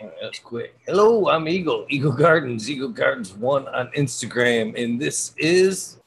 That's 0.00 0.38
quick. 0.38 0.76
Hello, 0.86 1.28
I'm 1.28 1.46
Eagle. 1.46 1.84
Eagle 1.90 2.12
Gardens. 2.12 2.70
Eagle 2.70 2.88
Gardens 2.88 3.32
one 3.34 3.68
on 3.68 3.88
Instagram, 3.88 4.80
and 4.82 5.00
this 5.00 5.34
is 5.36 5.98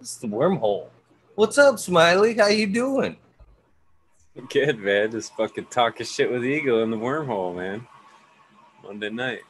this 0.00 0.12
is 0.12 0.18
the 0.18 0.28
wormhole. 0.28 0.86
What's 1.34 1.58
up, 1.58 1.78
Smiley? 1.78 2.34
How 2.34 2.46
you 2.46 2.66
doing? 2.66 3.16
Good 4.48 4.78
man, 4.78 5.10
just 5.10 5.36
fucking 5.36 5.66
talking 5.66 6.06
shit 6.06 6.30
with 6.30 6.44
Eagle 6.44 6.82
in 6.82 6.90
the 6.90 6.96
wormhole, 6.96 7.54
man. 7.54 7.86
Monday 8.82 9.10
night. 9.10 9.42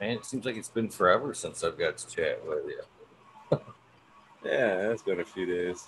Man, 0.00 0.18
it 0.18 0.26
seems 0.26 0.44
like 0.44 0.56
it's 0.56 0.68
been 0.68 0.88
forever 0.88 1.32
since 1.32 1.62
I've 1.62 1.78
got 1.78 1.96
to 1.98 2.08
chat 2.08 2.40
with 2.46 2.64
you. 2.66 2.80
Yeah, 4.44 4.90
it's 4.90 5.02
been 5.02 5.20
a 5.20 5.24
few 5.24 5.46
days. 5.46 5.86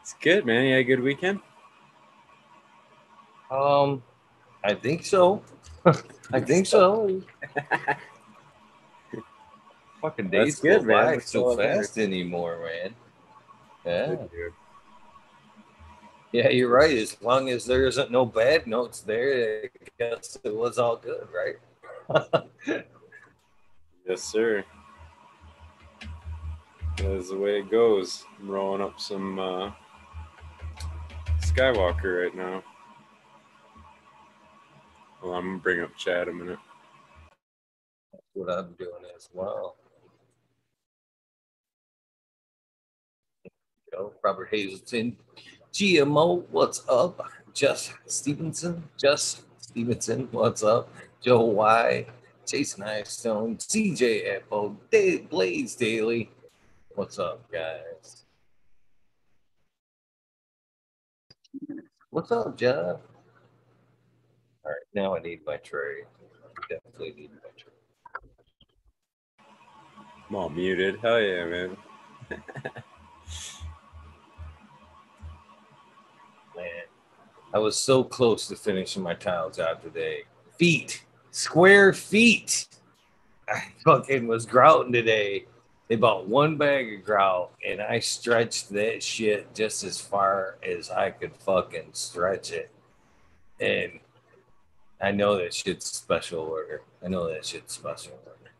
It's 0.00 0.14
good, 0.14 0.46
man. 0.46 0.64
You 0.64 0.72
had 0.72 0.80
a 0.80 0.84
good 0.84 1.00
weekend? 1.00 1.40
Um, 3.50 4.02
I 4.64 4.74
think 4.74 5.04
so. 5.04 5.42
I 6.32 6.40
think 6.40 6.66
so. 6.66 7.22
Fucking 10.00 10.28
days 10.30 10.60
That's 10.60 10.60
good, 10.60 10.80
go 10.82 10.86
man. 10.86 11.16
by 11.16 11.18
so 11.18 11.56
fast 11.56 11.98
anymore, 11.98 12.60
man. 12.64 12.94
Yeah, 13.84 14.06
Good, 14.30 14.52
yeah, 16.32 16.48
you're 16.50 16.68
right. 16.68 16.96
As 16.96 17.20
long 17.22 17.48
as 17.48 17.64
there 17.64 17.86
isn't 17.86 18.10
no 18.10 18.26
bad 18.26 18.66
notes 18.66 19.00
there, 19.00 19.64
I 19.64 19.68
guess 19.98 20.38
it 20.44 20.54
was 20.54 20.78
all 20.78 20.96
good, 20.96 21.26
right? 21.34 21.56
Yes, 24.06 24.22
sir. 24.22 24.64
That's 26.96 27.28
the 27.28 27.36
way 27.36 27.58
it 27.58 27.70
goes. 27.70 28.24
I'm 28.40 28.50
rolling 28.50 28.80
up 28.80 28.98
some 28.98 29.38
uh, 29.38 29.70
Skywalker 31.42 32.22
right 32.22 32.34
now. 32.34 32.62
Well, 35.22 35.34
I'm 35.34 35.46
gonna 35.46 35.58
bring 35.58 35.80
up 35.80 35.96
chat 35.96 36.28
a 36.28 36.32
minute. 36.32 36.60
That's 38.12 38.24
what 38.34 38.50
I'm 38.50 38.72
doing 38.78 39.02
as 39.16 39.28
well. 39.32 39.76
Yo, 43.92 44.12
Robert 44.22 44.48
Hazelton, 44.50 45.16
GMO, 45.72 46.44
what's 46.50 46.88
up? 46.88 47.20
Just 47.52 47.94
Stevenson, 48.06 48.84
Just 48.96 49.42
Stevenson, 49.60 50.28
what's 50.30 50.62
up? 50.62 50.88
Joe 51.20 51.40
Y, 51.46 52.06
Jason 52.46 52.84
Stone, 53.04 53.56
CJ 53.56 54.36
Apple, 54.36 54.76
Dave 54.92 55.28
Blaze 55.28 55.74
Daily, 55.74 56.30
what's 56.94 57.18
up, 57.18 57.50
guys? 57.50 58.24
What's 62.10 62.30
up, 62.30 62.56
Jeff? 62.56 63.00
Now 64.98 65.14
I 65.14 65.20
need 65.20 65.46
my 65.46 65.58
tray. 65.58 65.98
Definitely 66.68 67.14
need 67.16 67.30
my 67.30 67.50
tray. 67.56 67.72
I'm 70.28 70.34
all 70.34 70.48
muted. 70.48 70.98
Hell 70.98 71.20
yeah, 71.20 71.44
man. 71.44 71.76
Man, 76.56 76.84
I 77.54 77.58
was 77.60 77.80
so 77.80 78.02
close 78.02 78.48
to 78.48 78.56
finishing 78.56 79.04
my 79.04 79.14
tile 79.14 79.50
job 79.50 79.84
today. 79.84 80.24
Feet, 80.58 81.04
square 81.30 81.92
feet. 81.92 82.66
I 83.48 83.66
fucking 83.84 84.26
was 84.26 84.46
grouting 84.46 84.92
today. 84.92 85.46
They 85.86 85.94
bought 85.94 86.26
one 86.26 86.56
bag 86.56 86.92
of 86.92 87.04
grout, 87.04 87.52
and 87.64 87.80
I 87.80 88.00
stretched 88.00 88.70
that 88.70 89.00
shit 89.04 89.54
just 89.54 89.84
as 89.84 90.00
far 90.00 90.56
as 90.60 90.90
I 90.90 91.12
could 91.12 91.36
fucking 91.36 91.90
stretch 91.92 92.50
it. 92.50 92.72
And 93.60 94.00
I 95.00 95.12
know 95.12 95.36
that 95.38 95.54
shit's 95.54 95.86
special 95.86 96.40
order. 96.40 96.82
I 97.04 97.08
know 97.08 97.28
that 97.28 97.44
shit's 97.44 97.74
special 97.74 98.18
order. 98.26 98.50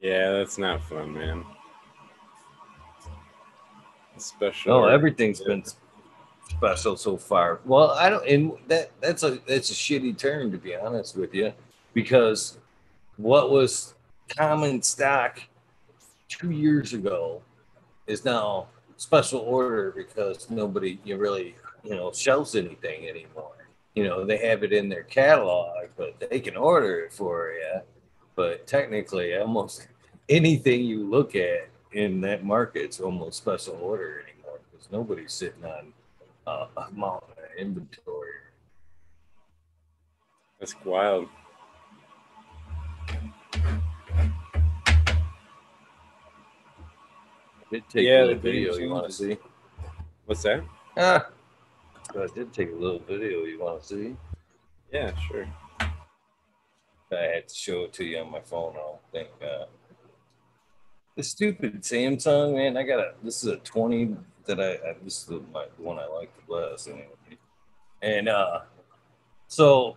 Yeah, 0.00 0.32
that's 0.32 0.56
not 0.58 0.82
fun, 0.84 1.12
man. 1.12 1.44
Special. 4.18 4.82
No, 4.82 4.86
everything's 4.86 5.40
been 5.40 5.62
special 6.48 6.96
so 6.96 7.16
far. 7.16 7.60
Well, 7.64 7.90
I 7.90 8.08
don't, 8.08 8.26
and 8.26 8.52
that 8.68 8.90
that's 9.00 9.22
a 9.22 9.38
that's 9.46 9.70
a 9.70 9.74
shitty 9.74 10.16
term 10.16 10.50
to 10.52 10.58
be 10.58 10.74
honest 10.74 11.16
with 11.16 11.34
you, 11.34 11.52
because 11.92 12.56
what 13.16 13.50
was 13.50 13.94
common 14.28 14.80
stock 14.80 15.40
two 16.28 16.50
years 16.50 16.94
ago 16.94 17.42
is 18.06 18.24
now 18.24 18.68
special 18.96 19.40
order 19.40 19.92
because 19.94 20.48
nobody 20.48 20.98
you 21.04 21.16
really 21.18 21.54
you 21.86 21.94
know 21.94 22.12
shelves 22.12 22.54
anything 22.54 23.08
anymore. 23.08 23.68
You 23.94 24.04
know 24.04 24.24
they 24.24 24.38
have 24.38 24.62
it 24.62 24.72
in 24.72 24.88
their 24.88 25.04
catalog, 25.04 25.88
but 25.96 26.20
they 26.30 26.40
can 26.40 26.56
order 26.56 27.00
it 27.00 27.12
for 27.12 27.52
you. 27.52 27.80
But 28.34 28.66
technically, 28.66 29.36
almost 29.36 29.88
anything 30.28 30.84
you 30.84 31.08
look 31.08 31.34
at 31.34 31.68
in 31.92 32.20
that 32.20 32.44
market 32.44 32.74
market's 32.76 33.00
almost 33.00 33.38
special 33.38 33.78
order 33.80 34.22
anymore 34.28 34.60
because 34.70 34.90
nobody's 34.90 35.32
sitting 35.32 35.64
on 35.64 35.92
uh, 36.46 36.66
a 36.76 36.90
mountain 36.92 37.30
of 37.38 37.58
inventory. 37.58 38.32
That's 40.60 40.74
wild. 40.84 41.28
I 47.58 47.64
did 47.70 47.88
take 47.88 48.06
Yeah, 48.06 48.26
the 48.26 48.34
video 48.34 48.76
you 48.76 48.90
want 48.90 49.06
to 49.06 49.12
see. 49.12 49.38
What's 50.26 50.42
that? 50.42 50.64
Ah, 50.96 51.28
I 52.22 52.26
did 52.34 52.52
take 52.52 52.70
a 52.70 52.74
little 52.74 53.00
video 53.00 53.44
you 53.44 53.58
want 53.60 53.82
to 53.82 53.86
see. 53.86 54.16
Yeah, 54.92 55.12
sure. 55.28 55.46
I 55.80 57.22
had 57.34 57.48
to 57.48 57.54
show 57.54 57.84
it 57.84 57.92
to 57.94 58.04
you 58.04 58.18
on 58.18 58.30
my 58.30 58.40
phone. 58.40 58.72
I 58.72 58.78
don't 58.78 59.12
think. 59.12 59.28
Uh, 59.42 59.66
the 61.16 61.22
stupid 61.22 61.82
Samsung, 61.82 62.54
man. 62.54 62.76
I 62.76 62.82
got 62.82 63.00
a. 63.00 63.14
This 63.22 63.42
is 63.42 63.50
a 63.50 63.56
20 63.56 64.16
that 64.46 64.60
I. 64.60 64.72
I 64.72 64.96
this 65.02 65.20
is 65.20 65.24
the, 65.26 65.42
my, 65.52 65.66
the 65.76 65.82
one 65.82 65.98
I 65.98 66.06
like 66.06 66.30
the 66.36 66.54
best. 66.54 66.88
Anyway. 66.88 67.06
And 68.02 68.28
uh, 68.28 68.60
so 69.48 69.96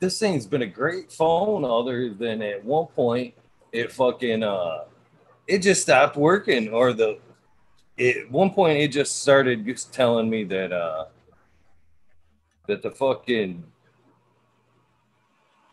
this 0.00 0.18
thing's 0.18 0.46
been 0.46 0.62
a 0.62 0.66
great 0.66 1.10
phone, 1.10 1.64
other 1.64 2.12
than 2.14 2.42
at 2.42 2.64
one 2.64 2.86
point 2.86 3.34
it 3.72 3.92
fucking 3.92 4.42
uh, 4.42 4.84
it 5.46 5.58
just 5.58 5.82
stopped 5.82 6.16
working, 6.16 6.68
or 6.68 6.92
the. 6.92 7.18
At 7.98 8.30
one 8.30 8.50
point, 8.50 8.78
it 8.78 8.92
just 8.92 9.22
started 9.22 9.66
just 9.66 9.92
telling 9.92 10.30
me 10.30 10.44
that 10.44 10.72
uh, 10.72 11.06
that 12.68 12.82
the 12.82 12.90
fucking 12.90 13.64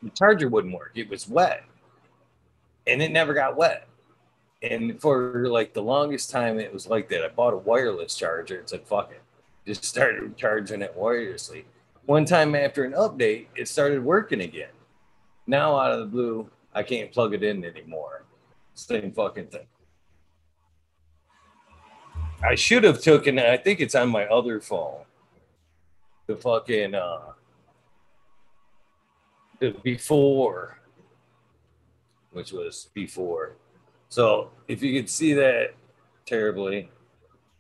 the 0.02 0.10
charger 0.12 0.50
wouldn't 0.50 0.74
work. 0.74 0.92
It 0.96 1.10
was 1.10 1.30
wet, 1.30 1.64
and 2.88 3.02
it 3.02 3.12
never 3.12 3.34
got 3.34 3.56
wet. 3.56 3.88
And 4.64 5.00
for 5.00 5.48
like 5.48 5.74
the 5.74 5.84
longest 5.84 6.32
time, 6.32 6.60
it 6.60 6.74
was 6.74 6.88
like 6.88 7.08
that. 7.10 7.24
I 7.24 7.28
bought 7.28 7.54
a 7.54 7.58
wireless 7.58 8.16
charger 8.16 8.60
and 8.60 8.68
said, 8.68 8.88
"Fuck 8.88 9.12
it," 9.12 9.22
just 9.68 9.84
started 9.84 10.36
charging 10.38 10.82
it 10.82 10.98
wirelessly. 10.98 11.66
One 12.06 12.26
time 12.26 12.56
after 12.56 12.84
an 12.84 12.94
update, 12.94 13.48
it 13.56 13.68
started 13.68 14.04
working 14.04 14.42
again. 14.42 14.70
Now 15.48 15.78
out 15.78 15.92
of 15.92 16.00
the 16.00 16.06
blue, 16.06 16.50
I 16.74 16.84
can't 16.84 17.12
plug 17.12 17.34
it 17.34 17.44
in 17.44 17.64
anymore. 17.64 18.24
Same 18.74 19.12
fucking 19.12 19.48
thing. 19.48 19.68
I 22.44 22.56
should 22.56 22.84
have 22.84 23.02
taken. 23.02 23.40
I 23.40 23.58
think 23.58 23.80
it's 23.80 23.96
on 23.96 24.10
my 24.10 24.26
other 24.26 24.60
phone. 24.60 25.05
The 26.28 26.36
fucking 26.36 26.96
uh, 26.96 27.34
the 29.60 29.72
before, 29.84 30.80
which 32.32 32.52
was 32.52 32.90
before. 32.94 33.56
So 34.10 34.52
if 34.68 34.82
you 34.82 35.00
could 35.00 35.10
see 35.10 35.34
that 35.34 35.76
terribly, 36.26 36.90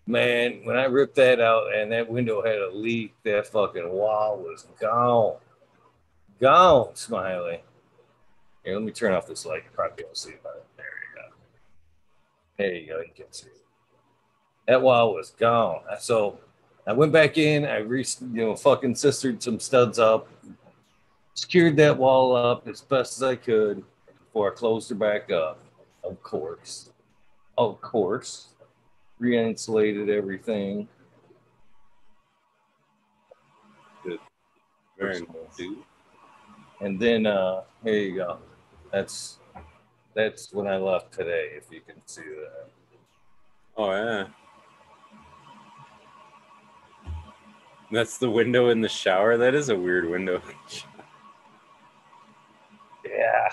man, 0.07 0.61
when 0.63 0.77
I 0.77 0.85
ripped 0.85 1.15
that 1.15 1.39
out 1.39 1.73
and 1.73 1.91
that 1.91 2.09
window 2.09 2.43
had 2.43 2.57
a 2.57 2.71
leak, 2.71 3.13
that 3.23 3.47
fucking 3.47 3.89
wall 3.89 4.37
was 4.37 4.67
gone. 4.79 5.35
Gone, 6.39 6.95
Smiley. 6.95 7.63
Here, 8.63 8.73
let 8.73 8.83
me 8.83 8.91
turn 8.91 9.13
off 9.13 9.27
this 9.27 9.45
light. 9.45 9.63
Probably 9.73 10.03
don't 10.03 10.17
see 10.17 10.31
it. 10.31 10.43
There 10.43 10.85
you 10.85 11.15
go. 11.15 11.35
There 12.57 12.73
you 12.73 12.87
go. 12.87 12.99
You 12.99 13.13
can 13.15 13.31
see 13.31 13.47
it. 13.47 13.65
That 14.67 14.81
wall 14.81 15.13
was 15.13 15.29
gone. 15.29 15.81
So 15.99 16.39
I 16.87 16.93
went 16.93 17.11
back 17.11 17.37
in. 17.37 17.65
I 17.65 17.77
re, 17.77 18.05
you 18.21 18.45
know, 18.45 18.55
fucking 18.55 18.95
sistered 18.95 19.41
some 19.41 19.59
studs 19.59 19.97
up, 19.97 20.27
secured 21.33 21.77
that 21.77 21.97
wall 21.97 22.35
up 22.35 22.67
as 22.67 22.81
best 22.81 23.17
as 23.17 23.23
I 23.23 23.35
could 23.35 23.83
before 24.25 24.51
I 24.51 24.55
closed 24.55 24.89
her 24.89 24.95
back 24.95 25.31
up. 25.31 25.59
Of 26.03 26.21
course, 26.21 26.91
of 27.57 27.81
course, 27.81 28.49
re-insulated 29.17 30.09
everything. 30.09 30.87
Good, 34.03 34.19
Very 34.99 35.21
nice. 35.21 35.57
dude. 35.57 35.79
And 36.81 36.99
then 36.99 37.25
uh 37.25 37.61
here 37.83 37.93
you 37.95 38.15
go. 38.17 38.37
That's 38.91 39.39
that's 40.13 40.53
when 40.53 40.67
I 40.67 40.77
left 40.77 41.13
today, 41.13 41.51
if 41.55 41.71
you 41.71 41.81
can 41.81 41.95
see 42.05 42.21
that. 42.21 42.67
Oh 43.75 43.91
yeah. 43.91 44.27
That's 47.91 48.17
the 48.17 48.29
window 48.29 48.69
in 48.69 48.81
the 48.81 48.89
shower. 48.89 49.37
That 49.37 49.53
is 49.55 49.69
a 49.69 49.75
weird 49.75 50.09
window. 50.09 50.41
Yeah. 53.05 53.49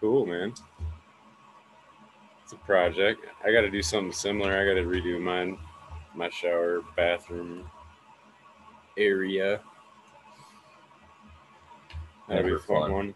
cool, 0.00 0.26
man. 0.26 0.52
It's 2.42 2.52
a 2.52 2.56
project. 2.56 3.24
I 3.44 3.52
got 3.52 3.62
to 3.62 3.70
do 3.70 3.80
something 3.82 4.12
similar. 4.12 4.52
I 4.52 4.66
got 4.66 4.74
to 4.74 4.86
redo 4.86 5.18
mine, 5.20 5.56
my 6.14 6.28
shower, 6.28 6.82
bathroom 6.94 7.64
area. 8.98 9.60
That'd 12.28 12.44
be 12.44 12.50
Never 12.50 12.56
a 12.56 12.60
fun 12.66 12.80
fun. 12.82 12.92
one. 12.92 13.14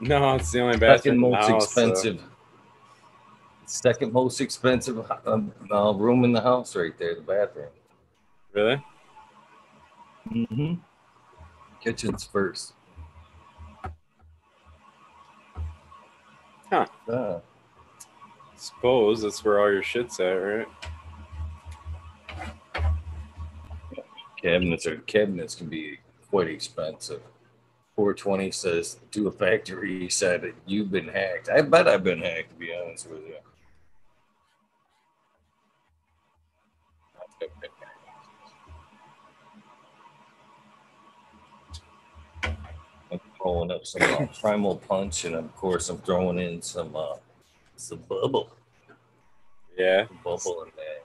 No, 0.00 0.34
it's 0.34 0.50
the 0.50 0.60
only 0.60 0.76
bathroom 0.76 1.16
in 1.16 1.20
the 1.22 1.28
most 1.30 1.48
house, 1.48 1.72
so- 1.72 1.88
expensive. 1.88 2.22
Second 3.70 4.12
most 4.12 4.40
expensive 4.40 5.08
um, 5.24 5.52
uh, 5.70 5.94
room 5.94 6.24
in 6.24 6.32
the 6.32 6.40
house, 6.40 6.74
right 6.74 6.96
there, 6.98 7.14
the 7.14 7.20
bathroom. 7.20 7.68
Really? 8.52 8.84
Mm-hmm. 10.28 10.74
Kitchen's 11.80 12.24
first. 12.24 12.72
Huh. 16.68 16.86
Uh, 17.08 17.38
Suppose 18.56 19.22
that's 19.22 19.44
where 19.44 19.60
all 19.60 19.72
your 19.72 19.84
shit's 19.84 20.18
at, 20.18 20.32
right? 20.32 20.66
cabinets 24.42 24.86
or 24.86 24.96
cabinets 24.96 25.54
can 25.54 25.68
be 25.68 26.00
quite 26.28 26.48
expensive. 26.48 27.22
420 27.94 28.50
says 28.50 28.98
to 29.12 29.28
a 29.28 29.30
factory 29.30 30.08
said 30.08 30.54
you've 30.66 30.90
been 30.90 31.06
hacked. 31.06 31.48
I 31.48 31.60
bet 31.60 31.86
I've 31.86 32.02
been 32.02 32.22
hacked 32.22 32.50
to 32.50 32.56
be 32.56 32.74
honest 32.74 33.08
with 33.08 33.20
you. 33.20 33.36
I'm 43.12 43.20
throwing 43.36 43.70
up 43.70 43.86
some 43.86 44.02
uh, 44.02 44.26
primal 44.40 44.76
punch, 44.76 45.24
and 45.24 45.34
of 45.34 45.54
course 45.56 45.88
I'm 45.88 45.98
throwing 45.98 46.38
in 46.38 46.62
some 46.62 46.94
uh, 46.94 47.16
some 47.76 48.00
bubble, 48.08 48.50
Yeah. 49.76 50.06
bubble 50.22 50.64
in 50.64 50.70
there. 50.76 51.00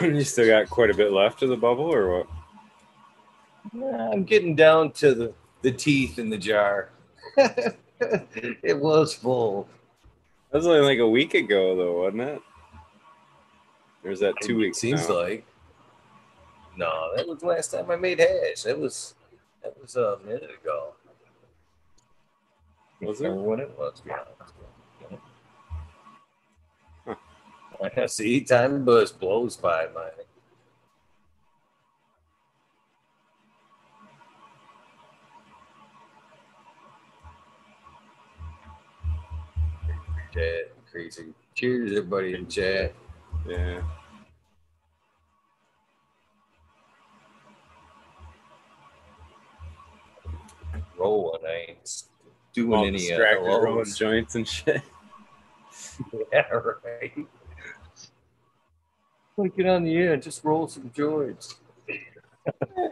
Uh, 0.00 0.04
you 0.06 0.22
still 0.24 0.46
got 0.46 0.68
quite 0.70 0.90
a 0.90 0.94
bit 0.94 1.12
left 1.12 1.42
of 1.42 1.48
the 1.48 1.56
bubble, 1.56 1.92
or 1.92 2.18
what? 2.18 2.26
Nah, 3.72 4.12
I'm 4.12 4.24
getting 4.24 4.54
down 4.54 4.92
to 4.92 5.14
the, 5.14 5.32
the 5.62 5.72
teeth 5.72 6.18
in 6.18 6.28
the 6.28 6.36
jar. 6.36 6.90
it 7.36 8.78
was 8.78 9.14
full. 9.14 9.68
That 10.50 10.58
was 10.58 10.66
only 10.66 10.80
like 10.80 10.98
a 10.98 11.08
week 11.08 11.32
ago, 11.34 11.74
though, 11.76 12.02
wasn't 12.02 12.22
it? 12.22 12.42
Was 14.04 14.20
that 14.20 14.34
two 14.40 14.54
It 14.54 14.58
weeks? 14.58 14.78
Seems 14.78 15.08
now? 15.08 15.20
like. 15.20 15.46
No, 16.76 17.10
that 17.16 17.28
was 17.28 17.38
the 17.38 17.46
last 17.46 17.70
time 17.70 17.90
I 17.90 17.96
made 17.96 18.18
hash. 18.18 18.62
That 18.64 18.78
was 18.78 19.14
that 19.62 19.80
was 19.80 19.96
uh, 19.96 20.16
a 20.16 20.18
minute 20.20 20.50
ago. 20.62 20.94
Was 23.00 23.20
it? 23.20 23.30
when 23.30 23.60
it 23.60 23.70
was, 23.78 24.00
be 24.00 24.10
honest. 27.06 27.18
I 27.96 28.06
see 28.06 28.40
time 28.42 28.84
bus 28.84 29.12
blows 29.12 29.56
by 29.56 29.88
my 29.94 30.08
chat. 40.32 40.72
Crazy. 40.90 41.34
Cheers, 41.54 41.92
everybody 41.92 42.34
in 42.34 42.46
chat. 42.48 42.94
Yeah. 43.48 43.82
Rolling. 50.96 51.40
I 51.46 51.66
ain't 51.70 52.02
doing 52.52 52.74
All 52.74 52.86
any 52.86 52.96
uh, 52.96 53.16
distracted, 53.16 53.44
rolling 53.44 53.84
joints 53.86 54.34
and 54.34 54.46
shit. 54.46 54.82
Yeah, 56.32 56.44
right. 56.50 57.26
Like 59.36 59.56
get 59.56 59.66
on 59.66 59.84
the 59.84 59.96
end, 59.96 60.22
just 60.22 60.44
roll 60.44 60.68
some 60.68 60.90
joints. 60.94 61.56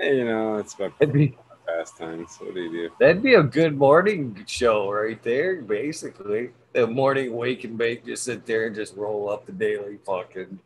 You 0.01 0.25
know, 0.25 0.57
it's 0.57 0.79
my 0.79 0.91
That'd 0.99 1.13
be 1.15 1.37
pastimes. 1.67 2.37
What 2.39 2.55
do 2.55 2.61
you 2.61 2.71
do? 2.71 2.95
that'd 2.99 3.23
be 3.23 3.35
a 3.35 3.43
good 3.43 3.77
morning 3.77 4.45
show 4.47 4.91
right 4.91 5.23
there, 5.23 5.61
basically. 5.63 6.51
The 6.73 6.87
morning 6.87 7.35
wake 7.35 7.65
and 7.65 7.77
bake, 7.77 8.07
just 8.07 8.23
sit 8.25 8.47
there 8.47 8.67
and 8.67 8.75
just 8.75 8.97
roll 8.97 9.29
up 9.29 9.47
the 9.47 9.53
daily 9.53 9.99
fucking 10.07 10.59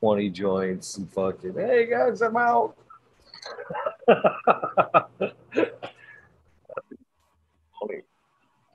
twenty 0.00 0.30
joints 0.30 0.96
and 0.96 1.10
fucking 1.12 1.54
hey 1.54 1.86
guys, 1.86 2.22
I'm 2.22 2.36
out. 2.36 2.76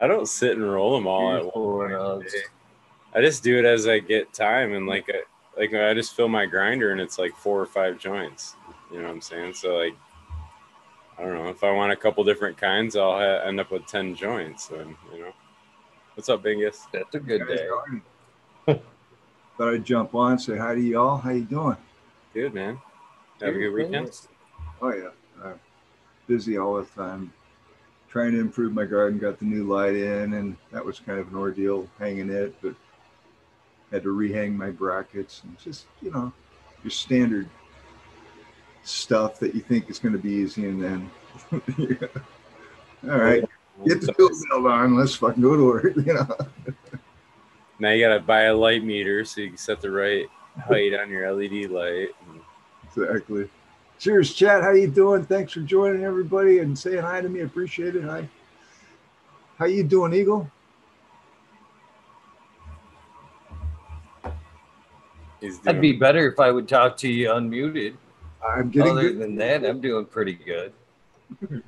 I 0.02 0.08
don't 0.08 0.28
sit 0.28 0.58
and 0.58 0.70
roll 0.70 0.96
them 0.96 1.08
all 1.08 1.38
at 1.38 1.56
once. 1.56 2.34
I 3.16 3.22
just 3.22 3.42
do 3.42 3.58
it 3.58 3.64
as 3.64 3.88
I 3.88 4.00
get 4.00 4.34
time, 4.34 4.74
and 4.74 4.86
like, 4.86 5.10
I, 5.10 5.22
like 5.58 5.74
I 5.74 5.94
just 5.94 6.14
fill 6.14 6.28
my 6.28 6.46
grinder, 6.46 6.92
and 6.92 7.00
it's 7.00 7.18
like 7.18 7.34
four 7.38 7.62
or 7.62 7.66
five 7.66 8.00
joints. 8.00 8.56
You 8.92 8.98
know 8.98 9.06
what 9.06 9.12
I'm 9.12 9.22
saying? 9.22 9.54
So 9.54 9.78
like, 9.78 9.96
I 11.18 11.22
don't 11.22 11.36
know 11.36 11.48
if 11.48 11.64
I 11.64 11.72
want 11.72 11.94
a 11.94 11.96
couple 11.96 12.24
different 12.26 12.58
kinds, 12.58 12.98
I'll 12.98 13.14
ha- 13.14 13.48
end 13.48 13.62
up 13.62 13.72
with 13.72 13.86
ten 13.86 14.14
joints. 14.14 14.72
And 14.72 14.96
you 15.14 15.22
know, 15.22 15.34
what's 16.16 16.30
up, 16.30 16.44
Bingus? 16.44 16.80
That's 16.92 17.16
a 17.16 17.20
good 17.20 17.48
day. 17.48 17.68
how? 18.68 18.80
Thought 19.58 19.74
I'd 19.74 19.86
jump 19.86 20.16
on, 20.16 20.40
say 20.40 20.58
hi 20.58 20.76
to 20.76 20.82
y'all. 20.82 21.18
How 21.18 21.32
you 21.32 21.44
doing? 21.44 21.78
Good 22.34 22.54
man. 22.54 22.80
Have 23.42 23.56
a 23.56 23.58
good 23.58 23.72
weekend. 23.72 24.12
Oh 24.82 24.94
yeah, 24.94 25.10
uh, 25.44 25.54
busy 26.28 26.58
all 26.58 26.76
the 26.76 26.86
time. 26.86 27.32
Trying 28.10 28.32
to 28.34 28.40
improve 28.40 28.74
my 28.74 28.86
garden. 28.86 29.20
Got 29.20 29.40
the 29.40 29.46
new 29.46 29.64
light 29.64 29.96
in, 29.96 30.34
and 30.34 30.58
that 30.72 30.84
was 30.84 31.00
kind 31.00 31.20
of 31.20 31.28
an 31.30 31.36
ordeal 31.36 31.88
hanging 32.00 32.30
it, 32.30 32.56
but 32.62 32.76
had 33.92 34.04
to 34.04 34.10
rehang 34.10 34.56
my 34.56 34.72
brackets 34.72 35.42
and 35.44 35.58
just 35.60 35.86
you 36.02 36.12
know 36.12 36.32
your 36.84 36.92
standard 36.92 37.48
stuff 38.84 39.40
that 39.40 39.54
you 39.54 39.62
think 39.62 39.90
is 39.90 40.00
going 40.00 40.14
to 40.14 40.20
be 40.20 40.32
easy, 40.32 40.68
and 40.68 40.84
then 40.84 41.12
all 43.10 43.18
right, 43.20 43.44
get 43.86 44.02
the 44.02 44.14
tool 44.14 44.30
belt 44.50 44.66
on. 44.66 44.96
Let's 44.96 45.16
fucking 45.16 45.42
go 45.42 45.56
to 45.56 45.66
work. 45.66 45.96
You 46.06 46.14
know. 46.14 46.38
Now 47.80 47.90
you 47.90 48.06
gotta 48.06 48.20
buy 48.20 48.44
a 48.44 48.56
light 48.56 48.84
meter 48.84 49.26
so 49.26 49.42
you 49.42 49.50
can 49.50 49.58
set 49.58 49.82
the 49.82 49.92
right 49.92 50.28
height 50.58 50.94
on 50.94 51.10
your 51.10 51.32
LED 51.32 51.70
light. 51.70 52.10
Exactly. 52.86 53.50
Cheers, 54.00 54.34
chat. 54.34 54.62
How 54.62 54.72
you 54.72 54.88
doing? 54.88 55.26
Thanks 55.26 55.54
for 55.54 55.62
joining 55.62 56.04
everybody 56.04 56.60
and 56.60 56.78
saying 56.78 57.02
hi 57.02 57.22
to 57.22 57.30
me. 57.30 57.42
Appreciate 57.42 57.96
it. 57.96 58.04
Hi. 58.04 58.28
How 59.58 59.66
you 59.66 59.84
doing, 59.84 60.14
Eagle? 60.14 60.50
He's 65.40 65.56
doing 65.56 65.64
That'd 65.64 65.82
be 65.82 65.94
better 65.94 66.32
if 66.32 66.40
I 66.40 66.52
would 66.52 66.68
talk 66.68 66.96
to 66.98 67.10
you 67.10 67.30
unmuted. 67.30 67.96
I'm 68.46 68.70
getting 68.70 68.92
Other 68.92 69.10
good. 69.10 69.20
than 69.20 69.36
that, 69.38 69.66
I'm 69.66 69.82
doing 69.82 70.06
pretty 70.06 70.34
good. 70.34 70.74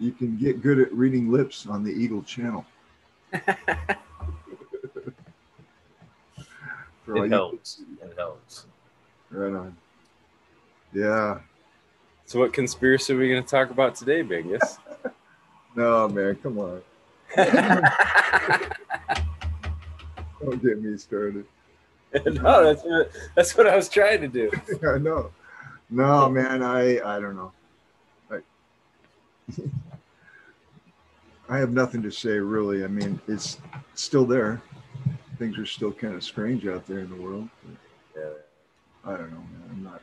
You 0.00 0.12
can 0.12 0.36
get 0.38 0.62
good 0.62 0.78
at 0.78 0.90
reading 0.94 1.30
lips 1.30 1.66
on 1.66 1.84
the 1.84 1.90
Eagle 1.90 2.22
channel. 2.22 2.64
For 3.30 3.46
It 7.24 7.30
helps. 7.30 7.82
It 8.02 8.14
helps. 8.16 8.64
Right 9.30 9.52
on. 9.52 9.76
Yeah. 10.94 11.40
So 12.24 12.38
what 12.38 12.54
conspiracy 12.54 13.12
are 13.12 13.18
we 13.18 13.28
gonna 13.28 13.42
talk 13.42 13.70
about 13.70 13.94
today, 13.94 14.22
Bingus? 14.22 14.78
No, 15.76 16.08
man. 16.08 16.34
Come 16.42 16.58
on. 16.58 16.82
Don't 17.36 17.46
get 20.60 20.82
me 20.82 20.98
started. 20.98 21.44
no, 22.26 22.64
that's 22.64 22.82
what 22.82 23.12
that's 23.36 23.56
what 23.56 23.68
I 23.68 23.76
was 23.76 23.88
trying 23.88 24.20
to 24.22 24.26
do. 24.26 24.50
I 24.84 24.98
know. 24.98 25.30
No, 25.88 26.28
man, 26.28 26.64
I 26.64 26.98
I 26.98 27.20
don't 27.20 27.36
know. 27.36 27.52
I 31.48 31.58
have 31.58 31.72
nothing 31.72 32.02
to 32.02 32.10
say 32.10 32.38
really. 32.38 32.84
I 32.84 32.86
mean, 32.86 33.20
it's 33.26 33.58
still 33.94 34.24
there. 34.24 34.62
Things 35.38 35.58
are 35.58 35.66
still 35.66 35.92
kind 35.92 36.14
of 36.14 36.22
strange 36.22 36.66
out 36.66 36.86
there 36.86 37.00
in 37.00 37.10
the 37.10 37.16
world. 37.16 37.48
Yeah. 38.16 38.30
I 39.04 39.12
don't 39.12 39.30
know, 39.30 39.38
man. 39.38 39.70
I'm 39.70 39.82
not. 39.82 40.02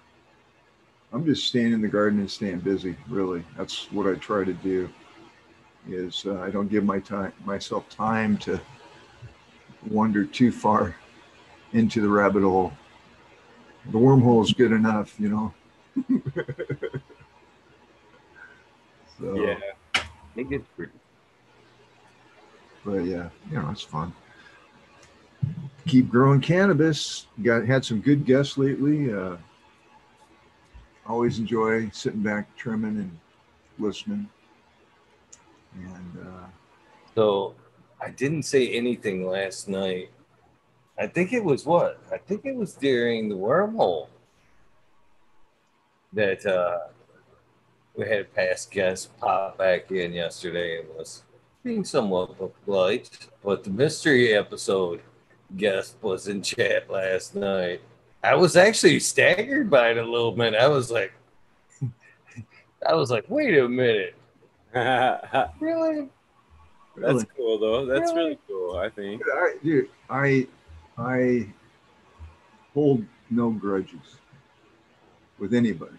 I'm 1.13 1.25
just 1.25 1.48
staying 1.48 1.72
in 1.72 1.82
the 1.82 1.88
garden 1.88 2.20
and 2.20 2.30
staying 2.30 2.60
busy. 2.60 2.98
Really, 3.08 3.44
that's 3.56 3.92
what 3.92 4.08
I 4.08 4.16
try 4.16 4.44
to 4.44 4.54
do. 4.54 4.89
Is 5.88 6.25
uh, 6.25 6.42
I 6.42 6.50
don't 6.50 6.70
give 6.70 6.84
my 6.84 7.00
time 7.00 7.32
myself 7.46 7.88
time 7.88 8.38
to 8.39 8.60
wander 9.89 10.25
too 10.25 10.51
far 10.51 10.96
into 11.72 12.01
the 12.01 12.10
rabbit 12.10 12.44
hole. 12.44 12.74
The 13.92 13.98
wormhole 13.98 14.44
is 14.44 14.51
good 14.51 14.74
enough, 14.74 15.18
you 15.18 15.30
know. 15.30 15.54
so, 19.20 19.36
Yeah. 19.36 19.58
It 20.36 20.50
gets 20.50 20.68
pretty. 20.76 20.92
but 22.86 23.00
yeah, 23.06 23.30
you 23.50 23.58
know, 23.60 23.70
it's 23.72 23.82
fun. 23.82 24.14
keep 25.88 26.10
growing 26.10 26.42
cannabis. 26.42 27.26
Got 27.42 27.66
had 27.66 27.84
some 27.84 28.02
good 28.02 28.26
guests 28.26 28.58
lately. 28.58 29.12
Uh, 29.14 29.38
always 31.08 31.40
enjoy 31.40 31.90
sitting 31.90 32.22
back, 32.22 32.56
trimming, 32.56 32.98
and 32.98 33.20
listening. 33.80 34.30
And 35.76 36.28
uh, 36.28 36.48
So 37.16 37.56
I 38.02 38.10
didn't 38.12 38.44
say 38.44 38.70
anything 38.70 39.26
last 39.28 39.68
night. 39.68 40.10
I 41.00 41.08
think 41.08 41.34
it 41.34 41.44
was 41.44 41.66
what? 41.66 42.00
I 42.12 42.18
think 42.18 42.46
it 42.46 42.56
was 42.56 42.74
during 42.74 43.30
the 43.30 43.36
wormhole 43.36 44.08
that 46.14 46.46
uh, 46.46 46.90
we 47.98 48.06
had 48.08 48.20
a 48.22 48.24
past 48.25 48.72
guest 48.72 49.18
pop 49.18 49.58
back 49.58 49.92
in 49.92 50.13
yesterday 50.13 50.80
and 50.80 50.88
was 50.96 51.24
being 51.63 51.84
somewhat 51.84 52.38
polite. 52.66 53.10
But 53.44 53.63
the 53.63 53.72
mystery 53.72 54.34
episode 54.34 55.01
guest 55.58 55.96
was 56.01 56.27
in 56.27 56.42
chat 56.42 56.89
last 56.89 57.36
night. 57.36 57.82
I 58.24 58.36
was 58.36 58.56
actually 58.56 59.00
staggered 59.00 59.70
by 59.70 59.89
it 59.92 59.98
a 59.98 60.04
little 60.04 60.32
bit. 60.32 60.54
I 60.56 60.68
was 60.68 60.92
like, 60.92 61.12
I 62.88 62.94
was 62.94 63.10
like, 63.10 63.25
wait 63.30 63.58
a 63.58 63.68
minute, 63.68 64.16
That's 64.74 65.54
really? 65.60 66.10
really, 66.96 67.25
cool 67.36 67.58
though. 67.60 67.86
That's 67.86 68.12
Really? 68.12 68.24
really 68.25 68.39
cool. 68.48 68.77
I 68.77 68.89
think. 68.89 69.22
I, 69.25 69.56
dude, 69.63 69.89
I 70.10 70.48
I 70.98 71.48
hold 72.74 73.06
no 73.30 73.50
grudges 73.51 74.18
with 75.39 75.54
anybody. 75.54 75.98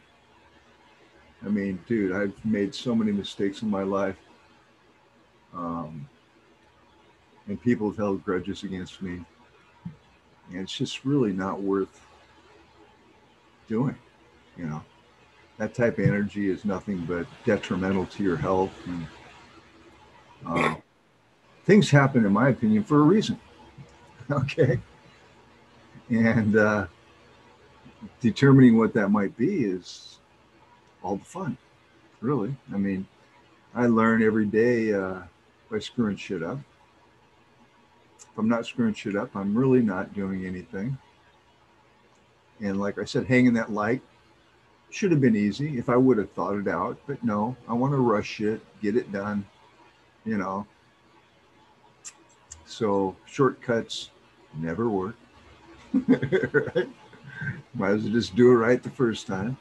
I 1.45 1.49
mean, 1.49 1.78
dude, 1.87 2.12
I've 2.12 2.45
made 2.45 2.75
so 2.75 2.95
many 2.95 3.12
mistakes 3.12 3.62
in 3.62 3.71
my 3.71 3.83
life. 3.83 4.16
Um, 5.54 6.09
and 7.47 7.61
people 7.61 7.88
have 7.88 7.97
held 7.97 8.25
grudges 8.25 8.62
against 8.64 9.00
me. 9.00 9.21
And 10.50 10.62
it's 10.62 10.76
just 10.76 11.04
really 11.04 11.33
not 11.33 11.61
worth 11.61 12.07
doing, 13.68 13.97
you 14.57 14.66
know. 14.66 14.83
That 15.59 15.75
type 15.75 15.99
of 15.99 16.04
energy 16.04 16.49
is 16.50 16.64
nothing 16.64 16.99
but 17.00 17.26
detrimental 17.45 18.07
to 18.07 18.23
your 18.23 18.37
health. 18.37 18.71
And 18.87 19.07
uh, 20.47 20.76
things 21.64 21.90
happen, 21.90 22.25
in 22.25 22.33
my 22.33 22.50
opinion, 22.50 22.85
for 22.85 22.99
a 23.00 23.02
reason. 23.02 23.38
Okay. 24.30 24.78
And 26.11 26.54
uh, 26.59 26.87
determining 28.21 28.76
what 28.76 28.92
that 28.92 29.09
might 29.09 29.35
be 29.38 29.64
is 29.64 30.18
all 31.02 31.17
the 31.17 31.25
fun, 31.25 31.57
really. 32.21 32.55
I 32.73 32.76
mean, 32.76 33.07
I 33.75 33.87
learn 33.87 34.23
every 34.23 34.47
day 34.47 34.93
uh, 34.93 35.21
by 35.71 35.78
screwing 35.78 36.17
shit 36.17 36.43
up. 36.43 36.59
If 38.21 38.38
I'm 38.38 38.49
not 38.49 38.67
screwing 38.67 38.95
shit 38.95 39.17
up, 39.17 39.35
I'm 39.35 39.57
really 39.57 39.83
not 39.83 40.14
doing 40.14 40.47
anything. 40.47 40.97
And 42.61 42.81
like 42.81 42.99
I 42.99 43.05
said, 43.05 43.26
hanging 43.26 43.55
that 43.55 43.73
light 43.73 44.02
should 44.90 45.11
have 45.11 45.21
been 45.21 45.37
easy 45.37 45.78
if 45.78 45.88
I 45.88 45.97
would 45.97 46.19
have 46.19 46.31
thought 46.33 46.57
it 46.57 46.69
out. 46.69 46.99
But 47.07 47.23
no, 47.23 47.57
I 47.69 47.75
want 47.75 47.93
to 47.93 47.99
rush 47.99 48.40
it, 48.40 48.61
get 48.83 48.97
it 48.97 49.12
done, 49.12 49.45
you 50.25 50.38
know. 50.38 50.67
So 52.64 53.17
shortcuts 53.26 54.11
never 54.57 54.88
work. 54.88 55.17
right? 55.93 56.88
Might 57.75 57.90
as 57.90 58.05
well 58.05 58.12
just 58.12 58.35
do 58.35 58.50
it 58.50 58.55
right 58.55 58.83
the 58.83 58.90
first 58.90 59.26
time. 59.26 59.57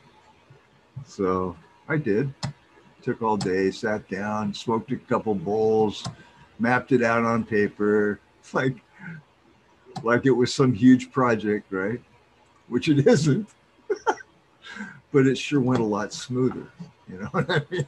So 1.05 1.55
I 1.87 1.97
did. 1.97 2.33
Took 3.01 3.21
all 3.21 3.37
day, 3.37 3.71
sat 3.71 4.07
down, 4.09 4.53
smoked 4.53 4.91
a 4.91 4.97
couple 4.97 5.33
bowls, 5.35 6.05
mapped 6.59 6.91
it 6.91 7.03
out 7.03 7.23
on 7.23 7.43
paper, 7.43 8.19
like 8.53 8.77
like 10.03 10.25
it 10.25 10.31
was 10.31 10.53
some 10.53 10.73
huge 10.73 11.11
project, 11.11 11.71
right? 11.71 12.01
Which 12.67 12.89
it 12.89 13.07
isn't. 13.07 13.47
but 15.11 15.27
it 15.27 15.37
sure 15.37 15.61
went 15.61 15.79
a 15.79 15.85
lot 15.85 16.13
smoother. 16.13 16.67
You 17.09 17.19
know 17.19 17.27
what 17.27 17.49
I 17.49 17.61
mean? 17.69 17.87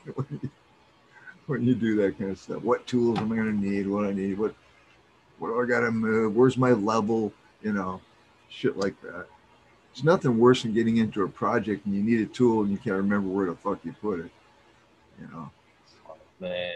When 1.48 1.64
you, 1.64 1.76
do 1.76 1.96
that 1.96 2.18
kind 2.18 2.32
of 2.32 2.40
stuff. 2.40 2.62
What 2.62 2.86
tools 2.86 3.18
am 3.18 3.32
I 3.32 3.36
gonna 3.36 3.52
need? 3.52 3.88
What 3.88 4.06
I 4.06 4.14
need? 4.14 4.38
What 4.38 4.54
what 5.40 5.50
do 5.50 5.62
I 5.62 5.66
gotta 5.66 5.92
move? 5.92 6.36
Where's 6.36 6.58
my 6.58 6.72
level? 6.72 7.34
You 7.62 7.74
know, 7.74 8.02
shit 8.50 8.78
like 8.78 9.00
that. 9.02 9.28
There's 9.94 10.04
nothing 10.04 10.38
worse 10.38 10.64
than 10.64 10.74
getting 10.74 10.98
into 10.98 11.24
a 11.24 11.28
project 11.28 11.86
and 11.86 11.96
you 11.96 12.04
need 12.04 12.22
a 12.22 12.26
tool 12.26 12.62
and 12.62 12.72
you 12.72 12.78
can't 12.78 12.96
remember 12.96 13.28
where 13.30 13.48
the 13.48 13.56
fuck 13.56 13.80
you 13.84 13.94
put 13.94 14.20
it. 14.20 14.32
You 15.20 15.28
know. 15.28 15.52
Man, 16.40 16.72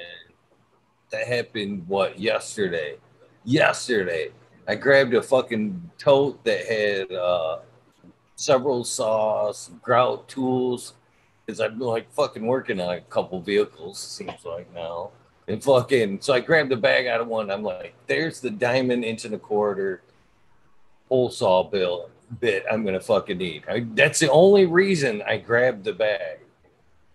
that 1.11 1.27
happened 1.27 1.87
what 1.87 2.19
yesterday? 2.19 2.97
Yesterday, 3.45 4.31
I 4.67 4.75
grabbed 4.75 5.13
a 5.13 5.21
fucking 5.21 5.91
tote 5.97 6.43
that 6.43 6.65
had 6.65 7.11
uh, 7.13 7.59
several 8.35 8.83
saws, 8.83 9.71
grout 9.81 10.27
tools, 10.27 10.93
because 11.45 11.59
I'm 11.59 11.79
like 11.79 12.11
fucking 12.13 12.45
working 12.45 12.81
on 12.81 12.95
a 12.95 13.01
couple 13.01 13.39
vehicles. 13.41 13.99
Seems 13.99 14.43
like 14.45 14.73
now, 14.73 15.11
and 15.47 15.63
fucking. 15.63 16.21
So 16.21 16.33
I 16.33 16.39
grabbed 16.39 16.71
the 16.71 16.77
bag 16.77 17.07
out 17.07 17.21
of 17.21 17.27
one. 17.27 17.51
I'm 17.51 17.63
like, 17.63 17.93
"There's 18.07 18.39
the 18.39 18.49
diamond 18.49 19.03
inch 19.03 19.25
and 19.25 19.35
a 19.35 19.39
quarter 19.39 20.01
hole 21.09 21.29
saw 21.29 21.63
bill 21.63 22.09
bit 22.39 22.65
I'm 22.71 22.85
gonna 22.85 22.99
fucking 22.99 23.37
need." 23.37 23.63
I, 23.67 23.85
that's 23.93 24.19
the 24.19 24.31
only 24.31 24.65
reason 24.65 25.21
I 25.27 25.37
grabbed 25.37 25.83
the 25.83 25.93
bag. 25.93 26.39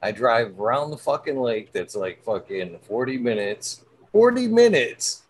I 0.02 0.12
drive 0.12 0.58
around 0.58 0.90
the 0.90 0.96
fucking 0.96 1.38
lake 1.38 1.72
that's 1.72 1.96
like 1.96 2.22
fucking 2.22 2.78
40 2.82 3.18
minutes. 3.18 3.84
40 4.12 4.46
minutes. 4.46 5.22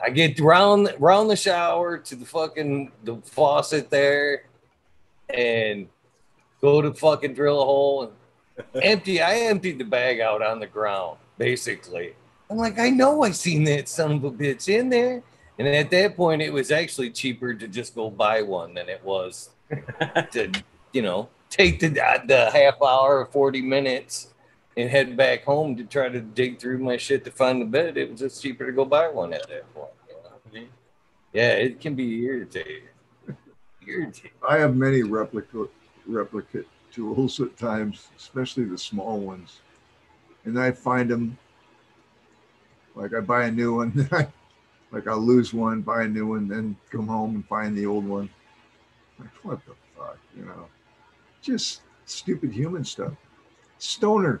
I 0.00 0.10
get 0.10 0.38
round 0.40 0.92
round 0.98 1.30
the 1.30 1.36
shower 1.36 1.98
to 1.98 2.16
the 2.16 2.24
fucking 2.24 2.90
the 3.04 3.16
faucet 3.24 3.90
there 3.90 4.44
and 5.28 5.88
go 6.60 6.80
to 6.80 6.92
fucking 6.92 7.34
drill 7.34 7.60
a 7.60 7.64
hole 7.64 8.12
and 8.64 8.82
empty. 8.82 9.20
I 9.20 9.40
emptied 9.40 9.78
the 9.78 9.84
bag 9.84 10.20
out 10.20 10.42
on 10.42 10.58
the 10.58 10.66
ground, 10.66 11.18
basically. 11.38 12.14
I'm 12.48 12.56
like, 12.56 12.78
I 12.78 12.90
know 12.90 13.22
I 13.22 13.30
seen 13.30 13.64
that 13.64 13.88
son 13.88 14.12
of 14.12 14.24
a 14.24 14.30
bitch 14.30 14.68
in 14.68 14.88
there. 14.88 15.22
And 15.60 15.68
at 15.68 15.90
that 15.90 16.16
point, 16.16 16.40
it 16.40 16.50
was 16.50 16.70
actually 16.70 17.10
cheaper 17.10 17.52
to 17.52 17.68
just 17.68 17.94
go 17.94 18.08
buy 18.08 18.40
one 18.40 18.72
than 18.72 18.88
it 18.88 19.04
was 19.04 19.50
to, 20.32 20.50
you 20.94 21.02
know, 21.02 21.28
take 21.50 21.80
the 21.80 21.90
the 21.90 22.50
half 22.50 22.80
hour 22.80 23.18
or 23.18 23.26
40 23.26 23.60
minutes 23.60 24.32
and 24.78 24.88
head 24.88 25.18
back 25.18 25.44
home 25.44 25.76
to 25.76 25.84
try 25.84 26.08
to 26.08 26.18
dig 26.22 26.58
through 26.58 26.78
my 26.78 26.96
shit 26.96 27.26
to 27.26 27.30
find 27.30 27.60
the 27.60 27.66
bed. 27.66 27.98
It 27.98 28.10
was 28.10 28.20
just 28.20 28.42
cheaper 28.42 28.64
to 28.64 28.72
go 28.72 28.86
buy 28.86 29.08
one 29.08 29.34
at 29.34 29.46
that 29.50 29.74
point. 29.74 29.90
You 30.08 30.14
know 30.14 30.30
what 30.30 30.62
I? 30.62 30.66
Yeah, 31.34 31.50
it 31.50 31.78
can 31.78 31.94
be 31.94 32.24
irritating. 32.24 32.84
Irritating. 33.86 34.30
I 34.48 34.56
have 34.56 34.74
many 34.74 35.02
replica 35.02 35.66
replicate 36.06 36.68
tools 36.90 37.38
at 37.38 37.54
times, 37.58 38.08
especially 38.16 38.64
the 38.64 38.78
small 38.78 39.20
ones. 39.20 39.58
And 40.46 40.58
I 40.58 40.70
find 40.70 41.10
them 41.10 41.36
like 42.94 43.12
I 43.12 43.20
buy 43.20 43.44
a 43.44 43.50
new 43.50 43.76
one, 43.76 43.92
then 43.94 44.08
I 44.12 44.28
like 44.92 45.06
I'll 45.06 45.18
lose 45.18 45.54
one, 45.54 45.82
buy 45.82 46.02
a 46.02 46.08
new 46.08 46.26
one, 46.26 46.48
then 46.48 46.76
come 46.90 47.06
home 47.06 47.36
and 47.36 47.46
find 47.46 47.76
the 47.76 47.86
old 47.86 48.04
one. 48.04 48.28
Like 49.18 49.30
what 49.42 49.60
the 49.66 49.72
fuck, 49.96 50.18
you 50.36 50.44
know? 50.44 50.66
Just 51.42 51.82
stupid 52.06 52.52
human 52.52 52.84
stuff. 52.84 53.12
Stoner 53.78 54.40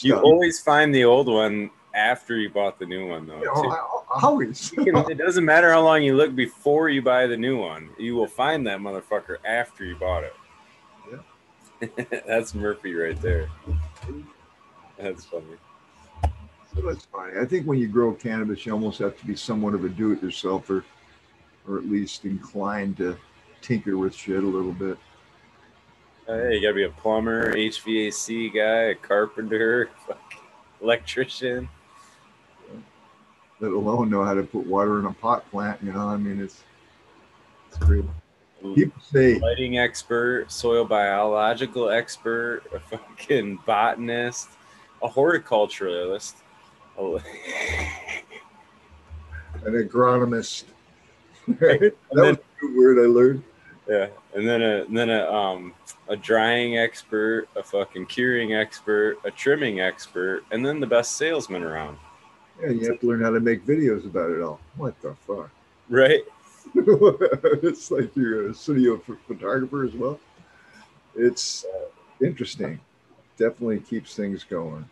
You 0.00 0.16
always 0.16 0.60
find 0.60 0.94
the 0.94 1.04
old 1.04 1.26
one 1.28 1.70
after 1.94 2.36
you 2.36 2.48
bought 2.48 2.78
the 2.78 2.86
new 2.86 3.08
one, 3.08 3.26
though. 3.26 3.38
You 3.38 3.44
know, 3.46 3.62
too. 3.62 3.68
I- 3.68 3.76
I- 3.76 4.20
always. 4.22 4.72
it 4.76 5.18
doesn't 5.18 5.44
matter 5.44 5.70
how 5.70 5.82
long 5.82 6.02
you 6.02 6.14
look 6.14 6.34
before 6.34 6.88
you 6.88 7.02
buy 7.02 7.26
the 7.26 7.36
new 7.36 7.58
one. 7.58 7.90
You 7.98 8.14
will 8.14 8.26
find 8.26 8.66
that 8.66 8.78
motherfucker 8.78 9.36
after 9.44 9.84
you 9.84 9.96
bought 9.96 10.24
it. 10.24 10.34
Yeah. 11.10 12.04
That's 12.26 12.54
Murphy 12.54 12.94
right 12.94 13.20
there. 13.20 13.48
That's 14.98 15.24
funny. 15.24 15.44
So 16.74 16.80
that's 16.82 17.04
fine. 17.04 17.36
I 17.38 17.44
think 17.44 17.66
when 17.66 17.78
you 17.78 17.88
grow 17.88 18.12
cannabis, 18.12 18.64
you 18.64 18.72
almost 18.72 18.98
have 19.00 19.18
to 19.18 19.26
be 19.26 19.36
somewhat 19.36 19.74
of 19.74 19.84
a 19.84 19.88
do-it-yourselfer, 19.88 20.84
or 21.68 21.78
at 21.78 21.84
least 21.84 22.24
inclined 22.24 22.96
to 22.96 23.16
tinker 23.60 23.98
with 23.98 24.14
shit 24.14 24.42
a 24.42 24.46
little 24.46 24.72
bit. 24.72 24.98
Uh, 26.28 26.34
hey, 26.34 26.54
you 26.54 26.62
gotta 26.62 26.74
be 26.74 26.84
a 26.84 26.88
plumber, 26.88 27.52
HVAC 27.52 28.54
guy, 28.54 28.82
a 28.90 28.94
carpenter, 28.94 29.90
electrician. 30.82 31.68
Let 33.60 33.72
alone 33.72 34.08
know 34.08 34.24
how 34.24 34.34
to 34.34 34.42
put 34.42 34.66
water 34.66 34.98
in 34.98 35.06
a 35.06 35.12
pot 35.12 35.48
plant. 35.50 35.80
You 35.82 35.92
know, 35.92 36.08
I 36.08 36.16
mean, 36.16 36.40
it's 36.40 36.62
it's 37.68 37.78
crazy. 37.78 38.08
Mm. 38.62 38.74
People 38.74 39.02
say, 39.02 39.38
lighting 39.40 39.78
expert, 39.78 40.50
soil 40.50 40.84
biological 40.84 41.90
expert, 41.90 42.62
a 42.72 42.80
fucking 42.80 43.58
botanist, 43.66 44.48
a 45.02 45.08
horticulturalist. 45.08 46.34
Oh, 46.98 47.16
an 49.64 49.72
agronomist. 49.74 50.64
Right? 51.60 51.80
That 51.80 51.94
then- 52.12 52.24
was 52.24 52.36
a 52.36 52.40
good 52.60 52.76
word 52.76 52.98
I 53.00 53.06
learned. 53.08 53.42
yeah, 53.88 54.06
and 54.36 54.46
then 54.48 54.62
a 54.62 54.82
and 54.84 54.96
then 54.96 55.10
a 55.10 55.28
um 55.28 55.74
a 56.08 56.16
drying 56.16 56.78
expert, 56.78 57.48
a 57.56 57.62
fucking 57.64 58.06
curing 58.06 58.54
expert, 58.54 59.18
a 59.24 59.30
trimming 59.32 59.80
expert, 59.80 60.44
and 60.52 60.64
then 60.64 60.78
the 60.78 60.86
best 60.86 61.16
salesman 61.16 61.64
around. 61.64 61.98
Yeah, 62.60 62.68
you 62.70 62.88
have 62.88 63.00
to 63.00 63.06
learn 63.08 63.22
how 63.22 63.30
to 63.30 63.40
make 63.40 63.66
videos 63.66 64.06
about 64.06 64.30
it 64.30 64.40
all. 64.40 64.60
What 64.76 64.94
the 65.02 65.16
fuck? 65.26 65.50
Right? 65.90 66.20
it's 66.76 67.90
like 67.90 68.14
you're 68.14 68.50
a 68.50 68.54
studio 68.54 68.98
ph- 68.98 69.18
photographer 69.26 69.82
as 69.84 69.94
well. 69.94 70.20
It's 71.16 71.66
interesting. 72.20 72.78
Definitely 73.36 73.80
keeps 73.80 74.14
things 74.14 74.44
going. 74.44 74.88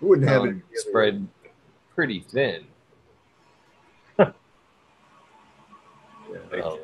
Wouldn't 0.00 0.28
have 0.28 0.42
Oh, 0.42 0.44
it 0.44 0.48
any 0.50 0.58
way. 0.58 0.62
spread 0.74 1.28
pretty 1.94 2.20
thin. 2.20 2.64
Yeah. 6.30 6.60
Oh. 6.62 6.78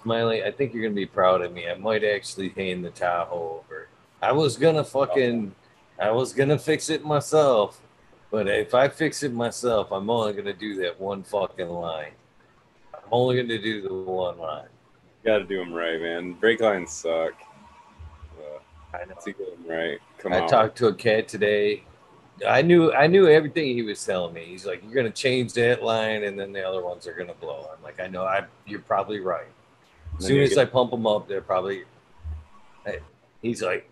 Smiley, 0.00 0.44
I 0.44 0.52
think 0.52 0.72
you're 0.72 0.82
gonna 0.84 0.94
be 0.94 1.06
proud 1.06 1.42
of 1.42 1.52
me. 1.52 1.68
I 1.68 1.74
might 1.74 2.04
actually 2.04 2.50
hand 2.50 2.84
the 2.84 2.90
Tahoe 2.90 3.62
over. 3.64 3.88
I 4.22 4.30
was 4.32 4.56
gonna 4.56 4.84
fucking, 4.84 5.54
I 6.00 6.10
was 6.12 6.32
gonna 6.32 6.58
fix 6.58 6.88
it 6.88 7.04
myself, 7.04 7.80
but 8.30 8.46
if 8.46 8.74
I 8.74 8.88
fix 8.88 9.24
it 9.24 9.32
myself, 9.32 9.90
I'm 9.90 10.08
only 10.08 10.34
gonna 10.34 10.52
do 10.52 10.76
that 10.82 11.00
one 11.00 11.24
fucking 11.24 11.68
line. 11.68 12.12
I'm 12.94 13.00
only 13.10 13.42
gonna 13.42 13.58
do 13.60 13.82
the 13.82 13.92
one 13.92 14.38
line. 14.38 14.68
Got 15.24 15.38
to 15.38 15.44
do 15.44 15.58
them 15.58 15.72
right, 15.74 16.00
man. 16.00 16.34
Brake 16.34 16.60
lines 16.60 16.92
suck. 16.92 17.32
I 18.94 19.04
know. 19.04 19.14
get 19.24 19.38
them 19.38 19.66
right. 19.68 19.98
Come 20.18 20.32
I 20.32 20.40
on. 20.40 20.48
talked 20.48 20.78
to 20.78 20.88
a 20.88 20.94
cat 20.94 21.28
today. 21.28 21.84
I 22.46 22.62
knew 22.62 22.92
I 22.92 23.06
knew 23.06 23.26
everything 23.28 23.74
he 23.74 23.82
was 23.82 24.04
telling 24.04 24.32
me. 24.32 24.44
He's 24.44 24.64
like, 24.64 24.82
"You're 24.84 24.94
gonna 24.94 25.10
change 25.10 25.52
that 25.54 25.82
line, 25.82 26.24
and 26.24 26.38
then 26.38 26.52
the 26.52 26.66
other 26.66 26.82
ones 26.84 27.06
are 27.06 27.12
gonna 27.12 27.34
blow." 27.34 27.68
I'm 27.76 27.82
like, 27.82 28.00
"I 28.00 28.06
know. 28.06 28.24
I 28.24 28.44
you're 28.66 28.80
probably 28.80 29.20
right." 29.20 29.48
As 30.18 30.26
soon 30.26 30.40
as 30.40 30.56
I 30.56 30.64
pump 30.64 30.90
them 30.90 31.06
up, 31.06 31.28
they're 31.28 31.40
probably. 31.40 31.84
Hey, 32.84 33.00
He's 33.42 33.62
like, 33.62 33.90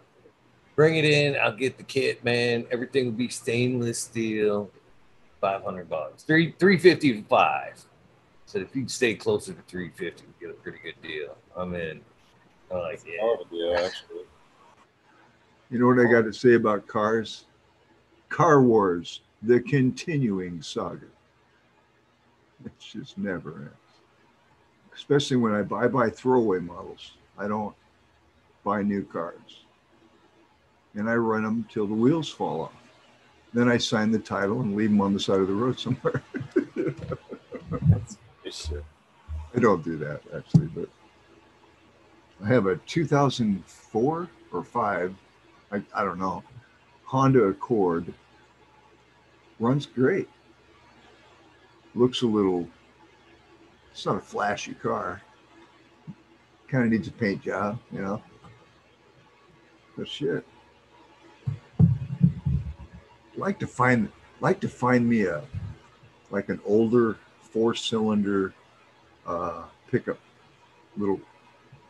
"Bring 0.74 0.96
it 0.96 1.04
in. 1.04 1.36
I'll 1.36 1.56
get 1.56 1.76
the 1.76 1.84
kit, 1.84 2.24
man. 2.24 2.66
Everything 2.70 3.06
will 3.06 3.12
be 3.12 3.28
stainless 3.28 3.98
steel. 3.98 4.70
Five 5.40 5.62
hundred 5.62 5.88
bucks. 5.88 6.22
Three 6.22 6.54
three 6.58 6.78
fifty 6.78 7.12
to 7.12 7.22
five." 7.28 7.84
So 8.46 8.58
if 8.60 8.74
you 8.76 8.88
stay 8.88 9.14
closer 9.14 9.52
to 9.52 9.62
three 9.62 9.90
fifty, 9.90 10.24
you 10.24 10.48
get 10.48 10.56
a 10.56 10.60
pretty 10.60 10.78
good 10.78 11.00
deal. 11.02 11.36
I'm 11.56 11.74
in. 11.74 12.00
I'm 12.70 12.78
like, 12.78 13.00
yeah. 13.06 13.20
Hell 13.20 13.38
of 13.42 13.50
deal, 13.50 13.74
actually. 13.74 14.24
You 15.70 15.78
know 15.78 15.86
what 15.86 15.98
I 15.98 16.08
oh. 16.08 16.10
got 16.10 16.22
to 16.22 16.32
say 16.32 16.54
about 16.54 16.86
cars? 16.86 17.44
Car 18.28 18.62
Wars, 18.62 19.20
the 19.42 19.60
continuing 19.60 20.62
saga. 20.62 21.06
It 22.64 22.72
just 22.78 23.18
never 23.18 23.52
ends. 23.56 23.72
Especially 24.94 25.36
when 25.36 25.54
I 25.54 25.62
buy, 25.62 25.84
I 25.84 25.88
buy 25.88 26.10
throwaway 26.10 26.58
models. 26.58 27.12
I 27.38 27.48
don't 27.48 27.74
buy 28.64 28.82
new 28.82 29.04
cars. 29.04 29.64
And 30.94 31.08
I 31.08 31.14
run 31.14 31.42
them 31.42 31.66
till 31.70 31.86
the 31.86 31.94
wheels 31.94 32.28
fall 32.28 32.62
off. 32.62 32.72
Then 33.52 33.68
I 33.68 33.76
sign 33.76 34.10
the 34.10 34.18
title 34.18 34.62
and 34.62 34.74
leave 34.74 34.90
them 34.90 35.00
on 35.00 35.12
the 35.12 35.20
side 35.20 35.40
of 35.40 35.48
the 35.48 35.54
road 35.54 35.78
somewhere. 35.78 36.22
That's. 37.90 38.18
I 39.54 39.58
don't 39.58 39.82
do 39.82 39.96
that 39.96 40.20
actually, 40.34 40.66
but 40.66 40.88
I 42.44 42.48
have 42.48 42.66
a 42.66 42.76
2004 42.76 44.28
or 44.52 44.64
five, 44.64 45.14
I, 45.72 45.82
I 45.94 46.04
don't 46.04 46.18
know, 46.18 46.42
Honda 47.04 47.44
Accord. 47.44 48.12
Runs 49.58 49.86
great. 49.86 50.28
Looks 51.94 52.22
a 52.22 52.26
little, 52.26 52.68
it's 53.90 54.04
not 54.04 54.16
a 54.16 54.20
flashy 54.20 54.74
car. 54.74 55.22
Kind 56.68 56.84
of 56.84 56.90
needs 56.90 57.08
a 57.08 57.12
paint 57.12 57.42
job, 57.42 57.78
you 57.90 58.00
know. 58.00 58.22
But 59.96 60.08
shit. 60.08 60.44
Like 63.36 63.58
to 63.60 63.66
find, 63.66 64.10
like 64.40 64.60
to 64.60 64.68
find 64.68 65.08
me 65.08 65.22
a, 65.22 65.42
like 66.30 66.48
an 66.48 66.60
older 66.66 67.16
four 67.40 67.74
cylinder 67.74 68.52
uh, 69.26 69.62
pickup, 69.90 70.18
little 70.96 71.20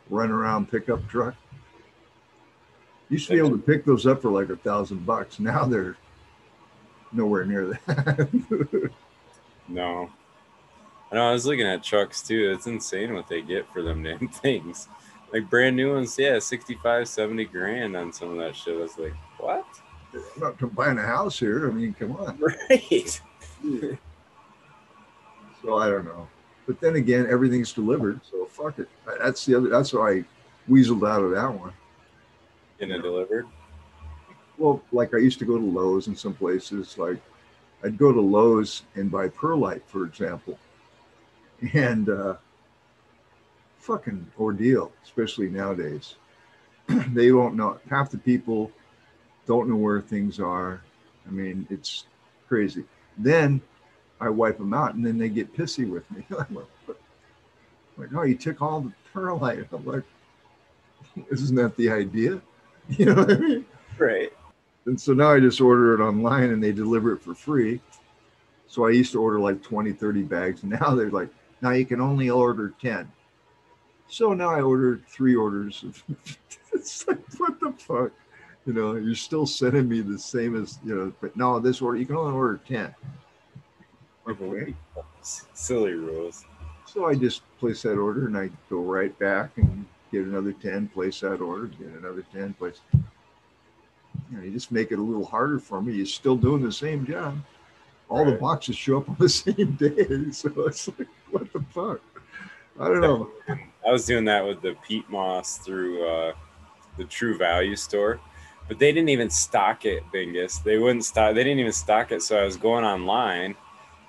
run 0.09 0.31
around 0.31 0.71
pickup 0.71 1.05
truck. 1.09 1.35
Used 3.09 3.27
to 3.27 3.33
be 3.33 3.39
able 3.39 3.51
to 3.51 3.57
pick 3.57 3.85
those 3.85 4.05
up 4.05 4.21
for 4.21 4.29
like 4.29 4.49
a 4.49 4.57
thousand 4.57 5.05
bucks. 5.05 5.39
Now 5.39 5.65
they're 5.65 5.95
nowhere 7.11 7.45
near 7.45 7.79
that. 7.87 8.91
No. 9.69 10.09
I 11.11 11.15
know. 11.15 11.29
I 11.29 11.31
was 11.33 11.45
looking 11.45 11.67
at 11.67 11.83
trucks 11.83 12.21
too. 12.21 12.51
It's 12.55 12.67
insane 12.67 13.13
what 13.13 13.27
they 13.27 13.41
get 13.41 13.71
for 13.73 13.81
them 13.81 14.03
damn 14.19 14.27
things. 14.29 14.87
Like 15.33 15.49
brand 15.49 15.75
new 15.75 15.93
ones, 15.93 16.17
yeah, 16.17 16.39
65, 16.39 17.07
70 17.07 17.45
grand 17.45 17.95
on 17.97 18.13
some 18.13 18.31
of 18.31 18.37
that 18.37 18.55
shit. 18.55 18.77
I 18.77 18.81
was 18.81 18.97
like, 18.97 19.13
what? 19.39 19.65
I'm 20.13 20.21
not 20.39 20.75
buying 20.75 20.97
a 20.97 21.05
house 21.05 21.37
here. 21.37 21.69
I 21.69 21.73
mean, 21.73 21.93
come 21.93 22.15
on. 22.15 22.39
Right. 22.69 23.21
So 25.61 25.77
I 25.77 25.89
don't 25.89 26.05
know. 26.05 26.27
But 26.65 26.79
then 26.79 26.95
again, 26.95 27.27
everything's 27.29 27.73
delivered. 27.73 28.21
So 28.29 28.45
fuck 28.45 28.79
it. 28.79 28.87
That's 29.19 29.45
the 29.45 29.55
other. 29.55 29.67
That's 29.69 29.91
why 29.91 30.11
I 30.11 30.25
weaseled 30.69 31.09
out 31.09 31.23
of 31.23 31.31
that 31.31 31.51
one. 31.59 31.73
Getting 32.79 32.95
it 32.95 33.01
delivered. 33.01 33.47
Well, 34.57 34.81
like 34.91 35.13
I 35.13 35.17
used 35.17 35.39
to 35.39 35.45
go 35.45 35.57
to 35.57 35.63
Lowe's 35.63 36.07
in 36.07 36.15
some 36.15 36.33
places. 36.33 36.97
Like 36.97 37.19
I'd 37.83 37.97
go 37.97 38.11
to 38.11 38.21
Lowe's 38.21 38.83
and 38.95 39.11
buy 39.11 39.29
perlite, 39.29 39.83
for 39.85 40.05
example, 40.05 40.57
and 41.73 42.09
uh, 42.09 42.35
fucking 43.79 44.25
ordeal, 44.39 44.91
especially 45.03 45.49
nowadays. 45.49 46.15
they 46.87 47.29
don't 47.29 47.55
know. 47.55 47.79
Half 47.89 48.11
the 48.11 48.17
people 48.17 48.71
don't 49.45 49.69
know 49.69 49.75
where 49.75 50.01
things 50.01 50.39
are. 50.39 50.81
I 51.27 51.31
mean, 51.31 51.67
it's 51.69 52.05
crazy. 52.47 52.83
Then 53.17 53.61
I 54.19 54.29
wipe 54.29 54.57
them 54.57 54.73
out, 54.73 54.95
and 54.95 55.05
then 55.05 55.17
they 55.17 55.29
get 55.29 55.55
pissy 55.55 55.89
with 55.89 56.09
me. 56.11 56.25
I'm 56.37 56.57
like, 57.97 58.09
oh, 58.15 58.23
you 58.23 58.35
took 58.35 58.61
all 58.61 58.81
the 58.81 58.93
perlite. 59.13 59.67
I'm 59.73 59.85
like, 59.85 60.03
isn't 61.31 61.55
that 61.55 61.75
the 61.77 61.89
idea? 61.89 62.41
You 62.97 63.05
know 63.05 63.15
what 63.15 63.31
I 63.31 63.37
mean? 63.37 63.65
Right. 63.97 64.31
And 64.85 64.99
so 64.99 65.13
now 65.13 65.33
I 65.33 65.39
just 65.39 65.59
order 65.59 65.93
it 65.93 66.01
online 66.01 66.51
and 66.51 66.63
they 66.63 66.71
deliver 66.71 67.11
it 67.13 67.21
for 67.21 67.35
free. 67.35 67.81
So 68.67 68.85
I 68.85 68.91
used 68.91 69.11
to 69.13 69.21
order 69.21 69.39
like 69.39 69.61
20, 69.61 69.91
30 69.93 70.23
bags. 70.23 70.63
Now 70.63 70.95
they're 70.95 71.11
like, 71.11 71.29
now 71.61 71.71
you 71.71 71.85
can 71.85 71.99
only 71.99 72.29
order 72.29 72.73
10. 72.81 73.11
So 74.07 74.33
now 74.33 74.49
I 74.49 74.61
ordered 74.61 75.05
three 75.07 75.35
orders 75.35 75.83
of 75.83 76.01
it's 76.73 77.07
like 77.07 77.19
what 77.37 77.59
the 77.59 77.73
fuck? 77.73 78.11
You 78.65 78.73
know, 78.73 78.95
you're 78.95 79.15
still 79.15 79.45
sending 79.45 79.89
me 79.89 80.01
the 80.01 80.19
same 80.19 80.61
as 80.61 80.79
you 80.85 80.95
know, 80.95 81.13
but 81.19 81.35
no, 81.35 81.59
this 81.59 81.81
order 81.81 81.97
you 81.97 82.05
can 82.05 82.15
only 82.15 82.33
order 82.33 82.59
10. 82.67 82.95
Okay. 84.29 84.73
Silly 85.21 85.93
rules. 85.93 86.45
So 86.85 87.05
I 87.05 87.15
just 87.15 87.41
place 87.59 87.81
that 87.81 87.97
order 87.97 88.27
and 88.27 88.37
I 88.37 88.49
go 88.69 88.79
right 88.79 89.17
back 89.19 89.57
and 89.57 89.85
get 90.11 90.25
another 90.25 90.53
10, 90.53 90.89
place 90.89 91.19
that 91.21 91.41
order, 91.41 91.67
get 91.67 91.87
another 91.87 92.23
10, 92.33 92.53
place. 92.53 92.79
You 92.93 94.37
know, 94.37 94.43
you 94.43 94.51
just 94.51 94.71
make 94.71 94.91
it 94.91 94.99
a 94.99 95.01
little 95.01 95.25
harder 95.25 95.59
for 95.59 95.81
me. 95.81 95.93
You're 95.93 96.05
still 96.05 96.35
doing 96.35 96.61
the 96.61 96.71
same 96.71 97.05
job. 97.05 97.37
All 98.09 98.25
the 98.25 98.33
boxes 98.33 98.75
show 98.75 98.97
up 98.97 99.09
on 99.09 99.17
the 99.19 99.29
same 99.29 99.73
day. 99.73 100.07
So 100.31 100.49
it's 100.67 100.87
like, 100.87 101.07
what 101.31 101.51
the 101.53 101.63
fuck? 101.69 102.01
I 102.79 102.87
don't 102.87 103.01
know. 103.01 103.29
I 103.85 103.91
was 103.91 104.05
doing 104.05 104.25
that 104.25 104.45
with 104.45 104.61
the 104.61 104.75
peat 104.87 105.09
moss 105.09 105.57
through 105.57 106.07
uh, 106.07 106.33
the 106.97 107.05
True 107.05 107.37
Value 107.37 107.75
store, 107.75 108.19
but 108.67 108.77
they 108.77 108.91
didn't 108.91 109.09
even 109.09 109.29
stock 109.29 109.85
it, 109.85 110.03
Bingus. 110.13 110.63
They 110.63 110.77
wouldn't 110.77 111.03
stock. 111.03 111.33
They 111.33 111.43
didn't 111.43 111.59
even 111.59 111.71
stock 111.71 112.11
it. 112.11 112.21
So 112.21 112.39
I 112.39 112.43
was 112.43 112.55
going 112.55 112.85
online, 112.85 113.55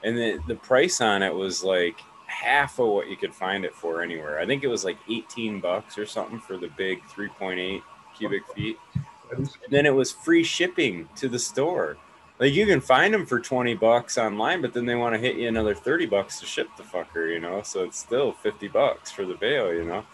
and 0.05 0.19
the 0.19 0.39
the 0.49 0.55
price 0.55 1.01
on 1.01 1.23
it 1.23 1.35
was 1.35 1.65
like 1.65 1.99
half 2.39 2.79
of 2.79 2.89
what 2.89 3.09
you 3.09 3.17
could 3.17 3.35
find 3.35 3.65
it 3.65 3.75
for 3.75 4.03
anywhere. 4.03 4.39
I 4.39 4.47
think 4.47 4.63
it 4.63 4.69
was 4.69 4.85
like 4.85 4.99
eighteen 5.09 5.61
bucks 5.61 5.99
or 5.99 6.07
something 6.07 6.39
for 6.39 6.57
the 6.57 6.69
big 6.77 7.05
three 7.07 7.29
point 7.29 7.59
eight 7.59 7.83
cubic 8.17 8.47
feet. 8.55 8.79
And 9.31 9.49
then 9.71 9.87
it 9.87 9.95
was 9.95 10.13
free 10.13 10.45
shipping 10.45 11.09
to 11.17 11.29
the 11.29 11.39
store. 11.39 11.97
Like 12.39 12.53
you 12.53 12.67
can 12.67 12.81
find 12.81 13.13
them 13.13 13.27
for 13.27 13.41
20 13.41 13.75
bucks 13.75 14.17
online, 14.17 14.63
but 14.63 14.73
then 14.73 14.87
they 14.87 14.95
want 14.95 15.15
to 15.15 15.21
hit 15.21 15.37
you 15.37 15.49
another 15.49 15.75
30 15.75 16.07
bucks 16.07 16.39
to 16.41 16.47
ship 16.47 16.69
the 16.77 16.85
fucker, 16.85 17.31
you 17.33 17.41
know? 17.41 17.63
So 17.63 17.83
it's 17.83 17.99
still 17.99 18.33
50 18.33 18.69
bucks 18.69 19.11
for 19.11 19.27
the 19.27 19.35
bale, 19.35 19.75
you 19.75 19.85
know? 19.85 20.05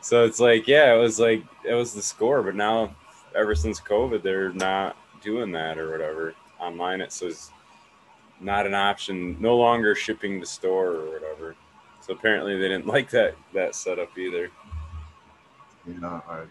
So 0.00 0.24
it's 0.24 0.40
like, 0.40 0.66
yeah, 0.66 0.94
it 0.94 0.98
was 0.98 1.20
like, 1.20 1.44
it 1.62 1.74
was 1.74 1.94
the 1.94 2.02
score, 2.02 2.42
but 2.42 2.54
now 2.54 2.96
ever 3.36 3.54
since 3.54 3.80
COVID, 3.80 4.22
they're 4.22 4.52
not 4.52 4.96
doing 5.22 5.52
that 5.52 5.78
or 5.78 5.90
whatever. 5.90 6.34
Online, 6.58 7.00
it 7.00 7.12
says 7.12 7.50
not 8.40 8.66
an 8.66 8.74
option, 8.74 9.36
no 9.40 9.56
longer 9.56 9.94
shipping 9.94 10.40
to 10.40 10.46
store 10.46 10.92
or 10.92 11.10
whatever. 11.12 11.54
So 12.04 12.12
apparently 12.12 12.56
they 12.56 12.68
didn't 12.68 12.86
like 12.96 13.10
that, 13.10 13.34
that 13.54 13.74
setup 13.74 14.16
either. 14.18 14.50
Know, 15.86 16.22
I, 16.28 16.44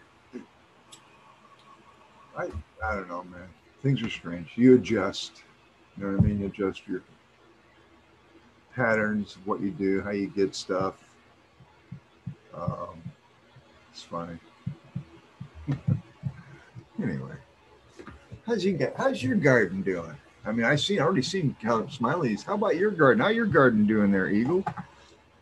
I, 2.36 2.48
I 2.84 2.94
don't 2.94 3.08
know, 3.08 3.24
man. 3.24 3.48
Things 3.82 4.00
are 4.02 4.10
strange. 4.10 4.52
You 4.54 4.76
adjust. 4.76 5.42
You 5.96 6.04
know 6.04 6.12
what 6.12 6.20
I 6.20 6.26
mean? 6.26 6.40
You 6.40 6.46
adjust 6.46 6.86
your 6.86 7.02
patterns, 8.74 9.38
what 9.44 9.60
you 9.60 9.70
do, 9.70 10.00
how 10.02 10.10
you 10.10 10.28
get 10.28 10.54
stuff. 10.54 10.94
Um, 12.54 13.02
it's 13.92 14.02
funny. 14.02 14.38
anyway, 17.02 17.34
how's 18.46 18.64
you? 18.64 18.92
How's 18.96 19.22
your 19.22 19.36
garden 19.36 19.82
doing? 19.82 20.16
I 20.46 20.52
mean, 20.52 20.66
I 20.66 20.76
see, 20.76 20.98
I 20.98 21.04
already 21.04 21.22
seen 21.22 21.56
Smiley's. 21.90 22.42
How 22.42 22.54
about 22.54 22.76
your 22.76 22.90
garden? 22.90 23.22
How 23.22 23.30
your 23.30 23.46
garden 23.46 23.86
doing 23.86 24.12
there, 24.12 24.28
Eagle? 24.28 24.64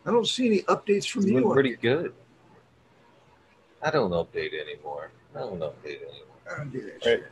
I 0.06 0.10
don't 0.10 0.26
see 0.26 0.46
any 0.46 0.62
updates 0.62 1.08
from 1.08 1.22
It's 1.22 1.30
you. 1.32 1.52
pretty 1.52 1.72
it. 1.74 1.80
good. 1.80 2.12
I 3.82 3.90
don't 3.90 4.10
update 4.10 4.50
anymore. 4.60 5.10
I 5.34 5.40
don't 5.40 5.60
update 5.60 5.98
anymore. 6.02 6.36
I 6.50 6.56
don't 6.58 6.70
do 6.72 6.80
that 6.82 6.92
Right. 6.94 7.02
shit. 7.02 7.24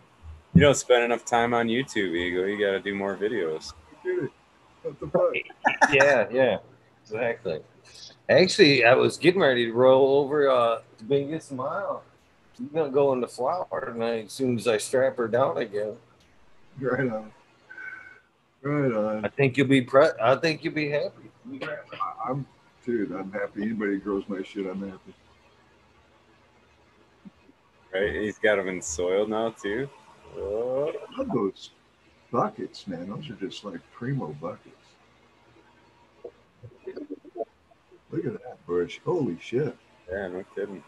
You 0.54 0.60
don't 0.62 0.74
spend 0.76 1.04
enough 1.04 1.24
time 1.24 1.54
on 1.54 1.68
YouTube, 1.68 2.14
Eagle. 2.16 2.46
You 2.48 2.58
got 2.58 2.72
to 2.72 2.80
do 2.80 2.94
more 2.94 3.16
videos. 3.16 3.72
Do 4.02 4.24
it. 4.24 4.30
What 4.82 4.98
the 5.00 5.06
fuck? 5.08 5.92
yeah, 5.92 6.26
yeah, 6.32 6.58
exactly. 7.02 7.60
Actually, 8.28 8.84
I 8.84 8.94
was 8.94 9.16
getting 9.18 9.40
ready 9.40 9.66
to 9.66 9.72
roll 9.72 10.20
over 10.20 10.48
uh, 10.48 10.80
to 10.98 11.04
Biggest 11.04 11.48
Smile. 11.48 12.02
She's 12.56 12.68
gonna 12.68 12.90
go 12.90 13.12
in 13.12 13.20
the 13.20 13.28
flower 13.28 13.90
tonight 13.92 14.26
as 14.26 14.32
soon 14.32 14.56
as 14.58 14.66
I 14.66 14.78
strap 14.78 15.16
her 15.18 15.28
down 15.28 15.58
again. 15.58 15.94
Right 16.80 17.00
on. 17.10 17.32
Right 18.62 18.92
on. 18.92 19.24
I 19.24 19.28
think 19.28 19.56
you'll 19.56 19.66
be 19.66 19.82
pre- 19.82 20.08
I 20.22 20.36
think 20.36 20.64
you'll 20.64 20.74
be 20.74 20.90
happy. 20.90 21.30
I'm, 22.26 22.46
dude, 22.90 23.12
I'm 23.12 23.30
happy. 23.32 23.62
Anybody 23.62 23.98
grows 23.98 24.24
my 24.28 24.42
shit, 24.42 24.66
I'm 24.66 24.80
happy. 24.88 25.14
Right? 27.94 28.14
He's 28.14 28.38
got 28.38 28.56
them 28.56 28.68
in 28.68 28.82
soil 28.82 29.26
now 29.26 29.50
too. 29.50 29.88
Oh, 30.36 30.92
I 30.92 31.18
love 31.18 31.28
those 31.32 31.70
buckets, 32.30 32.86
man. 32.86 33.08
Those 33.10 33.30
are 33.30 33.34
just 33.34 33.64
like 33.64 33.80
primo 33.92 34.28
buckets. 34.40 34.76
Look 38.12 38.26
at 38.26 38.32
that 38.32 38.66
bush. 38.66 38.98
Holy 39.04 39.38
shit. 39.40 39.76
yeah, 40.10 40.28
no 40.28 40.44
kidding. 40.54 40.82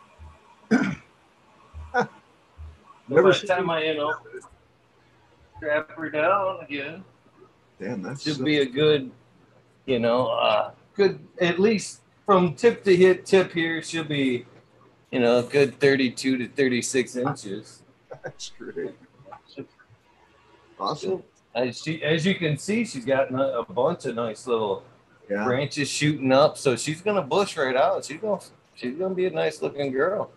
Never 0.71 2.09
Never 3.09 3.23
By 3.23 3.29
the 3.29 3.35
seen- 3.35 3.49
time 3.49 3.71
I 3.71 3.85
you 3.85 3.95
know 3.95 4.15
strap 5.57 5.91
her 5.93 6.11
down 6.11 6.59
again, 6.63 7.05
Damn, 7.81 8.03
that's 8.03 8.23
should 8.23 8.45
be 8.45 8.59
a 8.59 8.67
good, 8.67 9.11
you 9.87 9.99
know, 10.01 10.27
uh, 10.29 10.73
good 10.95 11.19
at 11.41 11.59
least 11.59 12.01
from 12.27 12.55
tip 12.55 12.85
to 12.85 12.95
hit 12.97 13.27
tip 13.27 13.53
here 13.53 13.83
should 13.83 14.09
be, 14.09 14.47
you 15.11 15.21
know, 15.21 15.39
a 15.39 15.43
good 15.43 15.79
thirty-two 15.81 16.39
to 16.39 16.49
thirty-six 16.49 17.17
inches. 17.17 17.83
that's 18.23 18.53
great. 18.59 18.95
Awesome. 20.79 21.23
As 21.55 21.81
she, 21.83 22.03
as 22.03 22.25
you 22.25 22.35
can 22.35 22.57
see, 22.57 22.85
she's 22.85 23.05
got 23.05 23.31
a 23.33 23.65
bunch 23.69 24.07
of 24.07 24.15
nice 24.15 24.47
little 24.47 24.83
Yeah. 25.31 25.45
branches 25.45 25.89
shooting 25.89 26.33
up, 26.33 26.57
so 26.59 26.77
she's 26.77 27.01
gonna 27.03 27.23
bush 27.23 27.57
right 27.57 27.77
out. 27.77 28.05
She's 28.05 28.21
gonna, 28.21 28.41
she's 28.75 28.97
gonna 28.97 29.15
be 29.15 29.27
a 29.27 29.31
nice 29.31 29.63
looking 29.63 29.93
girl. 29.93 30.31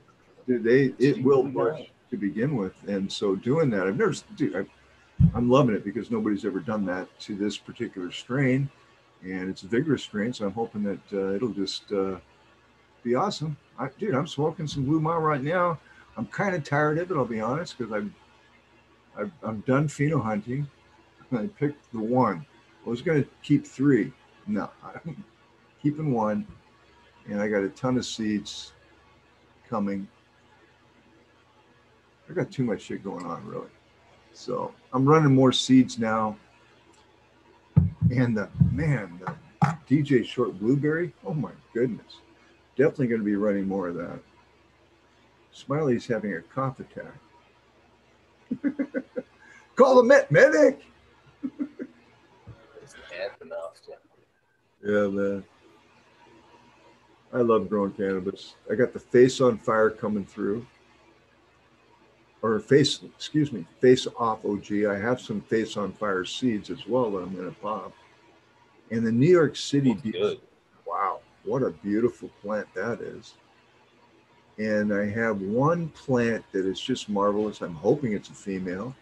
Dude, 0.48 0.64
they 0.64 0.94
it 1.00 1.24
will 1.24 1.44
bush 1.44 1.54
great. 1.78 1.90
to 2.12 2.18
begin 2.18 2.56
with, 2.58 2.74
and 2.88 3.12
so 3.12 3.36
doing 3.36 3.70
that, 3.72 3.88
I've 3.88 3.98
never, 3.98 4.14
dude, 4.36 4.56
I, 4.56 4.66
I'm 5.34 5.50
loving 5.50 5.74
it 5.76 5.84
because 5.84 6.12
nobody's 6.12 6.46
ever 6.46 6.60
done 6.60 6.86
that 6.86 7.08
to 7.22 7.36
this 7.36 7.58
particular 7.58 8.12
strain, 8.12 8.70
and 9.26 9.50
it's 9.50 9.64
a 9.64 9.68
vigorous 9.68 10.04
strain. 10.04 10.34
So 10.34 10.46
I'm 10.46 10.54
hoping 10.54 10.84
that 10.84 11.00
uh, 11.14 11.34
it'll 11.34 11.50
just 11.50 11.92
uh, 11.92 12.18
be 13.04 13.16
awesome. 13.16 13.58
I, 13.78 13.90
dude, 13.98 14.16
I'm 14.16 14.28
smoking 14.28 14.68
some 14.68 14.86
Blue 14.86 15.00
Mile 15.00 15.20
right 15.20 15.42
now. 15.42 15.80
I'm 16.18 16.28
kind 16.28 16.56
of 16.56 16.64
tired 16.64 16.98
of 16.98 17.12
it, 17.12 17.18
I'll 17.18 17.26
be 17.26 17.42
honest, 17.42 17.78
because 17.78 17.92
I'm, 17.92 18.14
I've, 19.18 19.32
I'm 19.44 19.62
done 19.62 19.88
pheno 19.88 20.22
hunting. 20.22 20.68
I 21.32 21.48
picked 21.48 21.92
the 21.92 22.00
one. 22.00 22.46
I 22.86 22.90
was 22.90 23.02
going 23.02 23.24
to 23.24 23.30
keep 23.42 23.66
three. 23.66 24.14
No, 24.48 24.70
I'm 24.84 25.24
keeping 25.82 26.14
one, 26.14 26.48
and 27.28 27.42
I 27.42 27.48
got 27.48 27.64
a 27.64 27.70
ton 27.70 27.98
of 27.98 28.06
seeds 28.06 28.74
coming. 29.68 30.08
I 32.30 32.34
got 32.34 32.52
too 32.52 32.64
much 32.64 32.84
shit 32.84 33.04
going 33.04 33.26
on, 33.26 33.46
really. 33.46 33.68
So 34.34 34.74
I'm 34.94 35.06
running 35.06 35.34
more 35.34 35.52
seeds 35.52 35.98
now. 35.98 36.38
And 38.12 38.38
the 38.38 38.50
man, 38.72 39.20
the 39.20 39.36
DJ 39.90 40.26
Short 40.26 40.60
Blueberry, 40.60 41.14
oh 41.26 41.34
my 41.34 41.52
goodness. 41.74 42.20
Definitely 42.76 43.08
going 43.08 43.22
to 43.22 43.26
be 43.26 43.36
running 43.36 43.68
more 43.68 43.88
of 43.88 43.96
that. 43.96 44.20
Smiley's 45.52 46.06
having 46.06 46.34
a 46.34 46.42
cough 46.42 46.80
attack. 46.80 47.16
Call 49.76 49.96
the 49.96 50.04
med- 50.04 50.30
medic. 50.30 50.82
Yeah, 54.86 55.08
man. 55.08 55.44
I 57.34 57.40
love 57.40 57.70
growing 57.70 57.92
cannabis. 57.92 58.56
I 58.72 58.76
got 58.76 58.94
the 58.94 59.00
face 59.00 59.42
on 59.42 59.58
fire 59.58 59.90
coming 59.90 60.26
through. 60.26 60.66
Or 62.46 62.60
face, 62.60 63.00
excuse 63.02 63.52
me, 63.52 63.66
face 63.82 64.06
off 64.20 64.46
OG. 64.46 64.72
I 64.88 65.00
have 65.00 65.20
some 65.20 65.42
face 65.42 65.78
on 65.78 65.92
fire 65.92 66.24
seeds 66.24 66.70
as 66.70 66.86
well 66.88 67.10
that 67.10 67.24
I'm 67.24 67.36
going 67.36 67.50
to 67.50 67.60
pop. 67.60 67.92
And 68.92 69.04
the 69.04 69.12
New 69.12 69.32
York 69.32 69.56
City, 69.56 69.96
good. 69.96 70.40
wow, 70.86 71.22
what 71.44 71.64
a 71.64 71.72
beautiful 71.72 72.30
plant 72.44 72.68
that 72.76 73.02
is. 73.02 73.34
And 74.60 74.94
I 74.94 75.10
have 75.10 75.42
one 75.42 75.90
plant 75.90 76.46
that 76.52 76.68
is 76.68 76.80
just 76.80 77.10
marvelous. 77.10 77.62
I'm 77.62 77.74
hoping 77.74 78.14
it's 78.14 78.30
a 78.30 78.34
female. 78.34 78.96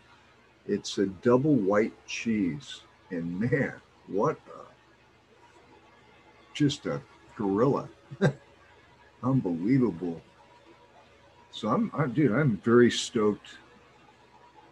It's 0.66 0.98
a 1.00 1.08
double 1.08 1.56
white 1.56 1.92
cheese. 2.08 2.80
And 3.12 3.42
man, 3.42 3.74
what 4.08 4.38
a 4.48 4.62
just 6.54 6.86
a 6.86 7.02
gorilla. 7.36 7.90
Unbelievable. 9.22 10.22
So 11.54 11.70
I'm, 11.70 11.92
I'm, 11.94 12.12
dude, 12.12 12.32
I'm 12.32 12.58
very 12.58 12.90
stoked 12.90 13.48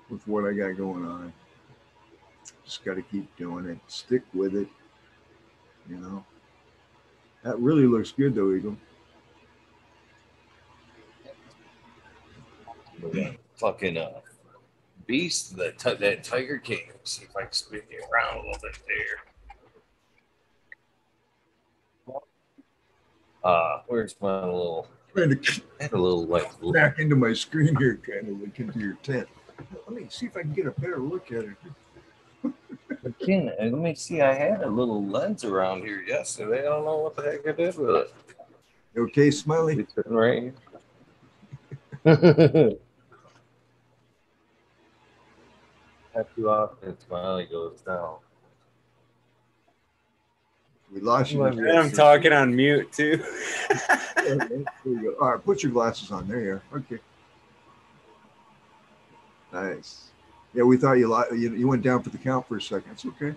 with 0.10 0.28
what 0.28 0.46
I 0.46 0.52
got 0.52 0.76
going 0.76 1.06
on. 1.06 1.32
Just 2.66 2.84
got 2.84 2.96
to 2.96 3.04
keep 3.04 3.34
doing 3.38 3.68
it, 3.68 3.78
stick 3.88 4.24
with 4.34 4.56
it. 4.56 4.68
You 5.88 5.98
know, 5.98 6.26
that 7.44 7.58
really 7.60 7.86
looks 7.86 8.12
good 8.12 8.34
though, 8.34 8.54
Eagle. 8.54 8.76
Fucking 13.56 13.98
uh, 13.98 14.22
beast, 15.06 15.56
that 15.58 15.78
ti- 15.78 15.94
that 15.96 16.24
Tiger 16.24 16.58
King. 16.58 16.88
Let's 16.90 17.12
see 17.12 17.26
if 17.26 17.36
I 17.38 17.44
can 17.44 17.52
spin 17.52 17.82
you 17.92 18.02
around 18.12 18.38
a 18.38 18.48
little 18.48 18.62
bit 18.62 18.80
there. 22.08 22.24
Uh, 23.44 23.82
where's 23.88 24.16
my 24.20 24.46
little? 24.46 24.88
Trying 25.16 25.42
to 25.42 25.62
had 25.80 25.94
a 25.94 25.98
little 25.98 26.26
like. 26.26 26.50
back 26.74 27.00
into 27.00 27.16
my 27.16 27.34
screen 27.34 27.76
here, 27.78 27.96
trying 27.96 28.26
to 28.26 28.32
look 28.32 28.60
into 28.60 28.80
your 28.80 28.94
tent. 29.04 29.28
Let 29.88 29.92
me 29.92 30.08
see 30.10 30.28
if 30.28 30.38
I 30.38 30.42
can 30.42 30.54
get 30.54 30.68
a 30.68 30.72
better 30.72 31.00
look 31.00 31.32
at 31.32 31.46
it. 31.46 31.56
Again, 33.04 33.52
uh, 33.60 33.64
let 33.64 33.74
me 33.74 33.96
see. 33.96 34.22
I 34.22 34.34
had 34.34 34.62
a 34.64 34.68
little 34.68 35.06
lens 35.06 35.44
around 35.44 35.84
here 35.84 36.02
yesterday. 36.02 36.60
I 36.60 36.70
don't 36.70 36.86
know 36.86 36.98
what 36.98 37.16
the 37.16 37.24
heck 37.24 37.48
I 37.48 37.52
did 37.52 37.78
with 37.78 37.96
it. 37.96 38.14
Okay, 38.98 39.32
Smiley. 39.32 39.86
Right 40.06 40.54
here. 42.04 42.78
Have 46.14 46.36
to 46.36 46.50
off 46.50 46.72
and 46.84 46.98
smiley 47.08 47.46
goes 47.46 47.80
down. 47.82 48.18
We 50.94 51.00
lost 51.00 51.32
you. 51.32 51.40
Love 51.40 51.58
And 51.58 51.70
I'm 51.70 51.92
talking 51.92 52.34
on 52.34 52.56
mute 52.56 52.92
too. 52.92 53.24
There. 54.22 54.48
All 55.20 55.32
right, 55.32 55.44
put 55.44 55.64
your 55.64 55.72
glasses 55.72 56.12
on. 56.12 56.28
There 56.28 56.42
you 56.42 56.52
are. 56.52 56.78
Okay. 56.78 57.00
Nice. 59.52 60.10
Yeah, 60.54 60.64
we 60.64 60.78
thought 60.78 60.94
you 60.94 61.12
li- 61.12 61.38
you, 61.40 61.56
you 61.56 61.68
went 61.68 61.82
down 61.82 62.04
for 62.04 62.12
the 62.12 62.20
count 62.20 62.48
for 62.48 62.58
a 62.58 62.62
second. 62.62 62.92
It's 62.92 63.06
okay. 63.06 63.34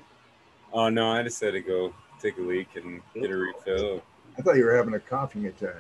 oh 0.74 0.90
no, 0.90 1.10
I 1.10 1.22
just 1.22 1.40
had 1.40 1.52
to 1.54 1.60
go 1.60 1.94
take 2.20 2.36
a 2.36 2.42
leak 2.42 2.68
and 2.76 3.00
get 3.14 3.30
a 3.30 3.36
refill. 3.36 4.02
I 4.38 4.42
thought 4.42 4.56
you 4.56 4.64
were 4.64 4.76
having 4.76 4.92
a 4.94 5.00
coughing 5.00 5.46
attack. 5.46 5.76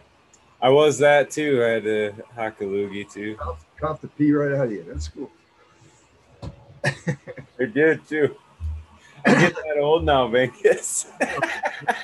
I 0.62 0.70
was 0.70 0.98
that 0.98 1.30
too. 1.30 1.62
I 1.62 1.68
had 1.68 1.86
a 1.86 2.12
hock 2.34 2.60
a 2.60 2.64
loogie 2.64 3.10
too. 3.10 3.36
Cough, 3.36 3.66
cough 3.78 4.00
the 4.00 4.08
pee 4.08 4.32
right 4.32 4.52
out 4.52 4.66
of 4.66 4.72
you. 4.72 4.84
That's 4.88 5.08
cool. 5.08 5.30
I 7.60 7.64
did 7.66 8.08
too. 8.08 8.34
I 9.26 9.34
get 9.34 9.54
that 9.54 9.78
old 9.78 10.04
now, 10.04 10.28
Vegas. 10.28 11.06
I 11.20 11.96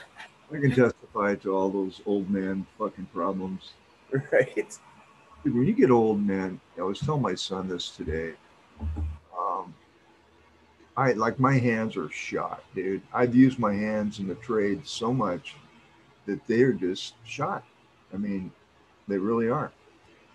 can 0.50 0.74
testify 0.74 1.35
to 1.37 1.54
all 1.54 1.68
those 1.68 2.00
old 2.06 2.28
man 2.30 2.66
fucking 2.78 3.06
problems. 3.14 3.72
right? 4.33 4.78
Dude, 5.44 5.54
when 5.54 5.66
you 5.66 5.72
get 5.72 5.90
old, 5.90 6.24
man, 6.24 6.61
I 6.78 6.83
was 6.83 6.98
telling 7.00 7.22
my 7.22 7.35
son 7.35 7.68
this 7.68 7.90
today. 7.90 8.33
Um, 9.38 9.74
I 10.96 11.12
like 11.12 11.38
my 11.38 11.56
hands 11.59 11.96
are 11.96 12.11
shot, 12.11 12.62
dude. 12.74 13.02
I've 13.12 13.35
used 13.35 13.59
my 13.59 13.72
hands 13.72 14.18
in 14.18 14.26
the 14.26 14.35
trade 14.37 14.87
so 14.87 15.12
much 15.12 15.54
that 16.26 16.46
they're 16.46 16.72
just 16.72 17.14
shot. 17.24 17.64
I 18.12 18.16
mean, 18.16 18.50
they 19.09 19.18
really 19.18 19.48
are. 19.48 19.72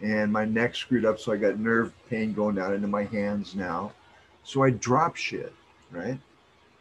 And 0.02 0.32
my 0.32 0.46
neck 0.46 0.76
screwed 0.76 1.06
up, 1.06 1.20
so 1.20 1.32
I 1.32 1.38
got 1.38 1.60
nerve 1.60 1.94
pain 2.10 2.34
going 2.34 2.56
down 2.56 2.74
into 2.74 2.88
my 2.88 3.04
hands 3.04 3.56
now. 3.56 3.92
So 4.44 4.64
I 4.64 4.70
drop 4.70 5.16
shit, 5.16 5.54
right? 5.92 6.20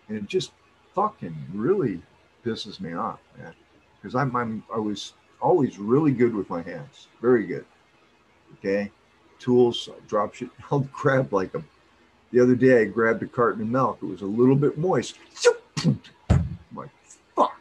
And 0.08 0.18
it 0.18 0.26
just 0.26 0.52
fucking 0.94 1.34
really 1.52 2.00
pisses 2.44 2.80
me 2.80 2.94
off, 2.94 3.20
man. 3.38 3.52
Because 4.00 4.14
I'm, 4.14 4.34
I'm 4.36 4.62
I 4.72 4.78
was 4.78 5.14
always 5.40 5.78
really 5.78 6.12
good 6.12 6.34
with 6.34 6.48
my 6.50 6.62
hands, 6.62 7.08
very 7.20 7.46
good. 7.46 7.64
Okay, 8.58 8.90
tools, 9.38 9.88
drop 10.06 10.34
shit. 10.34 10.50
I'll 10.70 10.80
grab 10.92 11.32
like 11.32 11.54
a 11.54 11.62
the 12.32 12.40
other 12.40 12.56
day 12.56 12.82
I 12.82 12.84
grabbed 12.84 13.22
a 13.22 13.26
carton 13.26 13.62
of 13.62 13.68
milk. 13.68 13.98
It 14.02 14.06
was 14.06 14.22
a 14.22 14.26
little 14.26 14.56
bit 14.56 14.76
moist. 14.76 15.16
I'm 15.84 16.00
like, 16.74 16.90
fuck. 17.36 17.56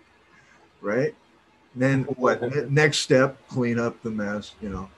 Right? 0.81 1.13
then 1.75 2.03
what? 2.03 2.41
Next 2.71 2.99
step, 2.99 3.37
clean 3.47 3.79
up 3.79 4.01
the 4.03 4.11
mess, 4.11 4.53
you 4.61 4.69
know, 4.69 4.89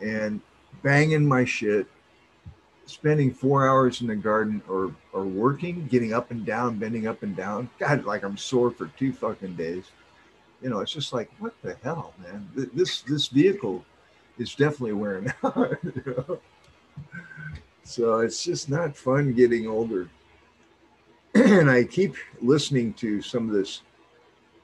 and 0.00 0.40
banging 0.82 1.26
my 1.26 1.44
shit, 1.44 1.86
spending 2.86 3.32
four 3.32 3.68
hours 3.68 4.00
in 4.00 4.06
the 4.06 4.16
garden 4.16 4.62
or 4.68 4.94
or 5.12 5.24
working, 5.24 5.86
getting 5.86 6.14
up 6.14 6.30
and 6.30 6.46
down, 6.46 6.78
bending 6.78 7.06
up 7.06 7.22
and 7.22 7.36
down. 7.36 7.68
God, 7.78 8.04
like 8.04 8.22
I'm 8.22 8.36
sore 8.36 8.70
for 8.70 8.86
two 8.96 9.12
fucking 9.12 9.56
days. 9.56 9.84
You 10.62 10.70
know, 10.70 10.80
it's 10.80 10.92
just 10.92 11.12
like, 11.12 11.30
what 11.38 11.54
the 11.62 11.76
hell, 11.82 12.14
man? 12.22 12.48
This 12.54 13.02
this 13.02 13.28
vehicle 13.28 13.84
is 14.38 14.54
definitely 14.54 14.94
wearing 14.94 15.32
out. 15.44 15.76
You 15.82 16.02
know? 16.06 16.40
So 17.84 18.18
it's 18.20 18.42
just 18.42 18.68
not 18.68 18.96
fun 18.96 19.32
getting 19.34 19.68
older. 19.68 20.08
and 21.34 21.70
I 21.70 21.84
keep 21.84 22.14
listening 22.40 22.94
to 22.94 23.20
some 23.20 23.48
of 23.48 23.54
this 23.54 23.82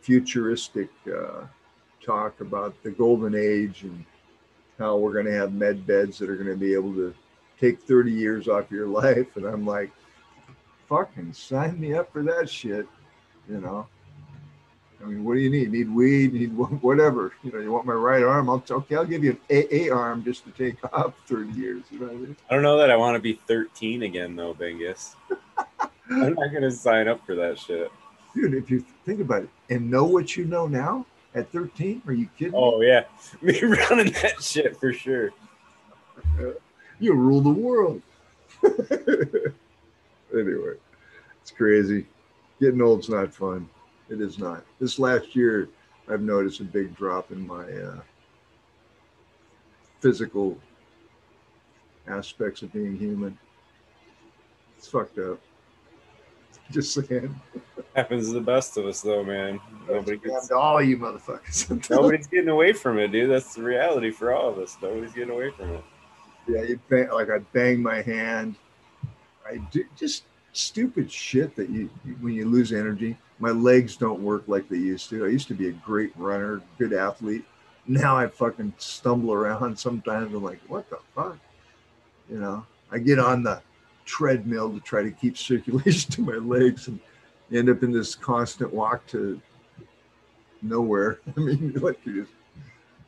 futuristic 0.00 0.88
uh, 1.06 1.42
talk 2.04 2.40
about 2.40 2.74
the 2.82 2.90
golden 2.90 3.34
age 3.34 3.82
and 3.82 4.04
how 4.78 4.96
we're 4.96 5.12
going 5.12 5.26
to 5.26 5.32
have 5.32 5.52
med 5.52 5.86
beds 5.86 6.18
that 6.18 6.28
are 6.28 6.36
going 6.36 6.48
to 6.48 6.56
be 6.56 6.74
able 6.74 6.92
to 6.94 7.14
take 7.62 7.80
30 7.80 8.10
years 8.10 8.48
off 8.48 8.70
your 8.70 8.86
life. 9.02 9.36
And 9.36 9.46
I'm 9.46 9.64
like, 9.64 9.90
fucking 10.88 11.32
sign 11.32 11.80
me 11.80 11.94
up 11.94 12.12
for 12.12 12.22
that 12.24 12.50
shit, 12.50 12.86
you 13.48 13.60
know. 13.60 13.86
I 15.00 15.06
mean, 15.06 15.24
what 15.24 15.34
do 15.34 15.40
you 15.40 15.50
need? 15.50 15.72
Need 15.72 15.92
weed? 15.92 16.32
Need 16.32 16.56
whatever? 16.56 17.32
You 17.42 17.50
know, 17.50 17.58
you 17.58 17.72
want 17.72 17.86
my 17.86 17.92
right 17.92 18.22
arm? 18.22 18.48
I'll 18.48 18.62
okay. 18.70 18.94
I'll 18.94 19.04
give 19.04 19.24
you 19.24 19.36
an 19.50 19.64
AA 19.66 19.92
arm 19.92 20.22
just 20.22 20.44
to 20.44 20.50
take 20.52 20.76
off 20.94 21.14
30 21.26 21.52
years. 21.58 21.82
You 21.90 21.98
know 21.98 22.06
what 22.06 22.14
I 22.14 22.18
mean? 22.18 22.36
I 22.50 22.54
don't 22.54 22.62
know 22.62 22.78
that 22.78 22.90
I 22.90 22.96
want 22.96 23.16
to 23.16 23.20
be 23.20 23.32
13 23.48 24.04
again, 24.04 24.36
though, 24.36 24.54
Bingus. 24.54 25.16
I'm 26.10 26.34
not 26.34 26.52
gonna 26.52 26.70
sign 26.70 27.08
up 27.08 27.24
for 27.24 27.34
that 27.34 27.58
shit, 27.58 27.90
dude. 28.34 28.54
If 28.54 28.70
you 28.70 28.84
think 29.04 29.20
about 29.20 29.44
it 29.44 29.48
and 29.70 29.90
know 29.90 30.04
what 30.04 30.36
you 30.36 30.44
know 30.44 30.66
now 30.66 31.06
at 31.34 31.50
13, 31.50 32.02
are 32.06 32.12
you 32.12 32.28
kidding? 32.38 32.54
Oh 32.54 32.78
me? 32.78 32.88
yeah, 32.88 33.04
me 33.40 33.60
running 33.62 34.12
that 34.12 34.42
shit 34.42 34.76
for 34.78 34.92
sure. 34.92 35.30
You 37.02 37.14
rule 37.14 37.40
the 37.40 37.50
world. 37.50 38.00
anyway, 40.32 40.74
it's 41.40 41.50
crazy. 41.50 42.06
Getting 42.60 42.80
old's 42.80 43.08
not 43.08 43.34
fun. 43.34 43.68
It 44.08 44.20
is 44.20 44.38
not. 44.38 44.64
This 44.80 44.98
last 44.98 45.34
year, 45.34 45.68
I've 46.08 46.20
noticed 46.20 46.60
a 46.60 46.64
big 46.64 46.94
drop 46.94 47.32
in 47.32 47.46
my 47.46 47.64
uh, 47.64 48.00
physical 50.00 50.58
aspects 52.06 52.62
of 52.62 52.72
being 52.72 52.96
human. 52.96 53.38
It's 54.76 54.88
fucked 54.88 55.18
up. 55.18 55.40
Just 56.70 56.94
saying. 56.94 57.34
Happens 57.94 58.28
to 58.28 58.34
the 58.34 58.40
best 58.40 58.76
of 58.76 58.86
us, 58.86 59.00
though, 59.00 59.24
man. 59.24 59.60
Nobody 59.88 60.16
gets 60.16 60.48
to 60.48 60.56
all 60.56 60.82
you 60.82 60.96
motherfuckers. 60.96 61.90
nobody's 61.90 62.26
getting 62.26 62.48
away 62.48 62.72
from 62.72 62.98
it, 62.98 63.08
dude. 63.08 63.30
That's 63.30 63.54
the 63.54 63.62
reality 63.62 64.10
for 64.10 64.32
all 64.32 64.48
of 64.50 64.58
us. 64.58 64.76
Nobody's 64.80 65.12
getting 65.12 65.34
away 65.34 65.50
from 65.50 65.70
it. 65.70 65.84
Yeah, 66.48 66.62
you 66.62 66.80
bang, 66.88 67.08
like 67.10 67.30
I 67.30 67.38
bang 67.52 67.82
my 67.82 68.02
hand. 68.02 68.56
I 69.46 69.58
do 69.70 69.84
just 69.96 70.24
stupid 70.52 71.10
shit 71.10 71.56
that 71.56 71.70
you 71.70 71.88
when 72.20 72.34
you 72.34 72.46
lose 72.46 72.72
energy 72.72 73.16
my 73.42 73.50
legs 73.50 73.96
don't 73.96 74.22
work 74.22 74.44
like 74.46 74.68
they 74.68 74.76
used 74.76 75.10
to. 75.10 75.26
I 75.26 75.28
used 75.28 75.48
to 75.48 75.54
be 75.54 75.66
a 75.66 75.72
great 75.72 76.12
runner, 76.16 76.62
good 76.78 76.92
athlete. 76.92 77.44
Now 77.88 78.16
I 78.16 78.28
fucking 78.28 78.72
stumble 78.78 79.32
around 79.32 79.76
sometimes. 79.78 80.32
I'm 80.32 80.44
like, 80.44 80.60
what 80.68 80.88
the 80.88 80.98
fuck? 81.12 81.36
You 82.30 82.38
know, 82.38 82.64
I 82.92 82.98
get 82.98 83.18
on 83.18 83.42
the 83.42 83.60
treadmill 84.04 84.72
to 84.72 84.78
try 84.80 85.02
to 85.02 85.10
keep 85.10 85.36
circulation 85.50 86.12
to 86.12 86.22
my 86.22 86.34
legs 86.34 86.86
and 86.86 87.00
end 87.52 87.68
up 87.68 87.82
in 87.82 87.90
this 87.90 88.14
constant 88.14 88.72
walk 88.72 89.04
to 89.08 89.42
nowhere. 90.62 91.18
I 91.36 91.40
mean, 91.40 91.72
like 91.82 91.98
you're 92.04 92.22
just 92.24 92.34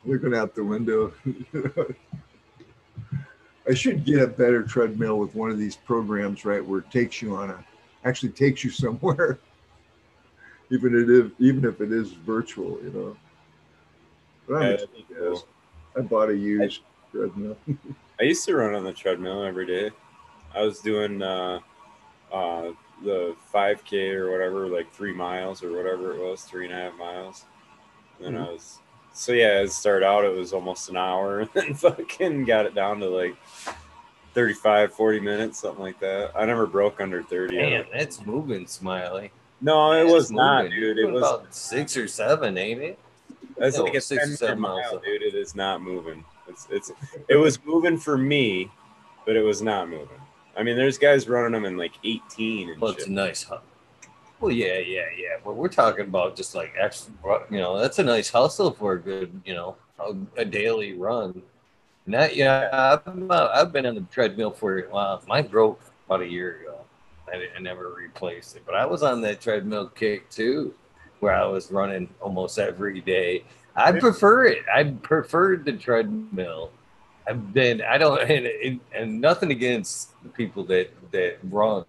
looking 0.03 0.35
out 0.35 0.53
the 0.53 0.65
window. 0.65 1.13
I 3.67 3.73
should 3.73 4.05
get 4.05 4.21
a 4.21 4.27
better 4.27 4.63
treadmill 4.63 5.17
with 5.17 5.33
one 5.33 5.49
of 5.49 5.57
these 5.57 5.75
programs, 5.75 6.45
right, 6.45 6.63
where 6.63 6.79
it 6.79 6.91
takes 6.91 7.21
you 7.21 7.35
on 7.35 7.49
a, 7.49 7.65
actually 8.03 8.29
takes 8.29 8.63
you 8.63 8.69
somewhere 8.71 9.39
even 10.69 10.95
it 10.95 11.09
is 11.09 11.31
even 11.39 11.65
if 11.65 11.81
it 11.81 11.91
is 11.91 12.11
virtual, 12.11 12.79
you 12.83 12.91
know. 12.91 13.17
But 14.47 14.55
I'm 14.55 14.71
yeah, 14.71 15.17
cool. 15.17 15.47
I 15.97 16.01
bought 16.01 16.29
a 16.29 16.35
used 16.35 16.81
I, 17.13 17.17
treadmill. 17.17 17.57
I 18.19 18.23
used 18.23 18.45
to 18.45 18.55
run 18.55 18.75
on 18.75 18.83
the 18.83 18.93
treadmill 18.93 19.43
every 19.43 19.65
day. 19.65 19.91
I 20.53 20.61
was 20.61 20.79
doing 20.79 21.21
uh, 21.21 21.59
uh, 22.31 22.71
the 23.03 23.35
5K 23.53 24.13
or 24.13 24.31
whatever, 24.31 24.67
like 24.67 24.91
three 24.93 25.13
miles 25.13 25.63
or 25.63 25.75
whatever 25.75 26.15
it 26.15 26.21
was, 26.21 26.43
three 26.43 26.65
and 26.65 26.73
a 26.73 26.77
half 26.77 26.97
miles. 26.97 27.45
And 28.23 28.35
mm-hmm. 28.35 28.45
I 28.45 28.51
was 28.51 28.79
so 29.15 29.31
yeah, 29.31 29.61
it 29.61 29.71
started 29.71 30.05
out 30.05 30.25
it 30.25 30.35
was 30.35 30.53
almost 30.53 30.89
an 30.89 30.97
hour 30.97 31.39
and 31.41 31.49
then 31.53 31.73
fucking 31.73 32.43
got 32.45 32.65
it 32.65 32.75
down 32.75 32.99
to 32.99 33.09
like 33.09 33.35
35, 34.33 34.93
40 34.93 35.19
minutes, 35.21 35.59
something 35.59 35.81
like 35.81 35.99
that. 36.01 36.31
I 36.35 36.45
never 36.45 36.67
broke 36.67 36.99
under 36.99 37.23
30. 37.23 37.55
Man, 37.55 37.85
that's 37.93 38.25
moving, 38.25 38.67
Smiley. 38.67 39.31
No, 39.61 39.93
it 39.93 40.05
was 40.05 40.29
moving. 40.29 40.35
not, 40.35 40.69
dude. 40.69 40.97
It 40.99 41.09
was 41.09 41.23
about 41.23 41.55
six 41.55 41.95
or 41.95 42.07
seven, 42.09 42.57
ain't 42.57 42.81
it? 42.81 42.99
That's 43.57 43.79
like 43.79 43.95
a 43.95 44.01
six 44.01 44.29
or 44.29 44.35
seven 44.35 44.59
mile, 44.59 44.75
miles, 44.75 45.01
dude. 45.05 45.21
It 45.21 45.33
is 45.33 45.55
not 45.55 45.81
moving. 45.81 46.25
It's 46.49 46.67
it's 46.69 46.91
it 47.29 47.37
was 47.37 47.63
moving 47.63 47.97
for 47.97 48.17
me, 48.17 48.69
but 49.25 49.37
it 49.37 49.41
was 49.41 49.61
not 49.61 49.89
moving. 49.89 50.19
I 50.57 50.63
mean, 50.63 50.75
there's 50.75 50.97
guys 50.97 51.29
running 51.29 51.53
them 51.53 51.63
in 51.63 51.77
like 51.77 51.93
18 52.03 52.69
and 52.71 52.81
well, 52.81 52.91
shit. 52.91 52.99
it's 52.99 53.07
a 53.07 53.11
nice 53.11 53.43
hustle. 53.43 53.63
Well, 54.39 54.51
yeah, 54.51 54.79
yeah, 54.79 55.05
yeah. 55.17 55.37
But 55.43 55.55
we're 55.55 55.69
talking 55.69 56.05
about 56.05 56.35
just 56.35 56.55
like 56.55 56.73
extra, 56.79 57.13
you 57.49 57.59
know, 57.59 57.79
that's 57.79 57.99
a 57.99 58.03
nice 58.03 58.29
hustle 58.29 58.71
for 58.71 58.93
a 58.93 59.01
good, 59.01 59.41
you 59.45 59.53
know, 59.53 59.75
a, 59.99 60.13
a 60.41 60.45
daily 60.45 60.93
run. 60.93 61.41
That, 62.07 62.35
yeah, 62.35 62.69
I've, 62.71 63.31
I've 63.31 63.71
been 63.71 63.85
on 63.85 63.95
the 63.95 64.05
treadmill 64.11 64.51
for, 64.51 64.87
well, 64.91 65.23
mine 65.27 65.47
broke 65.47 65.81
about 66.05 66.21
a 66.21 66.27
year 66.27 66.61
ago. 66.61 66.77
I, 67.31 67.47
I 67.55 67.59
never 67.59 67.89
replaced 67.89 68.55
it. 68.55 68.63
But 68.65 68.75
I 68.75 68.85
was 68.85 69.03
on 69.03 69.21
that 69.21 69.41
treadmill 69.41 69.87
kick 69.87 70.29
too, 70.29 70.73
where 71.19 71.33
I 71.33 71.45
was 71.45 71.71
running 71.71 72.09
almost 72.21 72.59
every 72.59 73.01
day. 73.01 73.43
I 73.75 73.91
prefer 73.93 74.45
it. 74.45 74.59
I 74.73 74.83
preferred 74.83 75.65
the 75.65 75.73
treadmill. 75.73 76.71
I've 77.27 77.53
been. 77.53 77.81
I 77.81 77.97
don't. 77.97 78.21
And, 78.29 78.79
and 78.93 79.21
nothing 79.21 79.51
against 79.51 80.11
the 80.23 80.29
people 80.29 80.63
that 80.65 80.91
that 81.11 81.37
run, 81.43 81.85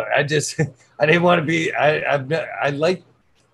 but 0.00 0.12
I 0.16 0.22
just. 0.22 0.60
I 0.98 1.06
didn't 1.06 1.22
want 1.22 1.40
to 1.40 1.46
be. 1.46 1.72
I. 1.74 2.16
I. 2.16 2.48
I 2.62 2.70
like. 2.70 3.02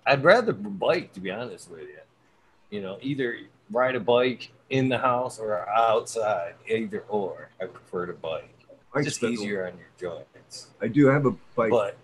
I'd 0.05 0.23
rather 0.23 0.53
bike, 0.53 1.13
to 1.13 1.19
be 1.19 1.31
honest 1.31 1.69
with 1.69 1.81
you. 1.81 1.97
You 2.69 2.81
know, 2.81 2.97
either 3.01 3.37
ride 3.71 3.95
a 3.95 3.99
bike 3.99 4.51
in 4.69 4.89
the 4.89 4.97
house 4.97 5.39
or 5.39 5.67
outside, 5.69 6.55
either 6.67 7.03
or. 7.09 7.49
I 7.61 7.65
prefer 7.65 8.05
to 8.05 8.13
bike 8.13 8.49
just 9.03 9.23
easier 9.23 9.67
on 9.67 9.73
your 9.77 9.89
joints. 9.99 10.67
I 10.81 10.87
do 10.87 11.07
have 11.07 11.25
a 11.25 11.31
bike, 11.55 11.69
but 11.69 11.97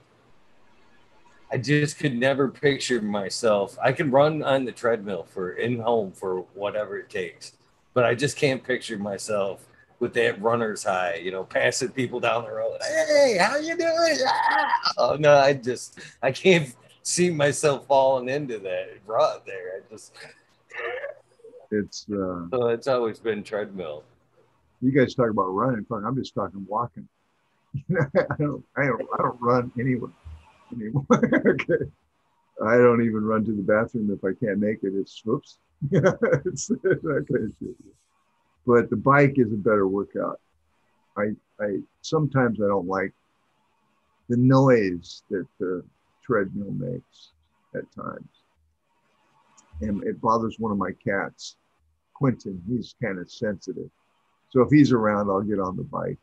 I 1.52 1.58
just 1.58 1.98
could 1.98 2.16
never 2.16 2.50
picture 2.50 3.02
myself. 3.02 3.78
I 3.82 3.92
can 3.92 4.12
run 4.12 4.44
on 4.44 4.66
the 4.66 4.72
treadmill 4.72 5.24
for 5.24 5.54
in 5.54 5.80
home 5.80 6.12
for 6.12 6.42
whatever 6.54 6.98
it 6.98 7.10
takes, 7.10 7.54
but 7.94 8.06
I 8.06 8.16
just 8.16 8.38
can't 8.38 8.64
picture 8.64 8.98
myself 8.98 9.66
with 10.04 10.14
that 10.14 10.42
runner's 10.42 10.84
high, 10.84 11.16
you 11.16 11.32
know, 11.32 11.44
passing 11.44 11.90
people 11.90 12.20
down 12.20 12.44
the 12.44 12.52
road. 12.52 12.78
Hey, 12.82 13.38
how 13.40 13.58
you 13.58 13.78
doing? 13.78 14.18
Ah! 14.28 14.92
Oh 14.98 15.16
no, 15.20 15.36
I 15.36 15.54
just 15.54 16.00
I 16.22 16.32
can't 16.32 16.76
see 17.02 17.32
myself 17.32 17.88
falling 17.88 18.30
into 18.30 18.60
that 18.60 18.90
rut 19.08 19.44
there. 19.46 19.78
I 19.78 19.92
just 19.92 20.14
it's 21.72 22.06
uh, 22.12 22.50
so 22.52 22.68
it's 22.68 22.88
always 22.88 23.20
been 23.20 23.44
treadmill 23.44 24.04
you 24.84 24.92
guys 24.92 25.16
talk 25.16 25.30
about 25.30 25.48
running. 25.48 25.86
I'm 25.90 26.16
just 26.18 26.36
talking 26.36 26.66
walking. 26.68 27.08
I 27.90 28.36
don't, 28.38 28.64
I 28.76 28.86
don't, 28.86 29.02
I 29.14 29.18
don't 29.18 29.42
run 29.42 29.72
anywhere 29.80 30.12
anymore. 30.74 31.06
okay. 31.14 31.86
I 32.64 32.76
don't 32.76 33.04
even 33.04 33.24
run 33.24 33.46
to 33.46 33.54
the 33.54 33.62
bathroom 33.62 34.12
if 34.12 34.24
I 34.24 34.34
can't 34.38 34.60
make 34.60 34.84
it. 34.84 34.94
It's 34.94 35.22
whoops. 35.24 35.58
it's 35.92 36.68
that 36.68 37.26
kind 37.30 37.46
of 37.46 37.52
shit. 37.60 37.76
But 38.66 38.90
the 38.90 38.96
bike 38.96 39.34
is 39.38 39.52
a 39.52 39.58
better 39.58 39.88
workout. 39.88 40.40
I, 41.18 41.32
I 41.60 41.80
sometimes 42.02 42.60
I 42.62 42.68
don't 42.68 42.88
like 42.88 43.14
the 44.30 44.38
noise 44.38 45.24
that 45.30 45.46
the 45.60 45.84
treadmill 46.24 46.72
makes 46.72 47.32
at 47.76 47.92
times, 47.94 48.30
and 49.82 50.04
it 50.04 50.22
bothers 50.22 50.60
one 50.60 50.72
of 50.72 50.78
my 50.78 50.92
cats, 51.06 51.58
Quentin. 52.14 52.62
He's 52.68 52.96
kind 53.02 53.20
of 53.20 53.30
sensitive 53.30 53.90
so 54.54 54.62
if 54.62 54.70
he's 54.70 54.92
around, 54.92 55.32
I'll 55.32 55.42
get 55.42 55.60
on 55.60 55.76
the 55.76 55.84
bike. 55.84 56.20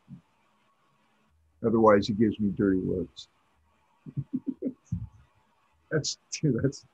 Otherwise, 1.65 2.07
he 2.07 2.13
gives 2.13 2.39
me 2.39 2.49
dirty 2.51 2.79
looks. 2.79 3.27
that's 5.91 6.17
that's 6.41 6.85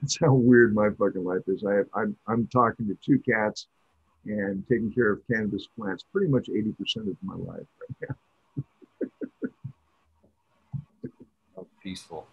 that's 0.00 0.18
how 0.18 0.32
weird 0.32 0.74
my 0.74 0.88
fucking 0.98 1.22
life 1.22 1.42
is. 1.48 1.64
I 1.64 1.74
have, 1.74 1.86
I'm 1.94 2.16
I'm 2.26 2.46
talking 2.46 2.88
to 2.88 2.96
two 3.04 3.18
cats 3.18 3.66
and 4.26 4.64
taking 4.68 4.92
care 4.92 5.12
of 5.12 5.20
cannabis 5.30 5.66
plants 5.78 6.04
pretty 6.12 6.28
much 6.28 6.48
80% 6.48 7.08
of 7.08 7.16
my 7.22 7.34
life 7.34 7.66
right 7.80 8.08
now. 8.08 8.16
oh, 11.58 11.66
peaceful. 11.82 12.26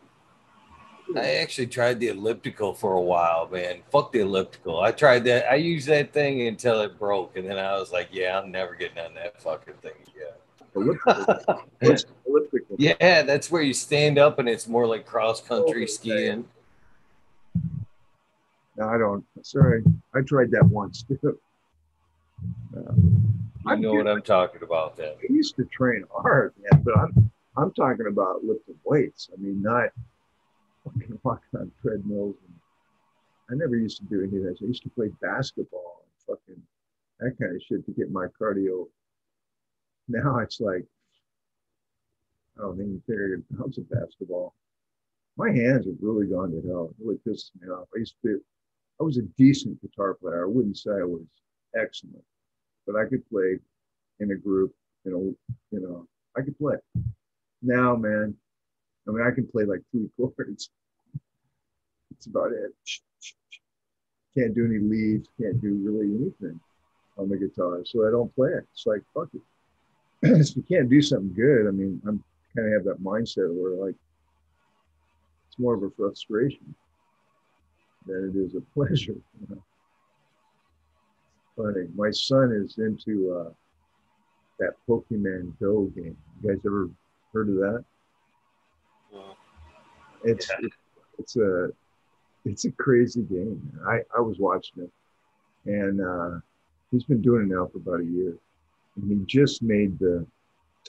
Hmm. 1.08 1.18
I 1.18 1.36
actually 1.36 1.68
tried 1.68 2.00
the 2.00 2.08
elliptical 2.10 2.74
for 2.74 2.94
a 2.94 3.02
while, 3.02 3.48
man. 3.48 3.82
Fuck 3.92 4.12
the 4.12 4.20
elliptical. 4.20 4.80
I 4.80 4.92
tried 4.92 5.24
that. 5.26 5.52
I 5.52 5.56
used 5.56 5.88
that 5.88 6.14
thing 6.14 6.48
until 6.48 6.82
it 6.82 6.98
broke, 6.98 7.38
and 7.38 7.50
then 7.50 7.58
I 7.58 7.74
was 7.74 7.92
like, 7.92 8.10
"Yeah, 8.12 8.40
I'm 8.40 8.52
never 8.52 8.74
getting 8.74 9.00
on 9.00 9.14
that 9.16 9.42
fucking 9.42 9.76
thing 9.82 9.92
again." 10.16 10.34
Elliptical. 10.76 11.64
elliptical? 12.26 12.76
Yeah, 12.78 13.24
that's 13.24 13.52
where 13.52 13.62
you 13.62 13.74
stand 13.74 14.18
up, 14.18 14.40
and 14.40 14.48
it's 14.48 14.68
more 14.68 14.88
like 14.88 15.06
cross 15.06 15.42
country 15.42 15.84
oh, 15.84 15.88
skiing. 15.88 16.46
No, 18.78 18.88
I 18.88 18.98
don't. 18.98 19.26
Sorry, 19.44 19.84
I 20.16 20.22
tried 20.22 20.52
that 20.52 20.66
once 20.66 21.04
too. 21.04 21.38
You 23.66 23.78
know 23.78 23.94
what 23.94 24.08
I'm 24.08 24.22
talking 24.22 24.62
about, 24.62 24.98
then. 24.98 25.14
I 25.18 25.34
used 25.34 25.56
to 25.56 25.66
train 25.66 26.04
hard, 26.14 26.54
man, 26.60 26.82
but 26.84 26.98
I'm 26.98 27.32
I'm 27.56 27.72
talking 27.74 28.08
about 28.08 28.44
lifting 28.44 28.76
weights. 28.84 29.30
I 29.32 29.40
mean, 29.40 29.62
not 29.62 29.90
fucking 30.84 31.20
walking 31.24 31.60
on 31.60 31.72
treadmills. 31.82 32.36
And 32.48 32.56
I 33.50 33.56
never 33.56 33.78
used 33.78 33.98
to 34.00 34.06
do 34.06 34.24
any 34.24 34.38
of 34.38 34.44
that. 34.44 34.58
I 34.62 34.66
used 34.66 34.84
to 34.84 34.90
play 34.90 35.10
basketball 35.22 36.04
and 36.04 36.38
fucking 36.38 36.62
that 37.20 37.38
kind 37.40 37.56
of 37.56 37.62
shit 37.62 37.86
to 37.86 37.92
get 37.92 38.12
my 38.12 38.28
cardio. 38.40 38.88
Now 40.08 40.40
it's 40.40 40.60
like 40.60 40.86
I 42.58 42.62
don't 42.62 42.78
think 42.78 42.90
you 42.90 43.02
carry 43.08 43.34
an 43.34 43.46
ounce 43.62 43.78
of 43.78 43.90
basketball. 43.90 44.54
My 45.38 45.50
hands 45.50 45.86
have 45.86 45.96
really 46.02 46.28
gone 46.28 46.52
to 46.52 46.68
hell. 46.68 46.92
It 46.92 47.06
really 47.06 47.20
pisses 47.28 47.52
me 47.60 47.68
off. 47.70 47.88
I 47.96 48.00
used 48.00 48.16
to. 48.24 48.42
I 49.00 49.04
was 49.04 49.18
a 49.18 49.24
decent 49.38 49.82
guitar 49.82 50.14
player. 50.14 50.44
I 50.44 50.48
wouldn't 50.48 50.78
say 50.78 50.92
I 50.92 51.04
was 51.04 51.26
excellent, 51.76 52.24
but 52.86 52.96
I 52.96 53.06
could 53.06 53.28
play 53.30 53.60
in 54.20 54.32
a 54.32 54.36
group. 54.36 54.74
You 55.06 55.12
know, 55.12 55.36
you 55.72 55.80
know, 55.86 56.08
I 56.38 56.42
could 56.42 56.58
play. 56.58 56.76
Now, 57.62 57.96
man, 57.96 58.36
I 59.08 59.12
mean, 59.12 59.26
I 59.26 59.32
can 59.32 59.48
play 59.48 59.66
like 59.66 59.82
three 59.92 60.10
chords. 60.18 60.70
It's 62.12 62.28
about 62.28 62.52
it. 62.52 62.72
Can't 64.36 64.56
do 64.56 64.66
any 64.66 64.80
leads. 64.80 65.28
Can't 65.40 65.62
do 65.62 65.80
really 65.84 66.08
anything 66.08 66.60
on 67.18 67.30
the 67.30 67.38
guitar, 67.38 67.82
so 67.86 68.08
I 68.08 68.12
don't 68.12 68.34
play 68.36 68.50
it. 68.50 68.66
It's 68.74 68.86
like 68.86 69.02
fuck 69.14 69.30
it. 69.34 69.42
if 70.40 70.56
you 70.56 70.64
can't 70.64 70.90
do 70.90 71.02
something 71.02 71.34
good, 71.34 71.68
I 71.68 71.72
mean, 71.72 72.02
I'm 72.08 72.24
kind 72.56 72.68
of 72.68 72.74
have 72.74 72.86
that 72.86 73.04
mindset 73.04 73.54
where 73.54 73.86
like 73.86 73.96
it's 75.48 75.60
more 75.60 75.76
of 75.76 75.84
a 75.84 75.90
frustration 75.92 76.74
than 78.06 78.32
it 78.34 78.40
is 78.40 78.56
a 78.56 78.62
pleasure. 78.74 79.14
You 79.14 79.48
know? 79.50 79.64
Funny. 81.56 81.88
My 81.96 82.10
son 82.12 82.52
is 82.52 82.78
into 82.80 83.34
uh, 83.34 83.52
that 84.60 84.74
Pokemon 84.88 85.54
Go 85.60 85.84
game. 85.96 86.18
You 86.42 86.50
guys 86.50 86.60
ever 86.66 86.90
heard 87.32 87.50
of 87.50 87.56
that? 87.56 87.86
Well, 89.12 89.38
It's 90.24 90.50
it's 91.20 91.36
a 91.36 91.70
it's 92.46 92.66
a 92.66 92.72
crazy 92.72 93.22
game. 93.22 93.62
I 93.88 94.00
I 94.16 94.22
was 94.22 94.38
watching 94.40 94.84
it, 94.84 94.92
and 95.66 96.02
uh, 96.02 96.40
he's 96.92 97.04
been 97.04 97.22
doing 97.22 97.44
it 97.44 97.54
now 97.54 97.68
for 97.68 97.78
about 97.78 98.02
a 98.02 98.06
year, 98.06 98.36
and 98.96 99.10
he 99.10 99.26
just 99.26 99.62
made 99.62 100.00
the 100.00 100.26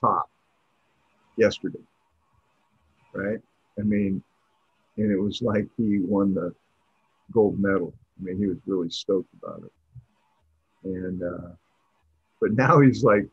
top 0.01 0.31
yesterday. 1.37 1.79
Right? 3.13 3.39
I 3.79 3.83
mean, 3.83 4.23
and 4.97 5.11
it 5.11 5.21
was 5.21 5.43
like 5.43 5.69
he 5.77 5.99
won 6.01 6.35
the 6.35 6.55
gold 7.33 7.59
medal. 7.59 7.93
I 8.19 8.25
mean, 8.25 8.39
he 8.39 8.47
was 8.47 8.59
really 8.67 8.91
stoked 8.91 9.33
about 9.43 9.63
it. 9.65 9.73
And 10.85 11.23
uh, 11.23 11.49
but 12.41 12.53
now 12.53 12.81
he's 12.81 13.03
like 13.03 13.27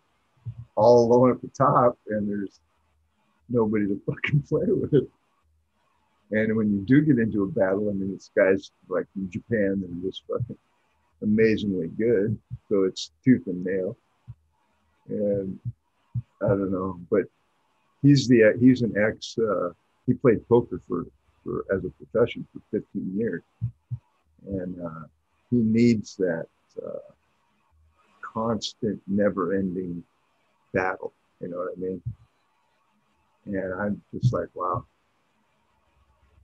all 0.75 1.05
alone 1.05 1.31
at 1.31 1.41
the 1.41 1.49
top, 1.49 1.97
and 2.07 2.29
there's 2.29 2.59
nobody 3.49 3.87
to 3.87 4.01
fucking 4.05 4.41
play 4.49 4.65
with. 4.67 5.07
And 6.31 6.55
when 6.55 6.71
you 6.71 6.79
do 6.85 7.01
get 7.01 7.19
into 7.19 7.43
a 7.43 7.47
battle, 7.47 7.89
I 7.89 7.93
mean, 7.93 8.13
it's 8.13 8.31
guys 8.35 8.71
like 8.87 9.05
from 9.11 9.29
Japan 9.29 9.81
that 9.81 9.89
are 9.89 10.09
just 10.09 10.23
fucking 10.27 10.57
amazingly 11.21 11.89
good. 11.89 12.37
So 12.69 12.83
it's 12.83 13.11
tooth 13.23 13.47
and 13.47 13.63
nail. 13.63 13.97
And 15.09 15.59
I 16.41 16.47
don't 16.47 16.71
know, 16.71 16.99
but 17.09 17.23
he's 18.01 18.27
the 18.27 18.55
he's 18.59 18.81
an 18.81 18.93
ex. 18.97 19.37
Uh, 19.37 19.69
he 20.07 20.13
played 20.13 20.47
poker 20.47 20.81
for 20.87 21.05
for 21.43 21.65
as 21.75 21.83
a 21.83 21.89
profession 21.89 22.47
for 22.53 22.61
15 22.71 23.13
years, 23.17 23.43
and 24.47 24.81
uh, 24.81 25.05
he 25.49 25.57
needs 25.57 26.15
that 26.15 26.45
uh, 26.85 27.13
constant, 28.32 29.02
never-ending 29.08 30.04
battle. 30.74 31.13
You 31.39 31.50
know 31.50 31.58
what 31.58 31.74
I 31.76 31.80
mean? 31.80 32.02
And 33.46 33.74
I'm 33.74 34.02
just 34.13 34.34
like, 34.34 34.48
wow. 34.54 34.86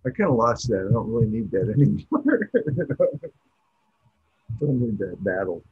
I 0.06 0.10
kind 0.10 0.30
of 0.30 0.36
lost 0.36 0.70
that. 0.70 0.88
I 0.90 0.94
don't 0.94 1.12
really 1.12 1.28
need 1.28 1.52
that 1.52 1.70
anymore. 1.76 2.50
don't 4.60 4.82
need 4.82 4.98
that 5.00 5.24
battle. 5.24 5.64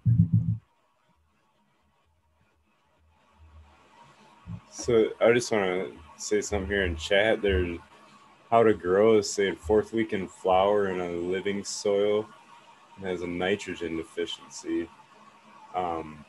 So 4.72 5.10
I 5.22 5.32
just 5.32 5.52
want 5.52 5.64
to 5.66 5.94
say 6.18 6.42
something 6.42 6.70
here 6.70 6.86
in 6.86 6.96
chat. 6.96 7.42
There's 7.42 7.80
how 8.52 8.62
to 8.62 8.74
grow 8.74 9.18
is 9.18 9.30
saying 9.30 9.56
fourth 9.56 9.94
week 9.94 10.14
in 10.14 10.28
flower 10.28 10.90
in 10.90 11.00
a 11.02 11.10
living 11.10 11.64
soil 11.64 12.28
and 12.98 13.06
has 13.06 13.22
a 13.22 13.28
nitrogen 13.28 13.98
deficiency. 13.98 14.88
Um, 15.76 16.24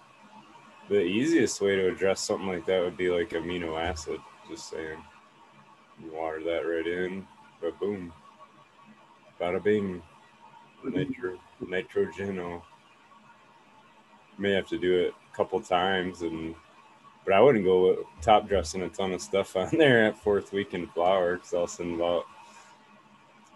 the 0.88 1.00
easiest 1.00 1.60
way 1.60 1.76
to 1.76 1.88
address 1.88 2.20
something 2.20 2.48
like 2.48 2.66
that 2.66 2.82
would 2.82 2.96
be 2.96 3.10
like 3.10 3.30
amino 3.30 3.80
acid. 3.80 4.20
Just 4.48 4.70
saying, 4.70 4.98
you 6.02 6.12
water 6.12 6.42
that 6.44 6.60
right 6.60 6.86
in, 6.86 7.26
but 7.60 7.78
boom, 7.80 8.12
bada 9.40 9.62
bing, 9.62 10.02
nitro 10.84 11.38
nitrogeno. 11.62 12.62
May 14.38 14.52
have 14.52 14.68
to 14.68 14.78
do 14.78 14.94
it 15.00 15.14
a 15.32 15.36
couple 15.36 15.60
times 15.60 16.22
and 16.22 16.54
but 17.24 17.34
I 17.34 17.40
wouldn't 17.40 17.64
go 17.64 18.06
top 18.22 18.48
dressing 18.48 18.82
a 18.82 18.88
ton 18.88 19.12
of 19.12 19.20
stuff 19.20 19.56
on 19.56 19.70
there 19.76 20.06
at 20.06 20.16
fourth 20.16 20.52
week 20.52 20.74
in 20.74 20.86
flower 20.88 21.36
because 21.36 21.52
a 21.52 21.68
sudden 21.68 21.96
about 21.96 22.24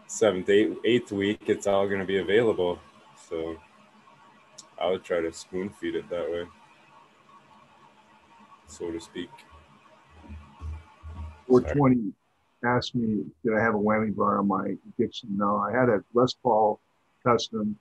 seventh, 0.09 0.51
eighth 0.51 1.13
week, 1.13 1.43
it's 1.47 1.69
all 1.69 1.87
going 1.87 2.01
to 2.01 2.05
be 2.05 2.19
available. 2.19 2.81
So 3.29 3.57
I 4.81 4.89
would 4.89 5.05
try 5.05 5.21
to 5.21 5.33
spoon 5.33 5.69
feed 5.69 5.95
it 5.95 6.09
that 6.09 6.31
way, 6.31 6.47
so 8.67 8.91
to 8.91 9.01
speak. 9.01 9.31
420 11.47 12.13
asked 12.65 12.95
me, 12.95 13.25
did 13.45 13.55
I 13.55 13.61
have 13.61 13.75
a 13.75 13.79
whammy 13.79 14.15
bar 14.15 14.39
on 14.39 14.49
my 14.49 14.77
Gibson? 14.99 15.37
No, 15.37 15.57
I 15.57 15.73
had 15.73 15.89
a 15.89 16.03
Les 16.15 16.33
Paul 16.35 16.81
custom. 17.25 17.77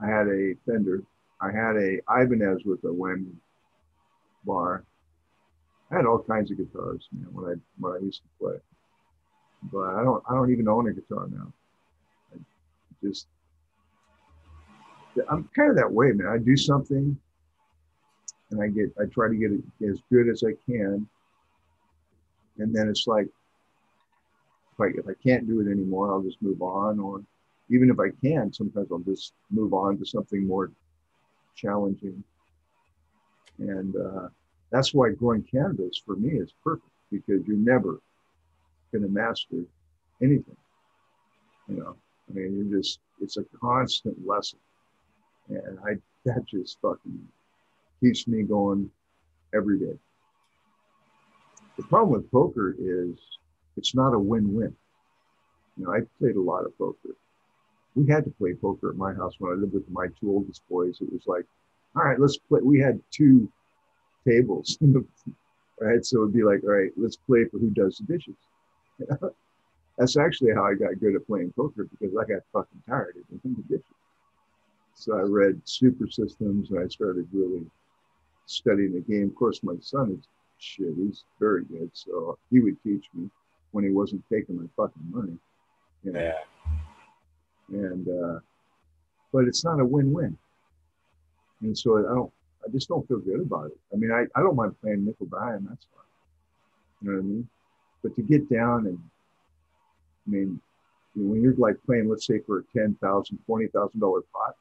I 0.00 0.06
had 0.06 0.26
a 0.28 0.54
Fender. 0.66 1.02
I 1.40 1.50
had 1.50 1.76
a 1.76 2.00
Ibanez 2.10 2.64
with 2.64 2.82
a 2.84 2.88
whammy 2.88 3.32
bar. 4.44 4.84
I 5.90 5.96
had 5.96 6.06
all 6.06 6.18
kinds 6.18 6.50
of 6.50 6.58
guitars, 6.58 7.08
man, 7.12 7.28
when 7.32 7.52
I 7.52 7.54
when 7.78 7.92
I 7.94 8.04
used 8.04 8.22
to 8.22 8.28
play. 8.38 8.56
But 9.72 9.94
I 9.94 10.02
don't 10.02 10.22
I 10.28 10.34
don't 10.34 10.52
even 10.52 10.68
own 10.68 10.88
a 10.88 10.92
guitar 10.92 11.26
now. 11.30 11.52
I 12.34 12.38
just 13.02 13.26
I'm 15.30 15.48
kind 15.54 15.70
of 15.70 15.76
that 15.76 15.92
way, 15.92 16.12
man. 16.12 16.26
I 16.26 16.38
do 16.38 16.56
something 16.56 17.16
and 18.50 18.62
I 18.62 18.68
get 18.68 18.92
I 19.00 19.04
try 19.06 19.28
to 19.28 19.34
get 19.34 19.52
it 19.52 19.62
as 19.88 20.00
good 20.10 20.28
as 20.28 20.42
I 20.44 20.52
can. 20.70 21.06
And 22.58 22.74
then 22.74 22.88
it's 22.88 23.06
like 23.06 23.26
if 24.72 24.80
I 24.80 24.86
if 24.98 25.06
I 25.08 25.14
can't 25.22 25.46
do 25.46 25.60
it 25.60 25.70
anymore, 25.70 26.12
I'll 26.12 26.22
just 26.22 26.42
move 26.42 26.62
on. 26.62 26.98
Or 26.98 27.22
even 27.70 27.90
if 27.90 27.98
I 28.00 28.10
can, 28.24 28.52
sometimes 28.52 28.88
I'll 28.90 28.98
just 28.98 29.32
move 29.50 29.74
on 29.74 29.98
to 29.98 30.04
something 30.04 30.46
more 30.46 30.70
challenging. 31.54 32.22
And 33.58 33.94
uh, 33.96 34.28
that's 34.70 34.94
why 34.94 35.10
growing 35.10 35.42
cannabis 35.42 36.00
for 36.04 36.16
me 36.16 36.38
is 36.38 36.52
perfect 36.62 36.88
because 37.10 37.46
you're 37.46 37.56
never 37.56 38.00
going 38.92 39.02
to 39.02 39.08
master 39.08 39.64
anything. 40.22 40.56
You 41.68 41.76
know, 41.76 41.96
I 42.28 42.32
mean, 42.32 42.68
you're 42.70 42.78
just, 42.78 43.00
it's 43.20 43.36
a 43.36 43.44
constant 43.60 44.16
lesson. 44.26 44.58
And 45.48 45.78
I, 45.86 45.96
that 46.24 46.44
just 46.46 46.78
fucking 46.80 47.26
keeps 48.00 48.26
me 48.26 48.42
going 48.42 48.90
every 49.54 49.78
day. 49.78 49.98
The 51.76 51.84
problem 51.84 52.20
with 52.20 52.30
poker 52.30 52.74
is 52.78 53.16
it's 53.76 53.94
not 53.94 54.14
a 54.14 54.18
win 54.18 54.52
win. 54.52 54.74
You 55.76 55.84
know, 55.84 55.92
I 55.92 56.00
played 56.18 56.36
a 56.36 56.40
lot 56.40 56.64
of 56.64 56.76
poker. 56.76 57.14
We 57.94 58.06
had 58.08 58.24
to 58.24 58.30
play 58.30 58.54
poker 58.54 58.90
at 58.90 58.96
my 58.96 59.14
house 59.14 59.34
when 59.38 59.52
I 59.52 59.54
lived 59.54 59.74
with 59.74 59.88
my 59.90 60.08
two 60.20 60.30
oldest 60.30 60.62
boys. 60.68 60.98
It 61.00 61.12
was 61.12 61.22
like, 61.26 61.44
all 61.96 62.02
right, 62.02 62.18
let's 62.18 62.36
play. 62.36 62.60
We 62.62 62.80
had 62.80 63.00
two 63.10 63.50
tables, 64.26 64.76
right? 65.80 66.04
So 66.04 66.22
it'd 66.22 66.34
be 66.34 66.42
like, 66.42 66.62
all 66.64 66.70
right, 66.70 66.90
let's 66.96 67.16
play 67.16 67.44
for 67.44 67.58
who 67.58 67.70
does 67.70 67.98
the 67.98 68.12
dishes. 68.12 68.34
That's 69.98 70.16
actually 70.16 70.54
how 70.54 70.64
I 70.64 70.74
got 70.74 71.00
good 71.00 71.16
at 71.16 71.26
playing 71.26 71.52
poker 71.56 71.88
because 71.90 72.14
I 72.16 72.24
got 72.24 72.42
fucking 72.52 72.82
tired 72.88 73.16
of 73.16 73.42
doing 73.42 73.56
the 73.56 73.62
dishes. 73.62 73.97
So 74.98 75.16
I 75.16 75.22
read 75.22 75.60
super 75.64 76.08
systems 76.08 76.70
and 76.70 76.80
I 76.80 76.88
started 76.88 77.28
really 77.32 77.64
studying 78.46 78.92
the 78.94 79.00
game. 79.00 79.28
Of 79.28 79.36
course, 79.36 79.62
my 79.62 79.76
son 79.80 80.18
is 80.18 80.26
shit. 80.58 80.92
He's 80.96 81.22
very 81.38 81.64
good. 81.64 81.90
So 81.94 82.36
he 82.50 82.58
would 82.58 82.82
teach 82.82 83.06
me. 83.14 83.30
when 83.70 83.84
he 83.84 83.90
wasn't 83.90 84.24
taking 84.30 84.56
my 84.56 84.66
fucking 84.76 85.02
money. 85.08 85.38
You 86.02 86.12
know? 86.12 86.20
Yeah. 86.20 86.38
And 87.68 88.08
uh, 88.08 88.40
but 89.32 89.44
it's 89.44 89.64
not 89.64 89.78
a 89.78 89.84
win-win. 89.84 90.36
And 91.60 91.78
so 91.78 91.98
I 91.98 92.14
don't 92.14 92.32
I 92.66 92.70
just 92.72 92.88
don't 92.88 93.06
feel 93.06 93.18
good 93.18 93.40
about 93.40 93.66
it. 93.66 93.78
I 93.92 93.96
mean, 93.96 94.10
I, 94.10 94.24
I 94.34 94.42
don't 94.42 94.56
mind 94.56 94.74
playing 94.80 95.04
nickel 95.04 95.26
dime, 95.26 95.66
that's 95.68 95.86
fine. 95.94 96.04
You 97.02 97.10
know 97.10 97.18
what 97.18 97.24
I 97.24 97.26
mean? 97.28 97.48
But 98.02 98.16
to 98.16 98.22
get 98.22 98.50
down 98.50 98.86
and 98.86 98.98
I 100.26 100.30
mean, 100.30 100.60
when 101.14 101.40
you're 101.40 101.54
like 101.54 101.76
playing, 101.86 102.08
let's 102.08 102.26
say 102.26 102.40
for 102.40 102.58
a 102.58 102.62
ten 102.76 102.96
thousand, 103.00 103.38
twenty 103.46 103.68
thousand 103.68 104.00
dollar 104.00 104.22
pot, 104.32 104.56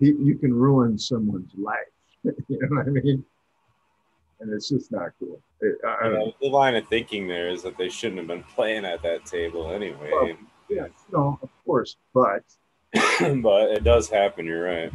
you, 0.00 0.18
you 0.22 0.34
can 0.36 0.52
ruin 0.52 0.98
someone's 0.98 1.52
life. 1.56 1.78
you 2.24 2.34
know 2.48 2.76
what 2.76 2.86
I 2.86 2.90
mean? 2.90 3.24
And 4.40 4.52
it's 4.52 4.68
just 4.68 4.90
not 4.90 5.10
cool. 5.18 5.40
It, 5.60 5.76
I, 5.86 6.04
don't 6.04 6.14
know. 6.14 6.32
the 6.40 6.48
line 6.48 6.74
of 6.74 6.88
thinking 6.88 7.28
there 7.28 7.48
is 7.48 7.62
that 7.62 7.76
they 7.76 7.90
shouldn't 7.90 8.18
have 8.18 8.26
been 8.26 8.42
playing 8.42 8.86
at 8.86 9.02
that 9.02 9.26
table 9.26 9.70
anyway. 9.70 10.10
Well, 10.10 10.30
Yeah, 10.68 10.86
no, 11.12 11.38
of 11.42 11.50
course, 11.66 11.96
but 12.14 12.42
but 13.42 13.70
it 13.70 13.84
does 13.84 14.08
happen. 14.08 14.46
You're 14.46 14.64
right. 14.64 14.92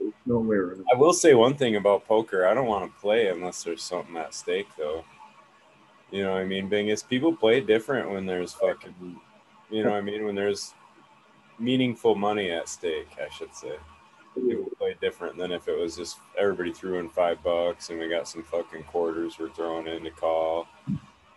there's 0.00 0.12
no 0.26 0.38
way 0.40 0.56
around. 0.56 0.84
I 0.92 0.96
will 0.96 1.12
say 1.12 1.34
one 1.34 1.54
thing 1.54 1.76
about 1.76 2.06
poker. 2.06 2.46
I 2.46 2.54
don't 2.54 2.66
want 2.66 2.92
to 2.92 3.00
play 3.00 3.28
unless 3.28 3.62
there's 3.62 3.82
something 3.82 4.16
at 4.16 4.34
stake, 4.34 4.68
though. 4.76 5.04
You 6.10 6.24
know 6.24 6.32
what 6.32 6.42
I 6.42 6.44
mean? 6.44 6.68
Being 6.68 6.88
is 6.88 7.02
people 7.02 7.34
play 7.34 7.60
different 7.60 8.10
when 8.10 8.26
there's 8.26 8.52
fucking, 8.52 9.16
you 9.70 9.82
know 9.82 9.90
what 9.90 9.98
I 9.98 10.02
mean? 10.02 10.26
When 10.26 10.34
there's 10.34 10.74
meaningful 11.58 12.16
money 12.16 12.50
at 12.50 12.68
stake, 12.68 13.08
I 13.18 13.32
should 13.32 13.54
say. 13.54 13.76
People 14.34 14.70
play 14.78 14.96
different 15.00 15.36
than 15.36 15.52
if 15.52 15.68
it 15.68 15.78
was 15.78 15.96
just 15.96 16.18
everybody 16.38 16.72
threw 16.72 16.98
in 16.98 17.08
five 17.10 17.42
bucks 17.42 17.90
and 17.90 17.98
we 17.98 18.08
got 18.08 18.26
some 18.26 18.42
fucking 18.42 18.82
quarters 18.84 19.38
we're 19.38 19.50
throwing 19.50 19.86
in 19.86 20.02
to 20.04 20.10
call. 20.10 20.66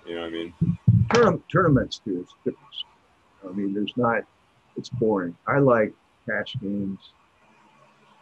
You 0.06 0.16
know 0.16 0.22
what 0.22 0.28
I 0.28 0.30
mean? 0.32 0.54
Tourna- 1.10 1.42
tournaments 1.52 2.02
do 2.06 2.22
is 2.22 2.28
different. 2.46 2.58
I 3.48 3.52
mean, 3.52 3.74
there's 3.74 3.94
not. 3.98 4.24
It's 4.78 4.90
boring. 4.90 5.36
I 5.48 5.60
like 5.60 5.94
cash 6.28 6.56
games 6.62 7.00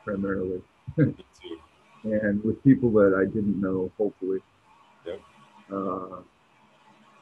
primarily, 0.04 0.62
and 0.98 2.44
with 2.44 2.64
people 2.64 2.92
that 2.92 3.16
I 3.20 3.26
didn't 3.26 3.60
know. 3.60 3.92
Hopefully, 3.98 4.40
Yep. 5.06 5.22
uh, 5.72 6.18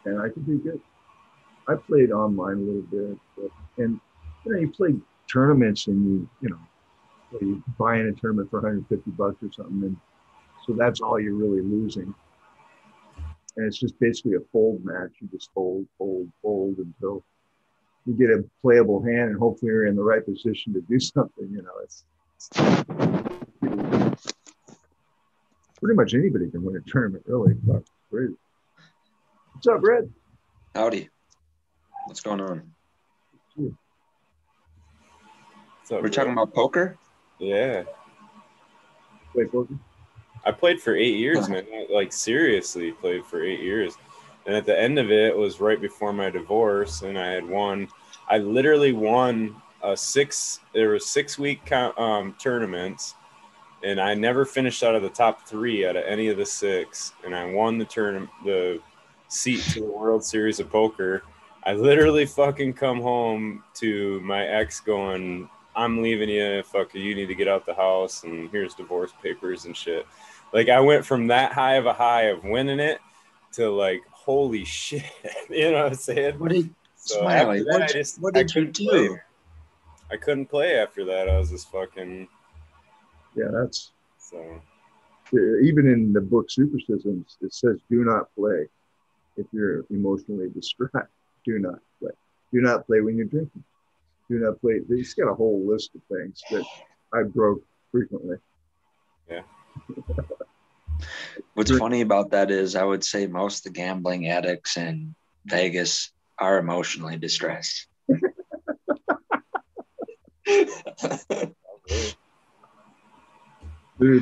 and 0.05 0.19
I 0.21 0.29
could 0.29 0.45
be 0.47 0.57
good. 0.57 0.81
I 1.67 1.75
played 1.75 2.11
online 2.11 2.57
a 2.57 2.59
little 2.59 2.81
bit, 2.81 3.17
but, 3.37 3.51
and 3.83 3.99
you 4.45 4.51
know, 4.53 4.59
you 4.59 4.69
play 4.71 4.95
tournaments 5.31 5.87
and 5.87 6.03
you, 6.03 6.29
you 6.41 6.49
know, 6.49 6.59
well, 7.31 7.41
you 7.41 7.63
buy 7.77 7.99
in 7.99 8.07
a 8.07 8.13
tournament 8.13 8.49
for 8.49 8.59
150 8.59 9.11
bucks 9.11 9.37
or 9.43 9.51
something, 9.51 9.83
and 9.83 9.97
so 10.65 10.73
that's 10.73 11.01
all 11.01 11.19
you're 11.19 11.33
really 11.35 11.61
losing. 11.61 12.13
And 13.57 13.67
it's 13.67 13.77
just 13.77 13.99
basically 13.99 14.35
a 14.35 14.39
fold 14.51 14.83
match. 14.83 15.11
You 15.19 15.27
just 15.31 15.51
fold, 15.53 15.85
fold, 15.97 16.29
fold 16.41 16.77
until 16.77 17.23
you 18.05 18.13
get 18.13 18.29
a 18.29 18.43
playable 18.61 19.03
hand, 19.03 19.31
and 19.31 19.39
hopefully 19.39 19.71
you're 19.71 19.87
in 19.87 19.95
the 19.95 20.03
right 20.03 20.23
position 20.25 20.73
to 20.73 20.81
do 20.81 20.99
something. 20.99 21.49
You 21.49 21.61
know, 21.61 21.71
it's, 21.83 22.03
it's 22.37 24.33
pretty 25.79 25.95
much 25.95 26.13
anybody 26.13 26.49
can 26.49 26.63
win 26.63 26.75
a 26.75 26.89
tournament, 26.89 27.23
really. 27.27 27.53
But. 27.53 27.83
What's 29.53 29.67
up, 29.67 29.79
Red? 29.83 30.11
Howdy. 30.75 31.09
What's 32.07 32.21
going 32.21 32.41
on? 32.41 32.71
What's 33.55 33.75
up, 35.91 36.01
We're 36.01 36.09
talking 36.09 36.33
about 36.33 36.53
poker? 36.53 36.97
Yeah. 37.41 37.83
Wait? 39.33 39.49
I 40.45 40.51
played 40.51 40.79
for 40.79 40.95
eight 40.95 41.17
years, 41.17 41.49
man. 41.49 41.65
Like 41.91 42.13
seriously, 42.13 42.91
played 42.91 43.25
for 43.25 43.43
eight 43.43 43.61
years. 43.61 43.95
And 44.45 44.55
at 44.55 44.65
the 44.65 44.79
end 44.79 44.99
of 44.99 45.11
it, 45.11 45.29
it 45.29 45.37
was 45.37 45.59
right 45.59 45.81
before 45.81 46.13
my 46.13 46.29
divorce, 46.29 47.01
and 47.01 47.17
I 47.17 47.27
had 47.27 47.47
won. 47.47 47.87
I 48.29 48.37
literally 48.37 48.91
won 48.91 49.55
a 49.83 49.97
six. 49.97 50.59
There 50.73 50.89
were 50.89 50.99
six 50.99 51.39
week 51.39 51.71
um, 51.71 52.35
tournaments, 52.39 53.15
and 53.83 53.99
I 53.99 54.13
never 54.13 54.45
finished 54.45 54.83
out 54.83 54.93
of 54.93 55.01
the 55.01 55.09
top 55.09 55.47
three 55.47 55.85
out 55.85 55.95
of 55.95 56.03
any 56.05 56.27
of 56.27 56.37
the 56.37 56.45
six. 56.45 57.13
And 57.25 57.35
I 57.35 57.45
won 57.45 57.79
the 57.79 57.85
turn, 57.85 58.29
the 58.45 58.79
seat 59.29 59.61
to 59.73 59.79
the 59.81 59.91
World 59.91 60.23
Series 60.23 60.59
of 60.59 60.69
Poker. 60.69 61.23
I 61.63 61.73
literally 61.73 62.25
fucking 62.25 62.73
come 62.73 63.01
home 63.01 63.63
to 63.75 64.19
my 64.21 64.45
ex 64.45 64.79
going, 64.79 65.49
"I'm 65.75 66.01
leaving 66.01 66.29
you. 66.29 66.63
Fuck 66.63 66.93
you. 66.95 67.01
You 67.01 67.15
need 67.15 67.27
to 67.27 67.35
get 67.35 67.47
out 67.47 67.65
the 67.65 67.73
house, 67.73 68.23
and 68.23 68.49
here's 68.49 68.73
divorce 68.75 69.11
papers 69.21 69.65
and 69.65 69.75
shit." 69.75 70.05
Like 70.53 70.69
I 70.69 70.79
went 70.81 71.05
from 71.05 71.27
that 71.27 71.53
high 71.53 71.75
of 71.75 71.85
a 71.85 71.93
high 71.93 72.23
of 72.23 72.43
winning 72.43 72.79
it 72.79 72.99
to 73.53 73.69
like, 73.69 74.01
holy 74.09 74.63
shit. 74.65 75.03
you 75.49 75.71
know 75.71 75.83
what 75.83 75.91
I'm 75.93 75.95
saying? 75.95 76.39
What 76.39 76.51
did 76.51 76.69
So 76.95 77.19
Smiley? 77.21 77.63
What, 77.63 77.81
I 77.83 77.87
just- 77.87 78.21
what 78.21 78.35
I 78.37 78.43
did 78.43 78.55
you 78.55 78.65
do? 78.67 78.83
play. 79.09 79.19
I 80.11 80.17
couldn't 80.17 80.47
play 80.47 80.75
after 80.77 81.05
that. 81.05 81.29
I 81.29 81.37
was 81.37 81.49
just 81.51 81.71
fucking 81.71 82.27
Yeah, 83.35 83.47
that's 83.53 83.91
so 84.19 84.61
even 85.33 85.87
in 85.87 86.11
the 86.11 86.19
book 86.19 86.49
Supersystems, 86.49 87.37
it 87.41 87.53
says 87.53 87.77
do 87.89 88.03
not 88.03 88.33
play 88.35 88.67
if 89.37 89.45
you're 89.53 89.85
emotionally 89.89 90.49
distraught. 90.49 90.91
Do 91.45 91.57
not 91.57 91.79
play. 91.99 92.11
Do 92.53 92.59
not 92.61 92.85
play 92.85 92.99
when 93.01 93.15
you're 93.17 93.25
drinking. 93.25 93.63
Do 94.31 94.39
not 94.39 94.61
play. 94.61 94.79
He's 94.87 95.13
got 95.13 95.29
a 95.29 95.33
whole 95.33 95.67
list 95.67 95.91
of 95.93 96.01
things 96.09 96.41
that 96.51 96.63
I 97.13 97.23
broke 97.23 97.61
frequently. 97.91 98.37
Yeah. 99.29 99.41
What's 101.53 101.77
funny 101.77 101.99
about 101.99 102.31
that 102.31 102.49
is 102.49 102.77
I 102.77 102.85
would 102.85 103.03
say 103.03 103.27
most 103.27 103.57
of 103.57 103.63
the 103.73 103.77
gambling 103.77 104.29
addicts 104.29 104.77
in 104.77 105.15
Vegas 105.45 106.13
are 106.39 106.59
emotionally 106.59 107.17
distressed. 107.17 107.87
Dude, 108.07 108.23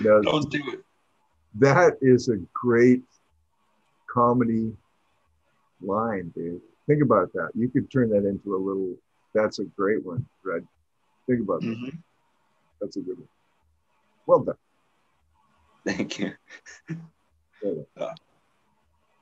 that, 0.04 0.22
Don't 0.24 0.50
do 0.50 0.64
it. 0.72 0.80
that 1.60 2.00
is 2.02 2.30
a 2.30 2.38
great 2.52 3.04
comedy 4.12 4.76
line, 5.82 6.34
dude. 6.36 6.62
Think 6.88 7.04
about 7.04 7.32
that. 7.34 7.52
You 7.54 7.70
could 7.70 7.92
turn 7.92 8.10
that 8.10 8.28
into 8.28 8.56
a 8.56 8.58
little. 8.58 8.96
That's 9.34 9.60
a 9.60 9.66
great 9.66 10.06
one, 10.06 10.26
Red. 10.44 10.68
Think 11.28 11.42
about 11.42 11.62
that. 11.62 11.68
Mhm. 11.68 11.98
That's 12.82 12.98
a 12.98 13.02
good 13.02 13.18
one. 13.18 13.28
Well 14.26 14.40
done. 14.40 14.56
Thank 15.86 16.20
you. 16.20 16.34
Well 17.62 17.86
done. 17.98 18.16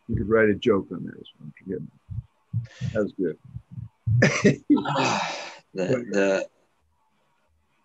You 0.07 0.15
could 0.15 0.29
write 0.29 0.49
a 0.49 0.55
joke 0.55 0.87
on 0.91 1.03
that. 1.05 1.15
What 1.15 1.27
I'm 1.41 1.53
forgetting. 1.57 1.91
That's 2.93 3.11
good. 3.13 3.37
the 5.73 6.05
the 6.11 6.47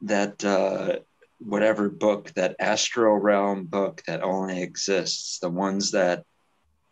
that 0.02 0.44
uh 0.44 0.98
whatever 1.40 1.88
book 1.88 2.32
that 2.34 2.56
astral 2.58 3.16
realm 3.16 3.64
book 3.64 4.02
that 4.06 4.22
only 4.22 4.62
exists 4.62 5.38
the 5.40 5.50
ones 5.50 5.90
that 5.90 6.24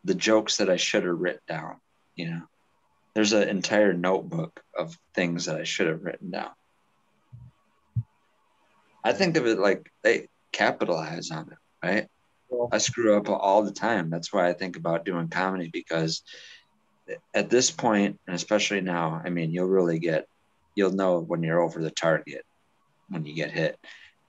the 0.04 0.14
jokes 0.14 0.56
that 0.58 0.68
i 0.68 0.76
should 0.76 1.04
have 1.04 1.18
written 1.18 1.40
down 1.48 1.76
you 2.16 2.30
know 2.30 2.42
there's 3.14 3.32
an 3.32 3.48
entire 3.48 3.92
notebook 3.92 4.62
of 4.76 4.96
things 5.14 5.46
that 5.46 5.56
i 5.56 5.64
should 5.64 5.86
have 5.86 6.02
written 6.02 6.30
down 6.30 6.50
i 9.04 9.12
think 9.12 9.36
of 9.36 9.46
it 9.46 9.58
like 9.58 9.90
they 10.02 10.26
capitalize 10.52 11.30
on 11.30 11.50
it 11.50 11.58
right 11.86 12.08
I 12.72 12.78
screw 12.78 13.16
up 13.16 13.28
all 13.28 13.62
the 13.62 13.72
time. 13.72 14.10
That's 14.10 14.32
why 14.32 14.48
I 14.48 14.52
think 14.52 14.76
about 14.76 15.04
doing 15.04 15.28
comedy 15.28 15.70
because 15.72 16.22
at 17.34 17.50
this 17.50 17.70
point, 17.70 18.18
and 18.26 18.34
especially 18.34 18.80
now, 18.80 19.20
I 19.24 19.30
mean, 19.30 19.52
you'll 19.52 19.68
really 19.68 19.98
get, 19.98 20.26
you'll 20.74 20.92
know 20.92 21.20
when 21.20 21.42
you're 21.42 21.60
over 21.60 21.80
the 21.80 21.90
target 21.90 22.44
when 23.08 23.24
you 23.24 23.34
get 23.34 23.50
hit. 23.50 23.78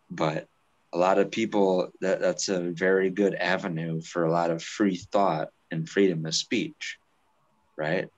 But 0.10 0.48
a 0.94 0.98
lot 0.98 1.20
of 1.20 1.32
people, 1.32 1.92
that, 2.02 2.20
that's 2.20 2.50
a 2.50 2.72
very 2.72 3.10
good 3.10 3.36
avenue 3.36 4.02
for 4.02 4.26
a 4.26 4.32
lot 4.32 4.52
of 4.52 4.64
free 4.64 4.98
thought 4.98 5.50
and 5.72 5.88
freedom 5.88 6.26
of 6.26 6.36
speech, 6.36 6.98
right? 7.78 8.10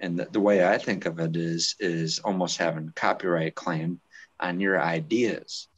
And 0.00 0.18
the, 0.18 0.26
the 0.30 0.40
way 0.40 0.66
I 0.66 0.78
think 0.78 1.06
of 1.06 1.20
it 1.20 1.36
is, 1.36 1.76
is 1.78 2.20
almost 2.20 2.56
having 2.56 2.92
copyright 2.96 3.54
claim 3.54 4.00
on 4.40 4.60
your 4.60 4.80
ideas. 4.80 5.68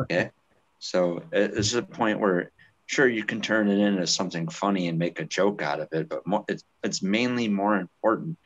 Okay. 0.00 0.30
So 0.78 1.18
uh, 1.18 1.22
it- 1.32 1.52
it's 1.56 1.74
a 1.74 1.82
point 1.82 2.20
where 2.20 2.50
sure 2.86 3.06
you 3.08 3.24
can 3.24 3.40
turn 3.40 3.68
it 3.68 3.78
into 3.78 4.06
something 4.06 4.48
funny 4.48 4.88
and 4.88 4.98
make 4.98 5.20
a 5.20 5.24
joke 5.24 5.60
out 5.60 5.80
of 5.80 5.88
it, 5.92 6.08
but 6.08 6.26
mo- 6.26 6.46
it's 6.48 6.64
it's 6.82 7.02
mainly 7.02 7.48
more 7.48 7.76
important 7.76 8.38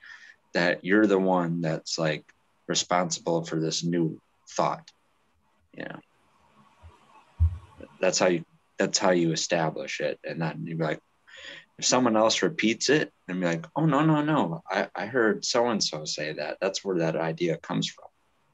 that 0.53 0.85
you're 0.85 1.07
the 1.07 1.19
one 1.19 1.61
that's 1.61 1.99
like 1.99 2.25
responsible 2.67 3.45
for 3.45 3.61
this 3.61 3.85
new 3.85 4.21
thought. 4.51 4.91
Know, 5.77 6.01
that's 8.01 8.19
how 8.19 8.27
you 8.27 8.45
that's 8.79 8.99
how 8.99 9.11
you 9.11 9.33
establish 9.33 10.01
it, 10.01 10.19
and 10.25 10.43
then 10.43 10.65
you're 10.67 10.79
like, 10.79 11.01
if 11.83 11.87
someone 11.87 12.17
else 12.17 12.43
repeats 12.43 12.89
it, 12.91 13.13
and 13.27 13.41
be 13.41 13.47
like, 13.47 13.67
oh 13.75 13.85
no 13.85 14.05
no 14.05 14.23
no, 14.23 14.63
I 14.71 14.87
I 14.95 15.07
heard 15.07 15.45
so 15.45 15.67
and 15.67 15.83
so 15.83 16.05
say 16.05 16.33
that. 16.35 16.59
That's 16.61 16.85
where 16.85 16.99
that 16.99 17.17
idea 17.17 17.57
comes 17.57 17.89
from. 17.89 18.05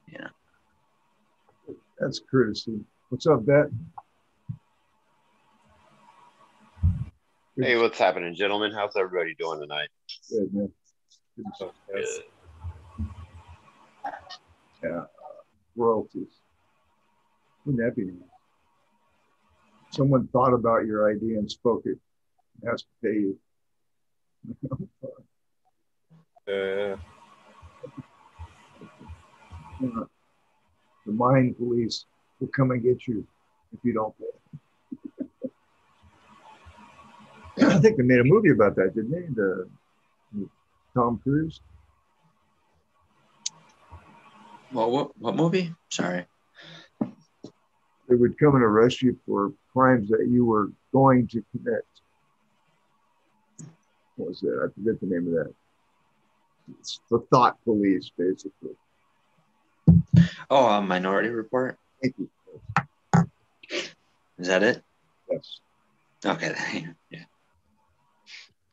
You 0.07 0.17
know. 0.17 1.75
that's 1.99 2.21
courtesy. 2.31 2.79
What's 3.09 3.27
up, 3.27 3.45
Bet? 3.45 3.67
Hey, 7.55 7.77
what's 7.77 7.99
happening, 7.99 8.33
gentlemen? 8.33 8.71
How's 8.73 8.95
everybody 8.97 9.35
doing 9.35 9.59
tonight? 9.59 9.89
Good, 10.31 10.51
man. 10.51 10.71
Good 11.37 11.45
to 11.45 11.51
see 11.59 11.65
you. 11.65 11.71
Yes. 11.99 12.19
Yeah, 14.83 15.03
royalties. 15.75 16.31
Wouldn't 17.63 17.83
that 17.83 17.95
be 17.95 18.05
nice? 18.05 18.23
Someone 19.91 20.27
thought 20.29 20.53
about 20.53 20.87
your 20.87 21.11
idea 21.11 21.37
and 21.37 21.51
spoke 21.51 21.83
it, 21.85 21.99
has 22.65 22.83
to 22.83 22.87
pay 23.03 23.13
you. 23.13 23.39
Uh, 26.47 26.97
Yeah. 29.81 30.03
The 31.05 31.11
mine 31.13 31.55
police 31.55 32.05
will 32.39 32.49
come 32.49 32.71
and 32.71 32.83
get 32.83 33.07
you 33.07 33.25
if 33.71 33.79
you 33.83 33.93
don't 33.93 34.13
pay. 34.17 34.25
I 37.65 37.79
think 37.79 37.97
they 37.97 38.03
made 38.03 38.19
a 38.19 38.23
movie 38.23 38.49
about 38.51 38.75
that, 38.75 38.93
didn't 38.95 39.11
they? 39.11 39.27
The 39.33 39.69
with 40.33 40.49
Tom 40.93 41.19
Cruise. 41.23 41.61
Well, 44.71 44.91
what 44.91 45.17
what 45.17 45.35
movie? 45.35 45.73
Sorry. 45.89 46.25
They 47.01 48.15
would 48.15 48.37
come 48.37 48.55
and 48.55 48.63
arrest 48.63 49.01
you 49.01 49.17
for 49.25 49.53
crimes 49.71 50.09
that 50.09 50.27
you 50.29 50.45
were 50.45 50.71
going 50.91 51.27
to 51.29 51.43
commit. 51.51 51.85
What 54.19 54.27
was 54.27 54.41
that? 54.41 54.69
I 54.69 54.73
forget 54.73 54.99
the 54.99 55.07
name 55.07 55.27
of 55.27 55.33
that. 55.33 55.53
It's 56.77 56.99
the 57.09 57.19
thought 57.31 57.57
police, 57.63 58.11
basically. 58.17 58.75
Oh, 60.49 60.67
uh, 60.67 60.81
Minority 60.81 61.29
Report. 61.29 61.77
Thank 62.01 62.15
you. 62.17 62.29
Is 64.37 64.47
that 64.47 64.61
it? 64.61 64.83
Yes. 65.31 65.59
Okay. 66.25 66.53
Yeah. 67.09 67.23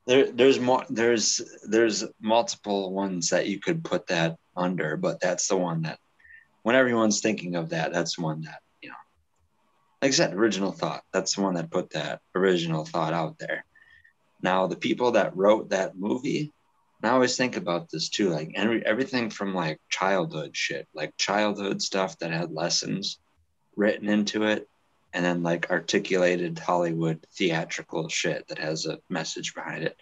There, 0.06 0.30
there's 0.30 0.60
more. 0.60 0.84
There's 0.90 1.40
there's 1.68 2.04
multiple 2.20 2.92
ones 2.92 3.30
that 3.30 3.48
you 3.48 3.58
could 3.58 3.82
put 3.82 4.08
that 4.08 4.36
under, 4.56 4.96
but 4.96 5.20
that's 5.20 5.48
the 5.48 5.56
one 5.56 5.82
that, 5.82 5.98
when 6.62 6.76
everyone's 6.76 7.20
thinking 7.20 7.56
of 7.56 7.70
that, 7.70 7.92
that's 7.92 8.16
the 8.16 8.22
one 8.22 8.42
that 8.42 8.60
you 8.82 8.90
know. 8.90 8.94
Like 10.02 10.10
I 10.10 10.12
said, 10.12 10.34
original 10.34 10.70
thought. 10.70 11.02
That's 11.12 11.34
the 11.34 11.42
one 11.42 11.54
that 11.54 11.70
put 11.70 11.90
that 11.90 12.20
original 12.34 12.84
thought 12.84 13.12
out 13.12 13.38
there. 13.38 13.64
Now, 14.42 14.66
the 14.66 14.76
people 14.76 15.12
that 15.12 15.36
wrote 15.36 15.70
that 15.70 15.96
movie, 15.96 16.52
and 17.02 17.10
I 17.10 17.14
always 17.14 17.36
think 17.36 17.56
about 17.56 17.90
this 17.90 18.08
too. 18.08 18.30
Like 18.30 18.52
every, 18.54 18.84
everything 18.84 19.30
from 19.30 19.54
like 19.54 19.80
childhood 19.88 20.56
shit, 20.56 20.88
like 20.94 21.16
childhood 21.16 21.82
stuff 21.82 22.18
that 22.18 22.30
had 22.30 22.52
lessons 22.52 23.18
written 23.76 24.08
into 24.08 24.44
it, 24.44 24.68
and 25.12 25.24
then 25.24 25.42
like 25.42 25.70
articulated 25.70 26.58
Hollywood 26.58 27.26
theatrical 27.34 28.08
shit 28.08 28.46
that 28.48 28.58
has 28.58 28.86
a 28.86 28.98
message 29.08 29.54
behind 29.54 29.84
it. 29.84 29.96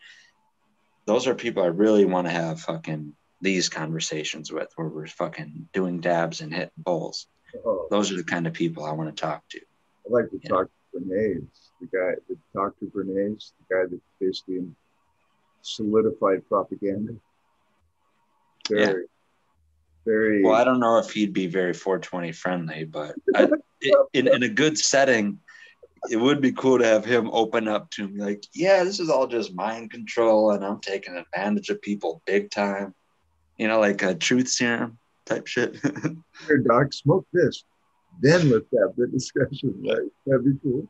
Those 1.07 1.27
are 1.27 1.35
people 1.35 1.63
I 1.63 1.67
really 1.67 2.05
want 2.05 2.27
to 2.27 2.33
have 2.33 2.61
fucking 2.61 3.13
these 3.41 3.69
conversations 3.69 4.51
with, 4.51 4.73
where 4.77 4.89
we're 4.89 5.07
fucking 5.07 5.69
doing 5.73 6.01
dabs 6.01 6.41
and 6.41 6.53
hitting 6.53 6.71
bowls. 6.79 7.27
Oh, 7.65 7.87
Those 7.91 8.11
are 8.11 8.17
the 8.17 8.25
kind 8.25 8.47
of 8.47 8.53
people 8.53 8.85
I 8.85 8.93
want 8.93 9.15
to 9.15 9.21
talk 9.21 9.43
to. 9.51 9.61
I'd 10.07 10.13
like 10.13 10.31
to 10.31 10.49
talk 10.49 10.67
to 10.67 11.01
Bernays, 11.01 11.64
the 11.91 11.99
guy, 11.99 12.15
the 12.29 12.37
Dr. 12.55 12.87
Bernays, 12.87 13.53
the 13.69 13.75
guy 13.75 13.83
that 13.91 14.01
basically 14.21 14.67
solidified 15.63 16.47
propaganda. 16.49 17.15
Very, 18.69 19.07
very. 20.05 20.43
Well, 20.43 20.55
I 20.55 20.65
don't 20.65 20.81
know 20.81 20.99
if 20.99 21.11
he'd 21.11 21.33
be 21.33 21.47
very 21.47 21.73
420 21.73 22.33
friendly, 22.33 22.85
but 22.85 23.15
I, 23.35 23.49
in, 24.13 24.29
in 24.29 24.43
a 24.43 24.49
good 24.49 24.79
setting, 24.79 25.41
it 26.11 26.17
would 26.17 26.41
be 26.41 26.53
cool 26.53 26.79
to 26.79 26.87
have 26.87 27.05
him 27.05 27.31
open 27.33 27.69
up 27.69 27.91
to 27.93 28.09
me 28.09 28.23
like, 28.23 28.45
yeah, 28.55 28.85
this 28.85 29.01
is 29.01 29.09
all 29.09 29.27
just 29.27 29.55
mind 29.55 29.91
control 29.91 30.53
and 30.53 30.65
I'm 30.65 30.81
taking 30.81 31.17
advantage 31.17 31.71
of 31.71 31.81
people 31.81 32.23
big 32.27 32.51
time. 32.51 32.95
You 33.59 33.69
know, 33.69 33.81
like 33.81 34.03
a 34.03 34.15
truth 34.15 34.49
serum 34.49 34.99
type 35.27 35.47
shit. 35.47 35.77
Here, 36.47 36.59
doc, 36.59 36.93
smoke 36.93 37.27
this. 37.33 37.65
Then 38.21 38.51
let's 38.51 38.67
have 38.79 38.97
the 38.97 39.07
discussion. 39.07 39.75
Right? 39.87 40.11
That'd 40.27 40.45
be 40.45 40.59
cool. 40.63 40.89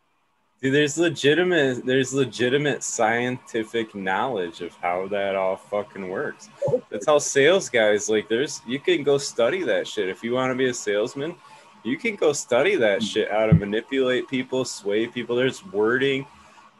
Dude, 0.64 0.72
there's 0.72 0.96
legitimate 0.96 1.84
there's 1.84 2.14
legitimate 2.14 2.82
scientific 2.82 3.94
knowledge 3.94 4.62
of 4.62 4.74
how 4.76 5.06
that 5.08 5.36
all 5.36 5.56
fucking 5.56 6.08
works. 6.08 6.48
That's 6.88 7.04
how 7.04 7.18
sales 7.18 7.68
guys 7.68 8.08
like 8.08 8.30
there's 8.30 8.62
you 8.66 8.80
can 8.80 9.02
go 9.02 9.18
study 9.18 9.62
that 9.64 9.86
shit. 9.86 10.08
If 10.08 10.24
you 10.24 10.32
want 10.32 10.52
to 10.52 10.54
be 10.54 10.70
a 10.70 10.72
salesman, 10.72 11.34
you 11.82 11.98
can 11.98 12.16
go 12.16 12.32
study 12.32 12.76
that 12.76 13.00
hmm. 13.00 13.04
shit, 13.04 13.30
how 13.30 13.44
to 13.44 13.52
manipulate 13.52 14.26
people, 14.26 14.64
sway 14.64 15.06
people. 15.06 15.36
There's 15.36 15.62
wording, 15.66 16.24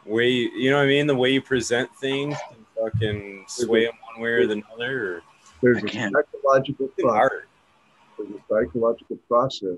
way 0.03 0.29
you, 0.29 0.49
you 0.49 0.71
know 0.71 0.77
what 0.77 0.85
I 0.85 0.87
mean? 0.87 1.05
The 1.05 1.15
way 1.15 1.33
you 1.33 1.43
present 1.43 1.95
things 1.97 2.35
can 2.49 2.65
fucking 2.91 3.45
sway 3.47 3.85
them 3.85 3.93
one 4.15 4.23
way 4.23 4.29
or 4.29 4.47
the 4.47 4.63
other. 4.73 5.17
Or 5.17 5.21
There's 5.61 5.83
a 5.83 5.87
psychological 5.87 6.87
process. 6.87 7.37
There's 8.17 8.31
a 8.31 8.41
psychological 8.49 9.17
process 9.27 9.77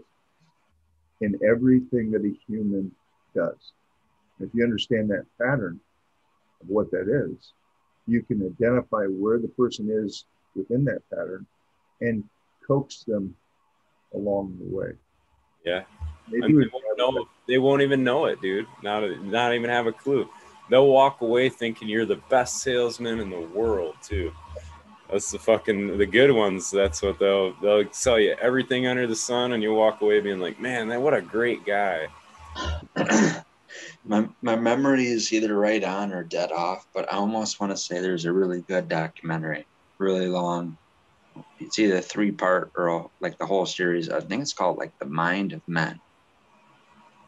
in 1.19 1.37
everything 1.45 2.11
that 2.11 2.23
a 2.23 2.33
human 2.47 2.95
does. 3.35 3.73
If 4.39 4.49
you 4.53 4.63
understand 4.63 5.09
that 5.09 5.25
pattern 5.39 5.79
of 6.61 6.69
what 6.69 6.91
that 6.91 7.07
is, 7.09 7.53
you 8.07 8.21
can 8.23 8.45
identify 8.45 9.05
where 9.05 9.39
the 9.39 9.47
person 9.49 9.89
is 9.91 10.25
within 10.55 10.85
that 10.85 11.01
pattern 11.09 11.45
and 12.01 12.23
coax 12.65 13.03
them 13.03 13.35
along 14.13 14.57
the 14.59 14.75
way. 14.75 14.91
Yeah. 15.65 15.83
They 16.31 16.37
I 16.43 16.47
mean, 16.47 16.59
they, 16.59 16.67
won't 16.71 16.97
know, 16.97 17.27
they 17.47 17.57
won't 17.57 17.81
even 17.81 18.03
know 18.03 18.25
it, 18.25 18.41
dude. 18.41 18.67
Not 18.83 19.03
not 19.23 19.53
even 19.53 19.69
have 19.69 19.87
a 19.87 19.91
clue. 19.91 20.29
They'll 20.69 20.87
walk 20.87 21.21
away 21.21 21.49
thinking 21.49 21.87
you're 21.87 22.05
the 22.05 22.21
best 22.29 22.61
salesman 22.61 23.19
in 23.19 23.29
the 23.29 23.39
world, 23.39 23.95
too. 24.03 24.33
That's 25.09 25.31
the 25.31 25.39
fucking 25.39 25.97
the 25.97 26.05
good 26.05 26.31
ones. 26.31 26.69
That's 26.69 27.01
what 27.01 27.17
they'll 27.19 27.53
they'll 27.61 27.85
sell 27.93 28.19
you 28.19 28.35
everything 28.41 28.87
under 28.87 29.07
the 29.07 29.15
sun, 29.15 29.53
and 29.53 29.63
you 29.63 29.73
walk 29.73 30.01
away 30.01 30.19
being 30.19 30.39
like, 30.39 30.59
man, 30.59 30.89
that 30.89 31.01
what 31.01 31.13
a 31.13 31.21
great 31.21 31.65
guy. 31.65 32.07
my, 34.07 34.27
my 34.41 34.55
memory 34.55 35.07
is 35.07 35.31
either 35.33 35.55
right 35.55 35.83
on 35.83 36.13
or 36.13 36.23
dead 36.23 36.51
off, 36.51 36.85
but 36.93 37.11
I 37.11 37.17
almost 37.17 37.59
want 37.59 37.71
to 37.71 37.77
say 37.77 37.99
there's 37.99 38.25
a 38.25 38.33
really 38.33 38.61
good 38.61 38.87
documentary, 38.87 39.67
really 39.99 40.27
long. 40.27 40.77
It's 41.59 41.77
either 41.79 42.01
three 42.01 42.31
part 42.31 42.71
or 42.75 43.09
like 43.21 43.37
the 43.37 43.45
whole 43.45 43.65
series. 43.65 44.09
I 44.09 44.21
think 44.21 44.41
it's 44.41 44.53
called 44.53 44.77
like 44.77 44.93
The 44.99 45.05
Mind 45.05 45.53
of 45.53 45.61
Men. 45.67 45.99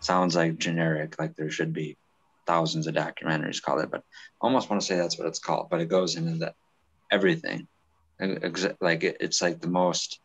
Sounds 0.01 0.36
like 0.36 0.57
generic, 0.57 1.19
like 1.19 1.36
there 1.36 1.51
should 1.51 1.73
be 1.73 1.97
thousands 2.47 2.88
of 2.88 2.95
documentaries 2.95 3.61
called 3.61 3.84
it, 3.84 3.91
but 3.91 3.99
I 3.99 4.47
almost 4.47 4.69
want 4.69 4.82
to 4.82 4.88
say 4.88 4.95
that's 4.95 5.19
what 5.19 5.27
it's 5.27 5.39
called. 5.39 5.67
But 5.69 5.82
it 5.82 5.89
goes 5.89 6.15
into 6.15 6.38
the 6.38 6.53
everything, 7.11 7.67
like 8.82 9.03
it, 9.03 9.17
it's 9.19 9.41
like 9.41 9.59
the 9.59 9.69
most 9.69 10.19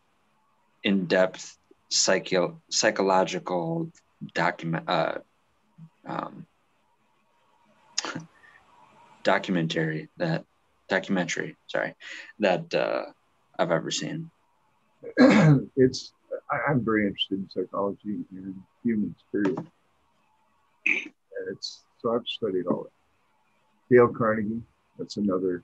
in 0.82 1.06
depth 1.06 1.56
psycho 1.90 2.60
psychological 2.70 3.90
document. 4.34 4.88
Uh, 4.88 5.18
um, 6.06 6.46
documentary 9.22 10.08
that 10.18 10.44
documentary 10.88 11.56
sorry 11.66 11.94
that 12.38 12.72
uh, 12.74 13.04
i've 13.58 13.70
ever 13.70 13.90
seen 13.90 14.30
it's 15.76 16.12
I, 16.50 16.70
I'm 16.70 16.84
very 16.84 17.06
interested 17.06 17.38
in 17.38 17.50
psychology 17.50 18.24
and 18.32 18.54
humans, 18.82 19.16
period. 19.32 19.58
And 20.86 21.48
it's 21.50 21.84
so 22.00 22.14
I've 22.14 22.26
studied 22.26 22.66
all 22.66 22.84
that 22.84 23.94
Dale 23.94 24.08
Carnegie, 24.08 24.62
that's 24.98 25.16
another. 25.16 25.62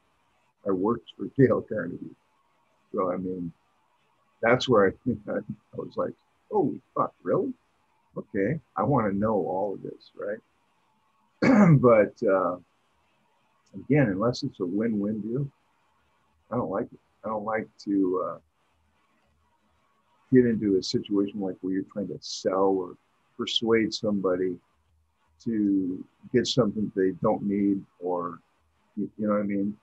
I 0.66 0.70
worked 0.70 1.10
for 1.16 1.26
Dale 1.38 1.62
Carnegie, 1.62 2.16
so 2.92 3.12
I 3.12 3.16
mean, 3.16 3.52
that's 4.42 4.68
where 4.68 4.86
I 4.88 4.92
think 5.04 5.20
I, 5.28 5.38
I 5.38 5.76
was 5.76 5.96
like, 5.96 6.14
"Holy 6.50 6.80
fuck, 6.94 7.14
really? 7.22 7.52
Okay, 8.16 8.60
I 8.76 8.82
want 8.82 9.10
to 9.10 9.16
know 9.16 9.34
all 9.34 9.74
of 9.74 9.82
this, 9.82 10.10
right?" 10.16 10.38
but 11.80 12.14
uh, 12.28 12.56
again, 13.74 14.08
unless 14.08 14.42
it's 14.42 14.60
a 14.60 14.66
win-win 14.66 15.20
deal, 15.20 15.48
I 16.50 16.56
don't 16.56 16.70
like 16.70 16.86
it. 16.92 16.98
I 17.24 17.28
don't 17.28 17.44
like 17.44 17.68
to. 17.84 18.26
Uh, 18.26 18.38
get 20.32 20.46
into 20.46 20.76
a 20.76 20.82
situation 20.82 21.40
like 21.40 21.56
where 21.60 21.74
you're 21.74 21.84
trying 21.92 22.08
to 22.08 22.18
sell 22.20 22.76
or 22.78 22.96
persuade 23.36 23.92
somebody 23.92 24.56
to 25.44 26.04
get 26.32 26.46
something 26.46 26.90
they 26.94 27.12
don't 27.22 27.42
need 27.42 27.82
or 27.98 28.38
you, 28.96 29.10
you 29.18 29.26
know 29.26 29.34
what 29.34 29.40
I 29.40 29.44
mean? 29.44 29.76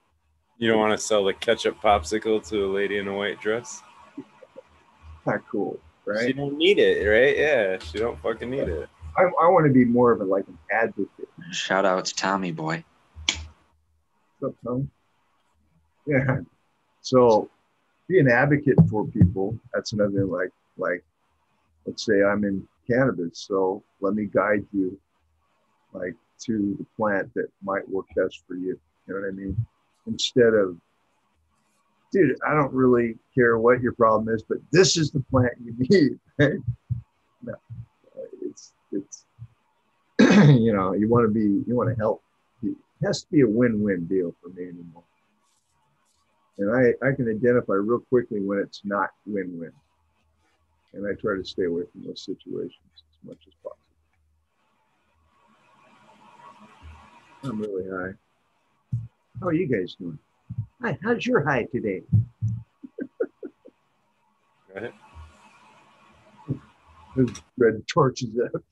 You 0.58 0.70
don't 0.70 0.78
want 0.78 0.98
to 0.98 1.04
sell 1.04 1.24
the 1.24 1.34
ketchup 1.34 1.80
popsicle 1.80 2.46
to 2.48 2.64
a 2.64 2.70
lady 2.70 2.98
in 2.98 3.08
a 3.08 3.14
white 3.14 3.40
dress. 3.40 3.82
Not 5.26 5.40
cool, 5.50 5.78
She 6.16 6.32
don't 6.32 6.56
need 6.56 6.78
it, 6.78 7.06
right? 7.06 7.36
Yeah, 7.36 7.78
she 7.78 7.98
don't 7.98 8.20
fucking 8.20 8.50
need 8.50 8.68
it. 8.68 8.88
I, 9.16 9.22
I 9.22 9.48
want 9.48 9.66
to 9.66 9.72
be 9.72 9.84
more 9.84 10.12
of 10.12 10.20
a 10.20 10.24
like 10.24 10.46
an 10.46 10.58
advocate. 10.70 11.28
shout 11.50 11.84
out 11.84 12.04
to 12.04 12.14
tommy 12.14 12.52
boy 12.52 12.84
What's 14.38 14.54
up, 14.54 14.60
Tom? 14.64 14.90
Yeah. 16.06 16.38
So 17.00 17.50
be 18.08 18.20
an 18.20 18.28
advocate 18.28 18.78
for 18.88 19.06
people. 19.06 19.58
That's 19.74 19.92
another 19.92 20.12
thing 20.12 20.30
like 20.30 20.50
like 20.76 21.04
let's 21.86 22.04
say 22.04 22.22
I'm 22.22 22.44
in 22.44 22.66
cannabis, 22.86 23.40
so 23.40 23.82
let 24.00 24.14
me 24.14 24.26
guide 24.26 24.64
you 24.72 24.98
like 25.92 26.14
to 26.44 26.76
the 26.78 26.86
plant 26.96 27.32
that 27.34 27.48
might 27.62 27.88
work 27.88 28.06
best 28.14 28.42
for 28.46 28.54
you. 28.54 28.78
You 29.06 29.14
know 29.14 29.20
what 29.20 29.28
I 29.28 29.32
mean? 29.32 29.66
Instead 30.06 30.54
of, 30.54 30.76
dude, 32.12 32.36
I 32.46 32.54
don't 32.54 32.72
really 32.72 33.16
care 33.34 33.58
what 33.58 33.80
your 33.80 33.92
problem 33.92 34.34
is, 34.34 34.42
but 34.42 34.58
this 34.70 34.96
is 34.96 35.10
the 35.10 35.20
plant 35.30 35.52
you 35.62 35.74
need. 36.38 36.62
No, 37.40 37.54
it's 38.42 38.72
it's 38.90 39.24
you 40.58 40.72
know 40.72 40.92
you 40.92 41.08
want 41.08 41.24
to 41.24 41.32
be 41.32 41.62
you 41.68 41.76
want 41.76 41.88
to 41.88 41.94
help. 41.94 42.20
It 42.64 42.74
has 43.04 43.22
to 43.22 43.30
be 43.30 43.42
a 43.42 43.46
win-win 43.46 44.06
deal 44.06 44.34
for 44.42 44.48
me 44.48 44.64
anymore. 44.64 45.04
And 46.58 46.74
I, 46.74 47.06
I 47.06 47.12
can 47.12 47.28
identify 47.30 47.74
real 47.74 48.00
quickly 48.00 48.40
when 48.40 48.58
it's 48.58 48.80
not 48.84 49.10
win-win. 49.24 49.70
And 50.94 51.06
I 51.06 51.12
try 51.20 51.36
to 51.36 51.44
stay 51.44 51.66
away 51.66 51.84
from 51.92 52.02
those 52.04 52.24
situations 52.24 52.74
as 52.96 53.28
much 53.28 53.38
as 53.46 53.54
possible. 53.62 53.78
I'm 57.44 57.60
really 57.60 57.88
high. 57.88 58.14
How 59.40 59.46
are 59.46 59.52
you 59.52 59.68
guys 59.68 59.94
doing? 59.94 60.18
Hi, 60.82 60.98
how's 61.02 61.26
your 61.26 61.44
high 61.44 61.64
today? 61.64 62.02
Go 64.72 64.74
ahead. 64.76 64.92
Red 67.56 67.82
torches 67.88 68.30
up. 68.44 68.62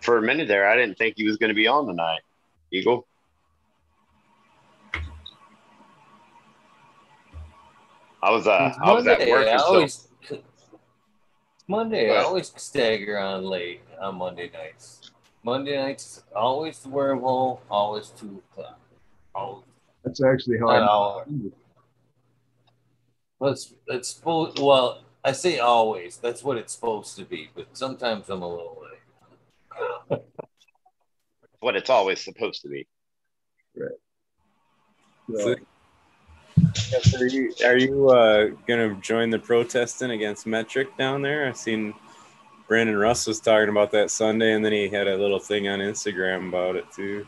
For 0.00 0.18
a 0.18 0.22
minute 0.22 0.48
there, 0.48 0.68
I 0.68 0.76
didn't 0.76 0.98
think 0.98 1.14
he 1.16 1.24
was 1.26 1.36
going 1.36 1.48
to 1.48 1.54
be 1.54 1.66
on 1.66 1.86
tonight. 1.86 2.20
Eagle. 2.72 3.06
I 8.22 8.30
was 8.30 8.46
uh, 8.46 8.72
I 8.82 8.92
was 8.92 9.06
at 9.06 9.26
work. 9.28 9.46
I 9.46 9.52
until- 9.52 9.66
always, 9.66 10.08
Monday, 11.66 12.10
I 12.10 12.22
always 12.22 12.52
stagger 12.56 13.18
on 13.18 13.44
late 13.44 13.80
on 14.00 14.16
Monday 14.16 14.50
nights. 14.52 15.09
Monday 15.42 15.76
nights, 15.76 16.22
always 16.34 16.78
the 16.80 16.88
wormhole, 16.88 17.60
always 17.70 18.08
two 18.08 18.42
o'clock. 18.50 18.78
Always 19.34 19.64
That's 20.04 20.22
actually 20.22 20.58
how 20.58 20.68
an 20.70 20.82
I. 20.82 20.86
hour. 20.86 21.26
But 23.38 23.52
it's, 23.52 23.72
it's 23.86 24.10
supposed, 24.10 24.58
well, 24.58 25.02
I 25.24 25.32
say 25.32 25.58
always, 25.60 26.18
that's 26.18 26.44
what 26.44 26.58
it's 26.58 26.74
supposed 26.74 27.16
to 27.16 27.24
be, 27.24 27.48
but 27.54 27.68
sometimes 27.72 28.28
I'm 28.28 28.42
a 28.42 28.48
little 28.48 28.84
late. 30.10 30.20
what 31.60 31.74
it's 31.76 31.88
always 31.88 32.20
supposed 32.22 32.60
to 32.62 32.68
be. 32.68 32.86
So, 35.36 35.54
Yes, 36.92 37.14
Are 37.14 37.26
you 37.26 37.54
are 37.64 37.76
you 37.76 38.08
uh, 38.10 38.46
gonna 38.66 38.94
join 38.96 39.30
the 39.30 39.38
protesting 39.38 40.10
against 40.10 40.46
Metrc 40.46 40.96
down 40.96 41.22
there? 41.22 41.46
I've 41.46 41.56
seen 41.56 41.94
Brandon 42.70 42.96
Russ 42.96 43.26
was 43.26 43.40
talking 43.40 43.68
about 43.68 43.90
that 43.90 44.12
Sunday, 44.12 44.52
and 44.52 44.64
then 44.64 44.70
he 44.70 44.88
had 44.88 45.08
a 45.08 45.16
little 45.16 45.40
thing 45.40 45.66
on 45.66 45.80
Instagram 45.80 46.50
about 46.50 46.76
it 46.76 46.84
too. 46.92 47.26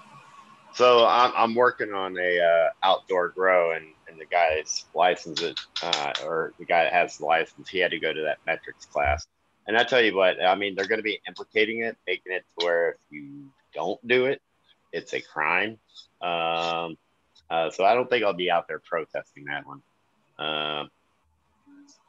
So 0.72 1.04
I'm, 1.04 1.32
I'm 1.36 1.54
working 1.56 1.92
on 1.92 2.16
a 2.16 2.38
uh, 2.38 2.68
outdoor 2.84 3.30
grow, 3.30 3.72
and, 3.72 3.86
and 4.08 4.20
the 4.20 4.24
guy's 4.24 4.84
license 4.94 5.42
it, 5.42 5.58
uh, 5.82 6.12
or 6.24 6.54
the 6.60 6.64
guy 6.64 6.84
that 6.84 6.92
has 6.92 7.18
the 7.18 7.24
license, 7.24 7.68
he 7.68 7.80
had 7.80 7.90
to 7.90 7.98
go 7.98 8.12
to 8.12 8.20
that 8.20 8.38
metrics 8.46 8.86
class. 8.86 9.26
And 9.66 9.76
I 9.76 9.82
tell 9.82 10.00
you 10.00 10.14
what, 10.14 10.40
I 10.40 10.54
mean, 10.54 10.76
they're 10.76 10.86
going 10.86 11.00
to 11.00 11.02
be 11.02 11.20
implicating 11.26 11.80
it, 11.80 11.96
making 12.06 12.30
it 12.34 12.44
to 12.60 12.64
where 12.64 12.90
if 12.90 12.98
you 13.10 13.50
don't 13.74 13.98
do 14.06 14.26
it, 14.26 14.40
it's 14.92 15.12
a 15.12 15.20
crime. 15.20 15.76
Um, 16.20 16.96
uh, 17.50 17.68
so 17.70 17.84
I 17.84 17.94
don't 17.94 18.08
think 18.08 18.24
I'll 18.24 18.32
be 18.32 18.48
out 18.48 18.68
there 18.68 18.78
protesting 18.78 19.46
that 19.46 19.66
one. 19.66 19.82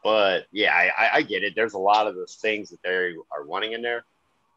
But 0.03 0.47
yeah, 0.51 0.73
I, 0.73 1.05
I, 1.05 1.09
I 1.15 1.21
get 1.21 1.43
it. 1.43 1.53
There's 1.55 1.73
a 1.73 1.79
lot 1.79 2.07
of 2.07 2.15
those 2.15 2.35
things 2.35 2.69
that 2.69 2.81
they 2.83 2.89
are 2.89 3.45
wanting 3.45 3.71
in 3.71 3.81
there 3.81 4.03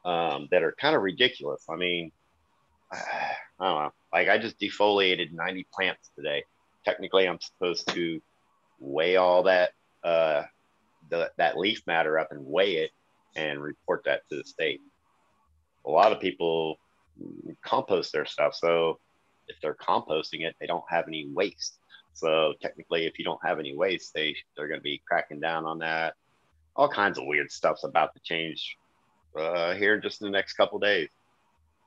um, 0.04 0.48
that 0.50 0.62
are 0.62 0.72
kind 0.72 0.96
of 0.96 1.02
ridiculous. 1.02 1.64
I 1.68 1.76
mean, 1.76 2.12
I 2.92 3.34
don't 3.60 3.82
know. 3.82 3.92
Like 4.12 4.28
I 4.28 4.38
just 4.38 4.58
defoliated 4.60 5.32
90 5.32 5.66
plants 5.72 6.10
today. 6.16 6.44
Technically, 6.84 7.28
I'm 7.28 7.40
supposed 7.40 7.88
to 7.94 8.20
weigh 8.78 9.16
all 9.16 9.44
that 9.44 9.70
uh, 10.04 10.42
the, 11.10 11.30
that 11.36 11.58
leaf 11.58 11.82
matter 11.86 12.18
up 12.18 12.28
and 12.30 12.44
weigh 12.44 12.76
it 12.76 12.90
and 13.34 13.60
report 13.60 14.02
that 14.04 14.22
to 14.30 14.36
the 14.36 14.44
state. 14.44 14.80
A 15.86 15.90
lot 15.90 16.12
of 16.12 16.20
people 16.20 16.76
compost 17.62 18.12
their 18.12 18.26
stuff, 18.26 18.54
so 18.54 18.98
if 19.48 19.56
they're 19.60 19.74
composting 19.74 20.42
it, 20.42 20.56
they 20.60 20.66
don't 20.66 20.84
have 20.90 21.06
any 21.06 21.28
waste. 21.32 21.78
So 22.16 22.54
technically, 22.62 23.04
if 23.04 23.18
you 23.18 23.24
don't 23.26 23.44
have 23.44 23.58
any 23.58 23.76
waste, 23.76 24.14
they 24.14 24.34
they're 24.56 24.68
going 24.68 24.80
to 24.80 24.84
be 24.84 25.02
cracking 25.06 25.38
down 25.38 25.66
on 25.66 25.78
that. 25.80 26.14
All 26.74 26.88
kinds 26.88 27.18
of 27.18 27.26
weird 27.26 27.52
stuff's 27.52 27.84
about 27.84 28.14
to 28.14 28.20
change 28.20 28.76
uh, 29.38 29.74
here 29.74 30.00
just 30.00 30.22
in 30.22 30.26
the 30.26 30.30
next 30.30 30.54
couple 30.54 30.78
days. 30.78 31.10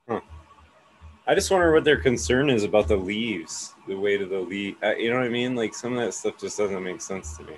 I 0.08 1.34
just 1.34 1.50
wonder 1.50 1.72
what 1.72 1.84
their 1.84 1.96
concern 1.96 2.48
is 2.48 2.64
about 2.64 2.88
the 2.88 2.96
leaves, 2.96 3.74
the 3.86 3.94
weight 3.96 4.22
of 4.22 4.30
the 4.30 4.38
leaf. 4.38 4.76
Uh, 4.82 4.94
you 4.96 5.10
know 5.10 5.16
what 5.18 5.26
I 5.26 5.28
mean? 5.28 5.54
Like 5.54 5.74
some 5.74 5.96
of 5.96 6.04
that 6.04 6.12
stuff 6.12 6.38
just 6.38 6.58
doesn't 6.58 6.82
make 6.82 7.00
sense 7.00 7.36
to 7.36 7.44
me. 7.44 7.56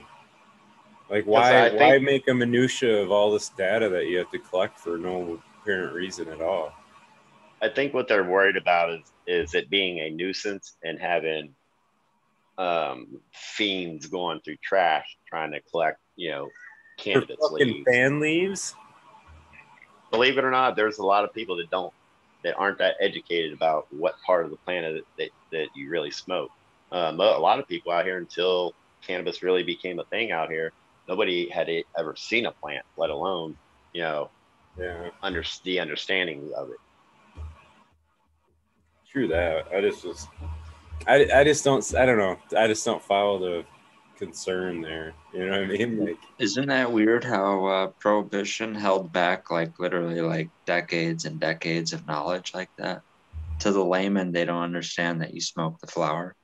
Like 1.10 1.24
why 1.24 1.68
think- 1.68 1.80
why 1.80 1.98
make 1.98 2.26
a 2.28 2.34
minutia 2.34 3.02
of 3.02 3.10
all 3.10 3.30
this 3.32 3.50
data 3.50 3.90
that 3.90 4.06
you 4.06 4.16
have 4.18 4.30
to 4.30 4.38
collect 4.38 4.78
for 4.78 4.96
no 4.96 5.40
apparent 5.60 5.94
reason 5.94 6.28
at 6.28 6.40
all? 6.40 6.72
I 7.60 7.68
think 7.68 7.92
what 7.92 8.08
they're 8.08 8.24
worried 8.24 8.56
about 8.56 8.90
is 8.90 9.12
is 9.26 9.54
it 9.54 9.68
being 9.68 9.98
a 10.00 10.10
nuisance 10.10 10.76
and 10.82 10.98
having 10.98 11.54
um, 12.58 13.20
fiends 13.32 14.06
going 14.06 14.40
through 14.40 14.56
trash 14.62 15.06
trying 15.28 15.52
to 15.52 15.60
collect, 15.70 15.98
you 16.16 16.30
know, 16.30 16.48
cannabis 16.98 17.36
fucking 17.40 17.68
leaves. 17.68 17.84
fan 17.86 18.20
leaves? 18.20 18.74
Believe 20.10 20.38
it 20.38 20.44
or 20.44 20.50
not, 20.50 20.76
there's 20.76 20.98
a 20.98 21.06
lot 21.06 21.24
of 21.24 21.32
people 21.32 21.56
that 21.56 21.70
don't 21.70 21.92
that 22.44 22.56
aren't 22.56 22.78
that 22.78 22.96
educated 23.00 23.52
about 23.52 23.86
what 23.90 24.14
part 24.26 24.44
of 24.44 24.50
the 24.50 24.56
plant 24.58 25.02
that 25.18 25.30
that, 25.52 25.68
you 25.74 25.88
really 25.88 26.10
smoke. 26.10 26.50
Um, 26.90 27.18
a 27.20 27.38
lot 27.38 27.58
of 27.58 27.66
people 27.68 27.92
out 27.92 28.04
here 28.04 28.18
until 28.18 28.72
cannabis 29.06 29.42
really 29.42 29.62
became 29.62 29.98
a 29.98 30.04
thing 30.04 30.32
out 30.32 30.50
here, 30.50 30.72
nobody 31.08 31.48
had 31.48 31.70
ever 31.98 32.14
seen 32.16 32.46
a 32.46 32.52
plant, 32.52 32.84
let 32.96 33.10
alone 33.10 33.56
you 33.92 34.02
know 34.02 34.30
Yeah, 34.78 35.10
under 35.22 35.42
the 35.64 35.80
understanding 35.80 36.50
of 36.56 36.68
it. 36.70 36.76
true 39.10 39.28
that. 39.28 39.66
I 39.74 39.80
just 39.80 40.04
was 40.04 40.26
I, 41.06 41.28
I 41.34 41.44
just 41.44 41.64
don't 41.64 41.94
I 41.94 42.06
don't 42.06 42.18
know. 42.18 42.38
I 42.56 42.66
just 42.66 42.84
don't 42.84 43.02
follow 43.02 43.38
the 43.38 43.64
concern 44.16 44.80
there. 44.80 45.14
You 45.32 45.46
know 45.46 45.50
what 45.50 45.60
I 45.60 45.66
mean? 45.66 45.98
Like 46.06 46.18
Isn't 46.38 46.68
that 46.68 46.92
weird 46.92 47.24
how 47.24 47.66
uh, 47.66 47.86
prohibition 47.98 48.74
held 48.74 49.12
back 49.12 49.50
like 49.50 49.78
literally 49.78 50.20
like 50.20 50.50
decades 50.66 51.24
and 51.24 51.40
decades 51.40 51.92
of 51.92 52.06
knowledge 52.06 52.52
like 52.54 52.70
that? 52.78 53.02
To 53.60 53.70
the 53.70 53.84
layman, 53.84 54.32
they 54.32 54.44
don't 54.44 54.62
understand 54.62 55.20
that 55.20 55.34
you 55.34 55.40
smoke 55.40 55.78
the 55.80 55.86
flower, 55.86 56.34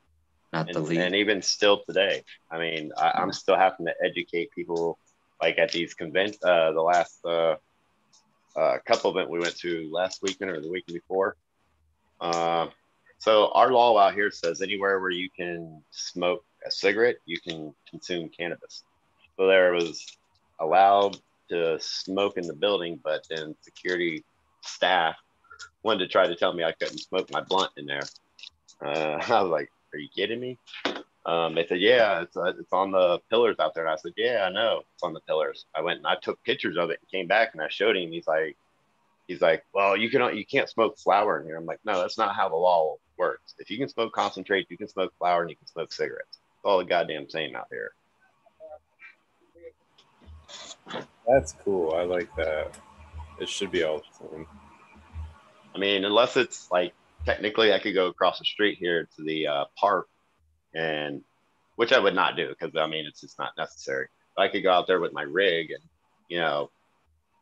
not 0.53 0.67
the 0.73 0.79
and, 0.79 0.89
leaf. 0.89 0.99
and 0.99 1.15
even 1.15 1.43
still 1.43 1.83
today 1.87 2.23
i 2.51 2.59
mean 2.59 2.91
I, 2.97 3.13
i'm 3.17 3.33
still 3.33 3.57
having 3.57 3.87
to 3.87 3.95
educate 4.05 4.51
people 4.53 4.99
like 5.41 5.59
at 5.59 5.73
these 5.73 5.95
convent 5.95 6.37
uh 6.43 6.73
the 6.73 6.83
last 6.83 7.19
uh, 7.25 7.57
uh 8.57 8.79
couple 8.87 9.11
event 9.11 9.31
we 9.31 9.39
went 9.39 9.57
to 9.59 9.89
last 9.93 10.21
weekend 10.23 10.51
or 10.51 10.61
the 10.61 10.71
weekend 10.71 10.95
before 10.95 11.37
um 12.21 12.71
so 13.19 13.51
our 13.53 13.71
law 13.71 13.99
out 13.99 14.14
here 14.14 14.31
says 14.31 14.62
anywhere 14.62 15.01
where 15.01 15.11
you 15.11 15.29
can 15.31 15.83
smoke 15.91 16.45
a 16.66 16.71
cigarette 16.71 17.16
you 17.27 17.39
can 17.41 17.75
consume 17.89 18.29
cannabis 18.29 18.85
so 19.37 19.47
there 19.47 19.73
was 19.73 20.05
allowed 20.61 21.16
to 21.49 21.79
smoke 21.81 22.37
in 22.37 22.47
the 22.47 22.55
building 22.55 22.99
but 23.03 23.25
then 23.31 23.55
security 23.61 24.25
staff 24.62 25.16
wanted 25.83 26.01
to 26.01 26.09
try 26.09 26.27
to 26.27 26.37
tell 26.37 26.53
me 26.53 26.64
i 26.64 26.73
couldn't 26.73 26.99
smoke 26.99 27.31
my 27.31 27.41
blunt 27.41 27.71
in 27.77 27.87
there 27.87 28.05
uh, 28.85 29.19
i 29.29 29.43
was 29.43 29.51
like 29.51 29.71
are 29.93 29.99
you 29.99 30.09
kidding 30.14 30.41
me? 30.41 30.59
Um, 31.27 31.55
they 31.55 31.66
said, 31.66 31.81
yeah, 31.81 32.23
it's, 32.23 32.37
uh, 32.37 32.53
it's 32.59 32.73
on 32.73 32.91
the 32.91 33.21
pillars 33.31 33.57
out 33.59 33.75
there. 33.75 33.85
And 33.85 33.93
I 33.93 33.97
said, 33.97 34.12
yeah, 34.16 34.47
I 34.49 34.51
know 34.53 34.83
it's 34.95 35.03
on 35.03 35.12
the 35.12 35.21
pillars. 35.21 35.66
I 35.75 35.83
went 35.83 35.99
and 35.99 36.07
I 36.07 36.16
took 36.23 36.43
pictures 36.45 36.77
of 36.77 36.91
it 36.91 37.01
and 37.01 37.11
came 37.11 37.27
back 37.27 37.51
and 37.53 37.62
I 37.62 37.69
showed 37.69 37.97
him. 37.97 38.11
He's 38.11 38.27
like, 38.27 38.57
he's 39.29 39.41
like, 39.41 39.64
well, 39.72 39.97
you 39.97 40.11
can 40.11 40.37
you 40.37 40.45
can't 40.45 40.68
smoke 40.68 40.99
flower 40.99 41.39
in 41.39 41.47
here. 41.47 41.57
I'm 41.57 41.66
like, 41.66 41.79
no, 41.85 42.01
that's 42.01 42.18
not 42.18 42.35
how 42.35 42.49
the 42.49 42.57
law 42.57 42.97
works. 43.16 43.55
If 43.59 43.70
you 43.70 43.79
can 43.79 43.89
smoke 43.89 44.12
concentrate, 44.12 44.66
you 44.70 44.76
can 44.76 44.89
smoke 44.89 45.12
flower 45.18 45.43
and 45.43 45.51
you 45.51 45.57
can 45.57 45.68
smoke 45.68 45.93
cigarettes. 45.93 46.39
It's 46.57 46.64
all 46.64 46.79
the 46.79 46.85
goddamn 46.85 47.29
same 47.31 47.55
out 47.55 47.68
here. 47.70 47.93
that's 51.29 51.55
cool. 51.64 51.93
I 51.95 52.03
like 52.03 52.35
that. 52.37 52.76
It 53.39 53.49
should 53.49 53.70
be 53.70 53.85
all 53.85 53.99
the 53.99 54.29
same. 54.29 54.47
I 55.74 55.79
mean, 55.79 56.05
unless 56.05 56.37
it's 56.37 56.68
like 56.72 56.95
technically 57.24 57.72
I 57.72 57.79
could 57.79 57.95
go 57.95 58.07
across 58.07 58.39
the 58.39 58.45
street 58.45 58.79
here 58.79 59.09
to 59.16 59.22
the 59.22 59.47
uh, 59.47 59.64
park 59.79 60.09
and 60.74 61.22
which 61.76 61.93
I 61.93 61.99
would 61.99 62.14
not 62.14 62.35
do 62.35 62.49
because 62.49 62.74
I 62.74 62.87
mean 62.89 63.07
it's 63.07 63.20
just 63.20 63.39
not 63.39 63.53
necessary. 63.57 64.09
But 64.35 64.43
I 64.43 64.49
could 64.49 64.62
go 64.62 64.72
out 64.72 64.87
there 64.87 65.01
with 65.01 65.12
my 65.12 65.22
rig 65.22 65.70
and 65.70 65.83
you 66.29 66.39
know 66.39 66.70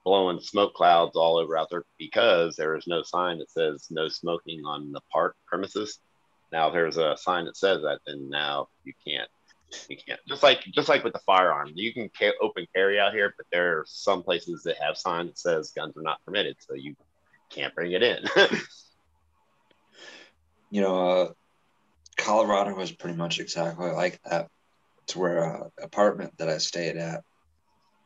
blowing 0.07 0.39
smoke 0.39 0.73
clouds 0.73 1.17
all 1.17 1.37
over 1.37 1.59
out 1.59 1.67
there 1.69 1.83
because 1.99 2.55
there 2.55 2.77
is 2.77 2.87
no 2.87 3.03
sign 3.03 3.39
that 3.39 3.51
says 3.51 3.89
no 3.91 4.07
smoking 4.07 4.65
on 4.65 4.93
the 4.93 5.01
park 5.13 5.35
premises. 5.49 5.99
Now 6.53 6.71
there's 6.71 6.97
a 6.97 7.17
sign 7.19 7.45
that 7.47 7.57
says 7.57 7.83
that, 7.83 7.99
then 8.07 8.31
now 8.31 8.69
you 8.85 8.93
can't. 9.07 9.29
You 9.89 9.97
can't 9.97 10.21
just 10.29 10.45
like 10.45 10.61
just 10.73 10.89
like 10.89 11.03
with 11.03 11.13
the 11.13 11.19
firearm. 11.27 11.73
You 11.75 11.93
can 11.93 12.09
ca- 12.17 12.37
open 12.41 12.69
carry 12.73 13.01
out 13.01 13.13
here, 13.13 13.35
but 13.37 13.47
there 13.51 13.79
are 13.79 13.85
some 13.89 14.23
places 14.23 14.63
that 14.63 14.77
have 14.81 14.97
signs 14.97 15.31
that 15.31 15.39
says 15.39 15.73
guns 15.75 15.97
are 15.97 16.03
not 16.03 16.25
permitted, 16.25 16.57
so 16.61 16.75
you 16.75 16.95
can't 17.51 17.75
bring 17.75 17.93
it 17.93 18.03
in. 18.03 18.25
You 20.69 20.81
know, 20.81 21.11
uh, 21.11 21.33
Colorado 22.17 22.75
was 22.75 22.91
pretty 22.91 23.17
much 23.17 23.39
exactly 23.39 23.93
like 23.93 24.21
that. 24.25 24.49
To 25.09 25.19
where 25.21 25.39
a 25.39 25.71
apartment 25.81 26.37
that 26.39 26.49
I 26.49 26.59
stayed 26.59 26.97
at, 26.97 27.23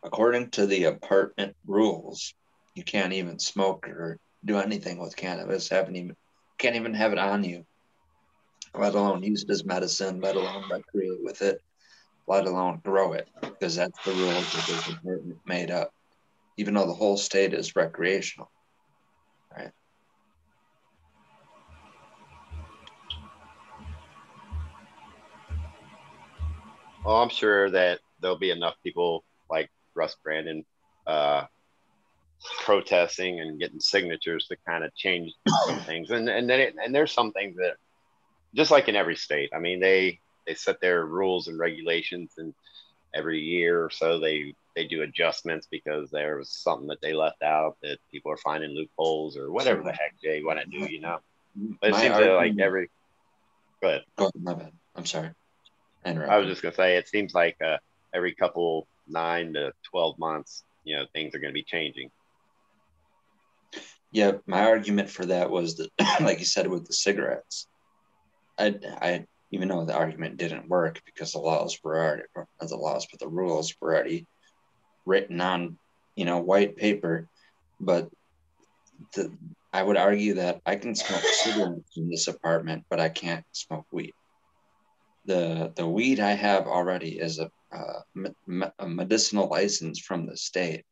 according 0.02 0.50
to 0.50 0.66
the 0.66 0.84
apartment 0.84 1.56
rules, 1.66 2.34
you 2.74 2.84
can't 2.84 3.12
even 3.12 3.38
smoke 3.38 3.88
or 3.88 4.18
do 4.44 4.58
anything 4.58 4.98
with 4.98 5.16
cannabis. 5.16 5.68
Haven't 5.68 5.96
even 5.96 6.16
can't 6.58 6.76
even 6.76 6.94
have 6.94 7.12
it 7.12 7.18
on 7.18 7.44
you, 7.44 7.64
let 8.74 8.94
alone 8.94 9.22
use 9.22 9.44
it 9.44 9.50
as 9.50 9.64
medicine, 9.64 10.20
let 10.20 10.36
alone 10.36 10.64
recreate 10.70 11.18
with 11.22 11.42
it, 11.42 11.60
let 12.26 12.46
alone 12.46 12.80
grow 12.84 13.12
it, 13.12 13.28
because 13.40 13.76
that's 13.76 13.98
the 14.04 14.12
rules 14.12 14.52
that 14.52 14.66
this 14.66 14.88
apartment 14.88 15.40
made 15.46 15.70
up. 15.70 15.90
Even 16.56 16.74
though 16.74 16.86
the 16.86 16.92
whole 16.92 17.16
state 17.16 17.54
is 17.54 17.74
recreational, 17.74 18.50
right? 19.56 19.70
well, 27.04 27.22
I'm 27.22 27.30
sure 27.30 27.70
that 27.70 28.00
there'll 28.20 28.38
be 28.38 28.50
enough 28.50 28.74
people 28.84 29.24
Russ 29.94 30.16
Brandon 30.22 30.64
uh, 31.06 31.44
protesting 32.60 33.40
and 33.40 33.58
getting 33.58 33.80
signatures 33.80 34.46
to 34.48 34.56
kind 34.66 34.84
of 34.84 34.94
change 34.94 35.32
some 35.66 35.80
things. 35.80 36.10
And 36.10 36.28
and 36.28 36.48
then 36.48 36.60
it, 36.60 36.74
and 36.82 36.94
there's 36.94 37.12
some 37.12 37.32
things 37.32 37.56
that 37.56 37.76
just 38.54 38.70
like 38.70 38.88
in 38.88 38.96
every 38.96 39.16
state. 39.16 39.50
I 39.54 39.58
mean, 39.58 39.80
they 39.80 40.20
they 40.46 40.54
set 40.54 40.80
their 40.80 41.06
rules 41.06 41.48
and 41.48 41.58
regulations, 41.58 42.32
and 42.38 42.54
every 43.14 43.40
year 43.40 43.84
or 43.84 43.90
so 43.90 44.18
they 44.18 44.54
they 44.76 44.86
do 44.86 45.02
adjustments 45.02 45.66
because 45.70 46.10
there 46.10 46.36
was 46.36 46.48
something 46.48 46.86
that 46.88 47.00
they 47.00 47.12
left 47.12 47.42
out 47.42 47.76
that 47.82 47.98
people 48.10 48.30
are 48.32 48.36
finding 48.36 48.70
loopholes 48.70 49.36
or 49.36 49.50
whatever 49.50 49.82
the 49.82 49.92
heck 49.92 50.14
they 50.22 50.42
want 50.42 50.60
to 50.60 50.66
do, 50.66 50.90
you 50.90 51.00
know. 51.00 51.18
But 51.80 51.90
it 51.90 51.92
My 51.92 52.00
seems 52.00 52.16
that 52.16 52.34
like 52.34 52.58
every. 52.58 52.88
Go 53.82 53.88
ahead. 53.88 54.04
Go 54.16 54.24
ahead, 54.24 54.42
my 54.42 54.54
bad. 54.54 54.72
I'm 54.94 55.06
sorry. 55.06 55.30
I 56.04 56.38
was 56.38 56.48
just 56.48 56.62
gonna 56.62 56.74
say, 56.74 56.96
it 56.96 57.08
seems 57.08 57.34
like 57.34 57.56
uh, 57.60 57.78
every 58.14 58.34
couple 58.34 58.86
nine 59.10 59.52
to 59.54 59.72
twelve 59.82 60.18
months, 60.18 60.64
you 60.84 60.96
know, 60.96 61.06
things 61.12 61.34
are 61.34 61.38
gonna 61.38 61.52
be 61.52 61.64
changing. 61.64 62.10
Yeah, 64.12 64.32
my 64.46 64.64
argument 64.64 65.08
for 65.08 65.24
that 65.26 65.50
was 65.50 65.76
that, 65.76 65.90
like 66.20 66.40
you 66.40 66.44
said, 66.44 66.66
with 66.66 66.86
the 66.86 66.92
cigarettes, 66.92 67.68
I, 68.58 68.74
I, 69.00 69.26
even 69.52 69.68
though 69.68 69.84
the 69.84 69.94
argument 69.94 70.36
didn't 70.36 70.68
work 70.68 71.00
because 71.06 71.32
the 71.32 71.38
laws 71.38 71.78
were 71.82 71.98
already, 71.98 72.22
the 72.60 72.76
laws, 72.76 73.06
but 73.10 73.20
the 73.20 73.28
rules 73.28 73.74
were 73.80 73.94
already 73.94 74.26
written 75.06 75.40
on, 75.40 75.78
you 76.16 76.24
know, 76.24 76.38
white 76.38 76.76
paper. 76.76 77.28
But 77.80 78.10
the, 79.14 79.32
I 79.72 79.82
would 79.82 79.96
argue 79.96 80.34
that 80.34 80.60
I 80.66 80.76
can 80.76 80.94
smoke 80.94 81.22
cigarettes 81.22 81.96
in 81.96 82.10
this 82.10 82.28
apartment, 82.28 82.84
but 82.90 83.00
I 83.00 83.08
can't 83.08 83.44
smoke 83.52 83.86
weed. 83.92 84.12
The 85.26 85.72
the 85.76 85.86
weed 85.86 86.18
I 86.18 86.32
have 86.32 86.66
already 86.66 87.18
is 87.18 87.38
a, 87.38 87.50
uh, 87.72 88.00
me- 88.46 88.70
medicinal 88.86 89.48
license 89.48 89.98
from 89.98 90.26
the 90.26 90.36
state. 90.36 90.84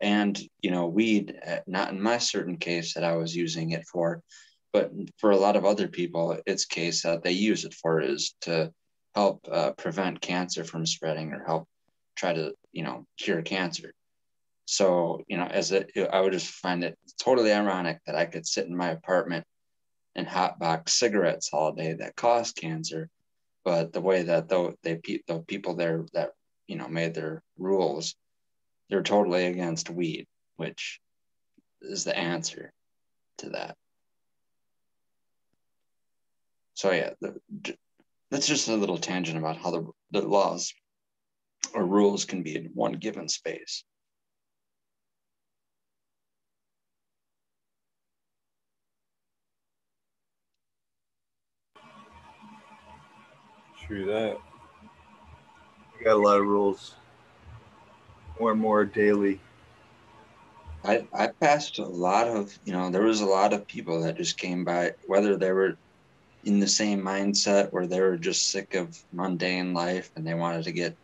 And 0.00 0.38
you 0.60 0.70
know 0.70 0.86
weed 0.86 1.38
uh, 1.46 1.60
not 1.66 1.90
in 1.90 2.02
my 2.02 2.18
certain 2.18 2.56
case 2.56 2.94
that 2.94 3.04
i 3.04 3.14
was 3.14 3.36
using 3.36 3.70
it 3.70 3.84
for 3.86 4.20
but 4.72 4.90
for 5.18 5.30
a 5.30 5.36
lot 5.36 5.54
of 5.54 5.64
other 5.64 5.86
people 5.86 6.36
its 6.46 6.64
case 6.64 7.02
that 7.02 7.22
they 7.22 7.32
use 7.32 7.64
it 7.64 7.74
for 7.74 8.00
is 8.00 8.34
to 8.40 8.72
help 9.14 9.46
uh, 9.50 9.72
prevent 9.72 10.20
cancer 10.20 10.64
from 10.64 10.86
spreading 10.86 11.32
or 11.32 11.44
help 11.44 11.68
try 12.16 12.32
to 12.32 12.52
you 12.72 12.82
know 12.82 13.06
cure 13.18 13.42
cancer. 13.42 13.92
So 14.64 15.22
you 15.28 15.36
know 15.36 15.44
as 15.44 15.72
a 15.72 15.84
i 16.14 16.20
would 16.20 16.32
just 16.32 16.48
find 16.48 16.82
it 16.84 16.98
totally 17.20 17.52
ironic 17.52 17.98
that 18.06 18.16
i 18.16 18.24
could 18.24 18.46
sit 18.46 18.66
in 18.66 18.76
my 18.76 18.90
apartment 18.90 19.44
and 20.14 20.26
hotbox 20.26 20.90
cigarettes 20.90 21.50
all 21.52 21.72
day 21.72 21.94
that 21.94 22.16
cause 22.16 22.52
cancer 22.52 23.08
but 23.64 23.92
the 23.92 24.00
way 24.00 24.22
that 24.22 24.48
though 24.48 24.74
they 24.82 25.00
the 25.26 25.40
people 25.46 25.74
there 25.74 26.04
that 26.12 26.30
you 26.66 26.76
know 26.76 26.88
made 26.88 27.14
their 27.14 27.42
rules 27.58 28.14
they're 28.92 29.02
totally 29.02 29.46
against 29.46 29.88
weed, 29.88 30.26
which 30.56 31.00
is 31.80 32.04
the 32.04 32.14
answer 32.14 32.74
to 33.38 33.48
that. 33.48 33.74
So 36.74 36.92
yeah, 36.92 37.14
the, 37.22 37.40
that's 38.30 38.46
just 38.46 38.68
a 38.68 38.76
little 38.76 38.98
tangent 38.98 39.38
about 39.38 39.56
how 39.56 39.70
the, 39.70 39.86
the 40.10 40.28
laws 40.28 40.74
or 41.74 41.86
rules 41.86 42.26
can 42.26 42.42
be 42.42 42.54
in 42.54 42.66
one 42.74 42.92
given 42.92 43.30
space. 43.30 43.82
True 53.92 54.06
that. 54.06 54.38
We 55.98 56.04
got 56.06 56.16
a 56.16 56.18
lot 56.18 56.40
of 56.40 56.46
rules. 56.46 56.94
More 58.40 58.52
and 58.52 58.60
more 58.60 58.86
daily. 58.86 59.38
I, 60.82 61.06
I 61.12 61.26
passed 61.26 61.78
a 61.78 61.84
lot 61.84 62.26
of, 62.26 62.58
you 62.64 62.72
know, 62.72 62.88
there 62.88 63.02
was 63.02 63.20
a 63.20 63.26
lot 63.26 63.52
of 63.52 63.66
people 63.66 64.00
that 64.00 64.16
just 64.16 64.38
came 64.38 64.64
by, 64.64 64.92
whether 65.08 65.36
they 65.36 65.52
were 65.52 65.76
in 66.44 66.58
the 66.58 66.66
same 66.66 67.02
mindset 67.02 67.70
where 67.70 67.86
they 67.86 68.00
were 68.00 68.16
just 68.16 68.50
sick 68.50 68.72
of 68.72 68.96
mundane 69.12 69.74
life 69.74 70.10
and 70.16 70.26
they 70.26 70.32
wanted 70.32 70.64
to 70.64 70.72
get 70.72 70.96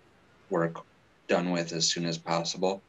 work 0.49 0.81
done 1.29 1.51
with 1.51 1.75
as 1.75 1.93
soon 1.93 2.07
as 2.07 2.17
possible. 2.17 2.83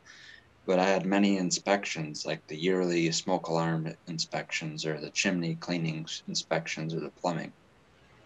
But 0.65 0.79
I 0.79 0.85
had 0.85 1.05
many 1.05 1.35
inspections, 1.35 2.23
like 2.25 2.41
the 2.47 2.55
yearly 2.55 3.11
smoke 3.11 3.49
alarm 3.49 3.93
inspections 4.07 4.85
or 4.85 4.97
the 4.97 5.11
chimney 5.11 5.55
cleaning 5.55 6.07
inspections 6.25 6.93
or 6.93 7.01
the 7.01 7.11
plumbing 7.21 7.51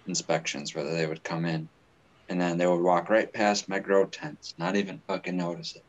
inspections, 0.07 0.75
whether 0.75 0.91
they 0.91 1.05
would 1.05 1.23
come 1.23 1.45
in 1.45 1.69
and 2.29 2.39
then 2.39 2.57
they 2.57 2.67
would 2.67 2.81
walk 2.81 3.09
right 3.09 3.31
past 3.31 3.69
my 3.69 3.79
grow 3.79 4.05
tents, 4.05 4.53
not 4.57 4.75
even 4.75 5.01
fucking 5.07 5.37
notice 5.37 5.75
it. 5.75 5.83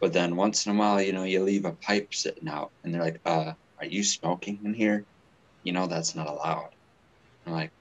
But 0.00 0.12
then 0.12 0.36
once 0.36 0.66
in 0.66 0.74
a 0.74 0.78
while, 0.78 1.00
you 1.00 1.12
know, 1.12 1.24
you 1.24 1.42
leave 1.42 1.64
a 1.64 1.72
pipe 1.72 2.12
sitting 2.12 2.48
out 2.48 2.72
and 2.82 2.92
they're 2.92 3.02
like, 3.02 3.20
uh, 3.24 3.52
are 3.78 3.86
you 3.86 4.02
smoking 4.02 4.60
in 4.64 4.74
here? 4.74 5.06
You 5.62 5.72
know, 5.72 5.86
that's 5.86 6.14
not 6.14 6.28
allowed. 6.28 6.70
I'm 7.46 7.52
like, 7.52 7.72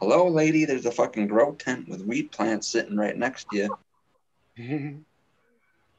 hello, 0.00 0.28
lady, 0.28 0.64
there's 0.64 0.86
a 0.86 0.92
fucking 0.92 1.26
grow 1.26 1.54
tent 1.54 1.88
with 1.88 2.02
weed 2.02 2.32
plants 2.32 2.70
sitting 2.70 2.96
right 2.96 3.16
next 3.16 3.48
to 3.50 3.78
you. 4.56 5.04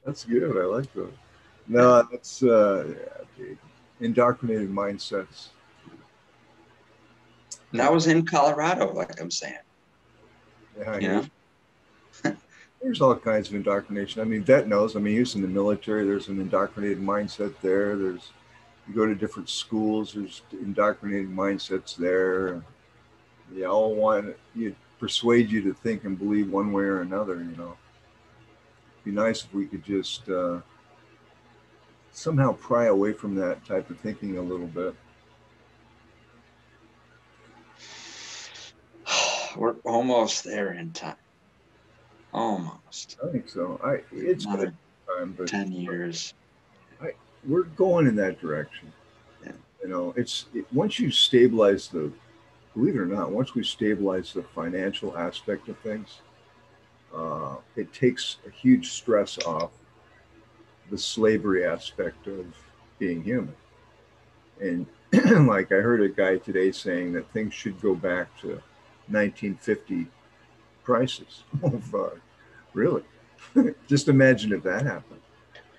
That's 0.04 0.24
good. 0.24 0.56
I 0.56 0.64
like 0.64 0.92
that. 0.94 1.12
No, 1.66 2.08
that's 2.10 2.42
uh, 2.42 2.94
yeah, 3.38 3.54
indoctrinated 4.00 4.70
mindsets. 4.70 5.48
And 7.70 7.80
that 7.80 7.92
was 7.92 8.06
in 8.06 8.24
Colorado, 8.24 8.92
like 8.92 9.20
I'm 9.20 9.30
saying. 9.30 9.58
Yeah, 10.78 10.98
You 10.98 11.08
know? 11.08 11.24
there's 12.82 13.00
all 13.00 13.14
kinds 13.14 13.48
of 13.48 13.54
indoctrination. 13.54 14.22
I 14.22 14.24
mean, 14.24 14.42
vet 14.42 14.68
knows. 14.68 14.96
I 14.96 15.00
mean, 15.00 15.14
he 15.14 15.20
was 15.20 15.34
in 15.34 15.42
the 15.42 15.48
military. 15.48 16.06
There's 16.06 16.28
an 16.28 16.40
indoctrinated 16.40 17.00
mindset 17.00 17.54
there. 17.60 17.96
There's 17.96 18.30
you 18.86 18.94
go 18.94 19.04
to 19.04 19.14
different 19.14 19.50
schools. 19.50 20.14
There's 20.14 20.42
indoctrinated 20.52 21.28
mindsets 21.28 21.96
there. 21.96 22.62
They 23.52 23.64
all 23.64 23.94
want 23.94 24.34
you 24.54 24.74
persuade 24.98 25.50
you 25.50 25.62
to 25.62 25.72
think 25.72 26.04
and 26.04 26.18
believe 26.18 26.50
one 26.50 26.72
way 26.72 26.84
or 26.84 27.00
another. 27.02 27.36
You 27.36 27.56
know, 27.56 27.76
It'd 28.94 29.04
be 29.04 29.10
nice 29.10 29.44
if 29.44 29.52
we 29.52 29.66
could 29.66 29.84
just 29.84 30.28
uh, 30.28 30.60
somehow 32.12 32.52
pry 32.54 32.86
away 32.86 33.12
from 33.12 33.34
that 33.36 33.64
type 33.64 33.90
of 33.90 33.98
thinking 34.00 34.38
a 34.38 34.42
little 34.42 34.66
bit. 34.66 34.94
We're 39.56 39.76
almost 39.84 40.44
there 40.44 40.72
in 40.72 40.92
time. 40.92 41.16
Almost. 42.32 43.18
I 43.24 43.30
think 43.30 43.48
so. 43.48 43.80
I 43.82 44.02
it's 44.12 44.44
Another 44.44 44.74
time, 45.06 45.34
but 45.36 45.48
10 45.48 45.72
years. 45.72 46.34
we're 47.46 47.62
going 47.62 48.06
in 48.06 48.16
that 48.16 48.40
direction. 48.40 48.92
Yeah. 49.44 49.52
You 49.82 49.88
know, 49.88 50.14
it's 50.16 50.46
it, 50.54 50.66
once 50.72 50.98
you 50.98 51.10
stabilize 51.10 51.88
the, 51.88 52.12
believe 52.74 52.96
it 52.96 52.98
or 52.98 53.06
not, 53.06 53.30
once 53.30 53.54
we 53.54 53.62
stabilize 53.64 54.32
the 54.32 54.42
financial 54.42 55.16
aspect 55.16 55.68
of 55.68 55.78
things, 55.78 56.20
uh, 57.14 57.56
it 57.76 57.92
takes 57.92 58.36
a 58.46 58.50
huge 58.50 58.90
stress 58.90 59.38
off 59.46 59.70
the 60.90 60.98
slavery 60.98 61.64
aspect 61.64 62.26
of 62.26 62.46
being 62.98 63.22
human. 63.22 63.54
And 64.60 64.86
like 65.46 65.72
I 65.72 65.76
heard 65.76 66.02
a 66.02 66.08
guy 66.08 66.36
today 66.36 66.72
saying 66.72 67.12
that 67.12 67.30
things 67.32 67.54
should 67.54 67.80
go 67.80 67.94
back 67.94 68.28
to 68.40 68.60
1950 69.10 70.06
prices. 70.84 71.42
Oh 71.62 71.78
fuck, 71.78 72.18
really? 72.74 73.02
Just 73.88 74.08
imagine 74.08 74.52
if 74.52 74.62
that 74.62 74.84
happened. 74.84 75.20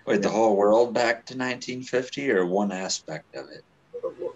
Wait, 0.05 0.21
the 0.21 0.29
whole 0.29 0.55
world 0.55 0.93
back 0.93 1.25
to 1.27 1.37
1950 1.37 2.31
or 2.31 2.45
one 2.45 2.71
aspect 2.71 3.35
of 3.35 3.45
it? 3.49 3.63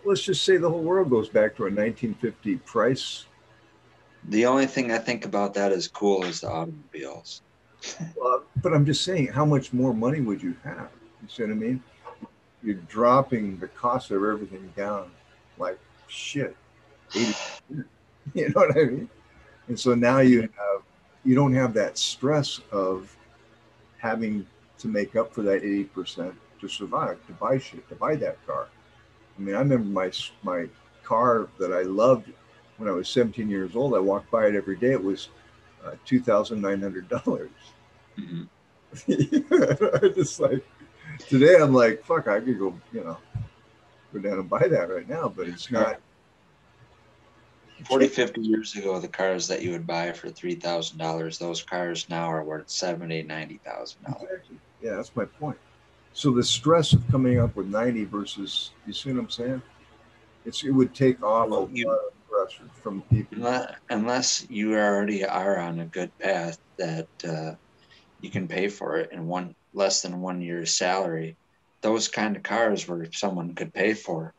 let's 0.05 0.21
just 0.21 0.43
say 0.43 0.57
the 0.57 0.69
whole 0.69 0.81
world 0.81 1.09
goes 1.09 1.29
back 1.29 1.55
to 1.55 1.63
a 1.63 1.65
1950 1.65 2.57
price 2.57 3.25
The 4.29 4.45
only 4.45 4.65
thing 4.67 4.91
I 4.91 4.97
think 4.97 5.25
about 5.25 5.53
that 5.55 5.71
is 5.71 5.87
cool 5.87 6.23
is 6.23 6.41
the 6.41 6.49
automobiles. 6.49 7.41
Well, 8.15 8.43
but 8.61 8.73
I'm 8.73 8.85
just 8.85 9.03
saying, 9.03 9.27
how 9.27 9.43
much 9.43 9.73
more 9.73 9.93
money 9.93 10.21
would 10.21 10.41
you 10.41 10.55
have? 10.63 10.89
You 11.21 11.27
see 11.27 11.43
what 11.43 11.51
I 11.51 11.55
mean? 11.55 11.83
You're 12.63 12.75
dropping 12.75 13.59
the 13.59 13.67
cost 13.67 14.09
of 14.11 14.23
everything 14.23 14.71
down 14.77 15.11
like 15.57 15.77
shit. 16.07 16.55
80%. 17.11 17.61
You 18.33 18.49
know 18.49 18.61
what 18.61 18.77
I 18.77 18.85
mean? 18.85 19.09
And 19.67 19.79
so 19.79 19.93
now 19.95 20.19
you 20.19 20.41
have 20.41 20.81
you 21.25 21.35
don't 21.35 21.53
have 21.53 21.73
that 21.73 21.97
stress 21.97 22.59
of 22.71 23.15
having 23.97 24.45
to 24.79 24.87
make 24.87 25.15
up 25.15 25.33
for 25.33 25.41
that 25.43 25.61
80% 25.63 26.33
to 26.59 26.67
survive, 26.67 27.25
to 27.27 27.33
buy 27.33 27.57
shit, 27.57 27.87
to 27.89 27.95
buy 27.95 28.15
that 28.17 28.45
car. 28.45 28.67
I 29.37 29.41
mean, 29.41 29.55
I 29.55 29.59
remember 29.59 29.87
my 29.87 30.11
my 30.43 30.67
car 31.03 31.47
that 31.59 31.71
I 31.73 31.81
loved 31.83 32.31
when 32.77 32.89
I 32.89 32.93
was 32.93 33.07
17 33.09 33.49
years 33.49 33.75
old. 33.75 33.93
I 33.93 33.99
walked 33.99 34.29
by 34.31 34.47
it 34.47 34.55
every 34.55 34.75
day. 34.77 34.91
It 34.91 35.03
was 35.03 35.29
uh, 35.85 35.91
two 36.05 36.19
thousand 36.21 36.61
nine 36.61 36.81
hundred 36.81 37.07
dollars. 37.09 37.51
Mhm. 38.15 38.47
I 40.03 40.07
just 40.09 40.39
like 40.39 40.63
today, 41.27 41.55
I'm 41.59 41.73
like, 41.73 42.03
fuck, 42.05 42.27
I 42.27 42.39
could 42.39 42.59
go, 42.59 42.79
you 42.91 43.03
know, 43.03 43.17
go 44.13 44.19
down 44.19 44.39
and 44.39 44.47
buy 44.49 44.67
that 44.67 44.89
right 44.89 45.09
now, 45.09 45.27
but 45.35 45.47
it's 45.47 45.71
not. 45.71 45.99
40, 47.85 48.07
50 48.07 48.41
years 48.41 48.75
ago, 48.75 48.99
the 48.99 49.07
cars 49.07 49.47
that 49.47 49.61
you 49.61 49.71
would 49.71 49.87
buy 49.87 50.11
for 50.11 50.29
$3,000, 50.29 51.37
those 51.39 51.63
cars 51.63 52.07
now 52.09 52.31
are 52.31 52.43
worth 52.43 52.67
$70,000, 52.67 53.27
$90,000. 53.27 53.95
Exactly. 54.07 54.57
Yeah, 54.81 54.95
that's 54.95 55.15
my 55.15 55.25
point. 55.25 55.57
So 56.13 56.31
the 56.31 56.43
stress 56.43 56.93
of 56.93 57.07
coming 57.09 57.39
up 57.39 57.55
with 57.55 57.67
90 57.67 58.05
versus, 58.05 58.71
you 58.85 58.93
see 58.93 59.11
what 59.11 59.19
I'm 59.19 59.29
saying? 59.29 59.61
It's 60.45 60.63
it 60.63 60.71
would 60.71 60.93
take 60.93 61.23
off 61.23 61.49
Well, 61.49 61.69
a 61.73 61.87
lot 61.87 61.99
of 62.07 62.29
pressure 62.29 62.69
from 62.81 63.01
people. 63.03 63.37
Unless, 63.37 63.75
unless 63.89 64.49
you 64.49 64.75
already 64.75 65.25
are 65.25 65.57
on 65.57 65.79
a 65.79 65.85
good 65.85 66.11
path 66.19 66.57
that 66.77 67.07
uh, 67.27 67.55
you 68.19 68.29
can 68.29 68.47
pay 68.47 68.67
for 68.67 68.97
it 68.97 69.11
in 69.11 69.25
one 69.25 69.55
less 69.73 70.01
than 70.01 70.21
one 70.21 70.41
year's 70.41 70.75
salary, 70.75 71.37
those 71.81 72.07
kind 72.07 72.35
of 72.35 72.43
cars 72.43 72.87
where 72.87 73.07
someone 73.11 73.55
could 73.55 73.73
pay 73.73 73.93
for. 73.93 74.33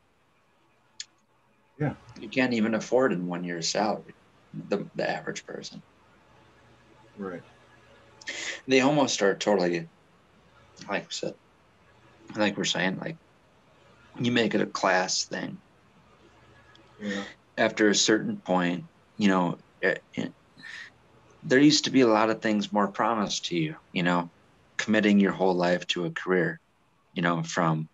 Yeah. 1.78 1.94
You 2.18 2.28
can't 2.28 2.54
even 2.54 2.74
afford 2.74 3.12
in 3.12 3.26
one 3.26 3.44
year's 3.44 3.68
salary, 3.70 4.14
the, 4.52 4.88
the 4.94 5.08
average 5.08 5.44
person. 5.46 5.82
Right. 7.18 7.42
They 8.66 8.80
almost 8.80 9.22
are 9.22 9.34
totally, 9.34 9.88
like 10.88 11.02
I 11.02 11.06
said, 11.10 11.34
like 12.36 12.56
we're 12.56 12.64
saying, 12.64 12.98
like 12.98 13.16
you 14.18 14.32
make 14.32 14.54
it 14.54 14.60
a 14.60 14.66
class 14.66 15.26
thing. 15.26 15.58
Yeah. 17.00 17.24
after 17.58 17.88
a 17.88 17.94
certain 17.94 18.38
point, 18.38 18.84
you 19.16 19.28
know, 19.28 19.58
it, 19.80 20.02
it- 20.14 20.32
there 21.46 21.58
used 21.58 21.84
to 21.84 21.90
be 21.90 22.00
a 22.00 22.06
lot 22.06 22.30
of 22.30 22.40
things 22.40 22.72
more 22.72 22.88
promised 22.88 23.44
to 23.46 23.56
you, 23.56 23.76
you 23.92 24.02
know, 24.02 24.30
committing 24.78 25.20
your 25.20 25.32
whole 25.32 25.52
life 25.54 25.86
to 25.88 26.06
a 26.06 26.10
career, 26.10 26.58
you 27.12 27.20
know, 27.20 27.42
from 27.42 27.86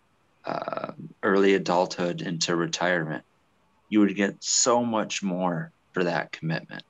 uh, 0.45 0.93
early 1.21 1.53
adulthood 1.55 2.21
into 2.21 2.55
retirement. 2.55 3.25
You 3.91 3.99
would 3.99 4.15
get 4.15 4.37
so 4.39 4.83
much 4.83 5.21
more 5.21 5.71
for 5.93 6.05
that 6.05 6.31
commitment. 6.31 6.83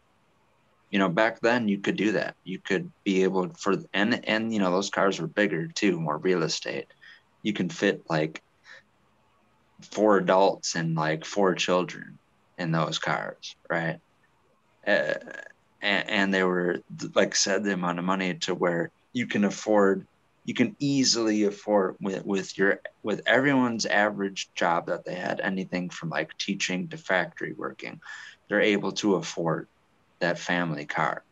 You 0.92 1.00
know, 1.00 1.10
back 1.10 1.42
then 1.42 1.68
you 1.68 1.80
could 1.80 1.98
do 1.98 2.14
that. 2.14 2.36
You 2.46 2.60
could 2.60 2.90
be 3.04 3.24
able 3.24 3.50
for 3.58 3.76
and 3.94 4.24
and 4.26 4.54
you 4.54 4.60
know 4.60 4.72
those 4.72 4.90
cars 4.90 5.20
were 5.20 5.28
bigger 5.28 5.68
too, 5.68 6.00
more 6.00 6.18
real 6.18 6.44
estate. 6.44 6.88
You 7.44 7.52
can 7.52 7.70
fit 7.70 8.04
like 8.08 8.42
four 9.82 10.18
adults 10.18 10.76
and 10.76 10.96
like 10.96 11.26
four 11.26 11.56
children 11.56 12.20
in 12.58 12.72
those 12.72 13.00
cars, 13.00 13.56
right? 13.70 13.98
Uh, 14.86 15.16
and, 15.82 16.10
and 16.10 16.34
they 16.34 16.44
were, 16.44 16.80
like 17.16 17.36
said, 17.36 17.64
the 17.64 17.74
amount 17.74 18.00
of 18.00 18.06
money 18.06 18.36
to 18.36 18.54
where 18.54 18.92
you 19.14 19.28
can 19.28 19.44
afford, 19.44 20.06
you 20.52 20.56
can 20.56 20.76
easily 20.80 21.46
afford 21.46 21.96
with, 22.02 22.26
with 22.26 22.58
your, 22.58 22.82
with 23.04 23.22
everyone's 23.26 23.86
average 23.86 24.50
job 24.54 24.88
that 24.88 25.06
they 25.06 25.16
had, 25.16 25.40
anything 25.40 25.90
from 25.90 26.10
like 26.10 26.38
teaching 26.38 26.90
to 26.90 26.98
factory 26.98 27.54
working, 27.54 28.02
they're 28.50 28.60
able 28.60 28.92
to 28.92 29.16
afford 29.16 29.70
that 30.20 30.38
family 30.38 30.84
car 30.84 31.24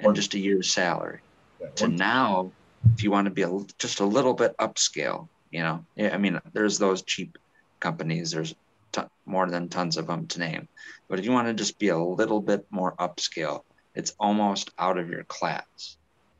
and 0.00 0.16
just 0.16 0.32
a 0.32 0.38
year's 0.38 0.70
salary. 0.70 1.20
Yeah, 1.60 1.68
to 1.76 1.88
now 1.88 2.50
if 2.94 3.02
you 3.02 3.10
want 3.10 3.26
to 3.26 3.30
be 3.30 3.42
a, 3.42 3.50
just 3.78 4.00
a 4.00 4.06
little 4.06 4.32
bit 4.32 4.56
upscale 4.56 5.28
you 5.50 5.60
know 5.60 5.84
i 5.98 6.16
mean 6.16 6.40
there's 6.54 6.78
those 6.78 7.02
cheap 7.02 7.36
companies 7.80 8.30
there's 8.30 8.54
ton 8.92 9.08
more 9.26 9.46
than 9.50 9.68
tons 9.68 9.98
of 9.98 10.06
them 10.06 10.26
to 10.26 10.38
name 10.38 10.68
but 11.08 11.18
if 11.18 11.24
you 11.26 11.32
want 11.32 11.46
to 11.46 11.54
just 11.54 11.78
be 11.78 11.88
a 11.88 11.98
little 11.98 12.40
bit 12.40 12.66
more 12.70 12.94
upscale 12.96 13.62
it's 13.94 14.14
almost 14.18 14.70
out 14.78 14.98
of 14.98 15.10
your 15.10 15.24
class 15.24 15.96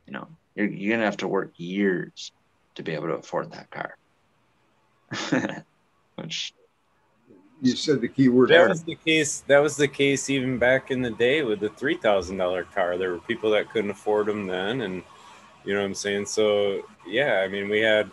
you 0.06 0.12
know 0.12 0.28
you're, 0.56 0.66
you're 0.66 0.96
gonna 0.96 1.04
have 1.04 1.18
to 1.18 1.28
work 1.28 1.52
years 1.56 2.32
to 2.74 2.82
be 2.82 2.92
able 2.92 3.06
to 3.06 3.14
afford 3.14 3.52
that 3.52 3.70
car 3.70 3.96
which 6.16 6.52
You 7.62 7.76
said 7.76 8.00
the 8.00 8.08
key 8.08 8.28
word. 8.28 8.50
That 8.50 8.68
was 8.68 8.82
the 8.82 8.96
case. 8.96 9.44
That 9.46 9.58
was 9.58 9.76
the 9.76 9.88
case 9.88 10.28
even 10.28 10.58
back 10.58 10.90
in 10.90 11.02
the 11.02 11.10
day 11.10 11.42
with 11.42 11.60
the 11.60 11.70
three 11.70 11.96
thousand 11.96 12.36
dollar 12.36 12.64
car. 12.64 12.98
There 12.98 13.12
were 13.12 13.20
people 13.20 13.50
that 13.52 13.70
couldn't 13.70 13.90
afford 13.90 14.26
them 14.26 14.46
then, 14.46 14.82
and 14.82 15.02
you 15.64 15.74
know 15.74 15.80
what 15.80 15.86
I'm 15.86 15.94
saying. 15.94 16.26
So 16.26 16.82
yeah, 17.06 17.42
I 17.44 17.48
mean, 17.48 17.68
we 17.68 17.80
had 17.80 18.10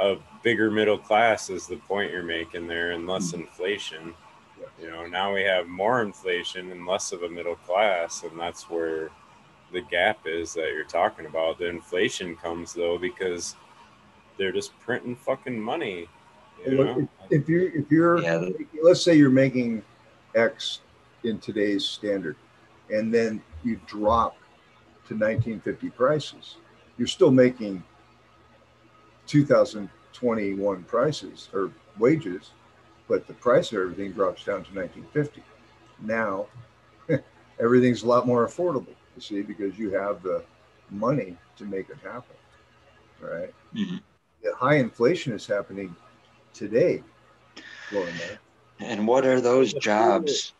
a 0.00 0.16
bigger 0.42 0.70
middle 0.70 0.98
class, 0.98 1.50
is 1.50 1.66
the 1.66 1.76
point 1.76 2.10
you're 2.10 2.22
making 2.22 2.66
there, 2.66 2.92
and 2.92 3.06
less 3.06 3.32
hmm. 3.32 3.40
inflation. 3.40 4.14
You 4.80 4.90
know, 4.90 5.06
now 5.06 5.34
we 5.34 5.42
have 5.42 5.66
more 5.66 6.02
inflation 6.02 6.72
and 6.72 6.86
less 6.86 7.12
of 7.12 7.22
a 7.22 7.28
middle 7.28 7.56
class, 7.56 8.22
and 8.22 8.38
that's 8.38 8.70
where 8.70 9.10
the 9.72 9.82
gap 9.82 10.20
is 10.26 10.52
that 10.54 10.72
you're 10.74 10.84
talking 10.84 11.26
about. 11.26 11.58
The 11.58 11.68
inflation 11.68 12.36
comes 12.36 12.72
though 12.72 12.98
because 12.98 13.56
they're 14.38 14.52
just 14.52 14.78
printing 14.80 15.16
fucking 15.16 15.60
money. 15.60 16.08
You 16.66 16.76
Look, 16.78 16.96
know? 16.96 17.08
if 17.30 17.48
you 17.48 17.70
if 17.74 17.90
you're 17.90 18.20
Yeah, 18.20 18.48
let's 18.82 19.02
say 19.02 19.14
you're 19.14 19.30
making 19.30 19.82
X 20.34 20.80
in 21.24 21.38
today's 21.38 21.84
standard, 21.84 22.36
and 22.90 23.12
then 23.12 23.42
you 23.64 23.80
drop 23.86 24.36
to 25.08 25.14
1950 25.14 25.90
prices, 25.90 26.56
you're 26.98 27.08
still 27.08 27.30
making 27.30 27.82
2021 29.26 30.82
prices 30.84 31.48
or 31.52 31.70
wages, 31.98 32.50
but 33.08 33.26
the 33.26 33.34
price 33.34 33.72
of 33.72 33.78
everything 33.78 34.12
drops 34.12 34.44
down 34.44 34.64
to 34.64 34.74
1950. 34.74 35.42
Now, 36.02 36.46
everything's 37.60 38.02
a 38.02 38.06
lot 38.06 38.26
more 38.26 38.46
affordable. 38.46 38.94
You 39.14 39.20
see, 39.20 39.42
because 39.42 39.78
you 39.78 39.90
have 39.90 40.22
the 40.22 40.44
money 40.90 41.36
to 41.56 41.64
make 41.64 41.88
it 41.90 41.98
happen, 42.02 42.36
right? 43.20 43.52
Mhm. 43.74 44.00
The 44.42 44.54
high 44.54 44.76
inflation 44.76 45.32
is 45.32 45.46
happening 45.46 45.94
today, 46.54 47.02
Florida. 47.88 48.38
and 48.80 49.06
what 49.06 49.26
are 49.26 49.40
those 49.40 49.74
jobs 49.74 50.54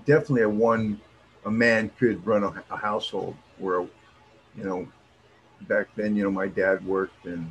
definitely 0.06 0.42
a 0.42 0.48
one 0.48 1.00
a 1.44 1.50
man 1.50 1.90
could 1.98 2.24
run 2.26 2.42
a, 2.42 2.64
a 2.70 2.76
household 2.76 3.36
where, 3.58 3.80
you 4.56 4.64
know, 4.64 4.88
back 5.62 5.88
then, 5.96 6.16
you 6.16 6.22
know, 6.24 6.30
my 6.30 6.46
dad 6.46 6.84
worked 6.86 7.26
and 7.26 7.50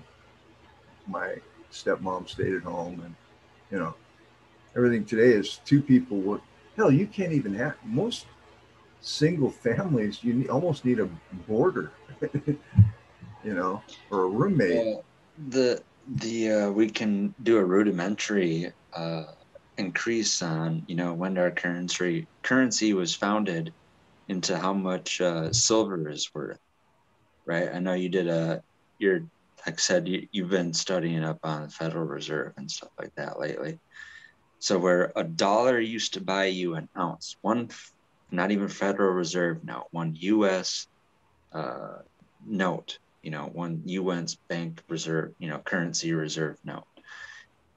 my 1.07 1.35
stepmom 1.71 2.27
stayed 2.27 2.53
at 2.53 2.63
home 2.63 3.01
and, 3.03 3.15
you 3.71 3.77
know, 3.77 3.93
everything 4.75 5.05
today 5.05 5.31
is 5.31 5.59
two 5.65 5.81
people 5.81 6.17
work. 6.17 6.41
Hell, 6.75 6.91
you 6.91 7.05
can't 7.05 7.33
even 7.33 7.53
have 7.53 7.75
most 7.83 8.25
single 9.01 9.49
families. 9.49 10.23
You 10.23 10.47
almost 10.47 10.85
need 10.85 10.99
a 10.99 11.09
boarder, 11.47 11.91
you 12.43 12.57
know, 13.43 13.83
or 14.09 14.23
a 14.23 14.27
roommate. 14.27 14.95
Uh, 14.95 15.01
the 15.49 15.83
the 16.15 16.51
uh, 16.51 16.71
we 16.71 16.89
can 16.89 17.33
do 17.43 17.57
a 17.57 17.63
rudimentary 17.63 18.71
uh, 18.93 19.25
increase 19.77 20.41
on 20.41 20.83
you 20.87 20.95
know 20.95 21.13
when 21.13 21.37
our 21.37 21.51
currency 21.51 22.27
currency 22.41 22.93
was 22.93 23.15
founded 23.15 23.73
into 24.27 24.57
how 24.57 24.73
much 24.73 25.19
uh, 25.21 25.51
silver 25.51 26.09
is 26.09 26.29
worth, 26.33 26.59
right? 27.45 27.69
I 27.73 27.79
know 27.79 27.93
you 27.93 28.09
did 28.09 28.27
a 28.27 28.63
you're 28.99 29.21
like 29.65 29.75
I 29.75 29.81
said 29.81 30.07
you, 30.07 30.27
you've 30.31 30.49
been 30.49 30.73
studying 30.73 31.23
up 31.23 31.39
on 31.43 31.63
the 31.63 31.69
Federal 31.69 32.05
Reserve 32.05 32.53
and 32.57 32.69
stuff 32.69 32.91
like 32.99 33.13
that 33.15 33.39
lately. 33.39 33.79
So 34.59 34.77
where 34.77 35.11
a 35.15 35.23
dollar 35.23 35.79
used 35.79 36.13
to 36.13 36.21
buy 36.21 36.45
you 36.45 36.75
an 36.75 36.87
ounce, 36.97 37.35
one 37.41 37.69
not 38.31 38.51
even 38.51 38.67
Federal 38.67 39.13
Reserve 39.13 39.63
note, 39.63 39.87
one 39.91 40.15
U.S. 40.19 40.87
Uh, 41.51 41.99
note, 42.45 42.97
you 43.21 43.31
know, 43.31 43.49
one 43.51 43.81
U.S. 43.85 44.37
bank 44.49 44.81
reserve, 44.89 45.33
you 45.37 45.49
know, 45.49 45.59
currency 45.59 46.13
reserve 46.13 46.57
note, 46.63 46.85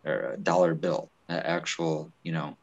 or 0.05 0.33
a 0.33 0.37
dollar 0.37 0.75
bill, 0.75 1.11
actual, 1.29 2.13
you 2.23 2.33
know, 2.33 2.57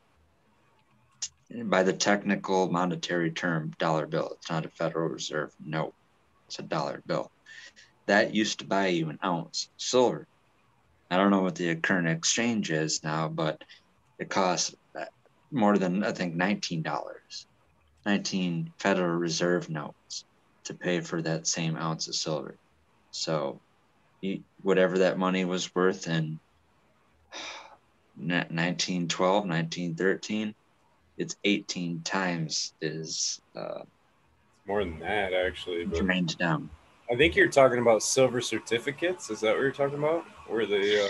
by 1.65 1.83
the 1.83 1.93
technical 1.93 2.71
monetary 2.71 3.31
term, 3.31 3.71
dollar 3.77 4.07
bill. 4.07 4.31
It's 4.37 4.49
not 4.49 4.65
a 4.65 4.69
Federal 4.69 5.09
Reserve 5.09 5.51
note. 5.63 5.93
It's 6.47 6.59
a 6.59 6.63
dollar 6.63 7.01
bill. 7.05 7.31
That 8.07 8.33
used 8.33 8.59
to 8.59 8.65
buy 8.65 8.87
you 8.87 9.09
an 9.09 9.19
ounce 9.23 9.69
silver. 9.77 10.27
I 11.09 11.17
don't 11.17 11.31
know 11.31 11.41
what 11.41 11.55
the 11.55 11.75
current 11.75 12.07
exchange 12.07 12.71
is 12.71 13.03
now, 13.03 13.27
but 13.27 13.61
it 14.19 14.29
costs 14.29 14.73
uh, 14.99 15.05
more 15.51 15.77
than 15.77 16.03
I 16.03 16.11
think 16.11 16.35
nineteen 16.35 16.81
dollars, 16.81 17.45
nineteen 18.05 18.73
Federal 18.79 19.15
Reserve 19.15 19.69
notes 19.69 20.25
to 20.65 20.73
pay 20.73 21.01
for 21.01 21.21
that 21.21 21.47
same 21.47 21.75
ounce 21.75 22.07
of 22.07 22.15
silver. 22.15 22.57
So, 23.11 23.61
whatever 24.61 24.99
that 24.99 25.19
money 25.19 25.45
was 25.45 25.73
worth 25.75 26.07
in 26.07 26.39
1912, 28.15 29.45
1913, 29.45 30.55
it's 31.17 31.35
18 31.43 32.01
times 32.01 32.73
is 32.81 33.41
uh, 33.55 33.81
More 34.65 34.83
than 34.83 34.99
that, 34.99 35.33
actually. 35.33 35.85
But 35.85 35.99
drained 35.99 36.37
down. 36.37 36.69
I 37.11 37.15
think 37.15 37.35
you're 37.35 37.49
talking 37.49 37.79
about 37.79 38.01
silver 38.01 38.41
certificates. 38.41 39.29
Is 39.29 39.41
that 39.41 39.53
what 39.53 39.61
you're 39.61 39.71
talking 39.71 39.99
about? 39.99 40.23
Where 40.47 40.65
the 40.65 41.05
uh, 41.05 41.07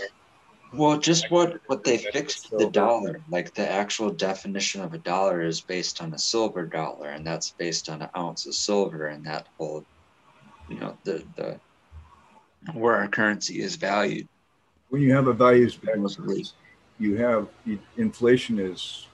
Well, 0.73 0.97
just 0.97 1.29
what 1.29 1.59
what 1.67 1.83
they 1.83 1.97
fixed 1.97 2.49
the 2.51 2.69
dollar, 2.69 3.21
like 3.29 3.53
the 3.53 3.69
actual 3.69 4.09
definition 4.09 4.81
of 4.81 4.93
a 4.93 4.97
dollar 4.97 5.41
is 5.41 5.61
based 5.61 6.01
on 6.01 6.13
a 6.13 6.17
silver 6.17 6.65
dollar, 6.65 7.09
and 7.09 7.25
that's 7.25 7.51
based 7.51 7.89
on 7.89 8.01
an 8.01 8.09
ounce 8.17 8.45
of 8.47 8.55
silver, 8.55 9.07
and 9.07 9.25
that 9.25 9.47
whole, 9.57 9.85
you 10.67 10.79
know, 10.79 10.97
the 11.03 11.23
the 11.35 11.59
where 12.73 12.95
our 12.95 13.07
currency 13.07 13.61
is 13.61 13.75
valued. 13.75 14.27
When 14.89 15.01
you 15.01 15.13
have 15.13 15.27
a 15.27 15.33
values 15.33 15.73
Supposedly. 15.73 16.45
You 17.03 17.17
have 17.17 17.49
inflation 17.97 18.59
is 18.59 19.07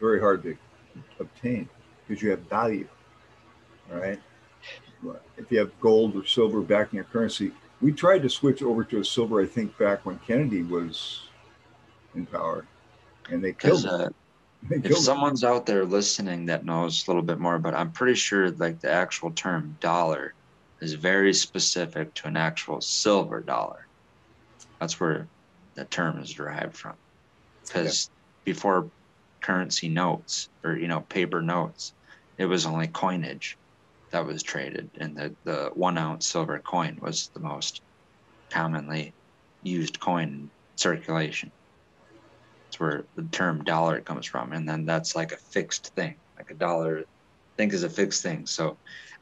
very 0.00 0.20
hard 0.20 0.42
to 0.42 0.56
obtain 1.20 1.68
because 2.06 2.20
you 2.22 2.30
have 2.30 2.40
value. 2.40 2.88
All 3.92 3.98
right. 3.98 4.20
If 5.36 5.50
you 5.52 5.58
have 5.60 5.78
gold 5.80 6.16
or 6.16 6.26
silver 6.26 6.60
backing 6.60 6.98
a 6.98 7.04
currency, 7.04 7.52
we 7.80 7.92
tried 7.92 8.22
to 8.22 8.28
switch 8.28 8.62
over 8.62 8.82
to 8.84 9.00
a 9.00 9.04
silver, 9.04 9.40
I 9.40 9.46
think, 9.46 9.78
back 9.78 10.04
when 10.04 10.18
Kennedy 10.26 10.62
was 10.62 11.28
in 12.14 12.26
power, 12.26 12.66
and 13.30 13.44
they 13.44 13.52
killed 13.52 13.84
it. 13.84 13.90
uh, 13.90 14.08
They 14.70 14.76
if 14.76 14.84
killed 14.84 15.04
someone's 15.04 15.44
out 15.44 15.66
there 15.66 15.84
listening 15.84 16.46
that 16.46 16.64
knows 16.64 17.06
a 17.06 17.10
little 17.10 17.22
bit 17.22 17.38
more, 17.38 17.58
but 17.58 17.74
I'm 17.74 17.92
pretty 17.92 18.14
sure 18.14 18.50
like 18.50 18.80
the 18.80 18.90
actual 18.90 19.30
term 19.32 19.76
dollar 19.78 20.32
is 20.80 20.94
very 20.94 21.34
specific 21.34 22.14
to 22.14 22.28
an 22.28 22.38
actual 22.38 22.80
silver 22.80 23.40
dollar. 23.40 23.86
That's 24.80 24.98
where 24.98 25.28
the 25.74 25.84
term 25.84 26.18
is 26.18 26.32
derived 26.32 26.76
from. 26.76 26.94
Because 27.66 28.10
before 28.44 28.90
currency 29.40 29.88
notes 29.88 30.48
or 30.64 30.76
you 30.76 30.88
know 30.88 31.00
paper 31.00 31.42
notes, 31.42 31.92
it 32.38 32.46
was 32.46 32.66
only 32.66 32.86
coinage 32.88 33.56
that 34.10 34.26
was 34.26 34.42
traded, 34.42 34.90
and 34.98 35.16
the 35.16 35.34
the 35.44 35.70
one 35.74 35.98
ounce 35.98 36.26
silver 36.26 36.58
coin 36.58 36.98
was 37.00 37.30
the 37.34 37.40
most 37.40 37.82
commonly 38.50 39.12
used 39.62 39.98
coin 40.00 40.28
in 40.28 40.50
circulation. 40.76 41.50
That's 42.64 42.80
where 42.80 43.04
the 43.16 43.24
term 43.24 43.64
dollar 43.64 44.00
comes 44.00 44.26
from. 44.26 44.52
And 44.52 44.68
then 44.68 44.84
that's 44.84 45.16
like 45.16 45.32
a 45.32 45.36
fixed 45.36 45.94
thing, 45.94 46.16
like 46.36 46.50
a 46.50 46.54
dollar, 46.54 47.00
I 47.00 47.56
think 47.56 47.72
is 47.72 47.82
a 47.82 47.90
fixed 47.90 48.22
thing. 48.22 48.46
So 48.46 48.76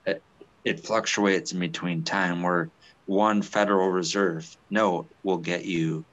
it, 0.07 0.23
it 0.65 0.85
fluctuates 0.85 1.53
in 1.53 1.61
between 1.61 2.03
time 2.03 2.43
where 2.43 2.71
one 3.07 3.43
Federal 3.43 3.91
Reserve 3.91 4.57
note 4.71 5.09
will 5.23 5.39
get 5.39 5.65
you, 5.65 6.05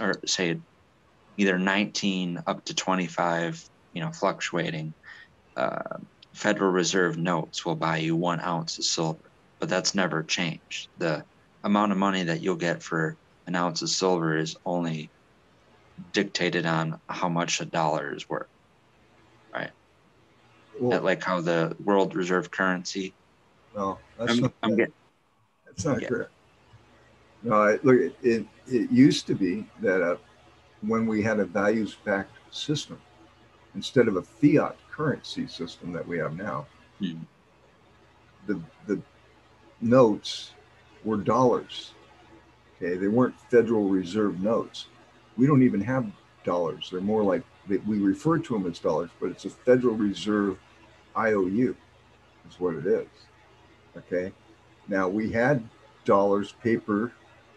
or 0.00 0.14
say 0.26 0.58
either 1.36 1.58
19 1.58 2.42
up 2.46 2.64
to 2.64 2.74
25, 2.74 3.62
you 3.92 4.02
know, 4.02 4.12
fluctuating. 4.12 4.94
Uh, 5.56 5.98
Federal 6.34 6.72
Reserve 6.72 7.16
notes 7.16 7.64
will 7.64 7.76
buy 7.76 7.98
you 7.98 8.16
one 8.16 8.40
ounce 8.40 8.78
of 8.78 8.84
silver, 8.84 9.30
but 9.60 9.68
that's 9.68 9.94
never 9.94 10.22
changed. 10.22 10.88
The 10.98 11.24
amount 11.62 11.92
of 11.92 11.98
money 11.98 12.24
that 12.24 12.40
you'll 12.40 12.56
get 12.56 12.82
for 12.82 13.16
an 13.46 13.54
ounce 13.54 13.82
of 13.82 13.88
silver 13.88 14.36
is 14.36 14.56
only 14.66 15.10
dictated 16.12 16.66
on 16.66 17.00
how 17.08 17.28
much 17.28 17.60
a 17.60 17.64
dollar 17.64 18.14
is 18.14 18.28
worth. 18.28 18.48
Well, 20.80 21.02
like 21.02 21.22
how 21.22 21.40
the 21.40 21.76
world 21.82 22.16
reserve 22.16 22.50
currency. 22.50 23.14
no, 23.74 23.98
that's 24.18 24.32
I'm, 24.32 24.40
not, 24.40 24.52
I'm 24.62 24.76
getting 24.76 24.94
that's 25.66 25.84
not 25.84 26.02
Yeah. 26.02 26.08
correct. 26.08 26.30
No, 27.42 27.52
I, 27.54 27.72
look, 27.82 27.96
it, 27.96 28.16
it, 28.22 28.46
it 28.66 28.90
used 28.90 29.26
to 29.26 29.34
be 29.34 29.66
that 29.80 30.02
uh, 30.02 30.16
when 30.88 31.06
we 31.06 31.22
had 31.22 31.40
a 31.40 31.44
values 31.44 31.96
backed 32.04 32.36
system, 32.50 33.00
instead 33.74 34.08
of 34.08 34.16
a 34.16 34.22
fiat 34.22 34.76
currency 34.90 35.46
system 35.46 35.92
that 35.92 36.06
we 36.06 36.18
have 36.18 36.36
now, 36.36 36.66
Hmm. 37.00 37.18
the, 38.46 38.60
the 38.86 39.00
notes 39.80 40.52
were 41.04 41.16
dollars. 41.16 41.92
Okay, 42.76 42.96
they 42.96 43.08
weren't 43.08 43.38
Federal 43.50 43.88
Reserve 43.88 44.40
notes. 44.40 44.86
We 45.36 45.46
don't 45.46 45.62
even 45.62 45.80
have 45.80 46.06
dollars. 46.44 46.88
They're 46.90 47.00
more 47.00 47.22
like 47.24 47.42
they, 47.68 47.78
we 47.78 47.98
refer 47.98 48.38
to 48.38 48.52
them 48.54 48.70
as 48.70 48.78
dollars, 48.78 49.10
but 49.20 49.30
it's 49.30 49.44
a 49.44 49.50
Federal 49.50 49.94
Reserve 49.96 50.58
IOU, 51.16 51.74
is 52.48 52.60
what 52.60 52.74
it 52.74 52.86
is. 52.86 53.08
Okay, 53.96 54.32
now 54.88 55.08
we 55.08 55.30
had 55.30 55.62
dollars 56.04 56.52
paper, 56.62 57.12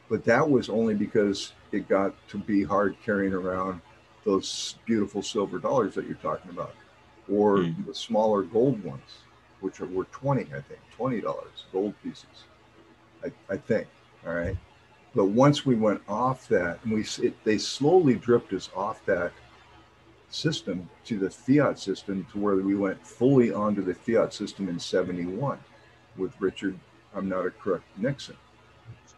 but 0.10 0.24
that 0.26 0.48
was 0.50 0.70
only 0.70 0.94
because 0.94 1.54
it 1.72 1.88
got 1.90 2.14
to 2.30 2.38
be 2.38 2.64
hard 2.64 2.96
carrying 3.04 3.34
around 3.34 3.82
those 4.24 4.76
beautiful 4.86 5.22
silver 5.22 5.58
dollars 5.60 5.96
that 5.96 6.06
you're 6.06 6.16
talking 6.16 6.52
about, 6.52 6.76
or 7.32 7.64
Hmm. 7.64 7.84
the 7.86 7.94
smaller 7.96 8.44
gold 8.44 8.84
ones, 8.84 9.20
which 9.62 9.80
are, 9.82 9.86
were 9.88 10.06
20, 10.06 10.44
I 10.54 10.62
think, 10.62 10.80
$20 10.98 11.22
gold 11.72 11.94
pieces. 12.04 12.46
I, 13.24 13.32
I 13.50 13.58
think. 13.58 13.88
All 14.26 14.34
right. 14.34 14.56
But 15.16 15.26
once 15.26 15.66
we 15.66 15.76
went 15.76 16.02
off 16.08 16.48
that, 16.50 16.80
and 16.84 16.94
we 16.94 17.02
it, 17.26 17.44
they 17.44 17.58
slowly 17.58 18.16
dripped 18.16 18.54
us 18.54 18.70
off 18.76 19.04
that 19.06 19.32
system 20.30 20.90
to 21.06 21.18
the 21.18 21.30
fiat 21.30 21.80
system 21.80 22.26
to 22.32 22.38
where 22.38 22.56
we 22.58 22.76
went 22.76 23.06
fully 23.06 23.52
onto 23.52 23.82
the 23.82 23.94
fiat 23.96 24.34
system 24.34 24.68
in 24.70 24.78
71 24.78 25.58
with 26.18 26.34
Richard, 26.42 26.78
I'm 27.16 27.30
not 27.30 27.46
a 27.46 27.50
correct 27.50 27.86
Nixon. 27.98 28.36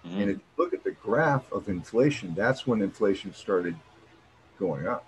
Mhm. 0.06 0.22
And 0.22 0.30
if 0.30 0.38
you 0.38 0.42
look 0.58 0.74
at 0.74 0.79
the 0.79 0.79
graph 1.04 1.52
of 1.52 1.70
inflation, 1.70 2.34
that's 2.36 2.68
when 2.68 2.82
inflation 2.82 3.34
started 3.34 3.76
going 4.58 4.88
up. 4.88 5.06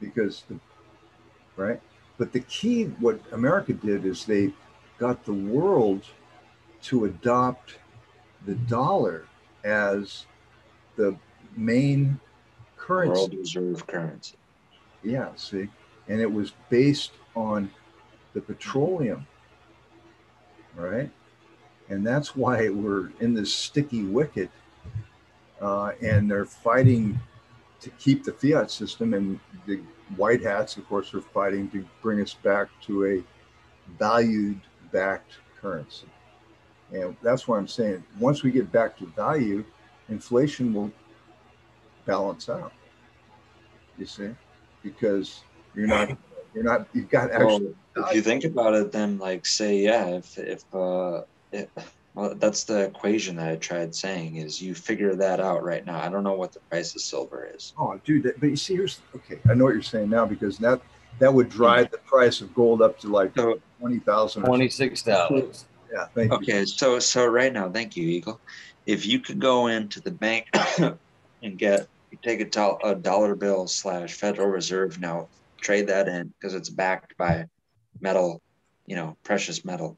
Because 0.00 0.44
the 0.48 0.58
right? 1.56 1.80
But 2.18 2.32
the 2.32 2.40
key 2.40 2.84
what 3.00 3.20
America 3.32 3.72
did 3.72 4.04
is 4.04 4.24
they 4.24 4.52
got 4.98 5.24
the 5.24 5.32
world 5.32 6.04
to 6.82 7.04
adopt 7.04 7.76
the 8.46 8.54
dollar 8.54 9.26
as 9.64 10.26
the 10.96 11.16
main 11.56 12.18
currency. 12.76 13.20
world 13.20 13.34
reserve 13.34 13.86
currency. 13.86 14.36
Yeah, 15.02 15.28
see, 15.36 15.68
and 16.08 16.20
it 16.20 16.30
was 16.30 16.52
based 16.68 17.12
on 17.34 17.70
the 18.34 18.40
petroleum, 18.40 19.26
right? 20.74 21.10
And 21.88 22.06
that's 22.06 22.36
why 22.36 22.68
we're 22.68 23.10
in 23.20 23.34
this 23.34 23.52
sticky 23.52 24.04
wicket, 24.04 24.50
uh, 25.60 25.92
and 26.02 26.30
they're 26.30 26.44
fighting 26.44 27.18
to 27.80 27.90
keep 27.90 28.24
the 28.24 28.32
fiat 28.32 28.70
system, 28.70 29.14
and 29.14 29.40
the 29.66 29.80
white 30.16 30.42
hats, 30.42 30.76
of 30.76 30.86
course, 30.88 31.14
are 31.14 31.20
fighting 31.20 31.70
to 31.70 31.84
bring 32.02 32.20
us 32.20 32.34
back 32.34 32.68
to 32.82 33.06
a 33.06 33.22
valued 33.98 34.60
backed 34.92 35.38
currency. 35.60 36.06
And 36.92 37.16
that's 37.22 37.46
why 37.46 37.56
I'm 37.56 37.68
saying 37.68 38.02
once 38.18 38.42
we 38.42 38.50
get 38.50 38.70
back 38.72 38.98
to 38.98 39.06
value, 39.06 39.64
inflation 40.08 40.74
will 40.74 40.90
balance 42.04 42.48
out. 42.48 42.72
You 43.96 44.06
see? 44.06 44.30
Because 44.82 45.44
you're 45.74 45.86
not 45.86 46.10
you're 46.54 46.64
not 46.64 46.88
you've 46.92 47.10
got 47.10 47.30
actually 47.30 47.74
well, 47.96 48.08
if 48.08 48.14
you 48.14 48.22
think 48.22 48.44
about 48.44 48.74
it 48.74 48.90
then 48.90 49.18
like 49.18 49.46
say 49.46 49.78
yeah 49.78 50.06
if 50.08 50.36
if 50.36 50.64
uh 50.74 51.22
it, 51.52 51.70
well 52.20 52.34
that's 52.34 52.64
the 52.64 52.80
equation 52.80 53.36
that 53.36 53.48
i 53.48 53.56
tried 53.56 53.94
saying 53.94 54.36
is 54.36 54.60
you 54.60 54.74
figure 54.74 55.14
that 55.14 55.40
out 55.40 55.62
right 55.64 55.86
now. 55.86 55.98
I 56.00 56.08
don't 56.10 56.22
know 56.22 56.34
what 56.34 56.52
the 56.52 56.60
price 56.60 56.94
of 56.94 57.00
silver 57.00 57.50
is. 57.54 57.72
Oh 57.78 57.98
dude 58.04 58.24
that, 58.24 58.38
but 58.40 58.50
you 58.50 58.56
see 58.56 58.74
here's 58.74 59.00
okay 59.16 59.38
i 59.48 59.54
know 59.54 59.64
what 59.64 59.74
you're 59.74 59.82
saying 59.82 60.10
now 60.10 60.26
because 60.26 60.58
that 60.58 60.80
that 61.18 61.32
would 61.32 61.48
drive 61.48 61.90
the 61.90 61.98
price 61.98 62.40
of 62.40 62.54
gold 62.54 62.82
up 62.82 62.98
to 63.00 63.08
like 63.08 63.32
So- 63.36 63.60
20000 63.80 64.42
Twenty-six 64.44 65.02
dollars. 65.02 65.64
yeah 65.92 66.06
thank 66.14 66.30
you. 66.30 66.36
Okay 66.36 66.64
so 66.66 66.98
so 66.98 67.26
right 67.26 67.52
now 67.52 67.70
thank 67.70 67.96
you 67.96 68.06
eagle. 68.06 68.38
If 68.86 69.06
you 69.06 69.20
could 69.20 69.38
go 69.38 69.68
into 69.68 70.00
the 70.00 70.10
bank 70.10 70.48
and 71.42 71.58
get 71.58 71.86
take 72.22 72.40
a, 72.40 72.44
dol- 72.44 72.80
a 72.84 72.94
dollar 72.94 73.34
bill 73.34 73.66
slash 73.66 74.12
federal 74.14 74.48
reserve 74.48 75.00
note 75.00 75.28
trade 75.62 75.86
that 75.86 76.08
in 76.08 76.28
because 76.38 76.54
it's 76.54 76.68
backed 76.68 77.16
by 77.16 77.46
metal 78.00 78.42
you 78.86 78.96
know 78.96 79.16
precious 79.24 79.64
metal. 79.64 79.96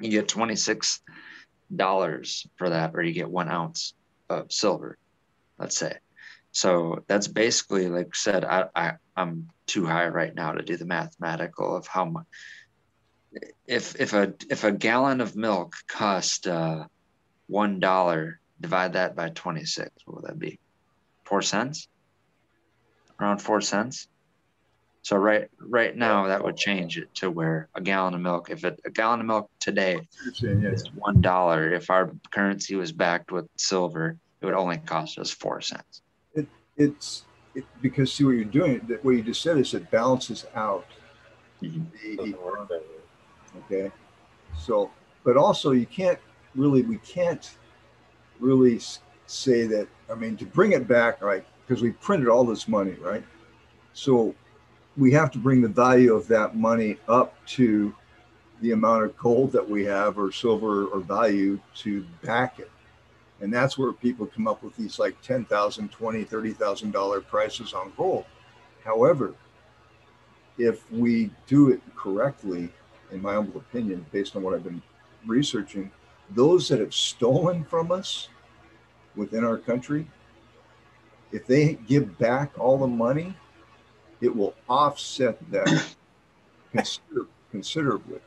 You 0.00 0.10
get 0.10 0.28
26 0.28 1.00
dollars 1.74 2.46
for 2.56 2.70
that 2.70 2.92
or 2.94 3.02
you 3.02 3.12
get 3.12 3.30
one 3.30 3.48
ounce 3.48 3.94
of 4.28 4.52
silver 4.52 4.98
let's 5.58 5.76
say. 5.76 5.96
So 6.52 7.04
that's 7.08 7.28
basically 7.28 7.88
like 7.88 8.14
said 8.14 8.44
I, 8.44 8.64
I 8.74 8.92
i'm 9.16 9.48
too 9.66 9.84
high 9.84 10.08
right 10.08 10.34
now 10.34 10.52
to 10.52 10.62
do 10.62 10.76
the 10.76 10.86
mathematical 10.86 11.76
of 11.76 11.86
how 11.86 12.06
much 12.06 12.24
if 13.66 14.00
if 14.00 14.12
a 14.14 14.34
if 14.50 14.64
a 14.64 14.72
gallon 14.72 15.20
of 15.20 15.36
milk 15.36 15.74
cost 15.88 16.46
uh 16.46 16.84
one 17.46 17.80
dollar 17.80 18.40
divide 18.60 18.94
that 18.94 19.14
by 19.14 19.28
26 19.28 19.90
what 20.06 20.22
would 20.22 20.30
that 20.30 20.38
be? 20.38 20.58
Four 21.24 21.42
cents? 21.42 21.88
Around 23.20 23.38
four 23.38 23.60
cents 23.60 24.08
so 25.02 25.16
right 25.16 25.48
right 25.60 25.96
now 25.96 26.26
that 26.26 26.42
would 26.44 26.56
change 26.56 26.98
it 26.98 27.12
to 27.14 27.30
where 27.30 27.68
a 27.74 27.80
gallon 27.80 28.14
of 28.14 28.20
milk 28.20 28.50
if 28.50 28.64
it, 28.64 28.78
a 28.84 28.90
gallon 28.90 29.20
of 29.20 29.26
milk 29.26 29.50
today 29.60 30.00
saying, 30.34 30.60
yeah, 30.62 30.70
is 30.70 30.90
one 30.94 31.20
dollar. 31.20 31.72
If 31.72 31.90
our 31.90 32.12
currency 32.30 32.74
was 32.74 32.92
backed 32.92 33.32
with 33.32 33.46
silver 33.56 34.16
it 34.40 34.46
would 34.46 34.54
only 34.54 34.78
cost 34.78 35.18
us 35.18 35.30
four 35.30 35.60
cents. 35.60 36.02
It's 36.76 37.24
it, 37.54 37.64
because 37.82 38.12
see 38.12 38.24
what 38.24 38.32
you're 38.32 38.44
doing 38.44 38.80
that 38.88 39.04
what 39.04 39.12
you 39.12 39.22
just 39.22 39.42
said 39.42 39.58
is 39.58 39.74
it 39.74 39.90
balances 39.90 40.46
out 40.54 40.86
Mhm. 41.62 41.90
the 42.00 42.16
Doesn't 42.16 42.42
work 42.44 42.68
that 42.68 42.82
way. 42.82 43.60
okay? 43.60 43.92
So 44.56 44.90
but 45.24 45.36
also 45.36 45.72
you 45.72 45.86
can't 45.86 46.18
really 46.54 46.82
we 46.82 46.98
can't 46.98 47.56
really 48.40 48.80
say 49.26 49.66
that 49.66 49.88
i 50.10 50.14
mean 50.14 50.36
to 50.36 50.46
bring 50.46 50.72
it 50.72 50.86
back 50.88 51.20
right 51.20 51.44
because 51.66 51.82
we 51.82 51.90
printed 51.92 52.28
all 52.28 52.44
this 52.44 52.66
money 52.68 52.92
right? 53.02 53.24
So 53.92 54.34
we 54.98 55.12
have 55.12 55.30
to 55.30 55.38
bring 55.38 55.60
the 55.60 55.68
value 55.68 56.12
of 56.12 56.26
that 56.28 56.56
money 56.56 56.98
up 57.08 57.34
to 57.46 57.94
the 58.60 58.72
amount 58.72 59.04
of 59.04 59.16
gold 59.16 59.52
that 59.52 59.68
we 59.68 59.84
have 59.84 60.18
or 60.18 60.32
silver 60.32 60.86
or 60.86 61.00
value 61.00 61.60
to 61.76 62.04
back 62.24 62.58
it. 62.58 62.70
And 63.40 63.54
that's 63.54 63.78
where 63.78 63.92
people 63.92 64.26
come 64.26 64.48
up 64.48 64.64
with 64.64 64.76
these 64.76 64.98
like 64.98 65.20
10,000 65.22 65.90
20 65.92 66.24
30,000 66.24 66.90
dollar 66.90 67.20
prices 67.20 67.72
on 67.72 67.92
gold. 67.96 68.24
However 68.84 69.34
if 70.58 70.90
we 70.90 71.30
do 71.46 71.70
it 71.70 71.80
correctly 71.96 72.68
in 73.10 73.22
my 73.22 73.34
humble 73.34 73.60
opinion, 73.60 74.04
based 74.12 74.36
on 74.36 74.42
what 74.42 74.54
I've 74.54 74.64
been 74.64 74.82
researching, 75.24 75.90
those 76.30 76.68
that 76.68 76.80
have 76.80 76.92
stolen 76.92 77.64
from 77.64 77.90
us 77.90 78.28
within 79.16 79.44
our 79.44 79.56
country, 79.56 80.06
if 81.32 81.46
they 81.46 81.74
give 81.86 82.18
back 82.18 82.58
all 82.58 82.76
the 82.76 82.86
money, 82.86 83.34
it 84.20 84.34
will 84.34 84.54
offset 84.68 85.38
that 85.50 85.66
consider- 86.72 87.26
considerably. 87.50 88.20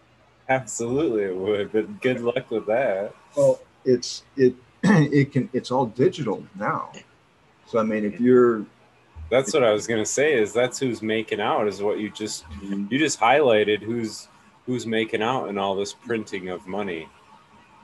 Absolutely, 0.49 1.23
it 1.23 1.35
would. 1.35 1.71
But 1.71 2.01
good 2.01 2.21
luck 2.21 2.51
with 2.51 2.65
that. 2.67 3.13
Well, 3.37 3.61
it's 3.85 4.23
it 4.35 4.55
it 4.83 5.31
can 5.31 5.49
it's 5.53 5.71
all 5.71 5.85
digital 5.85 6.43
now. 6.57 6.91
So 7.67 7.79
I 7.79 7.83
mean, 7.83 8.03
if 8.03 8.19
you're 8.19 8.65
That's 9.29 9.53
what 9.53 9.63
I 9.63 9.71
was 9.71 9.87
gonna 9.87 10.05
say. 10.05 10.33
Is 10.33 10.51
that's 10.51 10.77
who's 10.79 11.01
making 11.01 11.39
out? 11.39 11.67
Is 11.67 11.81
what 11.81 11.99
you 11.99 12.09
just 12.09 12.43
you 12.61 12.99
just 12.99 13.19
highlighted 13.19 13.81
who's 13.81 14.27
who's 14.65 14.85
making 14.85 15.21
out 15.21 15.47
in 15.47 15.57
all 15.57 15.75
this 15.75 15.93
printing 15.93 16.49
of 16.49 16.67
money. 16.67 17.07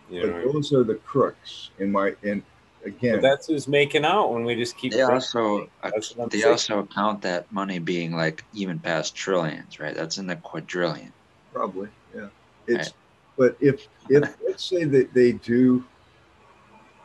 You 0.09 0.21
but 0.21 0.29
know, 0.29 0.51
those 0.53 0.73
are 0.73 0.83
the 0.83 0.95
crooks 0.95 1.69
in 1.79 1.91
my 1.91 2.15
and 2.23 2.43
again 2.87 3.15
but 3.15 3.21
that's 3.21 3.47
who's 3.47 3.67
making 3.67 4.03
out 4.05 4.33
when 4.33 4.43
we 4.43 4.55
just 4.55 4.75
keep. 4.77 4.91
they 4.91 4.97
printing. 4.99 5.13
also 5.15 5.69
That's 5.83 6.15
what 6.15 6.23
I'm 6.25 6.29
they 6.29 6.39
saying. 6.39 6.51
also 6.51 6.87
count 6.93 7.21
that 7.21 7.51
money 7.51 7.79
being 7.79 8.11
like 8.15 8.43
even 8.53 8.79
past 8.79 9.15
trillions 9.15 9.79
right 9.79 9.95
that's 9.95 10.17
in 10.17 10.27
the 10.27 10.35
quadrillion 10.37 11.13
Probably, 11.53 11.89
yeah. 12.15 12.27
It's 12.67 12.89
Right. 12.89 12.93
but 13.37 13.57
if 13.59 13.87
if 14.09 14.35
let's 14.47 14.63
say 14.65 14.83
that 14.83 15.13
they 15.13 15.31
do, 15.31 15.83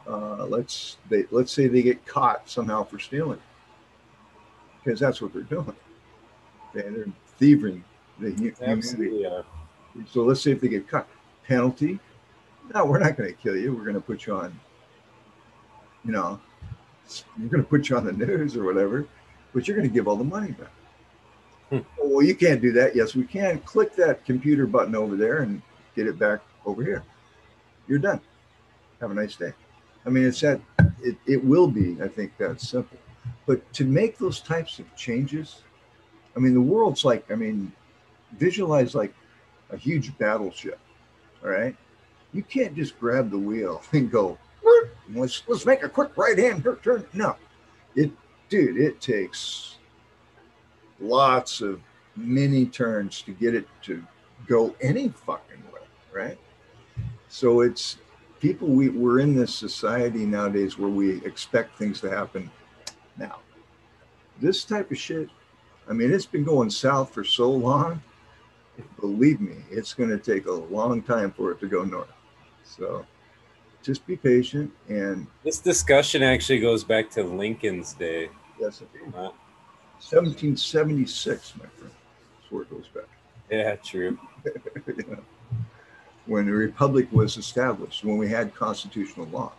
uh, 0.06 0.44
let's 0.46 0.96
they 1.08 1.24
let's 1.30 1.52
say 1.52 1.68
they 1.68 1.82
get 1.82 2.04
caught 2.06 2.48
somehow 2.50 2.82
for 2.84 2.98
stealing, 2.98 3.40
because 4.84 4.98
that's 5.00 5.22
what 5.22 5.32
they're 5.32 5.42
doing. 5.42 5.74
They, 6.74 6.82
they're 6.82 7.06
thieving 7.38 7.82
the 8.18 8.30
hu- 8.30 8.34
humanity. 8.34 8.62
Absolutely, 8.66 9.22
yeah. 9.22 9.42
So 10.10 10.22
let's 10.24 10.42
say 10.42 10.52
if 10.52 10.60
they 10.60 10.68
get 10.68 10.88
caught, 10.88 11.08
penalty. 11.46 11.98
No, 12.74 12.84
we're 12.84 12.98
not 12.98 13.16
going 13.16 13.30
to 13.30 13.36
kill 13.36 13.56
you. 13.56 13.74
We're 13.74 13.82
going 13.84 13.94
to 13.94 14.00
put 14.00 14.26
you 14.26 14.34
on. 14.36 14.58
You 16.04 16.12
know, 16.12 16.40
we're 17.38 17.48
going 17.48 17.62
to 17.62 17.68
put 17.68 17.88
you 17.88 17.96
on 17.96 18.04
the 18.04 18.12
news 18.12 18.56
or 18.56 18.64
whatever, 18.64 19.06
but 19.52 19.66
you're 19.66 19.76
going 19.76 19.88
to 19.88 19.94
give 19.94 20.08
all 20.08 20.16
the 20.16 20.24
money 20.24 20.52
back. 20.52 20.70
Hmm. 21.70 21.78
Oh, 22.00 22.08
well, 22.08 22.22
you 22.22 22.34
can't 22.34 22.60
do 22.60 22.72
that. 22.72 22.94
Yes, 22.94 23.14
we 23.14 23.24
can. 23.24 23.58
Click 23.60 23.94
that 23.96 24.24
computer 24.24 24.66
button 24.66 24.94
over 24.94 25.16
there 25.16 25.38
and 25.38 25.62
get 25.96 26.06
it 26.06 26.18
back 26.18 26.40
over 26.66 26.82
here. 26.82 27.02
You're 27.88 27.98
done. 27.98 28.20
Have 29.00 29.10
a 29.10 29.14
nice 29.14 29.36
day. 29.36 29.52
I 30.04 30.10
mean, 30.10 30.24
it's 30.24 30.40
that. 30.40 30.60
It, 31.02 31.16
it 31.26 31.42
will 31.44 31.68
be. 31.68 31.96
I 32.02 32.08
think 32.08 32.36
that 32.38 32.60
simple. 32.60 32.98
But 33.46 33.72
to 33.74 33.84
make 33.84 34.18
those 34.18 34.40
types 34.40 34.78
of 34.78 34.96
changes, 34.96 35.62
I 36.36 36.40
mean, 36.40 36.54
the 36.54 36.60
world's 36.60 37.04
like. 37.04 37.30
I 37.30 37.34
mean, 37.34 37.72
visualize 38.38 38.94
like 38.94 39.14
a 39.70 39.76
huge 39.76 40.16
battleship. 40.18 40.78
All 41.42 41.50
right, 41.50 41.76
you 42.32 42.42
can't 42.42 42.74
just 42.74 42.98
grab 42.98 43.30
the 43.30 43.38
wheel 43.38 43.82
and 43.92 44.10
go. 44.10 44.38
"Whoop, 44.62 44.90
Let's 45.14 45.42
let's 45.46 45.66
make 45.66 45.82
a 45.82 45.88
quick 45.88 46.16
right 46.16 46.38
hand 46.38 46.66
turn. 46.82 47.06
No, 47.12 47.36
it, 47.94 48.10
dude, 48.48 48.78
it 48.78 49.00
takes 49.00 49.78
lots 51.00 51.60
of 51.60 51.80
mini 52.16 52.66
turns 52.66 53.22
to 53.22 53.32
get 53.32 53.54
it 53.54 53.66
to 53.82 54.02
go 54.46 54.74
any 54.80 55.08
fucking 55.08 55.62
way, 55.72 55.80
right? 56.12 56.38
So 57.28 57.60
it's 57.60 57.98
people. 58.40 58.68
We 58.68 58.88
we're 58.88 59.20
in 59.20 59.34
this 59.34 59.54
society 59.54 60.26
nowadays 60.26 60.78
where 60.78 60.90
we 60.90 61.24
expect 61.24 61.78
things 61.78 62.00
to 62.02 62.10
happen 62.10 62.50
now. 63.18 63.38
This 64.40 64.64
type 64.64 64.90
of 64.90 64.98
shit. 64.98 65.28
I 65.88 65.92
mean, 65.92 66.12
it's 66.12 66.26
been 66.26 66.44
going 66.44 66.70
south 66.70 67.12
for 67.12 67.24
so 67.24 67.50
long 67.50 68.00
believe 69.00 69.40
me, 69.40 69.56
it's 69.70 69.94
going 69.94 70.10
to 70.10 70.18
take 70.18 70.46
a 70.46 70.52
long 70.52 71.02
time 71.02 71.32
for 71.32 71.50
it 71.52 71.60
to 71.60 71.68
go 71.68 71.84
north. 71.84 72.08
So 72.64 73.04
just 73.82 74.06
be 74.06 74.16
patient. 74.16 74.70
And 74.88 75.26
This 75.44 75.58
discussion 75.58 76.22
actually 76.22 76.60
goes 76.60 76.84
back 76.84 77.10
to 77.10 77.22
Lincoln's 77.24 77.92
day. 77.94 78.28
yes, 78.60 78.80
it 78.82 78.88
Uh, 79.14 79.30
1776, 80.00 81.54
my 81.58 81.66
friend. 81.76 81.92
That's 82.40 82.52
where 82.52 82.62
it 82.62 82.70
goes 82.70 82.88
back. 82.88 83.04
yeah, 83.50 83.76
true. 83.76 84.18
You 84.86 84.94
know, 85.08 85.18
when 86.26 86.46
the 86.46 86.52
republic 86.52 87.08
was 87.12 87.36
established, 87.36 88.04
when 88.04 88.16
we 88.18 88.28
had 88.28 88.54
constitutional 88.54 89.26
law. 89.26 89.52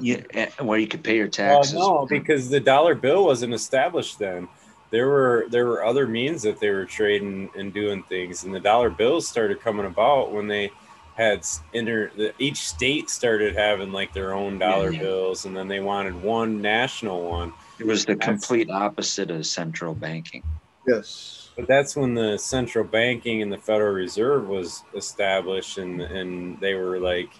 yeah, 0.00 0.20
eh, 0.30 0.48
where 0.60 0.78
you 0.78 0.86
could 0.86 1.02
pay 1.02 1.16
your 1.16 1.26
Well, 1.26 1.56
taxes. 1.62 1.74
no, 1.74 2.06
because 2.06 2.48
the 2.48 2.60
dollar 2.60 2.94
bill 2.94 3.24
wasn't 3.24 3.54
established 3.54 4.18
then. 4.18 4.48
There 4.90 5.08
were 5.08 5.46
there 5.50 5.66
were 5.66 5.84
other 5.84 6.06
means 6.06 6.42
that 6.42 6.60
they 6.60 6.70
were 6.70 6.84
trading 6.84 7.50
and 7.56 7.72
doing 7.74 8.02
things, 8.04 8.44
and 8.44 8.54
the 8.54 8.60
dollar 8.60 8.90
bills 8.90 9.26
started 9.26 9.60
coming 9.60 9.86
about 9.86 10.30
when 10.32 10.46
they 10.46 10.70
had 11.14 11.46
inter. 11.72 12.10
The, 12.16 12.34
each 12.38 12.66
state 12.68 13.08
started 13.08 13.56
having 13.56 13.92
like 13.92 14.12
their 14.12 14.34
own 14.34 14.58
dollar 14.58 14.90
yeah. 14.90 15.00
bills, 15.00 15.44
and 15.44 15.56
then 15.56 15.68
they 15.68 15.80
wanted 15.80 16.20
one 16.22 16.60
national 16.60 17.28
one. 17.28 17.52
it 17.78 17.86
was 17.86 18.04
the 18.04 18.14
That's- 18.14 18.28
complete 18.28 18.70
opposite 18.70 19.30
of 19.30 19.46
central 19.46 19.94
banking. 19.94 20.42
Yes. 20.86 21.50
But 21.56 21.68
that's 21.68 21.94
when 21.94 22.14
the 22.14 22.36
central 22.36 22.84
banking 22.84 23.40
and 23.40 23.52
the 23.52 23.58
Federal 23.58 23.94
Reserve 23.94 24.48
was 24.48 24.82
established, 24.94 25.78
and 25.78 26.00
and 26.00 26.58
they 26.60 26.74
were 26.74 26.98
like, 26.98 27.30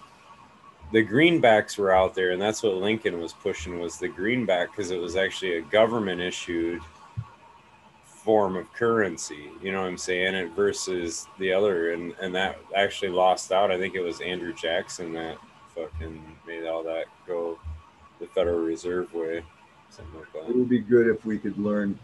the 0.93 1.05
greenbacks 1.05 1.77
were 1.77 1.91
out 1.91 2.15
there, 2.15 2.31
and 2.31 2.41
that's 2.41 2.63
what 2.63 2.75
Lincoln 2.75 3.19
was 3.19 3.33
pushing 3.33 3.79
was 3.79 3.97
the 3.97 4.07
greenback 4.07 4.71
because 4.71 4.91
it 4.91 5.01
was 5.01 5.15
actually 5.15 5.57
a 5.57 5.61
government 5.61 6.21
issued 6.21 6.81
form 8.25 8.57
of 8.57 8.71
currency. 8.73 9.51
You 9.61 9.71
know 9.71 9.81
what 9.81 9.87
I'm 9.87 9.97
saying? 9.97 10.33
It 10.33 10.51
versus 10.55 11.27
the 11.37 11.53
other, 11.53 11.93
and 11.93 12.13
and 12.19 12.33
that 12.35 12.57
actually 12.75 13.11
lost 13.11 13.51
out. 13.51 13.71
I 13.71 13.77
think 13.77 13.93
it 13.93 14.01
was 14.01 14.19
Andrew 14.19 14.53
Jackson 14.53 15.13
that 15.13 15.37
fucking 15.75 16.21
made 16.47 16.65
all 16.65 16.83
that 16.83 17.05
go 17.27 17.59
the 18.19 18.27
Federal 18.27 18.59
Reserve 18.59 19.13
way, 19.13 19.43
something 19.89 20.19
like 20.19 20.49
It 20.49 20.55
would 20.55 20.69
be 20.69 20.79
good 20.79 21.07
if 21.07 21.23
we 21.25 21.37
could 21.37 21.57
learn 21.57 21.97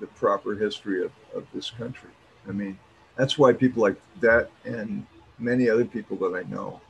the 0.00 0.06
proper 0.06 0.54
history 0.54 1.04
of, 1.04 1.12
of 1.34 1.46
this 1.52 1.70
country. 1.70 2.10
I 2.48 2.52
mean, 2.52 2.78
that's 3.16 3.36
why 3.36 3.52
people 3.52 3.82
like 3.82 4.00
that 4.20 4.50
and 4.64 5.06
many 5.38 5.68
other 5.68 5.84
people 5.84 6.16
that 6.18 6.34
I 6.34 6.48
know 6.48 6.80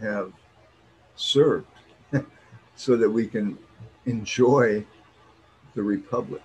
have 0.00 0.32
served 1.14 1.66
so 2.76 2.96
that 2.96 3.08
we 3.08 3.26
can 3.26 3.56
enjoy 4.06 4.84
the 5.74 5.82
republic. 5.82 6.42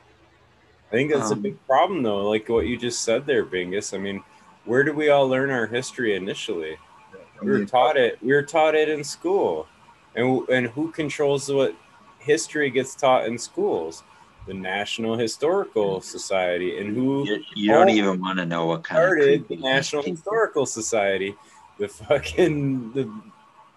I 0.92 0.96
think 0.96 1.12
that's 1.12 1.32
a 1.32 1.36
Um, 1.36 1.42
big 1.42 1.66
problem, 1.66 2.04
though. 2.04 2.30
Like 2.30 2.50
what 2.50 2.68
you 2.68 2.78
just 2.78 3.04
said 3.04 3.26
there, 3.26 3.46
Bingus. 3.46 3.94
I 3.94 3.98
mean, 3.98 4.24
where 4.66 4.84
did 4.84 4.96
we 4.96 5.10
all 5.10 5.28
learn 5.28 5.50
our 5.50 5.66
history 5.66 6.16
initially? 6.16 6.74
I 7.14 7.46
We 7.46 7.52
were 7.52 7.66
taught 7.66 7.96
it. 7.98 8.20
We 8.22 8.34
were 8.34 8.44
taught 8.44 8.76
it 8.76 8.90
in 8.90 9.04
school, 9.04 9.68
and 10.16 10.48
and 10.50 10.68
who 10.68 10.92
controls 10.92 11.50
what 11.50 11.76
history 12.20 12.70
gets 12.70 12.94
taught 12.94 13.26
in 13.26 13.38
schools? 13.38 14.04
The 14.48 14.54
National 14.56 15.18
Historical 15.18 16.02
Society, 16.02 16.78
and 16.80 16.96
who 16.96 17.26
You, 17.26 17.44
you 17.56 17.72
don't 17.72 17.90
even 17.90 18.20
want 18.20 18.40
to 18.40 18.46
know 18.46 18.66
what 18.66 18.84
kind 18.84 19.00
of 19.02 19.10
started 19.10 19.48
the 19.48 19.56
National 19.56 20.04
Historical 20.04 20.66
Society? 20.66 21.36
The 21.78 21.88
fucking 21.88 22.92
the 22.94 23.10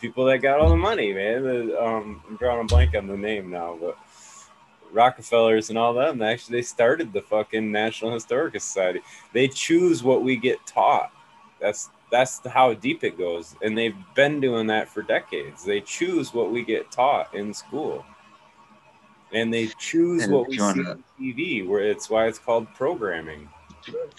people 0.00 0.24
that 0.24 0.38
got 0.38 0.60
all 0.60 0.68
the 0.68 0.76
money, 0.76 1.12
man. 1.12 1.42
The, 1.44 1.82
um, 1.82 2.22
I'm 2.28 2.36
drawing 2.36 2.62
a 2.62 2.64
blank 2.64 2.94
on 2.96 3.06
the 3.06 3.16
name 3.16 3.50
now, 3.50 3.78
but 3.80 3.96
Rockefellers 4.94 5.68
and 5.68 5.78
all 5.78 5.92
them. 5.92 6.22
Actually, 6.22 6.58
they 6.58 6.62
started 6.62 7.12
the 7.12 7.22
fucking 7.22 7.70
National 7.70 8.12
Historical 8.12 8.60
Society. 8.60 9.00
They 9.32 9.48
choose 9.48 10.02
what 10.02 10.22
we 10.22 10.36
get 10.36 10.64
taught. 10.66 11.12
That's 11.60 11.90
that's 12.10 12.46
how 12.46 12.72
deep 12.74 13.02
it 13.02 13.18
goes, 13.18 13.56
and 13.62 13.76
they've 13.76 13.96
been 14.14 14.40
doing 14.40 14.68
that 14.68 14.88
for 14.88 15.02
decades. 15.02 15.64
They 15.64 15.80
choose 15.80 16.32
what 16.32 16.52
we 16.52 16.62
get 16.62 16.92
taught 16.92 17.34
in 17.34 17.52
school, 17.52 18.04
and 19.32 19.52
they 19.52 19.66
choose 19.78 20.22
And 20.24 20.32
what 20.32 20.46
we 20.48 20.56
see 20.56 20.62
wanna- 20.62 20.90
on 20.90 21.04
TV. 21.18 21.66
Where 21.66 21.82
it's 21.82 22.08
why 22.08 22.26
it's 22.26 22.38
called 22.38 22.68
programming. 22.74 23.48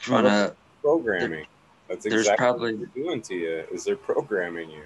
Wanna, 0.10 0.56
Programming. 0.82 1.46
That's 1.88 2.06
exactly 2.06 2.36
probably- 2.38 2.76
what 2.76 2.94
they're 2.94 3.04
doing 3.04 3.22
to 3.24 3.36
you. 3.36 3.64
Is 3.72 3.86
they're 3.86 3.96
programming 3.96 4.70
you. 4.70 4.84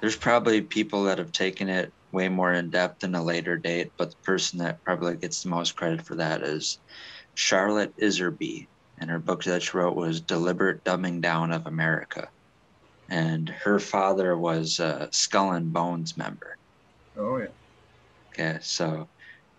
there's 0.00 0.16
probably 0.16 0.60
people 0.60 1.02
that 1.04 1.18
have 1.18 1.32
taken 1.32 1.68
it 1.68 1.92
way 2.12 2.28
more 2.28 2.52
in 2.52 2.70
depth 2.70 3.04
in 3.04 3.14
a 3.14 3.22
later 3.22 3.56
date, 3.58 3.92
but 3.98 4.10
the 4.10 4.16
person 4.24 4.60
that 4.60 4.82
probably 4.84 5.16
gets 5.16 5.42
the 5.42 5.50
most 5.50 5.76
credit 5.76 6.06
for 6.06 6.16
that 6.16 6.42
is 6.42 6.80
Charlotte 7.34 7.94
Iserbyt. 8.00 8.68
And 8.98 9.10
her 9.10 9.20
book 9.20 9.44
that 9.44 9.62
she 9.62 9.76
wrote 9.76 9.96
was 9.96 10.20
Deliberate 10.22 10.82
Dumbing 10.84 11.20
Down 11.20 11.52
of 11.52 11.66
America. 11.66 12.30
And 13.08 13.48
her 13.48 13.78
father 13.78 14.36
was 14.36 14.78
a 14.80 15.08
Skull 15.12 15.52
and 15.52 15.72
Bones 15.72 16.16
member. 16.16 16.56
oh 17.16 17.38
yeah, 17.38 17.48
Okay, 18.34 18.58
so 18.62 19.10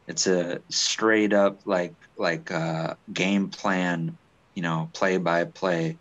it's 0.07 0.27
a 0.27 0.61
straight 0.71 1.33
up 1.33 1.61
like 1.65 1.95
like 2.17 2.51
uh, 2.51 2.95
game 3.11 3.49
plan, 3.51 4.17
you 4.55 4.63
know, 4.63 4.91
play 4.93 5.17
by 5.17 5.45
play 5.45 5.99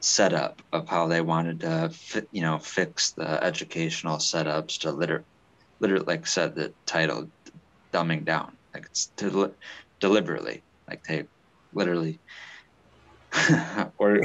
setup 0.00 0.62
of 0.72 0.88
how 0.88 1.08
they 1.08 1.20
wanted 1.20 1.60
to 1.60 1.90
fit, 1.92 2.28
you 2.32 2.42
know, 2.42 2.58
fix 2.58 3.12
the 3.14 3.42
educational 3.44 4.18
setups 4.18 4.80
to 4.80 4.92
liter, 4.92 5.26
literally 5.80 6.04
like 6.06 6.26
said 6.26 6.54
the 6.54 6.72
title, 6.86 7.28
dumbing 7.92 8.24
down, 8.24 8.52
like 8.74 8.86
it's 8.86 9.06
del- 9.16 9.54
deliberately, 10.00 10.62
like 10.88 11.04
they 11.04 11.24
literally, 11.72 12.18
or 13.98 14.20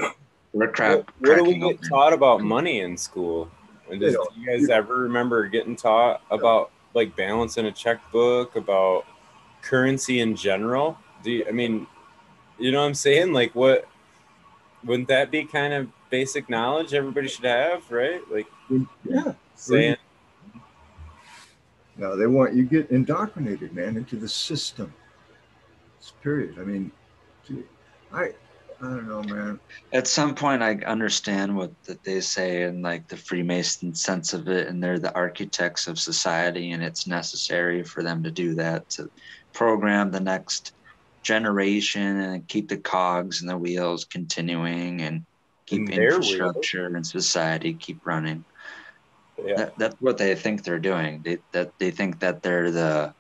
we're 0.54 0.72
crap. 0.72 0.98
what, 1.20 1.30
what 1.30 1.38
do 1.38 1.44
we 1.44 1.56
get 1.56 1.64
open- 1.64 1.90
taught 1.90 2.14
about 2.14 2.42
money 2.42 2.82
in 2.82 2.98
school? 2.98 3.50
And 3.90 4.00
does, 4.00 4.14
don't. 4.14 4.38
you 4.38 4.46
guys 4.46 4.70
ever 4.70 4.96
remember 4.96 5.48
getting 5.48 5.76
taught 5.76 6.22
about 6.32 6.72
like 6.94 7.16
balance 7.16 7.58
in 7.58 7.66
a 7.66 7.72
checkbook, 7.72 8.56
about 8.56 9.06
currency 9.62 10.20
in 10.20 10.36
general? 10.36 10.98
Do 11.24 11.32
you, 11.32 11.46
I 11.48 11.52
mean, 11.52 11.88
you 12.58 12.72
know 12.72 12.82
what 12.82 12.88
I'm 12.88 12.94
saying? 12.94 13.34
Like, 13.34 13.56
what 13.56 13.88
wouldn't 14.84 15.08
that 15.08 15.32
be 15.32 15.46
kind 15.46 15.74
of 15.74 15.88
basic 16.10 16.50
knowledge 16.50 16.94
everybody 16.94 17.28
should 17.28 17.46
have, 17.46 17.90
right? 17.92 18.22
Like 18.32 18.48
yeah. 19.04 19.34
saying, 19.56 19.96
No, 21.96 22.16
they 22.18 22.28
want 22.28 22.56
you 22.56 22.64
get 22.64 22.90
indoctrinated, 22.90 23.74
man, 23.74 23.98
into 23.98 24.16
the 24.18 24.28
system. 24.28 24.94
It's 25.98 26.12
period. 26.24 26.56
I 26.60 26.64
mean, 26.64 26.92
gee, 27.48 27.64
I, 28.12 28.24
I 28.24 28.34
don't 28.82 29.08
know, 29.08 29.22
man. 29.24 29.60
at 29.94 30.08
some 30.08 30.36
point 30.36 30.62
i 30.62 30.74
understand 30.86 31.56
what 31.56 31.72
that 31.86 32.04
they 32.04 32.20
say 32.20 32.64
in 32.64 32.82
like 32.82 33.08
the 33.08 33.16
freemason 33.16 33.94
sense 33.96 34.34
of 34.34 34.50
it 34.50 34.68
and 34.68 34.84
they're 34.84 35.00
the 35.00 35.14
architects 35.16 35.88
of 35.88 35.98
society 36.00 36.72
and 36.72 36.84
it's 36.84 37.08
necessary 37.08 37.84
for 37.84 38.04
them 38.04 38.24
to 38.24 38.32
do 38.32 38.56
that 38.56 38.90
to 38.90 39.08
program 39.54 40.12
the 40.12 40.20
next 40.20 40.74
generation 41.24 42.20
and 42.20 42.48
keep 42.50 42.68
the 42.68 42.78
cogs 42.78 43.40
and 43.42 43.50
the 43.50 43.58
wheels 43.58 44.04
continuing 44.06 45.02
and 45.02 45.24
keep 45.66 45.82
In 45.82 45.86
their 45.96 46.10
wheels? 46.20 46.34
infrastructure 46.34 46.88
and 46.96 47.06
society 47.06 47.76
keep 47.76 48.02
running 48.06 48.44
yeah, 49.46 49.56
that, 49.56 49.78
that's 49.78 49.96
what 50.00 50.18
they 50.18 50.36
think 50.36 50.64
they're 50.64 50.80
doing. 50.80 51.22
They 51.24 51.38
that 51.52 51.78
they 51.80 51.92
think 51.92 52.20
that 52.20 52.44
they're 52.44 52.72
the 52.72 53.14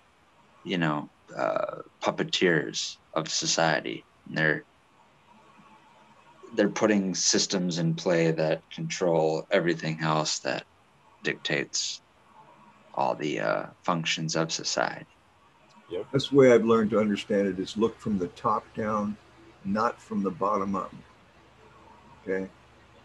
you 0.63 0.77
know 0.77 1.09
uh, 1.35 1.81
puppeteers 2.01 2.97
of 3.13 3.29
society. 3.29 4.03
And 4.27 4.37
they're 4.37 4.63
they're 6.55 6.69
putting 6.69 7.15
systems 7.15 7.79
in 7.79 7.95
play 7.95 8.31
that 8.31 8.69
control 8.69 9.47
everything 9.49 9.99
else 10.01 10.39
that 10.39 10.65
dictates 11.23 12.01
all 12.93 13.15
the 13.15 13.39
uh, 13.39 13.65
functions 13.81 14.35
of 14.35 14.51
society. 14.51 15.07
That's 16.11 16.29
the 16.29 16.35
way 16.35 16.51
I've 16.51 16.65
learned 16.65 16.91
to 16.91 16.99
understand 16.99 17.47
it 17.47 17.59
is 17.59 17.77
look 17.77 17.99
from 17.99 18.17
the 18.17 18.27
top 18.29 18.65
down, 18.75 19.17
not 19.65 20.01
from 20.01 20.23
the 20.23 20.31
bottom 20.31 20.75
up. 20.75 20.93
Okay. 22.27 22.47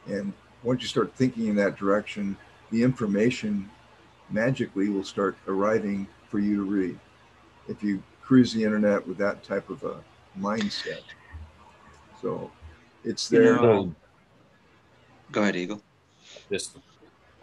And 0.07 0.33
once 0.63 0.83
you 0.83 0.89
start 0.89 1.15
thinking 1.15 1.49
in 1.49 1.57
that 1.57 1.77
direction, 1.77 2.37
the 2.71 2.83
information 2.83 3.69
magically 4.31 4.89
will 4.89 5.05
start 5.05 5.37
arriving 5.47 6.07
for 6.29 6.39
you 6.39 6.57
to 6.57 6.63
read. 6.63 6.99
If 7.69 7.83
you 7.83 8.03
cruise 8.23 8.53
the 8.53 8.63
internet 8.63 9.07
with 9.07 9.17
that 9.19 9.43
type 9.43 9.71
of 9.71 9.83
a 9.85 10.01
mindset. 10.39 11.01
So 12.21 12.51
it's 13.05 13.31
You 13.31 13.39
there. 13.39 13.57
know- 13.57 13.95
go 15.31 15.43
ahead 15.43 15.57
eagle 15.57 15.83
just 16.51 16.79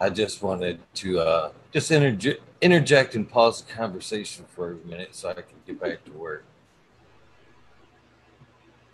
I 0.00 0.10
just 0.10 0.42
wanted 0.42 0.80
to 0.94 1.18
uh, 1.20 1.52
just 1.72 1.90
interje- 1.90 2.38
interject 2.60 3.14
and 3.14 3.28
pause 3.28 3.62
the 3.62 3.72
conversation 3.72 4.44
for 4.48 4.72
a 4.72 4.86
minute 4.86 5.14
so 5.14 5.30
I 5.30 5.34
can 5.34 5.56
get 5.66 5.80
back 5.80 6.04
to 6.04 6.10
work. 6.12 6.44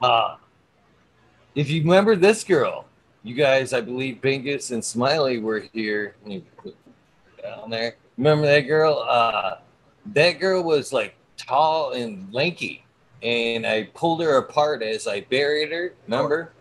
Uh, 0.01 0.37
if 1.55 1.71
you 1.71 1.83
remember 1.83 2.15
this 2.17 2.45
girl, 2.45 2.87
you 3.23 3.35
guys, 3.35 3.73
I 3.73 3.81
believe 3.81 4.21
Bingus 4.21 4.73
and 4.73 4.85
Smiley 4.85 5.39
were 5.39 5.61
here 5.73 6.17
down 7.43 7.71
there. 7.71 7.97
Remember 8.17 8.47
that 8.47 8.61
girl? 8.63 9.05
Uh, 9.09 9.57
that 10.07 10.41
girl 10.41 10.63
was 10.63 10.93
like 10.93 11.15
tall 11.37 11.93
and 11.93 12.33
lanky, 12.33 12.85
and 13.23 13.67
I 13.67 13.85
pulled 13.95 14.21
her 14.23 14.39
apart 14.39 14.83
as 14.83 15.07
I 15.07 15.21
buried 15.23 15.71
her. 15.73 15.95
Remember? 16.07 16.53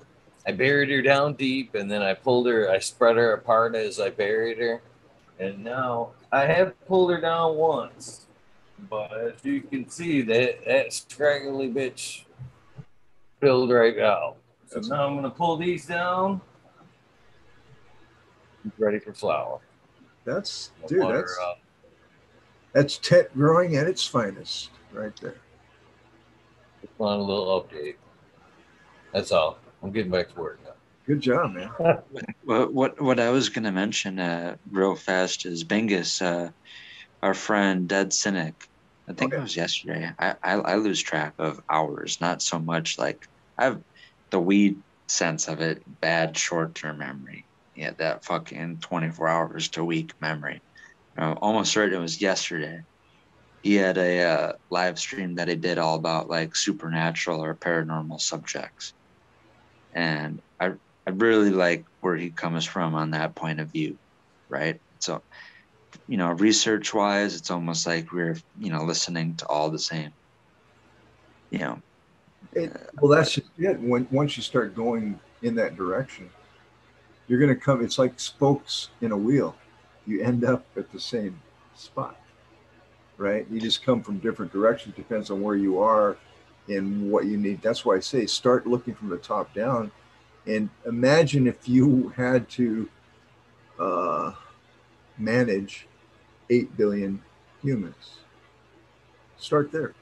I 0.46 0.52
buried 0.52 0.90
her 0.90 1.02
down 1.02 1.34
deep 1.34 1.76
and 1.76 1.90
then 1.90 2.02
I 2.02 2.14
pulled 2.14 2.48
her, 2.48 2.70
I 2.70 2.80
spread 2.80 3.16
her 3.18 3.34
apart 3.34 3.76
as 3.76 4.00
I 4.00 4.10
buried 4.10 4.58
her. 4.58 4.82
And 5.40 5.64
now 5.64 6.12
I 6.32 6.46
have 6.46 6.74
pulled 6.88 7.12
her 7.12 7.22
down 7.22 7.56
once. 7.56 8.26
But 8.90 9.12
as 9.14 9.34
you 9.44 9.62
can 9.62 9.88
see, 9.90 10.22
that, 10.24 10.66
that 10.66 10.94
scraggly 10.94 11.70
bitch 11.70 12.24
filled 13.40 13.72
right 13.72 14.00
out. 14.00 14.38
So 14.68 14.80
now 14.80 15.08
I'm 15.08 15.22
to 15.22 15.30
pull 15.30 15.58
these 15.58 15.86
down. 15.86 16.42
Ready 18.78 19.00
for 19.00 19.14
flower. 19.14 19.60
That's 20.26 20.72
I'll 20.82 20.88
dude, 20.88 21.00
water 21.02 21.18
that's 21.20 21.40
up. 21.42 21.60
that's 22.74 22.98
tet 22.98 23.34
growing 23.34 23.76
at 23.76 23.88
its 23.88 24.06
finest 24.06 24.70
right 24.92 25.16
there. 25.22 25.36
Just 26.82 26.94
want 27.00 27.20
a 27.20 27.24
little 27.24 27.62
update. 27.64 27.96
That's 29.14 29.32
all. 29.32 29.58
I'm 29.84 29.92
getting 29.92 30.12
back 30.12 30.30
to 30.34 30.40
work 30.40 30.60
now. 30.64 30.72
Good 31.08 31.22
job, 31.22 31.54
man. 31.54 31.70
What 32.44 32.74
what 32.74 33.02
what 33.02 33.20
I 33.20 33.30
was 33.30 33.50
gonna 33.50 33.72
mention 33.72 34.20
uh, 34.20 34.58
real 34.70 34.96
fast 34.96 35.46
is 35.46 35.64
Bingus, 35.64 36.22
uh, 36.22 36.50
our 37.24 37.34
friend 37.34 37.88
Dead 37.88 38.12
Cynic. 38.12 38.56
I 39.08 39.14
think 39.14 39.32
Okay. 39.32 39.40
it 39.40 39.44
was 39.44 39.56
yesterday. 39.56 40.12
I, 40.20 40.36
I 40.44 40.54
I 40.56 40.76
lose 40.76 41.02
track 41.02 41.36
of 41.40 41.62
hours, 41.70 42.20
not 42.20 42.42
so 42.42 42.60
much 42.60 42.98
like 43.00 43.26
I 43.58 43.66
have 43.66 43.82
the 44.32 44.40
weed 44.40 44.80
sense 45.08 45.48
of 45.48 45.62
it, 45.62 45.84
bad 45.88 46.38
short 46.38 46.76
term 46.76 46.98
memory. 46.98 47.46
Yeah, 47.82 47.94
that 47.98 48.24
fucking 48.26 48.80
twenty 48.82 49.10
four 49.12 49.28
hours 49.28 49.70
to 49.72 49.84
week 49.84 50.14
memory. 50.22 50.62
Uh, 51.18 51.34
almost 51.42 51.74
certain 51.74 52.00
it 52.00 52.02
was 52.02 52.22
yesterday. 52.22 52.82
he 53.64 53.76
had 53.76 53.98
a 53.98 54.22
uh, 54.24 54.54
live 54.70 55.00
stream 55.00 55.36
that 55.36 55.48
he 55.48 55.56
did 55.56 55.78
all 55.80 55.96
about 55.96 56.30
like 56.30 56.56
supernatural 56.56 57.44
or 57.44 57.56
paranormal 57.56 58.20
subjects, 58.22 58.94
and 59.94 60.42
I 60.60 60.74
I 61.08 61.12
really 61.12 61.52
like 61.52 61.86
where 62.02 62.16
he 62.18 62.32
comes 62.32 62.66
from 62.66 62.96
on 62.96 63.12
that 63.12 63.36
point 63.36 63.60
of 63.60 63.72
view, 63.72 63.98
right? 64.50 64.80
So, 65.00 65.24
you 66.08 66.18
know, 66.18 66.32
research 66.32 66.94
wise, 66.94 67.36
it's 67.36 67.52
almost 67.52 67.88
like 67.88 68.12
we're 68.14 68.38
you 68.58 68.72
know 68.72 68.84
listening 68.84 69.38
to 69.38 69.48
all 69.48 69.72
the 69.72 69.80
same, 69.80 70.12
you 71.52 71.60
know. 71.60 71.82
It, 72.54 72.72
well, 73.02 73.12
that's 73.12 73.34
just 73.34 73.50
it. 73.58 73.80
When 73.82 74.08
once 74.12 74.38
you 74.38 74.44
start 74.44 74.76
going 74.76 75.20
in 75.42 75.56
that 75.56 75.76
direction, 75.78 76.30
you're 77.32 77.40
going 77.40 77.48
to 77.48 77.56
come. 77.56 77.82
It's 77.82 77.98
like 77.98 78.20
spokes 78.20 78.90
in 79.00 79.14
a 79.14 79.18
wheel. 79.18 79.56
You 80.06 80.22
end 80.22 80.44
up 80.44 80.66
at 80.76 80.92
the 80.92 81.00
same 81.00 81.42
spot, 81.76 82.20
right? 83.16 83.48
You 83.50 83.62
just 83.62 83.86
come 83.86 84.04
from 84.04 84.18
different 84.18 84.52
directions. 84.52 84.96
Depends 84.98 85.32
on 85.32 85.42
where 85.42 85.56
you 85.56 85.80
are 85.80 86.18
and 86.68 87.10
what 87.10 87.28
you 87.28 87.38
need. 87.38 87.62
That's 87.62 87.86
why 87.86 87.96
I 87.96 88.00
say 88.02 88.26
start 88.26 88.68
looking 88.68 88.94
from 88.96 89.08
the 89.08 89.18
top 89.18 89.54
down, 89.54 89.92
and 90.46 90.70
imagine 90.86 91.48
if 91.48 91.70
you 91.70 92.10
had 92.18 92.50
to 92.50 92.90
uh, 93.80 94.34
manage 95.18 95.88
eight 96.50 96.76
billion 96.76 97.22
humans. 97.64 98.18
Start 99.38 99.72
there 99.72 99.94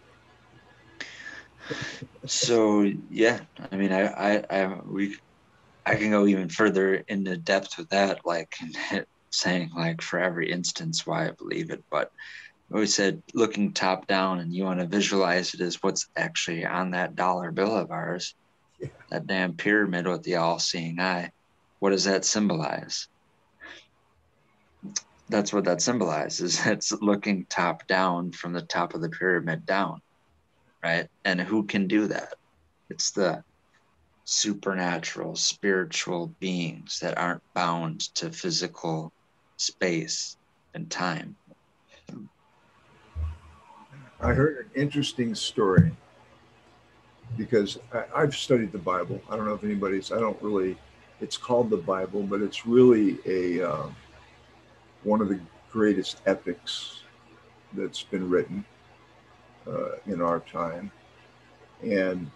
so 2.25 2.91
yeah 3.11 3.39
i 3.71 3.75
mean 3.75 3.91
I, 3.91 4.07
I 4.07 4.43
i 4.49 4.79
we 4.87 5.17
i 5.89 5.95
can 5.95 6.11
go 6.11 6.25
even 6.25 6.49
further 6.49 6.95
into 7.07 7.37
depth 7.37 7.77
with 7.77 7.89
that 7.89 8.25
like 8.25 8.55
saying 9.31 9.69
like 9.75 10.01
for 10.01 10.19
every 10.19 10.51
instance 10.51 11.05
why 11.05 11.27
i 11.27 11.31
believe 11.31 11.69
it 11.69 11.83
but 11.89 12.11
we 12.69 12.85
said 12.85 13.21
looking 13.33 13.73
top 13.73 14.05
down 14.07 14.39
and 14.39 14.53
you 14.53 14.63
want 14.63 14.79
to 14.79 14.85
visualize 14.85 15.53
it 15.53 15.61
as 15.61 15.81
what's 15.81 16.07
actually 16.15 16.65
on 16.65 16.91
that 16.91 17.15
dollar 17.15 17.51
bill 17.51 17.75
of 17.75 17.91
ours 17.91 18.35
yeah. 18.79 18.87
that 19.09 19.27
damn 19.27 19.53
pyramid 19.53 20.07
with 20.07 20.23
the 20.23 20.35
all-seeing 20.35 20.99
eye 20.99 21.31
what 21.79 21.89
does 21.91 22.05
that 22.05 22.25
symbolize 22.25 23.07
that's 25.29 25.53
what 25.53 25.65
that 25.65 25.81
symbolizes 25.81 26.59
it's 26.65 26.91
looking 26.91 27.45
top 27.45 27.85
down 27.87 28.31
from 28.31 28.53
the 28.53 28.61
top 28.61 28.93
of 28.93 29.01
the 29.01 29.09
pyramid 29.09 29.65
down 29.65 30.01
right? 30.83 31.07
And 31.25 31.39
who 31.39 31.63
can 31.63 31.87
do 31.87 32.07
that? 32.07 32.35
It's 32.89 33.11
the 33.11 33.43
supernatural, 34.29 35.35
spiritual 35.35 36.27
beings 36.39 36.99
that 36.99 37.17
aren't 37.17 37.41
bound 37.55 38.01
to 38.13 38.31
physical 38.31 39.11
space 39.57 40.37
and 40.75 40.87
time. 40.91 41.35
I 44.21 44.33
heard 44.33 44.57
an 44.57 44.81
interesting 44.81 45.33
story 45.33 45.91
because 47.37 47.79
I, 47.91 48.19
have 48.19 48.35
studied 48.35 48.71
the 48.71 48.77
Bible. 48.77 49.19
I 49.31 49.35
don't 49.35 49.45
know 49.45 49.55
if 49.55 49.63
anybody's, 49.63 50.11
I 50.11 50.19
don't 50.19 50.39
really, 50.43 50.77
it's 51.21 51.35
called 51.35 51.71
the 51.71 51.77
Bible, 51.77 52.21
but 52.21 52.41
it's 52.41 52.67
really 52.67 53.17
a 53.25 53.67
uh, 53.67 53.87
one 55.03 55.21
of 55.21 55.29
the 55.29 55.39
greatest 55.71 56.21
epics 56.27 57.01
that's 57.73 58.03
been 58.03 58.29
written 58.29 58.63
uh, 59.67 59.95
in 60.05 60.21
our 60.21 60.41
time. 60.41 60.91
And 61.81 62.29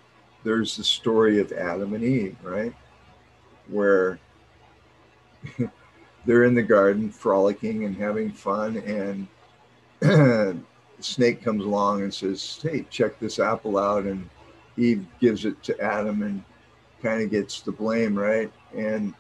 there's 0.44 0.76
the 0.78 0.84
story 0.84 1.40
of 1.40 1.52
Adam 1.52 1.94
and 1.94 2.04
Eve, 2.04 2.38
right? 2.44 2.74
Where 3.68 4.20
they're 6.26 6.44
in 6.44 6.56
the 6.56 6.64
garden 6.64 7.10
frolicking 7.10 7.86
and 7.86 7.96
having 7.96 8.32
fun, 8.32 8.78
and 8.78 9.28
snake 11.00 11.44
comes 11.44 11.64
along 11.64 12.02
and 12.02 12.14
says, 12.14 12.60
Hey, 12.62 12.86
check 12.90 13.20
this 13.20 13.40
apple 13.40 13.78
out. 13.78 14.04
And 14.04 14.30
Eve 14.78 15.06
gives 15.20 15.46
it 15.46 15.62
to 15.64 15.80
Adam 15.80 16.24
and 16.24 16.44
kind 17.02 17.22
of 17.22 17.30
gets 17.30 17.62
the 17.62 17.72
blame, 17.72 18.18
right? 18.18 18.52
And 18.76 19.14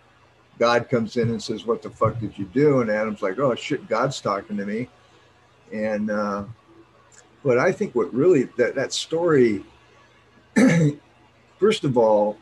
God 0.60 0.90
comes 0.90 1.18
in 1.18 1.30
and 1.30 1.42
says, 1.42 1.66
What 1.66 1.82
the 1.82 1.90
fuck 1.90 2.20
did 2.20 2.38
you 2.38 2.46
do? 2.46 2.82
And 2.82 2.90
Adam's 2.90 3.22
like, 3.22 3.40
Oh 3.40 3.56
shit, 3.56 3.88
God's 3.88 4.22
talking 4.22 4.58
to 4.58 4.66
me. 4.66 4.90
And 5.72 6.12
uh, 6.12 6.44
but 7.44 7.58
I 7.58 7.72
think 7.72 7.96
what 7.96 8.14
really 8.14 8.44
that 8.58 8.76
that 8.76 8.94
story, 8.94 9.64
first 11.64 11.86
of 11.86 11.98
all, 11.98 12.38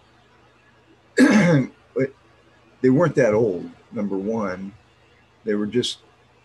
they 1.15 1.69
weren't 2.89 3.13
that 3.13 3.35
old. 3.35 3.69
Number 3.91 4.17
one, 4.17 4.73
they 5.43 5.53
were 5.53 5.67
just 5.67 5.99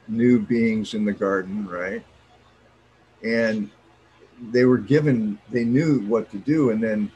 new 0.08 0.38
beings 0.38 0.92
in 0.92 1.06
the 1.06 1.12
garden, 1.12 1.66
right? 1.66 2.04
And 3.24 3.70
they 4.52 4.66
were 4.66 4.76
given, 4.76 5.38
they 5.50 5.64
knew 5.64 6.00
what 6.00 6.30
to 6.32 6.36
do, 6.36 6.68
and 6.68 6.82
then 6.82 7.10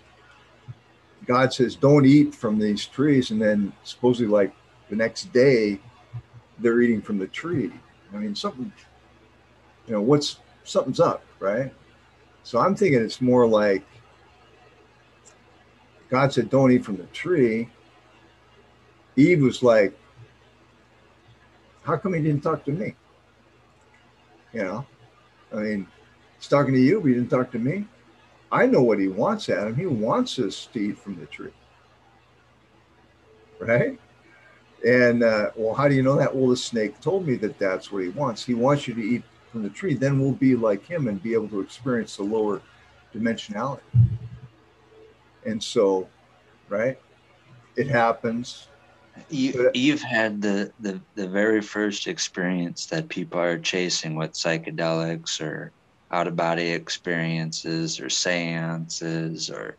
God 1.26 1.52
says, 1.52 1.76
"Don't 1.76 2.06
eat 2.06 2.34
from 2.34 2.58
these 2.58 2.86
trees," 2.86 3.30
and 3.30 3.42
then 3.42 3.70
supposedly, 3.84 4.32
like 4.32 4.54
the 4.88 4.96
next 4.96 5.30
day, 5.30 5.78
they're 6.58 6.80
eating 6.80 7.02
from 7.02 7.18
the 7.18 7.26
tree. 7.26 7.70
I 8.14 8.16
mean, 8.16 8.34
something, 8.34 8.72
you 9.86 9.92
know, 9.92 10.00
what's 10.00 10.38
something's 10.64 11.00
up, 11.00 11.22
right? 11.38 11.70
So 12.44 12.58
I'm 12.58 12.74
thinking 12.74 13.02
it's 13.02 13.20
more 13.20 13.46
like 13.46 13.84
God 16.10 16.32
said, 16.32 16.50
don't 16.50 16.72
eat 16.72 16.84
from 16.84 16.96
the 16.96 17.04
tree. 17.06 17.68
Eve 19.16 19.42
was 19.42 19.62
like, 19.62 19.96
how 21.82 21.96
come 21.96 22.14
he 22.14 22.20
didn't 22.20 22.42
talk 22.42 22.64
to 22.64 22.72
me? 22.72 22.94
You 24.52 24.62
know, 24.64 24.86
I 25.52 25.56
mean, 25.56 25.86
he's 26.36 26.48
talking 26.48 26.74
to 26.74 26.80
you, 26.80 27.00
but 27.00 27.08
he 27.08 27.14
didn't 27.14 27.30
talk 27.30 27.52
to 27.52 27.58
me. 27.58 27.86
I 28.52 28.66
know 28.66 28.82
what 28.82 28.98
he 28.98 29.08
wants, 29.08 29.48
Adam. 29.48 29.76
He 29.76 29.86
wants 29.86 30.38
us 30.38 30.68
to 30.72 30.80
eat 30.80 30.98
from 30.98 31.18
the 31.18 31.26
tree. 31.26 31.52
Right? 33.60 33.98
And, 34.84 35.22
uh, 35.22 35.50
well, 35.54 35.74
how 35.74 35.88
do 35.88 35.94
you 35.94 36.02
know 36.02 36.16
that? 36.16 36.34
Well, 36.34 36.48
the 36.48 36.56
snake 36.56 37.00
told 37.00 37.26
me 37.26 37.36
that 37.36 37.58
that's 37.58 37.92
what 37.92 38.02
he 38.02 38.08
wants. 38.08 38.44
He 38.44 38.54
wants 38.54 38.88
you 38.88 38.94
to 38.94 39.00
eat 39.00 39.22
from 39.50 39.62
the 39.62 39.70
tree, 39.70 39.94
then 39.94 40.20
we'll 40.20 40.32
be 40.32 40.54
like 40.54 40.86
him 40.86 41.08
and 41.08 41.22
be 41.22 41.34
able 41.34 41.48
to 41.48 41.60
experience 41.60 42.16
the 42.16 42.22
lower 42.22 42.62
dimensionality. 43.14 43.80
And 45.44 45.62
so, 45.62 46.08
right, 46.68 46.98
it 47.76 47.88
happens. 47.88 48.68
You, 49.28 49.70
you've 49.74 50.02
had 50.02 50.40
the, 50.40 50.72
the 50.78 51.00
the 51.16 51.28
very 51.28 51.60
first 51.60 52.06
experience 52.06 52.86
that 52.86 53.08
people 53.08 53.40
are 53.40 53.58
chasing 53.58 54.14
with 54.14 54.32
psychedelics 54.32 55.40
or 55.40 55.72
out 56.10 56.26
of 56.26 56.36
body 56.36 56.70
experiences 56.70 58.00
or 58.00 58.08
seances 58.08 59.50
or 59.50 59.76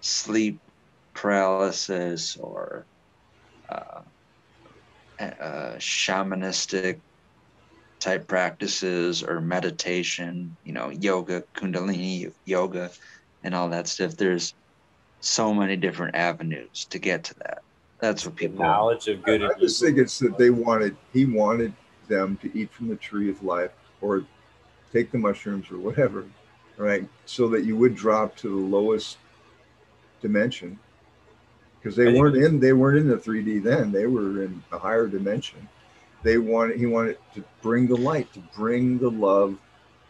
sleep 0.00 0.60
paralysis 1.14 2.36
or 2.36 2.86
uh, 3.68 4.02
uh, 5.18 5.76
shamanistic 5.78 7.00
type 8.00 8.28
practices 8.28 9.22
or 9.22 9.40
meditation, 9.40 10.56
you 10.62 10.72
know, 10.72 10.90
yoga, 10.90 11.42
kundalini 11.56 12.30
yoga, 12.44 12.90
and 13.42 13.54
all 13.54 13.70
that 13.70 13.88
stuff. 13.88 14.16
There's 14.16 14.54
so 15.20 15.52
many 15.52 15.76
different 15.76 16.14
avenues 16.14 16.86
to 16.90 16.98
get 16.98 17.24
to 17.24 17.34
that. 17.40 17.62
That's 17.98 18.26
what 18.26 18.36
people 18.36 18.58
knowledge 18.58 19.08
of 19.08 19.22
good. 19.22 19.42
I, 19.42 19.48
I 19.48 19.58
just 19.58 19.80
think 19.80 19.98
it's 19.98 20.18
that 20.18 20.36
they 20.36 20.50
wanted 20.50 20.96
he 21.12 21.24
wanted 21.24 21.72
them 22.08 22.36
to 22.42 22.58
eat 22.58 22.70
from 22.72 22.88
the 22.88 22.96
tree 22.96 23.30
of 23.30 23.42
life 23.42 23.72
or 24.00 24.24
take 24.92 25.10
the 25.10 25.18
mushrooms 25.18 25.70
or 25.70 25.78
whatever, 25.78 26.24
right? 26.76 27.08
So 27.24 27.48
that 27.48 27.64
you 27.64 27.76
would 27.76 27.94
drop 27.94 28.36
to 28.36 28.48
the 28.48 28.54
lowest 28.54 29.18
dimension 30.20 30.78
because 31.80 31.96
they 31.96 32.18
weren't 32.18 32.36
in 32.36 32.60
they 32.60 32.74
weren't 32.74 32.98
in 32.98 33.08
the 33.08 33.16
3D 33.16 33.62
then. 33.62 33.92
They 33.92 34.06
were 34.06 34.42
in 34.42 34.62
a 34.72 34.78
higher 34.78 35.06
dimension 35.06 35.68
they 36.26 36.38
wanted 36.38 36.76
he 36.76 36.86
wanted 36.86 37.18
to 37.34 37.44
bring 37.62 37.86
the 37.86 37.96
light 37.96 38.32
to 38.32 38.40
bring 38.56 38.98
the 38.98 39.10
love 39.10 39.56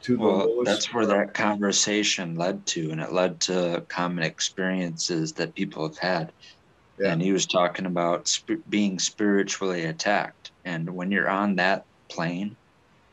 to 0.03 0.17
the 0.17 0.23
well, 0.23 0.63
that's 0.65 0.93
where 0.93 1.07
that 1.07 1.35
conversation 1.35 2.37
led 2.37 2.65
to 2.67 2.91
and 2.91 3.01
it 3.01 3.13
led 3.13 3.41
to 3.41 3.85
common 3.89 4.25
experiences 4.25 5.33
that 5.33 5.55
people 5.55 5.87
have 5.89 5.99
had 5.99 6.33
yeah. 6.99 7.13
and 7.13 7.23
he 7.23 7.33
was 7.33 7.47
talking 7.47 7.87
about 7.87 8.29
sp- 8.29 8.65
being 8.69 8.99
spiritually 8.99 9.85
attacked 9.85 10.53
and 10.65 10.89
when 10.89 11.11
you're 11.11 11.29
on 11.29 11.57
that 11.57 11.85
plane 12.11 12.57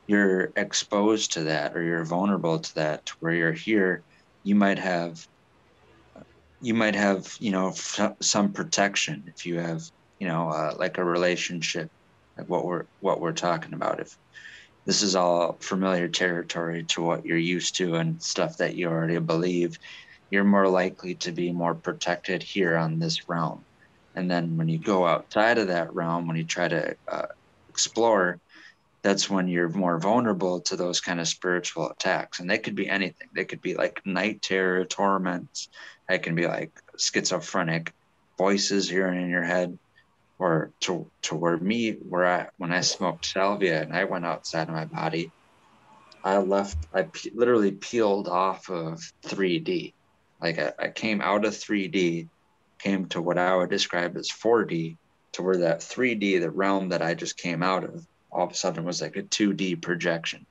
you're 0.07 0.51
exposed 0.55 1.33
to 1.33 1.43
that 1.43 1.75
or 1.75 1.81
you're 1.81 2.05
vulnerable 2.05 2.59
to 2.59 2.75
that 2.75 3.09
where 3.19 3.33
you're 3.33 3.53
here 3.53 4.03
you 4.43 4.55
might 4.55 4.79
have 4.79 5.25
you 6.61 6.73
might 6.73 6.95
have 6.95 7.35
you 7.39 7.51
know 7.51 7.69
f- 7.69 8.15
some 8.21 8.51
protection 8.51 9.23
if 9.27 9.45
you 9.45 9.59
have 9.59 9.81
you 10.19 10.27
know 10.27 10.49
uh, 10.49 10.73
like 10.77 10.97
a 10.97 11.03
relationship 11.03 11.89
like 12.37 12.47
what 12.47 12.65
we're 12.65 12.85
what 12.99 13.19
we're 13.19 13.33
talking 13.33 13.73
about 13.73 13.99
if 13.99 14.17
this 14.85 15.01
is 15.01 15.15
all 15.15 15.57
familiar 15.61 16.07
territory 16.07 16.83
to 16.83 17.01
what 17.01 17.25
you're 17.25 17.37
used 17.37 17.75
to 17.77 17.95
and 17.95 18.21
stuff 18.21 18.57
that 18.57 18.75
you 18.75 18.87
already 18.87 19.19
believe 19.19 19.77
you're 20.29 20.43
more 20.43 20.67
likely 20.67 21.15
to 21.15 21.31
be 21.31 21.51
more 21.51 21.75
protected 21.75 22.41
here 22.41 22.75
on 22.75 22.99
this 22.99 23.29
realm 23.29 23.63
and 24.15 24.29
then 24.29 24.57
when 24.57 24.67
you 24.67 24.77
go 24.77 25.05
outside 25.05 25.57
of 25.57 25.67
that 25.67 25.93
realm 25.93 26.27
when 26.27 26.37
you 26.37 26.43
try 26.43 26.67
to 26.67 26.95
uh, 27.07 27.25
explore 27.69 28.39
that's 29.03 29.29
when 29.29 29.49
you're 29.49 29.69
more 29.69 29.99
vulnerable 29.99 30.61
to 30.61 30.77
those 30.77 31.01
kind 31.01 31.19
of 31.19 31.27
spiritual 31.27 31.89
attacks. 31.89 32.39
And 32.39 32.49
they 32.49 32.57
could 32.57 32.73
be 32.73 32.89
anything. 32.89 33.27
They 33.33 33.43
could 33.43 33.61
be 33.61 33.75
like 33.75 34.01
night 34.05 34.41
terror, 34.41 34.85
torments. 34.85 35.67
It 36.09 36.23
can 36.23 36.35
be 36.35 36.47
like 36.47 36.71
schizophrenic 36.97 37.91
voices 38.37 38.89
hearing 38.89 39.21
in 39.21 39.29
your 39.29 39.43
head. 39.43 39.77
Or 40.39 40.73
to 40.81 41.09
to 41.23 41.35
where 41.35 41.57
me, 41.57 41.91
where 41.91 42.25
I 42.25 42.49
when 42.57 42.71
I 42.73 42.81
smoked 42.81 43.25
salvia 43.25 43.81
and 43.81 43.93
I 43.93 44.05
went 44.05 44.25
outside 44.25 44.67
of 44.67 44.75
my 44.75 44.85
body, 44.85 45.31
I 46.23 46.37
left. 46.37 46.77
I 46.93 47.03
pe- 47.03 47.31
literally 47.33 47.71
peeled 47.71 48.27
off 48.27 48.69
of 48.69 49.01
3D. 49.25 49.93
Like 50.41 50.59
I, 50.59 50.73
I 50.79 50.87
came 50.89 51.21
out 51.21 51.45
of 51.45 51.53
3D, 51.53 52.29
came 52.79 53.07
to 53.09 53.21
what 53.21 53.37
I 53.37 53.55
would 53.55 53.69
describe 53.69 54.17
as 54.17 54.29
4D, 54.29 54.97
to 55.33 55.43
where 55.43 55.57
that 55.59 55.79
3D, 55.79 56.39
the 56.39 56.51
realm 56.51 56.89
that 56.89 57.01
I 57.01 57.13
just 57.13 57.37
came 57.37 57.63
out 57.63 57.83
of, 57.83 58.05
all 58.31 58.45
of 58.45 58.51
a 58.51 58.55
sudden 58.55 58.85
was 58.85 59.01
like 59.01 59.15
a 59.17 59.23
2D 59.23 59.81
projection. 59.81 60.45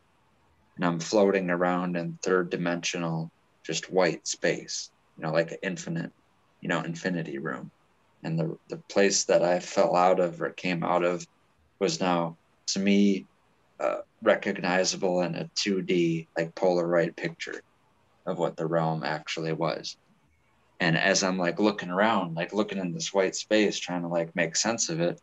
And 0.77 0.85
I'm 0.85 1.01
floating 1.01 1.51
around 1.51 1.97
in 1.97 2.19
third 2.23 2.51
dimensional, 2.51 3.31
just 3.65 3.91
white 3.93 4.27
space, 4.27 4.91
you 5.17 5.25
know, 5.25 5.33
like 5.33 5.53
an 5.53 5.59
infinite, 5.63 6.13
you 6.61 6.69
know, 6.69 6.81
infinity 6.83 7.39
room. 7.39 7.71
And 8.23 8.39
the, 8.39 8.57
the 8.69 8.81
place 8.89 9.25
that 9.25 9.43
I 9.43 9.59
fell 9.61 9.97
out 9.97 10.21
of 10.21 10.41
or 10.41 10.51
came 10.51 10.85
out 10.85 11.05
of 11.05 11.27
was 11.81 12.01
now, 12.01 12.37
to 12.69 12.79
me, 12.79 13.27
uh, 13.81 13.99
recognizable 14.23 15.23
in 15.23 15.35
a 15.35 15.51
2D, 15.57 16.29
like 16.39 16.55
Polaroid 16.55 17.17
picture 17.17 17.63
of 18.27 18.39
what 18.39 18.57
the 18.57 18.67
realm 18.67 19.03
actually 19.03 19.53
was. 19.53 19.97
And 20.79 20.97
as 20.97 21.23
I'm 21.23 21.39
like 21.39 21.59
looking 21.59 21.91
around, 21.91 22.35
like 22.35 22.53
looking 22.53 22.79
in 22.79 22.93
this 22.93 23.13
white 23.13 23.35
space, 23.35 23.79
trying 23.79 24.03
to 24.03 24.09
like 24.09 24.35
make 24.35 24.57
sense 24.57 24.89
of 24.89 25.01
it, 25.01 25.21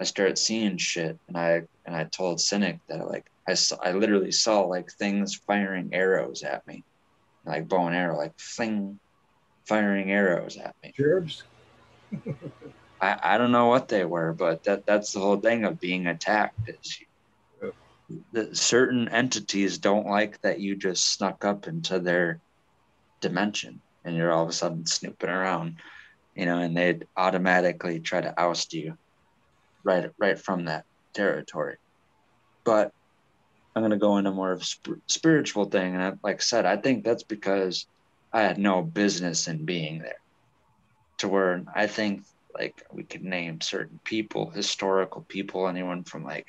I 0.00 0.04
started 0.04 0.38
seeing 0.38 0.78
shit, 0.78 1.18
and 1.28 1.36
I 1.36 1.62
and 1.84 1.94
I 1.94 2.04
told 2.04 2.40
Cynic 2.40 2.78
that 2.88 3.06
like 3.06 3.26
I 3.46 3.54
saw, 3.54 3.76
I 3.82 3.92
literally 3.92 4.32
saw 4.32 4.60
like 4.60 4.90
things 4.92 5.34
firing 5.46 5.90
arrows 5.92 6.42
at 6.42 6.66
me, 6.66 6.84
like 7.44 7.68
bow 7.68 7.86
and 7.86 7.94
arrow, 7.94 8.16
like 8.16 8.32
fling, 8.38 8.98
firing 9.66 10.10
arrows 10.10 10.56
at 10.56 10.74
me. 10.82 10.92
Cherubs? 10.96 11.42
I, 13.00 13.18
I 13.22 13.38
don't 13.38 13.52
know 13.52 13.66
what 13.66 13.88
they 13.88 14.04
were, 14.04 14.32
but 14.32 14.64
that 14.64 14.84
that's 14.86 15.12
the 15.12 15.20
whole 15.20 15.40
thing 15.40 15.64
of 15.64 15.80
being 15.80 16.06
attacked 16.06 16.58
is 16.68 16.98
that 18.32 18.56
certain 18.56 19.08
entities 19.08 19.78
don't 19.78 20.06
like 20.06 20.40
that 20.42 20.60
you 20.60 20.76
just 20.76 21.12
snuck 21.12 21.44
up 21.44 21.66
into 21.68 21.98
their 22.00 22.40
dimension 23.20 23.80
and 24.04 24.16
you're 24.16 24.32
all 24.32 24.42
of 24.42 24.48
a 24.48 24.52
sudden 24.52 24.86
snooping 24.86 25.30
around, 25.30 25.78
you 26.34 26.46
know, 26.46 26.58
and 26.58 26.76
they'd 26.76 27.06
automatically 27.16 28.00
try 28.00 28.20
to 28.20 28.38
oust 28.40 28.72
you 28.72 28.94
right 29.84 30.10
right 30.18 30.38
from 30.38 30.66
that 30.66 30.84
territory. 31.14 31.76
But 32.64 32.90
I'm 33.74 33.82
going 33.82 33.92
to 33.92 33.96
go 33.96 34.16
into 34.18 34.32
more 34.32 34.52
of 34.52 34.62
a 34.62 34.64
sp- 34.66 35.04
spiritual 35.06 35.66
thing, 35.66 35.94
and 35.94 36.02
I, 36.02 36.12
like 36.22 36.36
I 36.36 36.40
said, 36.40 36.66
I 36.66 36.76
think 36.76 37.04
that's 37.04 37.22
because 37.22 37.86
I 38.32 38.42
had 38.42 38.58
no 38.58 38.82
business 38.82 39.48
in 39.48 39.64
being 39.64 40.00
there. 40.00 40.20
To 41.20 41.28
where 41.28 41.62
I 41.74 41.86
think 41.86 42.22
like 42.54 42.82
we 42.92 43.04
could 43.04 43.22
name 43.22 43.60
certain 43.60 44.00
people, 44.04 44.50
historical 44.50 45.22
people, 45.28 45.68
anyone 45.68 46.04
from 46.04 46.24
like 46.24 46.46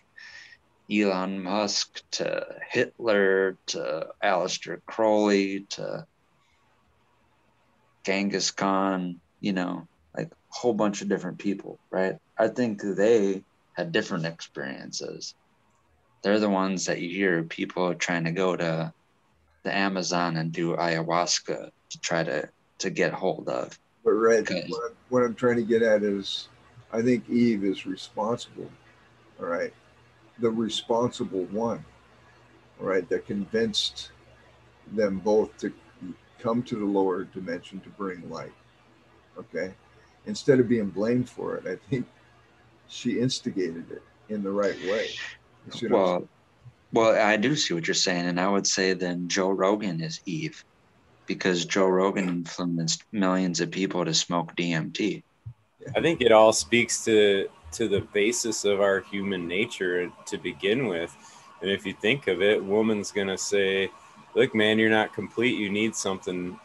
Elon 0.92 1.42
Musk 1.42 2.02
to 2.12 2.46
Hitler 2.70 3.58
to 3.68 4.08
Aleister 4.24 4.80
Crowley 4.86 5.66
to 5.72 6.06
Genghis 8.06 8.52
Khan, 8.52 9.22
you 9.40 9.54
know, 9.54 9.88
like 10.18 10.28
a 10.28 10.36
whole 10.50 10.74
bunch 10.74 11.02
of 11.02 11.10
different 11.10 11.40
people, 11.40 11.80
right? 11.92 12.16
I 12.38 12.48
think 12.48 12.82
they 12.82 13.44
had 13.76 13.92
different 13.92 14.26
experiences. 14.26 15.34
They're 16.24 16.40
the 16.40 16.50
ones 16.50 16.86
that 16.86 17.00
you 17.00 17.10
hear 17.10 17.44
people 17.44 17.94
trying 17.96 18.26
to 18.26 18.32
go 18.32 18.56
to 18.56 18.94
the 19.64 19.76
Amazon 19.76 20.38
and 20.38 20.52
do 20.52 20.76
ayahuasca 20.76 21.70
to 21.90 22.00
try 22.00 22.24
to 22.24 22.50
to 22.80 22.90
get 22.90 23.14
hold 23.14 23.48
of. 23.48 23.78
But 24.04 24.12
right, 24.12 24.40
Okay. 24.40 24.66
what, 24.68 24.84
I'm, 24.90 24.98
what 25.10 25.24
I'm 25.24 25.36
trying 25.36 25.58
to 25.58 25.64
get 25.64 25.82
at 25.82 26.04
is, 26.04 26.50
I 26.92 27.02
think 27.02 27.30
Eve 27.30 27.64
is 27.64 27.86
responsible. 27.86 28.70
All 29.40 29.46
right, 29.46 29.74
the 30.40 30.50
responsible 30.50 31.46
one. 31.46 31.84
All 32.80 32.88
right, 32.88 33.08
that 33.10 33.26
convinced 33.26 34.12
them 34.94 35.20
both 35.20 35.56
to 35.60 35.72
come 36.40 36.64
to 36.64 36.76
the 36.76 36.86
lower 36.86 37.24
dimension 37.26 37.80
to 37.82 37.90
bring 37.90 38.28
light. 38.30 38.54
Okay, 39.38 39.74
instead 40.26 40.60
of 40.60 40.68
being 40.68 40.90
blamed 40.90 41.30
for 41.30 41.56
it, 41.56 41.68
I 41.68 41.76
think 41.90 42.08
she 42.88 43.20
instigated 43.20 43.90
it 43.92 44.04
in 44.30 44.44
the 44.44 44.52
right 44.52 44.76
way. 44.90 45.08
You 45.66 45.72
see 45.72 45.88
what 45.88 45.96
I'm 45.96 46.04
Well, 46.04 46.30
well, 46.94 47.28
I 47.28 47.38
do 47.38 47.56
see 47.56 47.74
what 47.74 47.88
you're 47.88 47.96
saying, 47.96 48.26
and 48.26 48.40
I 48.40 48.48
would 48.48 48.68
say 48.68 48.94
then 48.94 49.28
Joe 49.28 49.50
Rogan 49.50 50.02
is 50.02 50.20
Eve, 50.26 50.64
because 51.36 51.64
Joe 51.66 51.88
Rogan 51.88 52.28
influenced 52.28 53.04
millions 53.14 53.62
of 53.62 53.72
people 53.72 54.04
to 54.04 54.14
smoke 54.14 54.54
DMT. 54.58 55.24
I 55.96 56.02
think 56.02 56.22
it 56.22 56.32
all 56.32 56.52
speaks 56.54 57.06
to 57.06 57.48
to 57.72 57.88
the 57.88 58.02
basis 58.02 58.66
of 58.66 58.82
our 58.82 59.00
human 59.00 59.48
nature 59.48 60.12
to 60.26 60.38
begin 60.38 60.88
with. 60.88 61.16
And 61.62 61.72
if 61.72 61.86
you 61.86 61.94
think 61.94 62.28
of 62.28 62.42
it, 62.42 62.62
woman's 62.62 63.12
gonna 63.12 63.38
say, 63.38 63.90
"Look, 64.36 64.54
man, 64.54 64.78
you're 64.78 64.90
not 64.90 65.14
complete. 65.14 65.58
You 65.58 65.70
need 65.70 65.96
something, 65.96 66.60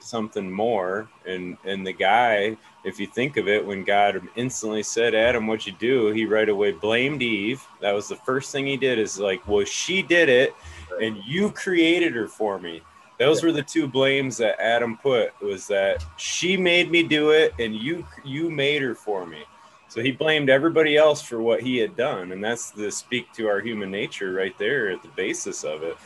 something 0.00 0.50
more." 0.50 1.08
And 1.26 1.58
and 1.64 1.86
the 1.86 1.92
guy, 1.92 2.56
if 2.84 2.98
you 2.98 3.06
think 3.06 3.36
of 3.36 3.48
it, 3.48 3.66
when 3.66 3.84
God 3.84 4.26
instantly 4.34 4.82
said, 4.82 5.14
"Adam, 5.14 5.46
what 5.46 5.66
you 5.66 5.74
do?" 5.78 6.10
He 6.12 6.24
right 6.24 6.48
away 6.48 6.72
blamed 6.72 7.22
Eve. 7.22 7.62
That 7.82 7.92
was 7.92 8.08
the 8.08 8.16
first 8.16 8.50
thing 8.50 8.66
he 8.66 8.78
did. 8.78 8.98
Is 8.98 9.18
like, 9.18 9.46
"Well, 9.46 9.66
she 9.66 10.00
did 10.00 10.30
it, 10.30 10.54
and 11.02 11.18
you 11.26 11.50
created 11.50 12.14
her 12.14 12.28
for 12.28 12.58
me." 12.58 12.80
Those 13.18 13.42
were 13.42 13.52
the 13.52 13.62
two 13.62 13.86
blames 13.86 14.36
that 14.38 14.60
Adam 14.60 14.98
put. 14.98 15.38
Was 15.40 15.66
that 15.68 16.04
she 16.16 16.56
made 16.56 16.90
me 16.90 17.02
do 17.02 17.30
it, 17.30 17.54
and 17.58 17.74
you 17.74 18.06
you 18.24 18.50
made 18.50 18.82
her 18.82 18.94
for 18.94 19.26
me. 19.26 19.42
So 19.88 20.02
he 20.02 20.12
blamed 20.12 20.50
everybody 20.50 20.96
else 20.96 21.22
for 21.22 21.40
what 21.40 21.62
he 21.62 21.78
had 21.78 21.96
done, 21.96 22.32
and 22.32 22.44
that's 22.44 22.70
the 22.70 22.90
speak 22.90 23.32
to 23.34 23.48
our 23.48 23.60
human 23.60 23.90
nature 23.90 24.32
right 24.32 24.56
there 24.58 24.90
at 24.90 25.02
the 25.02 25.08
basis 25.08 25.64
of 25.64 25.82
it. 25.82 25.96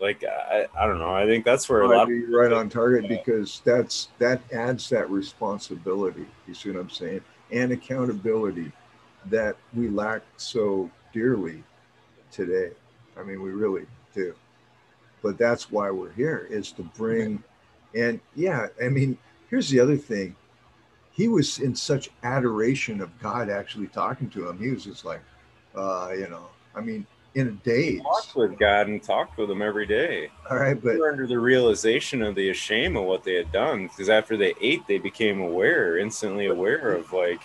Like 0.00 0.24
I, 0.24 0.66
I 0.78 0.86
don't 0.86 0.98
know. 0.98 1.14
I 1.14 1.26
think 1.26 1.44
that's 1.44 1.68
where 1.68 1.82
a 1.82 1.88
lot. 1.88 2.10
Of, 2.10 2.18
right 2.30 2.52
on 2.52 2.68
target 2.68 3.08
because 3.08 3.62
that's 3.64 4.08
that 4.18 4.42
adds 4.52 4.88
that 4.90 5.10
responsibility. 5.10 6.26
You 6.46 6.54
see 6.54 6.70
what 6.70 6.80
I'm 6.80 6.90
saying? 6.90 7.20
And 7.50 7.72
accountability 7.72 8.72
that 9.26 9.56
we 9.74 9.88
lack 9.88 10.22
so 10.36 10.90
dearly 11.12 11.62
today. 12.30 12.70
I 13.18 13.22
mean, 13.22 13.42
we 13.42 13.50
really 13.50 13.86
do. 14.14 14.34
But 15.22 15.38
that's 15.38 15.70
why 15.70 15.90
we're 15.90 16.12
here 16.12 16.46
is 16.50 16.72
to 16.72 16.82
bring. 16.82 17.42
And 17.94 18.20
yeah, 18.34 18.68
I 18.82 18.88
mean, 18.88 19.18
here's 19.48 19.68
the 19.68 19.80
other 19.80 19.96
thing. 19.96 20.36
He 21.12 21.28
was 21.28 21.58
in 21.58 21.74
such 21.74 22.10
adoration 22.22 23.00
of 23.00 23.10
God 23.20 23.50
actually 23.50 23.88
talking 23.88 24.30
to 24.30 24.48
him. 24.48 24.58
He 24.58 24.70
was 24.70 24.84
just 24.84 25.04
like, 25.04 25.20
uh, 25.74 26.12
you 26.16 26.28
know, 26.28 26.48
I 26.74 26.80
mean, 26.80 27.06
in 27.34 27.48
a 27.48 27.50
day 27.50 27.98
talked 27.98 28.34
with 28.34 28.58
God 28.58 28.88
and 28.88 29.02
talked 29.02 29.38
with 29.38 29.50
him 29.50 29.62
every 29.62 29.86
day. 29.86 30.30
All 30.50 30.56
right, 30.56 30.80
but 30.80 30.98
were 30.98 31.10
under 31.10 31.26
the 31.26 31.38
realization 31.38 32.22
of 32.22 32.34
the 32.34 32.52
shame 32.52 32.96
of 32.96 33.04
what 33.04 33.22
they 33.24 33.34
had 33.34 33.52
done, 33.52 33.86
because 33.86 34.08
after 34.08 34.36
they 34.36 34.54
ate, 34.60 34.86
they 34.88 34.98
became 34.98 35.40
aware, 35.40 35.98
instantly 35.98 36.46
aware 36.46 36.92
of 36.92 37.12
like, 37.12 37.40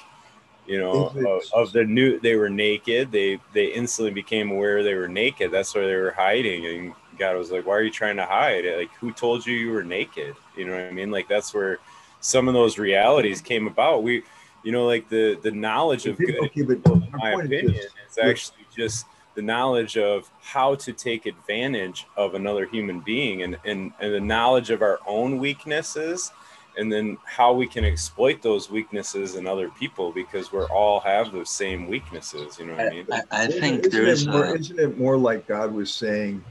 you 0.66 0.80
know, 0.80 1.08
of, 1.08 1.44
of 1.54 1.72
the 1.72 1.84
new. 1.84 2.20
They 2.20 2.36
were 2.36 2.50
naked. 2.50 3.12
They 3.12 3.40
they 3.54 3.66
instantly 3.68 4.12
became 4.12 4.52
aware 4.52 4.84
they 4.84 4.96
were 4.96 5.08
naked. 5.08 5.52
That's 5.52 5.76
why 5.76 5.82
they 5.82 5.96
were 5.96 6.12
hiding, 6.12 6.66
and 6.66 6.94
God 7.18 7.38
was 7.38 7.52
like, 7.52 7.66
"Why 7.66 7.76
are 7.76 7.84
you 7.84 7.92
trying 7.92 8.18
to 8.18 8.26
hide? 8.26 8.66
Like, 8.66 8.92
who 8.96 9.12
told 9.12 9.46
you 9.46 9.56
you 9.56 9.72
were 9.72 9.84
naked? 9.84 10.36
You 10.56 10.66
know 10.66 10.72
what 10.74 10.86
I 10.86 10.92
mean? 10.92 11.12
Like 11.12 11.28
that's 11.28 11.54
where 11.54 11.80
some 12.20 12.48
of 12.48 12.54
those 12.54 12.78
realities 12.78 13.42
came 13.42 13.68
about. 13.68 14.04
We, 14.04 14.24
you 14.64 14.72
know, 14.72 14.86
like 14.86 15.10
the 15.10 15.40
the 15.42 15.52
knowledge 15.52 16.06
of 16.06 16.18
good 16.18 16.38
okay, 16.44 16.62
but 16.64 16.78
in 16.86 17.10
my 17.12 17.18
my 17.18 17.34
point 17.34 17.54
is 17.54 17.64
opinion, 17.64 17.86
is 18.10 18.18
actually 18.18 18.66
just 18.76 19.06
the 19.36 19.42
knowledge 19.42 19.98
of 19.98 20.30
how 20.42 20.76
to 20.76 20.94
take 20.94 21.26
advantage 21.26 22.08
of 22.16 22.36
another 22.36 22.66
human 22.66 23.02
being 23.02 23.44
and, 23.44 23.58
and, 23.66 23.92
and 24.00 24.14
the 24.14 24.20
knowledge 24.20 24.70
of 24.70 24.82
our 24.82 25.00
own 25.06 25.38
weaknesses 25.38 26.32
and 26.78 26.92
then 26.92 27.18
how 27.26 27.54
we 27.54 27.68
can 27.68 27.86
exploit 27.86 28.42
those 28.42 28.70
weaknesses 28.70 29.36
in 29.36 29.46
other 29.46 29.70
people 29.70 30.12
because 30.12 30.52
we're 30.52 30.68
all 30.70 31.00
have 31.02 31.32
those 31.32 31.50
same 31.50 31.88
weaknesses 31.88 32.58
you 32.60 32.66
know 32.66 32.74
what 32.74 32.88
i 32.88 32.90
mean 32.90 33.06
I, 33.12 33.22
I 33.32 33.48
Isn't 33.48 33.62
think 33.62 33.92
there 33.92 34.06
isn't 34.06 34.08
is 34.08 34.24
it 34.24 34.32
more, 34.32 34.46
a, 34.46 34.60
isn't 34.60 34.80
it 34.80 34.98
more 34.98 35.18
like 35.18 35.48
God 35.48 35.74
was 35.74 35.94
saying, 35.94 36.44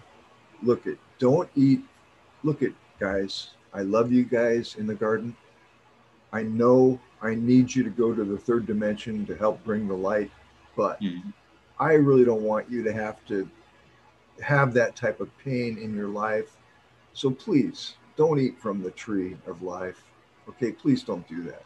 look 0.65 0.87
at 0.87 0.97
don't 1.19 1.49
eat 1.55 1.83
look 2.43 2.63
at 2.63 2.73
guys, 2.99 3.51
I 3.73 3.83
love 3.83 4.13
you 4.13 4.25
guys 4.25 4.77
in 4.79 4.87
the 4.87 4.95
garden. 4.95 5.37
I 6.33 6.43
know 6.43 7.01
I 7.23 7.35
need 7.35 7.75
you 7.75 7.83
to 7.85 7.91
go 7.91 8.13
to 8.13 8.25
the 8.25 8.37
third 8.37 8.67
dimension 8.67 9.25
to 9.27 9.37
help 9.37 9.63
bring 9.65 9.89
the 9.89 9.95
light, 9.95 10.31
but 10.77 11.01
Mhm. 11.01 11.33
I 11.79 11.95
really 11.95 12.25
don't 12.25 12.43
want 12.43 12.71
you 12.71 12.83
to 12.83 12.93
have 12.93 13.25
to 13.27 13.49
have 14.43 14.75
that 14.75 14.97
type 14.97 15.21
of 15.21 15.37
pain 15.39 15.79
in 15.79 15.95
your 15.95 16.09
life. 16.09 16.57
So 17.13 17.31
please 17.31 17.97
don't 18.17 18.39
eat 18.39 18.59
from 18.59 18.83
the 18.83 18.91
tree 18.91 19.37
of 19.47 19.63
life. 19.63 20.05
Okay, 20.49 20.73
please 20.73 21.03
don't 21.03 21.27
do 21.29 21.43
that. 21.43 21.63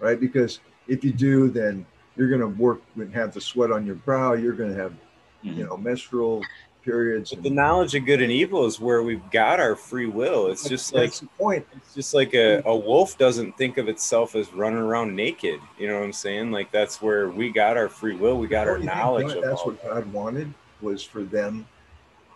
Right? 0.00 0.18
Because 0.18 0.60
if 0.86 1.04
you 1.04 1.12
do, 1.12 1.50
then 1.50 1.84
you're 2.16 2.28
going 2.28 2.40
to 2.40 2.62
work 2.62 2.80
and 2.96 3.12
have 3.14 3.32
the 3.34 3.40
sweat 3.40 3.70
on 3.70 3.86
your 3.86 3.96
brow. 3.96 4.32
You're 4.32 4.54
going 4.54 4.70
to 4.70 4.76
have 4.76 4.94
you 5.42 5.64
know, 5.64 5.76
menstrual 5.76 6.42
periods. 6.88 7.30
But 7.32 7.42
the 7.42 7.50
knowledge 7.50 7.94
of 7.94 8.04
good 8.06 8.22
and 8.22 8.32
evil 8.32 8.64
is 8.66 8.80
where 8.80 9.02
we've 9.02 9.28
got 9.30 9.60
our 9.60 9.76
free 9.76 10.06
will. 10.06 10.46
It's 10.48 10.68
just 10.68 10.94
like 10.94 11.04
That's 11.10 11.20
the 11.20 11.26
point. 11.26 11.66
it's 11.76 11.94
just 11.94 12.14
like 12.14 12.34
a, 12.34 12.62
a 12.64 12.74
wolf 12.76 13.18
doesn't 13.18 13.56
think 13.58 13.76
of 13.78 13.88
itself 13.88 14.34
as 14.34 14.52
running 14.52 14.78
around 14.78 15.14
naked. 15.14 15.60
You 15.78 15.88
know 15.88 15.98
what 15.98 16.04
I'm 16.04 16.12
saying? 16.12 16.50
Like 16.50 16.70
that's 16.72 17.02
where 17.02 17.28
we 17.28 17.50
got 17.50 17.76
our 17.76 17.88
free 17.88 18.16
will. 18.16 18.38
We 18.38 18.48
got 18.48 18.66
our 18.66 18.74
Don't 18.78 18.86
think 18.86 18.96
knowledge 18.96 19.26
God- 19.28 19.36
of 19.38 19.42
That's 19.44 19.60
all 19.60 19.66
what 19.66 19.82
God 19.84 20.12
wanted 20.12 20.54
was 20.80 21.02
for 21.02 21.22
them 21.22 21.66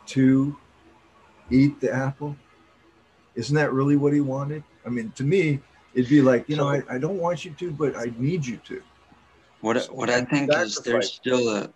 to 0.06 0.56
eat 1.50 1.80
the 1.80 1.92
apple. 1.92 2.36
Isn't 3.34 3.54
that 3.56 3.72
really 3.72 3.96
what 3.96 4.12
He 4.12 4.20
wanted? 4.20 4.62
I 4.84 4.88
mean, 4.90 5.12
to 5.12 5.24
me, 5.24 5.60
it'd 5.94 6.10
be 6.10 6.20
like, 6.22 6.48
you 6.48 6.56
know, 6.56 6.68
I, 6.68 6.82
I 6.90 6.98
don't 6.98 7.18
want 7.18 7.44
you 7.44 7.52
to, 7.52 7.70
but 7.70 7.96
I 7.96 8.12
need 8.18 8.44
you 8.44 8.58
to. 8.68 8.82
What 9.60 9.80
So 9.82 9.92
what 9.92 10.10
I 10.10 10.22
think 10.24 10.52
is 10.54 10.76
there's 10.78 11.12
still 11.12 11.48
a 11.48 11.70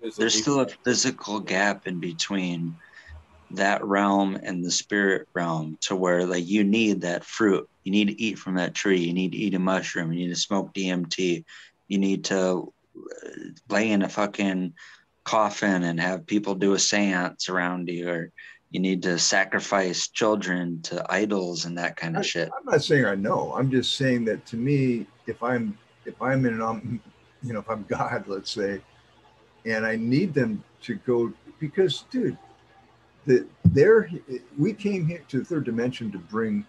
There's 0.00 0.16
there's 0.16 0.34
still 0.34 0.60
a 0.60 0.68
physical 0.84 1.40
gap 1.40 1.86
in 1.86 2.00
between 2.00 2.78
that 3.50 3.84
realm 3.84 4.38
and 4.40 4.64
the 4.64 4.70
spirit 4.70 5.26
realm 5.34 5.76
to 5.82 5.96
where 5.96 6.24
like 6.24 6.46
you 6.46 6.64
need 6.64 7.02
that 7.02 7.24
fruit. 7.24 7.68
You 7.84 7.92
need 7.92 8.08
to 8.08 8.20
eat 8.20 8.38
from 8.38 8.54
that 8.54 8.74
tree. 8.74 9.00
You 9.00 9.12
need 9.12 9.32
to 9.32 9.38
eat 9.38 9.54
a 9.54 9.58
mushroom. 9.58 10.12
You 10.12 10.26
need 10.26 10.34
to 10.34 10.40
smoke 10.40 10.72
dmt 10.72 11.44
you 11.90 11.98
need 11.98 12.24
to 12.26 12.72
uh, 12.96 13.30
lay 13.68 13.90
in 13.90 14.02
a 14.02 14.08
fucking 14.08 14.72
coffin 15.24 15.82
and 15.82 16.00
have 16.00 16.26
people 16.26 16.54
do 16.54 16.72
a 16.72 16.78
seance 16.78 17.50
around 17.50 17.88
you 17.88 18.08
or 18.08 18.32
you 18.70 18.80
need 18.80 19.02
to 19.02 19.18
sacrifice 19.18 20.08
children 20.08 20.80
to 20.82 21.04
idols 21.12 21.64
and 21.64 21.76
that 21.76 21.96
kind 21.96 22.16
of 22.16 22.24
shit. 22.24 22.48
I'm 22.56 22.72
not 22.72 22.84
saying 22.84 23.04
I 23.04 23.16
know. 23.16 23.52
I'm 23.56 23.68
just 23.70 23.96
saying 23.96 24.24
that 24.26 24.46
to 24.46 24.56
me, 24.56 25.06
if 25.26 25.42
I'm 25.42 25.76
if 26.06 26.20
I'm 26.22 26.46
in 26.46 26.54
an 26.54 26.62
um, 26.62 27.00
you 27.42 27.52
know, 27.52 27.58
if 27.58 27.68
I'm 27.68 27.84
God, 27.88 28.24
let's 28.28 28.52
say, 28.52 28.80
and 29.64 29.84
I 29.86 29.96
need 29.96 30.34
them 30.34 30.62
to 30.82 30.94
go 30.94 31.32
because, 31.58 32.04
dude, 32.10 32.36
the 33.26 33.46
there 33.64 34.08
we 34.58 34.72
came 34.72 35.06
here 35.06 35.22
to 35.28 35.40
the 35.40 35.44
third 35.44 35.64
dimension 35.64 36.10
to 36.12 36.18
bring 36.18 36.66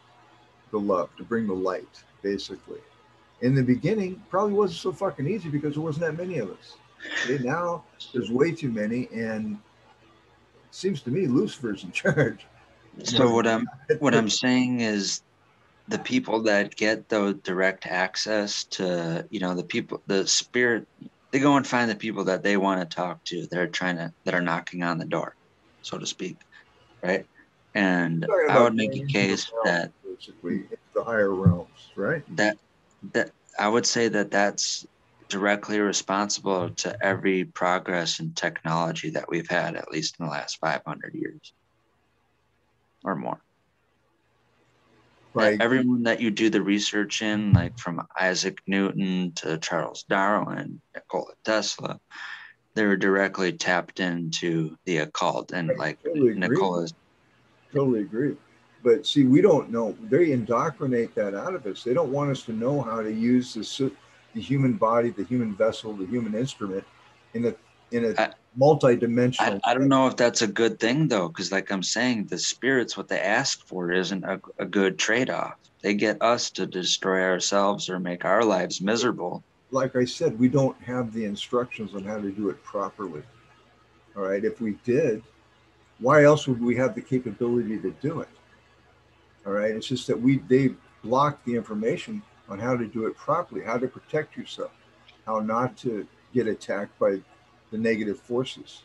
the 0.72 0.80
love, 0.80 1.10
to 1.18 1.24
bring 1.24 1.48
the 1.48 1.54
light, 1.54 2.04
basically. 2.22 2.80
In 3.42 3.56
the 3.56 3.64
beginning, 3.64 4.22
probably 4.30 4.54
wasn't 4.54 4.80
so 4.80 4.92
fucking 4.92 5.28
easy 5.28 5.50
because 5.50 5.74
there 5.74 5.84
wasn't 5.84 6.06
that 6.06 6.18
many 6.18 6.40
of 6.40 6.52
us. 6.52 6.76
Okay, 7.24 7.44
now 7.44 7.84
there's 8.14 8.30
way 8.30 8.52
too 8.52 8.70
many, 8.70 9.08
and 9.14 9.54
it 9.54 10.76
seems 10.76 11.02
to 11.02 11.10
me 11.10 11.28
Lucifer's 11.28 11.84
in 11.84 11.92
charge. 12.04 12.46
so 13.04 13.34
what 13.34 13.48
i'm 13.48 13.66
what 14.00 14.14
I'm 14.14 14.30
saying 14.30 14.82
is 14.82 15.22
the 15.88 16.00
people 16.00 16.42
that 16.44 16.76
get 16.76 17.10
the 17.10 17.34
direct 17.44 17.86
access 17.86 18.64
to, 18.66 19.28
you 19.30 19.40
know, 19.40 19.54
the 19.54 19.64
people, 19.64 20.02
the 20.08 20.26
spirit, 20.26 20.88
they 21.32 21.40
go 21.40 21.56
and 21.56 21.66
find 21.66 21.90
the 21.90 21.96
people 21.96 22.26
that 22.26 22.44
they 22.44 22.58
want 22.58 22.82
to 22.82 22.96
talk 22.96 23.24
to. 23.26 23.48
They're 23.48 23.68
trying 23.68 23.98
to, 23.98 24.14
that 24.26 24.34
are 24.34 24.42
knocking 24.42 24.84
on 24.84 24.98
the 24.98 25.06
door, 25.06 25.36
so 25.82 25.98
to 25.98 26.06
speak. 26.06 26.38
Right. 27.02 27.26
And 27.74 28.26
I 28.50 28.62
would 28.62 28.76
make 28.76 28.96
a 28.96 29.06
case 29.06 29.50
realms, 29.52 29.66
that, 29.66 29.92
basically 30.04 30.64
the 30.94 31.04
higher 31.04 31.34
realms, 31.34 31.70
right? 31.96 32.24
that, 32.36 32.58
that 33.14 33.32
I 33.58 33.70
would 33.70 33.86
say 33.86 34.10
that 34.10 34.30
that's 34.30 34.86
directly 35.30 35.80
responsible 35.80 36.70
to 36.72 36.98
every 37.02 37.46
progress 37.46 38.20
in 38.20 38.34
technology 38.34 39.12
that 39.12 39.30
we've 39.30 39.48
had, 39.48 39.78
at 39.78 39.90
least 39.90 40.18
in 40.20 40.26
the 40.26 40.32
last 40.32 40.60
500 40.60 41.16
years 41.16 41.54
or 43.06 43.16
more. 43.16 43.42
By 45.34 45.58
everyone 45.60 46.04
that 46.04 46.20
you 46.20 46.30
do 46.30 46.50
the 46.50 46.62
research 46.62 47.22
in, 47.22 47.54
like 47.54 47.78
from 47.78 48.06
Isaac 48.20 48.60
Newton 48.68 49.32
to 49.36 49.58
Charles 49.58 50.04
Darwin, 50.04 50.82
Nikola 50.94 51.34
Tesla, 51.44 52.00
they 52.74 52.86
were 52.86 52.98
directly 52.98 53.54
tapped 53.54 54.00
into 54.00 54.78
the 54.86 54.98
occult. 54.98 55.52
And 55.52 55.72
I 55.72 55.76
like 55.76 56.04
totally. 56.04 56.34
Nicola's, 56.34 56.94
totally 57.74 58.02
agree. 58.02 58.36
But 58.84 59.06
see, 59.06 59.24
we 59.24 59.42
don't 59.42 59.70
know. 59.70 59.96
They 60.10 60.32
indoctrinate 60.32 61.16
that 61.16 61.36
out 61.36 61.54
of 61.54 61.66
us. 61.66 61.84
They 61.84 61.94
don't 61.94 62.12
want 62.12 62.32
us 62.32 62.44
to 62.44 62.54
know 62.54 62.82
how 62.82 63.02
to 63.02 63.12
use 63.12 63.54
the 63.54 63.92
the 64.34 64.42
human 64.42 64.74
body, 64.74 65.10
the 65.10 65.26
human 65.26 65.56
vessel, 65.56 65.94
the 65.94 66.06
human 66.06 66.36
instrument 66.36 66.86
in 67.34 67.46
a 67.46 67.56
in 67.92 68.06
a 68.06 68.22
I- 68.22 68.34
multi-dimensional. 68.56 69.60
I, 69.64 69.72
I 69.72 69.74
don't 69.74 69.88
know 69.88 70.08
if 70.08 70.18
that's 70.18 70.42
a 70.42 70.48
good 70.48 70.80
thing 70.80 71.08
though, 71.08 71.28
because 71.28 71.52
like 71.52 71.72
I'm 71.72 71.84
saying, 71.84 72.28
the 72.28 72.38
spirits, 72.38 72.98
what 72.98 73.08
they 73.08 73.20
ask 73.20 73.66
for 73.66 73.92
isn't 73.92 74.24
a, 74.24 74.42
a 74.60 74.66
good 74.66 74.98
trade 74.98 75.30
off. 75.30 75.56
They 75.82 75.94
get 75.94 76.22
us 76.22 76.52
to 76.52 76.66
destroy 76.66 77.24
ourselves 77.24 77.90
or 77.90 78.00
make 78.00 78.26
our 78.26 78.44
lives 78.44 78.82
miserable. 78.82 79.44
Like 79.72 79.96
I 79.96 80.06
said, 80.06 80.38
we 80.38 80.50
don't 80.50 80.80
have 80.82 81.14
the 81.14 81.26
instructions 81.26 81.96
on 81.96 82.04
how 82.04 82.20
to 82.20 82.30
do 82.30 82.50
it 82.50 82.62
properly. 82.64 83.24
All 84.16 84.24
right. 84.24 84.44
If 84.44 84.60
we 84.60 84.78
did, 84.84 85.24
why 86.00 86.26
else 86.26 86.48
would 86.48 86.62
we 86.62 86.76
have 86.76 86.94
the 86.94 87.02
capability 87.02 87.80
to 87.80 87.92
do 88.02 88.20
it? 88.22 88.30
All 89.46 89.54
right. 89.54 89.72
It's 89.72 89.88
just 89.88 90.08
that 90.08 90.20
we 90.20 90.40
they 90.50 90.76
block 91.04 91.44
the 91.46 91.56
information 91.56 92.22
on 92.50 92.60
how 92.60 92.76
to 92.76 92.86
do 92.86 93.08
it 93.08 93.16
properly, 93.16 93.64
how 93.64 93.78
to 93.78 93.88
protect 93.88 94.36
yourself, 94.36 94.72
how 95.26 95.40
not 95.40 95.78
to 95.78 96.06
get 96.34 96.48
attacked 96.48 96.98
by 97.00 97.22
the 97.72 97.78
negative 97.78 98.20
forces. 98.20 98.82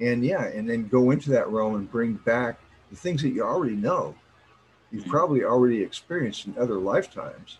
And 0.00 0.24
yeah, 0.24 0.44
and 0.44 0.68
then 0.68 0.88
go 0.88 1.10
into 1.10 1.30
that 1.30 1.48
realm 1.48 1.74
and 1.74 1.90
bring 1.90 2.14
back 2.14 2.58
the 2.90 2.96
things 2.96 3.22
that 3.22 3.30
you 3.30 3.42
already 3.42 3.76
know. 3.76 4.14
You've 4.90 5.04
Mhm. 5.04 5.10
probably 5.10 5.44
already 5.44 5.82
experienced 5.82 6.46
in 6.46 6.56
other 6.58 6.76
lifetimes. 6.76 7.58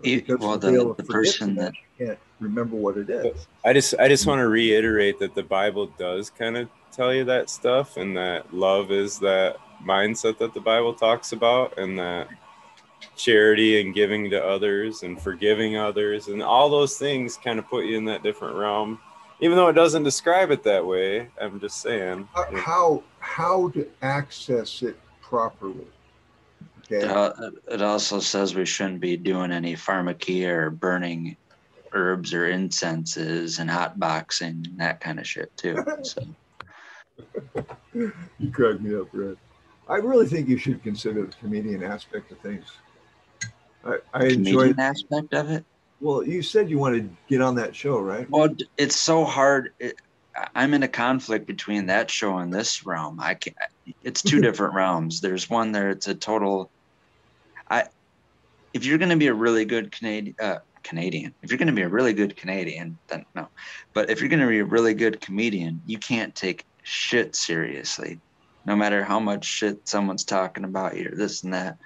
Because 0.00 0.40
well, 0.40 0.58
the 0.58 0.70
veil 0.70 0.84
the, 0.84 0.90
of 0.90 0.96
the 0.96 1.04
person 1.04 1.54
that 1.56 1.74
forgetfulness, 1.74 1.76
you 1.98 2.06
can't 2.06 2.18
remember 2.40 2.76
what 2.76 2.96
it 2.96 3.10
is. 3.10 3.46
I 3.64 3.72
just 3.72 3.94
I 3.98 4.08
just 4.08 4.26
want 4.26 4.40
to 4.40 4.48
reiterate 4.48 5.18
that 5.20 5.34
the 5.34 5.42
Bible 5.42 5.86
does 5.98 6.30
kind 6.30 6.56
of 6.56 6.68
tell 6.92 7.14
you 7.14 7.24
that 7.24 7.50
stuff 7.50 7.96
and 7.96 8.16
that 8.16 8.52
love 8.52 8.90
is 8.90 9.18
that 9.20 9.56
mindset 9.84 10.38
that 10.38 10.54
the 10.54 10.60
Bible 10.60 10.94
talks 10.94 11.32
about 11.32 11.78
and 11.78 11.98
that 11.98 12.28
charity 13.16 13.80
and 13.80 13.94
giving 13.94 14.30
to 14.30 14.44
others 14.44 15.02
and 15.02 15.20
forgiving 15.20 15.76
others 15.76 16.28
and 16.28 16.42
all 16.42 16.68
those 16.68 16.96
things 16.98 17.36
kind 17.36 17.58
of 17.58 17.68
put 17.68 17.84
you 17.84 17.96
in 17.96 18.04
that 18.06 18.22
different 18.22 18.56
realm. 18.56 18.98
Even 19.42 19.56
though 19.56 19.66
it 19.68 19.72
doesn't 19.72 20.04
describe 20.04 20.52
it 20.52 20.62
that 20.62 20.86
way, 20.86 21.28
I'm 21.40 21.58
just 21.58 21.80
saying. 21.82 22.28
How- 22.32 22.46
how 22.54 23.02
how 23.18 23.68
to 23.70 23.88
access 24.00 24.82
it 24.82 24.96
properly. 25.20 25.86
It, 26.88 27.04
Okay. 27.04 27.12
al- 27.12 27.50
it 27.68 27.82
also 27.82 28.20
says 28.20 28.54
we 28.54 28.64
shouldn't 28.64 29.00
be 29.00 29.16
doing 29.16 29.50
any 29.50 29.74
pharmakeia 29.74 30.48
or 30.48 30.70
burning 30.70 31.36
herbs 31.92 32.32
or 32.34 32.46
incenses 32.46 33.58
and 33.58 33.68
hot 33.70 33.98
boxing 33.98 34.64
and 34.68 34.78
that 34.80 35.00
kind 35.00 35.18
of 35.18 35.26
shit 35.26 35.50
too. 35.56 35.76
So 36.02 36.22
You 37.94 38.50
crack 38.52 38.80
me 38.80 38.94
up, 38.94 39.08
Red. 39.12 39.36
I 39.88 39.96
really 39.96 40.26
think 40.26 40.48
you 40.48 40.58
should 40.58 40.82
consider 40.84 41.26
the 41.26 41.32
comedian 41.32 41.82
aspect 41.82 42.30
of 42.30 42.38
things. 42.38 42.66
I, 43.84 43.98
I 44.14 44.24
enjoy. 44.26 44.34
comedian 44.68 44.80
aspect 44.80 45.34
of 45.34 45.50
it. 45.50 45.64
Well, 46.02 46.26
you 46.26 46.42
said 46.42 46.68
you 46.68 46.78
want 46.78 46.96
to 46.96 47.08
get 47.28 47.40
on 47.40 47.54
that 47.54 47.76
show, 47.76 48.00
right? 48.00 48.28
Well, 48.28 48.48
it's 48.76 48.98
so 48.98 49.24
hard. 49.24 49.72
It, 49.78 49.94
I'm 50.52 50.74
in 50.74 50.82
a 50.82 50.88
conflict 50.88 51.46
between 51.46 51.86
that 51.86 52.10
show 52.10 52.38
and 52.38 52.52
this 52.52 52.84
realm. 52.84 53.20
I 53.20 53.34
can't. 53.34 53.56
It's 54.02 54.20
two 54.20 54.40
different 54.42 54.74
realms. 54.74 55.20
There's 55.20 55.48
one 55.48 55.70
there. 55.70 55.90
It's 55.90 56.08
a 56.08 56.14
total. 56.16 56.70
I. 57.70 57.84
If 58.74 58.84
you're 58.84 58.98
going 58.98 59.10
to 59.10 59.16
be 59.16 59.28
a 59.28 59.34
really 59.34 59.64
good 59.64 59.92
Canadian, 59.92 60.34
uh, 60.40 60.58
Canadian, 60.82 61.34
if 61.40 61.50
you're 61.50 61.58
going 61.58 61.68
to 61.68 61.72
be 61.72 61.82
a 61.82 61.88
really 61.88 62.14
good 62.14 62.36
Canadian, 62.36 62.98
then 63.06 63.24
no. 63.36 63.46
But 63.92 64.10
if 64.10 64.20
you're 64.20 64.30
going 64.30 64.40
to 64.40 64.48
be 64.48 64.58
a 64.58 64.64
really 64.64 64.94
good 64.94 65.20
comedian, 65.20 65.82
you 65.86 65.98
can't 65.98 66.34
take 66.34 66.64
shit 66.82 67.36
seriously, 67.36 68.18
no 68.66 68.74
matter 68.74 69.04
how 69.04 69.20
much 69.20 69.44
shit 69.44 69.86
someone's 69.86 70.24
talking 70.24 70.64
about 70.64 70.96
you 70.96 71.10
or 71.12 71.14
this 71.14 71.44
and 71.44 71.54
that 71.54 71.78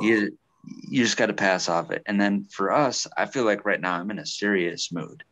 you 0.00 0.38
you 0.64 1.02
just 1.02 1.16
got 1.16 1.26
to 1.26 1.34
pass 1.34 1.68
off 1.68 1.90
it. 1.90 2.02
And 2.06 2.20
then 2.20 2.46
for 2.50 2.72
us 2.72 3.06
i 3.16 3.26
feel 3.26 3.44
like 3.44 3.64
right 3.64 3.80
now 3.80 3.94
i'm 3.94 4.10
in 4.10 4.18
a 4.18 4.26
serious 4.26 4.92
mood. 4.92 5.24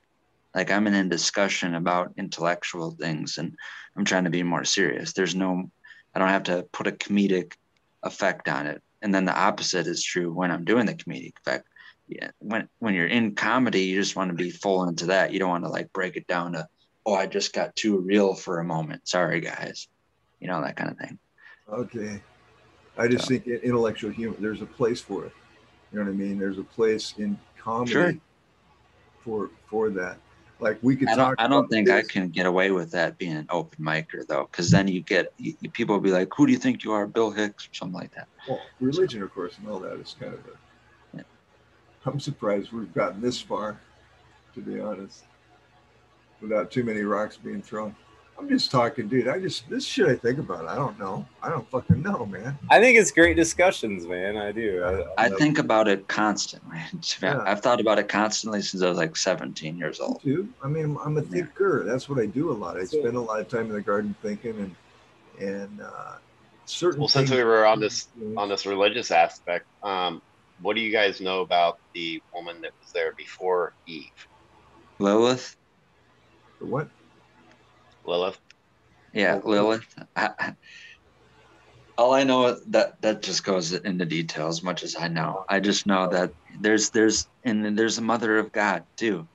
Like 0.54 0.70
i'm 0.70 0.86
in 0.86 0.94
a 0.94 1.04
discussion 1.04 1.74
about 1.74 2.14
intellectual 2.16 2.92
things 2.92 3.38
and 3.38 3.54
i'm 3.96 4.04
trying 4.04 4.24
to 4.24 4.30
be 4.30 4.42
more 4.42 4.64
serious. 4.64 5.12
There's 5.12 5.34
no 5.34 5.70
i 6.14 6.18
don't 6.18 6.28
have 6.28 6.44
to 6.44 6.66
put 6.72 6.86
a 6.86 6.92
comedic 6.92 7.52
effect 8.02 8.48
on 8.48 8.66
it. 8.66 8.82
And 9.02 9.14
then 9.14 9.24
the 9.24 9.36
opposite 9.36 9.86
is 9.86 10.02
true 10.02 10.32
when 10.32 10.50
i'm 10.50 10.64
doing 10.64 10.86
the 10.86 10.94
comedic 10.94 11.34
effect. 11.38 11.66
Yeah 12.08 12.30
when 12.38 12.68
when 12.78 12.94
you're 12.94 13.06
in 13.06 13.34
comedy 13.34 13.82
you 13.82 14.00
just 14.00 14.16
want 14.16 14.30
to 14.30 14.36
be 14.36 14.50
full 14.50 14.88
into 14.88 15.06
that. 15.06 15.32
You 15.32 15.38
don't 15.38 15.50
want 15.50 15.64
to 15.64 15.70
like 15.70 15.92
break 15.92 16.16
it 16.16 16.26
down 16.26 16.52
to 16.52 16.66
oh 17.04 17.14
i 17.14 17.26
just 17.26 17.52
got 17.52 17.76
too 17.76 17.98
real 17.98 18.34
for 18.34 18.58
a 18.58 18.64
moment. 18.64 19.08
Sorry 19.08 19.40
guys. 19.40 19.88
You 20.40 20.48
know 20.48 20.62
that 20.62 20.76
kind 20.76 20.90
of 20.90 20.98
thing. 20.98 21.18
Okay. 21.68 22.22
I 22.98 23.08
just 23.08 23.24
So- 23.24 23.28
think 23.28 23.46
intellectual 23.46 24.10
humor, 24.10 24.36
there's 24.38 24.62
a 24.62 24.66
place 24.66 25.00
for 25.00 25.26
it. 25.26 25.32
You 25.92 25.98
know 25.98 26.04
what 26.04 26.10
I 26.10 26.14
mean? 26.14 26.38
There's 26.38 26.58
a 26.58 26.64
place 26.64 27.14
in 27.18 27.38
comedy 27.58 27.92
Sure. 27.92 28.14
for 29.22 29.50
for 29.68 29.90
that. 29.90 30.18
Like 30.58 30.78
we 30.82 30.96
could 30.96 31.08
I 31.08 31.14
talk. 31.16 31.36
don't, 31.36 31.40
I 31.46 31.48
don't 31.48 31.58
about 31.60 31.70
think 31.70 31.90
I 31.90 32.02
can 32.02 32.28
get 32.30 32.46
away 32.46 32.70
with 32.70 32.90
that 32.92 33.18
being 33.18 33.36
an 33.36 33.46
open 33.50 33.84
micer 33.84 34.26
though, 34.26 34.48
because 34.50 34.70
then 34.70 34.88
you 34.88 35.02
get 35.02 35.32
you, 35.36 35.54
people 35.72 35.94
will 35.94 36.00
be 36.02 36.10
like, 36.10 36.30
"Who 36.34 36.46
do 36.46 36.52
you 36.52 36.58
think 36.58 36.82
you 36.82 36.92
are, 36.92 37.06
Bill 37.06 37.30
Hicks?" 37.30 37.68
or 37.68 37.74
something 37.74 37.94
like 37.94 38.14
that. 38.14 38.26
Well, 38.48 38.60
religion, 38.80 39.22
of 39.22 39.32
course, 39.34 39.58
and 39.58 39.68
all 39.68 39.78
that 39.80 40.00
is 40.00 40.16
kind 40.18 40.32
of 40.32 40.40
a. 40.46 41.16
Yeah. 41.18 41.22
I'm 42.06 42.18
surprised 42.20 42.72
we've 42.72 42.92
gotten 42.94 43.20
this 43.20 43.38
far, 43.40 43.78
to 44.54 44.60
be 44.60 44.80
honest, 44.80 45.24
without 46.40 46.70
too 46.70 46.84
many 46.84 47.02
rocks 47.02 47.36
being 47.36 47.60
thrown. 47.60 47.94
I'm 48.38 48.48
just 48.48 48.70
talking, 48.70 49.08
dude. 49.08 49.28
I 49.28 49.38
just 49.38 49.68
this 49.70 49.84
shit 49.84 50.08
I 50.08 50.14
think 50.14 50.38
about. 50.38 50.66
I 50.66 50.74
don't 50.74 50.98
know. 50.98 51.26
I 51.42 51.48
don't 51.48 51.68
fucking 51.70 52.02
know, 52.02 52.26
man. 52.26 52.58
I 52.70 52.78
think 52.80 52.98
it's 52.98 53.10
great 53.10 53.34
discussions, 53.34 54.06
man. 54.06 54.36
I 54.36 54.52
do. 54.52 54.84
I, 55.16 55.24
I 55.26 55.28
think 55.30 55.58
about 55.58 55.88
it 55.88 56.06
constantly. 56.08 56.78
Yeah. 57.22 57.42
I've 57.46 57.60
thought 57.62 57.80
about 57.80 57.98
it 57.98 58.08
constantly 58.08 58.60
since 58.62 58.82
I 58.82 58.88
was 58.88 58.98
like 58.98 59.16
17 59.16 59.78
years 59.78 60.00
old. 60.00 60.22
Too. 60.22 60.48
I 60.62 60.68
mean, 60.68 60.98
I'm 61.02 61.16
a 61.16 61.22
Yeah. 61.22 61.28
thinker. 61.28 61.84
That's 61.84 62.08
what 62.08 62.18
I 62.18 62.26
do 62.26 62.50
a 62.50 62.52
lot. 62.52 62.76
I 62.76 62.84
So- 62.84 63.00
spend 63.00 63.16
a 63.16 63.20
lot 63.20 63.40
of 63.40 63.48
time 63.48 63.66
in 63.66 63.72
the 63.72 63.80
garden 63.80 64.14
thinking 64.22 64.56
and 64.58 64.76
and 65.40 65.80
uh, 65.80 66.16
certain. 66.66 67.00
Well, 67.00 67.08
since 67.08 67.30
we 67.30 67.42
were 67.42 67.64
on 67.66 67.80
this 67.80 68.08
on 68.36 68.48
this 68.48 68.66
religious 68.66 69.10
aspect, 69.10 69.66
um, 69.82 70.20
what 70.60 70.74
do 70.76 70.82
you 70.82 70.92
guys 70.92 71.20
know 71.20 71.40
about 71.40 71.78
the 71.94 72.22
woman 72.34 72.60
that 72.62 72.72
was 72.82 72.92
there 72.92 73.12
before 73.12 73.72
Eve, 73.86 74.10
Lilith, 74.98 75.56
what? 76.60 76.88
Lilith? 78.06 78.38
yeah, 79.12 79.40
Lilith. 79.44 79.86
I, 80.14 80.30
I- 80.38 80.54
all 81.98 82.12
I 82.12 82.24
know 82.24 82.58
that 82.68 83.00
that 83.02 83.22
just 83.22 83.44
goes 83.44 83.72
into 83.72 84.04
detail 84.04 84.48
as 84.48 84.62
much 84.62 84.82
as 84.82 84.96
I 84.98 85.08
know. 85.08 85.44
I 85.48 85.60
just 85.60 85.86
know 85.86 86.08
that 86.10 86.32
there's 86.60 86.90
there's 86.90 87.26
and 87.42 87.64
then 87.64 87.74
there's 87.74 87.98
a 87.98 88.02
mother 88.02 88.38
of 88.38 88.52
God 88.52 88.84
too. 88.98 89.28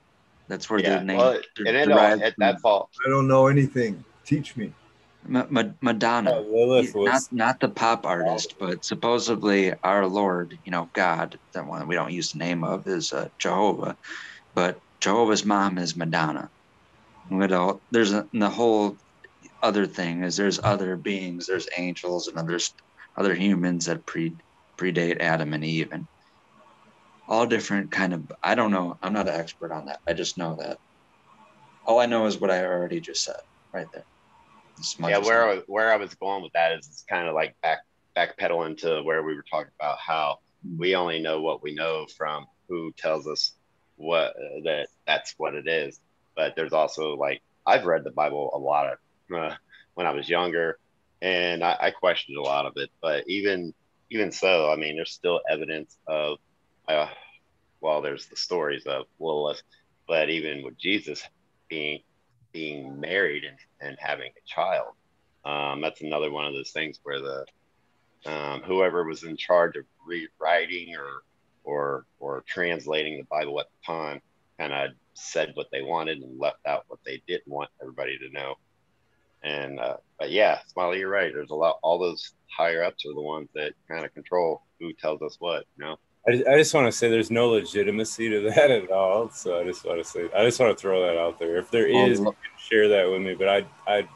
That's 0.48 0.70
where 0.70 0.80
Yeah, 0.80 0.98
the 0.98 1.04
name 1.04 1.18
well, 1.18 1.40
der- 1.56 1.64
and 1.66 1.76
it 1.76 1.90
all, 1.90 1.98
derives 1.98 2.22
from. 2.22 2.30
that's. 2.38 2.64
I 2.64 3.10
don't 3.10 3.28
know 3.28 3.48
anything. 3.48 4.04
Teach 4.24 4.56
me. 4.56 4.72
Ma- 5.26 5.46
Ma- 5.50 5.72
Madonna. 5.80 6.30
Uh, 6.32 6.40
Lilith 6.42 6.94
not 6.94 7.00
was 7.04 7.28
not 7.32 7.60
the 7.60 7.68
pop 7.68 8.06
artist, 8.06 8.54
but 8.60 8.84
supposedly 8.84 9.72
our 9.82 10.06
Lord, 10.06 10.58
you 10.64 10.70
know, 10.70 10.88
God, 10.94 11.38
that 11.54 11.66
one 11.66 11.88
we 11.88 11.94
don't 11.96 12.12
use 12.12 12.32
the 12.32 12.38
name 12.38 12.64
of 12.64 12.86
is 12.86 13.12
uh, 13.12 13.28
Jehovah, 13.38 13.96
but 14.54 14.80
Jehovah's 15.00 15.44
mom 15.44 15.78
is 15.78 15.96
Madonna. 15.96 16.50
You 17.30 17.46
know, 17.46 17.80
there's 17.90 18.12
a, 18.12 18.26
the 18.32 18.50
whole 18.50 18.96
other 19.62 19.86
thing 19.86 20.24
is 20.24 20.36
there's 20.36 20.60
other 20.62 20.96
beings, 20.96 21.46
there's 21.46 21.68
angels 21.76 22.28
and 22.28 22.36
others, 22.38 22.74
other 23.16 23.34
humans 23.34 23.86
that 23.86 24.04
pre 24.06 24.36
predate 24.76 25.20
Adam 25.20 25.54
and 25.54 25.64
Eve, 25.64 25.90
and 25.92 26.06
all 27.28 27.46
different 27.46 27.90
kind 27.90 28.12
of. 28.12 28.30
I 28.42 28.54
don't 28.54 28.70
know. 28.70 28.98
I'm 29.02 29.12
not 29.12 29.28
an 29.28 29.34
expert 29.34 29.72
on 29.72 29.86
that. 29.86 30.00
I 30.06 30.12
just 30.12 30.36
know 30.36 30.56
that. 30.60 30.78
All 31.86 31.98
I 32.00 32.06
know 32.06 32.26
is 32.26 32.38
what 32.38 32.50
I 32.50 32.64
already 32.64 33.00
just 33.00 33.24
said 33.24 33.36
right 33.72 33.86
there. 33.92 34.04
Yeah, 34.98 35.18
where. 35.18 35.48
I, 35.48 35.54
was- 35.54 35.64
where 35.66 35.92
I 35.92 35.96
was 35.96 36.14
going 36.14 36.42
with 36.42 36.52
that 36.52 36.72
is 36.72 36.86
it's 36.88 37.04
kind 37.08 37.28
of 37.28 37.34
like 37.34 37.54
back 37.62 37.80
backpedaling 38.16 38.76
to 38.78 39.02
where 39.02 39.22
we 39.22 39.34
were 39.34 39.44
talking 39.50 39.72
about 39.80 39.98
how 39.98 40.38
we 40.76 40.94
only 40.94 41.20
know 41.20 41.40
what 41.40 41.62
we 41.62 41.74
know 41.74 42.06
from 42.16 42.46
who 42.68 42.92
tells 42.98 43.26
us 43.26 43.52
what 43.96 44.30
uh, 44.30 44.60
that 44.64 44.88
that's 45.06 45.34
what 45.38 45.54
it 45.54 45.66
is. 45.66 46.00
But 46.36 46.54
there's 46.56 46.72
also 46.72 47.14
like 47.16 47.42
I've 47.66 47.84
read 47.84 48.04
the 48.04 48.10
Bible 48.10 48.50
a 48.54 48.58
lot 48.58 48.92
of 48.92 49.36
uh, 49.36 49.54
when 49.94 50.06
I 50.06 50.12
was 50.12 50.28
younger, 50.28 50.78
and 51.20 51.62
I, 51.62 51.76
I 51.80 51.90
questioned 51.90 52.38
a 52.38 52.42
lot 52.42 52.66
of 52.66 52.72
it. 52.76 52.90
But 53.00 53.24
even 53.28 53.74
even 54.10 54.32
so, 54.32 54.70
I 54.70 54.76
mean, 54.76 54.96
there's 54.96 55.12
still 55.12 55.40
evidence 55.50 55.96
of 56.06 56.38
uh, 56.88 57.08
well, 57.80 58.02
there's 58.02 58.26
the 58.26 58.36
stories 58.36 58.86
of 58.86 59.06
Lilith, 59.18 59.62
but 60.06 60.30
even 60.30 60.62
with 60.62 60.78
Jesus 60.78 61.22
being 61.68 62.00
being 62.52 63.00
married 63.00 63.44
and, 63.44 63.56
and 63.80 63.96
having 63.98 64.30
a 64.30 64.46
child. 64.46 64.94
Um, 65.44 65.80
that's 65.80 66.02
another 66.02 66.30
one 66.30 66.44
of 66.44 66.52
those 66.52 66.70
things 66.70 67.00
where 67.02 67.20
the 67.20 67.44
um, 68.26 68.62
whoever 68.62 69.04
was 69.04 69.24
in 69.24 69.36
charge 69.36 69.76
of 69.76 69.84
rewriting 70.06 70.94
or 70.96 71.22
or 71.64 72.04
or 72.20 72.44
translating 72.46 73.18
the 73.18 73.24
Bible 73.24 73.58
at 73.60 73.66
the 73.66 73.92
time 73.92 74.20
kind 74.58 74.72
of 74.72 74.90
said 75.14 75.52
what 75.54 75.68
they 75.70 75.82
wanted 75.82 76.18
and 76.18 76.38
left 76.38 76.64
out 76.66 76.84
what 76.88 77.00
they 77.04 77.22
didn't 77.26 77.52
want 77.52 77.70
everybody 77.80 78.18
to 78.18 78.30
know. 78.30 78.56
And 79.42 79.80
uh, 79.80 79.96
but 80.18 80.30
yeah, 80.30 80.60
Smiley, 80.68 81.00
you're 81.00 81.10
right. 81.10 81.32
There's 81.32 81.50
a 81.50 81.54
lot. 81.54 81.78
All 81.82 81.98
those 81.98 82.32
higher 82.48 82.84
ups 82.84 83.04
are 83.06 83.14
the 83.14 83.20
ones 83.20 83.48
that 83.54 83.72
kind 83.88 84.04
of 84.04 84.14
control 84.14 84.62
who 84.78 84.92
tells 84.92 85.20
us 85.22 85.36
what. 85.40 85.64
You 85.76 85.84
know. 85.84 85.96
I, 86.28 86.52
I 86.52 86.58
just 86.58 86.72
want 86.74 86.86
to 86.86 86.92
say 86.92 87.10
there's 87.10 87.32
no 87.32 87.48
legitimacy 87.48 88.30
to 88.30 88.40
that 88.54 88.70
at 88.70 88.90
all. 88.90 89.30
So 89.30 89.60
I 89.60 89.64
just 89.64 89.84
want 89.84 89.98
to 89.98 90.04
say 90.04 90.28
I 90.36 90.44
just 90.44 90.60
want 90.60 90.76
to 90.76 90.80
throw 90.80 91.04
that 91.06 91.18
out 91.18 91.38
there. 91.38 91.56
If 91.56 91.70
there 91.70 91.88
Well, 91.92 92.06
is, 92.08 92.20
you 92.20 92.24
can 92.24 92.34
share 92.58 92.88
that 92.88 93.10
with 93.10 93.22
me. 93.22 93.34
But 93.34 93.48
I 93.48 93.66
I 93.86 94.08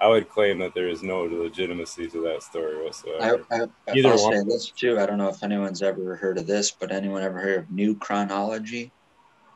I 0.00 0.08
would 0.08 0.28
claim 0.28 0.58
that 0.58 0.74
there 0.74 0.88
is 0.88 1.04
no 1.04 1.22
legitimacy 1.22 2.08
to 2.08 2.22
that 2.24 2.42
story 2.42 2.76
I, 2.76 2.82
whatsoever. 2.82 3.46
I, 3.52 3.94
Either 3.94 4.08
I'll 4.08 4.22
one. 4.24 4.32
say 4.32 4.44
this 4.44 4.70
too. 4.70 4.98
I 4.98 5.06
don't 5.06 5.18
know 5.18 5.28
if 5.28 5.44
anyone's 5.44 5.80
ever 5.80 6.16
heard 6.16 6.38
of 6.38 6.48
this, 6.48 6.72
but 6.72 6.90
anyone 6.90 7.22
ever 7.22 7.38
heard 7.38 7.58
of 7.60 7.70
New 7.70 7.94
Chronology 7.96 8.90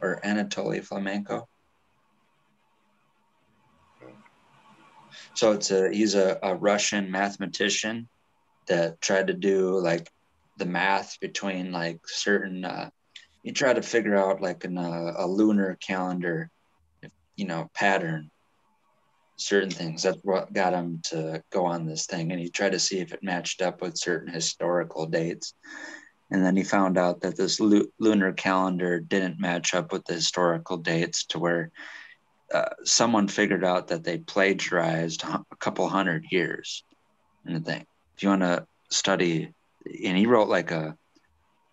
or 0.07 0.21
Anatoly 0.25 0.87
Fomenko? 0.87 1.45
So 5.35 5.53
it's 5.53 5.71
a 5.71 5.91
he's 5.93 6.15
a, 6.15 6.39
a 6.43 6.55
Russian 6.55 7.11
mathematician 7.11 8.09
that 8.69 9.01
tried 9.01 9.29
to 9.29 9.35
do 9.35 9.79
like 9.81 10.11
the 10.57 10.67
math 10.67 11.19
between 11.21 11.73
like 11.73 12.01
certain. 12.07 12.65
Uh, 12.65 12.91
he 13.43 13.53
tried 13.53 13.77
to 13.77 13.83
figure 13.83 14.17
out 14.17 14.41
like 14.41 14.65
an, 14.65 14.77
uh, 14.77 15.13
a 15.19 15.27
lunar 15.27 15.77
calendar, 15.81 16.51
you 17.37 17.47
know, 17.47 17.71
pattern 17.75 18.31
certain 19.37 19.71
things. 19.71 20.03
That's 20.03 20.19
what 20.23 20.53
got 20.53 20.73
him 20.73 21.01
to 21.11 21.43
go 21.53 21.67
on 21.67 21.87
this 21.87 22.07
thing. 22.07 22.33
And 22.33 22.41
he 22.41 22.49
tried 22.49 22.73
to 22.73 22.81
see 22.81 22.99
if 22.99 23.13
it 23.13 23.23
matched 23.23 23.63
up 23.63 23.83
with 23.83 23.99
certain 23.99 24.33
historical 24.33 25.07
dates. 25.07 25.55
And 26.31 26.45
then 26.45 26.57
he 26.57 26.65
found 26.65 26.99
out 26.99 27.21
that 27.21 27.37
this 27.37 27.61
lu- 27.61 27.93
lunar 27.99 28.33
calendar 28.33 28.99
didn't 28.99 29.41
match 29.41 29.75
up 29.75 29.93
with 29.93 30.05
the 30.05 30.15
historical 30.15 30.77
dates 30.77 31.25
to 31.27 31.39
where 31.39 31.71
uh, 32.53 32.71
someone 32.85 33.29
figured 33.29 33.65
out 33.65 33.89
that 33.89 34.05
they 34.05 34.19
plagiarized 34.19 35.25
a 35.25 35.57
couple 35.59 35.89
hundred 35.89 36.27
years 36.31 36.85
in 37.45 37.55
the 37.55 37.61
thing. 37.61 37.87
If 38.17 38.23
you 38.23 38.29
want 38.31 38.43
to 38.43 38.67
study, 38.91 39.53
and 40.05 40.17
he 40.17 40.27
wrote 40.27 40.49
like 40.49 40.71
a, 40.71 40.97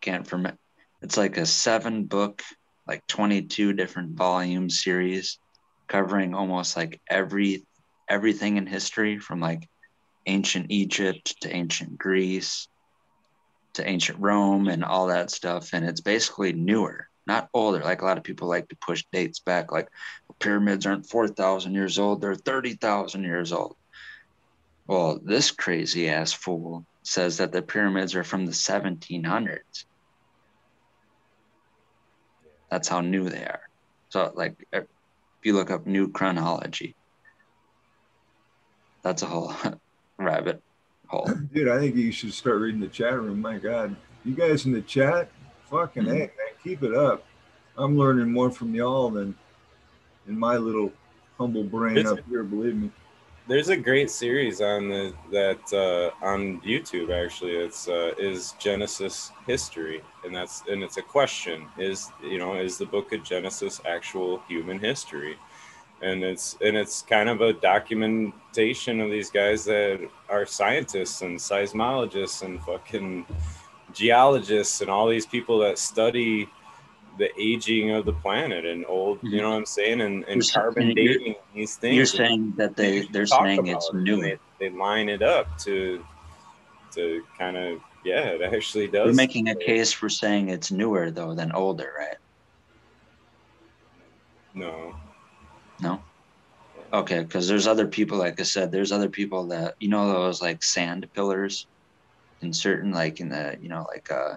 can't 0.02 0.28
forget, 0.28 0.58
it's 1.02 1.18
like 1.18 1.38
a 1.38 1.46
seven 1.46 2.06
book, 2.06 2.42
like 2.88 3.06
22 3.08 3.74
different 3.74 4.12
volume 4.16 4.70
series 4.70 5.40
covering 5.88 6.34
almost 6.34 6.76
like 6.76 7.02
every 7.10 7.64
everything 8.10 8.58
in 8.58 8.66
history 8.66 9.20
from 9.20 9.40
like 9.40 9.68
ancient 10.26 10.68
Egypt 10.70 11.36
to 11.42 11.54
ancient 11.54 11.98
Greece 11.98 12.68
to 13.74 13.88
ancient 13.88 14.20
Rome 14.20 14.68
and 14.68 14.84
all 14.84 15.08
that 15.08 15.32
stuff 15.32 15.70
and 15.74 15.86
it's 15.86 16.02
basically 16.02 16.54
newer 16.54 17.08
not 17.26 17.50
older 17.54 17.80
like 17.80 18.02
a 18.02 18.06
lot 18.06 18.18
of 18.18 18.24
people 18.24 18.48
like 18.48 18.68
to 18.70 18.76
push 18.78 19.04
dates 19.12 19.40
back 19.40 19.72
like 19.72 19.88
pyramids 20.40 20.86
aren't 20.86 21.10
4000 21.10 21.74
years 21.74 22.00
old 22.00 22.22
they're 22.22 22.36
30,000 22.36 23.24
years 23.24 23.52
old. 23.54 23.76
Well 24.88 25.20
this 25.24 25.52
crazy 25.52 26.10
ass 26.10 26.34
fool 26.34 26.86
says 27.04 27.38
that 27.38 27.52
the 27.52 27.62
pyramids 27.62 28.16
are 28.16 28.24
from 28.24 28.46
the 28.46 28.52
1700s 28.52 29.86
that's 32.70 32.88
how 32.88 33.02
new 33.02 33.30
they 33.30 33.46
are. 33.46 33.62
So 34.10 34.32
like 34.36 34.56
if 34.72 34.86
you 35.44 35.54
look 35.54 35.72
up 35.72 35.86
new 35.86 36.12
chronology 36.12 36.96
that's 39.04 39.22
a 39.22 39.28
whole 39.28 39.54
rabbit 40.18 40.62
hole 41.14 41.30
Dude, 41.54 41.70
I 41.70 41.80
think 41.80 41.96
you 41.96 42.12
should 42.12 42.34
start 42.34 42.60
reading 42.60 42.82
the 42.82 42.88
chat 42.88 43.14
room. 43.20 43.42
My 43.42 43.58
God, 43.58 43.96
you 44.26 44.34
guys 44.34 44.66
in 44.66 44.72
the 44.74 44.82
chat, 44.82 45.30
fucking 45.70 46.04
Mhm. 46.04 46.12
hey, 46.12 46.20
man, 46.20 46.54
keep 46.64 46.84
it 46.84 46.94
up. 46.94 47.24
I'm 47.78 47.98
learning 47.98 48.32
more 48.32 48.52
from 48.52 48.74
y'all 48.76 49.10
than 49.10 49.36
in 50.28 50.38
my 50.38 50.58
little 50.58 50.92
humble 51.38 51.64
brain 51.64 51.98
It's- 51.98 52.12
up 52.14 52.20
here. 52.30 52.44
Believe 52.44 52.76
me. 52.76 52.92
There's 53.46 53.68
a 53.68 53.76
great 53.76 54.10
series 54.10 54.62
on 54.62 54.88
the 54.88 55.14
that 55.32 55.74
uh, 55.74 56.26
on 56.26 56.62
YouTube 56.62 57.10
actually. 57.12 57.56
It's 57.56 57.90
uh, 57.90 58.14
is 58.18 58.54
Genesis 58.58 59.34
history, 59.46 60.02
and 60.24 60.34
that's 60.34 60.64
and 60.70 60.82
it's 60.82 60.96
a 60.96 61.02
question: 61.02 61.66
is 61.78 62.10
you 62.24 62.38
know 62.38 62.54
is 62.56 62.78
the 62.78 62.86
Book 62.86 63.12
of 63.12 63.22
Genesis 63.22 63.82
actual 63.86 64.42
human 64.48 64.80
history? 64.80 65.36
And 66.04 66.24
it's 66.24 66.58
and 66.62 66.76
it's 66.76 67.02
kind 67.02 67.30
of 67.30 67.40
a 67.42 67.54
documentation 67.54 69.00
of 69.00 69.10
these 69.10 69.30
guys 69.32 69.64
that 69.66 70.00
are 70.30 70.46
scientists 70.46 71.22
and 71.22 71.40
seismologists 71.40 72.44
and 72.44 72.62
fucking 72.64 73.26
geologists 73.94 74.82
and 74.82 74.90
all 74.90 75.08
these 75.08 75.26
people 75.26 75.60
that 75.60 75.78
study 75.78 76.50
the 77.20 77.30
aging 77.40 77.92
of 77.92 78.06
the 78.06 78.12
planet 78.14 78.66
and 78.66 78.86
old, 78.88 79.20
you 79.22 79.40
know 79.40 79.50
mhm. 79.50 79.52
what 79.52 79.58
I'm 79.58 79.66
saying, 79.68 80.02
and, 80.02 80.24
and 80.26 80.44
You're 80.44 80.52
carbon 80.64 80.88
you're- 80.92 80.96
dating 81.20 81.36
these 81.54 81.76
things. 81.76 81.96
you're 81.96 82.06
saying 82.08 82.54
that 82.58 82.76
they 82.76 83.02
they're 83.12 83.28
saying 83.28 83.68
it's 83.68 83.88
it, 83.90 83.96
new 83.96 84.20
They, 84.22 84.38
they 84.60 84.70
line 84.72 85.10
it 85.10 85.22
up 85.22 85.58
to 85.60 86.04
to 86.96 87.24
kind 87.38 87.56
of 87.56 87.80
yeah, 88.04 88.26
it 88.36 88.42
actually 88.42 88.88
does. 88.88 89.06
you're 89.06 89.16
making 89.16 89.48
a 89.50 89.56
case 89.56 89.94
for 89.94 90.10
saying 90.10 90.50
it's 90.50 90.72
newer 90.72 91.12
though 91.12 91.34
than 91.36 91.52
older 91.54 91.92
right 91.98 92.18
no 94.56 94.96
okay 96.94 97.24
because 97.24 97.48
there's 97.48 97.68
other 97.68 97.88
people 97.88 98.18
like 98.18 98.40
i 98.40 98.44
said 98.44 98.72
there's 98.72 98.92
other 98.92 99.10
people 99.10 99.48
that 99.48 99.76
you 99.80 99.90
know 99.90 100.08
those 100.12 100.42
like 100.42 100.64
sand 100.64 101.08
pillars 101.14 101.68
in 102.42 102.54
certain 102.54 102.92
like 102.92 103.20
in 103.20 103.30
the 103.30 103.58
you 103.62 103.70
know 103.70 103.86
like 103.90 104.12
uh 104.12 104.36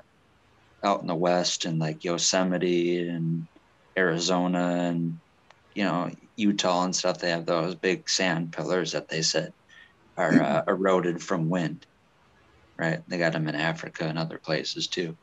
out 0.85 1.01
in 1.01 1.07
the 1.07 1.15
west 1.15 1.65
and 1.65 1.79
like 1.79 2.05
yosemite 2.05 3.09
and 3.09 3.47
arizona 3.99 4.89
and 4.89 5.21
you 5.77 5.85
know, 5.85 6.11
Utah 6.37 6.85
and 6.85 6.97
stuff, 6.97 7.19
they 7.19 7.31
have 7.31 7.45
those 7.45 7.75
big 7.75 8.09
sand 8.09 8.53
pillars 8.53 8.93
that 8.93 9.09
they 9.09 9.21
said 9.21 9.53
are 10.17 10.43
uh, 10.43 10.63
eroded 10.69 11.23
from 11.23 11.51
wind, 11.51 11.87
right? 12.79 13.01
They 13.07 13.19
got 13.19 13.35
them 13.35 13.47
in 13.47 13.55
Africa 13.55 14.05
and 14.07 14.19
other 14.19 14.41
places 14.43 14.89
too. 14.89 15.19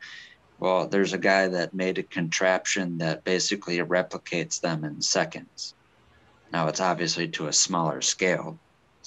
Well, 0.60 0.88
there's 0.88 1.14
a 1.14 1.18
guy 1.18 1.48
that 1.48 1.74
made 1.74 1.98
a 1.98 2.04
contraption 2.04 3.00
that 3.00 3.24
basically 3.24 3.78
replicates 3.80 4.60
them 4.62 4.84
in 4.84 5.02
seconds. 5.02 5.74
Now 6.54 6.68
it's 6.68 6.80
obviously 6.80 7.28
to 7.30 7.48
a 7.48 7.54
smaller 7.54 8.02
scale, 8.02 8.60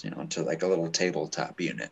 you 0.02 0.10
know, 0.10 0.27
to 0.31 0.43
like 0.43 0.64
a 0.64 0.66
little 0.66 0.90
tabletop 0.90 1.60
unit. 1.60 1.90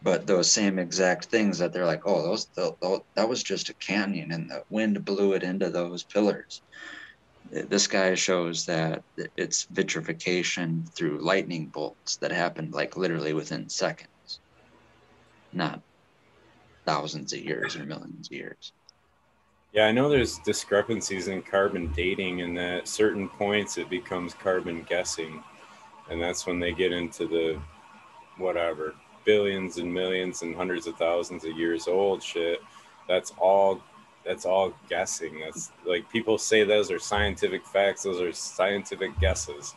But 0.00 0.26
those 0.26 0.50
same 0.50 0.78
exact 0.78 1.26
things 1.26 1.58
that 1.58 1.72
they're 1.72 1.84
like, 1.84 2.02
oh, 2.06 2.22
those, 2.22 2.46
those 2.56 3.00
that 3.14 3.28
was 3.28 3.42
just 3.42 3.68
a 3.68 3.74
canyon, 3.74 4.32
and 4.32 4.48
the 4.48 4.62
wind 4.70 5.04
blew 5.04 5.34
it 5.34 5.42
into 5.42 5.68
those 5.68 6.04
pillars. 6.04 6.62
This 7.50 7.86
guy 7.86 8.14
shows 8.14 8.64
that 8.66 9.02
it's 9.36 9.66
vitrification 9.70 10.86
through 10.96 11.24
lightning 11.24 11.66
bolts 11.66 12.16
that 12.18 12.32
happened 12.32 12.72
like 12.72 12.96
literally 12.96 13.34
within 13.34 13.68
seconds, 13.68 14.40
not 15.52 15.82
thousands 16.86 17.32
of 17.32 17.40
years 17.40 17.76
or 17.76 17.84
millions 17.84 18.28
of 18.30 18.36
years. 18.36 18.72
Yeah, 19.72 19.84
I 19.84 19.92
know 19.92 20.08
there's 20.08 20.38
discrepancies 20.38 21.28
in 21.28 21.42
carbon 21.42 21.92
dating, 21.94 22.40
and 22.40 22.58
at 22.58 22.88
certain 22.88 23.28
points 23.28 23.76
it 23.76 23.90
becomes 23.90 24.32
carbon 24.32 24.82
guessing, 24.88 25.42
and 26.10 26.20
that's 26.20 26.46
when 26.46 26.58
they 26.58 26.72
get 26.72 26.90
into 26.92 27.26
the 27.26 27.60
whatever 28.38 28.94
billions 29.24 29.76
and 29.76 29.92
millions 29.92 30.40
and 30.40 30.56
hundreds 30.56 30.86
of 30.86 30.96
thousands 30.96 31.44
of 31.44 31.54
years 31.56 31.86
old 31.86 32.22
shit. 32.22 32.60
That's 33.06 33.32
all. 33.38 33.82
That's 34.24 34.46
all 34.46 34.74
guessing. 34.88 35.40
That's 35.40 35.70
like 35.84 36.10
people 36.10 36.38
say 36.38 36.64
those 36.64 36.90
are 36.90 36.98
scientific 36.98 37.66
facts. 37.66 38.04
Those 38.04 38.22
are 38.22 38.32
scientific 38.32 39.18
guesses, 39.20 39.74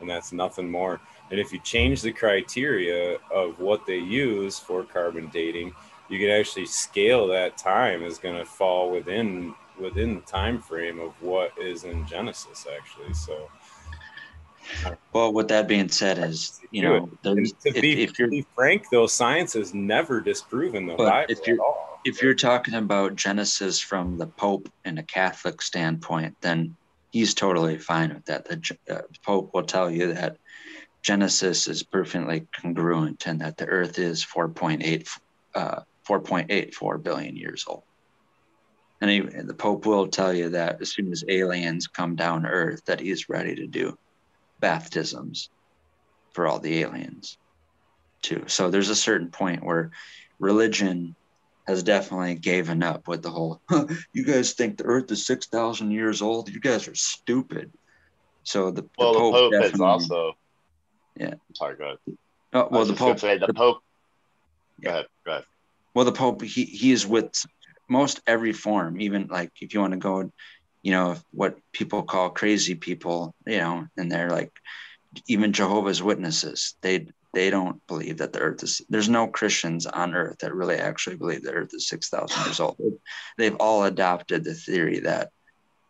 and 0.00 0.08
that's 0.08 0.32
nothing 0.32 0.70
more. 0.70 1.00
And 1.32 1.40
if 1.40 1.52
you 1.52 1.58
change 1.60 2.02
the 2.02 2.12
criteria 2.12 3.18
of 3.32 3.58
what 3.58 3.86
they 3.86 3.98
use 3.98 4.58
for 4.58 4.84
carbon 4.84 5.30
dating, 5.32 5.74
you 6.12 6.18
can 6.18 6.28
actually 6.28 6.66
scale 6.66 7.26
that 7.28 7.56
time 7.56 8.02
is 8.02 8.18
going 8.18 8.36
to 8.36 8.44
fall 8.44 8.90
within 8.90 9.54
within 9.80 10.14
the 10.14 10.20
time 10.20 10.60
frame 10.60 11.00
of 11.00 11.10
what 11.22 11.50
is 11.58 11.84
in 11.84 12.06
Genesis 12.06 12.66
actually. 12.76 13.14
So 13.14 13.48
well, 15.14 15.32
with 15.32 15.48
that 15.48 15.66
being 15.66 15.88
said, 15.88 16.18
is 16.18 16.60
you 16.70 16.82
know, 16.82 17.08
to 17.24 17.36
if, 17.64 17.80
be, 17.80 18.02
if 18.02 18.18
you're 18.18 18.28
be 18.28 18.46
frank, 18.54 18.84
though, 18.92 19.06
science 19.06 19.54
has 19.54 19.72
never 19.72 20.20
disproven 20.20 20.86
the 20.86 20.94
Bible 20.94 21.26
if 21.30 21.46
you're, 21.46 21.58
If 22.04 22.22
you're 22.22 22.34
talking 22.34 22.74
about 22.74 23.16
Genesis 23.16 23.80
from 23.80 24.18
the 24.18 24.26
Pope 24.26 24.68
and 24.84 24.98
a 24.98 25.02
Catholic 25.02 25.62
standpoint, 25.62 26.36
then 26.42 26.76
he's 27.10 27.34
totally 27.34 27.78
fine 27.78 28.12
with 28.12 28.26
that. 28.26 28.44
The 28.44 28.78
uh, 28.88 29.00
Pope 29.24 29.52
will 29.54 29.64
tell 29.64 29.90
you 29.90 30.12
that 30.14 30.36
Genesis 31.00 31.68
is 31.68 31.82
perfectly 31.82 32.46
congruent 32.52 33.26
and 33.26 33.40
that 33.40 33.56
the 33.56 33.66
Earth 33.66 33.98
is 33.98 34.24
4.8 34.24 35.08
uh, 35.54 35.80
4.84 36.08 37.02
billion 37.02 37.36
years 37.36 37.64
old. 37.66 37.84
And 39.00 39.10
he, 39.10 39.20
the 39.20 39.54
Pope 39.54 39.84
will 39.84 40.06
tell 40.06 40.32
you 40.32 40.50
that 40.50 40.80
as 40.80 40.92
soon 40.92 41.10
as 41.10 41.24
aliens 41.28 41.88
come 41.88 42.14
down 42.14 42.46
Earth, 42.46 42.84
that 42.86 43.00
he's 43.00 43.28
ready 43.28 43.56
to 43.56 43.66
do 43.66 43.96
baptisms 44.60 45.50
for 46.34 46.46
all 46.46 46.60
the 46.60 46.80
aliens 46.80 47.36
too. 48.22 48.44
So 48.46 48.70
there's 48.70 48.90
a 48.90 48.96
certain 48.96 49.30
point 49.30 49.64
where 49.64 49.90
religion 50.38 51.16
has 51.66 51.82
definitely 51.82 52.36
given 52.36 52.82
up 52.82 53.06
with 53.06 53.22
the 53.22 53.30
whole 53.30 53.60
huh, 53.68 53.86
you 54.12 54.24
guys 54.24 54.52
think 54.54 54.76
the 54.76 54.84
earth 54.84 55.10
is 55.10 55.26
6000 55.26 55.90
years 55.90 56.22
old? 56.22 56.48
You 56.48 56.60
guys 56.60 56.88
are 56.88 56.94
stupid. 56.94 57.72
So 58.44 58.70
the, 58.70 58.88
well 58.98 59.12
the 59.12 59.18
pope, 59.18 59.50
the 59.50 59.58
pope 59.58 59.74
is 59.74 59.80
also 59.80 60.32
yeah. 61.16 61.34
Sorry 61.54 61.76
go 61.76 61.84
ahead. 61.84 61.98
Oh, 62.52 62.68
well 62.70 62.84
the 62.84 62.94
pope 62.94 63.20
say, 63.20 63.38
the, 63.38 63.46
the 63.46 63.54
pope 63.54 63.78
go 64.82 64.90
ahead 64.90 65.06
go 65.24 65.32
ahead 65.32 65.44
well 65.94 66.04
the 66.04 66.12
pope 66.12 66.42
he 66.42 66.64
he 66.64 66.92
is 66.92 67.06
with 67.06 67.44
most 67.88 68.20
every 68.26 68.52
form 68.52 69.00
even 69.00 69.26
like 69.28 69.50
if 69.60 69.74
you 69.74 69.80
want 69.80 69.92
to 69.92 69.98
go 69.98 70.30
you 70.82 70.92
know 70.92 71.16
what 71.30 71.58
people 71.72 72.02
call 72.02 72.30
crazy 72.30 72.74
people 72.74 73.34
you 73.46 73.58
know 73.58 73.86
and 73.96 74.10
they're 74.10 74.30
like 74.30 74.52
even 75.26 75.52
jehovah's 75.52 76.02
witnesses 76.02 76.74
they 76.80 77.06
they 77.34 77.50
don't 77.50 77.84
believe 77.86 78.18
that 78.18 78.32
the 78.32 78.40
earth 78.40 78.62
is 78.62 78.82
there's 78.88 79.08
no 79.08 79.26
christians 79.26 79.86
on 79.86 80.14
earth 80.14 80.38
that 80.38 80.54
really 80.54 80.76
actually 80.76 81.16
believe 81.16 81.42
the 81.42 81.52
earth 81.52 81.70
is 81.72 81.88
6000 81.88 82.44
years 82.44 82.60
old. 82.60 82.98
They've 83.38 83.56
all 83.56 83.84
adopted 83.84 84.44
the 84.44 84.54
theory 84.54 85.00
that 85.00 85.30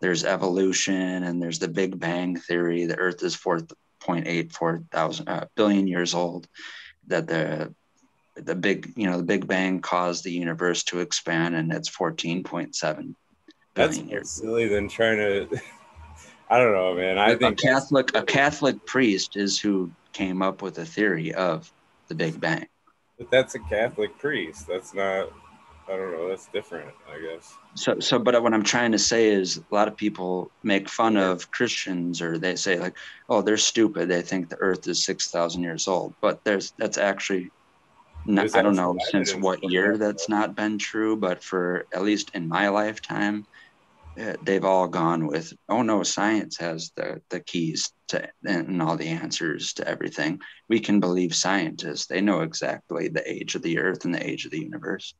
there's 0.00 0.24
evolution 0.24 1.22
and 1.24 1.42
there's 1.42 1.58
the 1.58 1.68
big 1.68 1.98
bang 1.98 2.36
theory 2.36 2.86
the 2.86 2.98
earth 2.98 3.22
is 3.22 3.36
4.84 3.36 4.90
thousand 4.90 5.28
uh, 5.28 5.46
billion 5.54 5.86
years 5.86 6.14
old 6.14 6.46
that 7.08 7.26
the 7.26 7.74
the 8.36 8.54
big 8.54 8.92
you 8.96 9.08
know 9.08 9.18
the 9.18 9.22
big 9.22 9.46
bang 9.46 9.80
caused 9.80 10.24
the 10.24 10.32
universe 10.32 10.84
to 10.84 11.00
expand 11.00 11.54
and 11.54 11.72
it's 11.72 11.90
14.7 11.90 13.14
that's 13.74 14.02
more 14.02 14.24
silly 14.24 14.68
than 14.68 14.88
trying 14.88 15.18
to 15.18 15.60
i 16.50 16.58
don't 16.58 16.72
know 16.72 16.94
man. 16.94 17.18
I 17.18 17.32
a, 17.32 17.36
think 17.36 17.60
a 17.60 17.62
catholic 17.62 18.14
a 18.14 18.22
catholic 18.22 18.84
priest 18.86 19.36
is 19.36 19.58
who 19.58 19.92
came 20.12 20.42
up 20.42 20.62
with 20.62 20.74
the 20.74 20.84
theory 20.84 21.34
of 21.34 21.70
the 22.08 22.14
big 22.14 22.38
bang. 22.38 22.66
But 23.18 23.30
that's 23.30 23.54
a 23.54 23.58
catholic 23.60 24.18
priest. 24.18 24.66
That's 24.66 24.94
not 24.94 25.30
i 25.88 25.96
don't 25.96 26.12
know 26.12 26.28
that's 26.28 26.46
different 26.48 26.90
i 27.12 27.18
guess. 27.20 27.54
So 27.74 27.98
so 28.00 28.18
but 28.18 28.40
what 28.42 28.54
i'm 28.54 28.62
trying 28.62 28.92
to 28.92 28.98
say 28.98 29.28
is 29.30 29.58
a 29.58 29.74
lot 29.74 29.88
of 29.88 29.96
people 29.96 30.52
make 30.62 30.88
fun 30.88 31.16
of 31.16 31.50
christians 31.50 32.22
or 32.22 32.38
they 32.38 32.56
say 32.56 32.78
like 32.78 32.96
oh 33.28 33.42
they're 33.42 33.56
stupid. 33.56 34.08
They 34.08 34.22
think 34.22 34.48
the 34.48 34.56
earth 34.56 34.86
is 34.86 35.04
6000 35.04 35.62
years 35.62 35.88
old. 35.88 36.14
But 36.20 36.40
there's 36.44 36.72
that's 36.78 36.98
actually 36.98 37.50
I 38.28 38.62
don't 38.62 38.76
know 38.76 38.96
since 39.10 39.34
what 39.34 39.64
year 39.64 39.96
that's 39.98 40.28
not 40.28 40.54
been 40.54 40.78
true, 40.78 41.16
but 41.16 41.42
for 41.42 41.86
at 41.92 42.02
least 42.02 42.30
in 42.34 42.48
my 42.48 42.68
lifetime, 42.68 43.46
uh, 44.20 44.34
they've 44.42 44.64
all 44.64 44.88
gone 44.88 45.26
with, 45.26 45.52
oh 45.68 45.82
no, 45.82 46.02
science 46.02 46.58
has 46.58 46.92
the, 46.96 47.20
the 47.30 47.40
keys 47.40 47.92
to 48.08 48.28
and 48.44 48.82
all 48.82 48.96
the 48.96 49.08
answers 49.08 49.72
to 49.74 49.88
everything. 49.88 50.40
We 50.68 50.80
can 50.80 51.00
believe 51.00 51.34
scientists. 51.34 52.06
They 52.06 52.20
know 52.20 52.42
exactly 52.42 53.08
the 53.08 53.28
age 53.28 53.54
of 53.54 53.62
the 53.62 53.78
earth 53.78 54.04
and 54.04 54.14
the 54.14 54.24
age 54.24 54.44
of 54.44 54.50
the 54.50 54.60
universe. 54.60 55.14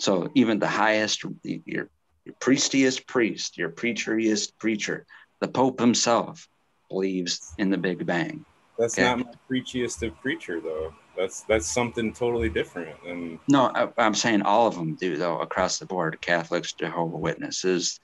So 0.00 0.28
even 0.34 0.58
the 0.58 0.68
highest, 0.68 1.24
your, 1.44 1.88
your 2.24 2.34
priestiest 2.40 3.06
priest, 3.06 3.56
your 3.56 3.70
preacheriest 3.70 4.58
preacher, 4.58 5.06
the 5.40 5.48
Pope 5.48 5.80
himself 5.80 6.48
believes 6.90 7.54
in 7.58 7.70
the 7.70 7.78
Big 7.78 8.04
Bang. 8.04 8.44
That's 8.78 8.98
okay? 8.98 9.08
not 9.08 9.18
my 9.18 9.32
preachiest 9.50 10.06
of 10.06 10.16
preacher 10.20 10.60
though. 10.60 10.92
That's 11.18 11.42
that's 11.42 11.66
something 11.66 12.12
totally 12.12 12.48
different. 12.48 12.96
And 13.06 13.38
no, 13.48 13.72
I, 13.74 13.88
am 13.98 14.14
saying 14.14 14.42
all 14.42 14.68
of 14.68 14.76
them 14.76 14.94
do 14.94 15.16
though 15.16 15.40
across 15.40 15.78
the 15.78 15.86
board. 15.86 16.20
Catholics, 16.20 16.72
Jehovah 16.72 17.16
Witnesses, 17.16 17.98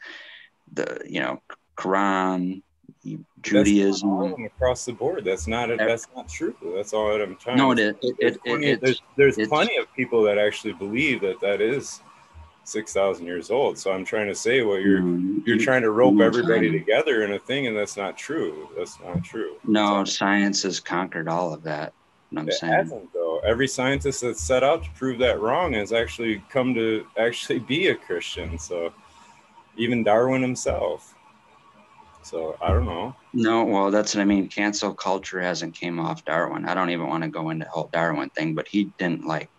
the 0.72 1.00
you 1.06 1.20
know 1.20 1.40
Quran, 1.76 2.62
Judaism 3.42 4.44
across 4.44 4.84
the 4.84 4.92
board. 4.92 5.24
That's 5.24 5.46
not 5.46 5.70
a, 5.70 5.76
that's 5.76 6.08
not 6.16 6.28
true. 6.28 6.56
That's 6.74 6.92
all 6.92 7.12
that 7.12 7.22
I'm 7.22 7.36
trying. 7.36 7.58
No, 7.58 7.70
it, 7.70 7.78
it, 7.78 7.96
it, 8.20 8.38
it, 8.44 8.80
there's 8.80 9.00
there's 9.16 9.36
plenty 9.48 9.76
of 9.76 9.92
people 9.94 10.22
that 10.24 10.38
actually 10.38 10.72
believe 10.72 11.20
that 11.20 11.40
that 11.40 11.60
is 11.60 12.02
six 12.64 12.92
thousand 12.92 13.26
years 13.26 13.50
old. 13.50 13.78
So 13.78 13.92
I'm 13.92 14.04
trying 14.04 14.26
to 14.26 14.34
say, 14.34 14.62
well, 14.62 14.78
you're 14.78 15.00
mm-hmm. 15.00 15.40
you're 15.46 15.58
trying 15.58 15.82
to 15.82 15.90
rope 15.90 16.20
everybody 16.20 16.72
together 16.72 17.22
in 17.22 17.32
a 17.32 17.38
thing, 17.38 17.66
and 17.68 17.76
that's 17.76 17.96
not 17.96 18.16
true. 18.16 18.70
That's 18.76 18.98
not 19.00 19.22
true. 19.22 19.56
No, 19.64 20.04
science 20.04 20.62
has 20.62 20.80
conquered 20.80 21.28
all 21.28 21.52
of 21.52 21.62
that. 21.62 21.92
I'm 22.36 22.48
it 22.48 22.54
saying. 22.54 22.72
hasn't 22.72 23.12
though. 23.12 23.40
Every 23.40 23.68
scientist 23.68 24.22
that's 24.22 24.42
set 24.42 24.64
out 24.64 24.84
to 24.84 24.90
prove 24.90 25.18
that 25.18 25.40
wrong 25.40 25.72
has 25.74 25.92
actually 25.92 26.42
come 26.50 26.74
to 26.74 27.06
actually 27.18 27.60
be 27.60 27.88
a 27.88 27.94
Christian. 27.94 28.58
So 28.58 28.92
even 29.76 30.04
Darwin 30.04 30.42
himself. 30.42 31.14
So 32.22 32.56
I 32.62 32.68
don't 32.68 32.86
know. 32.86 33.14
No, 33.34 33.64
well, 33.64 33.90
that's 33.90 34.14
what 34.14 34.22
I 34.22 34.24
mean. 34.24 34.48
Cancel 34.48 34.94
culture 34.94 35.40
hasn't 35.40 35.74
came 35.74 36.00
off 36.00 36.24
Darwin. 36.24 36.64
I 36.64 36.74
don't 36.74 36.90
even 36.90 37.06
want 37.06 37.22
to 37.22 37.28
go 37.28 37.50
into 37.50 37.66
the 37.66 37.70
whole 37.70 37.90
Darwin 37.92 38.30
thing, 38.30 38.54
but 38.54 38.66
he 38.66 38.84
didn't 38.98 39.26
like 39.26 39.50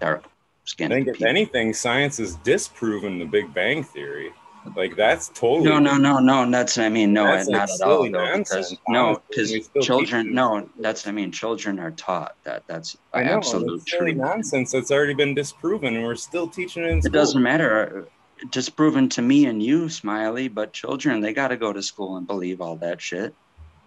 dark 0.00 0.24
skin. 0.64 0.92
I 0.92 0.96
think 0.96 1.08
if 1.08 1.22
anything, 1.22 1.74
science 1.74 2.18
has 2.18 2.36
disproven 2.36 3.18
the 3.18 3.24
Big 3.24 3.52
Bang 3.52 3.82
theory. 3.82 4.32
Like 4.76 4.96
that's 4.96 5.28
totally 5.28 5.68
no, 5.68 5.78
no, 5.78 5.96
no, 5.96 6.18
no. 6.18 6.50
That's 6.50 6.76
what 6.76 6.86
I 6.86 6.88
mean. 6.88 7.12
No, 7.12 7.24
not 7.24 7.46
like 7.48 7.70
at 7.70 7.80
all. 7.80 8.10
Though, 8.10 8.38
because 8.38 8.76
no, 8.88 9.22
because 9.28 9.70
children. 9.82 10.34
No, 10.34 10.68
that's 10.78 11.04
what 11.04 11.10
I 11.10 11.14
mean. 11.14 11.32
Children 11.32 11.78
are 11.78 11.90
taught 11.92 12.36
that. 12.44 12.64
That's 12.66 12.96
I 13.12 13.24
know, 13.24 13.36
absolute 13.36 13.86
truth. 13.86 14.16
Nonsense. 14.16 14.72
That's 14.72 14.90
already 14.90 15.14
been 15.14 15.34
disproven, 15.34 15.96
and 15.96 16.04
we're 16.04 16.14
still 16.14 16.48
teaching 16.48 16.84
it. 16.84 16.90
In 16.90 16.98
it 16.98 17.12
doesn't 17.12 17.42
matter. 17.42 18.08
Disproven 18.50 19.08
to 19.10 19.22
me 19.22 19.46
and 19.46 19.62
you, 19.62 19.88
Smiley. 19.88 20.48
But 20.48 20.72
children, 20.72 21.20
they 21.20 21.32
got 21.32 21.48
to 21.48 21.56
go 21.56 21.72
to 21.72 21.82
school 21.82 22.16
and 22.16 22.26
believe 22.26 22.60
all 22.60 22.76
that 22.76 23.00
shit. 23.00 23.34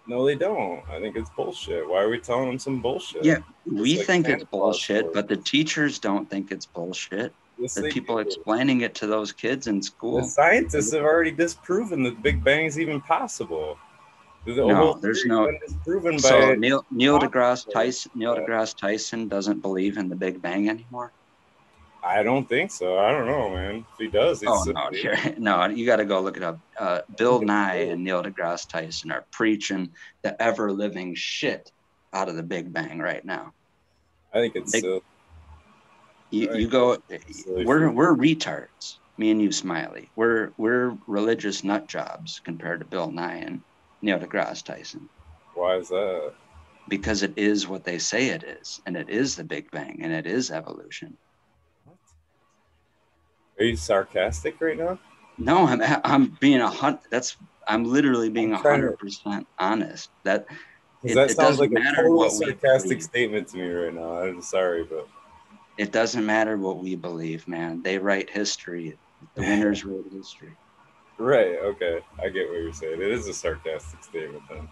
No, 0.06 0.26
they 0.26 0.34
don't. 0.34 0.82
I 0.90 1.00
think 1.00 1.16
it's 1.16 1.30
bullshit. 1.30 1.88
Why 1.88 2.02
are 2.02 2.08
we 2.08 2.18
telling 2.18 2.46
them 2.46 2.58
some 2.58 2.82
bullshit? 2.82 3.24
Yeah, 3.24 3.38
we 3.64 3.96
think 3.96 4.28
it's 4.28 4.44
bullshit, 4.44 5.14
but 5.14 5.28
the 5.28 5.36
teachers 5.36 5.98
don't 5.98 6.28
think 6.28 6.50
it's 6.50 6.66
bullshit 6.66 7.32
The 7.68 7.88
people 7.90 8.18
explaining 8.18 8.80
it 8.80 8.94
to 8.96 9.06
those 9.06 9.32
kids 9.32 9.66
in 9.66 9.82
school. 9.82 10.20
The 10.20 10.26
scientists 10.26 10.92
have 10.92 11.02
already 11.04 11.30
disproven 11.30 12.02
that 12.04 12.16
the 12.16 12.20
Big 12.20 12.42
Bang 12.42 12.66
is 12.66 12.78
even 12.78 13.00
possible. 13.00 13.78
The 14.44 14.54
No, 14.56 14.94
there's 14.94 15.24
no- 15.24 15.46
by 15.86 16.16
So 16.16 16.54
Neil 16.54 16.84
Neil 16.90 17.18
deGrasse 17.20 17.70
Tyson 17.72 18.10
Neil 18.14 18.34
deGrasse 18.36 18.76
Tyson 18.76 19.28
doesn't 19.28 19.60
believe 19.60 19.96
in 19.98 20.08
the 20.08 20.16
Big 20.16 20.42
Bang 20.42 20.68
anymore. 20.68 21.12
I 22.04 22.24
don't 22.24 22.48
think 22.48 22.72
so. 22.72 22.98
I 22.98 23.12
don't 23.12 23.26
know, 23.26 23.50
man. 23.50 23.84
If 23.92 23.98
he 23.98 24.08
does, 24.08 24.40
he's 24.40 24.48
Oh 24.50 24.64
no, 24.64 24.90
no, 25.38 25.66
you 25.66 25.86
got 25.86 25.96
to 25.96 26.04
go 26.04 26.20
look 26.20 26.36
it 26.36 26.42
up. 26.42 26.58
Uh, 26.76 27.02
Bill 27.16 27.40
Nye 27.40 27.76
and 27.76 28.02
Neil 28.02 28.22
deGrasse 28.24 28.68
Tyson 28.68 29.12
are 29.12 29.24
preaching 29.30 29.92
the 30.22 30.40
ever 30.42 30.72
living 30.72 31.14
shit 31.14 31.70
out 32.12 32.28
of 32.28 32.34
the 32.34 32.42
Big 32.42 32.72
Bang 32.72 32.98
right 32.98 33.24
now. 33.24 33.52
I 34.34 34.38
think 34.38 34.56
it's 34.56 34.72
Big- 34.72 35.02
You, 36.32 36.48
Right. 36.50 36.60
you 36.60 36.68
go. 36.68 36.96
We're 37.46 37.90
we're 37.92 38.16
retards. 38.16 38.96
Me 39.18 39.30
and 39.30 39.40
you, 39.42 39.52
Smiley. 39.52 40.10
We're 40.16 40.52
we're 40.56 40.96
religious 41.06 41.62
nut 41.62 41.86
jobs 41.88 42.40
compared 42.44 42.80
to 42.80 42.86
Bill 42.86 43.10
Nye 43.12 43.36
and 43.36 43.60
Neil 44.00 44.18
deGrasse 44.18 44.64
Tyson 44.64 45.08
why 45.54 45.76
is 45.76 45.88
that? 45.90 46.32
because 46.88 47.22
it 47.22 47.34
is 47.36 47.68
what 47.68 47.84
they 47.84 47.98
say 47.98 48.28
it 48.30 48.42
is, 48.42 48.80
and 48.86 48.96
it 48.96 49.10
is 49.10 49.36
the 49.36 49.44
Big 49.44 49.70
Bang, 49.70 50.00
and 50.02 50.12
it 50.12 50.26
is 50.26 50.50
evolution. 50.50 51.18
Are 53.58 53.64
you 53.64 53.76
sarcastic 53.76 54.58
right 54.60 54.76
now? 54.78 54.98
No, 55.36 55.66
I'm 55.66 55.82
I'm 56.04 56.36
being 56.40 56.60
a 56.62 56.70
hunt. 56.70 57.00
That's 57.10 57.36
I'm 57.68 57.84
literally 57.84 58.30
being 58.30 58.52
hundred 58.52 58.98
percent 58.98 59.46
honest. 59.58 60.10
That 60.24 60.46
It- 61.04 61.14
that 61.14 61.30
sounds 61.32 61.58
like 61.58 61.70
a 61.72 61.94
total 61.94 62.30
sarcastic 62.30 62.88
believe. 62.88 63.02
statement 63.02 63.48
to 63.48 63.58
me 63.58 63.68
right 63.68 63.94
now. 63.94 64.22
I'm 64.22 64.40
sorry, 64.42 64.84
but 64.84 65.06
it 65.78 65.92
doesn't 65.92 66.24
matter 66.24 66.56
what 66.56 66.78
we 66.78 66.96
believe, 66.96 67.48
man. 67.48 67.82
They 67.82 67.98
write 67.98 68.30
history. 68.30 68.98
The 69.34 69.42
winners 69.42 69.84
wrote 69.84 70.06
history. 70.12 70.56
right, 71.18 71.56
okay, 71.62 72.00
I 72.22 72.28
get 72.28 72.48
what 72.48 72.58
you're 72.58 72.72
saying. 72.72 73.00
It 73.00 73.10
is 73.10 73.28
a 73.28 73.34
sarcastic 73.34 74.02
statement 74.04 74.42
then. 74.48 74.68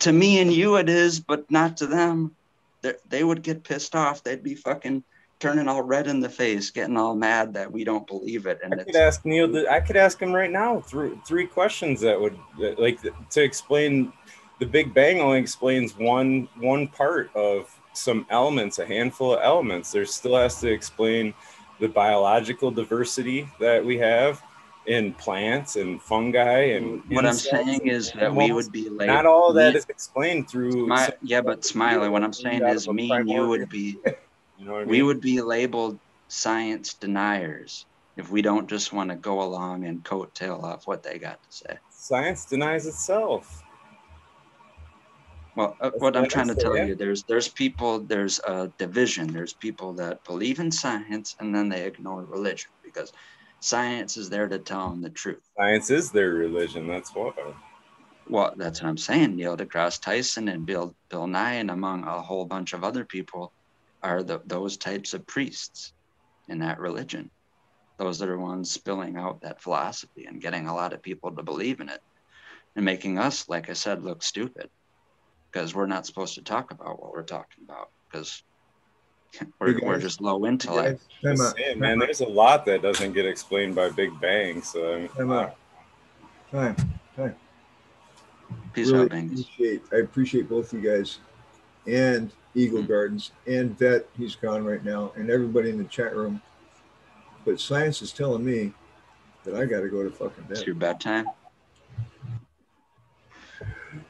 To 0.00 0.12
me 0.12 0.40
and 0.40 0.52
you, 0.52 0.76
it 0.76 0.88
is, 0.88 1.20
but 1.20 1.50
not 1.50 1.76
to 1.78 1.86
them. 1.86 2.34
They 2.82 2.94
they 3.08 3.24
would 3.24 3.42
get 3.42 3.64
pissed 3.64 3.94
off. 3.94 4.22
They'd 4.22 4.42
be 4.42 4.54
fucking 4.54 5.04
turning 5.40 5.68
all 5.68 5.82
red 5.82 6.06
in 6.06 6.20
the 6.20 6.28
face, 6.28 6.70
getting 6.70 6.96
all 6.96 7.14
mad 7.14 7.54
that 7.54 7.70
we 7.70 7.84
don't 7.84 8.06
believe 8.06 8.46
it. 8.46 8.58
And 8.62 8.74
I 8.74 8.84
could 8.84 8.96
ask 8.96 9.24
Neil. 9.24 9.46
The, 9.46 9.70
I 9.70 9.80
could 9.80 9.96
ask 9.96 10.20
him 10.20 10.32
right 10.32 10.50
now 10.50 10.80
three 10.80 11.18
three 11.26 11.46
questions 11.46 12.00
that 12.00 12.18
would 12.18 12.38
like 12.56 13.00
to 13.02 13.42
explain 13.42 14.12
the 14.58 14.66
Big 14.66 14.94
Bang. 14.94 15.20
Only 15.20 15.38
explains 15.38 15.96
one 15.96 16.48
one 16.58 16.88
part 16.88 17.30
of 17.36 17.78
some 17.94 18.26
elements, 18.30 18.78
a 18.78 18.86
handful 18.86 19.34
of 19.34 19.40
elements. 19.42 19.92
There 19.92 20.04
still 20.06 20.36
has 20.36 20.60
to 20.60 20.68
explain 20.68 21.34
the 21.80 21.88
biological 21.88 22.70
diversity 22.70 23.48
that 23.60 23.84
we 23.84 23.98
have 23.98 24.42
in 24.86 25.14
plants 25.14 25.76
and 25.76 26.00
fungi 26.02 26.74
and 26.74 27.02
what 27.08 27.24
I'm 27.24 27.32
saying 27.32 27.86
is 27.86 28.12
that 28.12 28.34
we 28.34 28.52
would 28.52 28.70
be 28.70 28.90
like 28.90 29.06
Not 29.06 29.24
all 29.24 29.54
that 29.54 29.72
me- 29.72 29.78
is 29.78 29.86
explained 29.88 30.50
through. 30.50 30.86
My, 30.86 31.10
yeah, 31.22 31.40
but 31.40 31.64
Smiley, 31.64 32.10
what 32.10 32.22
I'm 32.22 32.34
saying 32.34 32.62
is 32.66 32.86
me 32.86 33.10
and 33.10 33.28
you 33.28 33.48
would 33.48 33.70
be 33.70 33.96
You 34.56 34.66
know 34.66 34.76
I 34.76 34.80
mean? 34.80 34.88
we 34.88 35.02
would 35.02 35.20
be 35.20 35.40
labeled 35.40 35.98
science 36.28 36.94
deniers 36.94 37.86
if 38.16 38.30
we 38.30 38.42
don't 38.42 38.68
just 38.68 38.92
want 38.92 39.10
to 39.10 39.16
go 39.16 39.42
along 39.42 39.84
and 39.84 40.04
coattail 40.04 40.62
off 40.62 40.86
what 40.86 41.02
they 41.02 41.18
got 41.18 41.42
to 41.42 41.48
say. 41.50 41.78
Science 41.90 42.44
denies 42.44 42.86
itself. 42.86 43.63
Well, 45.56 45.76
uh, 45.80 45.90
what 45.98 46.16
I'm 46.16 46.28
trying 46.28 46.48
to 46.48 46.54
tell 46.54 46.76
you, 46.76 46.96
there's 46.96 47.22
there's 47.24 47.48
people, 47.48 48.00
there's 48.00 48.40
a 48.40 48.72
division. 48.78 49.28
There's 49.28 49.54
people 49.54 49.94
that 49.94 50.24
believe 50.24 50.58
in 50.58 50.70
science 50.70 51.36
and 51.38 51.54
then 51.54 51.68
they 51.68 51.86
ignore 51.86 52.24
religion 52.24 52.70
because 52.82 53.12
science 53.60 54.16
is 54.16 54.28
there 54.28 54.48
to 54.48 54.58
tell 54.58 54.90
them 54.90 55.00
the 55.00 55.10
truth. 55.10 55.42
Science 55.56 55.90
is 55.90 56.10
their 56.10 56.30
religion. 56.30 56.88
That's 56.88 57.14
why. 57.14 57.32
Well, 58.26 58.54
that's 58.56 58.82
what 58.82 58.88
I'm 58.88 58.96
saying. 58.96 59.36
Neil 59.36 59.56
deGrasse 59.56 60.00
Tyson 60.00 60.48
and 60.48 60.66
Bill 60.66 60.96
Bill 61.08 61.26
Nye 61.26 61.54
and 61.54 61.70
among 61.70 62.04
a 62.04 62.20
whole 62.20 62.46
bunch 62.46 62.72
of 62.72 62.82
other 62.82 63.04
people 63.04 63.52
are 64.02 64.22
the, 64.22 64.40
those 64.46 64.76
types 64.76 65.14
of 65.14 65.26
priests 65.26 65.92
in 66.48 66.58
that 66.60 66.80
religion. 66.80 67.30
Those 67.98 68.18
that 68.18 68.28
are 68.28 68.38
ones 68.38 68.72
spilling 68.72 69.16
out 69.16 69.42
that 69.42 69.62
philosophy 69.62 70.24
and 70.24 70.42
getting 70.42 70.66
a 70.66 70.74
lot 70.74 70.92
of 70.92 71.02
people 71.02 71.30
to 71.36 71.44
believe 71.44 71.80
in 71.80 71.88
it 71.88 72.00
and 72.74 72.84
making 72.84 73.18
us, 73.18 73.48
like 73.48 73.70
I 73.70 73.74
said, 73.74 74.02
look 74.02 74.22
stupid 74.22 74.68
because 75.54 75.74
we're 75.74 75.86
not 75.86 76.04
supposed 76.04 76.34
to 76.34 76.42
talk 76.42 76.72
about 76.72 77.00
what 77.00 77.12
we're 77.12 77.22
talking 77.22 77.64
about 77.64 77.90
because 78.10 78.42
we're, 79.60 79.78
Hey, 79.78 79.86
we're 79.86 80.00
just 80.00 80.20
low 80.20 80.44
intellect. 80.46 81.00
Time 81.22 81.36
Just 81.36 81.42
out, 81.42 81.56
saying, 81.56 81.72
time 81.74 81.80
man, 81.80 82.02
out, 82.02 82.06
there's 82.06 82.20
a 82.20 82.26
lot 82.28 82.66
that 82.66 82.82
doesn't 82.82 83.12
get 83.12 83.24
explained 83.24 83.74
by 83.74 83.88
Big 83.90 84.10
Bang. 84.20 84.62
So 84.62 84.94
I 84.94 84.98
mean, 84.98 85.08
Time 86.50 86.76
time. 87.16 87.34
Peace 88.72 88.90
really 88.90 89.04
out, 89.04 89.10
Bingus. 89.10 89.40
appreciate 89.42 89.82
I 89.92 89.96
appreciate 89.96 90.48
both 90.48 90.72
you 90.72 90.80
guys 90.80 91.18
and 91.86 92.32
Eagle 92.54 92.82
Mhm. 92.82 92.88
Gardens 92.88 93.32
and 93.46 93.76
Vet, 93.78 94.08
he's 94.16 94.34
gone 94.36 94.64
right 94.64 94.84
now, 94.84 95.12
and 95.16 95.30
everybody 95.30 95.70
in 95.70 95.78
the 95.78 95.84
chat 95.84 96.14
room. 96.16 96.40
But 97.44 97.60
science 97.60 98.02
is 98.02 98.12
telling 98.12 98.44
me 98.44 98.72
that 99.44 99.54
I 99.54 99.66
gotta 99.66 99.88
go 99.88 100.02
to 100.02 100.10
fucking 100.10 100.44
bed. 100.44 100.50
It's 100.52 100.60
bed. 100.60 100.66
your 100.66 100.76
bedtime. 100.76 101.26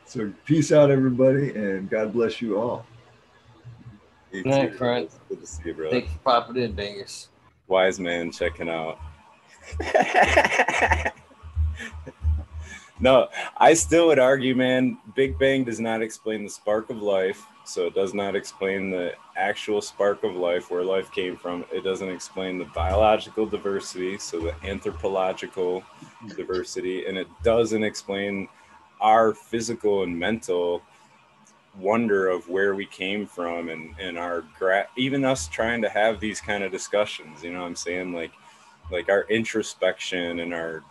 So 0.06 0.32
peace 0.44 0.72
out 0.72 0.90
everybody 0.90 1.55
and 1.55 1.89
God 1.89 2.12
bless 2.12 2.43
you 2.43 2.59
all. 2.59 2.86
you 4.32 4.43
Good 4.43 4.51
night, 4.51 4.72
too. 4.72 4.78
friend. 4.78 5.09
Good 5.28 5.40
to 5.40 5.47
see 5.47 5.62
you, 5.66 5.74
brother. 5.74 5.90
Thank 5.90 6.05
you 6.05 6.10
for 6.12 6.18
popping 6.18 6.56
in, 6.62 6.74
Dingus. 6.74 7.28
Wise 7.66 7.98
man 7.98 8.31
checking 8.31 8.68
out. 8.68 8.98
no, 13.01 13.28
I 13.56 13.74
still 13.74 14.09
would 14.09 14.18
argue, 14.18 14.55
man, 14.55 14.98
Big 15.14 15.39
Bang 15.39 15.64
does 15.64 15.81
not 15.81 16.02
explain 16.02 16.44
the 16.44 16.51
spark 16.51 16.90
of 16.90 17.01
life. 17.01 17.47
So 17.66 17.86
it 17.86 17.94
does 17.94 18.12
not 18.12 18.36
explain 18.36 18.90
the 18.90 19.14
actual 19.36 19.81
spark 19.81 20.22
of 20.22 20.36
life, 20.36 20.70
where 20.70 20.85
life 20.85 21.10
came 21.10 21.35
from. 21.35 21.64
It 21.72 21.82
doesn't 21.82 22.10
explain 22.10 22.59
the 22.59 22.66
biological 22.66 23.47
diversity, 23.47 24.18
so 24.18 24.39
the 24.40 24.55
anthropological 24.68 25.82
diversity, 26.36 27.06
and 27.06 27.16
it 27.16 27.26
doesn't 27.43 27.82
explain 27.82 28.48
our 29.00 29.34
physical 29.34 30.02
and 30.02 30.18
mental 30.18 30.82
wonder 31.78 32.28
of 32.28 32.48
where 32.48 32.74
we 32.74 32.86
came 32.86 33.26
from 33.26 33.68
and 33.68 33.94
and 33.98 34.16
our 34.16 34.44
gra- 34.58 34.88
even 34.96 35.24
us 35.24 35.48
trying 35.48 35.82
to 35.82 35.88
have 35.88 36.20
these 36.20 36.40
kind 36.40 36.62
of 36.62 36.70
discussions 36.70 37.42
you 37.42 37.52
know 37.52 37.60
what 37.60 37.66
i'm 37.66 37.76
saying? 37.76 38.12
Like 38.12 38.32
like 38.92 39.08
our 39.08 39.24
introspection 39.24 40.40
and 40.40 40.54
our 40.54 40.84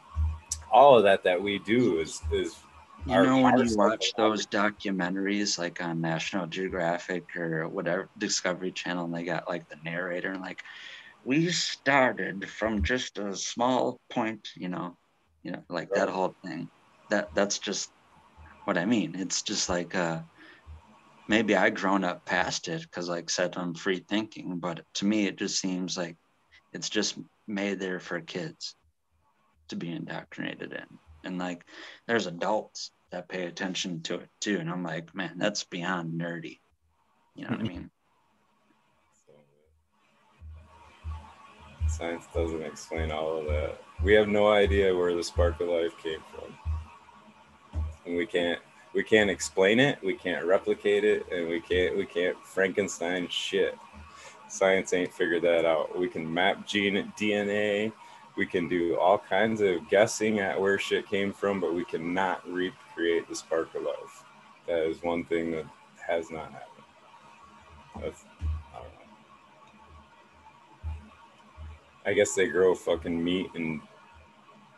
all 0.71 0.97
of 0.97 1.03
that 1.03 1.23
that 1.23 1.41
we 1.41 1.59
do 1.59 1.99
is 1.99 2.21
is 2.31 2.57
You 3.05 3.21
know, 3.21 3.41
when 3.41 3.57
you 3.57 3.75
watch 3.75 4.13
those 4.17 4.47
documentaries 4.47 5.57
like 5.57 5.81
on 5.81 5.99
National 5.99 6.47
Geographic 6.47 7.35
or 7.35 7.67
whatever 7.67 8.09
Discovery 8.17 8.71
Channel, 8.71 9.05
and 9.05 9.13
they 9.13 9.23
got 9.23 9.47
like 9.47 9.67
the 9.67 9.75
narrator 9.84 10.31
and 10.31 10.41
like, 10.41 10.63
we 11.25 11.49
started 11.51 12.49
from 12.49 12.84
just 12.84 13.17
a 13.17 13.35
small 13.35 13.99
point, 14.09 14.49
you 14.55 14.69
know, 14.69 14.97
you 15.43 15.51
know, 15.51 15.63
like 15.69 15.93
that 15.93 16.09
whole 16.09 16.35
thing. 16.45 16.69
That 17.14 17.30
that's 17.35 17.60
just 17.60 17.91
what 18.65 18.76
I 18.76 18.85
mean. 18.85 19.14
It's 19.14 19.44
just 19.44 19.69
like 19.69 19.94
uh 19.94 20.22
maybe 21.30 21.56
I 21.56 21.69
grown 21.69 22.03
up 22.03 22.26
past 22.26 22.68
it 22.68 22.81
because 22.81 23.07
like 23.07 23.26
I 23.26 23.31
said 23.31 23.53
I'm 23.56 23.76
free 23.76 24.03
thinking, 24.10 24.57
but 24.57 24.84
to 24.95 25.06
me 25.06 25.27
it 25.27 25.38
just 25.38 25.60
seems 25.60 25.95
like 25.95 26.18
it's 26.72 26.90
just 26.90 27.19
made 27.48 27.80
there 27.80 27.99
for 27.99 28.19
kids 28.19 28.76
to 29.69 29.76
be 29.76 29.91
indoctrinated 29.91 30.73
in. 30.73 30.98
And 31.23 31.38
like 31.38 31.64
there's 32.07 32.26
adults 32.26 32.90
that 33.11 33.30
pay 33.30 33.45
attention 33.45 34.02
to 34.03 34.15
it 34.15 34.30
too. 34.41 34.57
And 34.57 34.68
I'm 34.68 34.81
like, 34.81 35.14
man, 35.14 35.35
that's 35.38 35.65
beyond 35.65 36.19
nerdy. 36.19 36.61
You 37.35 37.44
know 37.44 37.52
what 37.52 37.60
I 37.60 37.64
mean? 37.64 37.91
science 41.85 42.26
doesn't 42.34 42.64
explain 42.64 43.11
all 43.11 43.38
of 43.38 43.45
that 43.45 43.80
we 44.03 44.14
have 44.14 44.27
no 44.27 44.52
idea 44.52 44.95
where 44.95 45.15
the 45.15 45.23
spark 45.23 45.60
of 45.61 45.69
life 45.69 45.95
came 46.02 46.19
from 46.31 46.62
and 48.05 48.15
we 48.15 48.25
can't 48.25 48.59
we 48.93 49.03
can't 49.03 49.30
explain 49.30 49.80
it 49.80 49.97
we 50.03 50.13
can't 50.13 50.45
replicate 50.45 51.03
it 51.03 51.25
and 51.31 51.47
we 51.47 51.59
can't 51.59 51.97
we 51.97 52.05
can't 52.05 52.38
frankenstein 52.43 53.27
shit. 53.27 53.77
Science 54.49 54.93
ain't 54.93 55.11
figured 55.11 55.41
that 55.41 55.65
out. 55.65 55.97
We 55.97 56.07
can 56.07 56.31
map 56.31 56.67
gene 56.67 57.11
dna 57.17 57.91
we 58.35 58.45
can 58.45 58.67
do 58.67 58.97
all 58.99 59.19
kinds 59.19 59.61
of 59.61 59.88
guessing 59.89 60.39
at 60.39 60.59
where 60.59 60.80
shit 60.80 61.07
came 61.07 61.31
from 61.31 61.59
but 61.59 61.73
we 61.73 61.85
cannot 61.85 62.47
recreate 62.49 63.27
the 63.27 63.35
spark 63.35 63.73
of 63.75 63.84
life 63.84 64.23
that 64.67 64.88
is 64.88 65.03
one 65.03 65.25
thing 65.25 65.51
that 65.51 65.65
has 66.07 66.31
not 66.31 66.51
happened. 66.51 66.69
That's 68.01 68.25
i 72.05 72.09
I 72.09 72.13
guess 72.13 72.35
they 72.35 72.47
grow 72.47 72.75
fucking 72.75 73.23
meat 73.23 73.49
in 73.55 73.81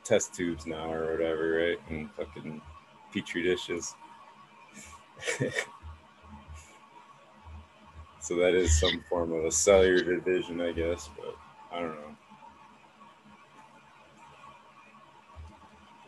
test 0.04 0.34
tubes 0.34 0.68
now 0.68 0.92
or 0.92 1.12
whatever, 1.12 1.54
right? 1.54 1.80
And 1.90 2.12
fucking 2.12 2.62
petri 3.16 3.42
dishes. 3.44 3.96
So 8.20 8.36
that 8.38 8.56
is 8.56 8.80
some 8.80 9.04
form 9.08 9.32
of 9.34 9.46
a 9.46 9.52
cellular 9.52 10.16
division, 10.16 10.60
I 10.60 10.72
guess, 10.72 11.12
but 11.16 11.36
I 11.72 11.80
don't 11.80 11.96
know. 11.96 12.16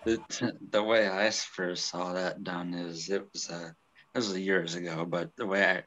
The, 0.04 0.54
the 0.72 0.82
way 0.82 1.08
I 1.08 1.30
first 1.30 1.86
saw 1.86 2.14
that 2.14 2.44
done 2.44 2.74
is 2.74 3.10
it 3.12 3.24
was 3.32 3.50
uh, 3.52 3.70
it 4.16 4.18
was 4.18 4.36
years 4.36 4.74
ago, 4.74 5.06
but 5.06 5.30
the 5.36 5.46
way 5.46 5.64
I, 5.64 5.84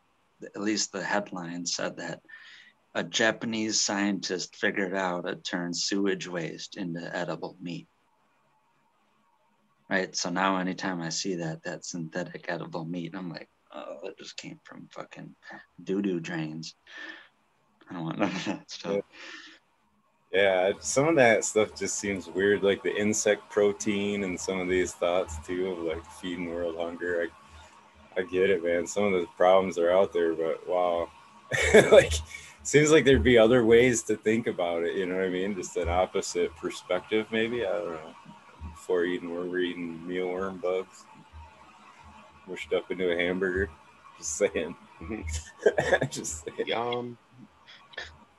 at 0.47 0.61
least 0.61 0.93
the 0.93 1.03
headline 1.03 1.67
said 1.67 1.97
that 1.97 2.21
a 2.95 3.03
Japanese 3.03 3.81
scientist 3.81 4.55
figured 4.55 4.95
out 4.95 5.27
to 5.27 5.35
turn 5.35 5.75
sewage 5.75 6.29
waste 6.29 6.77
into 6.77 7.11
edible 7.13 7.57
meat. 7.61 7.89
Right. 9.91 10.15
So 10.15 10.31
now 10.31 10.59
anytime 10.59 11.03
I 11.03 11.09
see 11.09 11.35
that, 11.35 11.65
that 11.65 11.85
synthetic 11.85 12.47
edible 12.49 12.85
meat, 12.85 13.13
I'm 13.17 13.29
like, 13.29 13.49
oh, 13.75 13.99
it 14.05 14.17
just 14.19 14.37
came 14.37 14.61
from 14.63 14.89
fucking 14.93 15.35
doo 15.83 16.01
doo 16.01 16.21
drains. 16.21 16.77
I 17.91 17.95
don't 17.95 18.05
want 18.05 18.19
none 18.21 18.31
of 18.31 18.45
that 18.45 18.71
stuff. 18.71 19.01
Yeah, 20.33 20.71
some 20.79 21.09
of 21.09 21.17
that 21.17 21.45
stuff 21.45 21.75
just 21.75 21.99
seems 21.99 22.29
weird, 22.29 22.63
like 22.63 22.85
the 22.85 22.95
insect 22.95 23.51
protein 23.51 24.23
and 24.23 24.39
some 24.39 24.61
of 24.61 24.69
these 24.69 24.93
thoughts 24.93 25.45
too 25.45 25.73
of 25.73 25.79
like 25.79 26.05
feeding 26.21 26.55
world 26.55 26.77
hunger. 26.79 27.27
I, 28.17 28.21
I 28.21 28.23
get 28.23 28.49
it, 28.49 28.63
man. 28.63 28.87
Some 28.87 29.13
of 29.13 29.21
the 29.21 29.27
problems 29.37 29.77
are 29.77 29.91
out 29.91 30.13
there, 30.13 30.35
but 30.35 30.69
wow, 30.69 31.09
like 31.91 32.13
seems 32.63 32.93
like 32.93 33.05
there'd 33.05 33.25
be 33.25 33.39
other 33.39 33.65
ways 33.65 34.05
to 34.05 34.17
think 34.17 34.47
about 34.47 34.85
it. 34.85 34.95
You 34.95 35.07
know 35.07 35.17
what 35.17 35.25
I 35.25 35.31
mean? 35.31 35.57
Just 35.57 35.77
an 35.77 35.89
opposite 35.89 36.55
perspective, 36.55 37.27
maybe. 37.33 37.67
I 37.67 37.73
don't 37.73 37.95
know. 37.95 38.15
Before 38.91 39.05
eating, 39.05 39.31
we're 39.31 39.59
eating 39.59 40.01
mealworm 40.05 40.61
bugs, 40.61 41.05
mushed 42.49 42.73
up 42.73 42.91
into 42.91 43.13
a 43.13 43.17
hamburger. 43.17 43.71
Just 44.19 44.37
saying. 44.37 44.75
just 46.11 46.45
saying. 46.45 46.67
Yum. 46.67 47.17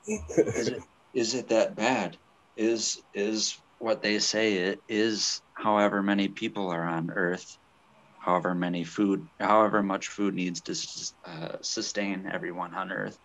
Is 0.05 0.67
it, 0.67 0.83
is 1.13 1.35
it 1.35 1.47
that 1.47 1.77
bad? 1.77 2.17
Is 2.57 3.01
is 3.13 3.57
what 3.77 4.01
they 4.01 4.19
say 4.19 4.55
it 4.55 4.81
is 4.89 5.41
however 5.53 6.03
many 6.03 6.27
people 6.27 6.67
are 6.69 6.83
on 6.83 7.11
earth 7.11 7.57
however 8.19 8.53
many 8.53 8.83
food 8.83 9.25
however 9.39 9.81
much 9.81 10.09
food 10.09 10.35
needs 10.35 10.61
to 10.63 10.75
uh, 11.25 11.55
sustain 11.61 12.29
everyone 12.29 12.75
on 12.75 12.91
earth 12.91 13.17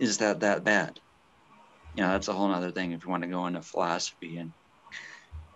is 0.00 0.18
that 0.18 0.40
that 0.40 0.64
bad 0.64 0.98
you 1.94 2.02
know 2.02 2.08
that's 2.08 2.28
a 2.28 2.32
whole 2.32 2.50
other 2.50 2.72
thing 2.72 2.92
if 2.92 3.04
you 3.04 3.10
want 3.10 3.22
to 3.22 3.28
go 3.28 3.46
into 3.46 3.60
philosophy 3.60 4.38
and 4.38 4.52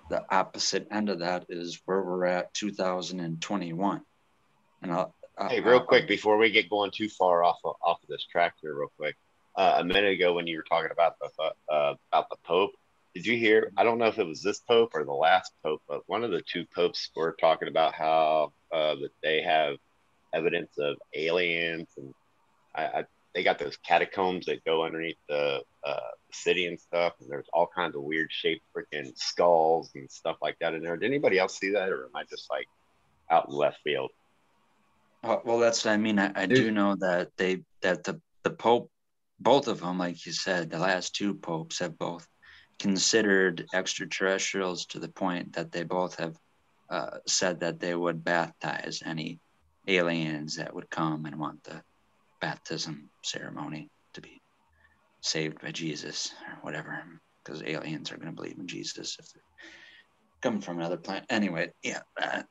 the 0.08 0.24
opposite 0.30 0.86
end 0.90 1.08
of 1.08 1.20
that 1.20 1.46
is 1.48 1.80
where 1.84 2.02
we're 2.02 2.24
at 2.26 2.54
2021 2.54 4.02
and 4.82 4.92
I'll, 4.92 5.14
I'll 5.38 5.48
Hey, 5.48 5.60
real 5.60 5.80
quick 5.80 6.08
before 6.08 6.38
we 6.38 6.50
get 6.50 6.70
going 6.70 6.90
too 6.90 7.08
far 7.08 7.44
off 7.44 7.58
of, 7.64 7.74
off 7.82 8.02
of 8.02 8.08
this 8.08 8.24
track 8.24 8.54
here, 8.60 8.74
real 8.74 8.92
quick. 8.96 9.16
Uh, 9.56 9.76
a 9.78 9.84
minute 9.84 10.12
ago, 10.12 10.34
when 10.34 10.46
you 10.46 10.56
were 10.56 10.64
talking 10.68 10.90
about 10.90 11.14
the 11.18 11.72
uh, 11.72 11.94
about 12.12 12.28
the 12.28 12.36
Pope, 12.44 12.72
did 13.14 13.26
you 13.26 13.36
hear? 13.38 13.72
I 13.76 13.84
don't 13.84 13.98
know 13.98 14.06
if 14.06 14.18
it 14.18 14.26
was 14.26 14.42
this 14.42 14.60
Pope 14.60 14.90
or 14.94 15.04
the 15.04 15.12
last 15.12 15.52
Pope, 15.62 15.82
but 15.88 16.02
one 16.06 16.24
of 16.24 16.30
the 16.30 16.42
two 16.42 16.66
popes 16.74 17.10
were 17.16 17.36
talking 17.40 17.68
about 17.68 17.94
how 17.94 18.52
uh, 18.70 18.96
that 18.96 19.12
they 19.22 19.42
have 19.42 19.76
evidence 20.34 20.76
of 20.78 20.96
aliens, 21.14 21.88
and 21.96 22.12
I, 22.74 22.84
I, 22.84 23.04
they 23.36 23.42
got 23.42 23.58
those 23.58 23.76
catacombs 23.76 24.46
that 24.46 24.64
go 24.64 24.82
underneath 24.82 25.18
the 25.28 25.60
uh, 25.84 26.00
city 26.32 26.66
and 26.68 26.80
stuff, 26.80 27.12
and 27.20 27.30
there's 27.30 27.46
all 27.52 27.68
kinds 27.72 27.94
of 27.94 28.02
weird 28.02 28.32
shaped 28.32 28.64
freaking 28.74 29.12
skulls 29.14 29.90
and 29.94 30.10
stuff 30.10 30.38
like 30.40 30.56
that 30.62 30.72
in 30.72 30.82
there. 30.82 30.96
Did 30.96 31.06
anybody 31.06 31.38
else 31.38 31.58
see 31.58 31.70
that, 31.72 31.90
or 31.90 32.04
am 32.04 32.16
I 32.16 32.24
just 32.30 32.50
like 32.50 32.66
out 33.30 33.48
in 33.50 33.54
left 33.54 33.76
field? 33.84 34.10
Uh, 35.22 35.36
well, 35.44 35.58
that's 35.58 35.84
what 35.84 35.92
I 35.92 35.98
mean. 35.98 36.18
I, 36.18 36.32
I 36.34 36.46
do 36.46 36.70
know 36.70 36.96
that 37.00 37.28
they 37.36 37.62
that 37.82 38.04
the 38.04 38.22
the 38.42 38.50
Pope, 38.50 38.90
both 39.38 39.68
of 39.68 39.80
them, 39.80 39.98
like 39.98 40.24
you 40.24 40.32
said, 40.32 40.70
the 40.70 40.78
last 40.78 41.14
two 41.14 41.34
popes 41.34 41.80
have 41.80 41.98
both 41.98 42.26
considered 42.78 43.66
extraterrestrials 43.74 44.86
to 44.86 44.98
the 44.98 45.08
point 45.08 45.52
that 45.56 45.72
they 45.72 45.84
both 45.84 46.18
have 46.18 46.36
uh, 46.88 47.18
said 47.26 47.60
that 47.60 47.80
they 47.80 47.94
would 47.94 48.24
baptize 48.24 49.02
any 49.04 49.40
aliens 49.86 50.56
that 50.56 50.74
would 50.74 50.88
come 50.88 51.26
and 51.26 51.36
want 51.36 51.62
the 51.64 51.82
baptism 52.46 53.10
ceremony 53.24 53.90
to 54.14 54.20
be 54.20 54.40
saved 55.20 55.60
by 55.60 55.72
Jesus 55.72 56.32
or 56.48 56.58
whatever, 56.62 57.02
because 57.42 57.60
aliens 57.64 58.12
are 58.12 58.16
going 58.16 58.28
to 58.28 58.32
believe 58.40 58.56
in 58.56 58.68
Jesus 58.68 59.16
if 59.18 59.32
they're 59.32 59.42
coming 60.42 60.60
from 60.60 60.78
another 60.78 60.96
planet. 60.96 61.24
Anyway, 61.28 61.72
yeah. 61.82 62.02
Uh, 62.22 62.44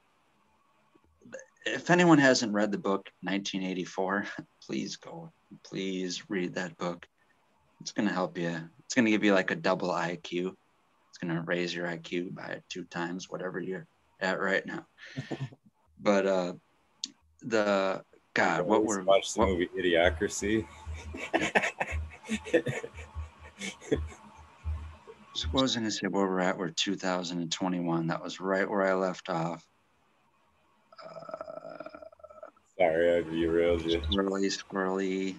if 1.65 1.89
anyone 1.89 2.17
hasn't 2.17 2.51
read 2.51 2.73
the 2.73 2.77
book 2.77 3.09
1984, 3.21 4.25
please 4.67 4.97
go, 4.97 5.31
please 5.63 6.29
read 6.29 6.55
that 6.55 6.77
book. 6.77 7.07
It's 7.79 7.93
going 7.93 8.09
to 8.09 8.13
help 8.13 8.37
you. 8.37 8.69
It's 8.83 8.95
going 8.95 9.05
to 9.05 9.11
give 9.11 9.23
you 9.23 9.33
like 9.33 9.51
a 9.51 9.55
double 9.55 9.91
IQ. 9.91 10.55
It's 11.09 11.19
going 11.21 11.33
to 11.33 11.41
raise 11.43 11.73
your 11.73 11.87
IQ 11.87 12.35
by 12.35 12.59
two 12.67 12.83
times 12.83 13.29
whatever 13.29 13.61
you're 13.61 13.87
at 14.19 14.41
right 14.41 14.65
now. 14.65 14.85
but 16.01 16.27
uh, 16.27 16.53
the 17.43 18.03
God, 18.35 18.61
what 18.63 18.83
were 18.83 19.01
watch 19.01 19.33
the 19.33 19.39
what, 19.39 19.49
movie 19.49 19.69
Idiocracy? 19.77 20.67
what 25.51 25.61
was 25.61 25.75
I 25.75 25.79
going 25.79 25.89
to 25.89 25.91
say? 25.91 26.07
Where 26.07 26.27
we're 26.27 26.41
at? 26.41 26.57
We're 26.57 26.69
2021. 26.69 28.07
That 28.07 28.21
was 28.21 28.41
right 28.41 28.69
where 28.69 28.81
I 28.81 28.93
left 28.93 29.29
off. 29.29 29.65
Uh, 31.01 31.99
Sorry, 32.77 33.15
I 33.15 33.21
derailed 33.21 33.83
you. 33.83 34.01
squirrely, 34.01 34.51
squirrely, 34.51 35.35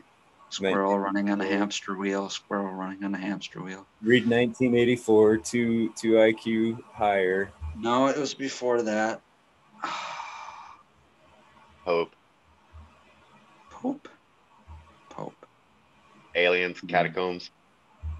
squirrel 0.48 0.98
running 0.98 1.28
on 1.28 1.38
a 1.42 1.46
hamster 1.46 1.94
wheel. 1.94 2.30
Squirrel 2.30 2.72
running 2.72 3.04
on 3.04 3.14
a 3.14 3.18
hamster 3.18 3.62
wheel. 3.62 3.86
Read 4.00 4.22
1984, 4.22 5.36
two 5.36 5.90
two 5.90 6.12
IQ 6.12 6.82
higher. 6.94 7.50
No, 7.78 8.06
it 8.06 8.16
was 8.16 8.32
before 8.32 8.80
that. 8.80 9.20
Pope, 11.84 12.16
Pope. 13.86 14.08
Pope. 15.10 15.46
aliens, 16.34 16.78
Mhm. 16.80 16.88
catacombs. 16.88 17.50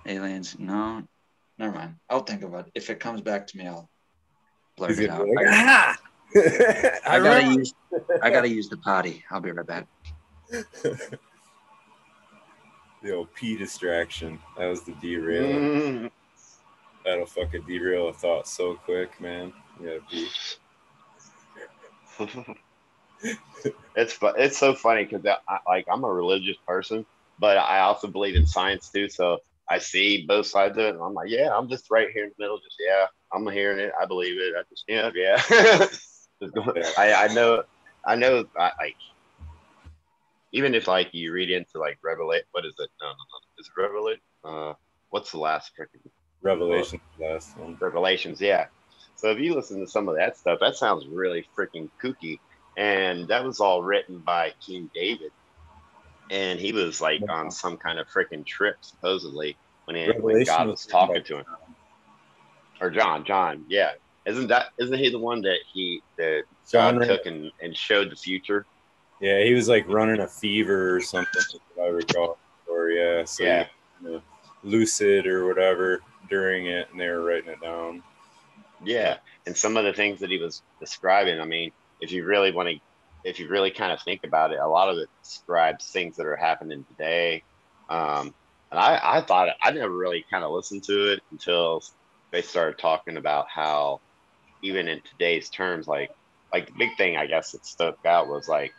Aliens. 0.06 0.56
No, 0.58 1.02
never 1.58 1.74
mind. 1.74 1.96
I'll 2.08 2.20
think 2.22 2.42
about 2.42 2.66
it. 2.68 2.72
If 2.76 2.88
it 2.88 3.00
comes 3.00 3.20
back 3.20 3.46
to 3.48 3.58
me, 3.58 3.66
I'll 3.66 3.90
blurt 4.76 4.90
He's 4.90 5.00
it 5.00 5.10
out. 5.10 5.26
like, 5.28 5.46
I, 5.48 5.52
"Ah!" 5.54 5.96
I 7.06 7.18
gotta 7.18 7.52
use. 7.54 7.74
I 8.22 8.30
gotta 8.30 8.48
use 8.48 8.68
the 8.68 8.76
potty. 8.78 9.24
I'll 9.30 9.40
be 9.40 9.50
right 9.50 9.66
back. 9.66 9.86
the 13.02 13.12
old 13.12 13.34
P 13.34 13.56
distraction. 13.56 14.38
That 14.56 14.66
was 14.66 14.82
the 14.84 14.92
derail. 14.92 15.58
Mm. 15.58 16.10
That'll 17.04 17.26
fucking 17.26 17.62
derail 17.66 18.08
a 18.08 18.12
thought 18.12 18.46
so 18.48 18.76
quick, 18.76 19.20
man. 19.20 19.52
Yeah, 19.82 19.98
pee. 20.08 20.28
it's 23.94 24.12
fu- 24.12 24.26
it's 24.36 24.58
so 24.58 24.74
funny 24.74 25.04
because 25.04 25.24
like 25.66 25.86
I'm 25.90 26.04
a 26.04 26.12
religious 26.12 26.56
person, 26.66 27.04
but 27.38 27.56
I 27.58 27.80
also 27.80 28.08
believe 28.08 28.36
in 28.36 28.46
science 28.46 28.90
too. 28.90 29.08
So 29.08 29.38
I 29.68 29.78
see 29.78 30.26
both 30.26 30.46
sides 30.46 30.78
of 30.78 30.84
it, 30.84 30.94
and 30.94 31.02
I'm 31.02 31.14
like, 31.14 31.30
yeah, 31.30 31.50
I'm 31.56 31.68
just 31.68 31.90
right 31.90 32.08
here 32.12 32.24
in 32.24 32.30
the 32.36 32.42
middle. 32.42 32.58
Just 32.58 32.76
yeah, 32.78 33.06
I'm 33.32 33.46
hearing 33.48 33.78
it. 33.78 33.92
I 34.00 34.06
believe 34.06 34.38
it. 34.38 34.54
I 34.56 34.62
just 34.70 34.84
yeah, 34.88 35.10
yeah. 35.14 35.86
Just 36.42 36.98
I 36.98 37.14
I 37.14 37.32
know 37.32 37.62
I 38.06 38.14
know 38.14 38.44
I, 38.58 38.70
like 38.78 38.96
even 40.52 40.74
if 40.74 40.86
like 40.86 41.08
you 41.12 41.32
read 41.32 41.50
into 41.50 41.78
like 41.78 41.98
revelate 42.04 42.42
what 42.52 42.66
is 42.66 42.74
it? 42.78 42.90
No, 43.00 43.08
no, 43.08 43.12
no. 43.12 43.38
Is 43.58 43.70
it 43.74 43.80
revelate? 43.80 44.20
Uh, 44.44 44.74
what's 45.08 45.30
the 45.32 45.38
last 45.38 45.72
freaking 45.80 46.10
Revelation, 46.42 47.00
last 47.18 47.56
one. 47.58 47.76
Revelations, 47.80 48.40
yeah. 48.40 48.66
So 49.16 49.30
if 49.30 49.38
you 49.38 49.54
listen 49.54 49.80
to 49.80 49.86
some 49.90 50.08
of 50.08 50.16
that 50.16 50.36
stuff, 50.36 50.58
that 50.60 50.76
sounds 50.76 51.06
really 51.06 51.46
freaking 51.58 51.88
kooky. 52.02 52.38
And 52.76 53.28
that 53.28 53.44
was 53.44 53.60
all 53.60 53.82
written 53.82 54.18
by 54.18 54.52
King 54.64 54.90
David. 54.94 55.32
And 56.30 56.58
he 56.58 56.72
was 56.72 57.00
like 57.00 57.22
on 57.30 57.50
some 57.50 57.76
kind 57.76 57.98
of 57.98 58.06
freaking 58.08 58.44
trip, 58.44 58.76
supposedly, 58.80 59.56
when, 59.84 59.96
he, 59.96 60.06
when 60.20 60.42
God 60.44 60.66
was 60.68 60.84
talking 60.84 61.22
to 61.22 61.38
him. 61.38 61.44
Or 62.80 62.90
John, 62.90 63.24
John, 63.24 63.64
yeah. 63.68 63.92
Isn't 64.26 64.48
that 64.48 64.66
isn't 64.78 64.98
he 64.98 65.08
the 65.08 65.20
one 65.20 65.40
that 65.42 65.58
he 65.72 66.02
that 66.18 66.42
John, 66.70 66.98
God 66.98 67.06
took 67.06 67.26
and, 67.26 67.50
and 67.62 67.76
showed 67.76 68.10
the 68.10 68.16
future? 68.16 68.66
yeah, 69.20 69.42
he 69.42 69.54
was 69.54 69.68
like 69.68 69.88
running 69.88 70.20
a 70.20 70.26
fever 70.26 70.94
or 70.94 71.00
something, 71.00 71.42
if 71.54 71.78
I 71.80 71.86
recall. 71.86 72.38
Or 72.68 72.90
yeah, 72.90 73.24
so 73.24 73.44
Yeah. 73.44 73.66
you 74.02 74.10
know, 74.10 74.22
lucid 74.62 75.26
or 75.26 75.46
whatever 75.46 76.00
during 76.28 76.66
it, 76.66 76.88
and 76.90 77.00
they 77.00 77.08
were 77.08 77.22
writing 77.22 77.50
it 77.50 77.60
down. 77.62 78.02
Yeah, 78.84 79.18
and 79.46 79.56
some 79.56 79.76
of 79.76 79.84
the 79.84 79.92
things 79.92 80.20
that 80.20 80.30
he 80.30 80.38
was 80.38 80.62
describing, 80.80 81.40
I 81.40 81.44
mean, 81.46 81.72
if 82.06 82.12
you 82.12 82.24
really 82.24 82.52
want 82.52 82.68
to, 82.68 82.78
if 83.24 83.40
you 83.40 83.48
really 83.48 83.72
kind 83.72 83.92
of 83.92 84.00
think 84.00 84.20
about 84.24 84.52
it, 84.52 84.60
a 84.60 84.68
lot 84.68 84.88
of 84.88 84.96
it 84.98 85.08
describes 85.24 85.90
things 85.90 86.16
that 86.16 86.26
are 86.26 86.36
happening 86.36 86.84
today. 86.84 87.42
Um, 87.88 88.32
and 88.70 88.78
I, 88.78 89.00
I 89.02 89.20
thought 89.22 89.48
I 89.60 89.72
never 89.72 89.96
really 89.96 90.24
kind 90.30 90.44
of 90.44 90.52
listened 90.52 90.84
to 90.84 91.12
it 91.12 91.20
until 91.32 91.82
they 92.30 92.42
started 92.42 92.78
talking 92.78 93.16
about 93.16 93.46
how, 93.52 94.00
even 94.62 94.86
in 94.86 95.00
today's 95.02 95.50
terms, 95.50 95.88
like, 95.88 96.10
like 96.52 96.66
the 96.66 96.74
big 96.78 96.96
thing 96.96 97.16
I 97.16 97.26
guess 97.26 97.50
that 97.50 97.66
stuck 97.66 97.96
out 98.06 98.28
was 98.28 98.46
like, 98.46 98.72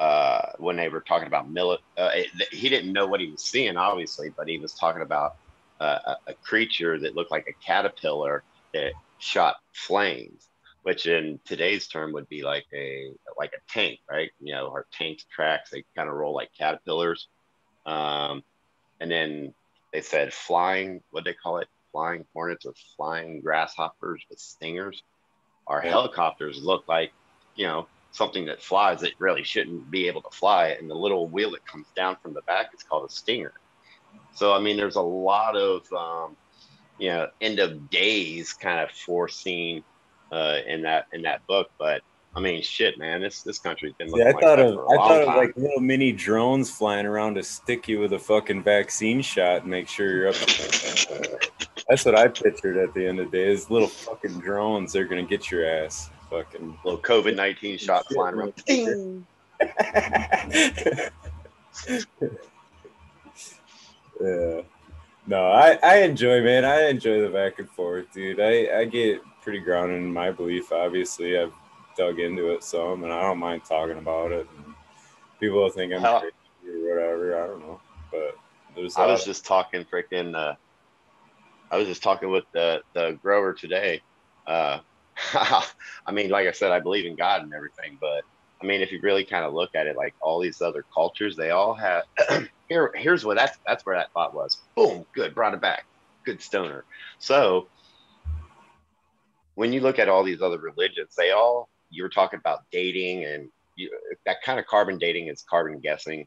uh, 0.00 0.50
when 0.58 0.74
they 0.74 0.88
were 0.88 1.04
talking 1.06 1.28
about 1.28 1.48
mili- 1.48 1.78
uh, 1.96 2.10
he 2.50 2.68
didn't 2.68 2.92
know 2.92 3.06
what 3.06 3.20
he 3.20 3.30
was 3.30 3.44
seeing, 3.44 3.76
obviously, 3.76 4.30
but 4.36 4.48
he 4.48 4.58
was 4.58 4.74
talking 4.74 5.02
about 5.02 5.30
uh, 5.78 5.98
a, 6.06 6.32
a 6.32 6.34
creature 6.44 6.98
that 6.98 7.14
looked 7.14 7.30
like 7.30 7.46
a 7.48 7.64
caterpillar 7.64 8.42
that 8.72 8.92
shot 9.18 9.54
flames, 9.72 10.48
which 10.84 11.06
in 11.06 11.40
today's 11.46 11.88
term 11.88 12.12
would 12.12 12.28
be 12.28 12.42
like 12.44 12.66
a 12.74 13.10
like 13.38 13.52
a 13.54 13.72
tank, 13.72 14.00
right? 14.10 14.30
You 14.38 14.54
know, 14.54 14.68
our 14.68 14.86
tanks 14.92 15.24
tracks 15.34 15.70
they 15.70 15.84
kind 15.96 16.10
of 16.10 16.14
roll 16.14 16.34
like 16.34 16.50
caterpillars, 16.58 17.28
um, 17.86 18.42
and 19.00 19.10
then 19.10 19.54
they 19.92 20.02
said 20.02 20.34
flying 20.34 21.02
what 21.10 21.24
they 21.24 21.34
call 21.34 21.58
it 21.58 21.68
flying 21.92 22.26
hornets 22.34 22.66
or 22.66 22.74
flying 22.96 23.40
grasshoppers 23.40 24.24
with 24.30 24.38
stingers. 24.38 25.02
Our 25.66 25.80
Yeah. 25.82 25.90
helicopters 25.90 26.62
look 26.62 26.84
like 26.86 27.12
you 27.54 27.66
know 27.66 27.88
something 28.12 28.46
that 28.46 28.62
flies 28.62 29.00
that 29.00 29.14
really 29.18 29.44
shouldn't 29.44 29.90
be 29.90 30.08
able 30.08 30.22
to 30.22 30.36
fly, 30.36 30.68
and 30.68 30.90
the 30.90 30.94
little 30.94 31.30
wheel 31.30 31.52
that 31.52 31.64
comes 31.64 31.90
down 31.96 32.18
from 32.22 32.34
the 32.34 32.42
back 32.46 32.68
is 32.74 32.82
called 32.82 33.08
a 33.08 33.12
stinger. 33.12 33.54
So 34.34 34.52
I 34.52 34.60
mean, 34.60 34.76
there's 34.76 34.96
a 34.96 35.02
lot 35.02 35.56
of 35.56 35.82
um, 35.96 36.36
you 36.98 37.08
know 37.08 37.28
end 37.40 37.58
of 37.58 37.88
days 37.88 38.52
kind 38.52 38.80
of 38.80 38.90
foreseen 38.90 39.82
uh, 40.34 40.58
in 40.66 40.82
that 40.82 41.06
in 41.12 41.22
that 41.22 41.46
book. 41.46 41.70
But 41.78 42.02
I 42.36 42.40
mean, 42.40 42.62
shit, 42.62 42.98
man, 42.98 43.20
this 43.20 43.42
this 43.42 43.58
country's 43.58 43.94
been 43.94 44.08
looking 44.08 44.26
Yeah, 44.26 44.30
I 44.30 44.34
like 44.34 44.42
thought 44.42 44.58
of 44.58 44.78
I 44.78 44.96
thought 44.96 45.22
of 45.22 45.28
like 45.28 45.56
little 45.56 45.80
mini 45.80 46.12
drones 46.12 46.70
flying 46.70 47.06
around 47.06 47.36
to 47.36 47.42
stick 47.42 47.86
you 47.88 48.00
with 48.00 48.12
a 48.12 48.18
fucking 48.18 48.62
vaccine 48.64 49.22
shot 49.22 49.62
and 49.62 49.70
make 49.70 49.88
sure 49.88 50.10
you're 50.10 50.28
up. 50.28 50.36
That's 51.88 52.04
what 52.04 52.16
I 52.16 52.28
pictured 52.28 52.76
at 52.76 52.92
the 52.94 53.06
end 53.06 53.20
of 53.20 53.30
the 53.30 53.38
day. 53.38 53.52
Is 53.52 53.70
little 53.70 53.88
fucking 53.88 54.40
drones. 54.40 54.92
They're 54.92 55.04
gonna 55.04 55.22
get 55.22 55.50
your 55.50 55.64
ass. 55.68 56.10
Fucking. 56.30 56.78
little 56.84 57.00
COVID 57.00 57.36
nineteen 57.36 57.78
shot 57.78 58.04
flying 58.12 58.34
around. 58.34 58.54
yeah. 64.20 64.62
No, 65.26 65.46
I, 65.46 65.78
I 65.82 65.96
enjoy, 66.02 66.42
man. 66.42 66.64
I 66.66 66.88
enjoy 66.88 67.22
the 67.22 67.30
back 67.30 67.58
and 67.58 67.68
forth, 67.70 68.12
dude. 68.12 68.40
I, 68.40 68.80
I 68.80 68.84
get 68.84 69.22
pretty 69.44 69.60
grounded 69.60 69.98
in 69.98 70.12
my 70.12 70.30
belief. 70.30 70.72
Obviously, 70.72 71.38
I've 71.38 71.52
dug 71.96 72.18
into 72.18 72.52
it 72.52 72.64
some, 72.64 73.04
and 73.04 73.12
I 73.12 73.20
don't 73.20 73.38
mind 73.38 73.62
talking 73.64 73.98
about 73.98 74.32
it. 74.32 74.48
And 74.56 74.74
people 75.38 75.58
will 75.58 75.70
think 75.70 75.92
I'm 75.92 76.00
crazy 76.00 76.34
or 76.66 76.88
whatever. 76.88 77.44
I 77.44 77.46
don't 77.46 77.60
know, 77.60 77.80
but 78.10 78.36
there's. 78.74 78.96
I 78.96 79.06
was 79.06 79.24
just 79.24 79.44
talking 79.44 79.84
freaking. 79.84 80.34
Uh, 80.34 80.54
I 81.70 81.76
was 81.76 81.86
just 81.86 82.02
talking 82.02 82.30
with 82.30 82.44
the 82.52 82.82
the 82.94 83.18
grower 83.22 83.52
today. 83.52 84.02
Uh, 84.46 84.80
I 85.34 86.12
mean, 86.12 86.30
like 86.30 86.48
I 86.48 86.52
said, 86.52 86.72
I 86.72 86.80
believe 86.80 87.06
in 87.06 87.14
God 87.14 87.42
and 87.42 87.52
everything, 87.54 87.98
but 88.00 88.22
I 88.62 88.66
mean, 88.66 88.80
if 88.80 88.90
you 88.90 89.00
really 89.02 89.24
kind 89.24 89.44
of 89.44 89.52
look 89.52 89.74
at 89.74 89.86
it, 89.86 89.96
like 89.96 90.14
all 90.22 90.40
these 90.40 90.62
other 90.62 90.84
cultures, 90.92 91.36
they 91.36 91.50
all 91.50 91.74
have. 91.74 92.04
here, 92.68 92.90
here's 92.94 93.24
what 93.24 93.36
that's 93.36 93.58
that's 93.66 93.84
where 93.84 93.96
that 93.96 94.10
thought 94.12 94.34
was. 94.34 94.62
Boom, 94.74 95.04
good, 95.14 95.34
brought 95.34 95.52
it 95.52 95.60
back. 95.60 95.84
Good 96.24 96.40
stoner. 96.40 96.84
So 97.18 97.68
when 99.54 99.72
you 99.72 99.80
look 99.80 99.98
at 99.98 100.08
all 100.08 100.24
these 100.24 100.42
other 100.42 100.58
religions, 100.58 101.14
they 101.16 101.30
all 101.30 101.68
you 101.90 102.02
were 102.02 102.08
talking 102.08 102.38
about 102.38 102.62
dating 102.72 103.24
and 103.24 103.48
you, 103.76 103.90
that 104.26 104.42
kind 104.42 104.58
of 104.58 104.66
carbon 104.66 104.98
dating 104.98 105.28
is 105.28 105.42
carbon 105.42 105.80
guessing, 105.80 106.26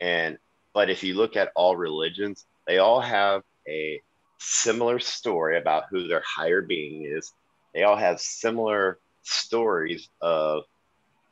and 0.00 0.38
but 0.72 0.90
if 0.90 1.02
you 1.02 1.14
look 1.14 1.36
at 1.36 1.52
all 1.54 1.76
religions, 1.76 2.46
they 2.66 2.78
all 2.78 3.00
have 3.00 3.42
a 3.68 4.00
similar 4.38 4.98
story 4.98 5.58
about 5.58 5.84
who 5.90 6.06
their 6.08 6.22
higher 6.26 6.62
being 6.62 7.04
is. 7.04 7.32
They 7.72 7.84
all 7.84 7.96
have 7.96 8.20
similar 8.20 8.98
stories 9.22 10.08
of 10.20 10.64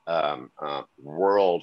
um, 0.06 0.50
uh, 0.60 0.82
world 1.00 1.62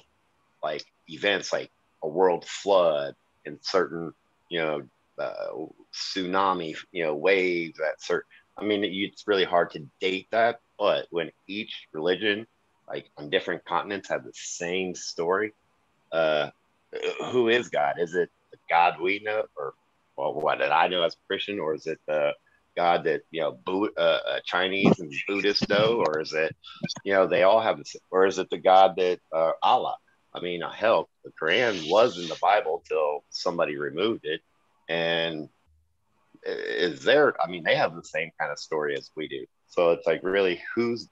like 0.62 0.84
events, 1.08 1.52
like 1.52 1.70
a 2.02 2.08
world 2.08 2.44
flood 2.46 3.14
and 3.46 3.58
certain, 3.62 4.12
you 4.48 4.60
know, 4.60 4.82
uh, 5.18 5.66
tsunami, 5.92 6.76
you 6.92 7.04
know, 7.04 7.14
waves 7.14 7.80
at 7.80 8.02
certain. 8.02 8.28
I 8.60 8.64
mean, 8.64 8.84
it's 8.84 9.26
really 9.26 9.44
hard 9.44 9.70
to 9.72 9.86
date 10.00 10.28
that, 10.32 10.60
but 10.78 11.06
when 11.10 11.30
each 11.48 11.86
religion, 11.92 12.46
like 12.88 13.10
on 13.16 13.30
different 13.30 13.64
continents, 13.64 14.08
have 14.08 14.24
the 14.24 14.32
same 14.34 14.94
story, 14.94 15.52
uh, 16.12 16.50
who 17.30 17.48
is 17.48 17.68
God? 17.68 17.94
Is 17.98 18.14
it 18.14 18.30
the 18.52 18.58
God 18.68 19.00
we 19.00 19.20
know, 19.20 19.44
or 19.56 19.74
well, 20.16 20.34
what 20.34 20.58
did 20.58 20.70
I 20.70 20.88
know 20.88 21.02
as 21.02 21.14
a 21.14 21.26
Christian, 21.26 21.58
or 21.58 21.74
is 21.74 21.86
it 21.86 22.00
the 22.06 22.32
God 22.76 23.04
that 23.04 23.22
you 23.30 23.40
know, 23.40 23.52
Bu- 23.64 23.92
uh, 23.96 24.20
uh, 24.28 24.40
Chinese 24.44 24.98
and 24.98 25.12
Buddhists 25.26 25.68
know, 25.68 26.04
or 26.06 26.20
is 26.20 26.32
it, 26.32 26.54
you 27.04 27.12
know, 27.12 27.26
they 27.26 27.42
all 27.44 27.60
have 27.60 27.76
the, 27.76 27.82
s- 27.86 27.96
or 28.10 28.26
is 28.26 28.38
it 28.38 28.50
the 28.50 28.58
God 28.58 28.96
that 28.96 29.20
uh, 29.34 29.52
Allah? 29.62 29.96
I 30.34 30.40
mean, 30.40 30.60
hell, 30.62 31.08
the 31.24 31.32
Quran 31.40 31.90
was 31.90 32.18
in 32.18 32.28
the 32.28 32.38
Bible 32.40 32.82
till 32.88 33.24
somebody 33.30 33.76
removed 33.76 34.24
it, 34.24 34.40
and 34.88 35.48
is 36.44 37.02
there? 37.02 37.34
I 37.42 37.50
mean, 37.50 37.62
they 37.64 37.76
have 37.76 37.94
the 37.94 38.04
same 38.04 38.30
kind 38.38 38.50
of 38.50 38.58
story 38.58 38.96
as 38.96 39.10
we 39.16 39.28
do. 39.28 39.44
So 39.68 39.92
it's 39.92 40.06
like, 40.06 40.20
really, 40.22 40.62
who's 40.74 41.08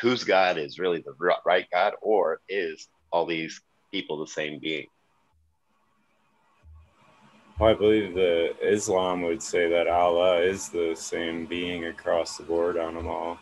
whose 0.00 0.24
God 0.24 0.56
is 0.56 0.78
really 0.78 1.02
the 1.02 1.14
right 1.44 1.66
God, 1.72 1.94
or 2.00 2.40
is 2.48 2.88
all 3.12 3.26
these 3.26 3.60
people 3.90 4.18
the 4.18 4.30
same 4.30 4.58
being? 4.60 4.86
Well, 7.58 7.70
I 7.70 7.74
believe 7.74 8.14
the 8.14 8.54
Islam 8.62 9.22
would 9.22 9.42
say 9.42 9.68
that 9.68 9.86
Allah 9.86 10.40
is 10.40 10.70
the 10.70 10.94
same 10.94 11.44
being 11.44 11.86
across 11.86 12.38
the 12.38 12.44
board 12.44 12.78
on 12.78 12.94
them 12.94 13.06
all, 13.06 13.38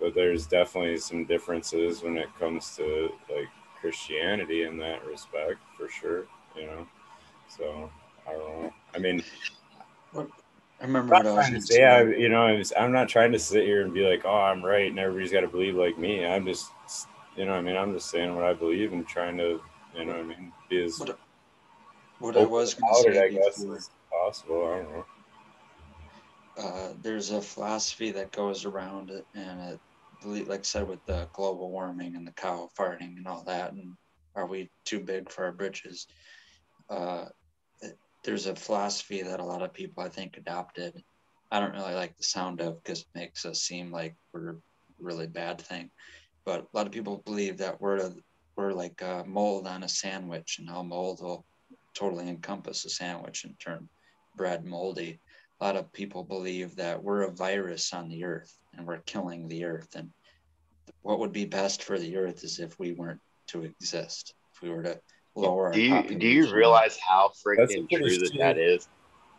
but 0.00 0.14
there's 0.14 0.46
definitely 0.46 0.96
some 0.96 1.26
differences 1.26 2.02
when 2.02 2.16
it 2.16 2.28
comes 2.38 2.74
to 2.76 3.10
like 3.28 3.48
Christianity 3.78 4.62
in 4.62 4.78
that 4.78 5.04
respect, 5.04 5.58
for 5.76 5.88
sure. 5.88 6.24
You 6.56 6.66
know, 6.66 6.86
so 7.48 7.90
I 8.26 8.32
don't 8.32 8.62
know. 8.62 8.72
I 8.94 8.98
mean, 8.98 9.22
I 10.82 10.84
remember 10.84 11.14
I'm 11.14 11.24
what 11.24 11.32
I 11.32 11.36
was 11.36 11.46
trying 11.46 11.60
to 11.60 11.66
say, 11.66 11.84
I, 11.84 12.02
you 12.02 12.28
know, 12.28 12.42
I'm, 12.42 12.62
I'm 12.76 12.92
not 12.92 13.08
trying 13.08 13.30
to 13.32 13.38
sit 13.38 13.64
here 13.64 13.82
and 13.82 13.94
be 13.94 14.04
like, 14.04 14.22
oh, 14.24 14.36
I'm 14.36 14.64
right 14.64 14.90
and 14.90 14.98
everybody's 14.98 15.30
got 15.30 15.42
to 15.42 15.48
believe 15.48 15.76
like 15.76 15.96
me. 15.96 16.26
I'm 16.26 16.44
just, 16.44 16.72
you 17.36 17.44
know, 17.44 17.52
I 17.52 17.60
mean, 17.60 17.76
I'm 17.76 17.94
just 17.94 18.10
saying 18.10 18.34
what 18.34 18.44
I 18.44 18.52
believe 18.52 18.92
and 18.92 19.06
trying 19.06 19.36
to, 19.36 19.60
you 19.96 20.04
know, 20.04 20.12
what 20.12 20.16
I 20.16 20.22
mean, 20.24 20.52
be 20.68 20.82
as 20.82 20.98
What, 20.98 21.18
what 22.18 22.36
I 22.36 22.44
was 22.44 22.74
going 22.74 22.92
to 22.92 23.00
say 23.12 23.24
I 23.24 23.28
guess, 23.28 23.62
before, 23.62 23.78
possible. 24.10 24.66
I 24.66 24.78
don't 24.78 24.92
know. 24.92 25.04
uh, 26.58 26.94
there's 27.00 27.30
a 27.30 27.40
philosophy 27.40 28.10
that 28.10 28.32
goes 28.32 28.64
around 28.64 29.10
it, 29.10 29.24
and 29.34 29.78
it, 30.24 30.48
like 30.48 30.60
I 30.60 30.62
said, 30.62 30.88
with 30.88 31.04
the 31.06 31.28
global 31.32 31.70
warming 31.70 32.16
and 32.16 32.26
the 32.26 32.32
cow 32.32 32.68
farting 32.78 33.16
and 33.16 33.28
all 33.28 33.44
that, 33.44 33.72
and 33.72 33.94
are 34.34 34.46
we 34.46 34.68
too 34.84 34.98
big 35.00 35.30
for 35.30 35.44
our 35.44 35.52
britches? 35.52 36.06
Uh, 36.90 37.26
there's 38.24 38.46
a 38.46 38.54
philosophy 38.54 39.22
that 39.22 39.40
a 39.40 39.44
lot 39.44 39.62
of 39.62 39.72
people, 39.72 40.02
I 40.02 40.08
think, 40.08 40.36
adopted. 40.36 41.02
I 41.50 41.60
don't 41.60 41.74
really 41.74 41.94
like 41.94 42.16
the 42.16 42.22
sound 42.22 42.60
of 42.60 42.82
because 42.82 43.00
it 43.00 43.08
makes 43.14 43.44
us 43.44 43.62
seem 43.62 43.90
like 43.90 44.14
we're 44.32 44.50
a 44.50 44.56
really 44.98 45.26
bad 45.26 45.60
thing. 45.60 45.90
But 46.44 46.62
a 46.62 46.76
lot 46.76 46.86
of 46.86 46.92
people 46.92 47.22
believe 47.24 47.58
that 47.58 47.80
we're 47.80 47.98
a, 47.98 48.12
we're 48.56 48.72
like 48.72 49.00
a 49.02 49.24
mold 49.26 49.66
on 49.66 49.82
a 49.82 49.88
sandwich, 49.88 50.58
and 50.58 50.68
how 50.68 50.82
mold 50.82 51.20
will 51.22 51.44
totally 51.94 52.28
encompass 52.28 52.84
a 52.84 52.90
sandwich 52.90 53.44
and 53.44 53.58
turn 53.58 53.88
bread 54.36 54.64
moldy 54.64 55.20
a 55.60 55.64
lot 55.64 55.76
of 55.76 55.92
people 55.92 56.24
believe 56.24 56.74
that 56.74 57.02
we're 57.02 57.22
a 57.22 57.30
virus 57.30 57.92
on 57.92 58.08
the 58.08 58.24
earth 58.24 58.58
and 58.76 58.86
we're 58.86 58.98
killing 58.98 59.46
the 59.46 59.64
earth 59.64 59.94
and 59.94 60.10
what 61.02 61.18
would 61.18 61.32
be 61.32 61.44
best 61.44 61.84
for 61.84 61.98
the 61.98 62.16
earth 62.16 62.42
is 62.42 62.58
if 62.58 62.78
we 62.78 62.92
weren't 62.92 63.20
to 63.46 63.62
exist 63.62 64.34
if 64.52 64.62
we 64.62 64.70
were 64.70 64.82
to 64.82 64.98
lower 65.34 65.72
do 65.72 65.80
you 65.80 66.18
do 66.18 66.26
you 66.26 66.52
realize 66.52 66.98
how 67.06 67.30
freaking 67.46 67.88
true 67.90 68.08
that 68.18 68.32
shitty- 68.32 68.38
that 68.38 68.58
is? 68.58 68.88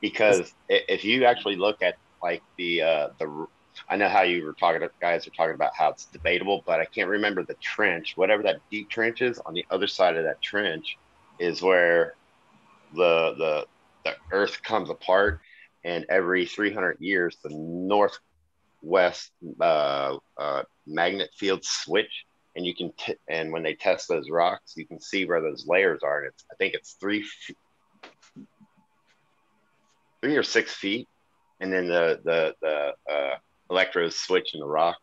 Because 0.02 0.54
i- 0.72 0.84
if 0.90 1.04
you 1.06 1.26
actually 1.26 1.56
look 1.56 1.82
at 1.82 1.96
like 2.22 2.44
the 2.58 2.82
uh, 2.82 3.10
the 3.20 3.46
I 3.90 3.96
know 3.96 4.08
how 4.08 4.22
you 4.22 4.44
were 4.46 4.56
talking 4.60 4.88
guys 5.02 5.28
are 5.28 5.32
talking 5.32 5.56
about 5.56 5.72
how 5.76 5.90
it's 5.90 6.06
debatable, 6.08 6.64
but 6.66 6.80
I 6.80 6.86
can't 6.86 7.10
remember 7.10 7.44
the 7.44 7.56
trench, 7.62 8.14
whatever 8.16 8.44
that 8.44 8.62
deep 8.70 8.90
trench 8.90 9.22
is. 9.22 9.40
On 9.46 9.54
the 9.54 9.66
other 9.72 9.88
side 9.88 10.16
of 10.16 10.24
that 10.26 10.42
trench 10.42 10.98
is 11.40 11.62
where 11.62 12.16
the 12.94 13.34
the 13.38 13.66
the 14.06 14.16
Earth 14.32 14.62
comes 14.64 14.90
apart, 14.90 15.42
and 15.84 16.06
every 16.10 16.46
300 16.46 16.98
years 17.00 17.38
the 17.44 17.50
northwest 17.50 19.32
uh, 19.62 20.18
uh, 20.38 20.64
magnet 20.86 21.30
field 21.38 21.64
switch 21.64 22.26
and 22.56 22.66
you 22.66 22.76
can 22.76 22.92
t- 22.98 23.16
and 23.28 23.52
when 23.52 23.64
they 23.64 23.74
test 23.74 24.08
those 24.08 24.30
rocks 24.30 24.74
you 24.76 24.86
can 24.86 25.00
see 25.00 25.26
where 25.26 25.42
those 25.42 25.66
layers 25.68 26.02
are 26.04 26.20
and 26.20 26.28
it's 26.28 26.46
i 26.52 26.56
think 26.56 26.74
it's 26.74 26.94
three 26.94 27.26
three 30.22 30.38
or 30.38 30.44
six 30.44 30.74
feet 30.74 31.08
and 31.60 31.72
then 31.72 31.88
the 31.88 32.20
the 32.24 32.56
the 32.62 32.94
uh, 33.12 33.36
electrodes 33.70 34.18
switch 34.18 34.54
in 34.54 34.60
the 34.60 34.66
rocks. 34.66 35.00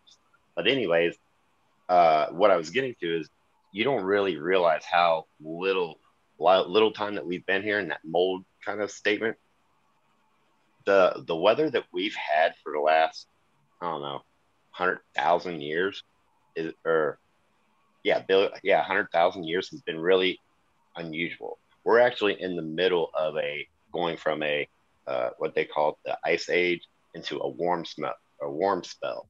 But 0.54 0.68
anyways 0.68 1.16
uh, 1.88 2.26
what 2.28 2.50
i 2.50 2.56
was 2.56 2.70
getting 2.70 2.94
to 3.00 3.20
is 3.20 3.28
you 3.72 3.84
don't 3.84 4.04
really 4.04 4.36
realize 4.36 4.84
how 4.84 5.24
little 5.40 5.98
little 6.38 6.92
time 6.92 7.14
that 7.14 7.26
we've 7.26 7.44
been 7.46 7.62
here 7.62 7.78
in 7.78 7.88
that 7.88 8.00
mold 8.04 8.44
kind 8.64 8.80
of 8.80 8.90
statement. 8.90 9.36
The 10.86 11.22
the 11.26 11.36
weather 11.36 11.70
that 11.70 11.84
we've 11.92 12.14
had 12.14 12.54
for 12.62 12.72
the 12.72 12.80
last 12.80 13.26
i 13.80 13.90
don't 13.90 14.02
know 14.02 14.22
100000 14.76 15.60
years 15.60 16.02
is 16.56 16.72
or 16.84 17.18
yeah, 18.02 18.20
bill, 18.20 18.50
yeah, 18.62 18.82
hundred 18.82 19.10
thousand 19.12 19.44
years 19.44 19.68
has 19.70 19.82
been 19.82 20.00
really 20.00 20.38
unusual. 20.96 21.58
We're 21.84 22.00
actually 22.00 22.40
in 22.40 22.56
the 22.56 22.62
middle 22.62 23.10
of 23.18 23.36
a 23.36 23.66
going 23.92 24.16
from 24.16 24.42
a 24.42 24.68
uh, 25.06 25.30
what 25.38 25.54
they 25.54 25.64
call 25.64 25.98
the 26.04 26.18
ice 26.24 26.48
age 26.48 26.82
into 27.14 27.40
a 27.40 27.48
warm 27.48 27.84
smell, 27.84 28.14
a 28.40 28.50
warm 28.50 28.84
spell. 28.84 29.28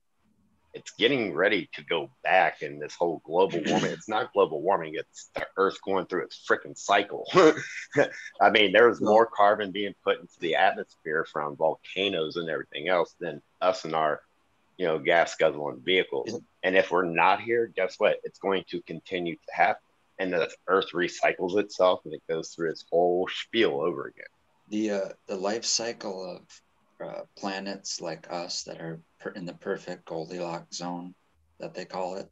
It's 0.73 0.93
getting 0.93 1.35
ready 1.35 1.69
to 1.75 1.83
go 1.83 2.11
back 2.23 2.63
in 2.63 2.79
this 2.79 2.95
whole 2.95 3.21
global 3.25 3.61
warming. 3.67 3.91
It's 3.91 4.09
not 4.09 4.33
global 4.33 4.63
warming; 4.63 4.95
it's 4.95 5.31
the 5.35 5.47
Earth 5.57 5.79
going 5.85 6.07
through 6.07 6.25
its 6.25 6.47
freaking 6.49 6.79
cycle. 6.79 7.27
I 8.41 8.51
mean, 8.51 8.73
there's 8.73 9.01
more 9.01 9.27
carbon 9.27 9.73
being 9.73 9.95
put 10.05 10.21
into 10.21 10.39
the 10.39 10.55
atmosphere 10.55 11.27
from 11.33 11.57
volcanoes 11.57 12.37
and 12.37 12.49
everything 12.49 12.89
else 12.89 13.17
than 13.19 13.43
us 13.61 13.85
and 13.85 13.97
our, 13.97 14.21
you 14.81 14.87
know, 14.87 14.99
gas 14.99 15.37
guzzling 15.37 15.83
vehicles. 15.85 16.41
And 16.63 16.77
if 16.77 16.91
we're 16.91 17.05
not 17.05 17.41
here, 17.41 17.71
guess 17.77 17.97
what? 17.99 18.17
It's 18.25 18.39
going 18.39 18.65
to 18.71 18.81
continue 18.83 19.37
to 19.37 19.53
happen. 19.55 19.83
And 20.19 20.33
the 20.33 20.51
Earth 20.69 20.93
recycles 20.95 21.59
itself, 21.59 22.01
and 22.05 22.15
it 22.15 22.23
goes 22.29 22.49
through 22.49 22.71
its 22.71 22.85
whole 22.91 23.29
spiel 23.31 23.81
over 23.81 24.07
again 24.07 24.27
the 24.71 24.91
uh, 24.91 25.09
the 25.27 25.37
life 25.37 25.65
cycle 25.65 26.25
of 26.25 27.07
uh, 27.07 27.23
planets 27.37 28.01
like 28.01 28.27
us 28.31 28.63
that 28.63 28.81
are 28.81 29.01
per- 29.19 29.33
in 29.33 29.45
the 29.45 29.55
perfect 29.55 30.05
Goldilocks 30.07 30.77
zone 30.77 31.15
that 31.59 31.75
they 31.75 31.85
call 31.85 32.17
it 32.17 32.31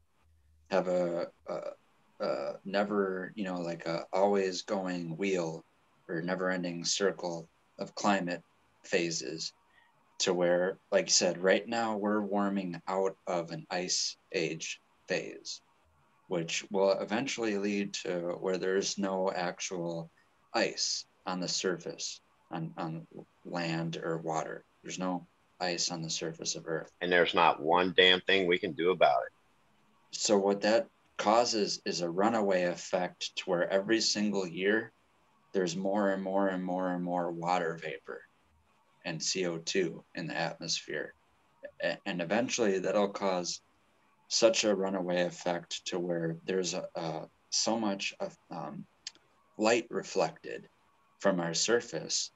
have 0.71 0.89
a, 0.89 1.27
a, 1.49 2.25
a 2.25 2.53
never 2.65 3.33
you 3.35 3.45
know 3.45 3.61
like 3.61 3.87
a 3.87 4.05
always 4.13 4.63
going 4.63 5.17
wheel 5.17 5.65
or 6.09 6.23
never 6.23 6.51
ending 6.51 6.85
circle 6.85 7.49
of 7.79 7.95
climate 7.95 8.43
phases 8.85 9.53
to 10.19 10.35
where 10.35 10.79
like 10.91 11.07
you 11.07 11.13
said 11.13 11.39
right 11.39 11.67
now 11.69 11.97
we're 11.97 12.21
warming 12.21 12.81
out 12.89 13.17
of 13.27 13.51
an 13.51 13.67
ice 13.71 14.17
age 14.33 14.81
phase 15.09 15.61
which 16.29 16.65
will 16.71 16.93
eventually 16.93 17.57
lead 17.59 17.95
to 17.95 18.37
where 18.41 18.59
there's 18.59 18.99
no 18.99 19.33
actual 19.35 20.11
ice 20.55 21.07
on 21.27 21.41
the 21.41 21.49
surface 21.49 22.21
on, 22.51 22.73
on 22.77 23.07
land 23.45 23.99
or 24.03 24.19
water. 24.19 24.65
There's 24.83 24.99
no 24.99 25.27
ice 25.61 25.91
on 25.91 26.03
the 26.03 26.11
surface 26.11 26.55
of 26.55 26.67
Earth. 26.67 26.91
And 27.01 27.11
there's 27.11 27.35
not 27.35 27.61
one 27.61 27.95
damn 27.97 28.21
thing 28.21 28.47
we 28.47 28.59
can 28.59 28.73
do 28.73 28.91
about 28.91 29.23
it. 29.27 29.33
So, 30.11 30.39
what 30.39 30.63
that 30.63 30.87
causes 31.17 31.81
is 31.85 32.01
a 32.01 32.09
runaway 32.09 32.65
effect 32.65 33.37
to 33.37 33.45
where 33.45 33.71
every 33.71 34.01
single 34.01 34.47
year 34.47 34.93
there's 35.53 35.77
more 35.77 36.11
and 36.11 36.23
more 36.23 36.49
and 36.49 36.65
more 36.65 36.93
and 36.93 37.03
more 37.03 37.31
water 37.31 37.79
vapor 37.83 38.23
and 39.09 39.21
CO2 39.21 40.03
in 40.15 40.27
the 40.27 40.37
atmosphere. 40.37 41.15
And 42.07 42.21
eventually 42.21 42.79
that'll 42.79 43.09
cause 43.09 43.61
such 44.29 44.65
a 44.65 44.75
runaway 44.75 45.23
effect 45.23 45.87
to 45.87 45.99
where 45.99 46.37
there's 46.45 46.75
a, 46.75 47.29
so 47.51 47.79
much 47.79 48.15
of 48.21 48.37
um, 48.51 48.85
light 49.57 49.87
reflected 49.91 50.69
from 51.21 51.41
our 51.41 51.55
surface 51.55 52.31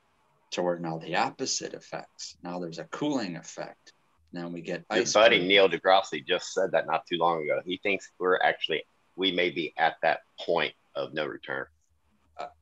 toward 0.50 0.82
now 0.82 0.98
the 0.98 1.16
opposite 1.16 1.74
effects. 1.74 2.36
Now 2.42 2.58
there's 2.58 2.78
a 2.78 2.84
cooling 2.84 3.36
effect. 3.36 3.92
Now 4.32 4.48
we 4.48 4.62
get 4.62 4.84
Your 4.90 5.02
ice. 5.02 5.12
buddy 5.12 5.46
Neil 5.46 5.68
deGrasse 5.68 6.26
just 6.26 6.54
said 6.54 6.72
that 6.72 6.86
not 6.86 7.06
too 7.06 7.18
long 7.18 7.42
ago. 7.42 7.60
He 7.66 7.78
thinks 7.82 8.10
we're 8.18 8.40
actually 8.42 8.82
we 9.16 9.30
may 9.30 9.50
be 9.50 9.74
at 9.76 9.96
that 10.02 10.20
point 10.40 10.72
of 10.94 11.12
no 11.12 11.26
return. 11.26 11.66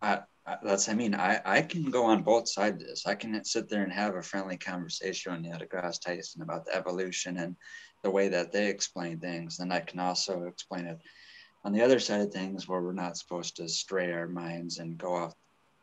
I, 0.03 0.20
that's 0.63 0.89
I 0.89 0.95
mean 0.95 1.15
I 1.15 1.41
I 1.45 1.63
can 1.63 1.91
go 1.91 2.05
on 2.05 2.23
both 2.23 2.49
sides 2.49 2.83
of 2.83 2.89
this. 2.89 3.07
I 3.07 3.15
can 3.15 3.45
sit 3.45 3.69
there 3.69 3.83
and 3.83 3.93
have 3.93 4.15
a 4.15 4.23
friendly 4.23 4.57
conversation 4.57 5.33
with 5.33 5.43
Neil 5.43 5.59
deGrasse 5.59 6.01
Tyson 6.01 6.43
about 6.43 6.65
the 6.65 6.75
evolution 6.75 7.39
and 7.39 7.57
the 8.03 8.11
way 8.11 8.29
that 8.29 8.53
they 8.53 8.69
explain 8.69 9.19
things. 9.19 9.57
Then 9.57 9.73
I 9.73 9.81
can 9.81 10.01
also 10.01 10.45
explain 10.45 10.87
it 10.87 10.99
on 11.65 11.73
the 11.73 11.83
other 11.83 12.01
side 12.01 12.23
of 12.23 12.33
things 12.33 12.67
where 12.67 12.81
we're 12.81 12.93
not 12.93 13.17
supposed 13.17 13.57
to 13.57 13.69
stray 13.69 14.13
our 14.13 14.29
minds 14.29 14.79
and 14.79 14.97
go 14.97 15.15
off 15.15 15.35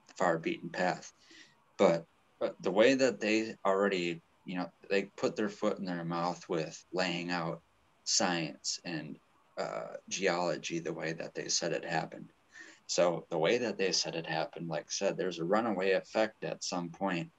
the 0.07 0.13
far 0.15 0.37
beaten 0.37 0.69
path 0.69 1.11
but 1.77 2.05
but 2.39 2.55
the 2.61 2.71
way 2.71 2.93
that 2.95 3.19
they 3.19 3.55
already 3.65 4.21
you 4.45 4.57
know 4.57 4.69
they 4.89 5.03
put 5.03 5.35
their 5.35 5.49
foot 5.49 5.77
in 5.79 5.85
their 5.85 6.03
mouth 6.03 6.43
with 6.49 6.83
laying 6.91 7.31
out 7.31 7.61
science 8.03 8.79
and 8.85 9.17
uh, 9.57 9.95
geology 10.09 10.79
the 10.79 10.93
way 10.93 11.13
that 11.13 11.33
they 11.33 11.47
said 11.47 11.71
it 11.71 11.85
happened 11.85 12.31
so 12.87 13.25
the 13.29 13.37
way 13.37 13.57
that 13.57 13.77
they 13.77 13.91
said 13.91 14.15
it 14.15 14.25
happened 14.25 14.67
like 14.67 14.83
I 14.83 14.89
said 14.89 15.17
there's 15.17 15.39
a 15.39 15.45
runaway 15.45 15.91
effect 15.91 16.43
at 16.43 16.63
some 16.63 16.89
point 16.89 17.29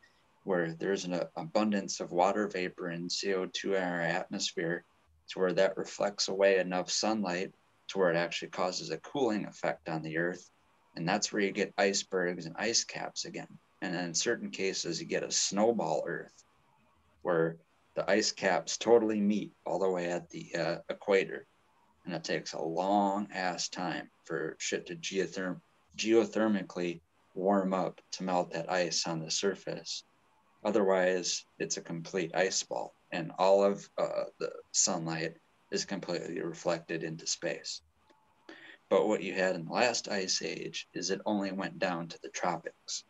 where 0.44 0.72
there's 0.72 1.04
an 1.04 1.20
abundance 1.36 2.00
of 2.00 2.12
water 2.12 2.48
vapor 2.48 2.88
and 2.88 3.10
co2 3.10 3.64
in 3.64 3.82
our 3.82 4.00
atmosphere 4.00 4.84
to 5.30 5.38
where 5.38 5.52
that 5.52 5.76
reflects 5.76 6.28
away 6.28 6.58
enough 6.58 6.90
sunlight 6.90 7.52
to 7.88 7.98
where 7.98 8.10
it 8.10 8.16
actually 8.16 8.48
causes 8.48 8.90
a 8.90 8.98
cooling 8.98 9.44
effect 9.46 9.88
on 9.88 10.02
the 10.02 10.16
earth 10.16 10.50
and 10.96 11.08
that's 11.08 11.32
where 11.32 11.42
you 11.42 11.52
get 11.52 11.74
icebergs 11.78 12.46
and 12.46 12.54
ice 12.58 12.84
caps 12.84 13.24
again 13.24 13.58
and 13.80 13.94
in 13.94 14.14
certain 14.14 14.50
cases, 14.50 15.00
you 15.00 15.06
get 15.06 15.22
a 15.22 15.30
snowball 15.30 16.02
Earth 16.06 16.44
where 17.22 17.58
the 17.94 18.08
ice 18.10 18.32
caps 18.32 18.76
totally 18.76 19.20
meet 19.20 19.52
all 19.64 19.78
the 19.78 19.90
way 19.90 20.10
at 20.10 20.28
the 20.30 20.54
uh, 20.54 20.78
equator. 20.88 21.46
And 22.08 22.16
it 22.16 22.24
takes 22.24 22.54
a 22.54 22.62
long 22.62 23.28
ass 23.34 23.68
time 23.68 24.08
for 24.24 24.56
shit 24.58 24.86
to 24.86 24.96
geotherm- 24.96 25.60
geothermically 25.94 27.02
warm 27.34 27.74
up 27.74 28.00
to 28.12 28.22
melt 28.22 28.50
that 28.52 28.72
ice 28.72 29.06
on 29.06 29.20
the 29.20 29.30
surface. 29.30 30.04
Otherwise, 30.64 31.44
it's 31.58 31.76
a 31.76 31.82
complete 31.82 32.34
ice 32.34 32.62
ball, 32.62 32.94
and 33.12 33.30
all 33.38 33.62
of 33.62 33.86
uh, 33.98 34.24
the 34.38 34.50
sunlight 34.72 35.34
is 35.70 35.84
completely 35.84 36.40
reflected 36.40 37.02
into 37.02 37.26
space. 37.26 37.82
But 38.88 39.06
what 39.06 39.22
you 39.22 39.34
had 39.34 39.54
in 39.54 39.66
the 39.66 39.72
last 39.72 40.08
ice 40.08 40.40
age 40.40 40.88
is 40.94 41.10
it 41.10 41.20
only 41.26 41.52
went 41.52 41.78
down 41.78 42.08
to 42.08 42.18
the 42.22 42.30
tropics 42.30 43.04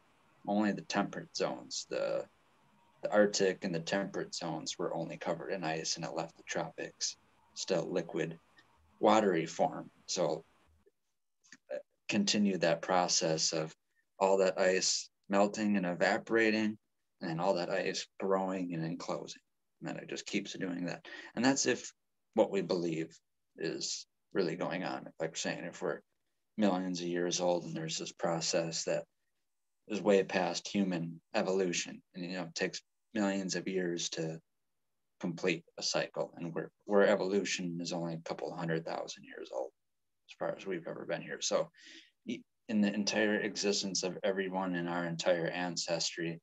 only 0.48 0.72
the 0.72 0.82
temperate 0.82 1.36
zones, 1.36 1.86
the 1.88 2.26
the 3.02 3.12
Arctic 3.12 3.62
and 3.62 3.72
the 3.72 3.78
temperate 3.78 4.34
zones 4.34 4.76
were 4.76 4.92
only 4.92 5.18
covered 5.18 5.50
in 5.52 5.62
ice 5.62 5.94
and 5.94 6.04
it 6.04 6.14
left 6.14 6.36
the 6.36 6.42
tropics 6.42 7.16
still 7.54 7.88
liquid, 7.88 8.40
watery 9.00 9.46
form. 9.46 9.90
So 10.06 10.44
uh, 11.72 11.78
continue 12.08 12.58
that 12.58 12.82
process 12.82 13.52
of 13.52 13.74
all 14.18 14.38
that 14.38 14.58
ice 14.58 15.08
melting 15.28 15.76
and 15.76 15.86
evaporating 15.86 16.78
and 17.20 17.40
all 17.40 17.54
that 17.54 17.70
ice 17.70 18.06
growing 18.18 18.74
and 18.74 18.84
enclosing. 18.84 19.42
And 19.80 19.88
then 19.88 19.96
it 19.96 20.08
just 20.08 20.26
keeps 20.26 20.54
doing 20.54 20.86
that. 20.86 21.06
And 21.34 21.44
that's 21.44 21.66
if 21.66 21.92
what 22.34 22.50
we 22.50 22.62
believe 22.62 23.16
is 23.56 24.06
really 24.32 24.56
going 24.56 24.84
on. 24.84 25.08
Like 25.20 25.30
we're 25.30 25.34
saying, 25.36 25.64
if 25.64 25.82
we're 25.82 26.00
millions 26.56 27.00
of 27.00 27.06
years 27.06 27.40
old 27.40 27.64
and 27.64 27.74
there's 27.74 27.98
this 27.98 28.12
process 28.12 28.84
that 28.84 29.04
is 29.86 30.02
way 30.02 30.22
past 30.22 30.68
human 30.68 31.20
evolution 31.34 32.02
and 32.14 32.24
you 32.24 32.32
know 32.36 32.42
it 32.42 32.54
takes 32.54 32.82
millions 33.14 33.54
of 33.54 33.68
years 33.68 34.10
to 34.10 34.38
complete 35.20 35.64
a 35.78 35.82
cycle 35.82 36.32
and 36.36 36.54
where 36.54 36.70
where 36.84 37.06
evolution 37.06 37.78
is 37.80 37.92
only 37.92 38.14
a 38.14 38.28
couple 38.28 38.54
hundred 38.54 38.84
thousand 38.84 39.24
years 39.24 39.50
old 39.52 39.70
as 40.28 40.34
far 40.38 40.54
as 40.56 40.66
we've 40.66 40.86
ever 40.86 41.04
been 41.06 41.22
here. 41.22 41.40
So 41.40 41.70
in 42.68 42.80
the 42.80 42.92
entire 42.92 43.40
existence 43.40 44.02
of 44.02 44.18
everyone 44.22 44.74
in 44.74 44.88
our 44.88 45.06
entire 45.06 45.46
ancestry 45.46 46.40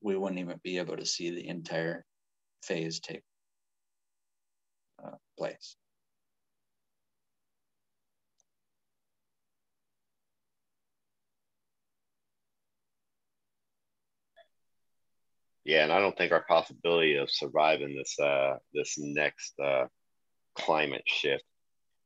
we 0.00 0.16
wouldn't 0.16 0.40
even 0.40 0.60
be 0.62 0.78
able 0.78 0.96
to 0.96 1.06
see 1.06 1.30
the 1.30 1.48
entire 1.48 2.04
phase 2.62 3.00
take 3.00 3.22
uh, 5.04 5.16
place 5.38 5.76
Yeah, 15.68 15.82
and 15.82 15.92
I 15.92 16.00
don't 16.00 16.16
think 16.16 16.32
our 16.32 16.46
possibility 16.48 17.16
of 17.16 17.30
surviving 17.30 17.94
this 17.94 18.18
uh, 18.18 18.56
this 18.72 18.94
next 18.96 19.52
uh, 19.62 19.84
climate 20.54 21.02
shift. 21.04 21.44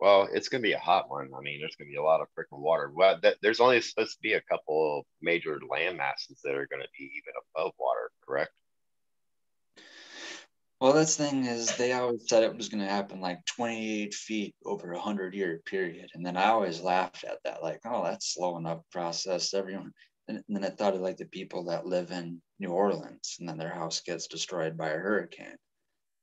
Well, 0.00 0.28
it's 0.32 0.48
going 0.48 0.64
to 0.64 0.68
be 0.68 0.72
a 0.72 0.80
hot 0.80 1.08
one. 1.08 1.30
I 1.32 1.40
mean, 1.42 1.60
there's 1.60 1.76
going 1.76 1.86
to 1.86 1.92
be 1.92 1.96
a 1.96 2.02
lot 2.02 2.20
of 2.20 2.26
freaking 2.36 2.58
water. 2.58 2.90
Well, 2.92 3.20
th- 3.20 3.36
there's 3.40 3.60
only 3.60 3.80
supposed 3.80 4.14
to 4.14 4.20
be 4.20 4.32
a 4.32 4.40
couple 4.50 4.98
of 4.98 5.04
major 5.22 5.60
land 5.70 5.96
masses 5.96 6.40
that 6.42 6.56
are 6.56 6.66
going 6.66 6.82
to 6.82 6.88
be 6.98 7.04
even 7.04 7.34
above 7.54 7.70
water, 7.78 8.10
correct? 8.26 8.50
Well, 10.80 10.92
that's 10.92 11.14
thing 11.14 11.44
is 11.44 11.76
they 11.76 11.92
always 11.92 12.28
said 12.28 12.42
it 12.42 12.56
was 12.56 12.68
going 12.68 12.82
to 12.82 12.90
happen 12.90 13.20
like 13.20 13.46
28 13.46 14.12
feet 14.12 14.56
over 14.66 14.90
a 14.90 14.98
hundred 14.98 15.34
year 15.34 15.60
period, 15.66 16.10
and 16.14 16.26
then 16.26 16.36
I 16.36 16.46
always 16.46 16.80
laughed 16.80 17.22
at 17.22 17.38
that, 17.44 17.62
like, 17.62 17.78
oh, 17.86 18.02
that's 18.02 18.34
slow 18.34 18.56
enough 18.56 18.80
process. 18.90 19.54
Everyone, 19.54 19.92
and 20.28 20.42
then 20.48 20.64
I 20.64 20.70
thought 20.70 20.94
of 20.94 21.00
like 21.00 21.16
the 21.16 21.26
people 21.26 21.64
that 21.64 21.86
live 21.86 22.10
in 22.10 22.40
New 22.58 22.70
Orleans 22.70 23.36
and 23.40 23.48
then 23.48 23.58
their 23.58 23.74
house 23.74 24.00
gets 24.00 24.28
destroyed 24.28 24.76
by 24.76 24.90
a 24.90 24.98
hurricane. 24.98 25.56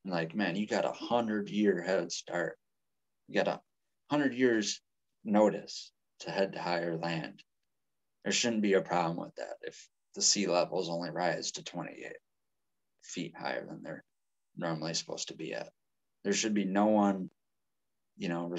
And 0.06 0.14
like, 0.14 0.34
man, 0.36 0.56
you 0.56 0.68
got 0.68 0.86
a 0.86 0.92
hundred 0.92 1.50
year 1.50 1.82
head 1.82 2.12
start. 2.12 2.58
You 3.28 3.36
got 3.36 3.48
a 3.48 3.62
hundred 4.10 4.34
years 4.34 4.82
notice 5.24 5.92
to 6.22 6.32
head 6.32 6.54
to 6.54 6.62
higher 6.62 6.98
land. 6.98 7.44
There 8.24 8.34
shouldn't 8.34 8.62
be 8.62 8.74
a 8.74 8.82
problem 8.82 9.18
with 9.18 9.36
that 9.36 9.58
if 9.62 9.88
the 10.16 10.22
sea 10.22 10.48
levels 10.48 10.90
only 10.90 11.10
rise 11.10 11.52
to 11.54 11.64
28 11.64 12.14
feet 13.04 13.34
higher 13.38 13.66
than 13.66 13.82
they're 13.84 14.04
normally 14.58 14.94
supposed 14.94 15.30
to 15.30 15.36
be 15.36 15.54
at. 15.54 15.70
There 16.24 16.34
should 16.34 16.54
be 16.54 16.66
no 16.66 16.88
one, 16.88 17.30
you 18.18 18.30
know, 18.30 18.54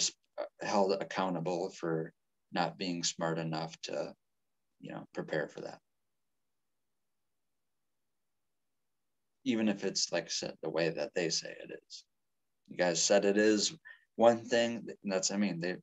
held 0.63 0.93
accountable 0.93 1.71
for 1.71 2.13
not 2.53 2.79
being 2.79 3.05
smart 3.05 3.39
enough 3.39 3.79
to, 3.83 4.15
you 4.81 4.93
know, 4.93 5.07
prepare 5.15 5.49
for 5.49 5.61
that. 5.63 5.79
Even 9.45 9.69
if 9.69 9.85
it's 9.85 10.13
like 10.13 10.31
said 10.31 10.55
the 10.63 10.71
way 10.71 10.91
that 10.91 11.11
they 11.15 11.31
say 11.31 11.49
it 11.51 11.71
is. 11.87 12.05
You 12.69 12.77
guys 12.77 13.03
said 13.03 13.25
it 13.25 13.37
is 13.37 13.75
one 14.17 14.45
thing. 14.45 14.87
That's 15.03 15.31
I 15.31 15.37
mean 15.37 15.61
they 15.61 15.77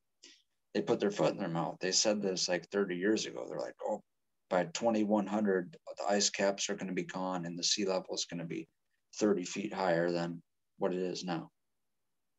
they 0.73 0.81
put 0.81 0.99
their 0.99 1.11
foot 1.11 1.33
in 1.33 1.39
their 1.39 1.47
mouth. 1.47 1.77
They 1.79 1.91
said 1.91 2.21
this 2.21 2.47
like 2.47 2.69
30 2.69 2.95
years 2.95 3.25
ago. 3.25 3.45
They're 3.47 3.59
like, 3.59 3.75
oh, 3.83 4.03
by 4.49 4.65
2100, 4.65 5.75
the 5.97 6.05
ice 6.07 6.29
caps 6.29 6.69
are 6.69 6.75
going 6.75 6.87
to 6.87 6.93
be 6.93 7.03
gone 7.03 7.45
and 7.45 7.57
the 7.57 7.63
sea 7.63 7.85
level 7.85 8.13
is 8.13 8.25
going 8.25 8.39
to 8.39 8.45
be 8.45 8.67
30 9.15 9.43
feet 9.43 9.73
higher 9.73 10.11
than 10.11 10.41
what 10.77 10.93
it 10.93 10.99
is 10.99 11.23
now. 11.23 11.49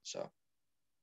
So, 0.05 0.31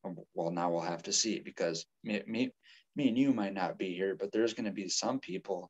um, 0.04 0.16
well, 0.34 0.52
now 0.52 0.72
we'll 0.72 0.82
have 0.82 1.04
to 1.04 1.14
see 1.14 1.40
because 1.40 1.86
me, 2.04 2.22
me, 2.26 2.52
me 2.96 3.10
and 3.10 3.18
you 3.18 3.34
might 3.34 3.54
not 3.54 3.78
be 3.78 3.94
here, 3.94 4.16
but 4.16 4.32
there's 4.32 4.54
going 4.54 4.66
to 4.66 4.72
be 4.72 4.88
some 4.88 5.20
people 5.20 5.70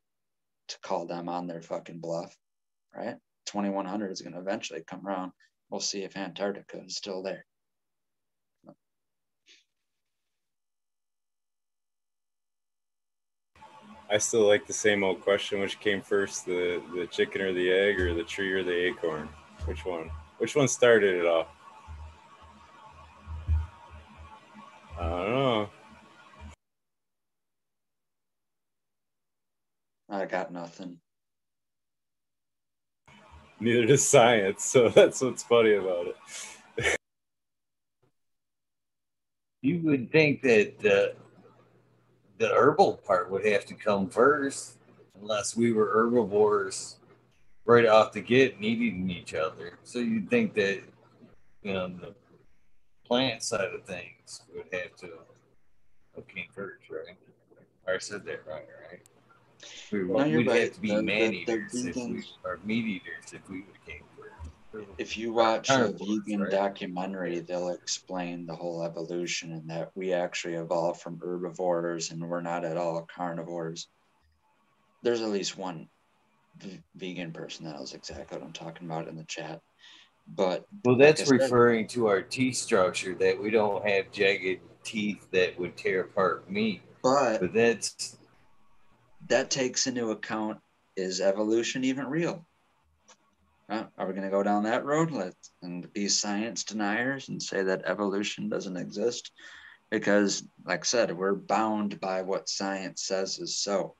to 0.68 0.78
call 0.80 1.06
them 1.06 1.28
on 1.28 1.46
their 1.46 1.62
fucking 1.62 2.00
bluff, 2.00 2.36
right? 2.94 3.16
2100 3.46 4.10
is 4.10 4.22
going 4.22 4.34
to 4.34 4.40
eventually 4.40 4.82
come 4.86 5.06
around. 5.06 5.32
We'll 5.70 5.80
see 5.80 6.02
if 6.02 6.16
Antarctica 6.16 6.82
is 6.84 6.96
still 6.96 7.22
there. 7.22 7.44
I 14.08 14.18
still 14.18 14.46
like 14.46 14.66
the 14.66 14.72
same 14.72 15.02
old 15.02 15.20
question: 15.20 15.58
which 15.58 15.80
came 15.80 16.00
first, 16.00 16.46
the 16.46 16.80
the 16.94 17.08
chicken 17.08 17.42
or 17.42 17.52
the 17.52 17.72
egg, 17.72 18.00
or 18.00 18.14
the 18.14 18.22
tree 18.22 18.52
or 18.52 18.62
the 18.62 18.86
acorn? 18.86 19.28
Which 19.64 19.84
one? 19.84 20.10
Which 20.38 20.54
one 20.54 20.68
started 20.68 21.16
it 21.16 21.26
all? 21.26 21.48
I 24.98 25.08
don't 25.08 25.30
know. 25.30 25.68
I 30.08 30.24
got 30.26 30.52
nothing. 30.52 30.98
Neither 33.58 33.86
does 33.86 34.06
science, 34.06 34.64
so 34.64 34.88
that's 34.94 35.20
what's 35.20 35.42
funny 35.42 35.74
about 35.74 36.06
it. 36.08 36.16
you 39.62 39.80
would 39.84 40.10
think 40.12 40.42
that 40.42 40.78
the 40.78 41.14
the 42.38 42.48
herbal 42.48 43.00
part 43.06 43.30
would 43.30 43.46
have 43.46 43.64
to 43.64 43.74
come 43.74 44.08
first, 44.08 44.76
unless 45.20 45.56
we 45.56 45.72
were 45.72 45.86
herbivores 45.86 46.96
right 47.64 47.86
off 47.86 48.12
the 48.12 48.20
get, 48.20 48.56
eating 48.60 49.10
each 49.10 49.34
other. 49.34 49.78
So 49.82 49.98
you'd 49.98 50.30
think 50.30 50.54
that 50.54 50.82
you 51.62 51.72
know 51.72 51.88
the 51.88 52.14
plant 53.04 53.42
side 53.42 53.72
of 53.74 53.84
things 53.84 54.42
would 54.54 54.66
have 54.72 54.94
to 54.96 55.08
have 56.14 56.28
came 56.28 56.46
first, 56.54 56.90
right? 56.90 57.16
I 57.88 57.98
said 57.98 58.24
that 58.24 58.46
right, 58.46 58.66
right? 58.90 59.00
We, 59.92 59.98
No, 60.00 60.14
would 60.14 60.28
you're 60.28 60.42
have 60.42 60.52
right. 60.52 60.74
to 60.74 60.80
be 60.80 60.88
The- 60.88 60.96
the- 60.96 61.02
man 61.02 61.30
the 61.30 61.36
eaters 61.42 61.74
if 61.86 61.96
we 61.96 62.24
or 62.44 62.58
meat 62.64 62.84
eaters 62.86 63.32
if 63.32 63.48
we 63.48 63.62
would 63.62 63.84
came. 63.86 64.02
If 64.98 65.16
you 65.16 65.32
watch 65.32 65.70
a 65.70 65.88
vegan 65.88 66.42
right? 66.42 66.50
documentary, 66.50 67.40
they'll 67.40 67.70
explain 67.70 68.44
the 68.44 68.54
whole 68.54 68.82
evolution 68.82 69.52
and 69.52 69.70
that 69.70 69.90
we 69.94 70.12
actually 70.12 70.54
evolved 70.54 71.00
from 71.00 71.18
herbivores 71.18 72.10
and 72.10 72.28
we're 72.28 72.42
not 72.42 72.62
at 72.64 72.76
all 72.76 73.06
carnivores. 73.06 73.88
There's 75.02 75.22
at 75.22 75.30
least 75.30 75.56
one 75.56 75.88
v- 76.58 76.82
vegan 76.94 77.32
person 77.32 77.64
that 77.64 77.76
knows 77.76 77.94
exactly 77.94 78.36
what 78.36 78.44
I'm 78.46 78.52
talking 78.52 78.86
about 78.86 79.08
in 79.08 79.16
the 79.16 79.24
chat. 79.24 79.62
But 80.28 80.66
Well, 80.84 80.96
like 80.98 81.06
that's 81.16 81.20
said- 81.28 81.40
referring 81.40 81.86
to 81.88 82.08
our 82.08 82.20
teeth 82.20 82.56
structure 82.56 83.14
that 83.14 83.40
we 83.40 83.50
don't 83.50 83.86
have 83.88 84.10
jagged 84.12 84.60
teeth 84.84 85.26
that 85.30 85.58
would 85.58 85.76
tear 85.78 86.02
apart 86.02 86.50
meat. 86.50 86.82
but 87.02 87.40
But 87.40 87.54
that's 87.54 88.18
that 89.28 89.50
takes 89.50 89.86
into 89.86 90.10
account 90.10 90.58
is 90.96 91.20
evolution 91.20 91.84
even 91.84 92.06
real? 92.06 92.46
Uh, 93.68 93.84
are 93.98 94.06
we 94.06 94.12
going 94.12 94.24
to 94.24 94.30
go 94.30 94.42
down 94.42 94.62
that 94.62 94.84
road 94.84 95.10
Let's 95.10 95.50
and 95.62 95.92
be 95.92 96.08
science 96.08 96.62
deniers 96.62 97.28
and 97.28 97.42
say 97.42 97.64
that 97.64 97.82
evolution 97.84 98.48
doesn't 98.48 98.76
exist? 98.76 99.32
Because, 99.90 100.44
like 100.64 100.80
I 100.80 100.84
said, 100.84 101.16
we're 101.16 101.34
bound 101.34 102.00
by 102.00 102.22
what 102.22 102.48
science 102.48 103.04
says 103.04 103.38
is 103.38 103.58
so. 103.58 103.96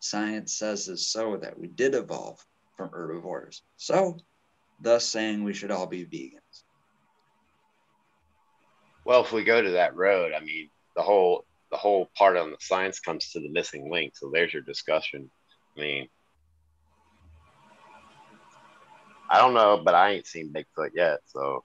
Science 0.00 0.58
says 0.58 0.88
is 0.88 1.08
so 1.08 1.36
that 1.38 1.58
we 1.58 1.66
did 1.66 1.94
evolve 1.94 2.44
from 2.76 2.90
herbivores. 2.90 3.62
So, 3.76 4.18
thus 4.80 5.04
saying 5.06 5.42
we 5.42 5.54
should 5.54 5.70
all 5.70 5.86
be 5.86 6.04
vegans. 6.04 6.64
Well, 9.04 9.22
if 9.22 9.32
we 9.32 9.44
go 9.44 9.62
to 9.62 9.70
that 9.70 9.96
road, 9.96 10.32
I 10.36 10.40
mean, 10.40 10.68
the 10.94 11.02
whole 11.02 11.44
the 11.70 11.76
whole 11.76 12.10
part 12.16 12.36
on 12.36 12.50
the 12.50 12.56
science 12.60 13.00
comes 13.00 13.30
to 13.30 13.40
the 13.40 13.50
missing 13.50 13.90
link. 13.90 14.16
So 14.16 14.30
there's 14.32 14.52
your 14.52 14.62
discussion. 14.62 15.30
I 15.76 15.80
mean, 15.80 16.08
I 19.30 19.38
don't 19.38 19.54
know, 19.54 19.82
but 19.84 19.94
I 19.94 20.12
ain't 20.12 20.26
seen 20.26 20.52
Bigfoot 20.52 20.90
yet. 20.94 21.20
So 21.26 21.64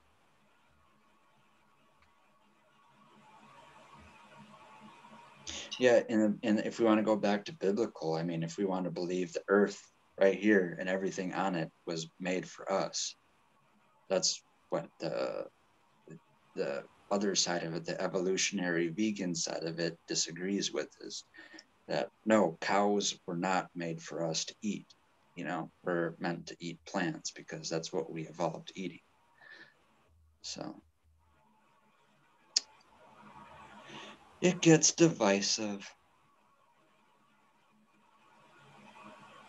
Yeah, 5.78 6.02
and 6.08 6.38
and 6.42 6.60
if 6.60 6.78
we 6.78 6.84
want 6.84 6.98
to 6.98 7.04
go 7.04 7.16
back 7.16 7.44
to 7.46 7.52
biblical, 7.54 8.14
I 8.14 8.22
mean, 8.22 8.42
if 8.42 8.58
we 8.58 8.64
want 8.64 8.84
to 8.84 8.90
believe 8.90 9.32
the 9.32 9.42
earth 9.48 9.80
right 10.20 10.38
here 10.38 10.76
and 10.78 10.88
everything 10.88 11.34
on 11.34 11.54
it 11.54 11.70
was 11.86 12.08
made 12.20 12.48
for 12.48 12.70
us, 12.70 13.16
that's 14.08 14.42
what 14.70 14.88
the 15.00 15.46
the 16.54 16.84
other 17.12 17.34
side 17.34 17.62
of 17.64 17.74
it, 17.74 17.84
the 17.84 18.00
evolutionary 18.00 18.88
vegan 18.88 19.34
side 19.34 19.64
of 19.64 19.78
it, 19.78 19.98
disagrees 20.08 20.72
with 20.72 20.88
is 21.02 21.24
that 21.88 22.08
no, 22.24 22.56
cows 22.60 23.18
were 23.26 23.36
not 23.36 23.68
made 23.74 24.00
for 24.00 24.24
us 24.24 24.46
to 24.46 24.54
eat. 24.62 24.86
You 25.34 25.44
know, 25.44 25.70
we're 25.84 26.14
meant 26.18 26.46
to 26.46 26.56
eat 26.58 26.80
plants 26.86 27.30
because 27.30 27.68
that's 27.68 27.92
what 27.92 28.10
we 28.10 28.26
evolved 28.26 28.72
eating. 28.74 29.00
So 30.42 30.74
it 34.40 34.60
gets 34.60 34.92
divisive. 34.92 35.88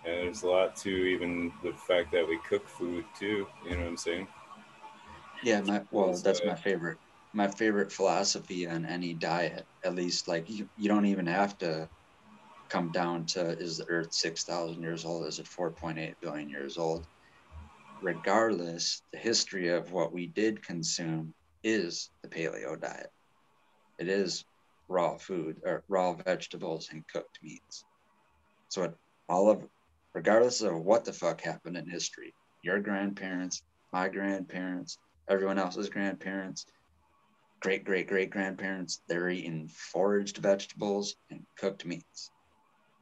And 0.05 0.27
there's 0.27 0.43
a 0.43 0.47
lot 0.47 0.75
to 0.77 0.89
even 0.89 1.53
the 1.63 1.71
fact 1.87 2.11
that 2.11 2.27
we 2.27 2.37
cook 2.47 2.67
food 2.67 3.05
too. 3.17 3.47
You 3.63 3.71
know 3.71 3.77
what 3.77 3.87
I'm 3.87 3.97
saying? 3.97 4.27
Yeah, 5.43 5.61
my 5.61 5.81
well, 5.91 6.15
that's 6.17 6.41
my 6.45 6.55
favorite. 6.55 6.97
My 7.35 7.47
favorite 7.47 7.91
philosophy 7.91 8.67
on 8.67 8.85
any 8.85 9.15
diet, 9.15 9.65
at 9.83 9.95
least, 9.95 10.27
like 10.27 10.49
you, 10.49 10.69
you 10.75 10.87
don't 10.87 11.07
even 11.07 11.25
have 11.25 11.57
to 11.59 11.89
come 12.69 12.91
down 12.91 13.25
to 13.25 13.57
is 13.57 13.77
the 13.77 13.85
Earth 13.89 14.13
six 14.13 14.43
thousand 14.43 14.81
years 14.81 15.03
old? 15.03 15.25
Is 15.27 15.39
it 15.39 15.47
four 15.47 15.71
point 15.71 15.97
eight 15.97 16.15
billion 16.21 16.49
years 16.49 16.77
old? 16.77 17.07
Regardless, 18.01 19.01
the 19.11 19.19
history 19.19 19.69
of 19.69 19.91
what 19.91 20.13
we 20.13 20.27
did 20.27 20.63
consume 20.63 21.33
is 21.63 22.11
the 22.21 22.29
paleo 22.29 22.79
diet. 22.79 23.09
It 23.97 24.09
is 24.09 24.45
raw 24.87 25.17
food 25.17 25.61
or 25.65 25.83
raw 25.87 26.13
vegetables 26.13 26.89
and 26.91 27.03
cooked 27.07 27.39
meats. 27.41 27.85
So 28.69 28.83
it, 28.83 28.93
all 29.29 29.49
of, 29.49 29.65
regardless 30.13 30.61
of 30.61 30.75
what 30.75 31.05
the 31.05 31.13
fuck 31.13 31.41
happened 31.41 31.77
in 31.77 31.89
history, 31.89 32.35
your 32.61 32.79
grandparents, 32.79 33.61
my 33.91 34.09
grandparents, 34.09 34.97
everyone 35.29 35.57
else's 35.57 35.89
grandparents, 35.89 36.65
great 37.63 37.85
great 37.85 38.07
great 38.07 38.29
grandparents, 38.29 39.01
they're 39.07 39.29
eating 39.29 39.69
foraged 39.69 40.37
vegetables 40.37 41.15
and 41.31 41.41
cooked 41.57 41.85
meats. 41.85 42.29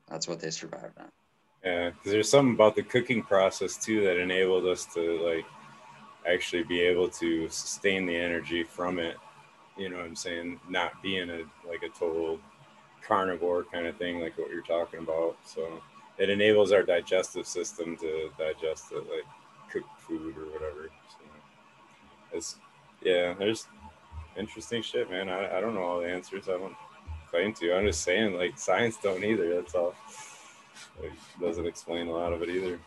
That's 0.07 0.27
what 0.27 0.39
they 0.39 0.51
survived 0.51 0.99
on. 0.99 1.09
Yeah, 1.65 1.91
there's 2.05 2.29
something 2.29 2.53
about 2.53 2.75
the 2.75 2.83
cooking 2.83 3.23
process 3.23 3.77
too 3.77 4.03
that 4.03 4.17
enabled 4.17 4.65
us 4.65 4.85
to 4.93 5.19
like 5.27 5.45
actually 6.31 6.63
be 6.63 6.79
able 6.79 7.09
to 7.09 7.49
sustain 7.49 8.05
the 8.05 8.15
energy 8.15 8.63
from 8.63 8.99
it. 8.99 9.17
You 9.77 9.89
know 9.89 9.97
what 9.97 10.05
I'm 10.05 10.15
saying? 10.15 10.59
Not 10.69 11.01
being 11.01 11.29
a 11.29 11.43
like 11.67 11.83
a 11.83 11.89
total 11.89 12.39
carnivore 13.05 13.65
kind 13.65 13.87
of 13.87 13.97
thing, 13.97 14.21
like 14.21 14.37
what 14.37 14.51
you're 14.51 14.61
talking 14.61 14.99
about. 14.99 15.37
So 15.43 15.81
it 16.19 16.29
enables 16.29 16.71
our 16.71 16.83
digestive 16.83 17.47
system 17.47 17.97
to 17.97 18.29
digest 18.37 18.91
it 18.91 19.03
like 19.09 19.25
cooked 19.71 19.99
food 20.01 20.37
or 20.37 20.45
whatever. 20.51 20.89
So 21.09 21.25
it's 22.31 22.55
yeah, 23.01 23.33
there's 23.33 23.67
interesting 24.37 24.81
shit, 24.81 25.09
man. 25.09 25.29
I, 25.29 25.57
I 25.57 25.61
don't 25.61 25.75
know 25.75 25.83
all 25.83 25.99
the 25.99 26.07
answers. 26.07 26.47
I 26.47 26.53
don't 26.53 26.75
claim 27.29 27.53
to. 27.55 27.73
I'm 27.73 27.85
just 27.85 28.01
saying 28.01 28.35
like 28.35 28.57
science 28.57 28.97
don't 29.01 29.23
either. 29.23 29.55
That's 29.55 29.75
all. 29.75 29.95
It 31.01 31.11
doesn't 31.39 31.65
explain 31.65 32.07
a 32.07 32.11
lot 32.11 32.33
of 32.33 32.41
it 32.41 32.49
either. 32.49 32.79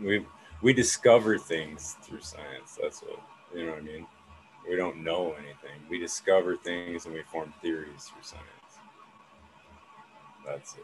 We 0.00 0.26
we 0.62 0.72
discover 0.72 1.38
things 1.38 1.96
through 2.02 2.20
science. 2.20 2.78
That's 2.80 3.00
what 3.00 3.20
you 3.54 3.66
know 3.66 3.72
what 3.72 3.80
I 3.80 3.82
mean. 3.82 4.06
We 4.68 4.76
don't 4.76 5.04
know 5.04 5.34
anything. 5.34 5.80
We 5.88 5.98
discover 5.98 6.56
things 6.56 7.06
and 7.06 7.14
we 7.14 7.22
form 7.22 7.52
theories 7.62 8.04
through 8.04 8.22
science. 8.22 8.44
That's 10.44 10.74
it. 10.74 10.80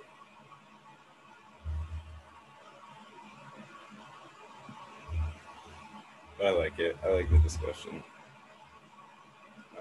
I 6.44 6.50
like 6.50 6.78
it. 6.78 6.96
I 7.04 7.08
like 7.08 7.30
the 7.30 7.38
discussion. 7.38 8.02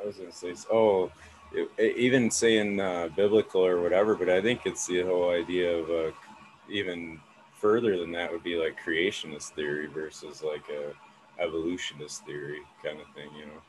I 0.01 0.07
was 0.07 0.17
gonna 0.17 0.31
say, 0.31 0.53
oh, 0.71 1.11
it, 1.53 1.97
even 1.97 2.31
saying 2.31 2.79
uh, 2.79 3.09
biblical 3.15 3.65
or 3.65 3.81
whatever, 3.81 4.15
but 4.15 4.29
I 4.29 4.41
think 4.41 4.61
it's 4.65 4.87
the 4.87 5.01
whole 5.01 5.31
idea 5.31 5.77
of 5.77 5.89
uh, 5.89 6.11
even 6.69 7.19
further 7.53 7.97
than 7.97 8.11
that 8.13 8.31
would 8.31 8.43
be 8.43 8.55
like 8.55 8.77
creationist 8.83 9.49
theory 9.49 9.87
versus 9.87 10.43
like 10.43 10.63
a 10.69 10.93
evolutionist 11.41 12.25
theory 12.25 12.61
kind 12.83 12.99
of 12.99 13.07
thing, 13.15 13.29
you 13.37 13.45
know. 13.45 13.61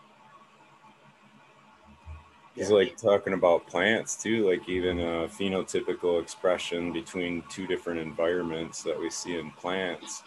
He's 2.55 2.69
yeah. 2.69 2.77
like 2.77 2.97
talking 2.99 3.33
about 3.33 3.67
plants 3.67 4.15
too, 4.15 4.49
like 4.49 4.69
even 4.69 5.01
a 5.01 5.29
phenotypical 5.29 6.21
expression 6.21 6.93
between 6.93 7.43
two 7.49 7.67
different 7.67 8.01
environments 8.01 8.83
that 8.83 8.99
we 8.99 9.09
see 9.09 9.39
in 9.39 9.51
plants, 9.53 10.23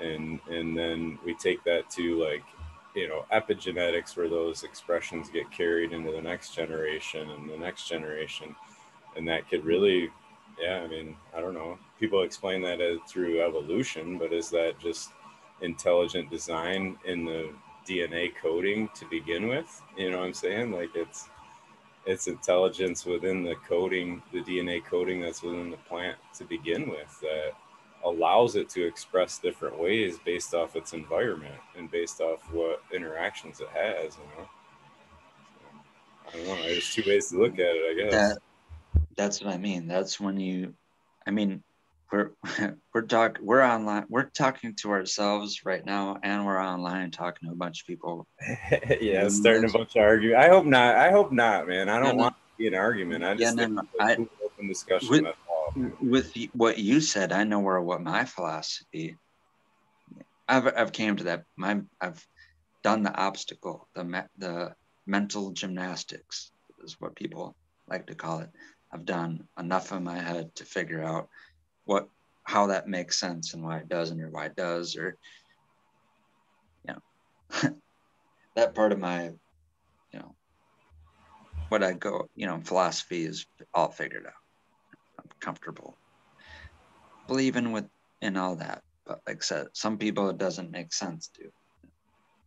and 0.00 0.38
and 0.48 0.76
then 0.76 1.18
we 1.24 1.34
take 1.34 1.64
that 1.64 1.90
to 1.90 2.22
like 2.22 2.44
you 2.94 3.08
know 3.08 3.24
epigenetics 3.32 4.16
where 4.16 4.28
those 4.28 4.62
expressions 4.62 5.28
get 5.28 5.50
carried 5.50 5.92
into 5.92 6.12
the 6.12 6.22
next 6.22 6.54
generation 6.54 7.30
and 7.30 7.50
the 7.50 7.56
next 7.56 7.88
generation, 7.88 8.54
and 9.16 9.26
that 9.28 9.48
could 9.48 9.64
really, 9.64 10.10
yeah, 10.60 10.82
I 10.84 10.86
mean, 10.86 11.16
I 11.36 11.40
don't 11.40 11.54
know. 11.54 11.78
People 11.98 12.22
explain 12.22 12.62
that 12.62 12.80
as 12.80 12.98
through 13.08 13.42
evolution, 13.42 14.18
but 14.18 14.32
is 14.32 14.50
that 14.50 14.78
just 14.78 15.10
intelligent 15.60 16.30
design 16.30 16.98
in 17.04 17.24
the 17.24 17.50
DNA 17.86 18.32
coding 18.40 18.88
to 18.94 19.04
begin 19.06 19.48
with? 19.48 19.82
You 19.96 20.10
know 20.10 20.18
what 20.18 20.26
I'm 20.26 20.34
saying? 20.34 20.72
Like 20.72 20.90
it's 20.94 21.28
it's 22.06 22.26
intelligence 22.26 23.04
within 23.06 23.42
the 23.42 23.54
coding, 23.66 24.22
the 24.32 24.42
DNA 24.42 24.84
coding 24.84 25.20
that's 25.20 25.42
within 25.42 25.70
the 25.70 25.76
plant 25.78 26.18
to 26.34 26.44
begin 26.44 26.88
with 26.88 27.18
that 27.22 27.52
allows 28.04 28.56
it 28.56 28.68
to 28.70 28.86
express 28.86 29.38
different 29.38 29.78
ways 29.78 30.18
based 30.24 30.54
off 30.54 30.76
its 30.76 30.92
environment 30.92 31.54
and 31.76 31.90
based 31.90 32.20
off 32.20 32.40
what 32.52 32.82
interactions 32.92 33.60
it 33.60 33.68
has, 33.68 34.16
you 34.16 34.24
know. 34.36 34.48
So, 35.54 36.28
I 36.28 36.36
don't 36.36 36.46
know. 36.46 36.62
There's 36.62 36.92
two 36.92 37.02
ways 37.06 37.30
to 37.30 37.38
look 37.38 37.54
at 37.54 37.60
it, 37.60 37.90
I 37.90 38.02
guess. 38.02 38.12
That, 38.12 38.38
that's 39.16 39.42
what 39.42 39.52
I 39.52 39.58
mean. 39.58 39.86
That's 39.86 40.20
when 40.20 40.38
you, 40.38 40.74
I 41.26 41.30
mean, 41.30 41.62
we're 42.14 42.30
we're 42.94 43.02
talk 43.02 43.38
we're 43.42 43.62
online 43.62 44.04
we're 44.08 44.24
talking 44.30 44.74
to 44.74 44.90
ourselves 44.90 45.64
right 45.64 45.84
now 45.84 46.16
and 46.22 46.46
we're 46.46 46.62
online 46.62 47.10
talking 47.10 47.48
to 47.48 47.52
a 47.52 47.56
bunch 47.56 47.80
of 47.80 47.86
people 47.86 48.26
yeah 49.00 49.28
starting 49.28 49.68
a 49.68 49.72
bunch 49.72 49.96
of 49.96 50.02
argument 50.02 50.38
i 50.38 50.48
hope 50.48 50.64
not 50.64 50.94
i 50.94 51.10
hope 51.10 51.32
not 51.32 51.66
man 51.66 51.88
i 51.88 51.98
don't 51.98 52.16
want 52.16 52.34
to 52.34 52.58
be 52.58 52.68
an 52.68 52.74
argument 52.74 53.24
i 53.24 53.34
just 53.34 53.58
yeah, 53.58 53.66
no, 53.66 53.82
no, 53.82 53.88
I, 53.98 54.12
open 54.44 54.68
discussion 54.68 55.08
with, 55.08 55.24
with 55.74 56.32
what 56.52 56.78
you 56.78 57.00
said 57.00 57.32
i 57.32 57.44
know 57.44 57.60
where 57.60 57.80
what 57.80 58.00
my 58.00 58.24
philosophy 58.24 59.18
i've 60.48 60.66
i've 60.66 60.92
came 60.92 61.16
to 61.16 61.24
that 61.24 61.44
my 61.56 61.80
i've 62.00 62.24
done 62.82 63.02
the 63.02 63.14
obstacle 63.14 63.88
the 63.94 64.26
the 64.38 64.74
mental 65.06 65.52
gymnastics 65.52 66.52
is 66.80 66.96
what 66.98 67.16
people 67.16 67.56
like 67.88 68.06
to 68.06 68.14
call 68.14 68.40
it 68.40 68.50
i've 68.92 69.04
done 69.04 69.46
enough 69.58 69.92
in 69.92 70.04
my 70.04 70.18
head 70.18 70.54
to 70.54 70.64
figure 70.64 71.02
out 71.02 71.28
what 71.84 72.08
how 72.44 72.66
that 72.68 72.86
makes 72.86 73.18
sense 73.18 73.54
and 73.54 73.62
why 73.62 73.78
it 73.78 73.88
doesn't 73.88 74.20
or 74.20 74.30
why 74.30 74.46
it 74.46 74.56
does 74.56 74.96
or 74.96 75.16
you 76.86 76.94
know 76.94 77.70
that 78.56 78.74
part 78.74 78.92
of 78.92 78.98
my 78.98 79.24
you 80.12 80.18
know 80.18 80.34
what 81.70 81.82
I 81.82 81.94
go 81.94 82.28
you 82.34 82.46
know 82.46 82.60
philosophy 82.60 83.24
is 83.24 83.46
all 83.72 83.90
figured 83.90 84.26
out. 84.26 84.43
Comfortable 85.44 85.98
believing 87.26 87.72
with 87.72 87.86
in 88.20 88.36
all 88.36 88.56
that, 88.56 88.82
but 89.06 89.20
like 89.26 89.38
I 89.38 89.40
said, 89.40 89.66
some 89.72 89.98
people 89.98 90.30
it 90.30 90.38
doesn't 90.38 90.70
make 90.70 90.92
sense 90.92 91.30
to. 91.36 91.50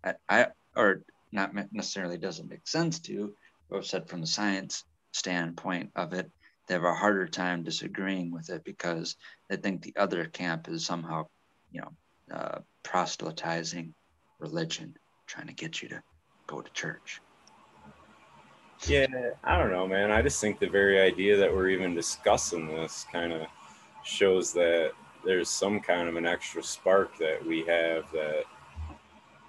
I, 0.03 0.13
I 0.29 0.47
or 0.75 1.01
not 1.31 1.53
necessarily 1.71 2.17
doesn't 2.17 2.49
make 2.49 2.67
sense 2.67 2.99
to, 3.01 3.33
but 3.69 3.85
said 3.85 4.09
from 4.09 4.21
the 4.21 4.27
science 4.27 4.83
standpoint 5.13 5.91
of 5.95 6.13
it, 6.13 6.31
they 6.67 6.73
have 6.73 6.83
a 6.83 6.93
harder 6.93 7.27
time 7.27 7.63
disagreeing 7.63 8.31
with 8.31 8.49
it 8.49 8.63
because 8.63 9.15
they 9.49 9.57
think 9.57 9.81
the 9.81 9.95
other 9.97 10.25
camp 10.25 10.67
is 10.67 10.85
somehow, 10.85 11.25
you 11.71 11.81
know, 11.81 12.35
uh, 12.35 12.59
proselytizing 12.83 13.93
religion, 14.39 14.95
trying 15.27 15.47
to 15.47 15.53
get 15.53 15.81
you 15.81 15.89
to 15.89 16.01
go 16.47 16.61
to 16.61 16.71
church. 16.71 17.19
Yeah, 18.85 19.07
I 19.43 19.57
don't 19.57 19.71
know, 19.71 19.87
man. 19.87 20.11
I 20.11 20.21
just 20.21 20.39
think 20.39 20.59
the 20.59 20.67
very 20.67 20.99
idea 20.99 21.37
that 21.37 21.53
we're 21.53 21.69
even 21.69 21.95
discussing 21.95 22.67
this 22.67 23.05
kind 23.11 23.33
of 23.33 23.47
shows 24.03 24.53
that 24.53 24.91
there's 25.25 25.49
some 25.49 25.79
kind 25.79 26.07
of 26.07 26.15
an 26.15 26.25
extra 26.25 26.61
spark 26.63 27.17
that 27.17 27.45
we 27.45 27.59
have 27.65 28.09
that 28.11 28.43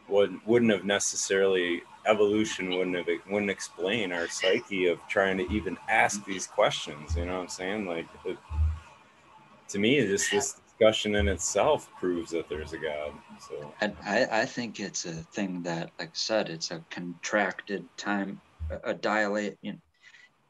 would, 0.09 0.41
wouldn't 0.47 0.73
have 0.73 0.85
necessarily 0.85 1.83
evolution 2.09 2.71
wouldn't 2.71 2.97
have 2.97 3.07
wouldn't 3.31 3.51
explain 3.51 4.13
our 4.13 4.27
psyche 4.29 4.87
of 4.87 4.99
trying 5.09 5.37
to 5.39 5.49
even 5.53 5.77
ask 5.89 6.25
these 6.25 6.47
questions. 6.47 7.17
You 7.17 7.27
know 7.27 7.35
what 7.35 7.43
I'm 7.43 7.49
saying? 7.49 7.87
Like, 7.87 8.07
it, 8.25 8.39
to 9.69 9.79
me, 9.79 10.01
just 10.07 10.31
this 10.31 10.55
discussion 10.55 11.15
in 11.17 11.29
itself 11.29 11.91
proves 11.99 12.31
that 12.31 12.49
there's 12.49 12.73
a 12.73 12.79
God. 12.79 13.13
So 13.47 13.75
and 13.81 13.95
I, 14.05 14.27
I 14.31 14.45
think 14.47 14.81
it's 14.81 15.05
a 15.05 15.13
thing 15.13 15.63
that, 15.63 15.91
like 15.99 16.09
I 16.09 16.13
said, 16.15 16.49
it's 16.49 16.71
a 16.71 16.83
contracted 16.91 17.85
time, 17.97 18.41
a, 18.70 18.95
dilate. 18.95 19.57
You 19.62 19.73
know, 19.73 19.78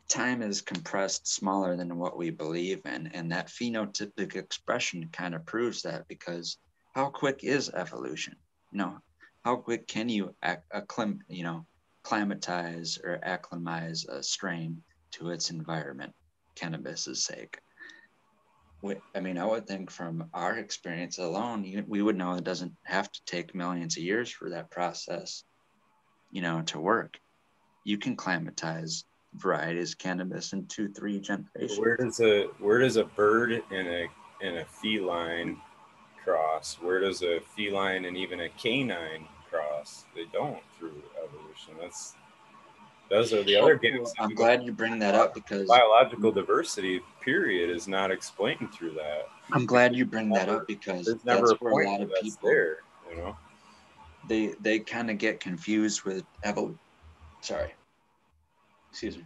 time 0.08 0.42
is 0.42 0.62
compressed 0.62 1.32
smaller 1.32 1.76
than 1.76 1.98
what 1.98 2.16
we 2.16 2.30
believe 2.30 2.80
in, 2.84 3.08
and 3.08 3.32
that 3.32 3.48
phenotypic 3.48 4.36
expression 4.36 5.08
kind 5.12 5.34
of 5.34 5.46
proves 5.46 5.82
that 5.82 6.08
because 6.08 6.58
how 6.94 7.10
quick 7.10 7.44
is 7.44 7.70
evolution? 7.70 8.36
You 8.72 8.78
know, 8.78 8.98
how 9.44 9.56
quick 9.56 9.86
can 9.86 10.08
you 10.08 10.34
acclim, 10.44 11.20
you 11.28 11.44
know, 11.44 11.66
climatize 12.02 12.98
or 13.02 13.18
acclimatize 13.22 14.06
a 14.06 14.22
strain 14.22 14.82
to 15.12 15.30
its 15.30 15.50
environment, 15.50 16.12
cannabis's 16.54 17.24
sake? 17.24 17.58
I 19.14 19.20
mean, 19.20 19.38
I 19.38 19.44
would 19.44 19.66
think 19.66 19.90
from 19.90 20.28
our 20.32 20.56
experience 20.56 21.18
alone, 21.18 21.84
we 21.88 22.00
would 22.00 22.16
know 22.16 22.34
it 22.34 22.44
doesn't 22.44 22.74
have 22.84 23.10
to 23.10 23.20
take 23.26 23.54
millions 23.54 23.96
of 23.96 24.04
years 24.04 24.30
for 24.30 24.50
that 24.50 24.70
process, 24.70 25.42
you 26.30 26.42
know, 26.42 26.62
to 26.62 26.78
work. 26.78 27.18
You 27.88 27.96
can 27.96 28.16
climatize 28.16 29.04
varieties 29.32 29.92
of 29.92 29.98
cannabis 29.98 30.52
in 30.52 30.66
two, 30.66 30.90
three 30.90 31.18
generations. 31.20 31.78
Where 31.78 31.96
does 31.96 32.20
a 32.20 32.48
where 32.58 32.80
does 32.80 32.96
a 32.96 33.04
bird 33.04 33.62
and 33.70 33.88
a 33.88 34.06
and 34.42 34.58
a 34.58 34.66
feline 34.66 35.56
cross? 36.22 36.76
Where 36.82 37.00
does 37.00 37.22
a 37.22 37.40
feline 37.56 38.04
and 38.04 38.14
even 38.14 38.40
a 38.40 38.50
canine 38.50 39.24
cross? 39.48 40.04
They 40.14 40.26
don't 40.34 40.60
through 40.78 41.02
evolution. 41.16 41.76
That's 41.80 42.14
those 43.08 43.32
are 43.32 43.42
the 43.42 43.56
other 43.56 43.76
games. 43.76 44.12
I'm 44.18 44.34
glad 44.34 44.64
you 44.64 44.72
bring 44.72 44.98
that 44.98 45.14
up 45.14 45.32
because 45.32 45.66
biological 45.66 46.30
diversity 46.30 47.00
period 47.22 47.70
is 47.70 47.88
not 47.88 48.10
explained 48.10 48.70
through 48.70 48.96
that. 48.96 49.28
I'm 49.50 49.64
glad 49.64 49.96
you 49.96 50.04
bring 50.04 50.28
that 50.32 50.50
up 50.50 50.66
because 50.66 51.06
that's 51.06 51.24
never 51.24 51.54
where 51.60 51.84
a 51.84 51.90
lot 51.90 52.02
of 52.02 52.12
people 52.20 52.50
there, 52.50 52.76
you 53.10 53.16
know. 53.16 53.34
They 54.28 54.48
they 54.60 54.78
kind 54.78 55.10
of 55.10 55.16
get 55.16 55.40
confused 55.40 56.02
with 56.02 56.26
evolution. 56.44 56.78
Sorry. 57.40 57.72
Excuse 58.90 59.16
me. 59.16 59.24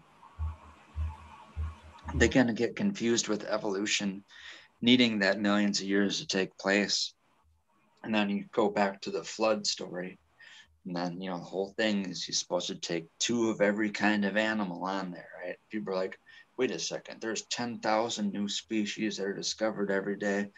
They 2.14 2.28
kind 2.28 2.51
of 2.51 2.56
get 2.56 2.76
confused 2.76 3.28
with 3.28 3.44
evolution 3.44 4.24
needing 4.82 5.20
that 5.20 5.40
millions 5.40 5.80
of 5.80 5.86
years 5.86 6.18
to 6.18 6.26
take 6.26 6.59
place. 6.59 7.14
And 8.02 8.14
then 8.14 8.28
you 8.28 8.44
go 8.52 8.68
back 8.68 9.01
to 9.02 9.10
the 9.10 9.22
flood 9.22 9.66
story. 9.66 10.18
And 10.84 10.97
then, 10.97 11.20
you 11.20 11.30
know, 11.30 11.39
the 11.39 11.44
whole 11.44 11.72
thing 11.76 12.10
is 12.10 12.26
you're 12.26 12.34
supposed 12.34 12.66
to 12.66 12.74
take 12.74 13.06
two 13.20 13.51
of 13.51 13.60
every 13.60 13.90
kind 13.90 14.24
of 14.24 14.36
animal 14.36 14.84
on 14.84 15.12
there, 15.12 15.28
right? 15.44 15.56
People 15.70 15.93
are 15.93 15.97
like, 15.97 16.18
wait 16.59 16.72
a 16.72 16.78
second, 16.78 17.20
there's 17.20 17.47
10,000 17.47 18.32
new 18.32 18.48
species 18.48 19.16
that 19.16 19.26
are 19.26 19.34
discovered 19.34 19.90
every 19.90 20.16
day. 20.16 20.48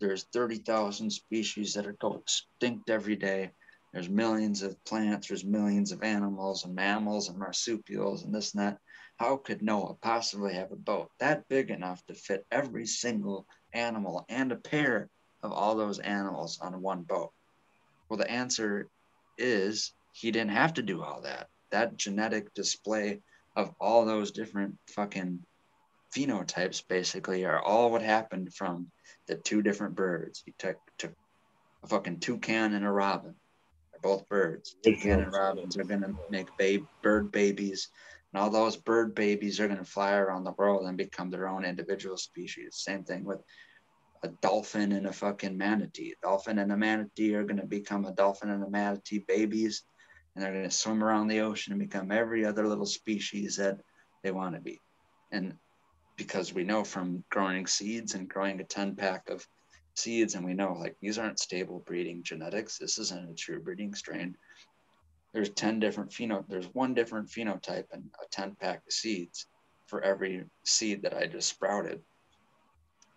There's 0.00 0.26
30,000 0.32 1.10
species 1.10 1.74
that 1.74 1.86
are 1.86 1.96
go 2.00 2.14
extinct 2.14 2.90
every 2.90 3.16
day. 3.16 3.52
There's 3.94 4.10
millions 4.10 4.62
of 4.62 4.84
plants, 4.84 5.28
there's 5.28 5.44
millions 5.44 5.92
of 5.92 6.02
animals 6.02 6.64
and 6.64 6.74
mammals 6.74 7.28
and 7.28 7.38
marsupials 7.38 8.24
and 8.24 8.34
this 8.34 8.52
and 8.52 8.60
that. 8.60 8.78
How 9.18 9.36
could 9.36 9.62
Noah 9.62 9.94
possibly 10.02 10.54
have 10.54 10.72
a 10.72 10.76
boat 10.76 11.12
that 11.20 11.48
big 11.48 11.70
enough 11.70 12.04
to 12.06 12.14
fit 12.14 12.44
every 12.50 12.86
single 12.86 13.46
animal 13.72 14.26
and 14.28 14.50
a 14.50 14.56
pair 14.56 15.08
of 15.44 15.52
all 15.52 15.76
those 15.76 16.00
animals 16.00 16.58
on 16.60 16.82
one 16.82 17.02
boat? 17.02 17.30
Well, 18.08 18.18
the 18.18 18.28
answer 18.28 18.88
is 19.38 19.94
he 20.10 20.32
didn't 20.32 20.50
have 20.50 20.74
to 20.74 20.82
do 20.82 21.00
all 21.00 21.20
that. 21.20 21.48
That 21.70 21.96
genetic 21.96 22.52
display 22.52 23.20
of 23.54 23.72
all 23.80 24.04
those 24.04 24.32
different 24.32 24.76
fucking 24.90 25.38
phenotypes 26.12 26.82
basically 26.88 27.44
are 27.44 27.62
all 27.62 27.92
what 27.92 28.02
happened 28.02 28.52
from 28.54 28.90
the 29.28 29.36
two 29.36 29.62
different 29.62 29.94
birds. 29.94 30.42
He 30.44 30.52
took, 30.58 30.78
took 30.98 31.12
a 31.84 31.86
fucking 31.86 32.18
toucan 32.18 32.74
and 32.74 32.84
a 32.84 32.90
robin. 32.90 33.36
Both 34.04 34.28
birds. 34.28 34.76
Toucan 34.84 35.20
and 35.20 35.32
robins 35.32 35.76
are 35.76 35.84
gonna 35.84 36.14
make 36.28 36.56
babe 36.56 36.86
bird 37.02 37.32
babies, 37.32 37.88
and 38.32 38.40
all 38.40 38.50
those 38.50 38.76
bird 38.76 39.16
babies 39.16 39.58
are 39.58 39.66
gonna 39.66 39.84
fly 39.84 40.14
around 40.14 40.44
the 40.44 40.52
world 40.52 40.86
and 40.86 40.96
become 40.96 41.30
their 41.30 41.48
own 41.48 41.64
individual 41.64 42.16
species. 42.16 42.76
Same 42.76 43.02
thing 43.02 43.24
with 43.24 43.40
a 44.24 44.28
dolphin 44.40 44.92
and 44.92 45.06
a 45.06 45.12
fucking 45.12 45.56
manatee. 45.56 46.12
A 46.12 46.26
dolphin 46.26 46.58
and 46.58 46.72
a 46.72 46.76
manatee 46.76 47.34
are 47.34 47.44
going 47.44 47.60
to 47.60 47.66
become 47.66 48.06
a 48.06 48.14
dolphin 48.14 48.50
and 48.50 48.64
a 48.64 48.70
manatee 48.70 49.24
babies. 49.28 49.84
and 50.34 50.42
they're 50.42 50.52
going 50.52 50.64
to 50.64 50.70
swim 50.70 51.04
around 51.04 51.28
the 51.28 51.40
ocean 51.40 51.72
and 51.72 51.80
become 51.80 52.10
every 52.10 52.44
other 52.44 52.66
little 52.66 52.86
species 52.86 53.56
that 53.56 53.78
they 54.22 54.32
want 54.32 54.54
to 54.54 54.60
be. 54.60 54.80
And 55.30 55.58
because 56.16 56.52
we 56.52 56.64
know 56.64 56.84
from 56.84 57.24
growing 57.30 57.66
seeds 57.66 58.14
and 58.14 58.28
growing 58.28 58.60
a 58.60 58.64
10 58.64 58.96
pack 58.96 59.28
of 59.28 59.46
seeds, 59.98 60.34
and 60.34 60.44
we 60.44 60.54
know 60.54 60.72
like 60.72 60.96
these 61.00 61.18
aren't 61.18 61.38
stable 61.38 61.82
breeding 61.86 62.22
genetics, 62.22 62.78
this 62.78 62.98
isn't 62.98 63.30
a 63.30 63.34
true 63.34 63.60
breeding 63.60 63.94
strain. 63.94 64.36
There's 65.32 65.50
10 65.50 65.80
different 65.80 66.10
pheno, 66.10 66.44
there's 66.48 66.72
one 66.74 66.94
different 66.94 67.28
phenotype 67.28 67.86
in 67.92 68.10
a 68.22 68.26
10 68.30 68.56
pack 68.56 68.82
of 68.86 68.92
seeds 68.92 69.46
for 69.86 70.02
every 70.02 70.44
seed 70.64 71.02
that 71.02 71.14
I 71.14 71.26
just 71.26 71.48
sprouted. 71.48 72.02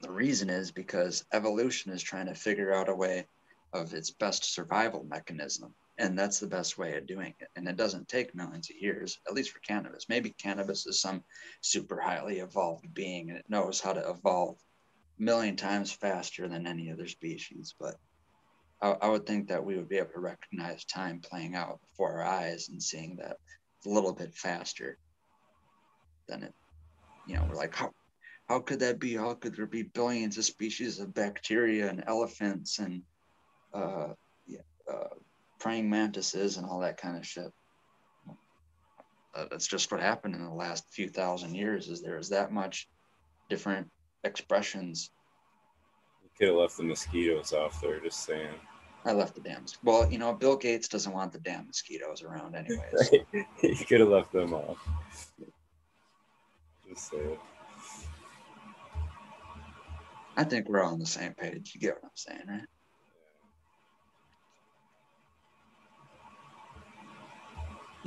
The 0.01 0.11
reason 0.11 0.49
is 0.49 0.71
because 0.71 1.25
evolution 1.33 1.91
is 1.91 2.03
trying 2.03 2.27
to 2.27 2.35
figure 2.35 2.73
out 2.73 2.89
a 2.89 2.95
way 2.95 3.27
of 3.73 3.93
its 3.93 4.11
best 4.11 4.43
survival 4.43 5.03
mechanism 5.03 5.73
and 5.97 6.17
that's 6.17 6.39
the 6.39 6.47
best 6.47 6.77
way 6.77 6.95
of 6.97 7.07
doing 7.07 7.33
it 7.39 7.49
and 7.55 7.67
it 7.67 7.75
doesn't 7.75 8.07
take 8.07 8.35
millions 8.35 8.69
of 8.69 8.75
years 8.77 9.19
at 9.27 9.33
least 9.33 9.51
for 9.51 9.59
cannabis 9.59 10.07
maybe 10.09 10.29
cannabis 10.31 10.85
is 10.87 11.01
some 11.01 11.23
super 11.61 11.99
highly 11.99 12.39
evolved 12.39 12.93
being 12.93 13.29
and 13.29 13.37
it 13.37 13.49
knows 13.49 13.81
how 13.81 13.93
to 13.93 14.09
evolve 14.09 14.57
million 15.19 15.55
times 15.55 15.91
faster 15.91 16.47
than 16.47 16.67
any 16.67 16.91
other 16.91 17.07
species 17.07 17.75
but 17.79 17.95
I, 18.81 18.91
I 19.01 19.09
would 19.09 19.25
think 19.25 19.47
that 19.47 19.65
we 19.65 19.75
would 19.75 19.89
be 19.89 19.97
able 19.97 20.11
to 20.13 20.19
recognize 20.19 20.85
time 20.85 21.19
playing 21.21 21.55
out 21.55 21.79
before 21.81 22.21
our 22.21 22.25
eyes 22.25 22.69
and 22.69 22.81
seeing 22.81 23.17
that 23.17 23.37
a 23.85 23.89
little 23.89 24.13
bit 24.13 24.35
faster 24.35 24.97
than 26.27 26.43
it 26.43 26.53
you 27.25 27.35
know 27.35 27.45
we're 27.47 27.55
like 27.55 27.75
how 27.75 27.91
how 28.47 28.59
could 28.59 28.79
that 28.79 28.99
be 28.99 29.15
how 29.15 29.33
could 29.33 29.55
there 29.55 29.65
be 29.65 29.83
billions 29.83 30.37
of 30.37 30.45
species 30.45 30.99
of 30.99 31.13
bacteria 31.13 31.89
and 31.89 32.03
elephants 32.07 32.79
and 32.79 33.01
uh, 33.73 34.13
yeah, 34.45 34.61
uh, 34.91 35.15
praying 35.59 35.89
mantises 35.89 36.57
and 36.57 36.65
all 36.65 36.79
that 36.79 36.97
kind 36.97 37.17
of 37.17 37.25
shit. 37.25 37.51
Uh, 39.35 39.45
that's 39.51 39.67
just 39.67 39.91
what 39.91 40.01
happened 40.01 40.35
in 40.35 40.43
the 40.43 40.53
last 40.53 40.85
few 40.91 41.09
thousand 41.09 41.53
years. 41.53 41.89
Is 41.89 42.01
there 42.01 42.17
is 42.17 42.29
that 42.29 42.51
much 42.51 42.87
different 43.49 43.87
expressions? 44.27 45.11
You 46.23 46.29
could 46.37 46.47
have 46.49 46.57
left 46.57 46.77
the 46.77 46.83
mosquitoes 46.83 47.53
off 47.53 47.81
there. 47.81 47.99
Just 47.99 48.25
saying. 48.25 48.53
I 49.05 49.13
left 49.13 49.35
the 49.35 49.41
damn. 49.41 49.65
Well, 49.83 50.11
you 50.11 50.17
know, 50.17 50.33
Bill 50.33 50.57
Gates 50.57 50.87
doesn't 50.87 51.13
want 51.13 51.31
the 51.31 51.39
damn 51.39 51.67
mosquitoes 51.67 52.23
around, 52.23 52.55
anyways. 52.55 53.11
you 53.63 53.85
could 53.85 54.01
have 54.01 54.09
left 54.09 54.31
them 54.33 54.53
off. 54.53 54.77
Just 56.87 57.09
say 57.09 57.17
it. 57.17 57.39
I 60.35 60.43
think 60.43 60.69
we're 60.69 60.83
all 60.83 60.93
on 60.93 60.99
the 60.99 61.05
same 61.05 61.33
page. 61.33 61.71
You 61.73 61.81
get 61.81 61.95
what 61.95 62.03
I'm 62.05 62.11
saying, 62.15 62.43
right? 62.47 62.67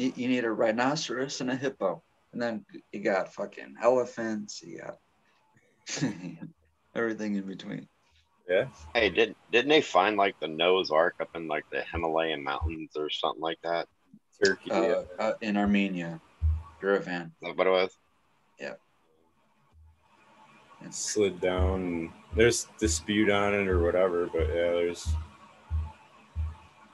you, 0.00 0.12
you 0.16 0.28
need 0.28 0.44
a 0.44 0.50
rhinoceros 0.50 1.40
and 1.40 1.50
a 1.50 1.56
hippo. 1.56 2.02
And 2.32 2.40
then 2.40 2.64
you 2.92 3.00
got 3.00 3.34
fucking 3.34 3.74
elephants, 3.82 4.62
you 4.62 4.78
got 4.78 4.96
everything 6.94 7.36
in 7.36 7.42
between. 7.42 7.88
Yeah. 8.48 8.66
Hey, 8.94 9.10
did 9.10 9.36
didn't 9.52 9.68
they 9.68 9.80
find 9.80 10.16
like 10.16 10.38
the 10.40 10.48
Noah's 10.48 10.90
Ark 10.90 11.14
up 11.20 11.30
in 11.34 11.46
like 11.46 11.64
the 11.70 11.82
Himalayan 11.92 12.42
mountains 12.42 12.90
or 12.96 13.08
something 13.08 13.42
like 13.42 13.58
that? 13.62 13.86
Turkey. 14.44 14.70
Uh, 14.70 14.82
yeah. 14.82 15.02
uh, 15.18 15.32
in 15.40 15.56
Armenia, 15.56 16.20
Yerevan. 16.82 17.26
Is 17.26 17.32
that 17.42 17.56
what 17.56 17.66
it 17.66 17.70
was? 17.70 17.96
Yeah. 18.58 18.74
It 20.84 20.94
slid 20.94 21.40
down. 21.40 22.12
There's 22.34 22.66
dispute 22.78 23.30
on 23.30 23.54
it 23.54 23.68
or 23.68 23.82
whatever, 23.82 24.26
but 24.26 24.48
yeah, 24.48 24.72
there's 24.72 25.14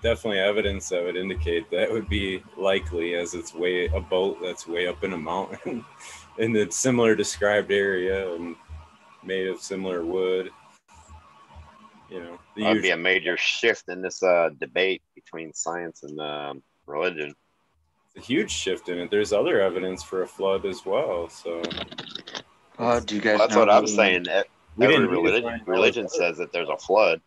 definitely 0.03 0.41
evidence 0.41 0.89
that 0.89 1.03
would 1.03 1.17
indicate 1.17 1.71
that 1.71 1.91
would 1.91 2.09
be 2.09 2.43
likely 2.57 3.15
as 3.15 3.35
it's 3.35 3.55
way 3.55 3.87
a 3.87 4.01
boat 4.01 4.39
that's 4.43 4.67
way 4.67 4.87
up 4.87 5.03
in 5.05 5.15
a 5.15 5.19
mountain 5.19 5.85
in 6.39 6.55
a 6.57 6.71
similar 6.71 7.15
described 7.15 7.73
area 7.73 8.33
and 8.35 8.57
made 9.27 9.49
of 9.49 9.61
similar 9.61 10.05
wood. 10.05 10.51
You 12.09 12.21
know, 12.21 12.39
the 12.55 12.63
That'd 12.63 12.83
be 12.83 12.91
a 12.91 12.97
major 12.97 13.37
shift 13.37 13.89
in 13.89 14.01
this 14.01 14.23
uh, 14.23 14.51
debate 14.61 15.03
between 15.15 15.53
science 15.53 16.05
and 16.05 16.21
um, 16.21 16.63
religion. 16.87 17.35
It's 18.15 18.25
a 18.25 18.27
huge 18.27 18.51
shift 18.51 18.89
in 18.89 18.99
it. 18.99 19.11
There's 19.11 19.33
other 19.33 19.61
evidence 19.61 20.03
for 20.03 20.23
a 20.23 20.27
flood 20.27 20.65
as 20.65 20.87
well. 20.87 21.29
So 21.29 21.63
Oh, 22.79 23.01
do 23.01 23.15
you 23.15 23.21
guys 23.21 23.39
Well, 23.39 23.49
that's 23.49 23.55
know 23.55 23.61
what 23.61 23.71
I'm 23.71 23.87
saying. 23.87 24.27
We 24.77 24.85
Every 24.85 24.97
didn't 24.97 25.11
need 25.11 25.23
religion, 25.23 25.61
religion 25.67 26.09
says 26.09 26.37
that 26.39 26.53
there's 26.53 26.69
a 26.69 26.77
flood. 26.77 27.21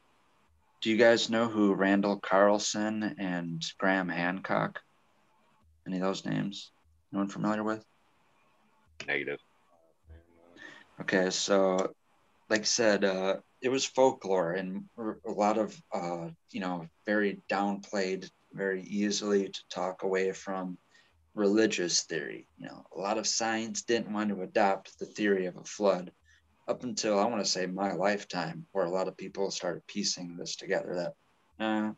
Do 0.82 0.90
you 0.90 0.98
guys 0.98 1.30
know 1.30 1.48
who 1.48 1.74
Randall 1.74 2.20
Carlson 2.20 3.16
and 3.18 3.62
Graham 3.80 4.08
Hancock? 4.08 4.80
Any 5.86 5.98
of 5.98 6.04
those 6.04 6.24
names? 6.26 6.72
No 7.12 7.20
one 7.20 7.28
familiar 7.28 7.64
with? 7.64 7.84
Negative. 9.08 9.40
Okay, 11.02 11.30
so 11.30 11.94
like 12.50 12.62
I 12.62 12.66
said, 12.66 13.04
uh, 13.06 13.38
it 13.62 13.70
was 13.70 13.86
folklore 13.86 14.54
and 14.54 14.84
a 14.98 15.32
lot 15.32 15.58
of, 15.58 15.80
uh, 15.94 16.30
you 16.52 16.60
know, 16.60 16.88
very 17.06 17.42
downplayed, 17.50 18.30
very 18.54 18.84
easily 18.84 19.50
to 19.50 19.64
talk 19.70 20.04
away 20.04 20.32
from 20.34 20.78
religious 21.36 22.04
theory. 22.04 22.48
You 22.58 22.68
know, 22.68 22.84
a 22.96 23.00
lot 23.00 23.18
of 23.18 23.28
science 23.28 23.84
didn't 23.84 24.14
want 24.14 24.30
to 24.30 24.42
adopt 24.42 25.00
the 25.00 25.06
theory 25.06 25.46
of 25.46 25.58
a 25.58 25.64
flood 25.64 26.12
up 26.68 26.84
until 26.84 27.18
I 27.18 27.26
want 27.26 27.44
to 27.44 27.50
say 27.50 27.66
my 27.66 27.94
lifetime, 27.94 28.66
where 28.72 28.86
a 28.86 28.92
lot 28.92 29.08
of 29.08 29.18
people 29.18 29.52
started 29.52 29.88
piecing 29.88 30.38
this 30.38 30.56
together 30.56 31.14
that 31.60 31.66
uh, 31.66 31.92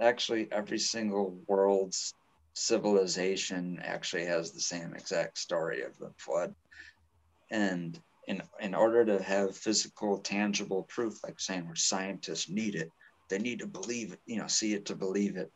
actually 0.00 0.50
every 0.50 0.78
single 0.78 1.38
world's 1.46 2.14
civilization 2.54 3.80
actually 3.82 4.24
has 4.26 4.52
the 4.52 4.60
same 4.60 4.94
exact 4.94 5.38
story 5.38 5.82
of 5.82 5.96
the 5.98 6.10
flood. 6.18 6.54
And 7.50 8.00
in, 8.26 8.42
in 8.60 8.74
order 8.74 9.04
to 9.04 9.22
have 9.22 9.56
physical, 9.56 10.18
tangible 10.18 10.84
proof, 10.84 11.14
like 11.22 11.40
saying 11.40 11.66
where 11.66 11.76
scientists 11.76 12.48
need 12.48 12.74
it, 12.74 12.90
they 13.30 13.38
need 13.38 13.58
to 13.60 13.66
believe 13.66 14.12
it, 14.12 14.20
you 14.26 14.36
know, 14.36 14.46
see 14.46 14.74
it 14.74 14.86
to 14.86 14.94
believe 14.94 15.36
it. 15.36 15.50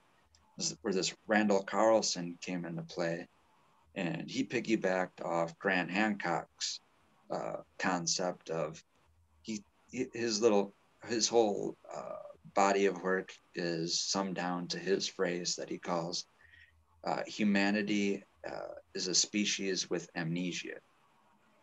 Where 0.83 0.93
this 0.93 1.15
Randall 1.29 1.63
Carlson 1.63 2.37
came 2.41 2.65
into 2.65 2.83
play, 2.83 3.29
and 3.95 4.29
he 4.29 4.43
piggybacked 4.43 5.25
off 5.25 5.57
Graham 5.59 5.89
Hancock's 5.89 6.81
uh, 7.31 7.59
concept 7.79 8.51
of 8.51 8.83
he 9.43 9.63
his 9.93 10.43
little 10.43 10.75
his 11.07 11.29
whole 11.29 11.77
uh, 11.95 12.17
body 12.57 12.87
of 12.87 13.01
work 13.03 13.31
is 13.55 14.01
summed 14.01 14.35
down 14.35 14.67
to 14.69 14.79
his 14.79 15.07
phrase 15.07 15.55
that 15.57 15.69
he 15.69 15.79
calls 15.79 16.25
uh, 17.07 17.23
humanity 17.27 18.25
uh, 18.47 18.75
is 18.95 19.07
a 19.07 19.15
species 19.15 19.89
with 19.89 20.11
amnesia, 20.17 20.79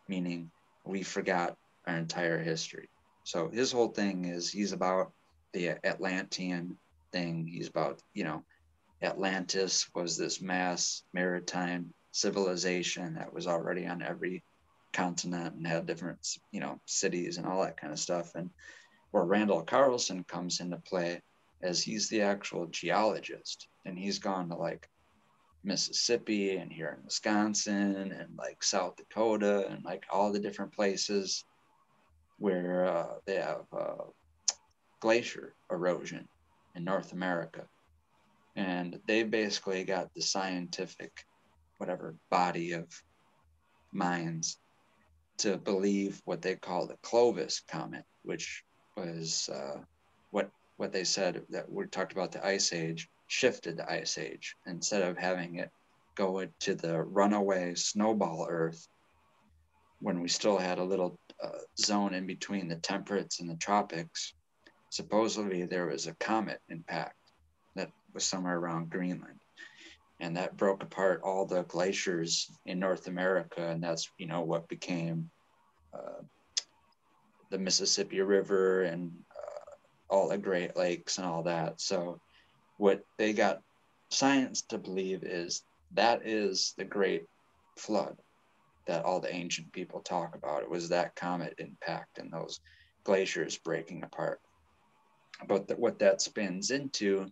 meaning 0.08 0.50
we 0.86 1.02
forgot 1.02 1.56
our 1.86 1.96
entire 1.96 2.38
history. 2.38 2.88
So 3.24 3.48
his 3.48 3.72
whole 3.72 3.88
thing 3.88 4.24
is 4.24 4.50
he's 4.50 4.72
about 4.72 5.12
the 5.52 5.70
Atlantean 5.84 6.76
thing. 7.12 7.46
He's 7.46 7.68
about, 7.68 8.00
you 8.14 8.24
know, 8.24 8.44
Atlantis 9.02 9.88
was 9.94 10.16
this 10.16 10.40
mass 10.40 11.02
maritime 11.12 11.92
civilization 12.12 13.14
that 13.14 13.32
was 13.32 13.46
already 13.46 13.86
on 13.86 14.02
every 14.02 14.42
continent 14.92 15.54
and 15.54 15.66
had 15.66 15.86
different, 15.86 16.38
you 16.50 16.60
know, 16.60 16.80
cities 16.86 17.36
and 17.36 17.46
all 17.46 17.62
that 17.62 17.76
kind 17.76 17.92
of 17.92 17.98
stuff. 17.98 18.34
And 18.34 18.50
where 19.10 19.24
Randall 19.24 19.62
Carlson 19.62 20.24
comes 20.24 20.60
into 20.60 20.78
play 20.78 21.20
as 21.62 21.82
he's 21.82 22.08
the 22.08 22.22
actual 22.22 22.66
geologist 22.66 23.68
and 23.84 23.98
he's 23.98 24.18
gone 24.18 24.48
to 24.48 24.56
like 24.56 24.88
Mississippi 25.66 26.56
and 26.56 26.72
here 26.72 26.96
in 26.96 27.04
Wisconsin 27.04 28.12
and 28.12 28.36
like 28.38 28.62
South 28.62 28.96
Dakota 28.96 29.66
and 29.68 29.84
like 29.84 30.04
all 30.10 30.32
the 30.32 30.38
different 30.38 30.72
places 30.72 31.44
where 32.38 32.86
uh, 32.86 33.14
they 33.26 33.34
have 33.34 33.64
uh, 33.76 34.04
glacier 35.00 35.54
erosion 35.70 36.28
in 36.76 36.84
North 36.84 37.12
America. 37.12 37.66
And 38.54 38.98
they 39.06 39.24
basically 39.24 39.84
got 39.84 40.14
the 40.14 40.22
scientific, 40.22 41.12
whatever 41.78 42.16
body 42.30 42.72
of 42.72 42.86
minds 43.92 44.58
to 45.38 45.58
believe 45.58 46.22
what 46.24 46.40
they 46.42 46.54
call 46.54 46.86
the 46.86 46.96
Clovis 47.02 47.60
comet, 47.68 48.04
which 48.22 48.62
was 48.96 49.50
uh, 49.52 49.80
what 50.30 50.50
what 50.78 50.92
they 50.92 51.04
said 51.04 51.42
that 51.50 51.70
we 51.70 51.86
talked 51.86 52.12
about 52.12 52.32
the 52.32 52.46
ice 52.46 52.72
age 52.72 53.08
shifted 53.26 53.76
the 53.76 53.90
ice 53.90 54.18
age 54.18 54.56
instead 54.66 55.02
of 55.02 55.16
having 55.16 55.56
it 55.56 55.70
go 56.14 56.46
to 56.60 56.74
the 56.74 57.02
runaway 57.02 57.74
snowball 57.74 58.46
Earth 58.48 58.88
when 60.00 60.20
we 60.20 60.28
still 60.28 60.58
had 60.58 60.78
a 60.78 60.84
little 60.84 61.18
uh, 61.42 61.48
zone 61.78 62.14
in 62.14 62.26
between 62.26 62.68
the 62.68 62.76
temperates 62.76 63.40
and 63.40 63.50
the 63.50 63.56
tropics. 63.56 64.34
Supposedly 64.90 65.64
there 65.64 65.86
was 65.86 66.06
a 66.06 66.14
comet 66.14 66.60
impact 66.68 67.16
that 67.74 67.90
was 68.14 68.24
somewhere 68.24 68.56
around 68.56 68.90
Greenland 68.90 69.40
and 70.20 70.36
that 70.36 70.56
broke 70.56 70.82
apart 70.82 71.20
all 71.22 71.44
the 71.44 71.62
glaciers 71.64 72.50
in 72.64 72.78
North 72.78 73.06
America, 73.06 73.68
and 73.68 73.82
that's 73.82 74.10
you 74.18 74.26
know 74.26 74.42
what 74.42 74.68
became 74.68 75.30
uh, 75.92 76.22
the 77.50 77.58
Mississippi 77.58 78.20
River 78.20 78.82
and 78.82 79.12
uh, 79.30 80.14
all 80.14 80.28
the 80.28 80.38
Great 80.38 80.76
Lakes 80.76 81.18
and 81.18 81.26
all 81.26 81.42
that. 81.42 81.80
So, 81.80 82.20
what 82.78 83.02
they 83.18 83.32
got 83.32 83.62
science 84.10 84.62
to 84.62 84.78
believe 84.78 85.22
is 85.24 85.62
that 85.92 86.26
is 86.26 86.74
the 86.76 86.84
great 86.84 87.24
flood 87.78 88.16
that 88.86 89.04
all 89.04 89.20
the 89.20 89.34
ancient 89.34 89.72
people 89.72 90.00
talk 90.00 90.34
about. 90.34 90.62
It 90.62 90.70
was 90.70 90.88
that 90.88 91.16
comet 91.16 91.54
impact 91.58 92.18
and 92.18 92.32
those 92.32 92.60
glaciers 93.04 93.58
breaking 93.58 94.02
apart. 94.02 94.40
But 95.48 95.68
the, 95.68 95.74
what 95.74 95.98
that 95.98 96.22
spins 96.22 96.70
into 96.70 97.26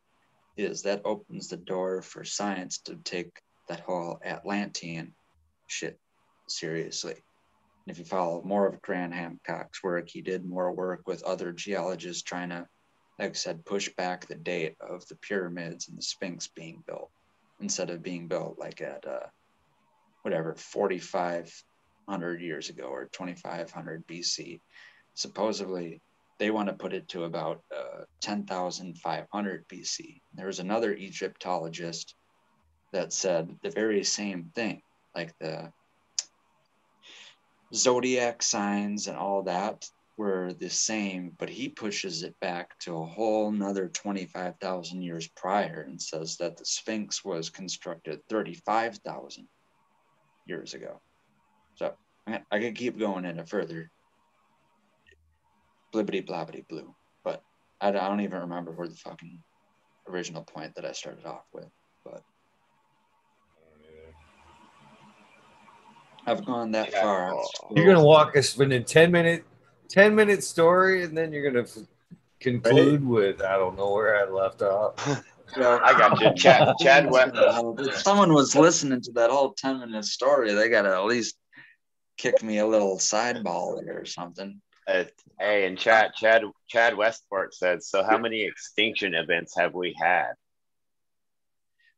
is 0.56 0.82
that 0.82 1.02
opens 1.04 1.48
the 1.48 1.56
door 1.56 2.02
for 2.02 2.24
science 2.24 2.78
to 2.78 2.96
take 2.96 3.40
that 3.68 3.80
whole 3.80 4.20
Atlantean 4.24 5.14
shit 5.66 5.98
seriously. 6.48 7.14
And 7.14 7.92
if 7.92 7.98
you 7.98 8.04
follow 8.04 8.42
more 8.44 8.66
of 8.66 8.82
Graham 8.82 9.12
Hancock's 9.12 9.82
work, 9.82 10.08
he 10.08 10.20
did 10.20 10.44
more 10.44 10.72
work 10.72 11.06
with 11.06 11.22
other 11.22 11.52
geologists 11.52 12.22
trying 12.22 12.50
to, 12.50 12.66
like 13.19 13.31
I 13.31 13.35
said, 13.35 13.65
push 13.65 13.89
back 13.97 14.27
the 14.27 14.35
date 14.35 14.77
of 14.81 15.07
the 15.09 15.16
pyramids 15.16 15.89
and 15.89 15.97
the 15.97 16.03
Sphinx 16.03 16.49
being 16.49 16.82
built 16.86 17.11
instead 17.61 17.91
of 17.91 18.03
being 18.03 18.27
built 18.27 18.59
like 18.59 18.81
at 18.81 19.07
uh, 19.07 19.27
whatever 20.23 20.55
4,500 20.55 22.41
years 22.41 22.70
ago 22.70 22.85
or 22.85 23.09
2,500 23.12 24.07
BC. 24.07 24.61
Supposedly, 25.15 26.01
they 26.39 26.51
want 26.51 26.69
to 26.69 26.74
put 26.74 26.93
it 26.93 27.09
to 27.09 27.24
about 27.24 27.62
uh, 27.74 28.05
10,500 28.20 29.69
BC. 29.69 30.20
There 30.35 30.47
was 30.47 30.59
another 30.59 30.93
Egyptologist 30.93 32.15
that 32.93 33.12
said 33.12 33.57
the 33.62 33.70
very 33.70 34.03
same 34.03 34.51
thing, 34.55 34.82
like 35.15 35.32
the 35.39 35.73
zodiac 37.73 38.43
signs 38.43 39.07
and 39.07 39.16
all 39.16 39.43
that 39.45 39.89
were 40.16 40.53
the 40.53 40.70
same, 40.70 41.32
but 41.39 41.49
he 41.49 41.69
pushes 41.69 42.23
it 42.23 42.39
back 42.41 42.78
to 42.78 42.97
a 42.97 43.05
whole 43.05 43.51
nother 43.51 43.89
25,000 43.89 45.03
years 45.03 45.28
prior 45.36 45.85
and 45.89 46.01
says 46.01 46.36
that 46.36 46.57
the 46.57 46.65
Sphinx 46.65 47.24
was 47.24 47.51
constructed 47.51 48.20
35,000 48.28 49.49
years 50.47 50.74
ago. 50.74 51.01
So 51.74 51.95
I 52.27 52.61
could 52.61 52.77
keep 52.77 52.99
going 52.99 53.24
into 53.24 53.45
further 53.45 53.91
blibbity 55.93 56.27
blobbity 56.27 56.66
blue, 56.69 56.95
but 57.24 57.43
I 57.81 57.91
don't 57.91 58.20
even 58.20 58.41
remember 58.41 58.70
where 58.73 58.89
the 58.89 58.95
fucking 58.95 59.43
original 60.09 60.45
point 60.45 60.74
that 60.77 60.85
I 60.85 60.93
started 60.93 61.27
off 61.27 61.45
with, 61.53 61.69
but. 62.05 62.23
I've 66.27 66.47
gone 66.47 66.70
that 66.70 66.91
yeah. 66.91 67.03
far. 67.03 67.35
Oh. 67.35 67.49
You're 67.73 67.85
gonna 67.85 68.03
walk 68.03 68.35
us 68.35 68.59
in 68.59 68.85
ten 68.85 69.12
minutes 69.12 69.45
10 69.94 70.16
minute 70.16 70.42
story, 70.42 71.04
and 71.04 71.16
then 71.16 71.32
you're 71.32 71.48
going 71.48 71.64
to 71.64 71.86
conclude 72.40 73.02
Ready? 73.02 73.04
with 73.04 73.42
I 73.42 73.56
don't 73.56 73.76
know 73.76 73.92
where 73.92 74.18
I 74.18 74.30
left 74.30 74.60
off. 74.62 75.24
Yeah. 75.58 75.78
I 75.84 75.96
got 75.96 76.20
you, 76.20 76.34
Chad. 76.34 76.74
Chad 76.80 77.08
went. 77.10 77.34
If 77.36 77.98
someone 77.98 78.32
was 78.32 78.56
listening 78.56 79.02
to 79.02 79.12
that 79.12 79.30
whole 79.30 79.52
ten 79.52 79.78
minute 79.78 80.04
story, 80.04 80.52
they 80.52 80.68
got 80.68 80.82
to 80.82 80.96
at 80.96 81.04
least 81.04 81.36
kick 82.16 82.42
me 82.42 82.58
a 82.58 82.66
little 82.66 82.96
sideball 82.96 83.84
there 83.84 84.00
or 84.00 84.04
something. 84.04 84.60
Uh, 84.88 85.04
hey, 85.38 85.66
and 85.66 85.78
Chad, 85.78 86.14
Chad, 86.14 86.42
Chad 86.68 86.96
Westport 86.96 87.54
said. 87.54 87.84
So, 87.84 88.02
how 88.02 88.18
many 88.18 88.42
extinction 88.42 89.14
events 89.14 89.54
have 89.56 89.74
we 89.74 89.94
had? 90.00 90.32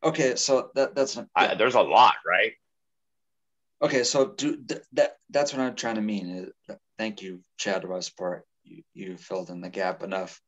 Okay, 0.03 0.35
so 0.35 0.71
that 0.75 0.95
that's 0.95 1.17
yeah. 1.17 1.25
I, 1.35 1.55
there's 1.55 1.77
a 1.77 1.81
lot, 1.81 2.17
right? 2.27 2.53
Okay, 3.81 4.03
so 4.03 4.27
do, 4.27 4.59
that 4.93 5.17
that's 5.31 5.55
what 5.55 5.63
I'm 5.63 5.77
trying 5.77 5.95
to 5.95 6.03
mean. 6.03 6.51
Thank 6.99 7.23
you, 7.23 7.41
Chad 7.59 7.87
Westport. 7.87 8.45
You 8.65 8.83
you 8.95 9.17
filled 9.17 9.51
in 9.51 9.61
the 9.61 9.71
gap 9.71 10.03
enough. 10.03 10.41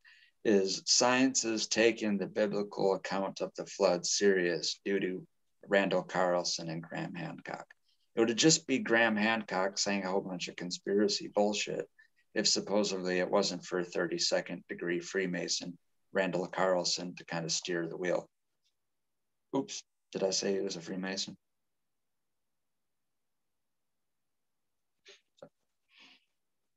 Is 0.44 0.82
science 0.86 1.44
is 1.44 1.66
taking 1.66 2.16
the 2.16 2.26
biblical 2.26 2.94
account 2.94 3.40
of 3.40 3.52
the 3.56 3.66
flood 3.66 4.06
serious 4.06 4.80
due 4.84 5.00
to 5.00 5.26
Randall 5.66 6.02
Carlson 6.02 6.70
and 6.70 6.82
Graham 6.82 7.14
Hancock. 7.14 7.66
It 8.14 8.20
would 8.20 8.36
just 8.36 8.66
be 8.66 8.78
Graham 8.78 9.16
Hancock 9.16 9.78
saying 9.78 10.04
a 10.04 10.10
whole 10.10 10.20
bunch 10.20 10.48
of 10.48 10.56
conspiracy 10.56 11.28
bullshit 11.28 11.88
if 12.34 12.48
supposedly 12.48 13.18
it 13.18 13.30
wasn't 13.30 13.64
for 13.64 13.82
32nd 13.82 14.62
degree 14.68 15.00
Freemason 15.00 15.76
Randall 16.12 16.46
Carlson 16.46 17.14
to 17.16 17.24
kind 17.24 17.44
of 17.44 17.52
steer 17.52 17.86
the 17.86 17.96
wheel. 17.96 18.28
Oops, 19.56 19.82
did 20.12 20.22
I 20.22 20.30
say 20.30 20.54
he 20.54 20.60
was 20.60 20.76
a 20.76 20.80
Freemason? 20.80 21.36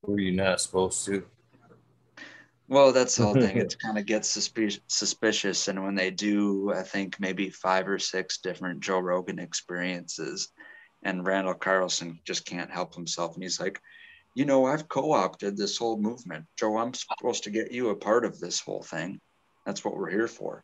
Were 0.03 0.19
you 0.19 0.31
not 0.31 0.61
supposed 0.61 1.05
to? 1.05 1.25
Well, 2.67 2.93
that's 2.93 3.17
the 3.17 3.23
whole 3.23 3.33
thing. 3.33 3.57
It 3.57 3.75
kind 3.79 3.97
of 3.97 4.05
gets 4.05 4.35
suspi- 4.35 4.79
suspicious. 4.87 5.67
And 5.67 5.83
when 5.83 5.95
they 5.95 6.09
do, 6.09 6.71
I 6.73 6.83
think 6.83 7.19
maybe 7.19 7.49
five 7.49 7.87
or 7.87 7.99
six 7.99 8.39
different 8.39 8.79
Joe 8.79 8.99
Rogan 8.99 9.39
experiences, 9.39 10.49
and 11.03 11.25
Randall 11.25 11.53
Carlson 11.53 12.19
just 12.25 12.45
can't 12.45 12.71
help 12.71 12.95
himself. 12.95 13.33
And 13.33 13.43
he's 13.43 13.59
like, 13.59 13.81
you 14.35 14.45
know, 14.45 14.65
I've 14.65 14.87
co 14.87 15.11
opted 15.11 15.57
this 15.57 15.77
whole 15.77 15.97
movement. 15.99 16.45
Joe, 16.57 16.77
I'm 16.77 16.93
supposed 16.93 17.43
to 17.43 17.49
get 17.49 17.71
you 17.71 17.89
a 17.89 17.95
part 17.95 18.23
of 18.23 18.39
this 18.39 18.59
whole 18.59 18.83
thing. 18.83 19.19
That's 19.65 19.83
what 19.83 19.95
we're 19.97 20.09
here 20.09 20.27
for. 20.29 20.63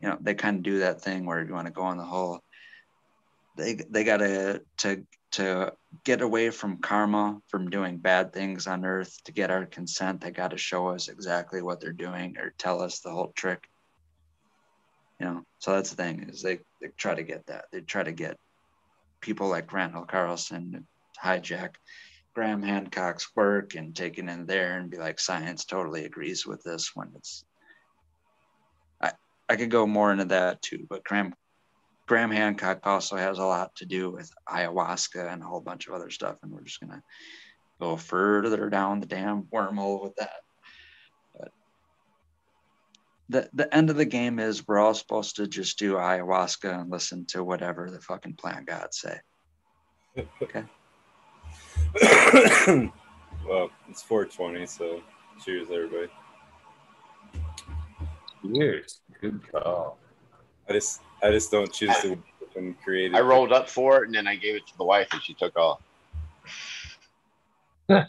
You 0.00 0.10
know, 0.10 0.18
they 0.20 0.34
kind 0.34 0.58
of 0.58 0.62
do 0.62 0.80
that 0.80 1.00
thing 1.00 1.24
where 1.24 1.42
you 1.42 1.52
want 1.52 1.66
to 1.66 1.72
go 1.72 1.82
on 1.82 1.96
the 1.96 2.04
whole. 2.04 2.40
They, 3.56 3.74
they 3.74 4.04
got 4.04 4.18
to 4.18 4.62
to 4.78 5.06
to 5.32 5.72
get 6.04 6.20
away 6.20 6.50
from 6.50 6.78
karma, 6.78 7.40
from 7.48 7.70
doing 7.70 7.98
bad 7.98 8.32
things 8.32 8.66
on 8.66 8.84
earth, 8.84 9.16
to 9.24 9.32
get 9.32 9.50
our 9.50 9.66
consent, 9.66 10.20
they 10.20 10.30
got 10.30 10.52
to 10.52 10.58
show 10.58 10.88
us 10.88 11.08
exactly 11.08 11.62
what 11.62 11.80
they're 11.80 11.92
doing 11.92 12.36
or 12.38 12.54
tell 12.58 12.82
us 12.82 13.00
the 13.00 13.10
whole 13.10 13.32
trick. 13.34 13.68
You 15.18 15.26
know, 15.26 15.42
so 15.58 15.72
that's 15.72 15.90
the 15.90 15.96
thing 15.96 16.28
is 16.28 16.42
they, 16.42 16.60
they 16.80 16.88
try 16.96 17.14
to 17.14 17.22
get 17.22 17.46
that. 17.46 17.66
They 17.72 17.80
try 17.80 18.02
to 18.02 18.12
get 18.12 18.36
people 19.20 19.48
like 19.48 19.72
Randall 19.72 20.04
Carlson 20.04 20.86
hijack 21.22 21.74
Graham 22.34 22.62
Hancock's 22.62 23.34
work 23.36 23.74
and 23.74 23.94
take 23.94 24.18
it 24.18 24.28
in 24.28 24.46
there 24.46 24.78
and 24.78 24.90
be 24.90 24.96
like, 24.96 25.20
science 25.20 25.64
totally 25.64 26.04
agrees 26.04 26.46
with 26.46 26.62
this 26.62 26.92
when 26.94 27.12
it's. 27.14 27.44
I 29.00 29.12
I 29.48 29.56
could 29.56 29.70
go 29.70 29.86
more 29.86 30.12
into 30.12 30.24
that 30.26 30.62
too, 30.62 30.86
but 30.88 31.04
Graham 31.04 31.34
Graham 32.12 32.30
Hancock 32.30 32.86
also 32.86 33.16
has 33.16 33.38
a 33.38 33.42
lot 33.42 33.74
to 33.76 33.86
do 33.86 34.10
with 34.10 34.30
ayahuasca 34.46 35.32
and 35.32 35.42
a 35.42 35.46
whole 35.46 35.62
bunch 35.62 35.88
of 35.88 35.94
other 35.94 36.10
stuff, 36.10 36.36
and 36.42 36.52
we're 36.52 36.60
just 36.60 36.78
gonna 36.78 37.02
go 37.80 37.96
further 37.96 38.68
down 38.68 39.00
the 39.00 39.06
damn 39.06 39.44
wormhole 39.44 40.02
with 40.02 40.14
that. 40.16 40.42
But 41.34 41.52
the 43.30 43.48
the 43.54 43.74
end 43.74 43.88
of 43.88 43.96
the 43.96 44.04
game 44.04 44.38
is 44.38 44.68
we're 44.68 44.78
all 44.78 44.92
supposed 44.92 45.36
to 45.36 45.46
just 45.46 45.78
do 45.78 45.94
ayahuasca 45.94 46.82
and 46.82 46.90
listen 46.90 47.24
to 47.28 47.42
whatever 47.42 47.90
the 47.90 48.02
fucking 48.02 48.34
plant 48.34 48.66
gods 48.66 49.00
say. 49.00 49.18
Okay. 50.42 50.64
well, 53.48 53.70
it's 53.88 54.02
420, 54.02 54.66
so 54.66 55.00
cheers, 55.42 55.68
everybody. 55.72 56.12
Cheers. 58.42 59.00
Good 59.18 59.40
call. 59.50 59.96
I 60.68 60.74
just, 60.74 61.00
I 61.22 61.30
just 61.30 61.52
don't 61.52 61.72
choose 61.72 61.96
to 62.02 62.18
fucking 62.40 62.74
create 62.82 63.12
it. 63.12 63.16
I 63.16 63.20
rolled 63.20 63.52
up 63.52 63.68
for 63.68 64.02
it, 64.02 64.06
and 64.06 64.14
then 64.14 64.26
I 64.26 64.34
gave 64.34 64.56
it 64.56 64.66
to 64.66 64.76
the 64.76 64.84
wife, 64.84 65.06
and 65.12 65.22
she 65.22 65.34
took 65.34 65.56
off. 65.56 65.80
It 67.88 68.06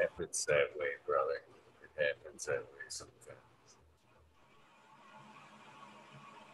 happens 0.00 0.44
that 0.46 0.68
way, 0.78 0.86
brother. 1.06 1.42
It 1.82 1.90
happens 1.96 2.44
that 2.46 2.60
way 2.60 2.84
sometimes. 2.88 3.38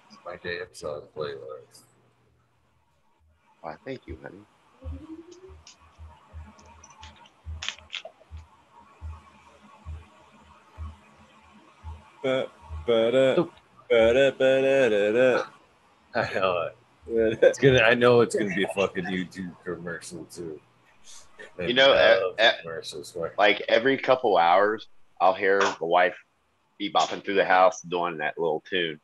It's 0.08 0.18
my 0.24 0.36
damn 0.42 0.72
song 0.72 1.02
playlist. 1.14 1.82
Why, 3.60 3.76
thank 3.84 4.06
you, 4.06 4.18
honey. 4.22 4.40
Ba-. 12.24 12.50
I 16.14 16.32
know 16.34 16.62
it. 16.62 17.38
It's 17.42 17.58
gonna. 17.58 17.80
I 17.80 17.92
know 17.92 18.22
it's 18.22 18.34
gonna 18.34 18.54
be 18.54 18.64
a 18.64 18.68
fucking 18.68 19.04
YouTube 19.04 19.54
commercial 19.62 20.24
too. 20.24 20.58
And 21.58 21.68
You 21.68 21.74
know, 21.74 21.92
I 21.92 22.16
uh, 22.16 22.20
love 22.20 22.34
uh, 22.38 22.52
commercials. 22.62 23.14
Where, 23.14 23.34
Like 23.36 23.62
every 23.68 23.98
couple 23.98 24.38
hours, 24.38 24.88
I'll 25.20 25.34
hear 25.34 25.60
the 25.60 25.84
wife 25.84 26.16
be 26.78 26.90
bopping 26.90 27.22
through 27.22 27.34
the 27.34 27.44
house 27.44 27.82
doing 27.82 28.16
that 28.18 28.38
little 28.38 28.64
tune. 28.68 29.00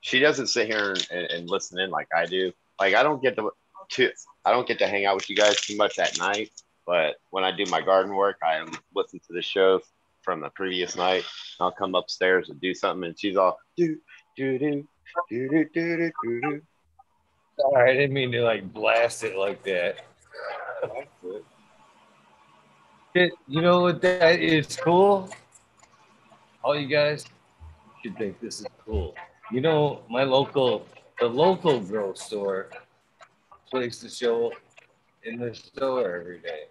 She 0.00 0.20
doesn't 0.20 0.46
sit 0.46 0.66
here 0.66 0.92
and, 0.92 1.06
and, 1.10 1.30
and 1.30 1.50
listen 1.50 1.78
in 1.78 1.90
like 1.90 2.08
I 2.16 2.24
do. 2.24 2.52
Like 2.80 2.94
I 2.94 3.02
don't 3.02 3.22
get 3.22 3.36
to, 3.36 3.50
to 3.90 4.10
I 4.46 4.52
don't 4.52 4.66
get 4.66 4.78
to 4.78 4.86
hang 4.86 5.04
out 5.04 5.16
with 5.16 5.28
you 5.28 5.36
guys 5.36 5.60
too 5.60 5.76
much 5.76 5.98
at 5.98 6.18
night. 6.18 6.50
But 6.86 7.16
when 7.28 7.44
I 7.44 7.54
do 7.54 7.64
my 7.70 7.82
garden 7.82 8.14
work, 8.14 8.38
I 8.42 8.64
listen 8.94 9.20
to 9.26 9.32
the 9.34 9.42
show 9.42 9.82
from 10.24 10.40
the 10.40 10.50
previous 10.50 10.96
night. 10.96 11.24
I'll 11.60 11.70
come 11.70 11.94
upstairs 11.94 12.48
and 12.48 12.60
do 12.60 12.74
something, 12.74 13.08
and 13.08 13.18
she's 13.18 13.36
all 13.36 13.58
do 13.76 13.98
do 14.36 14.58
do 14.58 14.88
do 15.30 15.48
do 15.48 15.68
do 15.72 16.12
do 16.22 16.40
do. 16.40 16.62
Sorry, 17.60 17.90
I 17.90 17.94
didn't 17.94 18.14
mean 18.14 18.32
to 18.32 18.42
like 18.42 18.72
blast 18.72 19.22
it 19.22 19.36
like 19.36 19.62
that. 19.64 20.04
It, 23.14 23.32
you 23.46 23.62
know 23.62 23.82
what 23.82 24.02
that 24.02 24.40
is 24.40 24.76
cool? 24.76 25.30
all 26.64 26.74
you 26.74 26.88
guys 26.88 27.26
should 28.02 28.16
think 28.16 28.40
this 28.40 28.60
is 28.60 28.66
cool. 28.84 29.14
You 29.52 29.60
know, 29.60 30.00
my 30.08 30.24
local, 30.24 30.86
the 31.20 31.26
local 31.26 31.78
grow 31.80 32.14
store 32.14 32.70
plays 33.70 34.00
the 34.00 34.08
show 34.08 34.52
in 35.24 35.38
the 35.38 35.54
store 35.54 36.16
every 36.16 36.38
day. 36.38 36.64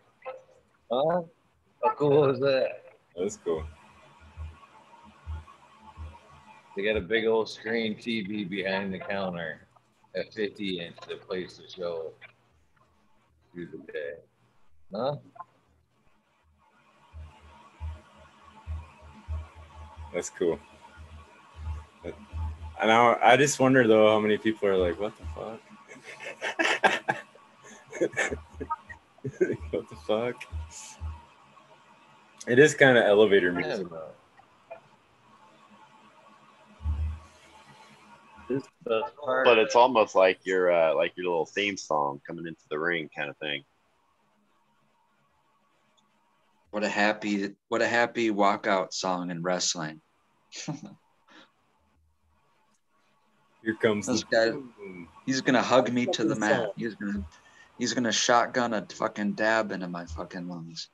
Huh? 0.91 1.22
How 1.83 1.93
cool 1.95 2.30
is 2.32 2.40
that? 2.40 2.82
That's 3.16 3.38
cool. 3.38 3.64
They 6.75 6.83
got 6.83 6.98
a 6.98 7.01
big 7.01 7.25
old 7.25 7.48
screen 7.48 7.95
TV 7.95 8.50
behind 8.50 8.93
the 8.93 9.00
counter 9.00 9.67
at 10.16 10.33
50 10.33 10.80
inch 10.80 10.95
that 11.08 11.22
plays 11.27 11.58
the 11.58 11.69
show 11.69 12.14
through 13.53 13.67
the 13.67 13.92
day. 13.92 14.14
Huh? 14.93 15.16
That's 20.14 20.30
cool. 20.30 20.59
And 22.82 22.92
I, 22.92 23.17
I 23.22 23.38
just 23.38 23.59
wonder 23.59 23.88
though 23.88 24.11
how 24.11 24.19
many 24.19 24.38
people 24.38 24.67
are 24.67 24.77
like, 24.77 25.00
what 25.00 25.14
the 25.17 25.25
fuck? 25.35 25.59
what 29.72 29.90
the 29.90 29.95
fuck? 30.08 30.35
It 32.47 32.59
is 32.59 32.73
kind 32.75 32.97
of 32.97 33.05
elevator 33.05 33.51
music. 33.51 33.89
don't 33.89 33.91
know. 33.91 34.07
This 38.49 38.63
the 38.83 39.03
part, 39.23 39.45
But 39.45 39.57
it's 39.57 39.75
almost 39.75 40.15
like 40.15 40.39
your 40.45 40.72
uh, 40.72 40.93
like 40.95 41.13
your 41.15 41.25
little 41.27 41.45
theme 41.45 41.77
song 41.77 42.19
coming 42.27 42.45
into 42.45 42.61
the 42.69 42.77
ring 42.77 43.09
kind 43.15 43.30
of 43.30 43.38
thing. 43.38 43.63
What 46.72 46.83
a 46.83 46.89
happy, 46.89 47.51
what 47.69 47.81
a 47.81 47.88
happy 47.88 48.31
walkout 48.31 48.93
song 48.93 49.30
in 49.31 49.43
wrestling. 49.43 50.01
Here 53.63 53.75
comes 53.81 54.07
This 54.07 54.23
the 54.23 54.27
guy- 54.51 54.57
He's 55.25 55.39
gonna 55.39 55.61
hug 55.61 55.93
me 55.93 56.05
to 56.07 56.23
the 56.25 56.35
mat. 56.35 56.73
He's 56.75 56.95
gonna, 56.95 57.23
he's 57.77 57.93
gonna 57.93 58.11
shotgun 58.11 58.73
a 58.73 58.85
fucking 58.85 59.33
dab 59.33 59.72
into 59.72 59.88
my 59.88 60.05
fucking 60.05 60.49
lungs. 60.49 60.89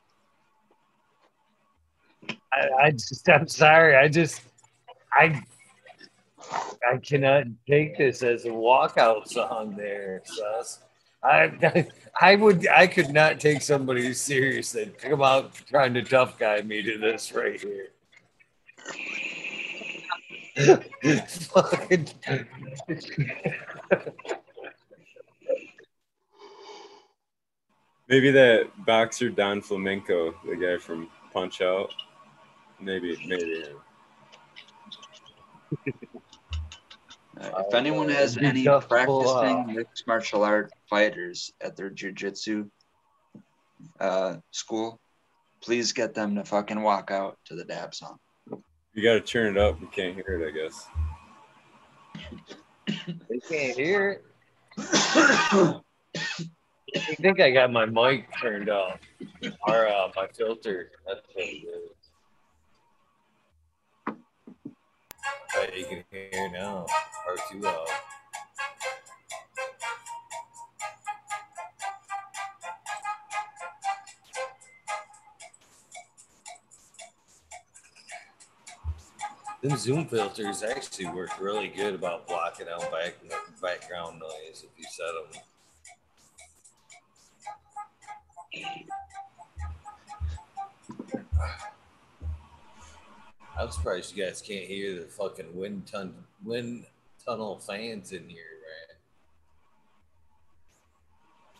I, 2.27 2.69
I 2.81 2.91
just, 2.91 3.27
I'm 3.29 3.47
sorry. 3.47 3.95
I 3.95 4.07
just, 4.07 4.41
I, 5.13 5.41
I 6.91 6.97
cannot 6.97 7.45
take 7.67 7.97
this 7.97 8.23
as 8.23 8.45
a 8.45 8.49
walkout 8.49 9.27
song. 9.27 9.75
There, 9.75 10.21
sus. 10.25 10.79
I, 11.23 11.87
I 12.21 12.35
would, 12.35 12.67
I 12.67 12.87
could 12.87 13.11
not 13.11 13.39
take 13.39 13.61
somebody 13.61 14.13
serious 14.13 14.71
that 14.73 14.97
come 14.97 15.21
out 15.21 15.53
trying 15.69 15.93
to 15.95 16.01
tough 16.01 16.37
guy 16.37 16.61
me 16.61 16.81
to 16.81 16.97
this 16.97 17.33
right 17.33 17.59
here. 17.59 17.89
Maybe 28.09 28.31
that 28.31 28.69
boxer 28.85 29.29
Don 29.29 29.61
Flamenco, 29.61 30.33
the 30.45 30.55
guy 30.55 30.77
from 30.77 31.09
Punch 31.31 31.61
Out. 31.61 31.93
Maybe, 32.81 33.17
maybe. 33.27 33.65
If 37.41 37.73
anyone 37.73 38.09
has 38.09 38.37
any 38.37 38.63
tough 38.65 38.87
to 38.89 39.05
pull 39.05 39.23
practicing 39.23 39.75
mixed 39.75 40.07
martial 40.07 40.43
art 40.43 40.71
fighters 40.89 41.51
at 41.61 41.75
their 41.77 41.89
jujitsu 41.89 42.69
uh, 43.99 44.37
school, 44.51 44.99
please 45.61 45.93
get 45.93 46.13
them 46.13 46.35
to 46.35 46.43
fucking 46.43 46.81
walk 46.81 47.11
out 47.11 47.37
to 47.45 47.55
the 47.55 47.65
dab 47.65 47.95
song. 47.95 48.17
You 48.93 49.03
got 49.03 49.13
to 49.13 49.21
turn 49.21 49.55
it 49.55 49.61
up. 49.61 49.79
You 49.79 49.87
can't 49.87 50.15
hear 50.15 50.41
it, 50.41 50.47
I 50.47 50.51
guess. 50.51 50.87
They 53.29 53.39
can't 53.39 53.77
hear 53.77 54.09
it. 54.09 54.25
I 56.95 56.99
think 57.21 57.39
I 57.39 57.51
got 57.51 57.71
my 57.71 57.85
mic 57.85 58.27
turned 58.41 58.69
off 58.69 58.99
or 59.67 59.87
uh, 59.87 60.09
my 60.15 60.27
filter. 60.35 60.91
That's 61.05 61.21
what 61.33 61.45
it 61.45 61.67
is. 61.67 61.98
But 65.55 65.77
you 65.77 65.85
can 65.85 66.03
hear 66.11 66.49
now 66.51 66.85
or 67.27 67.35
too 67.51 67.59
loud. 67.59 67.87
Them 79.61 79.77
Zoom 79.77 80.07
filters 80.07 80.63
actually 80.63 81.07
work 81.07 81.37
really 81.41 81.67
good 81.67 81.93
about 81.93 82.27
blocking 82.27 82.67
out 82.69 82.89
back, 82.91 83.15
background 83.61 84.19
noise 84.19 84.63
if 84.63 84.69
you 84.77 84.85
set 84.89 85.07
them. 85.33 85.41
I'm 93.59 93.71
surprised 93.71 94.15
you 94.15 94.23
guys 94.23 94.41
can't 94.41 94.63
hear 94.63 94.95
the 95.01 95.05
fucking 95.05 95.53
wind 95.53 95.85
ton 95.85 96.13
wind 96.45 96.85
tunnel 97.25 97.59
fans 97.59 98.13
in 98.13 98.29
here, 98.29 98.45
man. 98.63 98.95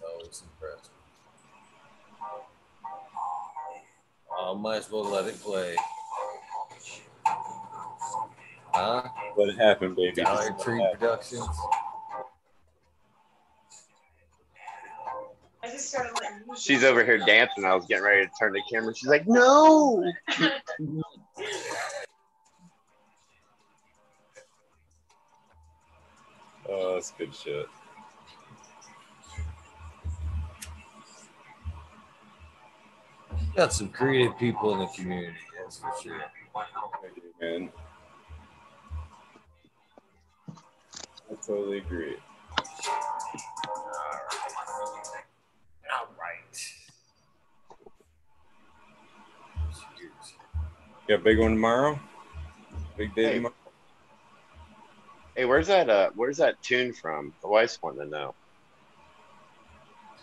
right? 0.01 0.09
Always 0.09 0.41
impressive. 0.41 0.91
Oh, 4.31 4.55
might 4.55 4.77
as 4.77 4.89
well 4.89 5.03
let 5.03 5.25
it 5.25 5.41
play. 5.41 5.75
Huh? 8.73 9.03
Let 9.35 9.49
it 9.49 9.57
happen, 9.57 9.93
baby. 9.93 10.21
Dollar 10.21 10.55
Tree 10.63 10.81
let. 10.81 10.99
Productions. 10.99 11.49
I 15.61 15.69
just 15.71 15.89
started 15.89 16.13
letting 16.21 16.55
She's 16.55 16.85
over 16.85 17.03
here 17.03 17.17
dancing. 17.17 17.65
I 17.65 17.75
was 17.75 17.85
getting 17.87 18.05
ready 18.05 18.25
to 18.25 18.31
turn 18.39 18.53
the 18.53 18.61
camera. 18.71 18.95
She's 18.95 19.09
like, 19.09 19.27
"No." 19.27 20.09
Oh, 26.69 26.93
that's 26.93 27.11
good 27.11 27.33
shit. 27.33 27.67
Got 33.55 33.73
some 33.73 33.89
creative 33.89 34.37
people 34.37 34.73
in 34.73 34.79
the 34.79 34.87
community, 34.95 35.35
that's 35.57 35.79
for 35.79 35.91
sure. 36.01 36.21
Man. 37.41 37.69
I 41.31 41.35
totally 41.45 41.79
agree. 41.79 42.17
All 45.91 46.07
right. 46.19 46.53
Cheers. 49.97 50.33
You 51.07 51.15
got 51.15 51.21
a 51.21 51.23
big 51.23 51.39
one 51.39 51.51
tomorrow? 51.51 51.99
Big 52.97 53.15
day 53.15 53.23
Hey. 53.23 53.33
tomorrow? 53.35 53.53
Hey, 55.35 55.45
where's 55.45 55.67
that? 55.67 55.89
Uh, 55.89 56.09
where's 56.15 56.37
that 56.37 56.61
tune 56.61 56.93
from? 56.93 57.33
The 57.41 57.47
wife's 57.47 57.81
wanting 57.81 58.01
to 58.01 58.07
know. 58.07 58.35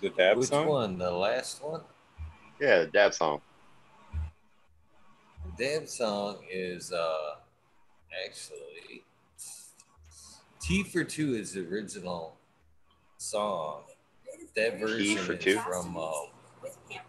The 0.00 0.10
dab 0.10 0.36
Which 0.36 0.48
song? 0.48 0.66
one? 0.66 0.98
The 0.98 1.10
last 1.10 1.62
one? 1.62 1.80
Yeah, 2.60 2.80
the 2.80 2.86
dad 2.86 3.14
song. 3.14 3.40
The 5.56 5.64
dance 5.64 5.96
song 5.96 6.38
is 6.50 6.92
uh 6.92 7.36
actually 8.24 9.04
Tea 10.60 10.82
for 10.82 11.04
Two 11.04 11.34
is 11.34 11.52
the 11.52 11.66
original 11.66 12.36
song. 13.16 13.82
That 14.54 14.78
version 14.78 15.16
for 15.18 15.32
is 15.34 15.44
Two? 15.44 15.58
from 15.60 15.96
uh, 15.96 16.10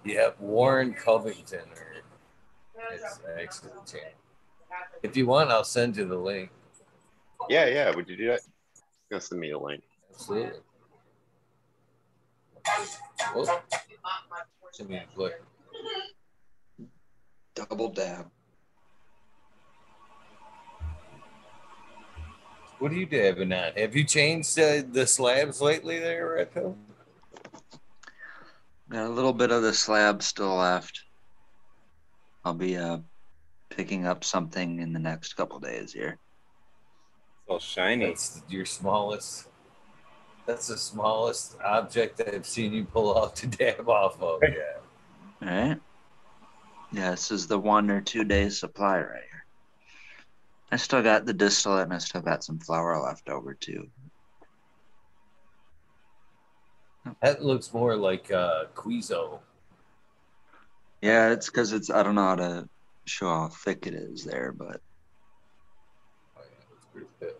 yep, 0.05 0.39
Warren 0.39 0.93
Covington 0.93 1.67
or 1.75 1.93
it's 2.93 3.19
actually 3.39 3.71
the 3.71 3.91
channel. 3.91 4.11
If 5.03 5.17
you 5.17 5.25
want, 5.25 5.49
I'll 5.49 5.63
send 5.63 5.97
you 5.97 6.05
the 6.05 6.17
link. 6.17 6.51
Yeah, 7.49 7.65
yeah. 7.67 7.95
Would 7.95 8.09
you 8.09 8.17
do 8.17 8.27
that? 8.27 8.41
Gonna 9.09 9.21
send 9.21 9.39
me 9.39 9.51
a 9.51 9.59
link. 9.59 9.83
Absolutely. 10.11 10.59
Oh, 13.35 13.61
send 14.71 14.89
me 14.89 14.97
a 14.97 15.05
click. 15.15 15.41
Double 17.55 17.89
dab. 17.89 18.29
What 22.79 22.91
are 22.91 22.95
you 22.95 23.07
dabbing 23.07 23.53
on? 23.53 23.71
Have 23.75 23.95
you 23.95 24.03
changed 24.03 24.59
uh, 24.59 24.83
the 24.91 25.07
slabs 25.07 25.61
lately 25.61 25.99
there, 25.99 26.47
Redco? 26.55 26.75
Got 28.89 29.07
a 29.07 29.09
little 29.09 29.33
bit 29.33 29.51
of 29.51 29.63
the 29.63 29.73
slab 29.73 30.21
still 30.21 30.55
left. 30.55 31.01
I'll 32.45 32.53
be 32.53 32.77
uh, 32.77 32.99
picking 33.69 34.05
up 34.05 34.23
something 34.23 34.79
in 34.79 34.93
the 34.93 34.99
next 34.99 35.33
couple 35.33 35.59
days 35.59 35.91
here. 35.91 36.19
It's 37.47 37.51
all 37.53 37.59
shiny. 37.59 38.07
That's 38.07 38.41
your 38.49 38.65
smallest. 38.65 39.47
That's 40.45 40.67
the 40.67 40.77
smallest 40.77 41.55
object 41.63 42.21
I've 42.21 42.45
seen 42.45 42.73
you 42.73 42.83
pull 42.83 43.17
off 43.17 43.35
to 43.35 43.47
dab 43.47 43.87
off 43.87 44.21
of. 44.21 44.41
Yeah. 44.43 44.49
All 45.41 45.47
right. 45.47 45.79
Yeah, 46.91 47.11
this 47.11 47.31
is 47.31 47.47
the 47.47 47.57
one 47.57 47.89
or 47.89 48.01
two 48.01 48.25
day 48.25 48.49
supply 48.49 48.97
right 48.97 49.23
here. 49.31 49.45
I 50.73 50.75
still 50.75 51.01
got 51.01 51.25
the 51.25 51.31
distillate 51.31 51.83
and 51.83 51.93
I 51.93 51.99
still 51.99 52.19
got 52.19 52.43
some 52.43 52.59
flour 52.59 53.01
left 53.01 53.29
over 53.29 53.53
too. 53.53 53.87
That 57.21 57.41
looks 57.45 57.73
more 57.73 57.95
like 57.95 58.29
uh, 58.29 58.65
Quizo. 58.75 59.39
Yeah, 61.01 61.31
it's 61.31 61.45
because 61.45 61.71
it's 61.71 61.89
I 61.89 62.03
don't 62.03 62.15
know 62.15 62.23
how 62.23 62.35
to 62.35 62.69
show 63.05 63.27
how 63.27 63.47
thick 63.47 63.87
it 63.87 63.93
is 63.93 64.25
there, 64.25 64.51
but 64.51 64.81
Oh, 66.35 66.41
yeah, 66.41 66.65
that's 66.69 66.85
pretty 66.91 67.07
good. 67.21 67.33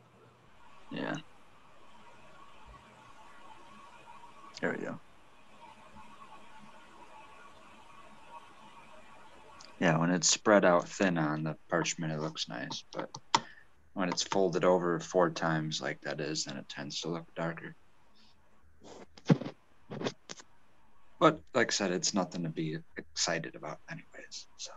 Yeah. 0.90 1.16
There 4.62 4.76
we 4.78 4.84
go. 4.84 5.00
Yeah, 9.80 10.00
when 10.00 10.10
it's 10.10 10.28
spread 10.28 10.66
out 10.66 10.90
thin 10.90 11.18
on 11.18 11.44
the 11.44 11.56
parchment, 11.70 12.12
it 12.12 12.20
looks 12.20 12.50
nice, 12.50 12.84
but 12.92 13.10
when 13.94 14.10
it's 14.10 14.24
folded 14.24 14.64
over 14.64 15.00
four 15.00 15.30
times 15.30 15.82
like 15.82 16.02
that 16.02 16.20
is, 16.20 16.46
then 16.46 16.58
it 16.58 16.68
tends 16.70 17.02
to 17.02 17.10
look 17.10 17.26
darker. 17.36 17.76
But 21.20 21.42
like 21.54 21.72
I 21.72 21.74
said, 21.74 21.92
it's 21.92 22.14
nothing 22.14 22.44
to 22.44 22.50
be 22.50 22.78
excited 22.98 23.56
about, 23.56 23.80
anyways. 23.90 24.48
So. 24.58 24.72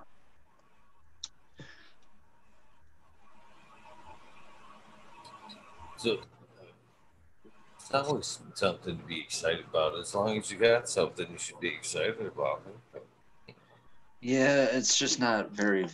So 6.01 6.17
it's 7.77 7.93
not 7.93 8.07
always 8.07 8.39
something 8.55 8.97
to 8.97 9.05
be 9.05 9.21
excited 9.21 9.67
about. 9.69 9.99
As 9.99 10.15
long 10.15 10.39
as 10.39 10.51
you 10.51 10.57
got 10.57 10.89
something, 10.89 11.27
you 11.31 11.37
should 11.37 11.61
be 11.61 11.69
excited 11.69 12.27
about 12.27 12.63
it. 12.67 13.05
Yeah, 14.23 14.65
it's 14.65 14.97
just 14.97 15.21
not 15.21 15.51
very 15.51 15.87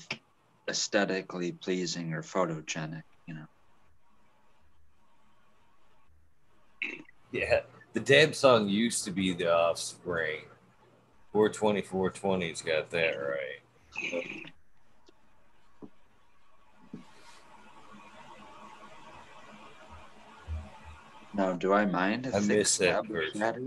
aesthetically 0.70 1.50
pleasing 1.50 2.12
or 2.12 2.22
photogenic, 2.22 3.02
you 3.26 3.34
know. 3.34 3.46
Yeah, 7.32 7.62
the 7.92 7.98
dab 7.98 8.36
song 8.36 8.68
used 8.68 9.02
to 9.06 9.10
be 9.10 9.32
the 9.32 9.52
offspring. 9.52 10.42
420, 11.32 11.82
420's 11.82 12.62
got 12.62 12.90
that 12.90 13.16
right. 13.16 14.52
Now, 21.36 21.52
do 21.52 21.74
I 21.74 21.84
mind 21.84 22.24
a 22.24 22.30
I 22.34 22.40
thick 22.40 22.48
miss 22.58 22.70
slab 22.70 23.08
version. 23.08 23.40
shatter? 23.40 23.62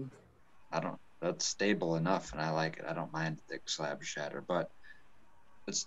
I 0.71 0.79
don't. 0.79 0.99
That's 1.21 1.45
stable 1.45 1.97
enough, 1.97 2.31
and 2.31 2.41
I 2.41 2.49
like 2.49 2.77
it. 2.77 2.85
I 2.87 2.93
don't 2.93 3.13
mind 3.13 3.39
thick 3.47 3.69
slab 3.69 4.03
shatter, 4.03 4.43
but 4.47 4.71
it's. 5.67 5.85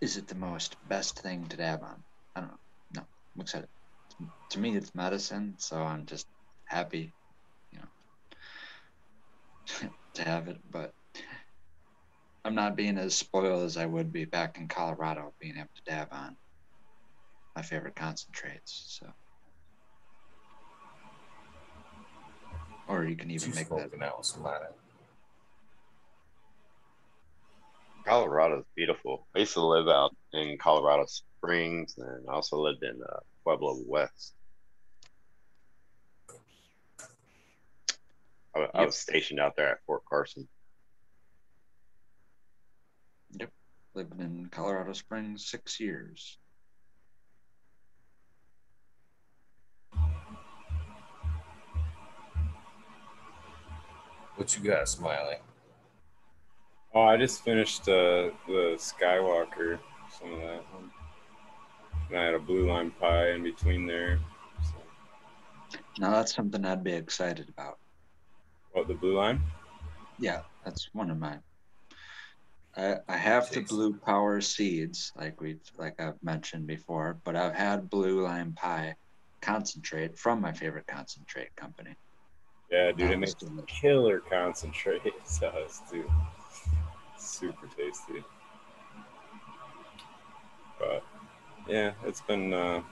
Is 0.00 0.16
it 0.16 0.28
the 0.28 0.34
most 0.34 0.76
best 0.88 1.18
thing 1.18 1.44
to 1.48 1.58
dab 1.58 1.82
on? 1.82 2.02
I 2.36 2.40
don't 2.40 2.50
know. 2.50 2.56
No, 2.94 3.02
I'm 3.02 3.40
excited. 3.42 3.68
To 4.50 4.58
me, 4.58 4.74
it's 4.76 4.94
medicine, 4.94 5.56
so 5.58 5.76
I'm 5.82 6.06
just 6.06 6.26
happy, 6.64 7.12
you 7.70 7.80
know, 9.82 9.88
to 10.14 10.24
have 10.24 10.48
it. 10.48 10.58
But 10.70 10.94
I'm 12.46 12.54
not 12.54 12.76
being 12.76 12.96
as 12.96 13.14
spoiled 13.14 13.64
as 13.64 13.76
I 13.76 13.84
would 13.84 14.10
be 14.10 14.24
back 14.24 14.56
in 14.56 14.68
Colorado, 14.68 15.34
being 15.38 15.58
able 15.58 15.68
to 15.74 15.90
dab 15.90 16.08
on 16.12 16.36
my 17.58 17.62
favorite 17.62 17.96
concentrates. 17.96 19.00
So. 19.00 19.12
Or 22.86 23.04
you 23.04 23.16
can 23.16 23.32
even 23.32 23.48
She's 23.48 23.56
make 23.56 23.68
that. 23.68 23.80
smoking 23.90 24.00
out 24.00 24.24
smile. 24.24 24.76
Colorado's 28.06 28.64
beautiful. 28.76 29.26
I 29.34 29.40
used 29.40 29.54
to 29.54 29.66
live 29.66 29.88
out 29.88 30.14
in 30.32 30.56
Colorado 30.56 31.06
Springs, 31.06 31.96
and 31.98 32.24
I 32.28 32.32
also 32.32 32.58
lived 32.58 32.84
in 32.84 33.00
uh, 33.02 33.18
Pueblo 33.42 33.80
West. 33.84 34.34
I, 38.54 38.60
wa- 38.60 38.70
I 38.72 38.84
was 38.86 38.96
stationed 38.96 39.40
out 39.40 39.56
there 39.56 39.68
at 39.72 39.78
Fort 39.84 40.02
Carson. 40.08 40.46
Yep, 43.32 43.50
lived 43.94 44.20
in 44.20 44.46
Colorado 44.52 44.92
Springs 44.92 45.44
six 45.50 45.80
years. 45.80 46.37
What 54.38 54.56
you 54.56 54.62
got, 54.62 54.88
Smiley? 54.88 55.34
Oh, 56.94 57.02
I 57.02 57.16
just 57.16 57.42
finished 57.42 57.82
uh, 57.88 58.30
the 58.46 58.76
Skywalker, 58.78 59.80
some 60.16 60.32
of 60.32 60.40
that 60.40 60.62
one. 60.72 60.90
And 62.08 62.18
I 62.18 62.24
had 62.26 62.34
a 62.34 62.38
blue 62.38 62.70
lime 62.70 62.92
pie 62.92 63.30
in 63.32 63.42
between 63.42 63.84
there. 63.84 64.20
So, 64.62 65.80
Now 65.98 66.12
that's 66.12 66.36
something 66.36 66.64
I'd 66.64 66.84
be 66.84 66.92
excited 66.92 67.48
about. 67.48 67.78
what 68.70 68.86
the 68.86 68.94
blue 68.94 69.16
lime? 69.16 69.42
Yeah, 70.20 70.42
that's 70.64 70.88
one 70.92 71.10
of 71.10 71.18
mine. 71.18 71.40
I, 72.76 72.98
I 73.08 73.16
have 73.16 73.50
the 73.50 73.62
blue 73.62 73.98
power 73.98 74.40
seeds, 74.40 75.10
like 75.16 75.40
we 75.40 75.56
like 75.76 76.00
I've 76.00 76.22
mentioned 76.22 76.68
before, 76.68 77.18
but 77.24 77.34
I've 77.34 77.56
had 77.56 77.90
blue 77.90 78.22
lime 78.22 78.52
pie 78.54 78.94
concentrate 79.42 80.16
from 80.16 80.40
my 80.40 80.52
favorite 80.52 80.86
concentrate 80.86 81.48
company. 81.56 81.96
Yeah, 82.70 82.92
dude, 82.92 83.10
it 83.12 83.16
makes 83.18 83.34
killer 83.66 84.20
concentrate 84.20 85.02
sauce 85.24 85.80
too. 85.90 86.10
Super 87.16 87.66
tasty. 87.66 88.22
But 90.78 91.02
yeah, 91.66 91.92
it's 92.04 92.20
been 92.20 92.52
uh, 92.52 92.82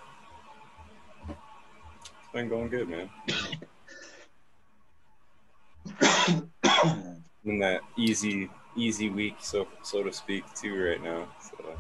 it's 1.28 2.32
been 2.32 2.48
going 2.48 2.68
good, 2.68 2.88
man. 2.88 3.10
in 7.44 7.58
that 7.60 7.80
easy 7.96 8.48
easy 8.76 9.08
week, 9.10 9.36
so 9.40 9.68
so 9.82 10.02
to 10.02 10.12
speak, 10.12 10.44
too, 10.54 10.74
right 10.82 11.02
now. 11.02 11.28
So 11.40 11.76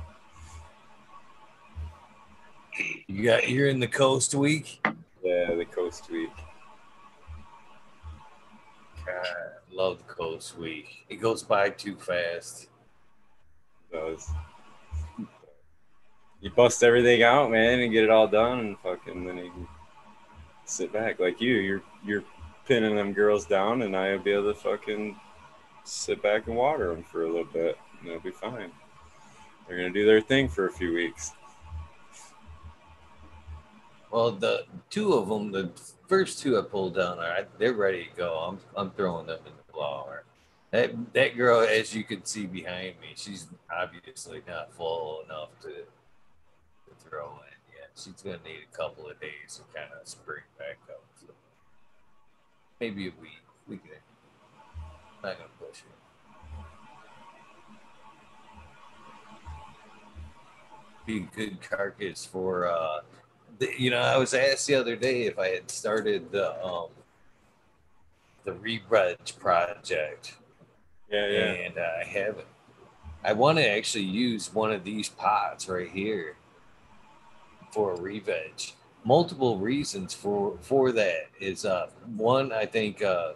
You 3.08 3.24
got 3.24 3.48
you're 3.48 3.68
in 3.68 3.80
the 3.80 3.88
coast 3.88 4.34
week. 4.34 4.86
yeah, 5.22 5.54
the 5.54 5.64
coast 5.64 6.10
week. 6.10 6.30
God, 9.04 9.26
love 9.76 9.98
the 9.98 10.04
coast 10.04 10.56
week. 10.56 11.04
It 11.10 11.16
goes 11.16 11.42
by 11.42 11.68
too 11.68 11.96
fast. 11.96 12.68
does. 13.92 14.26
You 16.40 16.50
bust 16.50 16.82
everything 16.82 17.22
out, 17.22 17.50
man, 17.50 17.80
and 17.80 17.92
get 17.92 18.04
it 18.04 18.10
all 18.10 18.26
done, 18.26 18.58
and 18.60 18.78
fucking 18.78 19.26
then 19.26 19.36
you 19.38 19.50
can 19.50 19.68
sit 20.64 20.92
back 20.92 21.18
like 21.18 21.40
you. 21.40 21.54
You're 21.54 21.82
you're 22.04 22.24
pinning 22.66 22.96
them 22.96 23.12
girls 23.12 23.46
down, 23.46 23.82
and 23.82 23.96
I'll 23.96 24.18
be 24.18 24.32
able 24.32 24.52
to 24.52 24.58
fucking 24.58 25.18
sit 25.84 26.22
back 26.22 26.46
and 26.46 26.56
water 26.56 26.88
them 26.88 27.04
for 27.04 27.24
a 27.24 27.26
little 27.26 27.44
bit, 27.44 27.78
and 28.00 28.10
they'll 28.10 28.20
be 28.20 28.30
fine. 28.30 28.70
They're 29.66 29.76
gonna 29.76 29.90
do 29.90 30.06
their 30.06 30.20
thing 30.20 30.48
for 30.48 30.66
a 30.66 30.72
few 30.72 30.94
weeks. 30.94 31.32
Well, 34.10 34.32
the 34.32 34.64
two 34.88 35.14
of 35.14 35.28
them, 35.28 35.52
the 35.52 35.70
first 36.08 36.38
two 36.38 36.58
I 36.58 36.62
pulled 36.62 36.94
down, 36.94 37.18
are 37.18 37.46
they're 37.58 37.74
ready 37.74 38.04
to 38.04 38.16
go. 38.16 38.38
I'm 38.38 38.58
I'm 38.76 38.90
throwing 38.92 39.26
them 39.26 39.40
in 39.46 39.52
the 39.56 39.65
blower. 39.76 40.24
That 40.72 41.12
that 41.14 41.36
girl, 41.36 41.60
as 41.60 41.94
you 41.94 42.02
can 42.04 42.24
see 42.24 42.46
behind 42.46 42.94
me, 43.00 43.12
she's 43.14 43.46
obviously 43.72 44.42
not 44.48 44.72
full 44.74 45.22
enough 45.24 45.50
to, 45.62 45.68
to 45.68 47.08
throw 47.08 47.26
in 47.46 47.76
yet. 47.78 47.90
She's 47.94 48.20
gonna 48.22 48.38
need 48.44 48.60
a 48.72 48.76
couple 48.76 49.08
of 49.08 49.20
days 49.20 49.56
to 49.56 49.62
kind 49.78 49.90
of 50.00 50.08
spring 50.08 50.42
back 50.58 50.78
up. 50.90 51.04
So 51.20 51.32
maybe 52.80 53.06
a 53.06 53.12
week. 53.20 53.42
We 53.68 53.76
can 53.78 53.90
not 55.22 55.36
gonna 55.38 55.50
push 55.58 55.80
it. 55.80 55.86
Be 61.06 61.18
a 61.18 61.36
good 61.36 61.60
carcass 61.60 62.24
for 62.24 62.66
uh 62.66 63.00
the- 63.58 63.72
you 63.78 63.90
know, 63.90 63.98
I 64.00 64.16
was 64.18 64.34
asked 64.34 64.66
the 64.66 64.74
other 64.74 64.96
day 64.96 65.22
if 65.22 65.38
I 65.38 65.48
had 65.48 65.70
started 65.70 66.30
the 66.32 66.62
um 66.64 66.88
the 68.46 68.52
rebridge 68.52 69.38
project, 69.38 70.36
Yeah, 71.10 71.28
yeah. 71.28 71.52
and 71.66 71.78
uh, 71.78 71.82
I 72.00 72.04
haven't. 72.04 72.46
I 73.24 73.32
want 73.34 73.58
to 73.58 73.68
actually 73.68 74.04
use 74.04 74.54
one 74.54 74.72
of 74.72 74.84
these 74.84 75.08
pots 75.10 75.68
right 75.68 75.90
here 75.90 76.36
for 77.72 77.92
a 77.92 78.00
re-veg. 78.00 78.52
Multiple 79.04 79.58
reasons 79.58 80.14
for 80.14 80.58
for 80.62 80.92
that 80.92 81.28
is 81.40 81.64
uh 81.64 81.88
one, 82.16 82.52
I 82.52 82.66
think 82.66 83.02
uh 83.02 83.34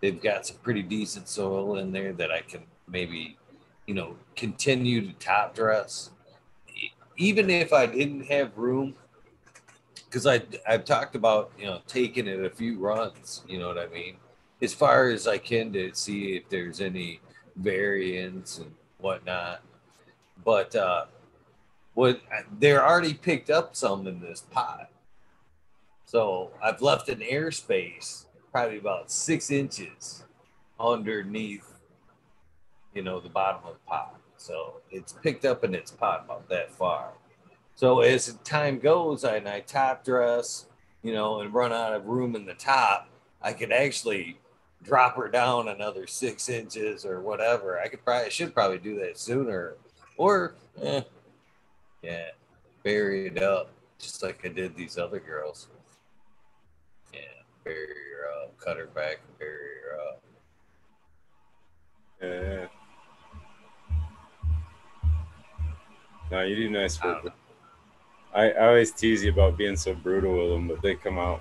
they've 0.00 0.20
got 0.22 0.46
some 0.46 0.58
pretty 0.58 0.82
decent 0.82 1.28
soil 1.28 1.78
in 1.78 1.92
there 1.92 2.12
that 2.14 2.30
I 2.32 2.40
can 2.42 2.62
maybe 2.88 3.38
you 3.86 3.94
know 3.94 4.16
continue 4.36 5.06
to 5.06 5.12
top 5.14 5.54
dress. 5.54 6.10
Even 7.16 7.50
if 7.50 7.72
I 7.72 7.86
didn't 7.86 8.26
have 8.26 8.56
room 8.56 8.94
because 10.04 10.26
I 10.26 10.42
I've 10.68 10.84
talked 10.84 11.16
about 11.16 11.52
you 11.58 11.66
know 11.66 11.80
taking 11.86 12.26
it 12.28 12.44
a 12.44 12.50
few 12.50 12.78
runs, 12.78 13.42
you 13.48 13.58
know 13.58 13.68
what 13.68 13.78
I 13.78 13.88
mean, 13.88 14.16
as 14.60 14.74
far 14.74 15.08
as 15.08 15.26
I 15.26 15.38
can 15.38 15.72
to 15.72 15.94
see 15.94 16.36
if 16.36 16.48
there's 16.48 16.80
any 16.80 17.20
variance 17.56 18.58
and 18.58 18.72
whatnot. 18.98 19.62
But 20.44 20.74
uh, 20.74 21.06
what 21.94 22.20
they're 22.58 22.86
already 22.86 23.14
picked 23.14 23.50
up 23.50 23.74
some 23.74 24.06
in 24.06 24.20
this 24.20 24.42
pot. 24.50 24.90
So 26.04 26.52
I've 26.62 26.80
left 26.80 27.08
an 27.08 27.20
airspace 27.20 28.26
probably 28.52 28.78
about 28.78 29.10
six 29.10 29.50
inches 29.50 30.24
underneath, 30.80 31.74
you 32.94 33.02
know, 33.02 33.20
the 33.20 33.28
bottom 33.28 33.60
of 33.64 33.74
the 33.74 33.80
pot. 33.86 34.18
So 34.36 34.74
it's 34.90 35.12
picked 35.12 35.44
up 35.44 35.64
in 35.64 35.74
its 35.74 35.90
pot 35.90 36.22
about 36.24 36.48
that 36.48 36.70
far. 36.70 37.10
So 37.74 38.00
as 38.00 38.32
time 38.44 38.78
goes 38.78 39.24
and 39.24 39.48
I 39.48 39.60
top 39.60 40.04
dress, 40.04 40.66
you 41.02 41.12
know, 41.12 41.40
and 41.40 41.52
run 41.52 41.72
out 41.72 41.92
of 41.92 42.06
room 42.06 42.34
in 42.34 42.46
the 42.46 42.54
top, 42.54 43.08
I 43.42 43.52
could 43.52 43.72
actually 43.72 44.38
drop 44.82 45.16
her 45.16 45.28
down 45.28 45.68
another 45.68 46.06
six 46.06 46.48
inches 46.48 47.04
or 47.04 47.20
whatever. 47.20 47.80
I 47.80 47.88
could 47.88 48.04
probably 48.04 48.26
I 48.26 48.28
should 48.28 48.54
probably 48.54 48.78
do 48.78 48.98
that 49.00 49.18
sooner. 49.18 49.74
Or 50.16 50.54
eh, 50.82 51.02
yeah, 52.02 52.28
bury 52.82 53.26
it 53.26 53.42
up 53.42 53.70
just 53.98 54.22
like 54.22 54.44
I 54.44 54.48
did 54.48 54.76
these 54.76 54.98
other 54.98 55.20
girls. 55.20 55.68
Yeah, 57.12 57.20
bury 57.64 57.86
her 57.86 58.42
up, 58.42 58.58
cut 58.58 58.76
her 58.76 58.86
back 58.86 59.20
bury 59.38 59.52
her 59.84 60.00
up. 60.08 60.22
Yeah. 62.22 62.66
No, 66.30 66.42
you 66.42 66.56
do 66.56 66.70
nice 66.70 67.02
work. 67.02 67.32
I, 68.34 68.50
I 68.50 68.66
always 68.68 68.92
tease 68.92 69.24
you 69.24 69.32
about 69.32 69.56
being 69.56 69.76
so 69.76 69.94
brutal 69.94 70.36
with 70.36 70.50
them, 70.50 70.68
but 70.68 70.82
they 70.82 70.94
come 70.94 71.18
out 71.18 71.40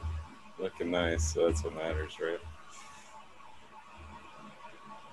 looking 0.57 0.91
nice, 0.91 1.33
so 1.33 1.45
that's 1.45 1.64
what 1.64 1.75
matters, 1.75 2.14
right? 2.22 2.40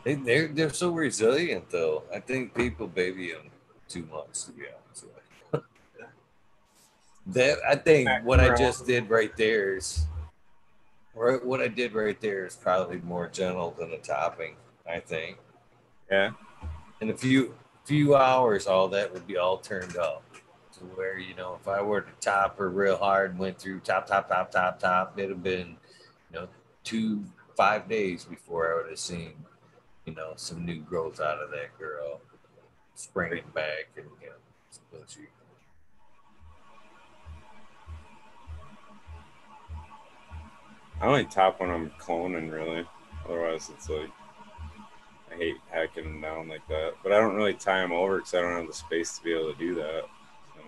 They, 0.05 0.15
they're 0.15 0.49
they're 0.49 0.73
so 0.73 0.91
resilient 0.91 1.71
though. 1.71 2.05
I 2.15 2.21
think 2.21 2.55
people 2.55 2.87
baby 2.87 3.33
them 3.33 3.51
too 3.89 4.07
much 4.13 4.45
to 4.45 4.53
be 4.53 4.65
honest 4.67 5.05
with 5.05 5.13
you. 5.55 5.61
that 7.33 7.59
I 7.67 7.77
think 7.77 8.09
what 8.23 8.39
I 8.39 8.55
just 8.55 8.87
did 8.87 9.09
right 9.09 9.35
there 9.37 9.77
is 9.77 10.07
right 11.15 11.43
what 11.43 11.63
I 11.63 11.69
did 11.69 11.95
right 11.95 12.21
there 12.21 12.45
is 12.45 12.55
probably 12.55 12.99
more 12.99 13.29
gentle 13.29 13.75
than 13.79 13.91
the 13.91 13.97
topping, 13.97 14.57
I 14.89 15.01
think. 15.01 15.39
Yeah. 16.11 16.33
In 17.01 17.09
a 17.09 17.17
few 17.17 17.55
few 17.85 18.15
hours 18.15 18.67
all 18.67 18.89
that 18.89 19.13
would 19.13 19.27
be 19.27 19.39
all 19.39 19.57
turned 19.57 19.97
up. 19.97 20.23
To 20.75 20.81
where, 20.97 21.17
you 21.17 21.37
know, 21.37 21.57
if 21.61 21.69
I 21.69 21.81
were 21.81 22.01
to 22.01 22.11
top 22.21 22.59
her 22.59 22.69
real 22.69 22.97
hard 22.97 23.31
and 23.31 23.39
went 23.39 23.61
through 23.61 23.79
top, 23.81 24.09
top, 24.09 24.29
top, 24.29 24.51
top, 24.51 24.81
top, 24.81 25.17
it'd 25.17 25.31
have 25.31 25.41
been, 25.41 25.77
you 26.33 26.41
know, 26.41 26.49
two, 26.83 27.23
five 27.57 27.89
days 27.89 28.25
before 28.25 28.73
I 28.73 28.83
would 28.83 28.91
have 28.91 28.99
seen 28.99 29.35
you 30.07 30.15
know, 30.15 30.33
some 30.37 30.65
new 30.65 30.81
growth 30.81 31.21
out 31.21 31.39
of 31.39 31.51
that 31.51 31.79
girl, 31.79 32.21
springing 32.95 33.45
back 33.55 33.89
and 33.97 34.07
you 34.21 34.29
know, 34.29 34.35
so 34.71 34.81
she. 35.09 35.21
I 41.01 41.07
only 41.07 41.25
top 41.25 41.61
when 41.61 41.71
I'm 41.71 41.91
cloning, 41.99 42.53
really. 42.53 42.87
Otherwise, 43.27 43.71
it's 43.71 43.89
like 43.89 44.11
I 45.33 45.37
hate 45.37 45.57
hacking 45.71 46.05
them 46.05 46.21
down 46.21 46.49
like 46.49 46.67
that. 46.69 46.95
But 47.03 47.13
I 47.13 47.21
don't 47.21 47.35
really 47.35 47.55
tie 47.55 47.81
them 47.81 47.93
over 47.93 48.19
because 48.19 48.35
I 48.35 48.41
don't 48.41 48.57
have 48.57 48.67
the 48.67 48.75
space 48.75 49.19
to 49.19 49.25
be 49.25 49.33
able 49.33 49.53
to 49.53 49.59
do 49.59 49.75
that. 49.75 50.05
So 50.55 50.61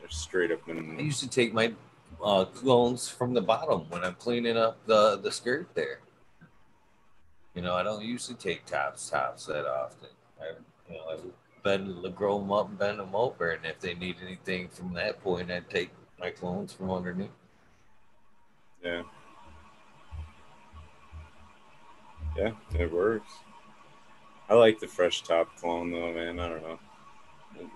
they're 0.00 0.08
straight 0.08 0.50
up 0.50 0.60
I 0.68 1.00
used 1.00 1.20
to 1.20 1.28
take 1.28 1.54
my 1.54 1.72
uh, 2.22 2.46
clones 2.46 3.08
from 3.08 3.32
the 3.32 3.40
bottom 3.40 3.86
when 3.90 4.02
I'm 4.04 4.14
cleaning 4.14 4.56
up 4.56 4.84
the 4.86 5.18
the 5.18 5.30
skirt 5.30 5.68
there. 5.74 6.00
You 7.60 7.66
know, 7.66 7.74
I 7.74 7.82
don't 7.82 8.02
usually 8.02 8.38
take 8.38 8.64
tops 8.64 9.10
tops 9.10 9.44
that 9.44 9.66
often. 9.66 10.08
I, 10.40 10.52
you 10.90 10.96
know, 10.96 11.04
I 11.10 11.16
bend 11.62 12.16
grow 12.16 12.38
them 12.38 12.50
up 12.50 12.70
and 12.70 12.78
bend 12.78 12.98
them 12.98 13.14
over, 13.14 13.50
and 13.50 13.66
if 13.66 13.78
they 13.80 13.92
need 13.92 14.16
anything 14.24 14.70
from 14.70 14.94
that 14.94 15.22
point, 15.22 15.50
I 15.50 15.60
take 15.68 15.90
my 16.18 16.30
clones 16.30 16.72
from 16.72 16.90
underneath. 16.90 17.28
Yeah. 18.82 19.02
Yeah, 22.34 22.52
it 22.78 22.90
works. 22.90 23.30
I 24.48 24.54
like 24.54 24.80
the 24.80 24.88
fresh 24.88 25.20
top 25.20 25.54
clone 25.58 25.90
though, 25.90 26.14
man. 26.14 26.40
I 26.40 26.48
don't 26.48 26.62
know. 26.62 26.78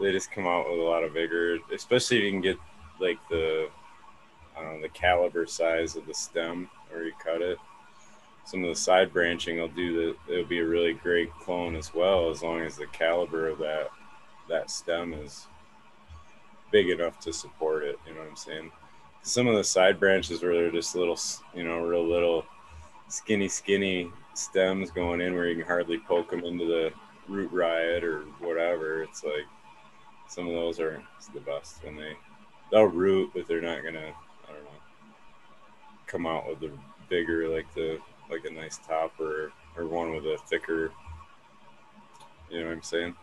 They 0.00 0.12
just 0.12 0.32
come 0.32 0.46
out 0.46 0.64
with 0.66 0.80
a 0.80 0.82
lot 0.82 1.04
of 1.04 1.12
vigor, 1.12 1.58
especially 1.74 2.20
if 2.20 2.24
you 2.24 2.30
can 2.30 2.40
get 2.40 2.56
like 3.00 3.18
the, 3.28 3.68
I 4.56 4.62
don't 4.62 4.76
know, 4.76 4.80
the 4.80 4.88
caliber 4.88 5.46
size 5.46 5.94
of 5.94 6.06
the 6.06 6.14
stem 6.14 6.70
where 6.88 7.04
you 7.04 7.12
cut 7.22 7.42
it. 7.42 7.58
Some 8.44 8.62
of 8.62 8.68
the 8.68 8.74
side 8.74 9.12
branching 9.12 9.58
will 9.58 9.68
do 9.68 10.14
that. 10.26 10.32
It'll 10.32 10.44
be 10.44 10.58
a 10.58 10.66
really 10.66 10.92
great 10.92 11.32
clone 11.40 11.76
as 11.76 11.94
well, 11.94 12.30
as 12.30 12.42
long 12.42 12.60
as 12.60 12.76
the 12.76 12.86
caliber 12.86 13.48
of 13.48 13.58
that 13.58 13.88
that 14.48 14.70
stem 14.70 15.14
is 15.14 15.46
big 16.70 16.90
enough 16.90 17.18
to 17.20 17.32
support 17.32 17.82
it. 17.84 17.98
You 18.06 18.14
know 18.14 18.20
what 18.20 18.28
I'm 18.30 18.36
saying? 18.36 18.70
Some 19.22 19.46
of 19.46 19.56
the 19.56 19.64
side 19.64 19.98
branches 19.98 20.42
where 20.42 20.52
they're 20.52 20.70
just 20.70 20.94
little, 20.94 21.18
you 21.54 21.64
know, 21.64 21.80
real 21.80 22.06
little 22.06 22.44
skinny, 23.08 23.48
skinny 23.48 24.10
stems 24.34 24.90
going 24.90 25.20
in 25.20 25.34
where 25.34 25.48
you 25.48 25.56
can 25.56 25.66
hardly 25.66 25.98
poke 25.98 26.30
them 26.30 26.44
into 26.44 26.66
the 26.66 26.92
root 27.28 27.50
riot 27.52 28.04
or 28.04 28.22
whatever. 28.40 29.02
It's 29.02 29.24
like 29.24 29.46
some 30.28 30.46
of 30.46 30.54
those 30.54 30.80
are 30.80 31.02
the 31.32 31.40
best 31.40 31.82
when 31.84 31.96
they 31.96 32.12
they'll 32.70 32.84
root, 32.84 33.30
but 33.34 33.46
they're 33.46 33.60
not 33.60 33.82
gonna 33.82 34.12
I 34.48 34.52
don't 34.52 34.64
know 34.64 34.70
come 36.06 36.26
out 36.26 36.48
with 36.48 36.60
the 36.60 36.70
bigger 37.08 37.48
like 37.48 37.72
the 37.74 37.98
like 38.30 38.44
a 38.44 38.50
nice 38.50 38.78
top 38.78 39.18
or 39.20 39.52
or 39.76 39.86
one 39.86 40.14
with 40.14 40.24
a 40.24 40.38
thicker. 40.46 40.92
You 42.50 42.60
know 42.60 42.66
what 42.66 42.76
I'm 42.76 42.82
saying? 42.82 43.14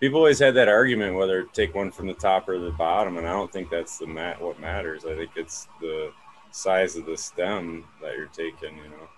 People 0.00 0.18
always 0.18 0.38
had 0.38 0.54
that 0.54 0.68
argument 0.68 1.14
whether 1.14 1.44
to 1.44 1.48
take 1.52 1.74
one 1.74 1.90
from 1.90 2.06
the 2.06 2.14
top 2.14 2.48
or 2.48 2.58
the 2.58 2.72
bottom, 2.72 3.16
and 3.16 3.26
I 3.26 3.32
don't 3.32 3.52
think 3.52 3.70
that's 3.70 3.98
the 3.98 4.06
mat 4.06 4.40
what 4.40 4.60
matters. 4.60 5.04
I 5.04 5.14
think 5.14 5.30
it's 5.36 5.66
the 5.80 6.12
size 6.50 6.96
of 6.96 7.06
the 7.06 7.16
stem 7.16 7.84
that 8.02 8.16
you're 8.16 8.26
taking. 8.26 8.76
You 8.76 8.90
know, 8.90 9.08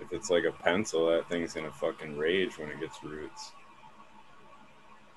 if 0.00 0.12
it's 0.12 0.30
like 0.30 0.44
a 0.44 0.52
pencil, 0.52 1.06
that 1.08 1.28
thing's 1.28 1.54
gonna 1.54 1.70
fucking 1.70 2.16
rage 2.16 2.58
when 2.58 2.70
it 2.70 2.80
gets 2.80 3.02
roots. 3.04 3.52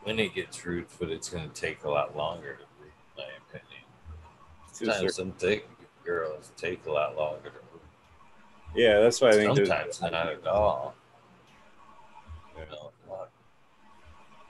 When 0.04 0.20
it 0.20 0.34
gets 0.34 0.66
roots, 0.66 0.96
but 0.98 1.10
it's 1.10 1.30
going 1.30 1.50
to 1.50 1.54
take 1.54 1.84
a 1.84 1.90
lot 1.90 2.16
longer 2.16 2.56
to 2.56 2.64
root, 2.82 2.94
in 3.18 3.24
my 3.24 3.30
opinion. 3.50 3.84
Sometimes 4.72 5.16
some 5.16 5.34
thick 5.34 5.68
girls 6.06 6.54
take 6.56 6.86
a 6.86 6.92
lot 6.92 7.18
longer 7.18 7.50
to. 7.50 7.69
Yeah, 8.76 9.00
that's 9.00 9.20
why 9.22 9.30
I 9.30 9.34
think 9.34 9.58
Sometimes 9.58 10.02
not 10.02 10.14
at 10.14 10.48
all. 10.48 10.96
Yeah. 12.56 12.64
You 12.64 12.72
know. 12.72 12.92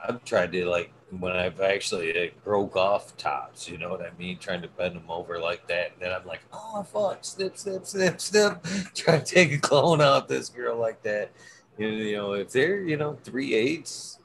I've 0.08 0.24
tried 0.24 0.52
to 0.54 0.66
like 0.66 0.92
when 1.12 1.36
I've 1.36 1.60
actually 1.60 2.14
like, 2.14 2.44
broke 2.44 2.76
off 2.76 3.18
tops, 3.18 3.68
you 3.68 3.78
know 3.78 3.90
what 3.90 4.02
I 4.02 4.12
mean, 4.18 4.38
trying 4.38 4.62
to 4.62 4.68
bend 4.68 4.96
them 4.96 5.10
over 5.10 5.40
like 5.40 5.68
that. 5.68 5.94
And 5.94 6.02
then 6.02 6.14
I'm 6.14 6.26
like, 6.26 6.42
oh 6.54 6.84
fuck, 6.84 7.20
snip, 7.24 7.58
snip, 7.58 7.86
snip, 7.86 8.22
snip. 8.22 8.64
Trying 8.96 9.24
to 9.24 9.26
take 9.26 9.52
a 9.52 9.58
clone 9.58 10.02
off 10.02 10.28
this 10.28 10.50
girl 10.50 10.78
like 10.78 11.02
that. 11.04 11.32
You 11.78 11.92
know, 11.92 11.98
you 11.98 12.18
know, 12.18 12.34
if 12.34 12.52
they're 12.52 12.82
you 12.82 12.98
know 12.98 13.18
three 13.24 13.54
eighths, 13.54 14.20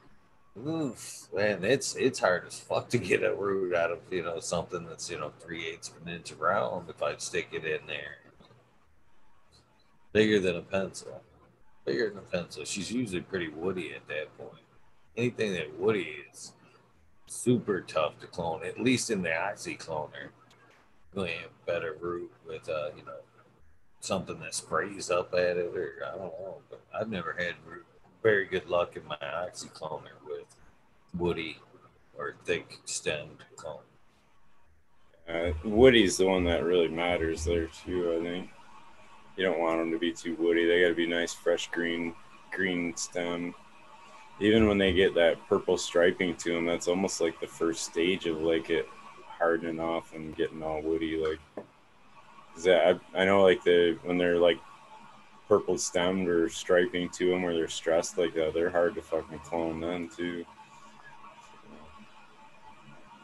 oof, 0.67 1.27
man, 1.33 1.63
it's 1.63 1.95
it's 1.95 2.19
hard 2.19 2.45
as 2.47 2.59
fuck 2.59 2.89
to 2.89 2.97
get 2.97 3.23
a 3.23 3.33
root 3.33 3.75
out 3.75 3.91
of 3.91 3.99
you 4.11 4.23
know 4.23 4.39
something 4.39 4.85
that's 4.85 5.09
you 5.09 5.19
know 5.19 5.31
three 5.39 5.67
eighths 5.67 5.89
of 5.89 6.05
an 6.05 6.13
inch 6.13 6.31
around 6.33 6.89
if 6.89 7.01
I 7.01 7.15
stick 7.17 7.47
it 7.51 7.65
in 7.65 7.87
there. 7.87 8.17
Bigger 10.15 10.39
than 10.39 10.55
a 10.55 10.61
pencil 10.61 11.21
bigger 11.85 12.09
than 12.09 12.17
a 12.17 12.21
pencil. 12.21 12.65
She's 12.65 12.91
usually 12.91 13.21
pretty 13.21 13.47
woody 13.47 13.93
at 13.93 14.07
that 14.07 14.35
point. 14.37 14.63
Anything 15.15 15.53
that 15.53 15.79
woody 15.79 16.17
is 16.31 16.53
super 17.27 17.81
tough 17.81 18.19
to 18.19 18.27
clone, 18.27 18.65
at 18.65 18.79
least 18.79 19.09
in 19.09 19.21
the 19.21 19.35
oxy 19.35 19.77
cloner. 19.77 20.29
Really 21.13 21.31
have 21.33 21.65
better 21.65 21.95
root 22.01 22.31
with 22.45 22.67
uh, 22.67 22.89
you 22.97 23.05
know, 23.05 23.19
something 24.01 24.39
that 24.39 24.53
sprays 24.53 25.09
up 25.09 25.33
at 25.33 25.57
it 25.57 25.73
or 25.73 25.93
I 26.05 26.17
don't 26.17 26.39
know. 26.39 26.57
But 26.69 26.81
I've 26.93 27.09
never 27.09 27.33
had 27.37 27.55
very 28.21 28.45
good 28.45 28.67
luck 28.67 28.97
in 28.97 29.05
my 29.05 29.17
oxy 29.21 29.69
cloner 29.69 30.17
with 30.25 30.55
woody 31.17 31.59
or 32.17 32.35
thick 32.43 32.79
stemmed 32.85 33.45
clone. 33.55 33.79
Uh, 35.29 35.51
Woody's 35.63 36.17
the 36.17 36.25
one 36.25 36.43
that 36.43 36.63
really 36.63 36.87
matters 36.87 37.45
there 37.45 37.67
too. 37.67 38.19
I 38.19 38.23
think 38.23 38.49
you 39.37 39.43
don't 39.43 39.59
want 39.59 39.79
them 39.79 39.91
to 39.91 39.99
be 39.99 40.11
too 40.11 40.35
woody. 40.35 40.65
They 40.65 40.81
got 40.81 40.89
to 40.89 40.95
be 40.95 41.07
nice, 41.07 41.33
fresh 41.33 41.69
green, 41.71 42.13
green 42.51 42.95
stem. 42.95 43.53
Even 44.39 44.67
when 44.67 44.77
they 44.77 44.93
get 44.93 45.15
that 45.15 45.37
purple 45.47 45.77
striping 45.77 46.35
to 46.37 46.53
them, 46.53 46.65
that's 46.65 46.87
almost 46.87 47.21
like 47.21 47.39
the 47.39 47.47
first 47.47 47.85
stage 47.85 48.25
of 48.25 48.41
like 48.41 48.69
it 48.69 48.87
hardening 49.27 49.79
off 49.79 50.13
and 50.13 50.35
getting 50.35 50.63
all 50.63 50.81
woody. 50.81 51.17
Like, 51.17 51.39
that 52.63 52.99
I, 53.15 53.21
I 53.21 53.25
know 53.25 53.43
like 53.43 53.63
the 53.63 53.97
when 54.03 54.17
they're 54.17 54.37
like 54.37 54.59
purple 55.47 55.77
stemmed 55.77 56.27
or 56.27 56.49
striping 56.49 57.09
to 57.09 57.29
them, 57.29 57.43
where 57.43 57.53
they're 57.53 57.67
stressed 57.67 58.17
like 58.17 58.33
that, 58.35 58.53
they're 58.53 58.69
hard 58.69 58.95
to 58.95 59.01
fucking 59.01 59.39
clone 59.39 59.79
then 59.79 60.09
too. 60.09 60.45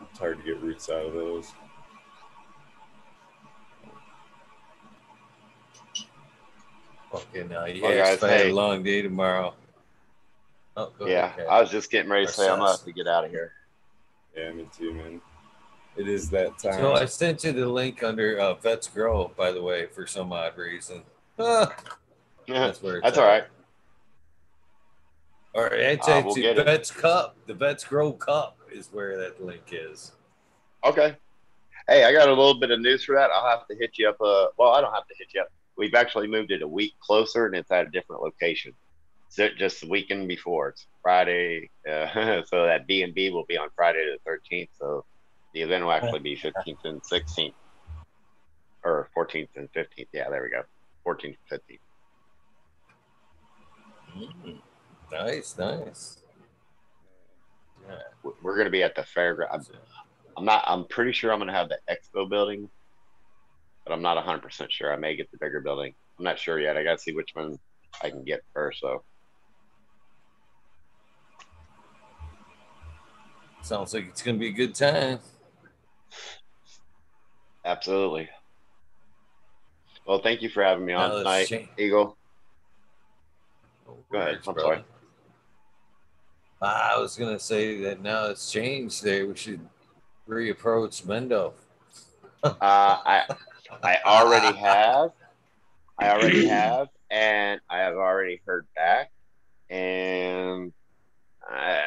It's 0.10 0.20
hard 0.20 0.38
to 0.38 0.44
get 0.44 0.62
roots 0.62 0.90
out 0.90 1.06
of 1.06 1.14
those. 1.14 1.52
Fucking 7.12 7.54
uh, 7.54 7.66
yeah, 7.66 7.82
Well, 7.82 7.98
guys, 7.98 8.14
it's 8.14 8.24
hey. 8.24 8.50
a 8.50 8.54
long 8.56 8.84
day 8.84 9.02
tomorrow. 9.02 9.54
Oh, 10.78 10.92
Yeah, 11.02 11.26
ahead, 11.26 11.48
I 11.50 11.60
was 11.62 11.70
just 11.70 11.92
getting 11.92 12.10
ready 12.10 12.26
to 12.26 12.32
say 12.32 12.48
I'm 12.50 12.60
gonna 12.60 12.72
have 12.72 12.84
to 12.86 12.92
get 12.94 13.08
out 13.08 13.26
of 13.26 13.32
here. 13.32 13.52
Yeah, 14.36 14.52
me 14.54 14.68
too, 14.76 14.94
man. 14.94 15.22
It 15.98 16.08
is 16.08 16.30
that 16.30 16.58
time. 16.58 16.76
So 16.80 16.94
I 16.94 17.04
sent 17.06 17.44
you 17.44 17.52
the 17.52 17.66
link 17.68 18.02
under 18.02 18.40
uh, 18.40 18.54
Vets 18.54 18.88
Grow, 18.88 19.32
by 19.36 19.52
the 19.52 19.62
way, 19.62 19.88
for 19.88 20.08
some 20.08 20.32
odd 20.32 20.58
reason. 20.58 21.04
Ah, 21.38 21.76
that's 22.48 22.82
where 22.82 22.98
it's 22.98 23.04
That's 23.04 23.18
at. 23.18 23.24
all 23.24 23.30
right. 23.30 23.44
Or 25.54 25.68
it's 25.68 26.08
Uh, 26.08 26.12
it's 26.14 26.26
we'll 26.26 26.36
the 26.36 26.42
get 26.44 26.58
it. 26.60 26.66
Vets 26.66 26.92
Cup. 26.92 27.36
The 27.46 27.54
Vets 27.54 27.84
Grow 27.84 28.14
Cup 28.14 28.58
is 28.72 28.88
where 28.94 29.18
that 29.18 29.44
link 29.44 29.64
is. 29.74 30.14
Okay. 30.86 31.18
Hey, 31.90 32.06
I 32.06 32.14
got 32.14 32.30
a 32.30 32.32
little 32.32 32.58
bit 32.58 32.72
of 32.72 32.80
news 32.80 33.04
for 33.04 33.16
that. 33.16 33.30
I'll 33.32 33.50
have 33.50 33.68
to 33.68 33.76
hit 33.76 33.98
you 33.98 34.08
up. 34.08 34.16
Uh, 34.22 34.48
well, 34.58 34.72
I 34.72 34.80
don't 34.80 34.94
have 34.94 35.08
to 35.08 35.16
hit 35.18 35.28
you 35.34 35.42
up. 35.42 35.52
We've 35.78 35.94
actually 35.94 36.28
moved 36.28 36.52
it 36.52 36.62
a 36.62 36.68
week 36.68 36.94
closer, 37.00 37.46
and 37.46 37.56
it's 37.56 37.72
at 37.72 37.88
a 37.88 37.90
different 37.90 38.22
location. 38.22 38.74
So 39.30 39.48
just 39.58 39.82
the 39.82 39.88
weekend 39.88 40.28
before, 40.28 40.70
it's 40.70 40.86
Friday. 41.02 41.70
Uh, 41.90 42.42
so 42.46 42.66
that 42.66 42.86
B 42.88 43.04
and 43.04 43.14
B 43.14 43.30
will 43.30 43.46
be 43.46 43.58
on 43.58 43.70
Friday 43.76 44.06
the 44.06 44.18
thirteenth. 44.26 44.70
So 44.78 45.06
the 45.54 45.62
event 45.62 45.84
will 45.84 45.94
actually 45.94 46.20
be 46.20 46.36
fifteenth 46.36 46.80
and 46.84 47.02
sixteenth, 47.06 47.56
or 48.84 49.10
fourteenth 49.14 49.50
and 49.56 49.70
fifteenth. 49.74 50.10
Yeah, 50.12 50.30
there 50.30 50.44
we 50.44 50.50
go. 50.50 50.64
Fourteenth, 51.04 51.38
fifteenth. 51.50 51.82
Mm, 54.18 54.60
nice, 55.12 55.58
nice. 55.58 56.18
Yeah. 57.88 58.32
We're 58.42 58.56
going 58.56 58.66
to 58.66 58.72
be 58.72 58.84
at 58.84 58.96
the 58.96 59.02
fairground. 59.02 59.48
I'm, 59.52 59.66
I'm 60.38 60.46
not. 60.46 60.64
I'm 60.68 60.86
pretty 60.86 61.12
sure 61.12 61.32
I'm 61.32 61.40
going 61.40 61.48
to 61.48 61.54
have 61.54 61.70
the 61.70 61.80
expo 61.90 62.30
building, 62.30 62.70
but 63.92 63.96
I'm 63.98 64.02
not 64.02 64.16
100 64.16 64.42
percent 64.42 64.72
sure. 64.72 64.94
I 64.94 64.96
may 64.96 65.18
get 65.18 65.30
the 65.32 65.38
bigger 65.38 65.60
building. 65.60 65.94
I'm 66.18 66.24
not 66.24 66.40
sure 66.40 66.58
yet. 66.62 66.78
I 66.78 66.84
got 66.84 66.94
to 66.94 67.04
see 67.04 67.12
which 67.14 67.32
one 67.34 67.60
I 68.02 68.10
can 68.10 68.24
get 68.24 68.40
first. 68.54 68.80
So 68.80 69.04
Sounds 73.62 73.94
like 73.94 74.08
it's 74.08 74.22
gonna 74.22 74.38
be 74.38 74.48
a 74.48 74.52
good 74.54 74.74
time. 74.74 75.20
absolutely. 77.66 78.30
Well, 80.08 80.20
thank 80.22 80.42
you 80.42 80.50
for 80.50 80.64
having 80.64 80.86
me 80.86 80.94
on 80.94 81.10
Now 81.10 81.18
tonight, 81.18 81.46
change- 81.48 81.70
Eagle. 81.78 82.18
Go 84.12 84.18
ahead. 84.20 84.40
I'm 84.48 84.54
brother. 84.54 84.62
sorry. 84.62 84.84
I 86.62 86.98
was 86.98 87.18
gonna 87.18 87.40
say 87.40 87.82
that 87.82 88.02
now 88.02 88.28
it's 88.28 88.50
changed 88.52 89.04
there. 89.04 89.28
We 89.28 89.36
should 89.36 89.60
reapproach 90.30 91.04
Mendo. 91.04 91.54
Uh, 92.44 92.56
I 92.62 93.26
I 93.84 93.98
already 94.06 94.56
have. 94.60 95.12
I 96.00 96.10
already 96.10 96.48
have, 96.48 96.88
and 97.10 97.60
I 97.70 97.80
have 97.80 97.96
already 97.96 98.42
heard 98.46 98.66
back. 98.76 99.12
And 99.70 100.74
I, 101.48 101.82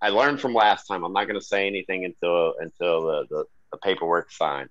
I 0.00 0.08
learned 0.10 0.40
from 0.40 0.54
last 0.54 0.86
time. 0.86 1.04
I'm 1.04 1.12
not 1.12 1.24
going 1.26 1.38
to 1.38 1.44
say 1.44 1.66
anything 1.66 2.04
until 2.04 2.54
until 2.60 3.02
the, 3.06 3.26
the, 3.30 3.44
the 3.72 3.78
paperwork's 3.78 4.36
signed. 4.38 4.70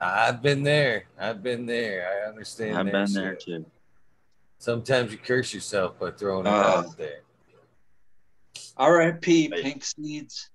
I've 0.00 0.42
been 0.42 0.64
there. 0.64 1.04
I've 1.18 1.42
been 1.44 1.64
there. 1.64 2.24
I 2.24 2.28
understand. 2.28 2.76
I've 2.76 2.86
that 2.86 2.92
been 2.92 3.12
there 3.12 3.34
too. 3.36 3.64
Sometimes 4.58 5.12
you 5.12 5.18
curse 5.18 5.54
yourself 5.54 5.98
by 5.98 6.10
throwing 6.10 6.46
it 6.46 6.50
Uh, 6.50 6.82
out 6.86 6.96
there. 6.96 7.20
R.I.P. 8.76 9.48
Pink 9.48 9.84
Seeds. 9.84 10.50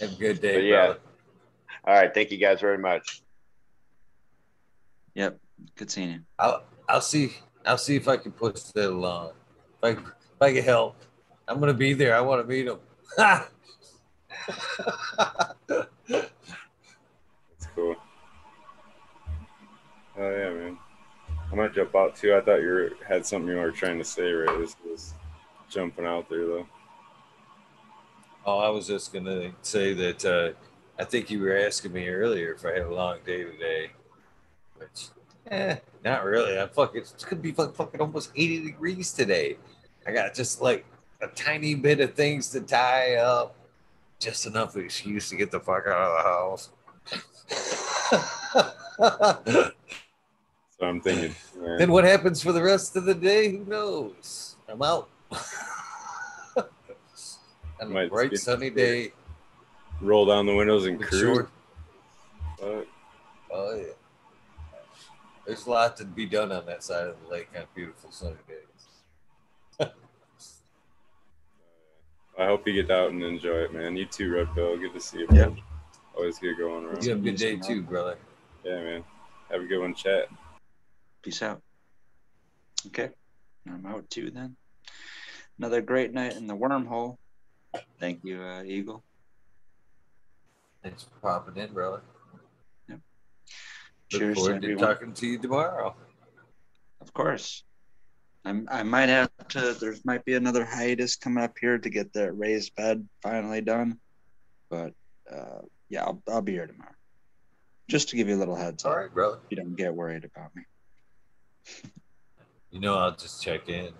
Have 0.00 0.12
a 0.12 0.16
good 0.16 0.40
day, 0.40 0.54
But 0.54 0.64
yeah. 0.64 0.86
brother. 0.86 1.00
All 1.86 1.94
right. 1.94 2.12
Thank 2.14 2.30
you 2.30 2.38
guys 2.38 2.60
very 2.60 2.78
much. 2.78 3.22
Yep. 5.14 5.38
Good 5.76 5.90
seeing 5.90 6.10
you. 6.10 6.20
I'll 6.38 6.62
I'll 6.88 7.00
see 7.00 7.32
I'll 7.66 7.78
see 7.78 7.96
if 7.96 8.08
I 8.08 8.16
can 8.16 8.32
push 8.32 8.60
that 8.74 8.88
along. 8.90 9.32
If 9.82 9.98
I 9.98 10.00
if 10.00 10.40
I 10.40 10.52
can 10.54 10.64
help, 10.64 10.96
I'm 11.46 11.60
gonna 11.60 11.74
be 11.74 11.92
there. 11.92 12.14
I 12.16 12.20
want 12.20 12.40
to 12.42 12.48
meet 12.48 12.66
him. 12.66 12.78
That's 13.16 13.48
cool. 17.74 17.96
Oh 20.18 20.30
yeah, 20.30 20.50
man. 20.50 20.78
I 21.52 21.54
might 21.54 21.74
jump 21.74 21.94
out 21.94 22.16
too. 22.16 22.34
I 22.34 22.40
thought 22.40 22.60
you 22.62 22.68
were, 22.68 22.90
had 23.06 23.26
something 23.26 23.48
you 23.50 23.56
were 23.56 23.72
trying 23.72 23.98
to 23.98 24.04
say 24.04 24.30
right 24.30 24.60
as 24.62 24.76
was 24.88 25.14
jumping 25.68 26.06
out 26.06 26.28
there 26.30 26.46
though. 26.46 26.66
Oh, 28.44 28.58
I 28.58 28.68
was 28.68 28.86
just 28.86 29.12
gonna 29.12 29.52
say 29.62 29.92
that 29.94 30.24
uh, 30.24 30.52
I 31.00 31.04
think 31.04 31.30
you 31.30 31.40
were 31.40 31.56
asking 31.56 31.92
me 31.92 32.08
earlier 32.08 32.52
if 32.54 32.64
I 32.64 32.72
had 32.72 32.82
a 32.82 32.94
long 32.94 33.18
day 33.24 33.44
today, 33.44 33.90
which 34.76 35.08
eh, 35.50 35.76
not 36.04 36.24
really. 36.24 36.58
I'm 36.58 36.68
fucking. 36.68 37.00
It's 37.00 37.24
gonna 37.24 37.42
be 37.42 37.52
like 37.52 37.74
fucking 37.74 38.00
almost 38.00 38.30
80 38.34 38.64
degrees 38.64 39.12
today. 39.12 39.56
I 40.06 40.12
got 40.12 40.34
just 40.34 40.60
like 40.60 40.84
a 41.22 41.28
tiny 41.28 41.74
bit 41.74 42.00
of 42.00 42.14
things 42.14 42.50
to 42.50 42.60
tie 42.60 43.16
up, 43.16 43.54
just 44.18 44.46
enough 44.46 44.76
excuse 44.76 45.28
to 45.30 45.36
get 45.36 45.50
the 45.50 45.60
fuck 45.60 45.86
out 45.86 46.00
of 46.00 46.16
the 46.16 46.28
house. 46.28 46.70
So 50.80 50.86
I'm 50.86 51.00
thinking, 51.02 51.34
man, 51.58 51.78
Then 51.78 51.92
what 51.92 52.04
happens 52.04 52.42
for 52.42 52.52
the 52.52 52.62
rest 52.62 52.96
of 52.96 53.04
the 53.04 53.14
day? 53.14 53.50
Who 53.50 53.66
knows? 53.66 54.56
I'm 54.66 54.80
out. 54.80 55.10
On 57.80 57.86
a 57.86 57.90
Might 57.90 58.10
bright 58.10 58.30
be- 58.30 58.36
sunny 58.36 58.70
day. 58.70 59.12
roll 60.00 60.26
down 60.26 60.46
the 60.46 60.54
windows 60.54 60.86
and 60.86 60.98
with 60.98 61.08
cruise. 61.08 61.22
short- 61.22 61.50
Oh 62.62 63.74
yeah. 63.74 63.84
There's 65.46 65.66
a 65.66 65.70
lot 65.70 65.96
to 65.96 66.04
be 66.04 66.26
done 66.26 66.52
on 66.52 66.66
that 66.66 66.84
side 66.84 67.08
of 67.08 67.16
the 67.24 67.28
lake 67.28 67.48
on 67.56 67.64
beautiful 67.74 68.12
sunny 68.12 68.36
days. 68.46 69.88
I 72.38 72.46
hope 72.46 72.66
you 72.66 72.74
get 72.74 72.90
out 72.90 73.10
and 73.10 73.22
enjoy 73.22 73.56
it, 73.64 73.72
man. 73.72 73.96
You 73.96 74.04
too, 74.06 74.32
Red 74.32 74.54
Bill. 74.54 74.78
Good 74.78 74.92
to 74.94 75.00
see 75.00 75.18
you. 75.20 75.28
Yeah. 75.32 75.50
Always 76.14 76.38
good 76.38 76.56
going 76.58 76.84
around. 76.84 77.02
You 77.02 77.10
have 77.10 77.18
a 77.18 77.22
good 77.22 77.36
day 77.36 77.56
too, 77.56 77.82
brother. 77.82 78.16
Yeah, 78.64 78.80
man. 78.82 79.04
Have 79.50 79.62
a 79.62 79.64
good 79.66 79.80
one, 79.80 79.94
chat. 79.94 80.28
Peace 81.22 81.42
out. 81.42 81.60
Okay. 82.88 83.10
I'm 83.68 83.84
out 83.86 84.08
too 84.10 84.30
then. 84.30 84.56
Another 85.58 85.80
great 85.82 86.12
night 86.12 86.36
in 86.36 86.46
the 86.46 86.56
wormhole. 86.56 87.16
Thank 87.98 88.24
you, 88.24 88.42
uh, 88.42 88.62
Eagle. 88.62 89.02
Thanks 90.82 91.04
for 91.04 91.10
popping 91.20 91.62
in, 91.62 91.72
brother. 91.72 92.02
Look 92.88 93.00
Cheers 94.22 94.38
forward 94.38 94.62
to 94.62 94.66
everyone. 94.72 94.84
talking 94.88 95.12
to 95.14 95.26
you 95.26 95.38
tomorrow. 95.38 95.94
Of 97.00 97.12
course. 97.12 97.62
I'm, 98.44 98.66
I 98.70 98.82
might 98.82 99.08
have 99.08 99.30
to, 99.50 99.74
there 99.74 99.94
might 100.04 100.24
be 100.24 100.34
another 100.34 100.64
hiatus 100.64 101.14
coming 101.14 101.44
up 101.44 101.56
here 101.60 101.78
to 101.78 101.90
get 101.90 102.12
the 102.12 102.32
raised 102.32 102.74
bed 102.74 103.06
finally 103.22 103.60
done. 103.60 104.00
But 104.68 104.94
uh, 105.30 105.60
yeah, 105.90 106.04
I'll, 106.04 106.22
I'll 106.28 106.42
be 106.42 106.52
here 106.52 106.66
tomorrow. 106.66 106.90
Just 107.88 108.08
to 108.08 108.16
give 108.16 108.28
you 108.28 108.34
a 108.36 108.38
little 108.38 108.56
heads 108.56 108.84
All 108.84 108.92
up. 108.92 108.98
right, 108.98 109.14
brother. 109.14 109.38
You 109.50 109.56
don't 109.58 109.76
get 109.76 109.94
worried 109.94 110.24
about 110.24 110.56
me. 110.56 110.62
You 112.70 112.80
know 112.80 112.94
I'll 112.96 113.14
just 113.14 113.42
check 113.42 113.68
in. 113.68 113.92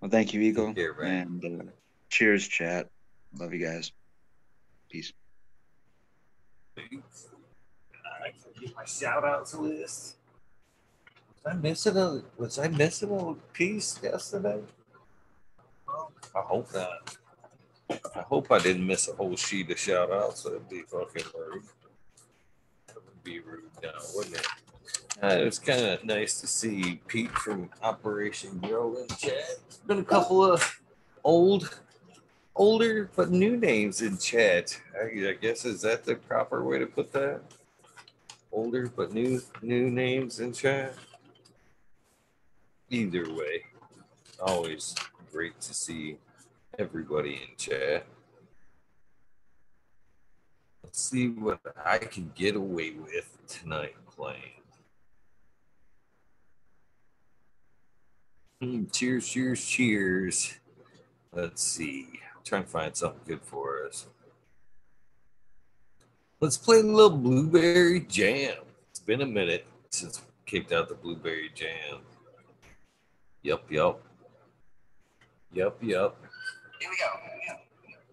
Well, 0.00 0.10
thank 0.10 0.32
you, 0.32 0.40
Eagle. 0.40 0.68
Take 0.68 0.76
care, 0.76 1.02
and 1.02 1.44
uh, 1.44 1.64
cheers, 2.08 2.48
chat. 2.48 2.88
Love 3.38 3.52
you 3.52 3.64
guys. 3.64 3.92
Peace. 4.90 5.12
Thanks. 6.74 7.28
I 8.22 8.30
can 8.30 8.60
get 8.60 8.74
my 8.74 8.84
shout 8.84 9.24
outs 9.24 9.54
list. 9.54 10.16
Was 11.44 11.54
I 11.54 11.56
missing 11.56 11.96
a 11.96 12.22
was 12.38 12.58
I 12.58 12.68
missing 12.68 13.10
a 13.10 13.34
piece 13.52 14.00
yesterday? 14.02 14.60
I 15.88 16.40
hope 16.40 16.72
not. 16.74 17.16
I 17.90 18.20
hope 18.20 18.50
I 18.50 18.58
didn't 18.58 18.86
miss 18.86 19.08
a 19.08 19.12
whole 19.12 19.36
sheet 19.36 19.70
of 19.70 19.78
shout 19.78 20.10
outs. 20.10 20.44
That'd 20.44 20.68
be 20.68 20.82
fucking 20.82 21.24
rude. 21.36 21.64
That 22.86 22.96
would 22.96 23.24
be 23.24 23.40
rude 23.40 23.70
now, 23.82 23.90
wouldn't 24.14 24.36
it? 24.36 24.46
Uh, 25.22 25.36
it 25.38 25.44
was 25.44 25.58
kind 25.58 25.84
of 25.84 26.02
nice 26.02 26.40
to 26.40 26.46
see 26.46 26.98
Pete 27.06 27.30
from 27.32 27.68
Operation 27.82 28.58
Grow 28.58 28.96
in 28.96 29.06
chat. 29.18 29.58
Been 29.86 29.98
a 29.98 30.04
couple 30.04 30.42
of 30.42 30.80
old 31.22 31.78
older 32.56 33.10
but 33.14 33.30
new 33.30 33.56
names 33.56 34.00
in 34.00 34.16
chat. 34.16 34.80
I, 34.98 35.28
I 35.28 35.32
guess 35.38 35.66
is 35.66 35.82
that 35.82 36.04
the 36.04 36.14
proper 36.14 36.64
way 36.64 36.78
to 36.78 36.86
put 36.86 37.12
that? 37.12 37.42
Older 38.50 38.88
but 38.88 39.12
new 39.12 39.42
new 39.60 39.90
names 39.90 40.40
in 40.40 40.54
chat. 40.54 40.94
Either 42.88 43.30
way, 43.34 43.64
always 44.42 44.94
great 45.30 45.60
to 45.60 45.74
see 45.74 46.16
everybody 46.78 47.34
in 47.34 47.56
chat. 47.58 48.06
Let's 50.82 51.00
see 51.02 51.28
what 51.28 51.60
I 51.84 51.98
can 51.98 52.32
get 52.34 52.56
away 52.56 52.92
with 52.92 53.36
tonight 53.46 53.94
playing. 54.10 54.60
Hmm, 58.22 58.48
Mm, 58.62 58.92
cheers, 58.92 59.26
cheers, 59.26 59.64
cheers. 59.64 60.58
Let's 61.32 61.62
see. 61.62 62.08
I'm 62.12 62.44
trying 62.44 62.64
to 62.64 62.68
find 62.68 62.94
something 62.94 63.20
good 63.26 63.42
for 63.42 63.86
us. 63.86 64.06
Let's 66.40 66.58
play 66.58 66.80
a 66.80 66.82
little 66.82 67.16
blueberry 67.16 68.00
jam. 68.00 68.56
It's 68.90 69.00
been 69.00 69.22
a 69.22 69.26
minute 69.26 69.66
since 69.88 70.20
we 70.20 70.26
kicked 70.44 70.72
out 70.72 70.88
the 70.90 70.94
blueberry 70.94 71.50
jam. 71.54 72.00
Yup, 73.42 73.70
yup. 73.70 74.02
Yup, 75.54 75.82
yup. 75.82 76.18
Here 76.80 76.90
we 76.90 76.96
go. 76.96 77.60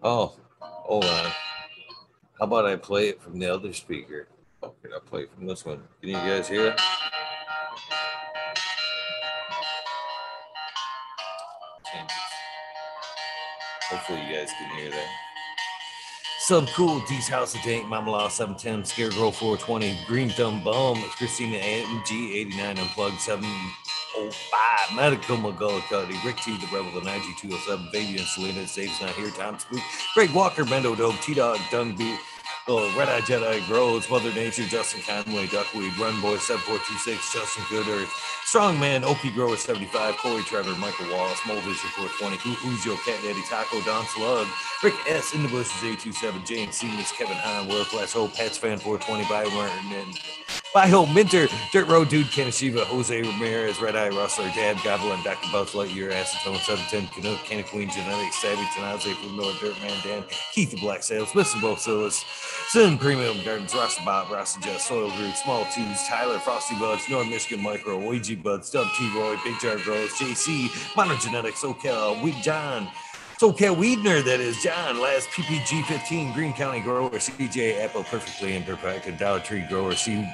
Oh, 0.01 0.35
hold 0.59 1.03
on. 1.03 1.31
How 2.39 2.45
about 2.45 2.65
I 2.65 2.77
play 2.77 3.09
it 3.09 3.21
from 3.21 3.37
the 3.37 3.53
other 3.53 3.73
speaker? 3.73 4.29
Oh, 4.63 4.73
can 4.81 4.93
I 4.93 4.99
play 5.05 5.23
it 5.23 5.33
from 5.33 5.45
this 5.45 5.65
one? 5.65 5.83
Can 5.99 6.09
you 6.09 6.15
guys 6.15 6.47
hear 6.47 6.67
it? 6.67 6.81
Hopefully 13.89 14.19
you 14.27 14.35
guys 14.35 14.51
can 14.59 14.77
hear 14.77 14.91
that. 14.91 15.07
Sub 16.39 16.67
Cool, 16.69 16.99
D's 17.07 17.27
House 17.27 17.55
of 17.55 17.61
Tank, 17.61 17.87
Mama 17.87 18.11
Law 18.11 18.27
710, 18.27 18.85
Scarecrow 18.85 19.31
420, 19.31 19.97
Green 20.05 20.29
Thumb 20.29 20.63
Bum, 20.63 21.01
Christina 21.17 21.57
MG 21.57 22.35
89 22.35 22.79
Unplugged 22.79 23.19
705, 23.19 24.95
Medical 24.95 25.37
McGullicuddy, 25.37 26.23
Rick 26.23 26.37
T, 26.37 26.57
the 26.57 26.67
Rebel, 26.67 26.91
the 26.91 27.05
9207, 27.05 27.89
Fabian 27.91 28.25
Salinas, 28.25 28.75
Dave's 28.75 29.01
not 29.01 29.09
here, 29.11 29.29
Tom 29.31 29.57
Spook, 29.57 29.81
Greg 30.13 30.31
Walker, 30.31 30.63
Bendo 30.63 30.95
Dope, 30.95 31.19
T 31.21 31.33
Dog, 31.33 31.57
Dunby, 31.71 32.17
Oh, 32.69 32.93
Red 32.97 33.07
Eye 33.07 33.21
Jedi 33.21 33.65
Grows, 33.65 34.09
Mother 34.09 34.33
Nature, 34.33 34.63
Justin 34.65 35.01
Conway, 35.01 35.47
Duckweed, 35.47 35.97
Run 35.97 36.19
Boy 36.19 36.35
7426, 36.35 37.33
Justin 37.33 37.63
Gooder, 37.69 38.03
Earth, 38.03 38.09
Strongman, 38.43 39.03
Okie 39.03 39.33
Grower 39.33 39.55
75, 39.55 40.17
Corey 40.17 40.43
Trevor, 40.43 40.75
Michael 40.75 41.07
Wallace, 41.15 41.39
Mold 41.47 41.63
Vision 41.63 41.89
420, 41.95 42.35
Who- 42.43 42.55
Who's 42.67 42.85
Your 42.85 42.97
Cat 43.07 43.23
Daddy, 43.23 43.41
Taco, 43.47 43.79
Don 43.81 44.05
Slug, 44.07 44.47
Rick 44.83 44.95
S. 45.07 45.33
In 45.33 45.43
the 45.43 45.47
Bushes 45.49 45.79
827, 45.81 46.43
James 46.45 46.75
Siemens, 46.75 47.11
Kevin 47.13 47.37
Hahn, 47.37 47.69
World 47.69 47.87
Class 47.87 48.11
Hope, 48.11 48.35
Pats 48.35 48.57
Fan 48.57 48.79
420, 48.79 49.23
Bio 49.29 49.49
Martin, 49.51 49.93
and 49.93 50.19
Bio 50.77 51.07
Minter, 51.07 51.47
Dirt 51.71 51.87
Road 51.87 52.07
Dude, 52.07 52.27
Kanashiva, 52.27 52.83
Jose 52.83 53.23
Ramirez, 53.23 53.81
Red 53.81 53.95
Eye 53.95 54.09
Rustler, 54.09 54.45
Dad 54.53 54.77
Goblin, 54.83 55.19
Dr. 55.23 55.51
Buzz 55.51 55.71
Lightyear, 55.71 56.11
Acetone 56.11 56.59
710, 56.59 57.07
Canuck, 57.07 57.43
Canna 57.45 57.63
Queen, 57.63 57.89
Genetics, 57.89 58.39
Savvy, 58.39 58.61
Tanaze, 58.75 59.35
North 59.35 59.59
Dirt 59.59 59.73
Man, 59.81 59.95
Dan, 60.03 60.23
Keith 60.53 60.69
the 60.69 60.77
Black 60.77 61.01
Sales, 61.01 61.31
Mr. 61.31 61.59
Bosilis, 61.59 62.23
Sin 62.69 62.99
Premium 62.99 63.43
Gardens, 63.43 63.73
Rasta 63.73 64.03
Bob, 64.05 64.31
Rasta 64.31 64.59
Jess, 64.59 64.87
Soil 64.87 65.09
Group, 65.17 65.35
Small 65.35 65.65
Tubes, 65.73 66.07
Tyler, 66.07 66.37
Frosty 66.37 66.75
Buds, 66.75 67.09
North 67.09 67.27
Michigan 67.27 67.63
Micro, 67.63 67.97
Ouija 67.97 68.37
Buds, 68.37 68.69
Dub 68.69 68.85
T 68.99 69.11
Roy, 69.17 69.35
Big 69.43 69.59
Jar 69.59 69.77
Grows, 69.77 70.11
JC, 70.11 70.67
Monogenetics, 70.93 71.53
SoCal, 71.53 72.21
Wig 72.21 72.35
John, 72.43 72.87
SoCal 73.39 73.75
Weedner, 73.75 74.23
that 74.23 74.39
is 74.39 74.63
John, 74.63 74.99
last 74.99 75.29
PPG 75.29 75.85
15, 75.85 76.33
Green 76.33 76.53
County 76.53 76.79
Grower, 76.79 77.11
CJ 77.11 77.79
Apple, 77.83 78.03
Perfectly 78.03 78.55
Imperfect, 78.55 79.19
Dollar 79.19 79.39
Tree 79.39 79.61
Grower, 79.69 79.93
C, 79.93 80.27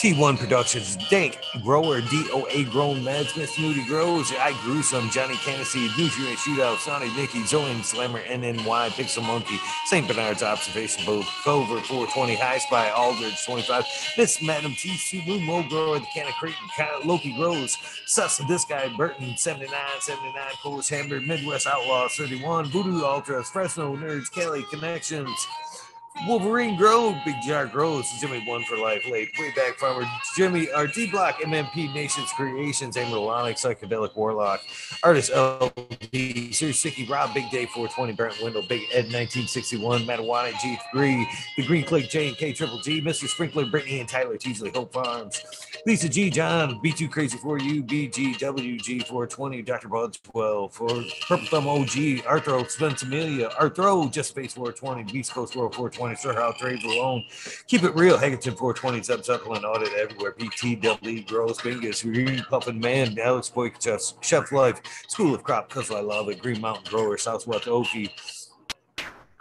T1 0.00 0.36
Productions, 0.36 0.96
Dank 1.08 1.38
Grower, 1.62 2.00
DOA 2.00 2.68
Grown 2.68 2.96
Meds, 3.02 3.36
Miss 3.36 3.56
Nudie 3.58 3.86
Grows, 3.86 4.32
I 4.32 4.58
Grew 4.64 4.82
Some, 4.82 5.08
Johnny 5.10 5.34
Candice, 5.36 5.76
Nutrient 5.96 6.36
Shootout, 6.38 6.78
Sonic 6.78 7.14
Nicky, 7.14 7.44
Zoan 7.46 7.84
Slammer, 7.84 8.22
NNY, 8.22 8.88
Pixel 8.90 9.24
Monkey, 9.24 9.60
St. 9.86 10.08
Bernard's 10.08 10.42
Observation 10.42 11.04
Boat, 11.06 11.26
Cover 11.44 11.78
420, 11.80 12.34
High 12.34 12.58
Spy, 12.58 12.90
Aldridge 12.90 13.44
25, 13.46 13.84
Miss 14.18 14.42
Madam 14.42 14.72
T, 14.74 14.88
Subu, 14.96 15.40
Mo 15.46 15.62
Grower, 15.68 16.00
the 16.00 16.06
Canna 16.12 16.32
Creighton, 16.32 16.68
Ca- 16.76 17.02
Loki 17.04 17.36
Grows, 17.36 17.78
Sus, 18.06 18.38
this 18.48 18.64
guy, 18.64 18.88
Burton 18.96 19.36
79, 19.36 19.70
79, 20.00 20.42
Polish 20.60 20.88
Hamburg, 20.88 21.24
Midwest 21.24 21.68
Outlaws 21.68 22.16
31, 22.16 22.47
Voodoo 22.48 23.04
Ultras, 23.04 23.50
Fresno 23.50 23.94
Nerds, 23.94 24.30
Kelly 24.32 24.62
Connections. 24.70 25.28
Wolverine 26.26 26.76
Grove, 26.76 27.16
Big 27.24 27.36
Jar 27.46 27.66
Grows, 27.66 28.10
Jimmy 28.20 28.42
One 28.46 28.64
for 28.64 28.76
Life, 28.76 29.08
late 29.10 29.30
way 29.38 29.52
back 29.54 29.78
farmer, 29.78 30.04
Jimmy, 30.36 30.70
our 30.72 30.86
D 30.86 31.10
Block, 31.10 31.36
MMP 31.40 31.92
Nations 31.94 32.30
Creations, 32.32 32.96
Amalonic, 32.96 33.54
Psychedelic 33.54 34.16
Warlock, 34.16 34.60
Artist 35.02 35.30
LD, 35.34 36.54
Sir 36.54 36.72
Sticky 36.72 37.06
Rob, 37.06 37.32
Big 37.34 37.50
Day 37.50 37.66
420, 37.66 38.12
Brent 38.12 38.34
Wendell, 38.42 38.62
Big 38.68 38.82
Ed 38.92 39.12
1961, 39.12 40.02
Matawana 40.02 40.52
G3, 40.52 41.24
The 41.56 41.66
Green 41.66 41.84
Click, 41.84 42.08
J 42.08 42.28
and 42.28 42.36
K 42.36 42.52
Triple 42.52 42.80
G, 42.80 43.00
Mr. 43.00 43.28
Sprinkler, 43.28 43.66
Brittany 43.66 44.00
and 44.00 44.08
Tyler 44.08 44.36
Teasley, 44.36 44.70
Hope 44.70 44.92
Farms, 44.92 45.42
Lisa 45.86 46.08
G, 46.08 46.30
John, 46.30 46.80
B2 46.84 47.10
Crazy 47.10 47.38
for 47.38 47.58
You, 47.58 47.82
BGWG 47.82 49.06
420, 49.06 49.62
Dr. 49.62 49.88
Buds 49.88 50.18
12, 50.18 50.72
for 50.72 50.88
Purple 51.28 51.46
Thumb 51.46 51.68
OG, 51.68 52.24
Arthro, 52.24 52.68
Spence 52.68 53.02
Amelia, 53.02 53.50
Arthro, 53.50 54.10
Just 54.10 54.30
Space 54.30 54.54
420, 54.54 55.12
Beast 55.12 55.32
Coast 55.32 55.54
World 55.54 55.74
420, 55.74 56.07
Sir 56.16 56.34
How 56.34 56.52
Trade 56.52 56.82
Alone, 56.84 57.24
Keep 57.66 57.84
It 57.84 57.94
Real, 57.94 58.18
Hagerton 58.18 58.56
420, 58.56 59.02
Sub 59.02 59.24
Supplement 59.24 59.64
Audit 59.64 59.92
Everywhere, 59.94 60.32
BTW, 60.32 61.26
Gross, 61.26 61.60
Bingus, 61.60 62.02
Green 62.02 62.44
Puffin 62.48 62.78
Man, 62.78 63.18
Alex 63.18 63.48
Boy, 63.48 63.72
Chef, 64.20 64.52
Life, 64.52 64.80
School 65.08 65.34
of 65.34 65.42
Crop, 65.42 65.68
Cause 65.68 65.90
I 65.90 66.00
Love 66.00 66.28
It, 66.28 66.40
Green 66.40 66.60
Mountain 66.60 66.84
Grower, 66.90 67.16
Southwest 67.16 67.64
Okie, 67.64 68.10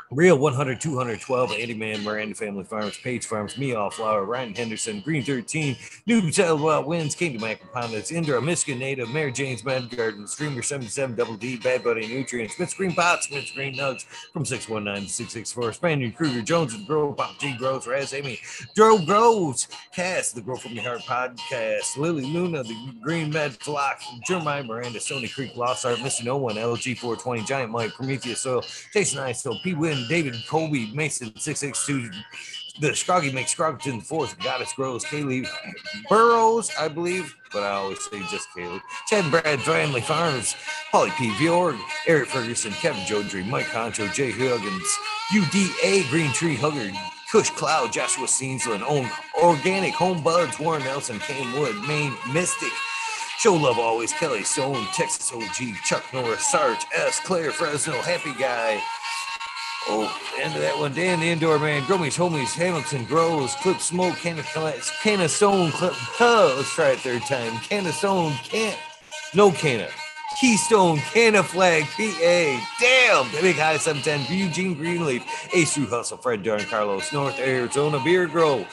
Real 0.09 0.37
100, 0.37 0.79
212, 0.79 1.51
Andy 1.51 1.73
Man, 1.73 2.01
Miranda 2.01 2.33
Family 2.33 2.63
Farms, 2.63 2.97
Page 2.97 3.25
Farms, 3.25 3.57
Me 3.57 3.73
All 3.75 3.89
Flower, 3.89 4.23
Ryan 4.23 4.55
Henderson, 4.55 5.01
Green 5.01 5.21
13, 5.21 5.75
New 6.05 6.31
Tell 6.31 6.57
Wild 6.57 6.85
Winds, 6.85 7.13
Kingdom 7.13 7.41
Aquaponics, 7.41 8.13
Indra, 8.13 8.41
Michigan 8.41 8.79
Native, 8.79 9.09
Mary 9.09 9.33
Jane's 9.33 9.65
Med 9.65 9.89
Garden, 9.89 10.25
Streamer 10.25 10.61
77, 10.61 11.13
Double 11.13 11.35
D, 11.35 11.57
Bad 11.57 11.83
Buddy 11.83 12.07
Nutrients, 12.07 12.55
Smith's 12.55 12.73
Green 12.73 12.93
Pots, 12.93 13.27
Smith's 13.27 13.51
Green 13.51 13.75
Nugs 13.75 14.05
from 14.31 14.45
619 14.45 15.07
to 15.07 15.13
664, 15.13 15.73
Spaniard 15.73 16.15
Kruger, 16.15 16.41
Jones 16.41 16.73
and 16.73 16.87
Grow, 16.87 17.11
Pop 17.11 17.37
G 17.37 17.57
Grows, 17.57 17.85
Raz 17.85 18.13
Amy, 18.13 18.39
Joe 18.77 19.05
Groves, 19.05 19.67
Cass, 19.93 20.31
the 20.31 20.39
Grow 20.39 20.55
From 20.55 20.71
Your 20.71 20.85
Heart 20.85 21.01
podcast, 21.01 21.97
Lily 21.97 22.23
Luna, 22.23 22.63
the 22.63 22.93
Green 23.01 23.29
Med 23.29 23.51
Flock, 23.61 23.99
Jeremiah 24.25 24.63
Miranda, 24.63 25.01
Stony 25.01 25.27
Creek, 25.27 25.57
Lost 25.57 25.85
Art, 25.85 25.97
Mr. 25.97 26.23
No 26.23 26.37
One, 26.37 26.55
LG 26.55 26.97
420, 26.97 27.43
Giant 27.43 27.71
Mike, 27.73 27.91
Prometheus 27.93 28.39
Soil, 28.39 28.63
Jason 28.93 29.19
Iso, 29.19 29.61
P. 29.61 29.73
Win, 29.73 29.96
David 30.07 30.35
Colby, 30.47 30.91
Mason 30.93 31.33
662, 31.37 32.11
the 32.79 32.95
Scroggy 32.95 33.31
makes 33.31 33.55
Scrogton 33.55 34.03
fourth, 34.03 34.37
Goddess 34.39 34.73
Grows, 34.73 35.03
Kaylee 35.03 35.47
Burrows, 36.09 36.69
I 36.79 36.87
believe, 36.87 37.35
but 37.51 37.63
I 37.63 37.71
always 37.71 38.03
say 38.03 38.19
just 38.29 38.49
Kaylee. 38.55 38.81
Chad 39.07 39.23
and 39.23 39.31
Brad 39.31 39.59
Family 39.61 40.01
Farms, 40.01 40.55
Polly 40.91 41.11
P. 41.17 41.29
Viorg, 41.31 41.79
Eric 42.05 42.29
Ferguson, 42.29 42.71
Kevin 42.73 43.01
Jodry, 43.01 43.47
Mike 43.47 43.65
Concho, 43.67 44.07
Jay 44.09 44.31
Huggins, 44.31 44.97
UDA, 45.31 46.07
Green 46.09 46.31
Tree 46.33 46.55
Hugger, 46.55 46.91
Kush 47.31 47.49
Cloud, 47.49 47.91
Joshua 47.91 48.27
Seensland, 48.27 48.83
Own 48.83 49.09
Organic 49.41 49.93
Home 49.95 50.21
Buds, 50.21 50.59
Warren 50.59 50.83
Nelson, 50.83 51.19
Kane 51.19 51.59
Wood, 51.59 51.75
Maine 51.87 52.13
Mystic, 52.31 52.71
Show 53.39 53.53
Love 53.55 53.79
Always, 53.79 54.13
Kelly 54.13 54.43
Stone, 54.43 54.85
Texas 54.93 55.31
OG, 55.33 55.75
Chuck 55.83 56.03
Norris, 56.13 56.47
Sarge 56.47 56.85
S, 56.95 57.19
Claire 57.19 57.51
Fresno, 57.51 57.93
Happy 58.01 58.33
Guy. 58.33 58.81
Oh, 59.89 60.19
end 60.41 60.53
of 60.55 60.61
that 60.61 60.77
one. 60.77 60.93
Dan 60.93 61.19
the 61.19 61.29
Indoor 61.29 61.59
Man, 61.59 61.81
Gromies, 61.83 62.17
Homies, 62.17 62.53
Hamilton, 62.53 63.05
Grows, 63.05 63.55
Clip 63.55 63.79
Smoke, 63.79 64.15
Can 64.17 64.37
of, 64.39 64.45
can 64.45 65.21
of 65.21 65.31
Stone, 65.31 65.71
Clip. 65.71 65.93
Huh, 65.93 66.53
let's 66.57 66.73
try 66.73 66.89
it 66.89 66.99
third 66.99 67.21
time. 67.23 67.57
Can 67.59 67.85
of 67.85 67.93
Stone, 67.93 68.33
can't. 68.43 68.77
No 69.33 69.51
canna. 69.51 69.87
Keystone, 70.39 70.99
Canna 70.99 71.41
Flag, 71.41 71.85
PA. 71.85 72.67
Damn! 72.79 73.31
Big 73.41 73.55
High 73.55 73.77
710, 73.77 74.37
Eugene 74.37 74.75
Greenleaf, 74.75 75.23
Ace 75.55 75.73
Through 75.73 75.87
Hustle, 75.87 76.17
Fred 76.17 76.43
Darn, 76.43 76.59
Carlos, 76.65 77.11
North 77.11 77.39
Arizona, 77.39 77.99
Beer 78.03 78.27
Grow. 78.27 78.63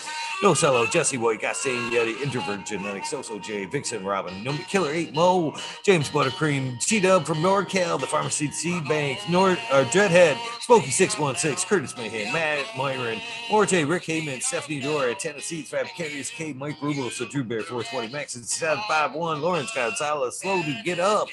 No 0.42 0.52
Cello, 0.54 0.84
Jesse 0.84 1.16
White, 1.16 1.40
Gastain 1.40 1.90
Yeti, 1.90 2.20
Introvert 2.20 2.66
Genetics, 2.66 3.10
Soso 3.10 3.40
J, 3.40 3.64
Vixen 3.64 4.04
Robin, 4.04 4.42
No 4.42 4.52
Killer 4.68 4.90
8 4.90 5.14
Mo, 5.14 5.56
James 5.84 6.10
Buttercream, 6.10 6.84
G 6.84 7.00
Dub 7.00 7.24
from 7.24 7.38
NorCal, 7.38 7.98
the 7.98 8.06
Pharmacy 8.06 8.50
Seed 8.50 8.86
Bank, 8.86 9.18
Nord, 9.30 9.58
uh, 9.70 9.84
Dreadhead, 9.84 10.36
Smokey 10.60 10.90
616, 10.90 11.66
Curtis 11.66 11.96
Mayhem, 11.96 12.30
Matt 12.32 12.66
Myron, 12.76 13.20
Morte, 13.48 13.84
Rick 13.84 14.02
Heyman, 14.02 14.42
Stephanie 14.42 14.80
Dora, 14.80 15.14
Tennessee, 15.14 15.62
Fabricators 15.62 16.28
K, 16.30 16.52
Mike 16.52 16.78
Rubel, 16.78 17.10
so 17.10 17.24
Drew 17.24 17.44
Bear 17.44 17.62
420, 17.62 18.12
Max 18.12 18.34
and 18.34 18.44
751, 18.44 19.40
Lawrence 19.40 19.72
Gonzalez, 19.74 20.38
Slow 20.38 20.62
to 20.62 20.82
Get 20.84 21.00
Up. 21.00 21.28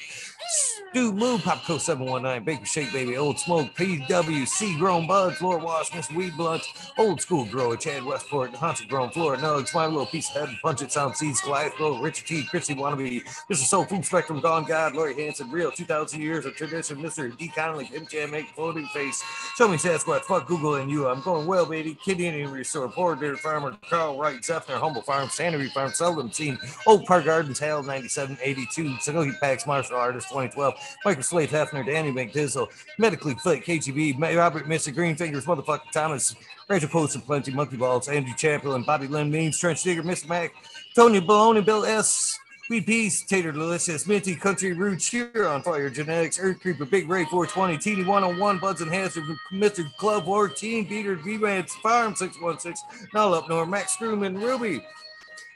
Stu 0.52 1.10
Moo, 1.12 1.38
Popco 1.38 1.80
719, 1.80 2.44
Baker 2.44 2.66
Shake 2.66 2.92
Baby, 2.92 3.16
Old 3.16 3.38
Smoke, 3.38 3.74
PWC, 3.74 4.78
Grown 4.78 5.06
Buds, 5.06 5.40
Lord 5.40 5.62
Wash, 5.62 5.90
Mr. 5.90 6.14
Weed 6.14 6.36
Blunt, 6.36 6.62
Old 6.98 7.18
School 7.18 7.46
Grower, 7.46 7.78
Chad 7.78 8.04
Westport, 8.04 8.54
Haunted 8.54 8.90
Grown 8.90 9.08
Floor, 9.08 9.36
Nugs, 9.38 9.74
My 9.74 9.86
Little 9.86 10.04
Piece 10.04 10.28
of 10.36 10.48
Head, 10.48 10.58
Punch 10.62 10.82
It, 10.82 10.92
Sound 10.92 11.16
Seeds, 11.16 11.40
Goliath 11.40 11.74
Grow, 11.76 11.98
Richard 11.98 12.26
T, 12.26 12.44
Chrissy 12.44 12.74
Wannabe, 12.74 13.24
Mr. 13.50 13.64
Soul 13.64 13.86
Food 13.86 14.04
Spectrum, 14.04 14.40
Gone 14.40 14.64
God, 14.64 14.94
Lori 14.94 15.14
Hanson, 15.14 15.50
Real 15.50 15.70
2000 15.70 16.20
Years 16.20 16.44
of 16.44 16.54
Tradition, 16.56 16.98
Mr. 16.98 17.34
D. 17.38 17.48
Connolly, 17.48 17.86
Pimp 17.86 18.10
Jam, 18.10 18.30
Make 18.30 18.48
Floating 18.48 18.86
Face, 18.88 19.22
Show 19.56 19.68
Me 19.68 19.78
Sasquatch, 19.78 20.24
Fuck 20.24 20.46
Google 20.46 20.74
and 20.74 20.90
You, 20.90 21.08
I'm 21.08 21.22
Going 21.22 21.46
Well, 21.46 21.64
Baby, 21.64 21.96
Kid 22.04 22.20
Indian 22.20 22.50
Restore, 22.50 22.90
Poor 22.90 23.16
Dirt 23.16 23.38
Farmer, 23.38 23.74
Carl 23.88 24.18
Wright, 24.18 24.44
Zephyr, 24.44 24.76
Humble 24.76 25.00
Farm, 25.00 25.30
Sanity 25.30 25.68
Farm, 25.68 25.90
Seldom 25.90 26.30
Seen, 26.30 26.58
Oak 26.86 27.06
Park 27.06 27.24
Gardens, 27.24 27.58
Hale 27.58 27.82
9782, 27.82 28.84
Sanoki 28.96 29.40
Packs, 29.40 29.66
Martial 29.66 29.96
Artist 29.96 30.30
2012, 30.50 30.96
Michael 31.04 31.22
Slade 31.22 31.50
Hefner, 31.50 31.84
Danny 31.84 32.10
McDizzle, 32.10 32.68
Medically 32.98 33.34
Fit, 33.34 33.64
KGB, 33.64 34.18
Robert 34.36 34.66
Mr. 34.66 34.94
Greenfingers, 34.94 35.44
Motherfucker 35.44 35.90
Thomas, 35.92 36.34
Rachel 36.68 36.88
Post 36.88 37.14
and 37.14 37.24
Plenty, 37.24 37.52
Monkey 37.52 37.76
Balls, 37.76 38.08
Andrew 38.08 38.34
Chamberlain, 38.34 38.82
Bobby 38.82 39.06
Lynn 39.06 39.30
Means, 39.30 39.58
Trench 39.58 39.82
Digger, 39.82 40.02
Mr. 40.02 40.28
Mac, 40.28 40.52
Tony 40.94 41.20
Baloney, 41.20 41.64
Bill 41.64 41.84
S. 41.84 42.38
Sweet 42.66 42.86
Peas, 42.86 43.22
Tater 43.24 43.52
Delicious, 43.52 44.06
Minty 44.06 44.36
Country 44.36 44.72
Roots, 44.72 45.10
Cheer 45.10 45.46
on 45.46 45.62
Fire 45.62 45.90
Genetics, 45.90 46.38
Earth 46.40 46.60
Creeper, 46.60 46.86
Big 46.86 47.08
Ray 47.08 47.24
420, 47.24 47.76
Teeny 47.76 48.04
101, 48.04 48.58
Buds 48.58 48.80
and 48.80 48.90
Hazard, 48.90 49.24
Mr. 49.52 49.84
Club 49.96 50.24
14, 50.24 50.86
Peter, 50.86 51.16
V-Man 51.16 51.66
Farm 51.82 52.14
616, 52.14 53.08
Null 53.12 53.34
Up 53.34 53.48
North, 53.48 53.68
Max 53.68 53.92
Screwman, 53.94 54.38
Ruby, 54.38 54.82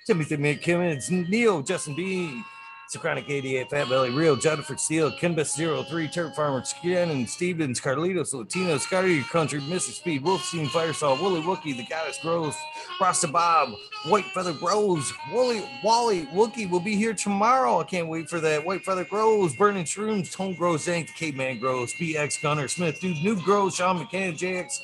Timothy 0.05 0.37
McKimmons, 0.37 1.11
Neil, 1.29 1.63
Justin 1.63 1.95
B. 1.95 2.43
Socratic 2.89 3.29
88, 3.29 3.69
Fat 3.69 3.89
Belly, 3.89 4.11
Real, 4.11 4.37
Jennifer 4.37 4.77
Steele, 4.77 5.11
Kinbus 5.11 5.57
03, 5.89 6.09
Turf 6.09 6.37
Farmer, 6.37 6.63
Shannon, 6.65 7.27
Stevens, 7.27 7.81
Carlitos, 7.81 8.33
Latino, 8.33 8.79
Scotty 8.79 9.23
Country, 9.23 9.61
Mr. 9.61 9.93
Speed, 9.93 10.23
Wolf 10.23 10.43
Wolfstein, 10.43 10.67
Firesaw, 10.69 11.21
Wooly 11.21 11.41
Wookie, 11.43 11.77
The 11.77 11.85
Goddess 11.85 12.19
Grows, 12.23 12.55
Rasta 13.01 13.27
Bob, 13.27 13.75
White 14.07 14.27
Feather 14.27 14.53
Grows, 14.53 15.13
Wooly, 15.33 15.65
Wally, 15.83 16.27
Wookie 16.27 16.71
will 16.71 16.81
be 16.81 16.95
here 16.95 17.15
tomorrow. 17.15 17.81
I 17.81 17.85
can't 17.85 18.09
wait 18.09 18.31
for 18.31 18.39
that. 18.41 18.65
White 18.65 18.85
Feather 18.85 19.05
Grows, 19.05 19.57
Burning 19.57 19.85
Shrooms, 19.85 20.33
Tone 20.33 20.55
Grows, 20.55 20.85
Zank, 20.85 21.09
Caveman 21.17 21.59
Grows, 21.59 21.93
BX 21.95 22.41
Gunner, 22.41 22.69
Smith, 22.69 23.01
Dude, 23.01 23.17
New 23.25 23.41
Grows, 23.43 23.75
Sean 23.75 23.99
McCann, 23.99 24.39
JX, 24.39 24.79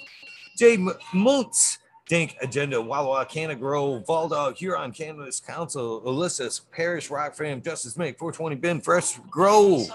J 0.56 0.76
Montz, 0.76 1.78
Dink, 2.12 2.36
Agenda, 2.42 2.78
Wawa, 2.78 3.24
Canna 3.24 3.54
Grove, 3.54 4.04
Valdog, 4.04 4.58
Huron, 4.58 4.92
Cannabis 4.92 5.40
Council, 5.40 6.02
Ulysses, 6.04 6.60
Parish, 6.70 7.08
Rock 7.08 7.34
Fam, 7.34 7.62
Justice 7.62 7.96
Make, 7.96 8.18
420 8.18 8.56
Ben, 8.56 8.82
Fresh 8.82 9.18
Grove, 9.30 9.86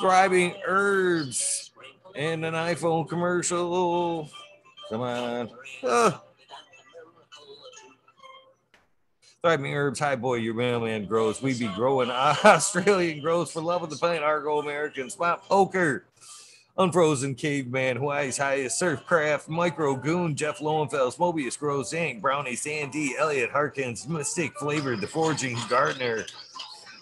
Thriving 0.00 0.54
Herbs, 0.64 1.72
and 2.14 2.44
an 2.44 2.54
iPhone 2.54 3.08
commercial. 3.08 4.30
Come 4.88 5.00
on. 5.00 5.50
Uh. 5.82 6.12
Thriving 9.42 9.74
Herbs, 9.74 9.98
Hi 9.98 10.14
Boy, 10.14 10.36
your 10.36 10.54
mailman 10.54 11.06
grows. 11.06 11.42
We 11.42 11.58
be 11.58 11.66
growing 11.74 12.08
Australian 12.10 13.20
grows 13.20 13.50
for 13.50 13.60
love 13.60 13.82
of 13.82 13.90
the 13.90 13.96
plant, 13.96 14.22
Argo 14.22 14.60
American, 14.60 15.10
Spot 15.10 15.42
Poker. 15.42 16.04
Unfrozen 16.78 17.34
Caveman, 17.34 17.98
Hawaii's 17.98 18.38
Highest 18.38 18.80
Surfcraft, 18.80 19.48
Micro 19.48 19.94
Goon, 19.94 20.34
Jeff 20.34 20.60
Lowenfels, 20.60 21.18
Mobius 21.18 21.58
Grows 21.58 21.92
Inc., 21.92 22.22
Brownie 22.22 22.56
Sandy, 22.56 23.14
Elliot 23.18 23.50
Harkins, 23.50 24.08
Mystic 24.08 24.56
Flavored, 24.58 25.02
The 25.02 25.06
Forging 25.06 25.58
Gardener, 25.68 26.24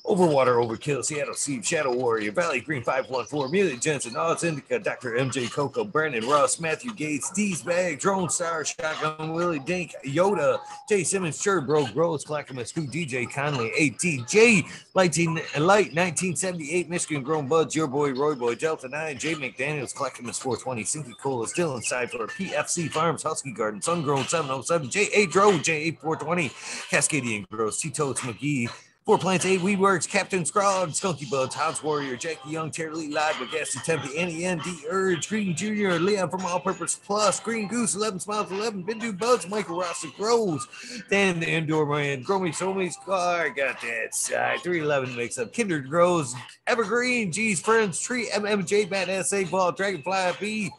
Overwater 0.05 0.57
Overkill, 0.57 1.05
Seattle 1.05 1.35
Steve, 1.35 1.65
Shadow 1.65 1.95
Warrior, 1.95 2.33
Valley 2.33 2.61
Green 2.61 2.83
514, 2.83 3.49
Amelia 3.49 3.77
Jensen, 3.77 4.17
Odds 4.17 4.45
Indica, 4.45 4.79
Dr. 4.79 5.13
MJ 5.13 5.51
Coco, 5.53 5.85
Brandon 5.85 6.27
Russ, 6.27 6.59
Matthew 6.59 6.95
Gates, 6.95 7.31
D's 7.31 7.63
Bag, 7.63 8.01
Drone 8.01 8.29
Star, 8.29 8.65
Shotgun 8.65 9.33
Willie 9.33 9.59
Dink, 9.61 9.95
Yoda, 10.05 10.59
Jay 10.89 11.05
Simmons, 11.05 11.41
Sure 11.41 11.61
Bro, 11.61 11.87
Gross, 11.89 12.25
Clackamas, 12.25 12.71
Scoot, 12.71 12.91
DJ 12.91 13.31
Conley, 13.31 13.71
ATJ, 13.79 14.65
Lighting 14.95 15.35
Light 15.59 15.95
1978, 15.95 16.89
Michigan 16.89 17.23
Grown 17.23 17.47
Buds, 17.47 17.77
Your 17.77 17.87
Boy, 17.87 18.13
Roy 18.13 18.35
Boy, 18.35 18.55
Delta 18.55 18.89
9, 18.89 19.19
Jay 19.19 19.35
McDaniels, 19.35 19.95
Clackamas 19.95 20.39
420, 20.39 20.85
Sinky 20.85 21.19
Cola, 21.19 21.47
still 21.47 21.77
inside 21.77 22.11
for 22.11 22.27
PFC 22.27 22.91
Farms, 22.91 23.23
Husky 23.23 23.53
Garden, 23.53 23.83
Sun 23.83 24.03
Grown 24.03 24.25
707, 24.25 24.91
J.A. 24.91 25.27
Dro, 25.27 25.59
J.A. 25.59 25.93
420, 25.93 26.49
Cascadian 26.91 27.49
Gross, 27.49 27.81
T 27.81 27.91
Totes 27.91 28.21
McGee, 28.23 28.69
Four 29.07 29.17
Plants, 29.17 29.47
Eight 29.47 29.63
Weed 29.63 29.81
Works, 29.81 30.07
Captain 30.07 30.45
Scrog, 30.45 30.89
Skunky 30.91 31.29
Buds, 31.29 31.55
House 31.55 31.83
Warrior, 31.83 32.17
Jackie 32.17 32.51
Young, 32.51 32.71
Terry 32.71 32.95
Lee 32.95 33.09
Live, 33.09 33.41
with 33.41 33.51
Gassy 33.51 33.81
Tempe, 33.83 34.17
Annie 34.17 34.45
N, 34.45 34.59
D 34.59 34.83
Urge, 34.91 35.27
Green 35.27 35.57
Jr., 35.57 35.93
Leon 35.93 36.29
from 36.29 36.45
All 36.45 36.61
Purpose 36.61 37.01
Plus, 37.03 37.41
Green 37.41 37.67
Goose, 37.67 37.95
11 37.95 38.21
Smiles, 38.21 38.53
11, 38.53 38.85
Bindu 38.85 39.19
Buds, 39.19 39.49
Michael 39.49 39.81
Rosser 39.81 40.09
Grows, 40.19 40.69
Dan 41.09 41.41
the 41.41 41.49
Indoor 41.49 41.87
Man, 41.87 42.23
Grow 42.23 42.39
Me, 42.41 42.53
So 42.53 42.75
Me 42.75 42.91
Scar, 42.91 43.49
got 43.49 43.81
that 43.81 44.15
side, 44.15 44.61
311 44.61 45.17
mix 45.17 45.39
up, 45.39 45.53
Kindred 45.55 45.89
Grows, 45.89 46.35
Evergreen, 46.67 47.33
G's 47.33 47.61
Friends, 47.61 47.99
Tree, 48.01 48.29
MMJ, 48.29 48.89
Bat, 48.89 49.27
SA 49.27 49.45
Ball, 49.45 49.73
Dragonfly 49.73 50.33
B, 50.39 50.71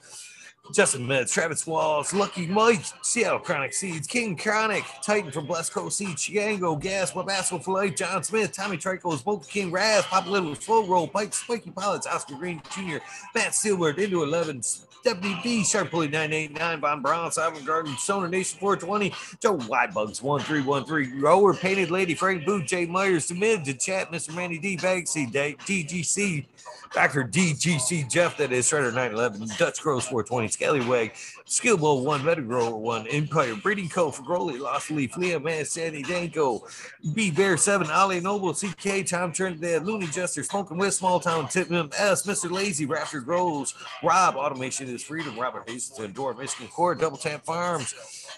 Justin 0.73 1.05
Metz, 1.05 1.33
Travis 1.33 1.67
Walls, 1.67 2.13
Lucky 2.13 2.47
Mike, 2.47 2.85
Seattle 3.01 3.39
Chronic 3.39 3.73
Seeds, 3.73 4.07
King 4.07 4.37
Chronic, 4.37 4.85
Titan 5.01 5.31
from 5.31 5.45
Blessed 5.45 5.73
Coast 5.73 5.97
Seeds, 5.97 6.23
Chiango, 6.23 6.75
Gas, 6.75 7.11
Wabasco 7.11 7.61
Flight, 7.61 7.97
John 7.97 8.23
Smith, 8.23 8.53
Tommy 8.53 8.77
Trico, 8.77 9.17
Smoke 9.17 9.47
King 9.47 9.71
Raz, 9.71 10.05
Papa 10.05 10.29
Little, 10.29 10.55
Slow 10.55 10.87
Roll, 10.87 11.07
Pike, 11.07 11.33
Spiky 11.33 11.71
Pilots, 11.71 12.07
Oscar 12.07 12.35
Green 12.35 12.61
Jr., 12.73 12.97
Matt 13.35 13.51
Steelberg, 13.51 13.97
Into 13.97 14.23
11, 14.23 14.61
Deputy 15.03 15.35
B, 15.43 15.63
Sharp 15.63 15.89
Pulley 15.89 16.07
989, 16.07 16.79
Von 16.79 17.01
Brown, 17.01 17.31
Simon 17.31 17.65
Garden, 17.65 17.97
Sonar 17.97 18.29
Nation 18.29 18.59
420, 18.59 19.13
Joe 19.41 19.57
Bugs 19.57 20.21
1313, 20.21 21.19
Rower, 21.19 21.53
Painted 21.53 21.91
Lady, 21.91 22.13
Frank 22.13 22.45
Booth, 22.45 22.65
Jay 22.65 22.85
Myers, 22.85 23.27
to 23.27 23.33
mid, 23.33 23.65
to 23.65 23.73
chat, 23.73 24.11
Mr. 24.11 24.33
Manny 24.33 24.59
D, 24.59 24.77
Bagsy, 24.77 25.29
DGC, 25.31 26.45
Dr. 26.93 27.23
DGC 27.23 28.09
Jeff, 28.09 28.35
that 28.35 28.51
is 28.51 28.69
Shredder 28.69 28.93
911, 28.93 29.47
Dutch 29.57 29.81
Gross 29.81 30.05
420, 30.07 30.49
Scallywag, 30.49 31.13
Skillbow 31.45 32.03
1, 32.03 32.21
Metagrower 32.21 32.77
1, 32.77 33.07
Empire, 33.07 33.55
Breeding 33.55 33.87
Co. 33.87 34.11
for 34.11 34.23
Growley, 34.23 34.59
Lost 34.59 34.91
Leaf, 34.91 35.13
Liam 35.13 35.43
Man, 35.43 35.63
Sandy 35.63 36.03
Danko, 36.03 36.67
B 37.13 37.31
Bear 37.31 37.55
7, 37.55 37.89
Ali 37.89 38.19
Noble, 38.19 38.53
CK, 38.53 39.05
Tom 39.05 39.31
Trinidad, 39.31 39.85
Looney 39.85 40.07
Jester, 40.07 40.43
Smoking 40.43 40.77
with 40.77 40.93
Small 40.93 41.21
Town, 41.21 41.47
Tip 41.47 41.71
S, 41.71 42.25
Mr. 42.25 42.51
Lazy, 42.51 42.85
Raptor 42.85 43.23
Grows, 43.23 43.73
Rob, 44.03 44.35
Automation 44.35 44.89
is 44.89 45.01
Freedom, 45.01 45.39
Robert 45.39 45.69
Hazelton, 45.69 46.11
Door, 46.11 46.33
Michigan 46.33 46.67
Core, 46.67 46.95
Double 46.95 47.17
Tap 47.17 47.45
Farms, 47.45 47.93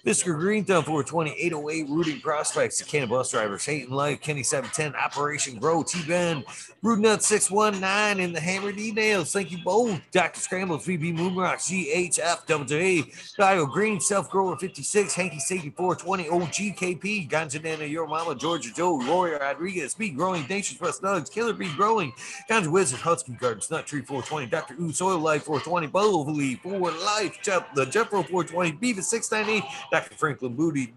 Mr. 0.05 0.37
Green 0.37 0.65
Thumb 0.65 0.83
420, 0.83 1.31
808, 1.31 1.89
Rooting 1.89 2.19
Prospects, 2.19 2.77
the 2.77 2.85
Cannon 2.85 3.09
Bus 3.09 3.31
Drivers, 3.31 3.65
Hayton 3.65 3.95
Light, 3.95 4.21
Kenny 4.21 4.43
710, 4.43 5.01
Operation 5.01 5.57
Grow, 5.57 5.81
T 5.81 6.03
Ben, 6.05 6.43
Rude 6.81 6.99
Nut 6.99 7.23
619, 7.23 8.23
in 8.23 8.33
the 8.33 8.42
Hammered 8.43 8.77
E 8.77 8.91
Nails. 8.91 9.31
Thank 9.31 9.51
you 9.51 9.57
both. 9.63 9.99
Dr. 10.11 10.39
Scrambles, 10.39 10.85
VB 10.85 11.17
Moonrock, 11.17 11.55
GHF, 11.55 12.45
WJ, 12.45 13.35
Dial 13.37 13.65
Green, 13.65 13.99
Self 13.99 14.29
Grower 14.29 14.57
56, 14.57 15.13
Hanky 15.13 15.39
Safety 15.39 15.69
420, 15.69 16.25
OGKP, 16.25 17.29
Ganja 17.29 17.63
Nana, 17.63 17.85
Your 17.85 18.05
Mama, 18.05 18.35
Georgia 18.35 18.69
Joe, 18.75 19.01
Roy 19.01 19.37
Rodriguez, 19.37 19.95
Bee 19.95 20.09
Growing, 20.09 20.45
Nation 20.47 20.77
Trust 20.77 21.01
Nugs, 21.01 21.31
Killer 21.31 21.53
Bee 21.53 21.73
Growing, 21.75 22.11
Ganja 22.49 22.67
Wizard, 22.67 22.99
Husky 22.99 23.33
Gardens, 23.33 23.71
Nut 23.71 23.87
Tree 23.87 24.01
420, 24.01 24.47
Dr. 24.47 24.75
Ooh, 24.81 24.91
Soil 24.91 25.17
Life 25.17 25.43
420, 25.43 25.87
Bowley 25.87 26.55
for 26.55 26.91
Life, 26.91 27.39
Jeff, 27.41 27.73
the 27.73 27.85
Jeffro 27.85 28.27
420, 28.27 28.73
Beavis 28.73 29.03
698, 29.05 29.63
Dr. 29.89 30.15
Franklin 30.15 30.53
Booty. 30.53 30.93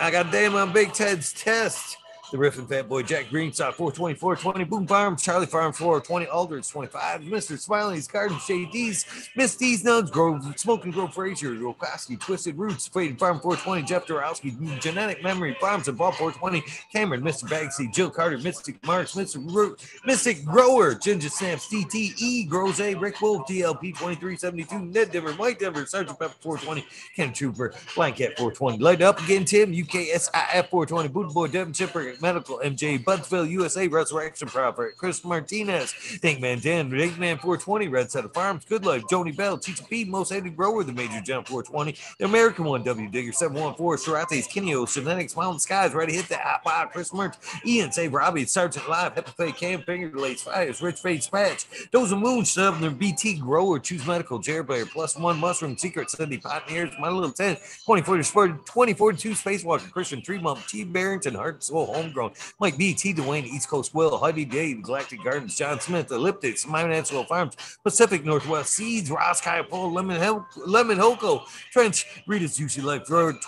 I 0.00 0.10
got 0.10 0.32
damn 0.32 0.56
on 0.56 0.72
Big 0.72 0.92
Ted's 0.92 1.32
test 1.32 1.96
the 2.32 2.38
Riffin 2.38 2.66
Fat 2.66 2.88
Boy, 2.88 3.02
Jack 3.02 3.26
Greenstock, 3.26 3.74
420, 3.74 4.14
420, 4.14 4.64
Boom 4.64 4.86
Farms, 4.86 5.22
Charlie 5.22 5.44
Farm, 5.44 5.70
420, 5.72 6.26
Aldridge, 6.28 6.68
25, 6.68 7.20
Mr. 7.20 7.58
Smiley's 7.58 8.08
Garden, 8.08 8.38
Shady's, 8.38 9.04
Miss 9.36 9.54
D's 9.54 9.84
Nugs, 9.84 10.10
Grove, 10.10 10.42
Smoking 10.56 10.92
Grove 10.92 11.12
Frazier, 11.12 11.50
Rokoski, 11.50 12.18
Twisted 12.18 12.56
Roots, 12.56 12.88
Faded 12.88 13.18
Farm, 13.18 13.38
420, 13.38 13.82
Jeff 13.86 14.06
Dorowski, 14.06 14.80
Genetic 14.80 15.22
Memory, 15.22 15.54
Farms 15.60 15.88
and 15.88 15.98
Ball, 15.98 16.10
420, 16.12 16.64
Cameron, 16.90 17.20
Mr. 17.20 17.44
Bagsy, 17.44 17.92
Jill 17.92 18.08
Carter, 18.08 18.38
Mystic 18.38 18.84
Marks, 18.86 19.12
Mr. 19.12 19.54
Root, 19.54 19.84
Mystic 20.06 20.42
Grower, 20.42 20.94
Ginger 20.94 21.28
Snaps, 21.28 21.68
DTE, 21.68 22.48
Grows 22.48 22.80
A, 22.80 22.94
Rick 22.94 23.20
Wolf, 23.20 23.46
DLP, 23.46 23.92
2372, 23.92 24.86
Ned 24.86 25.12
Denver, 25.12 25.34
Mike 25.34 25.58
Denver, 25.58 25.84
Sergeant 25.84 26.18
Pepper, 26.18 26.34
420, 26.40 26.86
Ken 27.14 27.30
Trooper, 27.34 27.74
Blanket, 27.94 28.38
420, 28.38 28.78
Light 28.78 29.02
Up 29.02 29.20
Again, 29.20 29.44
Tim, 29.44 29.70
UKSIF, 29.70 30.68
420, 30.70 31.08
Boot 31.10 31.34
Boy, 31.34 31.48
Devin 31.48 31.74
Chipper, 31.74 32.14
Medical, 32.22 32.60
MJ, 32.64 33.02
Budsville, 33.02 33.50
USA, 33.50 33.88
Resurrection 33.88 34.48
Prophet, 34.48 34.96
Chris 34.96 35.24
Martinez, 35.24 35.92
Man 36.22 36.60
Dan, 36.60 36.88
Man 36.88 37.38
420, 37.38 37.88
Red 37.88 38.10
Set 38.10 38.24
of 38.24 38.32
Farms, 38.32 38.64
Good 38.64 38.86
Life, 38.86 39.02
Joni 39.10 39.36
Bell, 39.36 39.58
Teacher 39.58 39.84
P, 39.84 40.04
Most 40.04 40.32
Hated 40.32 40.56
Grower, 40.56 40.84
The 40.84 40.92
Major 40.92 41.20
Jump 41.20 41.48
420, 41.48 41.96
The 42.18 42.24
American 42.24 42.64
One, 42.64 42.82
W 42.84 43.08
Digger 43.08 43.32
714, 43.32 44.14
Sarates, 44.14 44.48
Kineo, 44.48 44.92
Genetics, 44.92 45.36
Mountain 45.36 45.58
Skies, 45.58 45.92
Ready 45.92 46.12
to 46.12 46.18
Hit 46.18 46.28
the 46.28 46.36
Hot 46.36 46.62
Bar, 46.62 46.90
Chris 46.92 47.12
Merch, 47.12 47.34
Ian, 47.66 47.90
Save 47.90 48.14
Robbie, 48.14 48.44
Sergeant 48.44 48.88
Live, 48.88 49.14
Hepafay, 49.14 49.56
Cam, 49.56 49.82
Finger 49.82 50.16
Lace, 50.16 50.42
Fires, 50.42 50.80
Rich 50.80 51.00
Face 51.00 51.26
Patch, 51.26 51.66
Those 51.90 52.14
Moon, 52.14 52.44
Southern 52.44 52.94
BT 52.94 53.38
Grower, 53.38 53.80
Choose 53.80 54.06
Medical, 54.06 54.38
Jared 54.38 54.68
Blair, 54.68 54.86
Plus 54.86 55.16
One 55.16 55.38
Mushroom, 55.38 55.76
Secret 55.76 56.08
Cindy, 56.10 56.38
Pioneers, 56.38 56.92
My 57.00 57.08
Little 57.08 57.32
10, 57.32 57.56
24 57.84 58.22
Sport, 58.22 58.66
2042 58.66 59.30
Spacewalker, 59.30 59.90
Christian 59.90 60.22
Tree 60.22 60.38
Mom, 60.38 60.58
T. 60.68 60.84
Barrington, 60.84 61.34
Heart 61.34 61.64
Soul, 61.64 61.92
Homegrown, 62.12 62.32
Mike 62.60 62.76
B, 62.76 62.94
T. 62.94 63.14
Dwayne, 63.14 63.44
East 63.44 63.68
Coast 63.68 63.94
Will, 63.94 64.18
Huddy 64.18 64.44
Dave, 64.44 64.82
Galactic 64.82 65.24
Gardens, 65.24 65.56
John 65.56 65.80
Smith, 65.80 66.08
Elliptics, 66.08 66.66
My 66.66 66.84
Natural 66.84 67.24
Farms, 67.24 67.56
Pacific 67.82 68.24
Northwest 68.24 68.74
Seeds, 68.74 69.10
Ross 69.10 69.40
Kaiapole, 69.40 69.92
Lemon 69.92 70.20
Hel- 70.20 70.46
Lemon 70.66 70.98
Hoko, 70.98 71.46
Trench, 71.70 72.06
Rita's 72.26 72.56
Juicy 72.56 72.82
Life, 72.82 73.10
Richard 73.10 73.42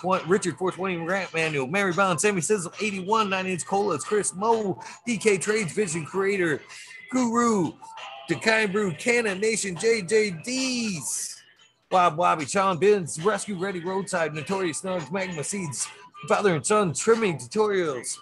420 0.57 1.05
Grant 1.05 1.33
Manual, 1.33 1.67
Mary 1.67 1.93
Bond, 1.93 2.19
Sammy 2.19 2.41
Sizzle, 2.41 2.73
81, 2.81 3.29
9 3.29 3.45
Inch 3.45 3.65
Colas, 3.65 4.03
Chris 4.03 4.33
Moe, 4.33 4.79
DK 5.07 5.39
Trades, 5.39 5.73
Vision 5.73 6.05
Creator, 6.05 6.61
Guru, 7.11 7.73
The 8.29 8.35
Kind 8.35 8.71
Brew, 8.71 8.93
Cannon 8.93 9.39
Nation, 9.39 9.75
JJDs. 9.75 11.33
Bob 11.91 12.17
Wobby, 12.17 12.49
Sean 12.49 12.77
Bins, 12.79 13.23
Rescue 13.23 13.57
Ready 13.57 13.79
Roadside, 13.79 14.33
Notorious 14.33 14.81
Snugs, 14.81 15.11
Magma 15.11 15.43
Seeds, 15.43 15.87
Father 16.27 16.55
and 16.55 16.65
Son 16.65 16.91
Trimming 16.93 17.37
Tutorials. 17.37 18.17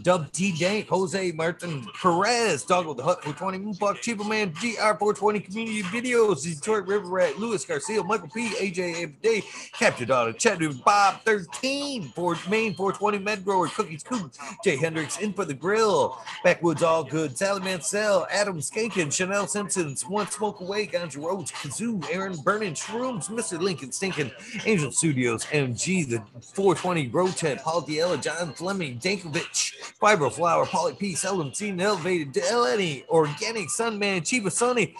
Dub 0.00 0.32
T 0.32 0.52
Dank, 0.58 0.88
Jose 0.88 1.32
Martin 1.32 1.86
Perez, 2.00 2.64
Doggle 2.64 2.96
the 2.96 3.02
Hut 3.02 3.22
420, 3.22 3.58
Moonbuck, 3.58 3.98
Chiba 3.98 4.28
Man, 4.28 4.52
GR420 4.52 5.44
Community 5.44 5.82
Videos, 5.82 6.42
Detroit 6.42 6.86
River 6.86 7.08
Rat, 7.08 7.38
Louis 7.38 7.64
Garcia, 7.64 8.02
Michael 8.02 8.28
P, 8.28 8.48
AJ 8.48 9.20
Day, 9.20 9.42
Captured 9.72 10.08
Daughter, 10.08 10.32
Chattanooga 10.32 10.78
Bob 10.84 11.20
13, 11.24 12.04
Ford 12.10 12.38
Main 12.48 12.74
420, 12.74 13.18
Med 13.18 13.44
Grower, 13.44 13.68
Cookies 13.68 14.02
Coop, 14.02 14.32
Jay 14.64 14.76
Hendricks, 14.76 15.18
In 15.18 15.32
for 15.32 15.44
the 15.44 15.54
Grill, 15.54 16.18
Backwoods 16.44 16.82
All 16.82 17.04
Good, 17.04 17.36
Sally 17.36 17.60
Mansell, 17.60 18.26
Adam 18.30 18.58
Skankin, 18.58 19.12
Chanel 19.12 19.46
Simpsons, 19.46 20.06
One 20.06 20.26
Smoke 20.28 20.60
Away, 20.60 20.86
Ganja 20.86 21.22
Rhodes, 21.22 21.52
Kazoo, 21.52 22.04
Aaron 22.10 22.36
Burning, 22.42 22.74
Shrooms, 22.74 23.28
Mr. 23.28 23.60
Lincoln 23.60 23.92
Stinking, 23.92 24.30
Angel 24.64 24.90
Studios, 24.90 25.44
MG, 25.46 26.08
the 26.08 26.22
420 26.54 27.10
Rotet, 27.10 27.62
Paul 27.62 27.82
Diella, 27.82 28.20
John 28.22 28.52
Fleming, 28.54 28.98
Dankovich, 28.98 29.72
Fibro 30.00 30.32
Flower, 30.32 30.66
Polly 30.66 30.94
P, 30.94 31.14
Seldom 31.14 31.52
Seen, 31.54 31.80
Elevated, 31.80 32.36
Lenny, 32.52 33.04
Organic, 33.08 33.68
Sunman, 33.68 34.20
Chiba 34.22 34.50
Sunny, 34.50 34.94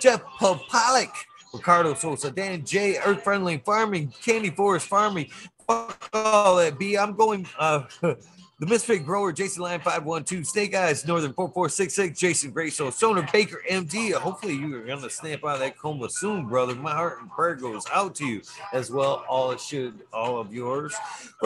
Jeff 0.00 0.22
Pollock, 0.38 1.14
Ricardo 1.52 1.94
Sosa, 1.94 2.30
Dan 2.30 2.64
J, 2.64 2.98
Earth 2.98 3.22
Friendly 3.22 3.58
Farming, 3.64 4.12
Candy 4.22 4.50
Forest 4.50 4.86
Farming. 4.88 5.28
Fuck 5.66 6.08
all 6.12 6.56
that 6.56 6.78
B. 6.78 6.96
I'm 6.96 7.14
going 7.14 7.46
uh 7.58 7.84
the 8.62 8.68
Misfit 8.68 9.04
Grower, 9.04 9.32
Jason 9.32 9.64
Line 9.64 9.80
512, 9.80 10.46
Snake 10.46 10.76
Eyes, 10.76 11.04
Northern 11.04 11.32
4466, 11.32 12.16
Jason 12.16 12.52
Grayso, 12.52 12.92
Stoner 12.92 13.28
Baker 13.32 13.60
MD. 13.68 14.12
Hopefully, 14.12 14.54
you 14.54 14.76
are 14.76 14.86
going 14.86 15.02
to 15.02 15.10
snap 15.10 15.44
out 15.44 15.54
of 15.54 15.58
that 15.58 15.76
coma 15.76 16.08
soon, 16.08 16.46
brother. 16.46 16.76
My 16.76 16.92
heart 16.92 17.20
and 17.20 17.28
prayer 17.28 17.56
goes 17.56 17.84
out 17.92 18.14
to 18.14 18.24
you 18.24 18.40
as 18.72 18.88
well. 18.88 19.24
All 19.28 19.50
it 19.50 19.58
should, 19.58 20.02
all 20.12 20.38
of 20.38 20.54
yours. 20.54 20.94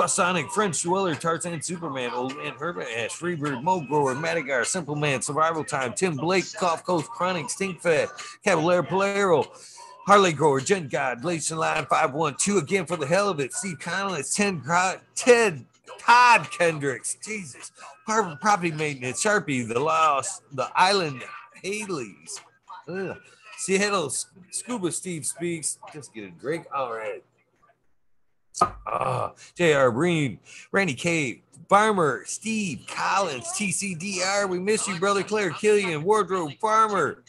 Sonic, 0.09 0.51
French 0.51 0.83
Dweller, 0.83 1.15
Tarzan, 1.15 1.62
Superman, 1.62 2.11
Old 2.12 2.36
Man 2.36 2.53
Herbert 2.53 2.89
Ash, 2.95 3.19
Freebird, 3.19 3.62
Mo 3.62 3.81
Grower, 3.81 4.15
Madagar, 4.15 4.67
Simple 4.67 4.95
Man, 4.95 5.23
Survival 5.23 5.65
Time, 5.65 5.95
Tim 5.95 6.17
Blake, 6.17 6.45
Cough 6.59 6.85
Coast, 6.85 7.09
Chronic, 7.09 7.49
Stink 7.49 7.81
Fat, 7.81 8.11
Cavalier 8.45 8.83
Polero. 8.83 9.47
Harley 10.07 10.33
Grower, 10.35 10.61
Gen 10.61 10.86
God, 10.86 11.23
Lation 11.23 11.57
Line 11.57 11.85
512 11.86 12.62
again 12.62 12.86
for 12.86 12.97
the 12.97 13.07
hell 13.07 13.28
of 13.28 13.41
it. 13.41 13.53
Steve 13.53 13.81
Connell, 13.81 14.15
it's 14.15 14.36
10 14.36 14.62
Ted 15.17 15.65
Todd 16.07 16.49
Kendricks, 16.51 17.17
Jesus, 17.25 17.73
Property 18.07 18.70
Maintenance, 18.70 19.23
Sharpie, 19.23 19.67
The 19.67 19.81
Lost, 19.81 20.43
The 20.52 20.68
Island, 20.76 21.25
Haley's. 21.62 22.41
Ugh. 22.89 23.17
Seattle 23.59 24.10
Scuba 24.51 24.93
Steve 24.93 25.26
speaks. 25.26 25.78
Just 25.93 26.15
get 26.15 26.25
a 26.25 26.31
drink. 26.31 26.67
All 26.75 26.93
right. 26.93 27.25
Ah, 28.86 29.33
J.R. 29.57 29.91
Breen, 29.91 30.39
Randy 30.73 30.94
K, 30.94 31.43
Farmer, 31.68 32.23
Steve 32.26 32.85
Collins, 32.86 33.47
TCDR. 33.49 34.49
We 34.49 34.59
miss 34.59 34.86
you, 34.86 34.99
brother 34.99 35.23
Claire 35.23 35.51
Killian, 35.51 36.05
Wardrobe 36.05 36.52
Farmer. 36.60 37.23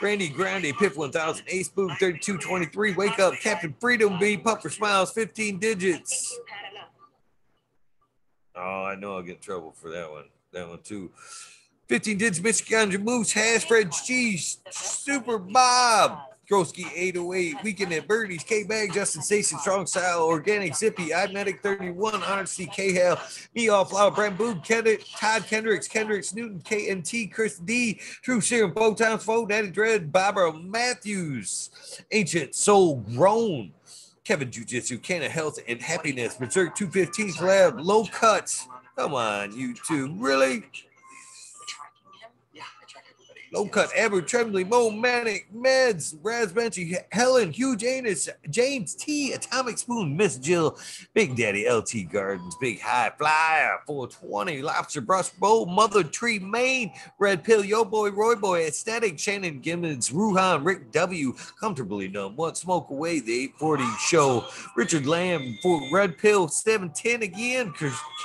Randy 0.00 0.28
Grande, 0.28 0.72
Pip 0.78 0.96
1000, 0.96 1.44
Ace 1.48 1.68
Boom 1.68 1.88
3223, 1.98 2.94
Wake 2.94 3.18
Up, 3.18 3.34
Captain 3.34 3.74
Freedom 3.80 4.18
B, 4.18 4.36
Puffer 4.36 4.70
Smiles, 4.70 5.10
15 5.10 5.58
digits. 5.58 6.38
Oh, 8.58 8.84
I 8.84 8.96
know 8.96 9.14
I'll 9.16 9.22
get 9.22 9.36
in 9.36 9.40
trouble 9.40 9.72
for 9.72 9.90
that 9.90 10.10
one. 10.10 10.24
That 10.52 10.68
one 10.68 10.80
too. 10.82 11.10
15 11.88 12.18
digits, 12.18 12.40
Michigan 12.40 13.02
Moose, 13.02 13.32
Hash, 13.32 13.64
Fred 13.64 13.90
Cheese, 13.92 14.58
Super 14.70 15.38
Bob, 15.38 16.18
Grosky 16.50 16.86
808, 16.94 17.62
Weekend 17.62 17.92
at 17.92 18.08
Birdie's, 18.08 18.42
K 18.42 18.64
Bag, 18.64 18.92
Justin 18.92 19.22
Station, 19.22 19.58
Strong 19.58 19.86
Style, 19.86 20.22
Organic 20.22 20.74
Zippy, 20.74 21.10
iMedic 21.10 21.60
31, 21.60 22.22
Honesty, 22.22 22.66
K 22.66 22.92
Hale, 22.92 23.18
Me 23.54 23.68
All 23.68 23.84
Flower, 23.84 24.10
Brent 24.10 24.36
Boom, 24.36 24.60
Todd 24.60 25.46
Kendricks, 25.46 25.88
Kendricks 25.88 26.34
Newton, 26.34 26.60
KNT, 26.60 27.32
Chris 27.32 27.58
D, 27.58 27.94
True 28.22 28.40
Serum, 28.40 28.72
Bowtowns, 28.72 29.22
Foe, 29.22 29.46
Daddy 29.46 29.70
Dread, 29.70 30.10
Barbara 30.12 30.52
Matthews, 30.52 31.70
Ancient 32.10 32.54
Soul 32.54 32.96
Grown, 33.14 33.72
Kevin 34.28 34.50
Jiu 34.50 34.62
Jitsu, 34.62 34.98
Canna 34.98 35.26
Health 35.26 35.58
and 35.68 35.80
Happiness, 35.80 36.34
Berserk 36.34 36.74
215 36.74 37.42
Lab, 37.42 37.80
Low 37.80 38.04
Cuts. 38.04 38.68
Come 38.94 39.14
on, 39.14 39.56
you 39.56 39.72
two. 39.72 40.14
Really? 40.18 40.64
Low 43.50 43.66
cut, 43.66 43.90
Amber 43.96 44.20
Tremblay, 44.20 44.64
Mo 44.64 44.90
Manic, 44.90 45.48
Meds, 45.54 46.14
Raz 46.22 46.52
Benchy, 46.52 46.96
Helen, 47.10 47.50
Huge 47.50 47.82
Anus, 47.82 48.28
James 48.50 48.94
T, 48.94 49.32
Atomic 49.32 49.78
Spoon, 49.78 50.14
Miss 50.14 50.36
Jill, 50.36 50.78
Big 51.14 51.34
Daddy 51.34 51.68
LT 51.68 52.10
Gardens, 52.10 52.54
Big 52.60 52.80
High 52.80 53.10
Flyer, 53.16 53.78
420, 53.86 54.60
Lobster 54.60 55.00
Brush 55.00 55.30
Bowl, 55.30 55.64
Mother 55.64 56.04
Tree 56.04 56.38
Main, 56.38 56.92
Red 57.18 57.42
Pill, 57.42 57.64
Yo 57.64 57.86
Boy, 57.86 58.10
Roy 58.10 58.34
Boy, 58.34 58.66
Aesthetic, 58.66 59.18
Shannon 59.18 59.62
Gimmons, 59.62 60.12
Ruhan, 60.12 60.64
Rick 60.64 60.92
W, 60.92 61.34
Comfortably 61.58 62.08
Numb, 62.08 62.36
One 62.36 62.54
Smoke 62.54 62.90
Away, 62.90 63.20
The 63.20 63.44
840 63.44 63.84
Show, 63.98 64.44
Richard 64.76 65.06
Lamb, 65.06 65.56
for 65.62 65.80
Red 65.90 66.18
Pill, 66.18 66.48
710 66.48 67.22
again, 67.22 67.72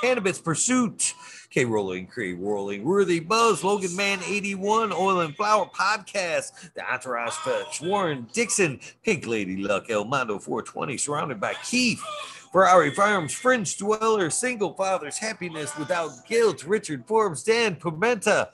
Cannabis 0.02 0.38
Pursuit, 0.38 1.14
K 1.54 1.64
Rolling, 1.64 2.08
Cree 2.08 2.34
Rolling, 2.34 2.82
Worthy 2.82 3.20
Buzz, 3.20 3.62
Logan 3.62 3.94
Man 3.94 4.18
81, 4.26 4.92
Oil 4.92 5.20
and 5.20 5.36
Flower 5.36 5.70
Podcast, 5.72 6.72
The 6.74 6.82
Entourage 6.92 7.34
Fetch, 7.34 7.80
Warren 7.80 8.26
Dixon, 8.32 8.80
Pink 9.04 9.28
Lady 9.28 9.58
Luck, 9.58 9.88
El 9.88 10.04
Mondo 10.04 10.40
420, 10.40 10.98
surrounded 10.98 11.40
by 11.40 11.54
Keith. 11.62 12.02
Ferrari 12.50 12.90
Farms, 12.90 13.32
Fringe 13.32 13.76
Dweller, 13.76 14.30
Single 14.30 14.74
Fathers, 14.74 15.16
Happiness 15.16 15.78
Without 15.78 16.10
Guilt, 16.28 16.64
Richard 16.64 17.06
Forbes, 17.06 17.44
Dan 17.44 17.76
Pimenta, 17.76 18.48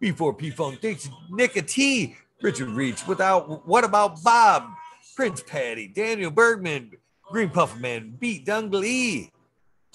B4 0.00 0.38
P 0.38 0.48
Funk, 0.48 0.82
Nick 1.30 1.66
T, 1.66 2.16
Richard 2.40 2.70
Reach, 2.70 3.06
Without 3.06 3.68
What 3.68 3.84
About 3.84 4.22
Bob, 4.22 4.64
Prince 5.14 5.42
Patty, 5.42 5.88
Daniel 5.88 6.30
Bergman, 6.30 6.92
Green 7.30 7.50
Pufferman, 7.50 8.16
Beat 8.18 8.46
Dungley, 8.46 9.30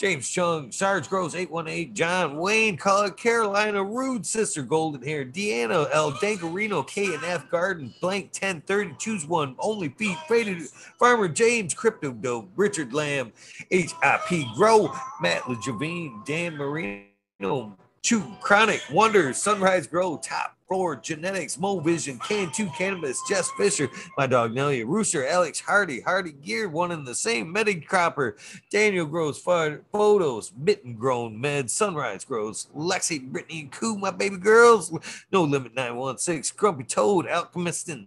James 0.01 0.27
Chung, 0.27 0.71
Sarge 0.71 1.07
Gross 1.07 1.35
818, 1.35 1.93
John 1.93 2.37
Wayne, 2.37 2.75
Color 2.75 3.11
Carolina, 3.11 3.83
Rude 3.83 4.25
Sister, 4.25 4.63
Golden 4.63 5.03
Hair, 5.03 5.25
Deanna 5.25 5.87
L. 5.93 6.11
Dangarino, 6.13 6.87
K 6.87 7.13
and 7.13 7.23
F 7.23 7.47
Garden, 7.51 7.93
Blank 8.01 8.31
1030, 8.33 8.95
Choose 8.97 9.27
One, 9.27 9.55
Only 9.59 9.89
Feet, 9.89 10.17
Faded, 10.27 10.63
Farmer 10.97 11.27
James, 11.27 11.75
Crypto 11.75 12.13
Dope, 12.13 12.49
Richard 12.55 12.95
Lamb, 12.95 13.31
HIP 13.69 14.47
Grow, 14.55 14.91
Matt 15.21 15.43
LeJavine, 15.43 16.25
Dan 16.25 16.57
Marino, 16.57 17.77
Chew 18.01 18.23
Chronic, 18.41 18.81
Wonder, 18.91 19.33
Sunrise 19.33 19.85
Grow, 19.85 20.17
Top 20.17 20.57
Floor, 20.71 20.95
Genetics, 20.95 21.59
Mo 21.59 21.81
Vision, 21.81 22.17
Can2 22.19 22.73
Cannabis, 22.77 23.21
Jess 23.27 23.51
Fisher, 23.57 23.89
my 24.17 24.25
dog 24.25 24.53
Nelly, 24.53 24.85
Rooster, 24.85 25.27
Alex 25.27 25.59
Hardy, 25.59 25.99
Hardy 25.99 26.31
Gear, 26.31 26.69
one 26.69 26.93
in 26.93 27.03
the 27.03 27.13
same, 27.13 27.51
Medi 27.51 27.81
Cropper, 27.81 28.37
Daniel 28.69 29.05
Grows 29.05 29.37
Photos, 29.37 30.53
Mitten 30.57 30.93
Grown 30.93 31.41
Med, 31.41 31.69
Sunrise 31.69 32.23
Grows, 32.23 32.67
Lexi, 32.73 33.21
Brittany, 33.21 33.63
and 33.63 33.71
Koo, 33.73 33.97
my 33.97 34.11
baby 34.11 34.37
girls, 34.37 34.97
No 35.29 35.43
Limit 35.43 35.75
916, 35.75 36.55
Grumpy 36.55 36.85
Toad, 36.85 37.25
Alchemistin, 37.25 38.05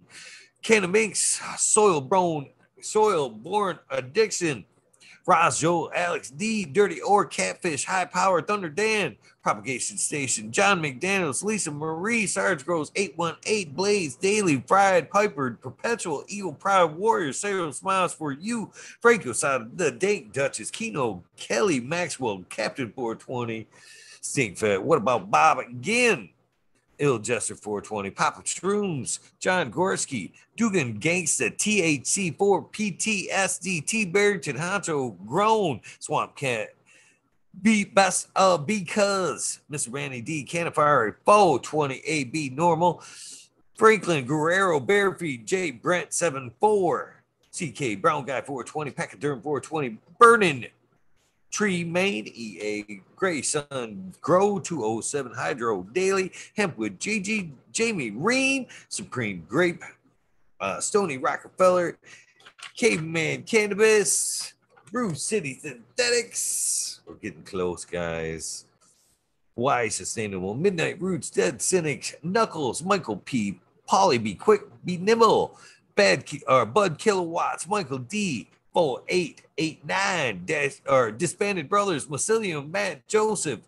Cannabinks, 0.62 1.58
Soil 1.58 2.00
Born, 2.00 2.48
Soil 2.80 3.28
Born 3.28 3.78
Addiction, 3.90 4.64
Roz 5.26 5.58
Joe, 5.58 5.90
Alex 5.94 6.30
D, 6.30 6.66
Dirty 6.66 7.00
Or, 7.00 7.24
Catfish, 7.24 7.84
High 7.84 8.04
Power, 8.04 8.42
Thunder 8.42 8.68
Dan, 8.68 9.16
Propagation 9.42 9.96
Station, 9.96 10.52
John 10.52 10.82
McDaniels, 10.82 11.42
Lisa 11.42 11.70
Marie, 11.70 12.26
Sarge 12.26 12.64
Grows, 12.64 12.92
818, 12.94 13.72
Blaze, 13.72 14.16
Daily, 14.16 14.62
Fried, 14.66 15.10
Piper, 15.10 15.58
Perpetual, 15.62 16.24
Evil 16.28 16.52
Pride, 16.52 16.94
Warrior, 16.96 17.32
Sarah 17.32 17.72
Smiles 17.72 18.12
for 18.12 18.32
You, 18.32 18.70
Franco 19.00 19.32
Side, 19.32 19.78
The 19.78 19.90
Date, 19.90 20.32
Duchess, 20.32 20.70
Kino, 20.70 21.22
Kelly, 21.36 21.80
Maxwell, 21.80 22.44
Captain 22.50 22.92
420, 22.92 23.66
Stink 24.20 24.58
Fat. 24.58 24.82
What 24.82 24.98
about 24.98 25.30
Bob 25.30 25.58
again? 25.58 26.28
Ill 26.98 27.18
Jester 27.18 27.54
420, 27.54 28.10
Papa 28.10 28.42
Shrooms, 28.42 29.18
John 29.38 29.72
Gorski, 29.72 30.32
Dugan 30.56 30.98
Gangsta, 30.98 31.54
THC4, 31.54 32.36
PTSD, 32.36 33.86
T 33.86 34.04
Barrington, 34.04 34.56
Honcho, 34.56 35.16
Grown, 35.26 35.80
Swamp 35.98 36.36
Cat, 36.36 36.68
B 37.62 37.84
Best 37.84 38.28
uh 38.34 38.58
because 38.58 39.60
Mr. 39.70 39.92
Randy 39.92 40.20
D, 40.20 40.44
Canifire, 40.44 41.14
420 41.24 42.00
AB 42.04 42.50
Normal, 42.50 43.02
Franklin 43.76 44.24
Guerrero, 44.24 44.80
Barefeed, 44.80 45.44
J 45.44 45.70
Brent 45.70 46.12
74, 46.12 47.22
CK 47.52 48.00
Brown 48.00 48.24
Guy 48.24 48.40
420, 48.40 48.90
Pachyderm 48.92 49.42
420, 49.42 49.98
Burning 50.18 50.66
Tree 51.54 51.84
Main, 51.84 52.26
EA 52.26 53.00
Grayson 53.14 54.12
Grow 54.20 54.58
207 54.58 55.32
Hydro 55.32 55.84
Daily, 55.92 56.32
Hempwood 56.56 56.98
GG, 56.98 57.52
Jamie 57.70 58.10
Reen, 58.10 58.66
Supreme 58.88 59.46
Grape, 59.48 59.80
uh, 60.58 60.80
Stony 60.80 61.16
Rockefeller, 61.16 61.96
Caveman 62.76 63.44
Cannabis, 63.44 64.54
Brew 64.90 65.14
City 65.14 65.56
Synthetics. 65.62 67.02
We're 67.06 67.14
getting 67.14 67.44
close, 67.44 67.84
guys. 67.84 68.64
Why 69.54 69.86
Sustainable, 69.86 70.54
Midnight 70.54 71.00
Roots, 71.00 71.30
Dead 71.30 71.62
Cynics, 71.62 72.16
Knuckles, 72.24 72.82
Michael 72.82 73.18
P, 73.18 73.60
Polly, 73.86 74.18
Be 74.18 74.34
Quick, 74.34 74.62
Be 74.84 74.96
Nimble, 74.96 75.56
Bad 75.94 76.24
or 76.48 76.66
Bud 76.66 76.98
Kilowatts, 76.98 77.68
Michael 77.68 77.98
D, 77.98 78.48
4889, 78.74 80.42
Dash, 80.44 80.82
or 80.86 81.10
Disbanded 81.10 81.68
Brothers, 81.68 82.06
Macillium, 82.06 82.70
Matt 82.70 83.06
Joseph, 83.08 83.60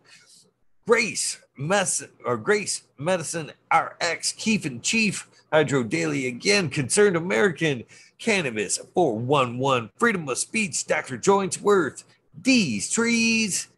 Grace, 0.87 1.41
Mess 1.57 2.05
or 2.25 2.37
Grace 2.37 2.83
Medicine 2.99 3.53
RX, 3.73 4.33
Keef 4.33 4.65
and 4.65 4.83
Chief, 4.83 5.29
Hydro 5.53 5.85
Daily 5.85 6.27
again, 6.27 6.69
Concerned 6.69 7.17
American, 7.17 7.85
Cannabis 8.19 8.79
411, 8.95 9.91
Freedom 9.97 10.29
of 10.29 10.39
Speech, 10.39 10.87
Dr. 10.87 11.17
Joints 11.17 11.61
Worth, 11.61 12.05
D's 12.41 12.91
Trees, 12.91 13.69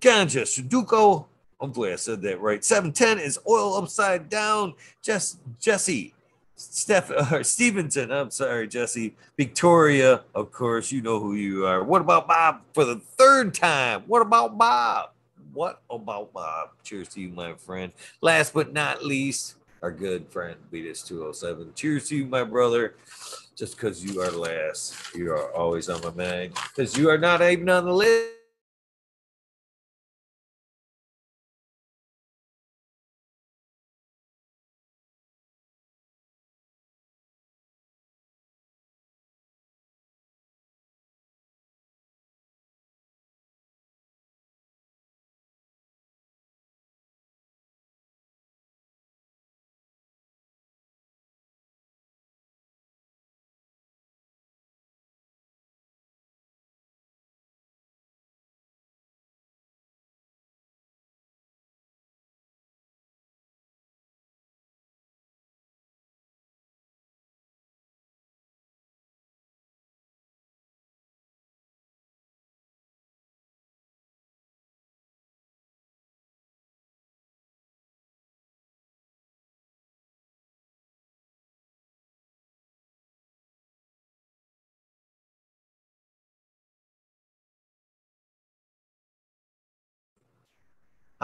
Ganja 0.00 0.42
Sudoku. 0.42 1.26
Hopefully 1.58 1.92
I 1.92 1.96
said 1.96 2.22
that 2.22 2.40
right. 2.40 2.64
710 2.64 3.18
is 3.18 3.38
oil 3.48 3.76
upside 3.76 4.28
down. 4.28 4.74
Jess, 5.02 5.38
Jesse, 5.58 6.14
Steph, 6.56 7.10
or 7.10 7.18
uh, 7.18 7.42
Stevenson. 7.42 8.10
I'm 8.10 8.30
sorry, 8.30 8.66
Jesse. 8.66 9.14
Victoria, 9.36 10.22
of 10.34 10.50
course, 10.50 10.90
you 10.90 11.02
know 11.02 11.20
who 11.20 11.34
you 11.34 11.66
are. 11.66 11.84
What 11.84 12.00
about 12.00 12.26
Bob 12.26 12.62
for 12.72 12.84
the 12.84 12.96
third 12.96 13.54
time? 13.54 14.02
What 14.06 14.22
about 14.22 14.56
Bob? 14.56 15.10
What 15.52 15.82
about 15.90 16.32
Bob? 16.32 16.70
Cheers 16.82 17.08
to 17.10 17.20
you, 17.20 17.28
my 17.28 17.54
friend. 17.54 17.92
Last 18.20 18.54
but 18.54 18.72
not 18.72 19.04
least, 19.04 19.56
our 19.82 19.90
good 19.90 20.28
friend 20.28 20.56
Beatus 20.72 21.06
207. 21.06 21.72
Cheers 21.74 22.08
to 22.08 22.16
you, 22.16 22.26
my 22.26 22.44
brother. 22.44 22.94
Just 23.54 23.76
because 23.76 24.04
you 24.04 24.20
are 24.20 24.30
last, 24.30 25.14
you 25.14 25.30
are 25.32 25.50
always 25.52 25.88
on 25.88 26.00
my 26.02 26.10
mind. 26.10 26.52
Because 26.74 26.96
you 26.96 27.08
are 27.08 27.18
not 27.18 27.40
even 27.42 27.68
on 27.68 27.84
the 27.84 27.92
list. 27.92 28.35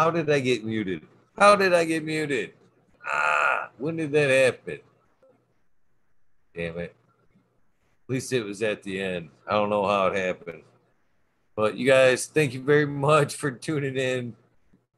How 0.02 0.10
did 0.10 0.28
I 0.30 0.40
get 0.40 0.64
muted? 0.64 1.02
How 1.38 1.54
did 1.54 1.72
I 1.72 1.84
get 1.84 2.04
muted? 2.04 2.54
Ah, 3.06 3.70
when 3.78 3.94
did 3.94 4.10
that 4.10 4.30
happen? 4.30 4.80
Damn 6.56 6.78
it. 6.78 6.96
At 8.08 8.12
least 8.12 8.32
it 8.32 8.42
was 8.42 8.64
at 8.64 8.82
the 8.82 9.00
end. 9.00 9.28
I 9.46 9.52
don't 9.52 9.70
know 9.70 9.86
how 9.86 10.08
it 10.08 10.16
happened. 10.16 10.64
But 11.54 11.76
you 11.76 11.86
guys, 11.86 12.26
thank 12.26 12.52
you 12.52 12.60
very 12.64 12.84
much 12.84 13.36
for 13.36 13.52
tuning 13.52 13.96
in. 13.96 14.34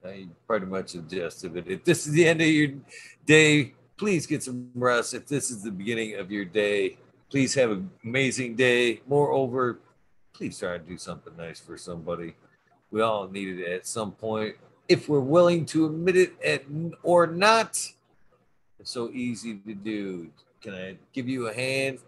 I 0.02 0.26
pretty 0.46 0.64
much 0.64 0.94
adjusted 0.94 1.54
it. 1.54 1.68
If 1.68 1.84
this 1.84 2.06
is 2.06 2.14
the 2.14 2.26
end 2.26 2.40
of 2.40 2.48
your 2.48 2.70
day, 3.26 3.74
please 3.98 4.26
get 4.26 4.42
some 4.42 4.70
rest. 4.74 5.12
If 5.12 5.26
this 5.26 5.50
is 5.50 5.62
the 5.62 5.70
beginning 5.70 6.14
of 6.14 6.32
your 6.32 6.46
day, 6.46 6.96
please 7.28 7.52
have 7.56 7.72
an 7.72 7.90
amazing 8.02 8.56
day. 8.56 9.02
Moreover, 9.06 9.80
please 10.32 10.58
try 10.58 10.78
to 10.78 10.82
do 10.82 10.96
something 10.96 11.36
nice 11.36 11.60
for 11.60 11.76
somebody. 11.76 12.36
We 12.90 13.02
all 13.02 13.28
need 13.28 13.58
it 13.58 13.70
at 13.70 13.86
some 13.86 14.12
point 14.12 14.56
if 14.88 15.08
we're 15.08 15.20
willing 15.20 15.66
to 15.66 15.86
admit 15.86 16.16
it 16.16 16.66
or 17.02 17.26
not. 17.26 17.80
It's 18.78 18.90
so 18.90 19.10
easy 19.10 19.56
to 19.66 19.74
do. 19.74 20.30
Can 20.60 20.74
I 20.74 20.96
give 21.12 21.28
you 21.28 21.48
a 21.48 21.54
hand? 21.54 21.98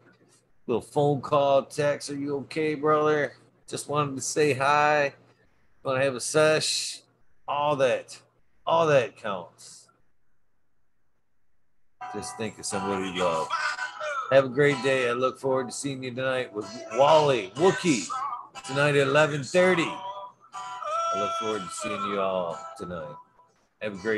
Little 0.67 0.83
phone 0.83 1.21
call, 1.21 1.63
text. 1.63 2.11
Are 2.11 2.17
you 2.17 2.37
okay, 2.39 2.75
brother? 2.75 3.35
Just 3.69 3.89
wanted 3.89 4.17
to 4.17 4.23
say 4.23 4.53
hi. 4.53 5.15
Want 5.83 5.99
to 5.99 6.05
have 6.05 6.15
a 6.15 6.21
sesh? 6.21 7.01
All 7.49 7.77
that, 7.77 8.21
all 8.67 8.87
that 8.89 9.17
counts. 9.17 9.89
Just 12.15 12.37
think 12.37 12.59
of 12.59 12.67
somebody 12.67 13.11
you 13.11 13.23
love. 13.23 13.49
Have 14.33 14.47
a 14.47 14.49
great 14.49 14.83
day. 14.83 15.09
I 15.09 15.13
look 15.13 15.39
forward 15.39 15.69
to 15.69 15.73
seeing 15.73 16.03
you 16.03 16.13
tonight 16.13 16.53
with 16.53 16.69
Wally 16.95 17.53
Wookie 17.57 18.09
tonight 18.67 18.97
at 18.97 19.07
11:30. 19.07 20.06
I 21.17 21.21
look 21.21 21.33
forward 21.41 21.63
to 21.63 21.69
seeing 21.71 22.05
you 22.13 22.21
all 22.21 22.59
tonight. 22.77 23.15
Have 23.81 23.95
a 23.95 23.97
great 23.97 24.15